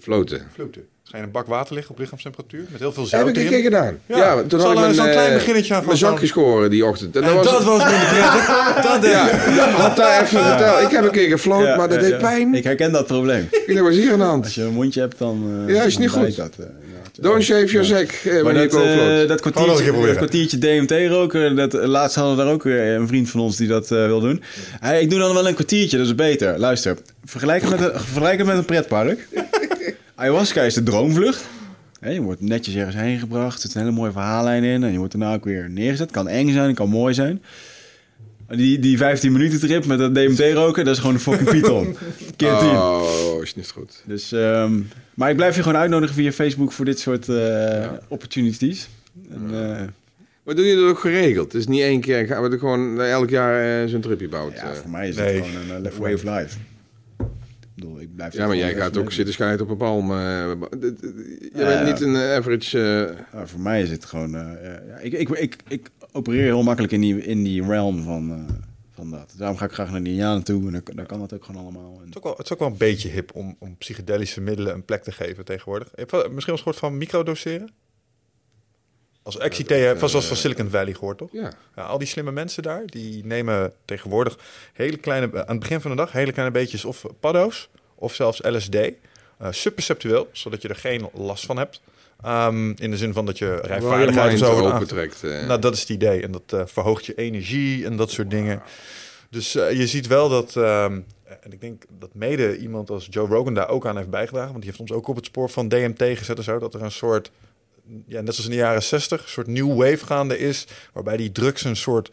Floten. 0.00 0.48
Floten. 0.52 0.84
Ga 1.10 1.16
je 1.16 1.22
een 1.22 1.30
bak 1.30 1.46
water 1.46 1.74
liggen 1.74 1.92
op 1.92 1.98
lichaamstemperatuur 1.98 2.64
met 2.70 2.80
heel 2.80 2.92
veel 2.92 3.06
zout 3.06 3.26
Heb 3.26 3.36
ik 3.36 3.42
een 3.42 3.48
keer 3.48 3.62
gedaan. 3.62 3.98
Ja, 4.06 4.16
ja 4.16 4.42
toen 4.42 4.60
had 4.60 4.72
ik 4.72 4.78
mijn, 4.78 4.94
zo'n 4.94 5.10
klein 5.10 5.32
beginnetje 5.32 5.74
aan 5.74 5.84
mijn 5.86 5.96
zakje 5.96 6.26
scoren 6.26 6.70
die 6.70 6.86
ochtend. 6.86 7.16
En, 7.16 7.22
en 7.22 7.34
dat 7.34 7.44
was, 7.44 7.52
dat 7.52 7.64
was 7.64 7.84
minder 7.84 8.08
prettig. 8.08 8.46
dat 9.00 9.04
ja, 9.10 9.70
had 9.70 9.96
daar 9.96 10.22
even 10.22 10.44
verteld. 10.44 10.82
Ik 10.82 10.90
heb 10.90 11.04
een 11.04 11.10
keer 11.10 11.28
gefloten, 11.28 11.68
ja, 11.68 11.76
maar 11.76 11.88
dat 11.88 12.00
deed 12.00 12.18
pijn. 12.18 12.54
Ik 12.54 12.64
herken 12.64 12.92
dat 12.92 13.06
probleem. 13.06 13.48
Ik 13.50 13.66
dacht, 13.66 13.80
wat 13.80 13.92
is 13.92 13.98
hier 13.98 14.12
aan 14.12 14.18
de 14.18 14.24
hand? 14.24 14.44
Als 14.44 14.54
je 14.54 14.62
een 14.62 14.72
mondje 14.72 15.00
hebt, 15.00 15.18
dan... 15.18 15.64
Uh, 15.66 15.74
ja, 15.74 15.82
is 15.82 15.98
niet 15.98 16.10
goed. 16.10 16.36
Dat, 16.36 16.52
uh, 16.60 16.66
Don't 17.20 17.42
shave 17.42 17.66
your 17.66 17.84
sack. 17.84 18.42
maar 18.42 18.54
dat, 18.54 18.74
uh, 18.74 19.28
dat, 19.28 19.40
kwartiertje, 19.40 20.06
dat 20.06 20.16
kwartiertje 20.16 20.58
DMT 20.58 21.10
roken, 21.10 21.56
dat, 21.56 21.72
laatst 21.72 22.16
hadden 22.16 22.36
we 22.36 22.42
daar 22.42 22.52
ook 22.52 22.64
een 22.64 23.08
vriend 23.08 23.30
van 23.30 23.40
ons 23.40 23.56
die 23.56 23.68
dat 23.68 23.88
wil 23.88 24.20
doen. 24.20 24.42
Hey, 24.80 25.00
ik 25.00 25.10
doe 25.10 25.18
dan 25.18 25.34
wel 25.34 25.48
een 25.48 25.54
kwartiertje, 25.54 25.96
dat 25.96 26.06
is 26.06 26.14
beter. 26.14 26.58
Luister, 26.58 26.96
vergelijk 27.24 27.62
het 27.62 27.70
met 27.70 27.80
een, 27.80 28.00
vergelijk 28.00 28.38
het 28.38 28.46
met 28.46 28.56
een 28.56 28.64
pretpark. 28.64 29.28
Ayahuasca 30.16 30.62
is 30.62 30.74
de 30.74 30.82
droomvlucht. 30.82 31.44
je 32.00 32.22
wordt 32.22 32.40
netjes 32.40 32.74
ergens 32.74 32.96
heen 32.96 33.18
gebracht. 33.18 33.54
Er 33.54 33.60
zit 33.60 33.74
een 33.74 33.80
hele 33.80 33.94
mooie 33.94 34.12
verhaallijn 34.12 34.64
in. 34.64 34.84
En 34.84 34.92
je 34.92 34.98
wordt 34.98 35.12
daarna 35.12 35.34
ook 35.34 35.44
weer 35.44 35.70
neergezet. 35.70 36.10
Kan 36.10 36.28
eng 36.28 36.52
zijn, 36.52 36.74
kan 36.74 36.88
mooi 36.88 37.14
zijn. 37.14 37.42
Die, 38.48 38.78
die 38.78 38.96
15 38.96 39.32
minuten 39.32 39.60
trip 39.60 39.86
met 39.86 39.98
dat 39.98 40.14
DMT 40.14 40.52
roken, 40.52 40.84
dat 40.84 40.94
is 40.94 41.00
gewoon 41.00 41.14
een 41.14 41.20
fucking 41.20 41.50
python. 41.50 41.96
Keer 42.36 42.58
10. 42.58 42.68
Oh, 42.68 43.42
is 43.42 43.54
niet 43.54 43.70
goed. 43.70 44.02
Dus, 44.04 44.32
um, 44.32 44.88
maar 45.14 45.30
ik 45.30 45.36
blijf 45.36 45.56
je 45.56 45.62
gewoon 45.62 45.78
uitnodigen 45.78 46.14
via 46.14 46.32
Facebook 46.32 46.72
voor 46.72 46.84
dit 46.84 46.98
soort 46.98 47.28
uh, 47.28 47.86
opportunities. 48.08 48.88
En, 49.30 49.42
uh, 49.50 49.80
maar 50.42 50.54
doe 50.54 50.64
je 50.64 50.74
dat 50.74 50.84
ook 50.84 50.98
geregeld? 50.98 51.52
Het 51.52 51.60
is 51.60 51.66
niet 51.66 51.82
één 51.82 52.00
keer, 52.00 52.26
gaan 52.26 52.42
we 52.42 52.50
er 52.50 52.58
gewoon 52.58 53.00
elk 53.00 53.30
jaar 53.30 53.82
uh, 53.82 53.90
zo'n 53.90 54.00
tripje 54.00 54.28
bouwen? 54.28 54.54
Ja, 54.54 54.74
voor 54.74 54.90
mij 54.90 55.08
is 55.08 55.16
het 55.16 55.30
gewoon 55.30 55.84
een 55.84 55.90
way 55.98 56.12
of 56.12 56.22
life. 56.22 56.56
Bedoel, 57.86 58.00
ik 58.00 58.14
blijf 58.14 58.32
ja, 58.32 58.46
maar 58.46 58.56
jij 58.56 58.74
gaat 58.74 58.96
ook 58.96 59.12
zitten 59.12 59.34
schijnen 59.34 59.60
op 59.60 59.68
een 59.70 59.76
palm. 59.76 60.12
je 60.12 61.50
bent 61.52 61.84
niet 61.84 62.00
een 62.00 62.16
average... 62.16 63.14
voor 63.44 63.60
mij 63.60 63.82
is 63.82 63.90
het 63.90 64.04
gewoon... 64.04 64.56
ik, 65.00 65.12
ik, 65.12 65.28
ik, 65.28 65.56
ik 65.68 65.90
opereer 66.12 66.42
heel 66.42 66.62
makkelijk 66.62 66.92
in 66.92 67.00
die, 67.00 67.22
in 67.22 67.42
die 67.42 67.62
realm 67.62 68.02
van, 68.02 68.46
van 68.90 69.10
dat. 69.10 69.34
Daarom 69.36 69.56
ga 69.56 69.64
ik 69.64 69.72
graag 69.72 69.90
naar 69.90 70.02
de 70.02 70.08
Indianen 70.08 70.44
toe 70.44 70.66
en 70.66 70.82
dan, 70.94 71.06
kan 71.06 71.18
dat 71.18 71.32
ook 71.32 71.44
gewoon 71.44 71.62
allemaal. 71.62 71.98
Het, 72.00 72.08
is 72.08 72.16
ook 72.16 72.22
wel, 72.22 72.32
het 72.36 72.44
is 72.44 72.52
ook 72.52 72.58
wel 72.58 72.68
een 72.68 72.76
beetje 72.76 73.08
hip 73.08 73.34
om, 73.34 73.56
om 73.58 73.76
psychedelische 73.76 74.40
middelen 74.40 74.74
een 74.74 74.84
plek 74.84 75.02
te 75.02 75.12
geven 75.12 75.44
tegenwoordig. 75.44 75.90
Misschien 76.30 76.52
een 76.52 76.58
soort 76.58 76.76
van 76.76 76.98
microdoseren? 76.98 77.70
Als 79.26 79.38
XIT, 79.38 79.68
ja, 79.68 79.96
van 79.96 80.08
zoals 80.08 80.26
van 80.26 80.36
Silicon 80.36 80.70
Valley 80.70 80.94
gehoord, 80.94 81.18
toch? 81.18 81.28
Ja. 81.32 81.52
ja. 81.76 81.82
Al 81.82 81.98
die 81.98 82.08
slimme 82.08 82.32
mensen 82.32 82.62
daar, 82.62 82.82
die 82.86 83.24
nemen 83.24 83.72
tegenwoordig 83.84 84.38
hele 84.72 84.96
kleine, 84.96 85.30
aan 85.32 85.46
het 85.48 85.58
begin 85.58 85.80
van 85.80 85.90
de 85.90 85.96
dag, 85.96 86.12
hele 86.12 86.32
kleine 86.32 86.52
beetjes 86.52 86.84
of 86.84 87.04
paddo's 87.20 87.68
of 87.94 88.14
zelfs 88.14 88.40
LSD. 88.42 88.74
Uh, 88.74 88.86
eh, 89.38 89.48
subperceptueel, 89.50 90.28
zodat 90.32 90.62
je 90.62 90.68
er 90.68 90.76
geen 90.76 91.08
last 91.12 91.46
van 91.46 91.56
hebt. 91.56 91.80
Um, 92.26 92.74
in 92.78 92.90
de 92.90 92.96
zin 92.96 93.12
van 93.12 93.26
dat 93.26 93.38
je 93.38 93.60
rijvaardigheid 93.62 94.32
en 94.32 94.38
zo 94.38 94.72
opentrekt. 94.72 95.22
Uh. 95.22 95.46
Nou, 95.46 95.60
dat 95.60 95.74
is 95.74 95.80
het 95.80 95.88
idee. 95.88 96.22
En 96.22 96.32
dat 96.32 96.52
uh, 96.54 96.62
verhoogt 96.64 97.06
je 97.06 97.14
energie 97.14 97.84
en 97.84 97.96
dat 97.96 98.10
soort 98.10 98.30
dingen. 98.30 98.62
Dus 99.30 99.52
je 99.52 99.86
ziet 99.86 100.06
wel 100.06 100.28
dat... 100.28 100.54
Um, 100.54 101.06
en 101.40 101.52
ik 101.52 101.60
denk 101.60 101.84
dat 101.98 102.14
mede 102.14 102.58
iemand 102.58 102.90
als 102.90 103.06
Joe 103.10 103.28
Rogan 103.28 103.54
daar 103.54 103.68
ook 103.68 103.86
aan 103.86 103.96
heeft 103.96 104.10
bijgedragen. 104.10 104.50
Want 104.50 104.62
die 104.62 104.70
heeft 104.70 104.90
ons 104.90 104.92
ook 104.92 105.08
op 105.08 105.16
het 105.16 105.24
spoor 105.24 105.50
van 105.50 105.68
DMT 105.68 106.02
gezet 106.18 106.36
en 106.36 106.44
zo. 106.44 106.58
Dat 106.58 106.74
er 106.74 106.82
een 106.82 106.90
soort, 106.90 107.30
ja, 108.06 108.20
net 108.20 108.36
als 108.36 108.44
in 108.44 108.50
de 108.50 108.56
jaren 108.56 108.82
60, 108.82 109.22
een 109.22 109.28
soort 109.28 109.46
new 109.46 109.76
wave 109.76 110.06
gaande 110.06 110.38
is. 110.38 110.66
Waarbij 110.92 111.16
die 111.16 111.32
drugs 111.32 111.64
een 111.64 111.76
soort 111.76 112.10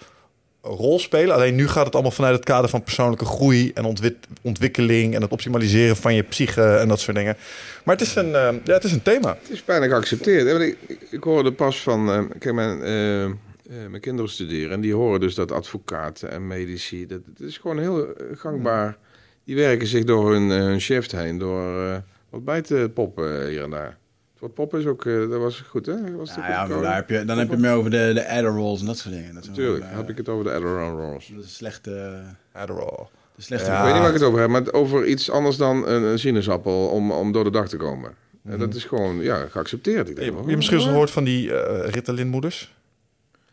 rol 0.64 1.00
spelen. 1.00 1.36
Alleen 1.36 1.56
nu 1.56 1.68
gaat 1.68 1.86
het 1.86 1.94
allemaal 1.94 2.12
vanuit 2.12 2.36
het 2.36 2.46
kader 2.46 2.70
van 2.70 2.84
persoonlijke 2.84 3.26
groei 3.26 3.72
en 3.74 3.96
ontwikkeling 4.42 5.16
en 5.16 5.22
het 5.22 5.32
optimaliseren 5.32 5.96
van 5.96 6.16
je 6.16 6.24
psyche 6.24 6.76
en 6.76 6.88
dat 6.88 7.00
soort 7.00 7.18
dingen. 7.18 7.38
Maar 7.84 7.96
het 7.96 8.08
is 8.08 8.16
een, 8.16 8.28
uh, 8.28 8.50
ja, 8.64 8.74
het 8.74 8.84
is 8.84 8.92
een 8.92 9.02
thema. 9.02 9.38
Het 9.42 9.50
is 9.50 9.66
bijna 9.66 9.88
geaccepteerd. 9.88 10.62
Ik, 10.62 10.78
ik, 11.12 11.24
hoorde 11.24 11.54
pas 11.54 11.82
van, 11.82 12.10
uh, 12.10 12.30
kijk, 12.40 12.56
mijn, 12.56 12.78
uh, 12.78 13.88
mijn 13.90 14.02
kinderen 14.02 14.32
studeren 14.32 14.72
en 14.72 14.82
die 14.82 14.94
horen 14.94 15.20
dus 15.20 15.36
dat 15.36 15.52
advocaten 15.52 16.32
en 16.32 16.48
medici, 16.48 17.06
dat, 17.08 17.20
het 17.26 17.40
is 17.40 17.58
gewoon 17.58 17.80
heel 17.80 18.08
gangbaar. 18.34 18.98
Die 19.46 19.56
werken 19.56 19.88
zich 19.88 20.04
door 20.04 20.32
hun, 20.32 20.50
hun 20.50 20.82
shift 20.82 21.12
heen, 21.12 21.38
door 21.38 22.02
wat 22.30 22.46
bij 22.46 22.62
te 22.62 22.92
poppen 22.94 23.48
hier 23.48 23.64
en 23.64 23.70
daar. 23.70 23.98
Wat 24.44 24.54
pop 24.54 24.76
is 24.76 24.86
ook, 24.86 25.06
uh, 25.06 25.30
dat 25.30 25.40
was 25.40 25.60
goed, 25.60 25.86
hè? 25.86 26.16
Was 26.16 26.36
ja, 26.36 26.50
ja 26.50 26.66
maar 26.66 26.82
daar 26.82 26.96
heb 26.96 27.10
je, 27.10 27.26
dan 27.26 27.38
heb 27.38 27.50
je 27.50 27.58
meer 27.58 27.72
over 27.72 27.92
de, 27.92 28.12
de 28.14 28.30
Adderalls 28.30 28.80
en 28.80 28.86
dat 28.86 28.98
soort 28.98 29.14
dingen. 29.14 29.34
Dat 29.34 29.48
Natuurlijk, 29.48 29.84
dan 29.84 29.96
heb 29.96 30.10
ik 30.10 30.18
het 30.18 30.30
over 30.30 30.44
de 30.44 30.52
Adderalls. 30.52 31.32
Dat 31.36 31.44
is 31.44 31.56
slechte... 31.56 32.22
Adderall. 32.52 33.08
De 33.36 33.42
slechte 33.42 33.70
ja. 33.70 33.78
Ik 33.78 33.84
weet 33.84 33.94
niet 33.94 34.02
waar 34.02 34.12
ik 34.14 34.20
het 34.20 34.28
over 34.28 34.40
heb, 34.40 34.50
maar 34.50 34.72
over 34.72 35.06
iets 35.06 35.30
anders 35.30 35.58
dan 35.58 35.88
een, 35.88 36.04
een 36.04 36.20
sinaasappel 36.20 36.88
om, 36.88 37.12
om 37.12 37.32
door 37.32 37.44
de 37.44 37.50
dag 37.50 37.70
te 37.70 37.78
komen. 37.78 38.10
En 38.44 38.50
mhm. 38.50 38.60
dat 38.60 38.76
is 38.76 38.84
gewoon 38.84 39.22
ja, 39.22 39.46
geaccepteerd. 39.50 40.10
Ik 40.10 40.16
denk, 40.16 40.44
je, 40.44 40.50
je 40.50 40.56
misschien 40.56 40.82
gehoord 40.82 41.12
van 41.12 41.24
die 41.24 41.48
uh, 41.48 41.56
Ritalin-moeders? 41.86 42.74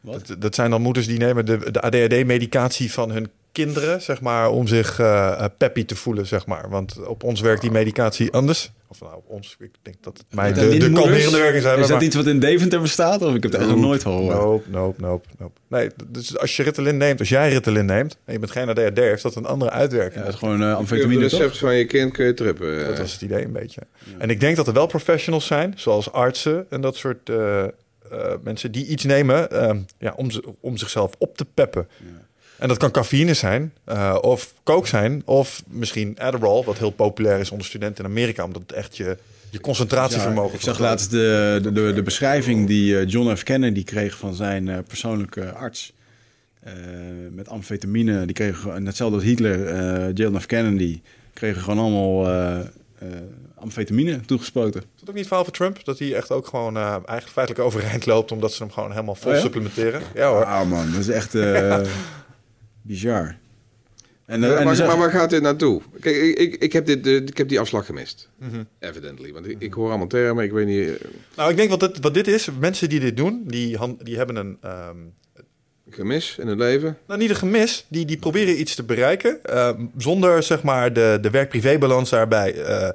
Dat, 0.01 0.35
dat, 0.39 0.55
zijn 0.55 0.71
dan 0.71 0.83
moeders 0.83 1.07
die 1.07 1.19
nemen 1.19 1.47
de, 1.47 1.71
de 1.71 1.81
ADHD-medicatie 1.81 2.93
van 2.93 3.11
hun 3.11 3.31
kinderen, 3.52 4.02
zeg 4.02 4.20
maar, 4.20 4.51
om 4.51 4.66
zich 4.66 4.98
uh, 4.98 5.44
peppy 5.59 5.85
te 5.85 5.97
voelen, 5.97 6.27
zeg 6.27 6.47
maar. 6.47 6.68
Want 6.68 7.06
op 7.06 7.22
ons 7.22 7.40
werkt 7.40 7.60
die 7.60 7.70
medicatie 7.70 8.32
anders. 8.32 8.72
Of 8.89 9.01
nou, 9.01 9.16
op 9.16 9.24
ons, 9.28 9.56
ik 9.59 9.70
denk 9.82 9.97
dat 10.01 10.18
het 10.18 10.27
mij 10.35 10.52
de, 10.52 10.77
de 10.78 10.93
kalmerende 10.93 11.39
werking 11.39 11.62
zijn. 11.62 11.78
Is 11.78 11.86
dat 11.86 12.02
iets 12.02 12.16
wat 12.16 12.27
in 12.27 12.40
Deventer 12.40 12.81
bestaat? 12.81 13.22
Of 13.22 13.35
ik 13.35 13.43
heb 13.43 13.52
het 13.52 13.68
nog 13.68 13.77
nooit 13.77 14.02
gehoord? 14.02 14.35
Nope, 14.35 14.70
nope, 14.70 15.01
nope, 15.01 15.28
nope. 15.39 15.52
Nee, 15.68 15.90
dus 16.06 16.39
als 16.39 16.56
je 16.56 16.62
Ritalin 16.62 16.97
neemt, 16.97 17.18
als 17.18 17.28
jij 17.28 17.48
Ritalin 17.48 17.85
neemt, 17.85 18.16
en 18.24 18.32
je 18.32 18.39
bent 18.39 18.51
geen 18.51 18.68
ADHD, 18.68 18.98
heeft 18.98 19.22
dat 19.22 19.35
een 19.35 19.47
andere 19.47 19.70
uitwerking. 19.70 20.14
Ja, 20.14 20.24
dat 20.24 20.32
is 20.32 20.39
gewoon 20.39 20.62
uh, 20.62 20.77
amfetamine, 20.77 21.20
recept 21.20 21.59
van 21.59 21.74
je 21.74 21.85
kind 21.85 22.12
kun 22.12 22.27
je 22.27 22.35
trippen. 22.35 22.86
Dat 22.86 22.98
was 22.98 23.12
het 23.12 23.22
idee 23.22 23.44
een 23.44 23.52
beetje. 23.52 23.81
En 24.18 24.31
ik 24.31 24.40
denk 24.40 24.56
dat 24.56 24.66
er 24.66 24.72
wel 24.72 24.86
professionals 24.86 25.47
zijn, 25.47 25.72
zoals 25.77 26.12
artsen 26.12 26.66
en 26.70 26.81
dat 26.81 26.97
soort... 26.97 27.28
Uh, 27.28 27.64
mensen 28.43 28.72
die 28.72 28.86
iets 28.86 29.05
nemen 29.05 29.48
uh, 29.52 29.70
ja, 29.98 30.12
om, 30.16 30.31
om 30.60 30.77
zichzelf 30.77 31.12
op 31.18 31.36
te 31.36 31.44
peppen. 31.55 31.89
Ja. 31.98 32.06
En 32.61 32.69
dat 32.69 32.77
kan 32.77 32.91
cafeïne 32.91 33.35
zijn, 33.35 33.73
uh, 33.89 34.16
of 34.20 34.55
coke 34.62 34.89
zijn, 34.89 35.23
of 35.24 35.62
misschien 35.69 36.19
Adderall, 36.19 36.65
wat 36.65 36.78
heel 36.78 36.91
populair 36.91 37.39
is 37.39 37.51
onder 37.51 37.66
studenten 37.66 38.05
in 38.05 38.11
Amerika, 38.11 38.45
omdat 38.45 38.62
het 38.62 38.73
echt 38.73 38.97
je, 38.97 39.16
je 39.51 39.61
concentratievermogen... 39.61 40.51
Ja, 40.51 40.57
ik 40.57 40.61
zag 40.61 40.78
laatst 40.78 41.11
de, 41.11 41.59
de, 41.62 41.73
de, 41.73 41.93
de, 41.93 42.03
beschrijving 42.03 42.66
die 42.66 42.99
eh, 42.99 43.09
John 43.09 43.35
F. 43.35 43.43
Kennedy 43.43 43.85
kreeg 43.85 44.16
van 44.16 44.35
zijn 44.35 44.66
uh, 44.66 44.78
persoonlijke 44.87 45.53
arts. 45.53 45.93
Uh, 46.66 46.73
met 47.31 47.49
amfetamine, 47.49 48.24
die 48.24 48.35
kregen 48.35 48.87
hetzelfde 48.87 49.16
als 49.16 49.24
Hitler, 49.24 50.12
John 50.12 50.39
F. 50.39 50.47
Kennedy, 50.47 51.01
kregen 51.32 51.62
gewoon 51.62 51.78
allemaal 51.78 52.66
amfetamine 53.55 54.20
toegespoten. 54.20 54.81
Is 54.81 55.01
dat 55.01 55.09
ook 55.09 55.15
niet 55.15 55.27
verhaal 55.27 55.45
van 55.45 55.53
Trump? 55.53 55.85
Dat 55.85 55.99
hij 55.99 56.15
echt 56.15 56.31
ook 56.31 56.47
gewoon 56.47 56.77
eigenlijk 56.77 57.28
feitelijk 57.28 57.65
overeind 57.65 58.07
loopt... 58.07 58.32
omdat 58.32 58.53
ze 58.53 58.62
hem 58.62 58.73
gewoon 58.73 58.91
helemaal 58.91 59.15
vol 59.15 59.32
oh 59.32 59.39
supplementeren? 59.39 60.03
Ja 60.15 60.28
hoor. 60.28 60.45
Ah 60.45 60.69
man, 60.69 60.91
dat 60.91 61.01
is 61.01 61.09
echt... 61.09 61.35
Bizar. 62.91 63.37
En, 64.27 64.43
uh, 64.43 64.65
maar, 64.65 64.87
maar, 64.87 64.99
waar 64.99 65.11
gaat 65.11 65.31
dit 65.31 65.43
naartoe? 65.43 65.83
Kijk, 66.01 66.17
ik, 66.17 66.39
ik, 66.39 66.55
ik 66.55 66.73
heb, 66.73 66.87
dit, 66.87 67.07
ik 67.07 67.39
heb 67.39 67.49
die 67.49 67.61
afslag 67.61 67.87
gemist. 67.87 68.29
Mm 68.39 68.67
Evidently. 68.79 69.33
Want 69.33 69.47
ik, 69.47 69.57
ik, 69.59 69.73
hoor 69.73 69.89
allemaal 69.89 70.07
termen, 70.07 70.45
ik 70.45 70.53
weet 70.53 70.67
niet... 70.67 70.89
Eh, 70.89 71.09
nou, 71.37 71.51
ik 71.51 71.57
denk 71.57 71.71
wat 71.71 71.81
dit, 71.81 72.01
wat 72.01 72.15
dit 72.15 72.27
is, 72.27 72.49
mensen 72.61 72.89
die 72.89 73.01
dit 73.01 73.17
doen, 73.17 73.43
die, 73.47 73.79
die 74.03 74.17
hebben 74.17 74.37
een... 74.37 74.59
Um, 74.65 75.12
gemis 75.95 76.37
in 76.41 76.47
het 76.47 76.59
leven? 76.59 76.99
Nou, 77.07 77.21
niet 77.21 77.31
een 77.31 77.37
gemis. 77.37 77.85
Die, 77.89 78.05
die 78.05 78.17
proberen 78.17 78.61
iets 78.61 78.75
te 78.75 78.83
bereiken 78.83 79.39
uh, 79.51 79.69
zonder 79.97 80.43
zeg 80.43 80.62
maar 80.62 80.93
de, 80.93 81.19
de 81.21 81.31
werk-privé-balans 81.31 82.11
daarbij 82.11 82.55
uh, 82.55 82.89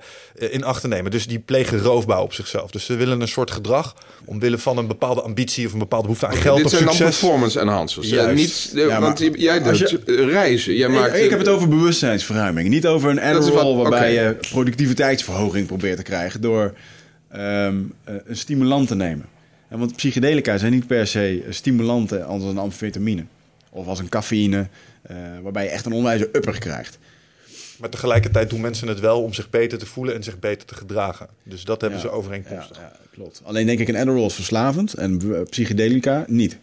in 0.52 0.64
acht 0.64 0.82
te 0.82 0.88
nemen. 0.88 1.12
Dus 1.12 1.28
die 1.28 1.40
plegen 1.40 1.80
roofbouw 1.80 2.24
op 2.24 2.34
zichzelf. 2.34 2.72
Dus 2.72 2.86
ze 2.86 2.96
willen 2.96 3.22
een 3.22 3.28
soort 3.28 3.52
gedrag 3.52 3.96
omwille 4.26 4.58
van 4.58 4.78
een 4.78 4.88
bepaalde 4.88 5.22
ambitie 5.22 5.66
of 5.66 5.74
een 5.74 5.80
bepaalde 5.80 6.06
behoefte 6.06 6.28
aan 6.28 6.36
geld 6.36 6.58
dit 6.58 6.66
of 6.66 6.72
succes. 6.72 6.88
Dit 6.88 6.98
zijn 6.98 7.10
performance 7.10 7.60
enhancers. 7.60 8.10
Ja, 8.10 8.32
niet, 8.32 8.72
ja, 8.74 9.02
want 9.02 9.20
jij 9.34 9.64
doet 9.64 9.90
je, 9.90 10.00
reizen. 10.06 10.76
Jij 10.76 10.88
ik, 10.88 10.96
maakt, 10.96 11.16
ik 11.16 11.30
heb 11.30 11.40
het 11.40 11.48
over 11.48 11.68
bewustzijnsverruiming. 11.68 12.70
Niet 12.70 12.88
over 12.88 13.10
een 13.10 13.22
Adderall 13.22 13.76
waarbij 13.76 14.14
je 14.14 14.38
productiviteitsverhoging 14.52 15.68
probeert 15.68 15.98
te 15.98 16.04
krijgen 16.04 16.42
door 16.42 16.74
um, 17.36 17.94
een 18.06 18.38
stimulant 18.38 18.88
te 18.88 18.96
nemen 18.96 19.34
want 19.68 19.96
psychedelica 19.96 20.58
zijn 20.58 20.72
niet 20.72 20.88
per 20.88 21.08
se 21.08 21.46
stimulanten 21.50 22.26
als 22.26 22.44
een 22.44 22.58
amfetamine. 22.58 23.26
Of 23.70 23.88
als 23.88 24.00
een 24.00 24.10
cafeïne, 24.10 24.68
uh, 25.12 25.18
waarbij 25.42 25.64
je 25.64 25.70
echt 25.70 25.86
een 25.86 25.92
onwijze 25.92 26.30
upper 26.32 26.60
krijgt. 26.60 26.98
Maar 27.80 27.90
tegelijkertijd 27.90 28.50
doen 28.50 28.62
mensen 28.62 28.88
het 28.88 29.00
wel 29.00 29.24
om 29.24 29.34
zich 29.34 29.50
beter 29.50 29.78
te 29.78 29.86
voelen 29.86 30.16
en 30.16 30.24
zich 30.24 30.40
beter 30.40 30.68
te 30.68 30.76
gedragen. 30.76 31.28
Dus 31.44 31.64
dat 31.64 31.82
hebben 31.82 32.00
ze 32.00 32.10
overeenkomstig. 32.10 32.78
Ja, 32.78 32.84
ja, 32.84 33.00
klopt. 33.12 33.42
Alleen 33.44 33.66
denk 33.66 33.80
ik 33.80 33.88
een 33.88 33.96
Adderall 33.96 34.26
is 34.26 34.34
verslavend 34.34 34.94
en 34.94 35.46
psychedelica 35.50 36.26
niet. 36.28 36.58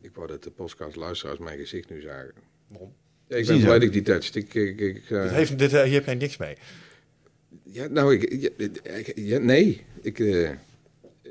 Ik 0.00 0.10
wou 0.14 0.26
dat 0.26 0.42
de 0.42 0.50
podcast 0.50 0.96
luisteraars 0.96 1.38
mijn 1.38 1.58
gezicht 1.58 1.90
nu 1.90 2.00
zagen. 2.00 2.32
Waarom? 2.68 2.92
Ik 3.28 3.46
ben 3.46 3.60
blij 3.60 3.72
dat 3.72 3.82
ik 3.82 3.92
die 3.92 4.02
touched. 4.02 4.34
Ik, 4.34 4.54
ik, 4.54 4.80
ik, 4.80 5.10
uh... 5.10 5.22
dit 5.22 5.30
heeft, 5.30 5.58
dit, 5.58 5.72
uh, 5.72 5.82
hier 5.82 5.94
heb 5.94 6.04
jij 6.04 6.14
niks 6.14 6.36
mee. 6.36 6.56
Ja, 7.62 7.86
nou, 7.86 8.16
ik, 8.16 8.52
ja, 9.14 9.38
nee. 9.38 9.84
Ik, 10.02 10.18
uh, 10.18 10.50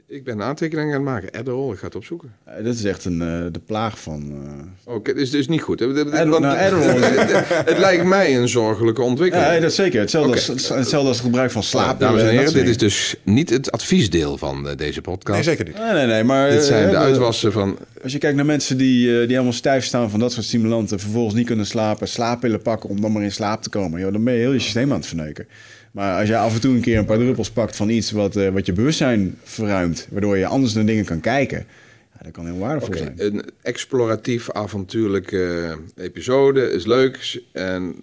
ik 0.10 0.24
ben 0.24 0.34
een 0.34 0.44
aantekening 0.44 0.88
aan 0.88 0.94
het 0.94 1.04
maken. 1.04 1.32
Adderall, 1.32 1.72
ik 1.72 1.78
ga 1.78 1.86
het 1.86 1.96
opzoeken. 1.96 2.34
Uh, 2.48 2.64
dit 2.64 2.74
is 2.74 2.84
echt 2.84 3.06
een, 3.06 3.22
uh, 3.22 3.46
de 3.52 3.62
plaag 3.66 4.00
van... 4.00 4.32
Uh... 4.32 4.96
Oké, 4.96 5.12
het 5.12 5.20
is 5.20 5.32
dus 5.32 5.48
niet 5.48 5.62
goed. 5.62 5.82
Adderall, 5.82 6.28
Want, 6.28 6.44
nou, 6.44 6.58
Adderall... 6.58 7.00
het, 7.72 7.78
lijkt 7.78 8.04
mij 8.04 8.38
een 8.38 8.50
zorgelijke 8.50 9.02
ontwikkeling. 9.02 9.54
Ja, 9.54 9.60
dat 9.60 9.74
zeker. 9.74 10.00
Hetzelfde, 10.00 10.30
okay. 10.30 10.54
als, 10.54 10.70
hetzelfde 10.70 11.08
als 11.08 11.18
het 11.18 11.26
gebruik 11.26 11.52
van 11.52 11.64
slaap. 11.64 12.00
dames 12.00 12.22
en 12.22 12.30
heren, 12.30 12.54
dit 12.54 12.68
is 12.68 12.78
dus 12.78 13.16
niet 13.24 13.50
het 13.50 13.72
adviesdeel 13.72 14.38
van 14.38 14.74
deze 14.76 15.02
podcast. 15.02 15.46
Nee, 15.46 15.56
zeker 15.56 15.66
niet. 15.66 15.78
Nee, 15.78 15.94
nee, 15.94 16.06
nee. 16.06 16.24
Maar, 16.24 16.50
dit 16.50 16.64
zijn 16.64 16.90
de 16.90 16.98
uitwassen 16.98 17.52
van... 17.52 17.78
Als 18.04 18.12
je 18.12 18.18
kijkt 18.18 18.36
naar 18.36 18.46
mensen 18.46 18.78
die, 18.78 19.08
die 19.08 19.28
helemaal 19.28 19.54
stijf 19.54 19.86
staan 19.86 20.10
van 20.10 20.20
dat 20.20 20.32
soort 20.32 20.46
stimulanten... 20.46 21.00
vervolgens 21.00 21.36
niet 21.36 21.46
kunnen 21.46 21.66
slapen, 21.66 22.08
slaappillen 22.08 22.62
pakken 22.62 22.90
om 22.90 23.02
dan 23.02 23.12
maar 23.12 23.24
in 23.24 23.32
slaap 23.32 23.62
te 23.62 23.70
komen... 23.70 24.00
Joh, 24.00 24.12
dan 24.12 24.24
ben 24.24 24.34
je 24.34 24.40
heel 24.40 24.54
je 24.54 24.60
systeem 24.60 24.92
aan 24.92 24.98
het 24.98 25.08
verneuken. 25.08 25.48
Maar 25.92 26.20
als 26.20 26.28
je 26.28 26.38
af 26.38 26.54
en 26.54 26.62
toe 26.62 26.76
een 26.76 26.82
keer 26.82 26.98
een 26.98 27.06
paar 27.06 27.18
druppels 27.18 27.52
pakt 27.52 27.76
van 27.76 27.90
iets 27.90 28.12
wat, 28.12 28.36
uh, 28.36 28.50
wat 28.50 28.66
je 28.66 28.74
bewustzijn 28.74 29.38
verruimt, 29.44 30.08
waardoor 30.12 30.38
je 30.38 30.46
anders 30.46 30.74
naar 30.74 30.86
dingen 30.86 31.06
kan 31.06 31.20
kijken, 31.20 31.66
ja, 32.14 32.24
dat 32.24 32.32
kan 32.32 32.46
heel 32.46 32.58
waardevol 32.58 32.88
okay, 32.88 33.14
zijn. 33.16 33.34
Een 33.34 33.44
exploratief, 33.62 34.52
avontuurlijke 34.52 35.78
episode 35.96 36.72
is 36.72 36.86
leuk. 36.86 37.44
En 37.52 37.96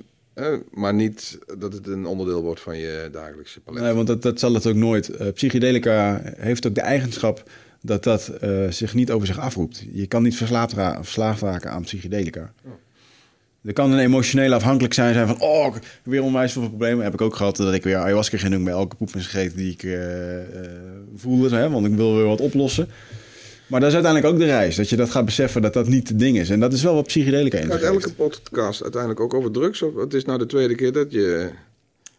maar 0.70 0.94
niet 0.94 1.38
dat 1.58 1.72
het 1.72 1.86
een 1.86 2.06
onderdeel 2.06 2.42
wordt 2.42 2.60
van 2.60 2.78
je 2.78 3.08
dagelijkse 3.12 3.60
palet. 3.60 3.82
Nee, 3.82 3.92
want 3.92 4.06
dat, 4.06 4.22
dat 4.22 4.38
zal 4.38 4.54
het 4.54 4.66
ook 4.66 4.74
nooit. 4.74 5.20
Uh, 5.20 5.28
psychedelica 5.32 6.20
heeft 6.36 6.66
ook 6.66 6.74
de 6.74 6.80
eigenschap 6.80 7.50
dat 7.80 8.04
dat 8.04 8.32
zich 8.68 8.94
niet 8.94 9.10
over 9.10 9.26
zich 9.26 9.38
afroept. 9.38 9.84
Je 9.92 10.06
kan 10.06 10.22
niet 10.22 10.36
verslaafd, 10.36 10.72
ra 10.72 10.94
verslaafd 11.02 11.42
raken 11.42 11.70
aan 11.70 11.82
psychedelica. 11.82 12.52
Oh. 12.64 12.72
Er 13.64 13.72
kan 13.72 13.92
een 13.92 13.98
emotionele 13.98 14.54
afhankelijk 14.54 14.94
zijn, 14.94 15.14
zijn 15.14 15.26
van... 15.26 15.40
oh, 15.40 15.74
weer 16.02 16.22
onwijs 16.22 16.52
veel 16.52 16.68
problemen. 16.68 17.04
Heb 17.04 17.12
ik 17.12 17.20
ook 17.20 17.36
gehad 17.36 17.56
dat 17.56 17.74
ik 17.74 17.82
weer 17.82 17.96
ayahuasca 17.96 18.38
ging 18.38 18.52
doen... 18.52 18.64
bij 18.64 18.72
elke 18.72 18.96
poep 18.96 19.14
en 19.14 19.20
gegeten 19.20 19.56
die 19.56 19.72
ik 19.72 19.82
uh, 19.82 19.98
voelde. 21.16 21.56
Hè, 21.56 21.70
want 21.70 21.86
ik 21.86 21.94
wil 21.94 22.16
weer 22.16 22.26
wat 22.26 22.40
oplossen. 22.40 22.88
Maar 23.66 23.80
dat 23.80 23.88
is 23.88 23.94
uiteindelijk 23.94 24.34
ook 24.34 24.40
de 24.40 24.46
reis. 24.46 24.76
Dat 24.76 24.88
je 24.88 24.96
dat 24.96 25.10
gaat 25.10 25.24
beseffen 25.24 25.62
dat 25.62 25.72
dat 25.72 25.88
niet 25.88 26.08
het 26.08 26.18
ding 26.18 26.38
is. 26.38 26.50
En 26.50 26.60
dat 26.60 26.72
is 26.72 26.82
wel 26.82 26.94
wat 26.94 27.06
psychedelica 27.06 27.58
in. 27.58 27.70
Gaat 27.70 27.80
elke 27.80 28.12
podcast 28.12 28.82
uiteindelijk 28.82 29.20
ook 29.20 29.34
over 29.34 29.50
drugs? 29.50 29.82
Of 29.82 29.94
het 29.94 30.14
is 30.14 30.24
nou 30.24 30.38
de 30.38 30.46
tweede 30.46 30.74
keer 30.74 30.92
dat 30.92 31.12
je... 31.12 31.50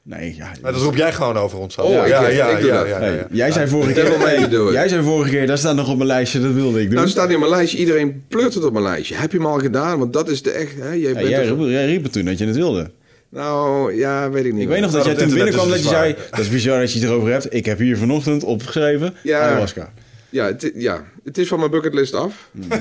Nee, 0.05 0.35
ja. 0.35 0.51
Maar 0.61 0.71
dat 0.71 0.81
roep 0.81 0.95
jij 0.95 1.13
gewoon 1.13 1.37
over 1.37 1.57
ons. 1.59 1.77
Oh, 1.77 1.91
ja, 1.91 2.05
ja, 2.05 2.27
ja, 2.27 2.85
ja, 2.85 3.27
Jij 3.31 3.51
zei 3.51 3.67
vorige 3.67 3.93
keer... 3.93 4.71
jij 4.71 4.87
zei 4.87 5.03
vorige 5.03 5.29
keer, 5.29 5.47
dat 5.47 5.59
staat 5.59 5.75
nog 5.75 5.89
op 5.89 5.95
mijn 5.95 6.07
lijstje, 6.07 6.41
dat 6.41 6.51
wilde 6.51 6.81
ik 6.81 6.85
doen. 6.85 6.95
Nou, 6.95 7.09
staat 7.09 7.27
niet 7.27 7.35
op 7.35 7.41
mijn 7.41 7.55
lijstje. 7.55 7.77
Iedereen 7.77 8.23
pleurt 8.27 8.53
het 8.53 8.63
op 8.63 8.71
mijn 8.71 8.83
lijstje. 8.83 9.15
Heb 9.15 9.31
je 9.31 9.37
hem 9.37 9.47
al 9.47 9.59
gedaan? 9.59 9.99
Want 9.99 10.13
dat 10.13 10.29
is 10.29 10.41
de 10.41 10.51
echt... 10.51 10.75
Hè, 10.79 10.91
jij, 10.91 11.13
bent 11.13 11.27
jij, 11.27 11.45
riep, 11.45 11.59
jij 11.59 11.85
riep 11.85 12.03
het 12.03 12.11
toen 12.11 12.25
dat 12.25 12.37
je 12.37 12.45
het 12.45 12.55
wilde. 12.55 12.91
Nou, 13.29 13.93
ja, 13.93 14.29
weet 14.29 14.45
ik 14.45 14.53
niet. 14.53 14.61
Ik 14.61 14.67
weet 14.67 14.81
nog 14.81 14.91
dat 14.91 15.05
jij 15.05 15.15
toen 15.15 15.33
binnenkwam 15.33 15.69
dat 15.69 15.81
je 15.81 15.87
zei... 15.87 16.15
Dat 16.29 16.39
is 16.39 16.49
bizar 16.49 16.79
dat 16.79 16.93
je 16.93 16.99
het 16.99 17.09
erover 17.09 17.31
hebt. 17.31 17.53
Ik 17.53 17.65
heb 17.65 17.79
hier 17.79 17.97
vanochtend 17.97 18.43
opgeschreven 18.43 19.13
ja. 19.23 19.39
ayahuasca. 19.39 19.93
Ja, 20.29 20.45
het, 20.45 20.71
ja, 20.75 21.03
het 21.23 21.37
is 21.37 21.47
van 21.47 21.59
mijn 21.59 21.71
bucketlist 21.71 22.13
af. 22.13 22.49
Hmm. 22.51 22.67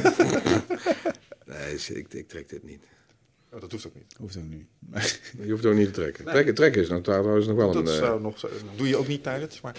nee, 1.46 1.74
ik, 1.88 2.06
ik 2.12 2.28
trek 2.28 2.48
dit 2.48 2.64
niet. 2.64 2.80
Oh, 3.54 3.60
dat 3.60 3.72
hoeft 3.72 3.86
ook 3.86 3.94
niet. 3.94 4.14
Hoeft 4.18 4.36
ook 4.36 4.48
niet. 4.48 4.66
je 5.46 5.50
hoeft 5.50 5.66
ook 5.66 5.74
niet 5.74 5.86
te 5.86 5.92
trekken. 5.92 6.24
Trekken, 6.24 6.54
trekken 6.54 6.82
is 6.82 6.88
nou 6.88 7.02
trouwens 7.02 7.46
nog 7.46 7.56
wel 7.56 7.72
dat 7.72 7.88
een... 7.88 7.94
Zou 7.94 8.20
nog, 8.20 8.48
doe 8.76 8.88
je 8.88 8.96
ook 8.96 9.08
niet 9.08 9.22
tijdens, 9.22 9.60
maar... 9.60 9.76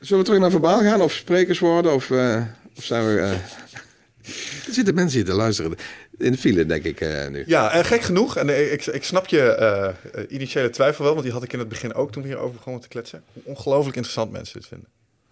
Zullen 0.00 0.18
we 0.18 0.24
terug 0.24 0.40
naar 0.40 0.50
verbaal 0.50 0.80
gaan? 0.80 1.00
Of 1.00 1.12
sprekers 1.12 1.58
worden? 1.58 1.92
Of, 1.92 2.10
uh, 2.10 2.42
of 2.76 2.84
zijn 2.84 3.06
we... 3.06 3.12
Uh... 3.12 3.30
er 4.66 4.72
zitten 4.72 4.94
mensen 4.94 5.18
hier 5.18 5.28
te 5.28 5.34
luisteren. 5.34 5.74
In 6.16 6.32
de 6.32 6.38
file, 6.38 6.66
denk 6.66 6.84
ik 6.84 7.00
uh, 7.00 7.28
nu. 7.28 7.42
Ja, 7.46 7.82
gek 7.82 8.02
genoeg. 8.02 8.36
En 8.36 8.72
ik, 8.72 8.86
ik 8.86 9.04
snap 9.04 9.26
je 9.26 9.94
initiële 10.28 10.70
twijfel 10.70 11.04
wel. 11.04 11.12
Want 11.12 11.24
die 11.24 11.34
had 11.34 11.42
ik 11.42 11.52
in 11.52 11.58
het 11.58 11.68
begin 11.68 11.94
ook 11.94 12.12
toen 12.12 12.22
we 12.22 12.28
hierover 12.28 12.54
begonnen 12.54 12.82
te 12.82 12.88
kletsen. 12.88 13.22
Hoe 13.32 13.42
ongelooflijk 13.44 13.96
interessant 13.96 14.32
mensen 14.32 14.60
dit 14.60 14.68
vinden. 14.68 14.88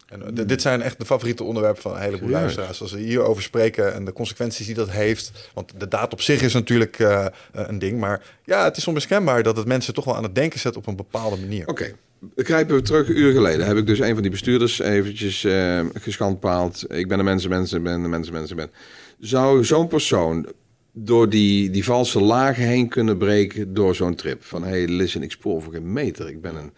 En 0.07 0.37
eh, 0.37 0.45
dit 0.47 0.61
zijn 0.61 0.81
echt 0.81 0.99
de 0.99 1.05
favoriete 1.05 1.43
onderwerpen 1.43 1.81
van 1.81 1.91
een 1.91 2.01
heleboel 2.01 2.29
luisteraars. 2.29 2.81
Als 2.81 2.91
we 2.91 2.99
hierover 2.99 3.43
spreken 3.43 3.93
en 3.93 4.05
de 4.05 4.13
consequenties 4.13 4.65
die 4.65 4.75
dat 4.75 4.89
heeft. 4.89 5.51
Want 5.53 5.73
de 5.77 5.87
daad 5.87 6.13
op 6.13 6.21
zich 6.21 6.41
is 6.41 6.53
natuurlijk 6.53 6.99
uh, 6.99 7.25
een 7.51 7.79
ding. 7.79 7.99
Maar 7.99 8.21
ja, 8.43 8.63
het 8.63 8.77
is 8.77 8.87
onmiskenbaar 8.87 9.43
dat 9.43 9.57
het 9.57 9.67
mensen 9.67 9.93
toch 9.93 10.05
wel 10.05 10.15
aan 10.15 10.23
het 10.23 10.35
denken 10.35 10.59
zet 10.59 10.77
op 10.77 10.87
een 10.87 10.95
bepaalde 10.95 11.37
manier. 11.37 11.61
Oké. 11.61 11.71
Okay. 11.71 11.95
Grijpen 12.35 12.75
we 12.75 12.81
terug 12.81 13.09
een 13.09 13.17
uur 13.17 13.33
geleden. 13.33 13.65
Heb 13.65 13.77
ik 13.77 13.85
dus 13.85 13.99
een 13.99 14.13
van 14.13 14.21
die 14.21 14.31
bestuurders 14.31 14.79
eventjes 14.79 15.43
uh, 15.43 15.85
geschandpaald. 15.93 16.85
Ik 16.87 17.07
ben 17.07 17.17
de 17.17 17.23
mensen, 17.23 17.49
mensen, 17.49 17.83
ben 17.83 18.01
de 18.01 18.07
mensen, 18.07 18.33
mensen, 18.33 18.55
ben. 18.55 18.71
Zou 19.19 19.65
zo'n 19.65 19.87
persoon 19.87 20.47
door 20.91 21.29
die, 21.29 21.69
die 21.69 21.83
valse 21.83 22.21
lagen 22.21 22.63
heen 22.63 22.89
kunnen 22.89 23.17
breken 23.17 23.73
door 23.73 23.95
zo'n 23.95 24.15
trip? 24.15 24.43
Van, 24.43 24.63
hey, 24.63 24.87
listen, 24.87 25.23
ik 25.23 25.31
spoor 25.31 25.61
voor 25.61 25.73
geen 25.73 25.93
meter. 25.93 26.29
Ik 26.29 26.41
ben 26.41 26.55
een, 26.55 26.71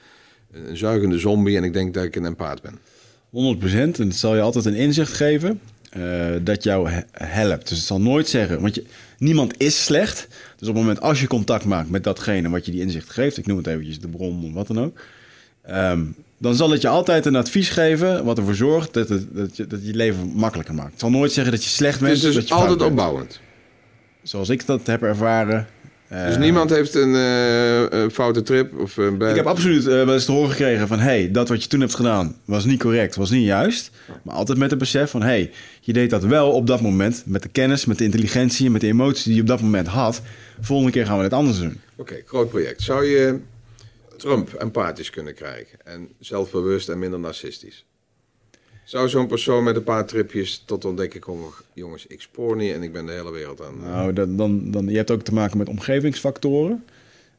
een 0.51 0.77
zuigende 0.77 1.19
zombie 1.19 1.57
en 1.57 1.63
ik 1.63 1.73
denk 1.73 1.93
dat 1.93 2.03
ik 2.03 2.15
een 2.15 2.25
empaat 2.25 2.61
ben. 2.61 2.79
100%. 3.29 3.31
En 3.31 3.93
het 4.07 4.15
zal 4.15 4.35
je 4.35 4.41
altijd 4.41 4.65
een 4.65 4.75
inzicht 4.75 5.13
geven 5.13 5.59
uh, 5.97 6.25
dat 6.41 6.63
jou 6.63 6.89
helpt. 7.11 7.67
Dus 7.69 7.77
het 7.77 7.87
zal 7.87 8.01
nooit 8.01 8.27
zeggen, 8.27 8.61
want 8.61 8.75
je, 8.75 8.85
niemand 9.17 9.53
is 9.57 9.83
slecht. 9.83 10.27
Dus 10.57 10.67
op 10.67 10.75
het 10.75 10.83
moment 10.83 11.01
als 11.01 11.21
je 11.21 11.27
contact 11.27 11.65
maakt 11.65 11.89
met 11.89 12.03
datgene 12.03 12.49
wat 12.49 12.65
je 12.65 12.71
die 12.71 12.81
inzicht 12.81 13.09
geeft, 13.09 13.37
ik 13.37 13.45
noem 13.45 13.57
het 13.57 13.67
eventjes 13.67 13.99
de 13.99 14.07
bron 14.07 14.43
of 14.45 14.53
wat 14.53 14.67
dan 14.67 14.79
ook, 14.79 14.99
um, 15.69 16.15
dan 16.37 16.55
zal 16.55 16.69
het 16.69 16.81
je 16.81 16.87
altijd 16.87 17.25
een 17.25 17.35
advies 17.35 17.69
geven 17.69 18.23
wat 18.23 18.37
ervoor 18.37 18.55
zorgt 18.55 18.93
dat, 18.93 19.09
het, 19.09 19.35
dat, 19.35 19.57
je, 19.57 19.67
dat 19.67 19.85
je 19.85 19.93
leven 19.93 20.31
makkelijker 20.35 20.75
maakt. 20.75 20.91
Het 20.91 20.99
zal 20.99 21.09
nooit 21.09 21.31
zeggen 21.31 21.53
dat 21.53 21.63
je 21.63 21.69
slecht 21.69 21.99
bent. 21.99 22.11
Het 22.11 22.23
is 22.23 22.33
dus 22.33 22.35
dat 22.35 22.47
je 22.47 22.53
altijd 22.53 22.81
opbouwend. 22.81 23.39
Zoals 24.23 24.49
ik 24.49 24.65
dat 24.65 24.87
heb 24.87 25.03
ervaren, 25.03 25.67
dus 26.09 26.37
niemand 26.37 26.69
heeft 26.69 26.95
een, 26.95 27.09
uh, 27.09 28.09
foute 28.09 28.41
trip? 28.41 28.79
Of 28.79 28.97
een 28.97 29.21
Ik 29.21 29.35
heb 29.35 29.45
absoluut 29.45 29.85
uh, 29.85 29.87
wel 29.87 30.13
eens 30.13 30.25
te 30.25 30.31
horen 30.31 30.49
gekregen 30.49 30.87
van... 30.87 30.99
hey, 30.99 31.31
dat 31.31 31.49
wat 31.49 31.63
je 31.63 31.69
toen 31.69 31.79
hebt 31.79 31.95
gedaan 31.95 32.35
was 32.45 32.65
niet 32.65 32.79
correct, 32.79 33.15
was 33.15 33.29
niet 33.29 33.45
juist. 33.45 33.91
Maar 34.23 34.35
altijd 34.35 34.57
met 34.57 34.69
het 34.69 34.79
besef 34.79 35.09
van... 35.09 35.21
hey, 35.21 35.51
je 35.81 35.93
deed 35.93 36.09
dat 36.09 36.23
wel 36.23 36.51
op 36.51 36.67
dat 36.67 36.81
moment... 36.81 37.23
met 37.25 37.41
de 37.41 37.49
kennis, 37.49 37.85
met 37.85 37.97
de 37.97 38.03
intelligentie, 38.03 38.69
met 38.69 38.81
de 38.81 38.87
emoties 38.87 39.23
die 39.23 39.35
je 39.35 39.41
op 39.41 39.47
dat 39.47 39.61
moment 39.61 39.87
had. 39.87 40.21
Volgende 40.61 40.91
keer 40.91 41.05
gaan 41.05 41.17
we 41.17 41.23
het 41.23 41.33
anders 41.33 41.59
doen. 41.59 41.81
Oké, 41.95 42.21
groot 42.25 42.49
project. 42.49 42.81
Zou 42.81 43.05
je 43.05 43.39
Trump 44.17 44.53
empathisch 44.53 45.09
kunnen 45.09 45.33
krijgen? 45.33 45.79
En 45.85 46.09
zelfbewust 46.19 46.89
en 46.89 46.99
minder 46.99 47.19
narcistisch? 47.19 47.85
Zou 48.89 49.09
zo'n 49.09 49.27
persoon 49.27 49.63
met 49.63 49.75
een 49.75 49.83
paar 49.83 50.05
tripjes 50.05 50.63
tot 50.65 50.85
ontdekken 50.85 51.19
komen... 51.19 51.49
jongens, 51.73 52.07
ik 52.07 52.21
spoor 52.21 52.55
niet 52.55 52.73
en 52.73 52.83
ik 52.83 52.91
ben 52.91 53.05
de 53.05 53.11
hele 53.11 53.31
wereld 53.31 53.61
aan... 53.61 53.79
Nou, 53.83 54.13
dan, 54.13 54.35
dan, 54.35 54.71
dan, 54.71 54.87
je 54.87 54.97
hebt 54.97 55.11
ook 55.11 55.21
te 55.21 55.33
maken 55.33 55.57
met 55.57 55.69
omgevingsfactoren. 55.69 56.83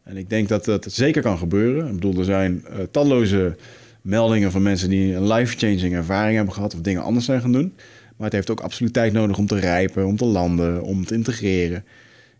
En 0.03 0.17
ik 0.17 0.31
denk 0.31 0.49
dat 0.49 0.65
dat 0.65 0.87
zeker 0.89 1.23
kan 1.23 1.39
gebeuren. 1.39 1.87
Ik 1.87 1.95
bedoel, 1.95 2.19
er 2.19 2.25
zijn 2.25 2.65
uh, 2.71 2.77
talloze 2.91 3.57
meldingen 4.01 4.51
van 4.51 4.63
mensen... 4.63 4.89
die 4.89 5.15
een 5.15 5.33
life-changing 5.33 5.95
ervaring 5.95 6.37
hebben 6.37 6.55
gehad... 6.55 6.75
of 6.75 6.81
dingen 6.81 7.03
anders 7.03 7.25
zijn 7.25 7.41
gaan 7.41 7.53
doen. 7.53 7.73
Maar 8.17 8.27
het 8.27 8.33
heeft 8.33 8.51
ook 8.51 8.61
absoluut 8.61 8.93
tijd 8.93 9.13
nodig 9.13 9.39
om 9.39 9.47
te 9.47 9.59
rijpen, 9.59 10.07
om 10.07 10.17
te 10.17 10.25
landen, 10.25 10.83
om 10.83 11.05
te 11.05 11.15
integreren. 11.15 11.85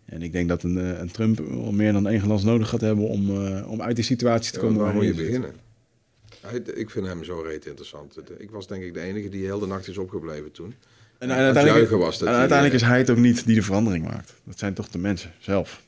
En 0.05 0.21
ik 0.21 0.31
denk 0.31 0.49
dat 0.49 0.63
een, 0.63 0.77
eh, 0.77 0.99
een 0.99 1.11
Trump 1.11 1.41
meer 1.71 1.93
dan 1.93 2.07
één 2.07 2.21
glans 2.21 2.43
nodig 2.43 2.69
gaat 2.69 2.81
hebben... 2.81 3.07
om, 3.07 3.29
uh, 3.29 3.71
om 3.71 3.81
uit 3.81 3.95
die 3.95 4.05
situatie 4.05 4.51
te 4.51 4.59
komen. 4.59 4.81
waar 4.81 4.93
moet 4.93 5.05
je 5.05 5.13
beginnen? 5.13 5.60
Ik 6.73 6.89
vind 6.89 7.05
hem 7.05 7.23
zo 7.23 7.41
reet 7.41 7.65
interessant. 7.65 8.17
Ik 8.37 8.51
was 8.51 8.67
denk 8.67 8.83
ik 8.83 8.93
de 8.93 8.99
enige 8.99 9.29
die 9.29 9.45
heel 9.45 9.59
de 9.59 9.67
nacht 9.67 9.87
is 9.87 9.97
opgebleven 9.97 10.51
toen. 10.51 10.75
En, 11.17 11.29
en 11.29 11.37
uiteindelijk, 11.37 11.89
was 11.89 12.17
dat 12.19 12.27
en 12.27 12.33
uiteindelijk 12.33 12.81
is 12.81 12.87
hij 12.87 12.97
het 12.97 13.09
ook 13.09 13.17
niet 13.17 13.45
die 13.45 13.55
de 13.55 13.61
verandering 13.61 14.05
maakt. 14.05 14.33
Dat 14.43 14.59
zijn 14.59 14.73
toch 14.73 14.89
de 14.89 14.97
mensen 14.97 15.33
zelf. 15.39 15.81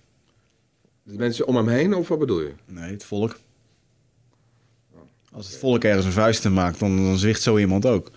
De 1.03 1.17
mensen 1.17 1.47
om 1.47 1.55
hem 1.55 1.67
heen, 1.67 1.93
of 1.93 2.07
wat 2.07 2.19
bedoel 2.19 2.41
je? 2.41 2.51
Nee, 2.65 2.91
het 2.91 3.03
volk. 3.03 3.37
Als 5.31 5.47
het 5.47 5.57
volk 5.57 5.83
ergens 5.83 6.05
een 6.05 6.11
vuist 6.11 6.49
maakt, 6.49 6.79
dan, 6.79 7.03
dan 7.03 7.17
zwicht 7.17 7.41
zo 7.41 7.57
iemand 7.57 7.85
ook. 7.85 8.11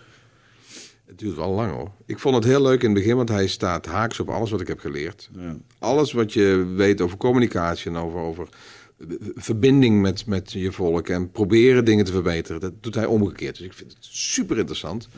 Het 1.07 1.19
duurt 1.19 1.37
wel 1.37 1.51
lang 1.51 1.73
hoor. 1.73 1.91
Ik 2.07 2.19
vond 2.19 2.35
het 2.35 2.45
heel 2.45 2.63
leuk 2.63 2.83
in 2.83 2.91
het 2.91 2.99
begin, 2.99 3.17
want 3.17 3.29
hij 3.29 3.47
staat 3.47 3.87
haaks 3.87 4.21
op 4.21 4.29
alles 4.29 4.51
wat 4.51 4.61
ik 4.61 4.69
heb 4.69 4.79
geleerd. 4.79 5.31
Ja. 5.33 5.57
Alles 5.79 6.13
wat 6.13 6.33
je 6.33 6.73
weet 6.75 7.01
over 7.01 7.17
communicatie 7.17 7.91
en 7.91 7.97
over, 7.97 8.19
over 8.19 8.49
verbinding 9.35 10.01
met, 10.01 10.27
met 10.27 10.53
je 10.53 10.73
volk 10.73 11.09
en 11.09 11.31
proberen 11.31 11.85
dingen 11.85 12.05
te 12.05 12.13
verbeteren. 12.13 12.61
Dat 12.61 12.73
doet 12.81 12.95
hij 12.95 13.07
omgekeerd. 13.07 13.57
Dus 13.57 13.67
ik 13.67 13.73
vind 13.73 13.93
het 13.93 14.05
super 14.11 14.59
interessant. 14.59 15.09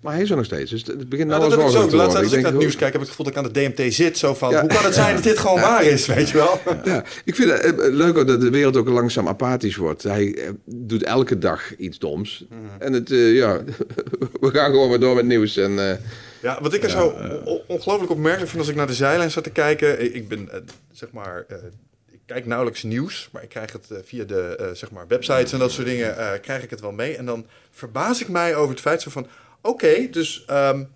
Maar 0.00 0.12
hij 0.12 0.22
is 0.22 0.30
er 0.30 0.36
nog 0.36 0.44
steeds. 0.44 0.70
Dus 0.70 0.86
het 0.86 1.08
begint 1.08 1.28
nou, 1.28 1.40
nou 1.40 1.56
wel 1.56 1.68
zo. 1.70 1.96
Laatst 1.96 2.16
als 2.16 2.26
ik, 2.26 2.32
ik 2.32 2.42
naar 2.42 2.50
het 2.50 2.60
nieuws 2.60 2.76
kijk, 2.76 2.92
heb 2.92 3.02
ik 3.02 3.08
het 3.08 3.16
gevoel 3.16 3.24
dat 3.24 3.34
ik 3.34 3.40
aan 3.44 3.52
de 3.52 3.72
DMT 3.74 3.94
zit. 3.94 4.18
Zo 4.18 4.34
van, 4.34 4.54
hoe 4.54 4.68
kan 4.68 4.84
het 4.84 4.94
zijn 4.94 5.14
dat 5.14 5.24
dit 5.24 5.38
gewoon 5.38 5.60
waar 5.60 5.84
is, 5.84 6.06
weet 6.06 6.28
je 6.28 6.36
wel? 6.36 6.60
Ja, 6.84 7.04
ik 7.24 7.34
vind 7.34 7.50
het 7.50 7.80
eh, 7.80 7.92
leuk 7.92 8.14
dat 8.14 8.40
de 8.40 8.50
wereld 8.50 8.76
ook 8.76 8.88
langzaam 8.88 9.28
apathisch 9.28 9.76
wordt. 9.76 10.02
Hij 10.02 10.34
eh, 10.34 10.50
doet 10.64 11.02
elke 11.02 11.38
dag 11.38 11.76
iets 11.76 11.98
doms. 11.98 12.44
Mhm. 12.48 12.60
En 12.78 12.92
het, 12.92 13.10
uh, 13.10 13.34
ja, 13.36 13.60
we 14.40 14.50
gaan 14.50 14.70
gewoon 14.70 14.88
weer 14.88 15.00
door 15.00 15.14
met 15.14 15.26
nieuws. 15.26 15.56
En, 15.56 15.70
uh, 15.70 15.92
ja, 16.42 16.58
wat 16.62 16.74
ik 16.74 16.82
er 16.82 16.90
zo 16.90 17.14
ongelooflijk 17.66 18.10
opmerkelijk 18.10 18.50
vind 18.50 18.60
als 18.60 18.70
ik 18.70 18.76
naar 18.76 18.86
de 18.86 18.94
zijlijn 18.94 19.30
zat 19.30 19.44
te 19.44 19.50
kijken. 19.50 20.14
Ik 20.14 20.28
ben, 20.28 20.48
zeg 20.92 21.08
maar 21.12 21.46
kijk 22.32 22.46
nauwelijks 22.46 22.82
nieuws, 22.82 23.28
maar 23.32 23.42
ik 23.42 23.48
krijg 23.48 23.72
het 23.72 23.90
eh, 23.90 23.98
via 24.04 24.24
de 24.24 24.58
uh, 24.60 24.66
zeg 24.72 24.90
maar 24.90 25.06
websites 25.06 25.52
en 25.52 25.58
dat 25.58 25.72
soort 25.72 25.86
dingen, 25.86 26.14
uh, 26.18 26.30
krijg 26.42 26.62
ik 26.62 26.70
het 26.70 26.80
wel 26.80 26.92
mee. 26.92 27.16
En 27.16 27.24
dan 27.24 27.46
verbaas 27.70 28.20
ik 28.20 28.28
mij 28.28 28.54
over 28.54 28.70
het 28.70 28.80
feit 28.80 29.02
zo 29.02 29.10
van, 29.10 29.26
oké, 29.62 30.08
dus 30.10 30.44
um, 30.50 30.88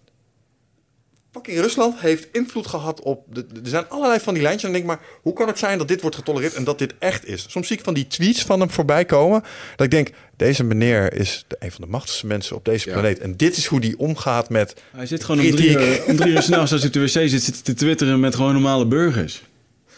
fucking 1.32 1.58
Rusland 1.58 2.00
heeft 2.00 2.28
invloed 2.32 2.66
gehad 2.66 3.00
op, 3.00 3.24
de, 3.34 3.46
er 3.62 3.68
zijn 3.68 3.88
allerlei 3.88 4.20
van 4.20 4.34
die 4.34 4.42
lijntjes. 4.42 4.68
En 4.68 4.72
denk 4.72 4.84
maar, 4.84 5.00
hoe 5.22 5.32
kan 5.32 5.46
het 5.46 5.58
zijn 5.58 5.78
dat 5.78 5.88
dit 5.88 6.00
wordt 6.00 6.16
getolereerd 6.16 6.54
en 6.54 6.64
dat 6.64 6.78
dit 6.78 6.94
echt 6.98 7.26
is? 7.26 7.46
Soms 7.48 7.66
zie 7.66 7.76
ik 7.76 7.84
van 7.84 7.94
die 7.94 8.06
tweets 8.06 8.42
van 8.42 8.60
hem 8.60 8.70
voorbij 8.70 9.04
komen, 9.04 9.42
dat 9.76 9.86
ik 9.86 9.90
denk, 9.90 10.08
deze 10.36 10.64
meneer 10.64 11.12
is 11.12 11.44
de, 11.48 11.56
een 11.58 11.72
van 11.72 11.84
de 11.84 11.90
machtigste 11.90 12.26
mensen 12.26 12.56
op 12.56 12.64
deze 12.64 12.90
planeet. 12.90 13.18
En 13.18 13.36
dit 13.36 13.56
is 13.56 13.66
hoe 13.66 13.80
die 13.80 13.98
omgaat 13.98 14.48
met 14.48 14.82
Hij 14.90 15.06
zit 15.06 15.24
gewoon 15.24 15.46
om 15.46 15.50
drie, 15.50 15.70
uur, 15.70 16.04
om 16.06 16.16
drie 16.16 16.32
uur 16.32 16.42
s'nachts 16.42 16.72
als 16.72 16.80
hij 16.80 16.88
op 16.88 16.92
de 16.92 17.00
wc 17.00 17.28
zit, 17.28 17.42
zit 17.42 17.64
te 17.64 17.74
twitteren 17.74 18.20
met 18.20 18.34
gewoon 18.34 18.52
normale 18.52 18.86
burgers. 18.86 19.42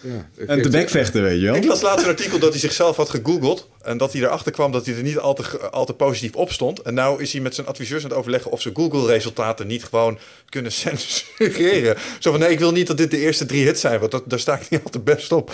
Ja, 0.00 0.28
en 0.46 0.62
te 0.62 0.68
bekvechten, 0.68 1.22
weet 1.22 1.40
je 1.40 1.46
wel. 1.46 1.54
Ik 1.54 1.64
las 1.64 1.82
laatst 1.82 2.04
een 2.04 2.10
artikel 2.10 2.38
dat 2.38 2.50
hij 2.50 2.60
zichzelf 2.60 2.96
had 2.96 3.08
gegoogeld. 3.08 3.68
En 3.82 3.96
dat 3.96 4.12
hij 4.12 4.22
erachter 4.22 4.52
kwam 4.52 4.72
dat 4.72 4.86
hij 4.86 4.96
er 4.96 5.02
niet 5.02 5.18
al 5.18 5.34
te, 5.34 5.70
al 5.70 5.86
te 5.86 5.94
positief 5.94 6.34
op 6.34 6.52
stond. 6.52 6.82
En 6.82 6.94
nou 6.94 7.22
is 7.22 7.32
hij 7.32 7.40
met 7.40 7.54
zijn 7.54 7.66
adviseurs 7.66 8.02
aan 8.02 8.08
het 8.08 8.18
overleggen 8.18 8.50
of 8.50 8.60
ze 8.60 8.70
Google-resultaten 8.74 9.66
niet 9.66 9.84
gewoon 9.84 10.18
kunnen 10.48 10.72
censureren. 10.82 11.96
Zo 12.18 12.30
van 12.30 12.40
nee, 12.40 12.50
ik 12.50 12.58
wil 12.58 12.72
niet 12.72 12.86
dat 12.86 12.96
dit 12.96 13.10
de 13.10 13.18
eerste 13.18 13.46
drie 13.46 13.64
hits 13.64 13.80
zijn, 13.80 14.00
want 14.00 14.10
dat, 14.10 14.22
daar 14.26 14.38
sta 14.38 14.58
ik 14.58 14.70
niet 14.70 14.84
altijd 14.84 15.04
best 15.04 15.32
op. 15.32 15.52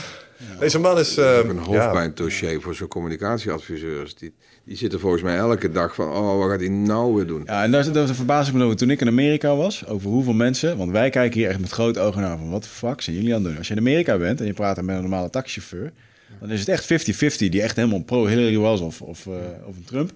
Deze 0.58 0.78
man 0.78 0.98
is. 0.98 1.18
Uh, 1.18 1.36
een 1.36 1.58
hoofdpijndossier 1.58 2.60
voor 2.60 2.74
zo'n 2.74 2.88
communicatieadviseurs. 2.88 4.14
Die, 4.14 4.34
die 4.64 4.76
zitten 4.76 5.00
volgens 5.00 5.22
mij 5.22 5.36
elke 5.36 5.70
dag 5.70 5.94
van, 5.94 6.08
oh, 6.08 6.38
wat 6.38 6.50
gaat 6.50 6.60
hij 6.60 6.68
nou 6.68 7.14
weer 7.14 7.26
doen? 7.26 7.42
Ja, 7.46 7.62
en 7.62 7.70
daar, 7.70 7.92
daar 7.92 8.08
verbaas 8.08 8.48
ik 8.48 8.54
me 8.54 8.64
over 8.64 8.76
toen 8.76 8.90
ik 8.90 9.00
in 9.00 9.08
Amerika 9.08 9.56
was, 9.56 9.86
over 9.86 10.10
hoeveel 10.10 10.32
mensen, 10.32 10.76
want 10.76 10.90
wij 10.90 11.10
kijken 11.10 11.40
hier 11.40 11.48
echt 11.48 11.60
met 11.60 11.70
grote 11.70 12.00
ogen 12.00 12.20
naar 12.20 12.38
van, 12.38 12.50
wat 12.50 12.62
de 12.62 12.68
fuck 12.68 13.00
zijn 13.00 13.16
jullie 13.16 13.34
aan 13.34 13.40
het 13.40 13.48
doen? 13.48 13.58
Als 13.58 13.68
je 13.68 13.74
in 13.74 13.80
Amerika 13.80 14.18
bent 14.18 14.40
en 14.40 14.46
je 14.46 14.52
praat 14.52 14.82
met 14.82 14.94
een 14.94 15.00
normale 15.00 15.30
taxichauffeur, 15.30 15.92
dan 16.40 16.50
is 16.50 16.60
het 16.60 16.68
echt 16.68 17.12
50-50 17.36 17.36
die 17.36 17.62
echt 17.62 17.76
helemaal 17.76 18.02
pro-Hillary 18.02 18.56
was 18.56 18.80
of, 18.80 19.02
of, 19.02 19.26
uh, 19.26 19.34
of 19.66 19.76
een 19.76 19.84
Trump. 19.84 20.10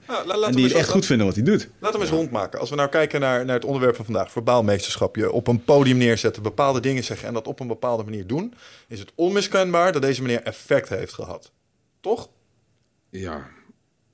en 0.47 0.53
die 0.53 0.75
echt 0.75 0.89
goed 0.89 1.07
vinden 1.07 1.27
wat 1.27 1.35
hij 1.35 1.45
doet. 1.45 1.69
Laten 1.79 1.99
we 1.99 2.05
eens 2.05 2.15
rondmaken. 2.15 2.61
Als 2.61 2.71
we 2.71 2.77
nou 2.77 2.89
kijken 2.89 3.21
naar, 3.21 3.45
naar 3.45 3.55
het 3.55 3.65
onderwerp 3.65 3.97
van 3.97 4.05
vandaag, 4.05 4.31
verbaalmeesterschap. 4.31 5.17
Je 5.17 5.33
op 5.33 5.47
een 5.47 5.65
podium 5.65 5.97
neerzetten, 5.97 6.43
bepaalde 6.43 6.81
dingen 6.81 7.05
zeggen 7.05 7.29
en 7.29 7.35
dat 7.35 7.47
op 7.47 7.61
een 7.61 7.67
bepaalde 7.67 8.05
manier 8.05 8.27
doen. 8.27 8.55
Is 8.89 8.99
het 8.99 9.13
onmiskenbaar 9.15 9.93
dat 9.93 10.03
deze 10.03 10.23
meneer 10.23 10.43
effect 10.43 10.89
heeft 10.89 11.13
gehad. 11.13 11.53
Toch? 12.01 12.29
Ja, 13.11 13.49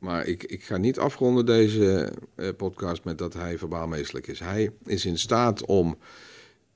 maar 0.03 0.27
ik, 0.27 0.45
ik 0.45 0.63
ga 0.63 0.77
niet 0.77 0.99
afronden 0.99 1.47
deze 1.47 2.13
uh, 2.37 2.49
podcast 2.57 3.05
met 3.05 3.19
dat 3.19 3.35
hij 3.35 3.59
verbaalmeestelijk 3.59 4.27
is. 4.27 4.41
Hij 4.41 4.71
is 4.85 5.05
in 5.05 5.19
staat 5.19 5.65
om... 5.65 5.99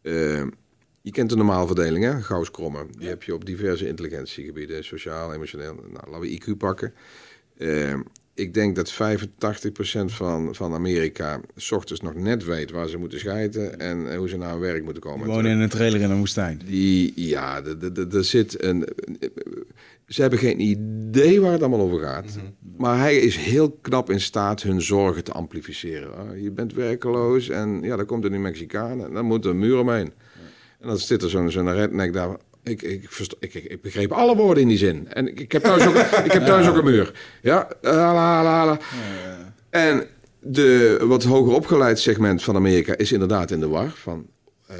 Uh, 0.02 0.46
je 1.02 1.10
kent 1.12 1.30
de 1.30 1.36
normaalverdeling, 1.36 2.04
hè? 2.04 2.22
Gauss-Krommen. 2.22 2.88
Die 2.98 3.08
heb 3.08 3.22
je 3.22 3.34
op 3.34 3.44
diverse 3.44 3.88
intelligentiegebieden. 3.88 4.84
Sociaal, 4.84 5.34
emotioneel. 5.34 5.74
Nou, 5.74 6.10
laten 6.10 6.20
we 6.20 6.40
IQ 6.40 6.56
pakken. 6.56 6.94
Uh, 7.56 8.00
ik 8.36 8.54
denk 8.54 8.76
dat 8.76 8.92
85% 8.92 8.96
van, 10.04 10.54
van 10.54 10.74
Amerika 10.74 11.40
s 11.56 11.72
ochtends 11.72 12.00
nog 12.02 12.14
net 12.14 12.44
weet 12.44 12.70
waar 12.70 12.88
ze 12.88 12.98
moeten 12.98 13.18
scheiden 13.18 13.78
en 13.78 14.16
hoe 14.16 14.28
ze 14.28 14.36
naar 14.36 14.50
hun 14.50 14.60
werk 14.60 14.84
moeten 14.84 15.02
komen. 15.02 15.26
Wonen 15.26 15.50
in 15.50 15.60
een 15.60 15.68
trailer 15.68 16.00
in 16.00 16.10
een 16.10 16.18
woestijn. 16.18 16.60
Die, 16.64 17.12
ja, 17.14 17.62
er 18.10 18.24
zit 18.24 18.62
een. 18.62 18.88
Ze 20.06 20.20
hebben 20.20 20.38
geen 20.38 20.60
idee 20.60 21.40
waar 21.40 21.52
het 21.52 21.60
allemaal 21.60 21.80
over 21.80 22.00
gaat. 22.00 22.24
Mhm. 22.24 22.46
Maar 22.76 22.98
hij 22.98 23.16
is 23.16 23.36
heel 23.36 23.70
knap 23.70 24.10
in 24.10 24.20
staat 24.20 24.62
hun 24.62 24.82
zorgen 24.82 25.24
te 25.24 25.32
amplificeren. 25.32 26.16
Ah, 26.16 26.42
je 26.42 26.50
bent 26.50 26.74
werkeloos 26.74 27.48
en 27.48 27.82
ja, 27.82 27.96
dan 27.96 28.06
komt 28.06 28.24
er 28.24 28.30
nu 28.30 28.38
Mexicaan 28.38 29.04
en 29.04 29.12
dan 29.12 29.24
moet 29.24 29.44
er 29.44 29.50
een 29.50 29.58
muur 29.58 29.78
omheen. 29.78 30.12
En 30.80 30.88
dan 30.88 30.98
zit 30.98 31.22
er 31.22 31.30
zo'n 31.30 31.50
zo'n 31.50 31.72
redneck 31.72 32.12
daar. 32.12 32.36
Ik, 32.66 32.82
ik, 32.82 33.08
ik, 33.38 33.54
ik, 33.54 33.82
begreep 33.82 34.12
alle 34.12 34.36
woorden 34.36 34.62
in 34.62 34.68
die 34.68 34.78
zin. 34.78 35.08
En 35.12 35.28
ik, 35.28 35.40
ik 35.40 35.52
heb 35.52 35.62
thuis 35.62 35.86
ook, 35.86 35.94
ik 36.24 36.32
heb 36.32 36.44
thuis 36.44 36.68
ook 36.68 36.76
een 36.76 36.84
muur. 36.84 37.12
Ja, 37.42 37.68
la, 37.80 38.42
la, 38.42 38.66
la. 38.66 38.78
En 39.70 40.06
de 40.40 40.98
wat 41.02 41.24
hoger 41.24 41.54
opgeleid 41.54 41.98
segment 41.98 42.42
van 42.42 42.56
Amerika 42.56 42.96
is 42.96 43.12
inderdaad 43.12 43.50
in 43.50 43.60
de 43.60 43.68
war. 43.68 43.90
Van, 43.94 44.26
uh, 44.70 44.76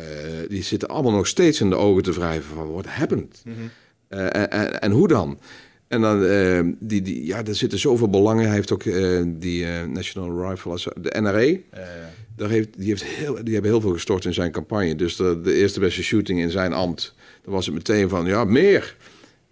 die 0.49 0.63
zitten 0.63 0.89
allemaal 0.89 1.13
nog 1.13 1.27
steeds 1.27 1.61
in 1.61 1.71
de 1.71 1.77
ogen 1.77 2.03
te 2.03 2.13
wrijven 2.13 2.55
van 2.55 2.73
wat 2.73 2.87
happened. 2.87 3.43
Mm 3.45 3.55
-hmm. 3.55 3.71
uh, 4.19 4.25
en, 4.25 4.51
en, 4.51 4.81
en, 4.81 4.91
hoe 4.91 5.09
dan? 5.09 5.39
En 5.89 6.01
dan, 6.01 6.23
uh, 6.23 6.61
die, 6.79 7.03
die, 7.03 7.27
ja, 7.27 7.45
er 7.45 7.55
zitten 7.55 7.79
zoveel 7.79 8.11
belangen. 8.11 8.45
Hij 8.45 8.55
heeft 8.55 8.73
ook 8.73 8.85
die 9.41 9.67
National 9.67 10.49
Rifle, 10.49 10.93
de 11.01 11.21
NRA. 11.21 11.41
Ja 11.41 11.61
daar 12.37 12.51
heeft, 12.51 12.69
die, 12.79 12.89
heeft 12.89 13.05
heel, 13.05 13.35
die 13.45 13.53
hebben 13.53 13.71
heel 13.71 13.81
veel 13.81 13.93
gestort 13.93 14.25
in 14.25 14.35
zijn 14.35 14.51
campagne. 14.51 14.97
Dus 14.97 15.17
de, 15.17 15.41
de 15.41 15.55
eerste 15.55 15.81
beste 15.81 16.03
shooting 16.03 16.41
in 16.41 16.51
zijn 16.51 16.73
ambt, 16.73 17.15
dan 17.47 17.55
was 17.55 17.67
het 17.67 17.75
meteen 17.75 18.09
van, 18.09 18.27
ja, 18.27 18.45
meer. 18.45 18.97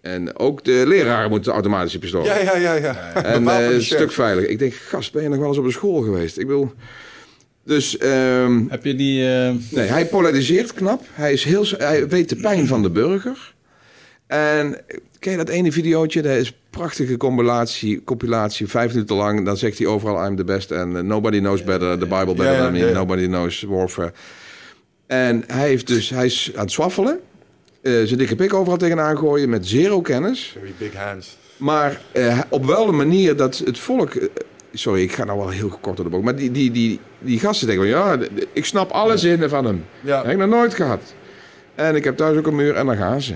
En 0.01 0.37
ook 0.37 0.63
de 0.63 0.83
leraren 0.87 1.29
moeten 1.29 1.53
automatische 1.53 1.99
pistool. 1.99 2.25
Ja, 2.25 2.39
ja, 2.39 2.55
ja. 2.55 2.73
ja. 2.73 3.13
En 3.13 3.43
uh, 3.47 3.71
een 3.71 3.83
stuk 3.83 4.11
veiliger. 4.11 4.49
Ik 4.49 4.59
denk, 4.59 4.73
gast, 4.73 5.11
ben 5.11 5.23
je 5.23 5.29
nog 5.29 5.37
wel 5.37 5.47
eens 5.47 5.57
op 5.57 5.65
de 5.65 5.71
school 5.71 6.01
geweest? 6.01 6.37
Ik 6.37 6.47
wil... 6.47 6.73
Dus... 7.63 8.03
Um, 8.03 8.67
Heb 8.69 8.83
je 8.83 8.95
die... 8.95 9.21
Uh... 9.21 9.51
Nee, 9.69 9.87
hij 9.87 10.05
polariseert 10.05 10.73
knap. 10.73 11.03
Hij, 11.11 11.33
is 11.33 11.43
heel, 11.43 11.65
hij 11.77 12.07
weet 12.07 12.29
de 12.29 12.35
pijn 12.35 12.67
van 12.67 12.81
de 12.81 12.89
burger. 12.89 13.53
En 14.27 14.77
ken 15.19 15.31
je 15.31 15.37
dat 15.37 15.49
ene 15.49 15.71
videootje? 15.71 16.21
Dat 16.21 16.35
is 16.35 16.47
een 16.47 16.53
prachtige 16.69 17.17
compilatie, 17.17 18.03
compilatie, 18.03 18.67
vijf 18.67 18.93
minuten 18.93 19.15
lang. 19.15 19.45
Dan 19.45 19.57
zegt 19.57 19.77
hij 19.77 19.87
overal 19.87 20.25
I'm 20.25 20.35
the 20.35 20.43
best 20.43 20.71
and 20.71 20.95
uh, 20.95 21.01
nobody 21.01 21.39
knows 21.39 21.63
better, 21.63 21.97
the 21.97 22.05
Bible 22.05 22.33
better 22.33 22.57
than 22.57 22.71
me, 22.71 22.91
nobody 22.91 23.25
knows 23.25 23.61
warfare. 23.61 24.13
En 25.07 25.43
hij, 25.47 25.67
heeft 25.67 25.87
dus, 25.87 26.09
hij 26.09 26.25
is 26.25 26.51
aan 26.55 26.63
het 26.63 26.71
swaffelen. 26.71 27.19
Uh, 27.87 28.05
zijn 28.05 28.19
dikke 28.19 28.35
pik 28.35 28.53
overal 28.53 28.77
tegenaan 28.77 29.17
gooien 29.17 29.49
met 29.49 29.67
zero 29.67 30.01
kennis. 30.01 30.55
Very 30.59 30.73
big 30.77 30.93
hands. 30.93 31.37
Maar 31.57 32.01
uh, 32.13 32.39
op 32.49 32.65
wel 32.65 32.87
een 32.87 32.95
manier 32.95 33.35
dat 33.35 33.57
het 33.57 33.79
volk... 33.79 34.13
Uh, 34.13 34.27
sorry, 34.73 35.01
ik 35.01 35.11
ga 35.11 35.23
nou 35.23 35.37
wel 35.37 35.49
heel 35.49 35.77
kort 35.81 35.95
door 35.95 36.05
de 36.05 36.11
boek. 36.11 36.23
Maar 36.23 36.35
die, 36.35 36.51
die, 36.51 36.71
die, 36.71 36.99
die 37.19 37.39
gasten 37.39 37.67
denken 37.67 37.89
van... 37.89 38.19
Ja, 38.19 38.27
ik 38.53 38.65
snap 38.65 38.91
alle 38.91 39.17
zinnen 39.17 39.49
van 39.49 39.65
hem. 39.65 39.85
Ja. 40.01 40.15
Dat 40.15 40.23
heb 40.23 40.33
ik 40.33 40.39
nog 40.39 40.49
nooit 40.49 40.73
gehad. 40.73 41.13
En 41.75 41.95
ik 41.95 42.03
heb 42.03 42.17
thuis 42.17 42.37
ook 42.37 42.47
een 42.47 42.55
muur 42.55 42.75
en 42.75 42.85
dan 42.85 42.97
gaan 42.97 43.21
ze. 43.21 43.33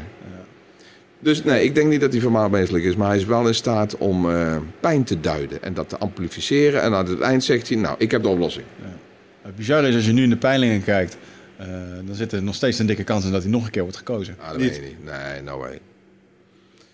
Dus 1.19 1.43
nee, 1.43 1.63
ik 1.63 1.76
denk 1.76 1.89
niet 1.89 2.01
dat 2.01 2.11
hij 2.11 2.21
vermaalmeestelijk 2.21 2.84
is, 2.84 2.95
maar 2.95 3.07
hij 3.07 3.17
is 3.17 3.26
wel 3.26 3.47
in 3.47 3.55
staat 3.55 3.97
om 3.97 4.30
uh, 4.30 4.55
pijn 4.80 5.03
te 5.03 5.19
duiden 5.19 5.63
en 5.63 5.73
dat 5.73 5.89
te 5.89 5.97
amplificeren. 5.97 6.81
En 6.81 6.93
aan 6.93 7.07
het 7.07 7.19
eind 7.19 7.43
zegt 7.43 7.69
hij, 7.69 7.77
nou, 7.77 7.95
ik 7.97 8.11
heb 8.11 8.21
de 8.21 8.27
oplossing. 8.27 8.65
Ja. 8.81 8.97
Het 9.41 9.55
bizarre 9.55 9.88
is, 9.88 9.95
als 9.95 10.05
je 10.05 10.11
nu 10.11 10.23
in 10.23 10.30
de 10.30 10.38
peilingen 10.38 10.84
kijkt, 10.84 11.17
uh, 11.61 11.68
dan 12.06 12.15
zit 12.15 12.31
er 12.31 12.44
nog 12.44 12.56
steeds 12.56 12.80
een 12.80 12.86
dikke 12.86 13.03
kans 13.03 13.26
in 13.26 13.31
dat 13.31 13.41
hij 13.41 13.52
nog 13.52 13.65
een 13.65 13.72
keer 13.72 13.81
wordt 13.81 13.98
gekozen. 13.98 14.36
Ah, 14.40 14.49
dat 14.49 14.57
niet. 14.57 14.69
weet 14.69 14.76
je 14.76 14.81
niet. 14.81 15.03
Nee, 15.03 15.41
no 15.41 15.57
way. 15.57 15.80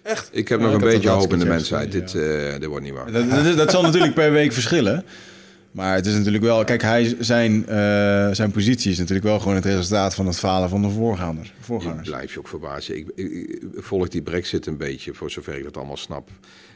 Echt? 0.03 0.29
Ik 0.31 0.47
heb 0.47 0.59
nog 0.59 0.73
een 0.73 0.79
beetje 0.79 1.09
hoop 1.09 1.33
in 1.33 1.39
de 1.39 1.45
mensheid. 1.45 1.91
Dit, 1.91 2.13
uh, 2.13 2.51
dit 2.51 2.65
wordt 2.65 2.83
niet 2.83 2.93
waar. 2.93 3.11
Dat, 3.11 3.29
dat, 3.29 3.57
dat 3.57 3.71
zal 3.71 3.81
natuurlijk 3.91 4.13
per 4.13 4.31
week 4.31 4.53
verschillen. 4.53 5.05
Maar 5.75 5.95
het 5.95 6.05
is 6.05 6.13
natuurlijk 6.13 6.43
wel, 6.43 6.63
kijk, 6.63 6.81
hij, 6.81 7.15
zijn, 7.19 7.65
uh, 7.69 8.31
zijn 8.31 8.51
positie 8.51 8.91
is 8.91 8.97
natuurlijk 8.97 9.25
wel 9.25 9.39
gewoon 9.39 9.55
het 9.55 9.65
resultaat 9.65 10.15
van 10.15 10.25
het 10.25 10.39
falen 10.39 10.69
van 10.69 10.81
de 10.81 10.89
voorgangers. 10.89 11.53
voorgangers. 11.59 12.07
Ik 12.07 12.13
blijf 12.13 12.33
je 12.33 12.39
ook 12.39 12.47
verbazen. 12.47 12.97
Ik, 12.97 13.07
ik, 13.15 13.61
volg 13.75 14.07
die 14.07 14.21
brexit 14.21 14.65
een 14.65 14.77
beetje, 14.77 15.13
voor 15.13 15.31
zover 15.31 15.57
ik 15.57 15.63
dat 15.63 15.77
allemaal 15.77 15.97
snap. 15.97 16.29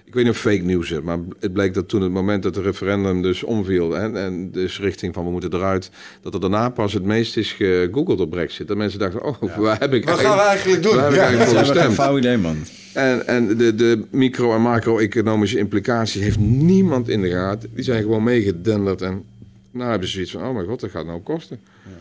Ik 0.10 0.16
weet 0.16 0.24
niet 0.24 0.34
of 0.34 0.40
fake 0.40 0.62
nieuws 0.62 0.92
is, 0.92 1.02
maar 1.02 1.18
het 1.40 1.54
bleek 1.54 1.74
dat 1.74 1.90
toen 1.90 2.02
het 2.02 2.12
moment 2.12 2.44
dat 2.44 2.56
het 2.56 2.66
referendum 2.66 3.22
dus 3.22 3.44
omviel... 3.44 3.98
en, 3.98 4.18
en 4.18 4.52
dus 4.52 4.80
richting 4.80 5.14
van 5.14 5.26
we 5.26 5.32
moeten 5.32 5.54
eruit... 5.54 5.90
dat 6.22 6.34
er 6.34 6.40
daarna 6.40 6.70
pas 6.70 6.94
het 6.94 7.04
meest 7.04 7.38
is 7.38 7.52
gegoogeld 7.52 8.20
op 8.20 8.30
brexit. 8.30 8.68
Dat 8.68 8.78
mensen 8.78 9.00
dachten, 9.00 9.24
oh, 9.24 9.36
ja. 9.42 9.60
waar 9.60 9.80
heb 9.80 9.94
ik 9.94 10.06
Wat 10.06 10.20
gaan 10.20 10.38
we 10.38 10.44
eigenlijk 10.44 10.84
doen? 10.84 10.96
Waar 10.96 11.04
heb 11.04 11.14
ik 11.14 11.20
eigenlijk 11.20 11.50
voor 11.50 11.60
gestemd? 11.60 11.98
Een 11.98 12.18
idee, 12.18 12.38
man. 12.38 12.58
En, 12.94 13.28
en 13.28 13.58
de, 13.58 13.76
de 13.76 14.04
micro- 14.10 14.56
en 14.56 14.62
macro-economische 14.62 15.58
implicaties 15.58 16.22
heeft 16.22 16.40
niemand 16.40 17.10
in 17.10 17.22
de 17.22 17.30
gaten. 17.30 17.70
Die 17.74 17.84
zijn 17.84 18.02
gewoon 18.02 18.24
meegedenderd 18.24 19.02
en 19.02 19.24
nou 19.72 19.90
hebben 19.90 20.08
ze 20.08 20.14
zoiets 20.14 20.32
van, 20.32 20.48
oh 20.48 20.54
mijn 20.54 20.68
god, 20.68 20.80
dat 20.80 20.90
gaat 20.90 21.06
nou 21.06 21.20
kosten. 21.20 21.60
Ja. 21.86 21.92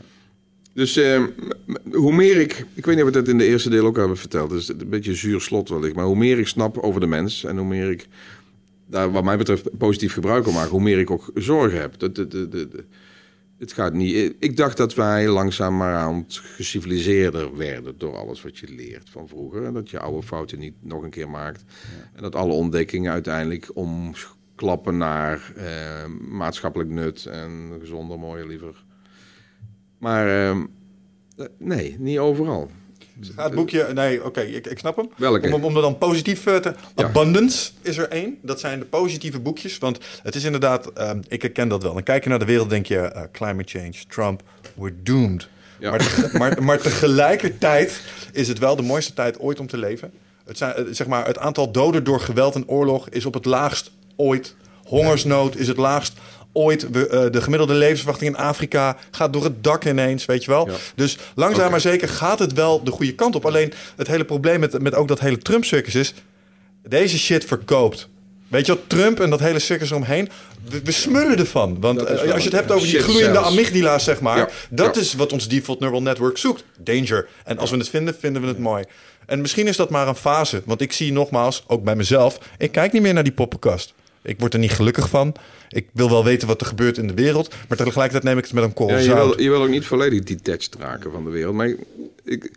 Dus 0.78 0.96
eh, 0.96 1.24
hoe 1.92 2.12
meer 2.12 2.36
ik, 2.36 2.66
ik 2.74 2.86
weet 2.86 2.94
niet 2.94 3.04
of 3.04 3.10
we 3.10 3.18
dat 3.18 3.28
in 3.28 3.38
de 3.38 3.46
eerste 3.46 3.70
deel 3.70 3.86
ook 3.86 3.96
hebben 3.96 4.16
verteld, 4.16 4.50
dus 4.50 4.68
een 4.68 4.88
beetje 4.88 5.14
zuur 5.14 5.40
slot 5.40 5.68
wellicht, 5.68 5.94
maar 5.94 6.04
hoe 6.04 6.16
meer 6.16 6.38
ik 6.38 6.46
snap 6.46 6.78
over 6.78 7.00
de 7.00 7.06
mens 7.06 7.44
en 7.44 7.56
hoe 7.56 7.66
meer 7.66 7.90
ik 7.90 8.08
daar 8.86 9.10
wat 9.10 9.24
mij 9.24 9.36
betreft 9.36 9.78
positief 9.78 10.12
gebruik 10.12 10.44
van 10.44 10.54
maak, 10.54 10.68
hoe 10.68 10.80
meer 10.80 10.98
ik 10.98 11.10
ook 11.10 11.30
zorgen 11.34 11.80
heb. 11.80 11.98
De, 11.98 12.86
het 13.58 13.72
gaat 13.72 13.92
niet. 13.92 14.34
Ik 14.38 14.56
dacht 14.56 14.76
dat 14.76 14.94
wij 14.94 15.28
langzaam 15.28 15.76
maar 15.76 15.94
aan 15.94 16.14
het 16.14 16.36
geciviliseerder 16.36 17.56
werden 17.56 17.94
door 17.98 18.16
alles 18.16 18.42
wat 18.42 18.58
je 18.58 18.74
leert 18.74 19.10
van 19.10 19.28
vroeger. 19.28 19.64
En 19.64 19.72
dat 19.72 19.90
je 19.90 20.00
oude 20.00 20.26
fouten 20.26 20.58
niet 20.58 20.74
nog 20.80 21.02
een 21.02 21.10
keer 21.10 21.30
maakt. 21.30 21.64
En 22.14 22.22
dat 22.22 22.34
alle 22.34 22.52
ontdekkingen 22.52 23.12
uiteindelijk 23.12 23.70
omklappen 23.74 24.96
naar 24.96 25.52
eh, 25.56 26.04
maatschappelijk 26.28 26.90
nut 26.90 27.26
en 27.26 27.72
gezonder, 27.80 28.18
mooier, 28.18 28.46
liever. 28.46 28.86
Maar 29.98 30.50
uh, 30.50 30.56
nee, 31.58 31.96
niet 31.98 32.18
overal. 32.18 32.70
Ja, 33.20 33.42
het 33.42 33.54
boekje, 33.54 33.86
nee, 33.94 34.24
oké, 34.24 34.40
ik, 34.40 34.66
ik 34.66 34.78
snap 34.78 34.96
hem. 34.96 35.10
Welke? 35.16 35.54
Om, 35.54 35.64
om 35.64 35.76
er 35.76 35.82
dan 35.82 35.98
positief 35.98 36.46
uh, 36.46 36.56
te... 36.56 36.74
Abundance 36.94 37.70
is 37.82 37.96
er 37.96 38.08
één. 38.08 38.38
Dat 38.42 38.60
zijn 38.60 38.78
de 38.78 38.84
positieve 38.84 39.40
boekjes. 39.40 39.78
Want 39.78 39.98
het 40.22 40.34
is 40.34 40.44
inderdaad, 40.44 41.00
um, 41.00 41.22
ik 41.28 41.42
herken 41.42 41.68
dat 41.68 41.82
wel. 41.82 41.92
Dan 41.92 42.02
kijk 42.02 42.22
je 42.22 42.28
naar 42.28 42.38
de 42.38 42.44
wereld, 42.44 42.70
denk 42.70 42.86
je, 42.86 43.12
uh, 43.14 43.22
climate 43.32 43.78
change, 43.78 43.94
Trump, 44.08 44.42
we're 44.74 44.94
doomed. 45.02 45.48
Ja. 45.78 45.90
Maar, 45.90 45.98
te, 45.98 46.30
maar, 46.38 46.62
maar, 46.62 46.78
tegelijkertijd 46.78 48.02
is 48.32 48.48
het 48.48 48.58
wel 48.58 48.76
de 48.76 48.82
mooiste 48.82 49.12
tijd 49.12 49.40
ooit 49.40 49.60
om 49.60 49.66
te 49.66 49.76
leven. 49.76 50.12
Het, 50.44 50.58
zijn, 50.58 50.74
eh, 50.74 50.84
zeg 50.90 51.06
maar, 51.06 51.26
het 51.26 51.38
aantal 51.38 51.72
doden 51.72 52.04
door 52.04 52.20
geweld 52.20 52.54
en 52.54 52.68
oorlog 52.68 53.08
is 53.08 53.26
op 53.26 53.34
het 53.34 53.44
laagst 53.44 53.90
ooit. 54.16 54.54
Hongersnood 54.84 55.56
is 55.56 55.68
het 55.68 55.76
laagst 55.76 56.18
ooit. 56.52 56.90
We, 56.90 57.08
uh, 57.10 57.32
de 57.32 57.42
gemiddelde 57.42 57.74
levensverwachting 57.74 58.36
in 58.36 58.42
Afrika 58.42 58.96
gaat 59.10 59.32
door 59.32 59.44
het 59.44 59.64
dak 59.64 59.84
ineens, 59.84 60.24
weet 60.24 60.44
je 60.44 60.50
wel. 60.50 60.68
Dus 60.94 61.18
langzaam 61.34 61.58
okay. 61.58 61.70
maar 61.70 61.80
zeker 61.80 62.08
gaat 62.08 62.38
het 62.38 62.52
wel 62.52 62.82
de 62.84 62.90
goede 62.90 63.14
kant 63.14 63.34
op. 63.34 63.46
Alleen 63.46 63.72
het 63.96 64.06
hele 64.06 64.24
probleem 64.24 64.60
met, 64.60 64.82
met 64.82 64.94
ook 64.94 65.08
dat 65.08 65.20
hele 65.20 65.38
Trump-circus 65.38 65.94
is... 65.94 66.14
deze 66.88 67.18
shit 67.18 67.44
verkoopt. 67.44 68.08
Weet 68.48 68.66
je 68.66 68.72
wat, 68.72 68.82
Trump 68.86 69.20
en 69.20 69.30
dat 69.30 69.40
hele 69.40 69.58
circus 69.58 69.90
eromheen, 69.90 70.28
we, 70.84 70.92
smullen 70.92 71.38
ervan. 71.38 71.80
Want 71.80 72.08
als 72.08 72.20
je 72.20 72.26
het 72.26 72.52
hebt 72.52 72.70
over 72.70 72.88
die 72.88 73.00
gloeiende 73.00 73.38
amygdala's, 73.38 74.04
zeg 74.04 74.20
maar, 74.20 74.52
dat 74.70 74.96
is 74.96 75.14
wat 75.14 75.32
ons 75.32 75.48
default 75.48 75.80
neural 75.80 76.02
network 76.02 76.38
zoekt. 76.38 76.64
Danger. 76.78 77.28
En 77.44 77.58
als 77.58 77.70
we 77.70 77.76
het 77.76 77.88
vinden, 77.88 78.16
vinden 78.18 78.42
we 78.42 78.48
het 78.48 78.58
mooi. 78.58 78.84
En 79.26 79.40
misschien 79.40 79.66
is 79.66 79.76
dat 79.76 79.90
maar 79.90 80.08
een 80.08 80.14
fase. 80.14 80.62
Want 80.64 80.80
ik 80.80 80.92
zie 80.92 81.12
nogmaals, 81.12 81.64
ook 81.66 81.84
bij 81.84 81.96
mezelf, 81.96 82.38
ik 82.58 82.72
kijk 82.72 82.92
niet 82.92 83.02
meer 83.02 83.14
naar 83.14 83.22
die 83.22 83.32
poppenkast. 83.32 83.94
Ik 84.28 84.38
word 84.38 84.52
er 84.52 84.58
niet 84.58 84.70
gelukkig 84.70 85.08
van. 85.08 85.34
Ik 85.68 85.88
wil 85.92 86.10
wel 86.10 86.24
weten 86.24 86.48
wat 86.48 86.60
er 86.60 86.66
gebeurt 86.66 86.98
in 86.98 87.06
de 87.06 87.14
wereld. 87.14 87.54
Maar 87.68 87.76
tegelijkertijd 87.76 88.22
neem 88.22 88.38
ik 88.38 88.44
het 88.44 88.52
met 88.52 88.64
een 88.64 88.72
korrel 88.72 88.98
ja, 88.98 89.04
je, 89.04 89.14
wil, 89.14 89.40
je 89.40 89.50
wil 89.50 89.62
ook 89.62 89.68
niet 89.68 89.86
volledig 89.86 90.22
detached 90.22 90.74
raken 90.78 91.10
van 91.10 91.24
de 91.24 91.30
wereld. 91.30 91.54
Maar 91.54 91.74
ik, 92.24 92.50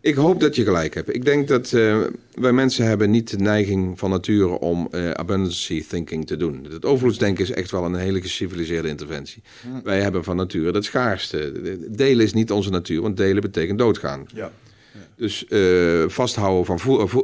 ik 0.00 0.14
hoop 0.14 0.40
dat 0.40 0.56
je 0.56 0.64
gelijk 0.64 0.94
hebt. 0.94 1.14
Ik 1.14 1.24
denk 1.24 1.48
dat 1.48 1.72
uh, 1.72 2.00
wij 2.34 2.52
mensen 2.52 2.86
hebben 2.86 3.10
niet 3.10 3.30
de 3.30 3.36
neiging 3.36 3.98
van 3.98 4.10
nature 4.10 4.58
om 4.58 4.88
uh, 4.90 5.10
abundance 5.10 5.86
thinking 5.86 6.26
te 6.26 6.36
doen. 6.36 6.66
Het 6.70 6.84
overvloedsdenken 6.84 7.44
is 7.44 7.50
echt 7.50 7.70
wel 7.70 7.84
een 7.84 7.94
hele 7.94 8.20
geciviliseerde 8.20 8.88
interventie. 8.88 9.42
Wij 9.84 10.00
hebben 10.00 10.24
van 10.24 10.36
nature 10.36 10.72
dat 10.72 10.84
schaarste. 10.84 11.52
Delen 11.90 12.24
is 12.24 12.32
niet 12.32 12.50
onze 12.50 12.70
natuur, 12.70 13.00
want 13.00 13.16
delen 13.16 13.42
betekent 13.42 13.78
doodgaan. 13.78 14.26
Ja. 14.34 14.50
Dus 15.16 15.44
uh, 15.48 16.04
vasthouden 16.08 16.64
van 16.64 16.78
vo 16.78 17.22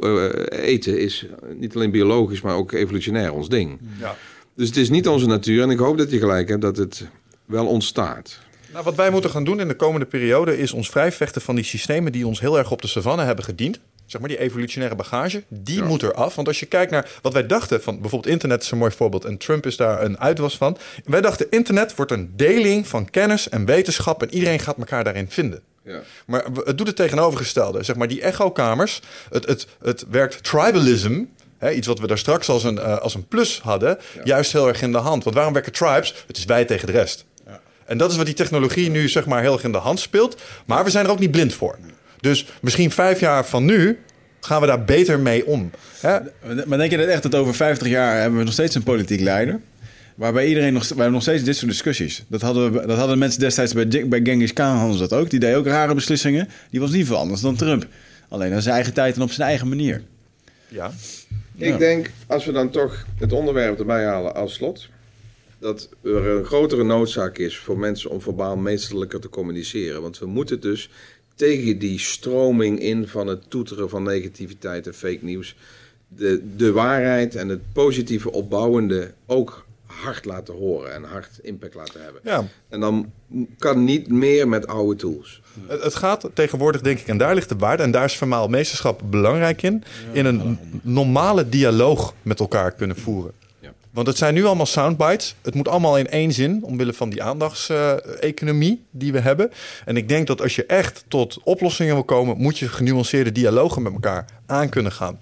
eten 0.49 0.99
is 0.99 1.25
niet 1.55 1.75
alleen 1.75 1.91
biologisch, 1.91 2.41
maar 2.41 2.55
ook 2.55 2.71
evolutionair 2.71 3.33
ons 3.33 3.49
ding. 3.49 3.79
Ja. 3.99 4.15
Dus 4.55 4.67
het 4.67 4.77
is 4.77 4.89
niet 4.89 5.07
onze 5.07 5.25
natuur. 5.25 5.61
En 5.61 5.69
ik 5.69 5.77
hoop 5.77 5.97
dat 5.97 6.11
je 6.11 6.19
gelijk 6.19 6.49
hebt 6.49 6.61
dat 6.61 6.77
het 6.77 7.07
wel 7.45 7.67
ontstaat. 7.67 8.39
Nou, 8.71 8.83
wat 8.83 8.95
wij 8.95 9.09
moeten 9.09 9.29
gaan 9.29 9.43
doen 9.43 9.59
in 9.59 9.67
de 9.67 9.75
komende 9.75 10.05
periode 10.05 10.57
is 10.57 10.71
ons 10.71 10.89
vrijvechten 10.89 11.41
van 11.41 11.55
die 11.55 11.63
systemen 11.63 12.11
die 12.11 12.27
ons 12.27 12.39
heel 12.39 12.57
erg 12.57 12.71
op 12.71 12.81
de 12.81 12.87
savanne 12.87 13.23
hebben 13.23 13.45
gediend. 13.45 13.79
Zeg 14.05 14.21
maar 14.21 14.29
die 14.29 14.39
evolutionaire 14.39 14.95
bagage, 14.95 15.43
die 15.47 15.83
moet 15.83 16.01
er 16.01 16.13
af. 16.13 16.35
Want 16.35 16.47
als 16.47 16.59
je 16.59 16.65
kijkt 16.65 16.91
naar 16.91 17.09
wat 17.21 17.33
wij 17.33 17.45
dachten 17.45 17.81
van 17.81 18.01
bijvoorbeeld 18.01 18.33
internet 18.33 18.63
is 18.63 18.71
een 18.71 18.77
mooi 18.77 18.91
voorbeeld 18.91 19.25
en 19.25 19.37
Trump 19.37 19.65
is 19.65 19.77
daar 19.77 20.03
een 20.03 20.19
uitwas 20.19 20.57
van. 20.57 20.77
Wij 21.05 21.21
dachten 21.21 21.47
internet 21.49 21.95
wordt 21.95 22.11
een 22.11 22.31
deling 22.35 22.87
van 22.87 23.09
kennis 23.09 23.49
en 23.49 23.65
wetenschap 23.65 24.21
en 24.21 24.33
iedereen 24.33 24.59
gaat 24.59 24.77
elkaar 24.77 25.03
daarin 25.03 25.29
vinden. 25.29 25.61
Ja. 25.87 25.99
Maar 26.25 26.45
het 26.63 26.77
doet 26.77 26.87
het 26.87 26.95
tegenovergestelde. 26.95 27.83
Zeg 27.83 27.95
maar 27.95 28.07
die 28.07 28.21
echokamers, 28.21 29.01
het, 29.29 29.45
het, 29.45 29.67
het 29.81 30.05
werkt 30.09 30.43
tribalism, 30.43 31.23
iets 31.73 31.87
wat 31.87 31.99
we 31.99 32.07
daar 32.07 32.17
straks 32.17 32.49
als 32.49 32.63
een, 32.63 32.75
uh, 32.75 32.97
als 32.97 33.15
een 33.15 33.27
plus 33.27 33.59
hadden, 33.63 33.97
juist 34.23 34.51
heel 34.51 34.67
erg 34.67 34.81
in 34.81 34.91
de 34.91 34.97
hand. 34.97 35.23
Want 35.23 35.35
waarom 35.35 35.53
werken 35.53 35.71
tribes? 35.71 36.23
Het 36.27 36.37
is 36.37 36.45
wij 36.45 36.65
tegen 36.65 36.85
de 36.85 36.91
rest. 36.91 37.25
En 37.85 37.97
dat 37.97 38.11
is 38.11 38.17
wat 38.17 38.25
die 38.25 38.35
technologie 38.35 38.89
nu 38.89 39.09
zeg 39.09 39.25
maar 39.25 39.41
heel 39.41 39.53
erg 39.53 39.63
in 39.63 39.71
de 39.71 39.77
hand 39.77 39.99
speelt. 39.99 40.41
Maar 40.65 40.83
we 40.83 40.89
zijn 40.89 41.05
er 41.05 41.11
ook 41.11 41.19
niet 41.19 41.31
blind 41.31 41.53
voor. 41.53 41.77
Dus 42.19 42.45
misschien 42.61 42.91
vijf 42.91 43.19
jaar 43.19 43.45
van 43.45 43.65
nu 43.65 43.99
gaan 44.41 44.61
we 44.61 44.67
daar 44.67 44.83
beter 44.83 45.19
mee 45.19 45.45
om. 45.45 45.71
Hè? 45.99 46.17
Maar 46.65 46.77
denk 46.77 46.91
je 46.91 46.97
dat 46.97 47.07
echt 47.07 47.23
dat 47.23 47.35
over 47.35 47.55
50 47.55 47.87
jaar 47.87 48.19
hebben 48.19 48.39
we 48.39 48.45
nog 48.45 48.53
steeds 48.53 48.75
een 48.75 48.83
politiek 48.83 49.19
leider? 49.19 49.59
Waarbij 50.17 50.47
iedereen 50.47 50.73
nog, 50.73 50.87
we 50.87 50.93
hebben 50.95 51.11
nog 51.11 51.21
steeds 51.21 51.43
dit 51.43 51.55
soort 51.55 51.71
discussies. 51.71 52.23
Dat 52.27 52.41
hadden, 52.41 52.71
we, 52.71 52.87
dat 52.87 52.97
hadden 52.97 53.17
mensen 53.17 53.39
destijds 53.39 53.73
bij, 53.73 54.07
bij 54.07 54.19
Genghis 54.23 54.53
Khan 54.53 54.75
hadden 54.75 54.97
ze 54.97 55.07
dat 55.07 55.19
ook. 55.19 55.29
Die 55.29 55.39
deed 55.39 55.55
ook 55.55 55.65
rare 55.65 55.93
beslissingen. 55.93 56.49
Die 56.69 56.79
was 56.79 56.91
niet 56.91 57.05
veel 57.05 57.17
anders 57.17 57.41
dan 57.41 57.55
Trump. 57.55 57.87
Alleen 58.27 58.53
aan 58.53 58.61
zijn 58.61 58.75
eigen 58.75 58.93
tijd 58.93 59.15
en 59.15 59.21
op 59.21 59.31
zijn 59.31 59.47
eigen 59.47 59.67
manier. 59.67 60.01
Ja. 60.67 60.91
Ik 61.55 61.77
denk, 61.77 62.11
als 62.27 62.45
we 62.45 62.51
dan 62.51 62.69
toch 62.69 63.05
het 63.19 63.33
onderwerp 63.33 63.79
erbij 63.79 64.05
halen 64.05 64.35
als 64.35 64.53
slot 64.53 64.87
dat 65.59 65.89
er 66.03 66.27
een 66.27 66.45
grotere 66.45 66.83
noodzaak 66.83 67.37
is 67.37 67.57
voor 67.57 67.77
mensen 67.77 68.09
om 68.09 68.21
verbaal 68.21 68.55
meesterlijker 68.55 69.19
te 69.19 69.29
communiceren. 69.29 70.01
Want 70.01 70.19
we 70.19 70.25
moeten 70.25 70.59
dus 70.59 70.89
tegen 71.35 71.79
die 71.79 71.99
stroming 71.99 72.79
in 72.79 73.07
van 73.07 73.27
het 73.27 73.49
toeteren 73.49 73.89
van 73.89 74.03
negativiteit 74.03 74.87
en 74.87 74.93
fake 74.93 75.19
nieuws. 75.21 75.55
De, 76.07 76.41
de 76.55 76.71
waarheid 76.71 77.35
en 77.35 77.49
het 77.49 77.73
positieve 77.73 78.31
opbouwende 78.31 79.13
ook 79.25 79.66
hard 80.03 80.25
laten 80.25 80.53
horen 80.53 80.93
en 80.93 81.03
hard 81.03 81.29
impact 81.41 81.73
laten 81.73 82.03
hebben. 82.03 82.21
Ja. 82.23 82.43
En 82.69 82.79
dan 82.79 83.11
kan 83.57 83.83
niet 83.83 84.09
meer 84.09 84.47
met 84.47 84.67
oude 84.67 84.95
tools. 84.95 85.41
Het, 85.67 85.83
het, 85.83 85.95
gaat 85.95 86.29
tegenwoordig, 86.33 86.81
denk 86.81 86.99
ik, 86.99 87.07
en 87.07 87.17
daar 87.17 87.35
ligt 87.35 87.49
de 87.49 87.55
waarde, 87.55 87.83
en 87.83 87.91
daar 87.91 88.05
is 88.05 88.15
vermaal 88.15 88.47
meesterschap 88.47 89.01
belangrijk 89.09 89.61
in, 89.61 89.83
in 90.11 90.25
een 90.25 90.59
normale 90.81 91.49
dialoog 91.49 92.13
met 92.21 92.39
elkaar 92.39 92.71
kunnen 92.71 92.97
voeren. 92.97 93.33
Want 93.97 94.09
het 94.09 94.17
zijn 94.17 94.33
nu 94.33 94.45
allemaal 94.45 94.65
soundbites. 94.65 95.35
Het 95.41 95.53
moet 95.53 95.67
allemaal 95.67 95.97
in 95.97 96.07
één 96.07 96.31
zin, 96.31 96.63
omwille 96.63 96.93
van 96.93 97.09
die 97.09 97.23
aandachtseconomie 97.23 98.85
die 98.91 99.11
we 99.11 99.19
hebben. 99.19 99.51
En 99.85 99.97
ik 99.97 100.09
denk 100.09 100.27
dat 100.27 100.41
als 100.41 100.55
je 100.55 100.65
echt 100.65 101.03
tot 101.07 101.39
oplossingen 101.43 101.93
wil 101.93 102.03
komen, 102.03 102.37
moet 102.37 102.57
je 102.57 102.67
genuanceerde 102.67 103.31
dialogen 103.31 103.81
met 103.81 103.93
elkaar 103.93 104.25
aan 104.45 104.69
kunnen 104.69 104.91
gaan. 104.91 105.19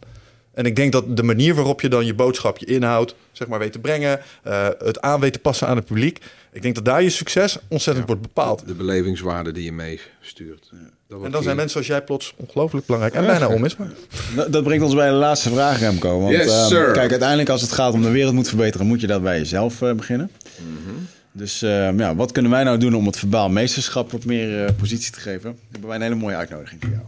En 0.56 0.66
ik 0.66 0.76
denk 0.76 0.92
dat 0.92 1.18
de 1.18 1.24
manier 1.24 1.56
waarop 1.56 1.82
je 1.82 1.90
dan 1.90 2.06
je 2.06 2.14
boodschap, 2.14 2.58
je 2.58 2.66
inhoud, 2.66 3.16
zeg 3.32 3.48
maar, 3.48 3.60
weet 3.60 3.72
te 3.72 3.80
brengen, 3.80 4.20
uh, 4.48 4.68
het 4.78 5.02
aan 5.02 5.20
weet 5.20 5.34
te 5.34 5.40
passen 5.40 5.68
aan 5.68 5.76
het 5.76 5.86
publiek. 5.86 6.20
Ik 6.52 6.62
denk 6.62 6.76
dat 6.76 6.86
daar 6.86 7.04
je 7.04 7.10
succes 7.10 7.58
ontzettend 7.68 8.08
wordt 8.08 8.22
bepaald. 8.22 8.68
De 8.68 8.74
belevingswaarde 8.74 9.52
die 9.52 9.64
je 9.64 9.72
meestuurt. 9.72 10.70
Ja. 10.72 11.18
En 11.24 11.32
dan 11.32 11.44
zijn 11.44 11.56
mensen 11.56 11.78
als 11.78 11.88
jij 11.88 12.02
plots 12.02 12.34
ongelooflijk 12.36 12.86
belangrijk 12.86 13.16
en 13.16 13.26
bijna 13.26 13.48
onmisbaar. 13.48 13.92
Dat 14.50 14.64
brengt 14.64 14.84
ons 14.84 14.96
bij 14.96 15.10
de 15.10 15.16
laatste 15.16 15.50
vraag, 15.50 15.80
Remco. 15.80 16.20
Want 16.20 16.32
yes, 16.32 16.72
uh, 16.72 16.92
kijk, 16.92 17.10
uiteindelijk 17.10 17.50
als 17.50 17.62
het 17.62 17.72
gaat 17.72 17.94
om 17.94 18.02
de 18.02 18.12
wereld 18.12 18.34
moet 18.34 18.48
verbeteren, 18.48 18.88
moet 18.88 19.02
je 19.02 19.08
dat 19.08 19.24
bij 19.24 19.38
jezelf 19.38 19.82
uh, 19.82 19.94
beginnen. 19.94 20.32
Mm 20.58 20.78
-hmm. 20.86 21.08
Dus 21.32 21.64
uh, 21.64 21.98
ja, 21.98 22.16
wat 22.16 22.32
kunnen 22.32 22.52
wij 22.52 22.64
nou 22.64 22.78
doen 22.78 22.94
om 22.94 23.06
het 23.06 23.18
verbaal 23.18 23.50
meesterschap 23.50 24.12
wat 24.12 24.26
meer 24.26 24.74
positie 24.74 25.12
te 25.12 25.20
geven? 25.20 25.42
Dan 25.42 25.58
hebben 25.72 25.88
wij 25.88 25.98
een 25.98 26.04
hele 26.04 26.16
mooie 26.16 26.36
uitnodiging 26.36 26.82
voor 26.82 26.92
jou. 26.92 27.04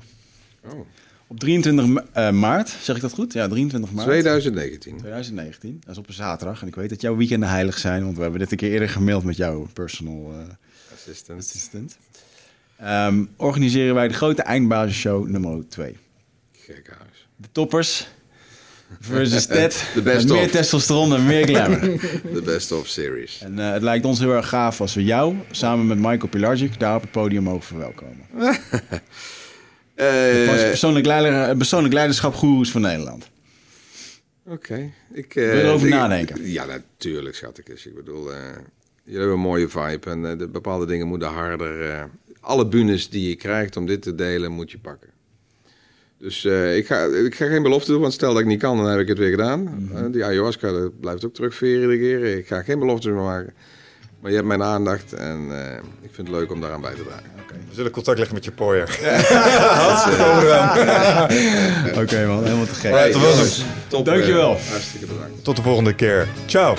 Oh. 0.78 0.86
Op 1.28 1.40
23 1.40 1.86
uh, 1.86 2.32
maart, 2.32 2.70
zeg 2.82 2.96
ik 2.96 3.02
dat 3.02 3.14
goed? 3.14 3.34
Ja, 3.34 3.48
23 3.48 3.92
maart. 3.92 4.08
2019. 4.08 4.98
2019, 4.98 5.78
dat 5.80 5.92
is 5.92 5.98
op 5.98 6.08
een 6.08 6.14
zaterdag. 6.14 6.62
En 6.62 6.68
ik 6.68 6.76
weet 6.76 6.90
dat 6.90 7.02
jouw 7.02 7.16
weekenden 7.16 7.50
heilig 7.50 7.78
zijn, 7.78 8.04
want 8.04 8.16
we 8.16 8.22
hebben 8.22 8.40
dit 8.40 8.52
een 8.52 8.58
keer 8.58 8.72
eerder 8.72 8.90
gemaild 8.90 9.24
met 9.24 9.38
jouw 9.38 9.68
personal 9.74 10.34
uh, 10.34 10.94
assistant. 10.94 11.40
assistant. 11.40 11.98
Um, 12.84 13.30
organiseren 13.36 13.96
wij 13.96 14.08
de 14.08 14.14
grote 14.14 14.42
eindbasisshow 14.42 15.28
nummer 15.28 15.70
2. 15.70 15.98
Gekhuis. 16.52 17.28
De 17.36 17.48
toppers 17.52 18.08
versus 19.00 19.46
Ted. 19.56 19.86
De 19.94 20.02
best 20.02 20.30
meer 20.30 20.52
testosteron 20.52 21.14
en 21.14 21.26
meer 21.26 21.48
glamour. 21.48 21.82
De 22.34 22.42
best 22.46 22.72
of 22.72 22.88
series. 22.88 23.42
En 23.42 23.58
uh, 23.58 23.72
het 23.72 23.82
lijkt 23.82 24.06
ons 24.06 24.20
heel 24.20 24.34
erg 24.34 24.50
gaaf 24.50 24.82
als 24.82 24.94
we 24.94 25.04
jou 25.04 25.36
samen 25.52 25.88
met 25.88 25.98
Michael 25.98 26.28
Pilarczyk 26.28 26.80
daar 26.80 26.96
op 26.96 27.02
het 27.02 27.12
podium 27.12 27.44
mogen 27.44 27.64
verwelkomen. 27.64 28.26
Uh, 29.98 30.46
persoonlijk, 30.46 31.06
leider, 31.06 31.58
persoonlijk 31.58 31.94
leiderschap 31.94 32.34
goeroes 32.34 32.72
van 32.72 32.82
Nederland. 32.82 33.30
Oké. 34.46 34.92
Ik 35.14 35.34
Wil 35.34 35.54
erover 35.54 35.90
nadenken? 35.90 36.52
Ja, 36.52 36.66
natuurlijk, 36.66 37.36
schat 37.36 37.58
ik 37.58 37.96
bedoel, 37.96 38.24
jullie 39.04 39.20
hebben 39.20 39.36
een 39.36 39.40
mooie 39.40 39.70
vibe 39.70 40.10
en 40.10 40.38
de 40.38 40.48
bepaalde 40.48 40.86
dingen 40.86 41.08
moeten 41.08 41.28
harder. 41.28 42.10
alle 42.40 42.68
bunes 42.68 43.10
die 43.10 43.30
je 43.30 43.36
krijgt 43.36 43.78
om 43.78 43.86
dit 43.86 44.02
te 44.02 44.16
delen, 44.16 44.52
moet 44.52 44.72
je 44.72 44.80
pakken. 44.80 45.10
Dus 46.18 46.46
ik, 46.76 46.86
ga, 46.86 47.04
ik 47.06 47.36
ga 47.36 47.48
geen 47.48 47.64
belofte 47.64 47.92
doen, 47.92 48.02
want 48.02 48.14
stel 48.14 48.34
dat 48.34 48.42
ik 48.42 48.48
niet 48.48 48.60
kan, 48.60 48.78
dan 48.78 48.86
heb 48.86 49.00
ik 49.00 49.08
het 49.08 49.18
weer 49.18 49.30
gedaan. 49.30 49.60
Mm 49.60 49.90
-hmm. 49.92 50.12
die 50.12 50.26
ayahuasca 50.26 50.72
dat 50.72 51.00
blijft 51.00 51.26
ook 51.26 51.34
terugveren 51.34 51.82
iedere 51.82 52.00
keer. 52.00 52.38
Ik 52.38 52.48
ga 52.48 52.62
geen 52.62 52.80
belofte 52.80 53.10
meer 53.10 53.24
maken. 53.24 53.54
Maar 54.20 54.32
je 54.32 54.38
hebt 54.38 54.48
mijn 54.48 54.64
aandacht 54.64 55.14
en 55.14 55.48
uh, 55.50 55.58
ik 56.02 56.10
vind 56.12 56.28
het 56.28 56.38
leuk 56.38 56.52
om 56.52 56.62
daaraan 56.62 56.82
bij 56.82 56.94
te 56.94 57.04
dragen. 57.04 57.24
Okay. 57.44 57.58
We 57.70 57.76
zullen 57.76 57.92
contact 57.92 58.18
leggen 58.18 58.36
met 58.36 58.46
je 58.46 58.52
pooier. 58.52 58.90
Oké 62.04 62.26
man, 62.26 62.44
helemaal 62.44 62.66
te 62.66 62.74
gek. 62.74 62.92
Top, 63.88 64.06
Dankjewel. 64.06 64.52
Uh, 64.52 64.70
hartstikke 64.70 65.06
bedankt. 65.06 65.44
Tot 65.44 65.56
de 65.56 65.62
volgende 65.62 65.94
keer. 65.94 66.28
Ciao. 66.46 66.76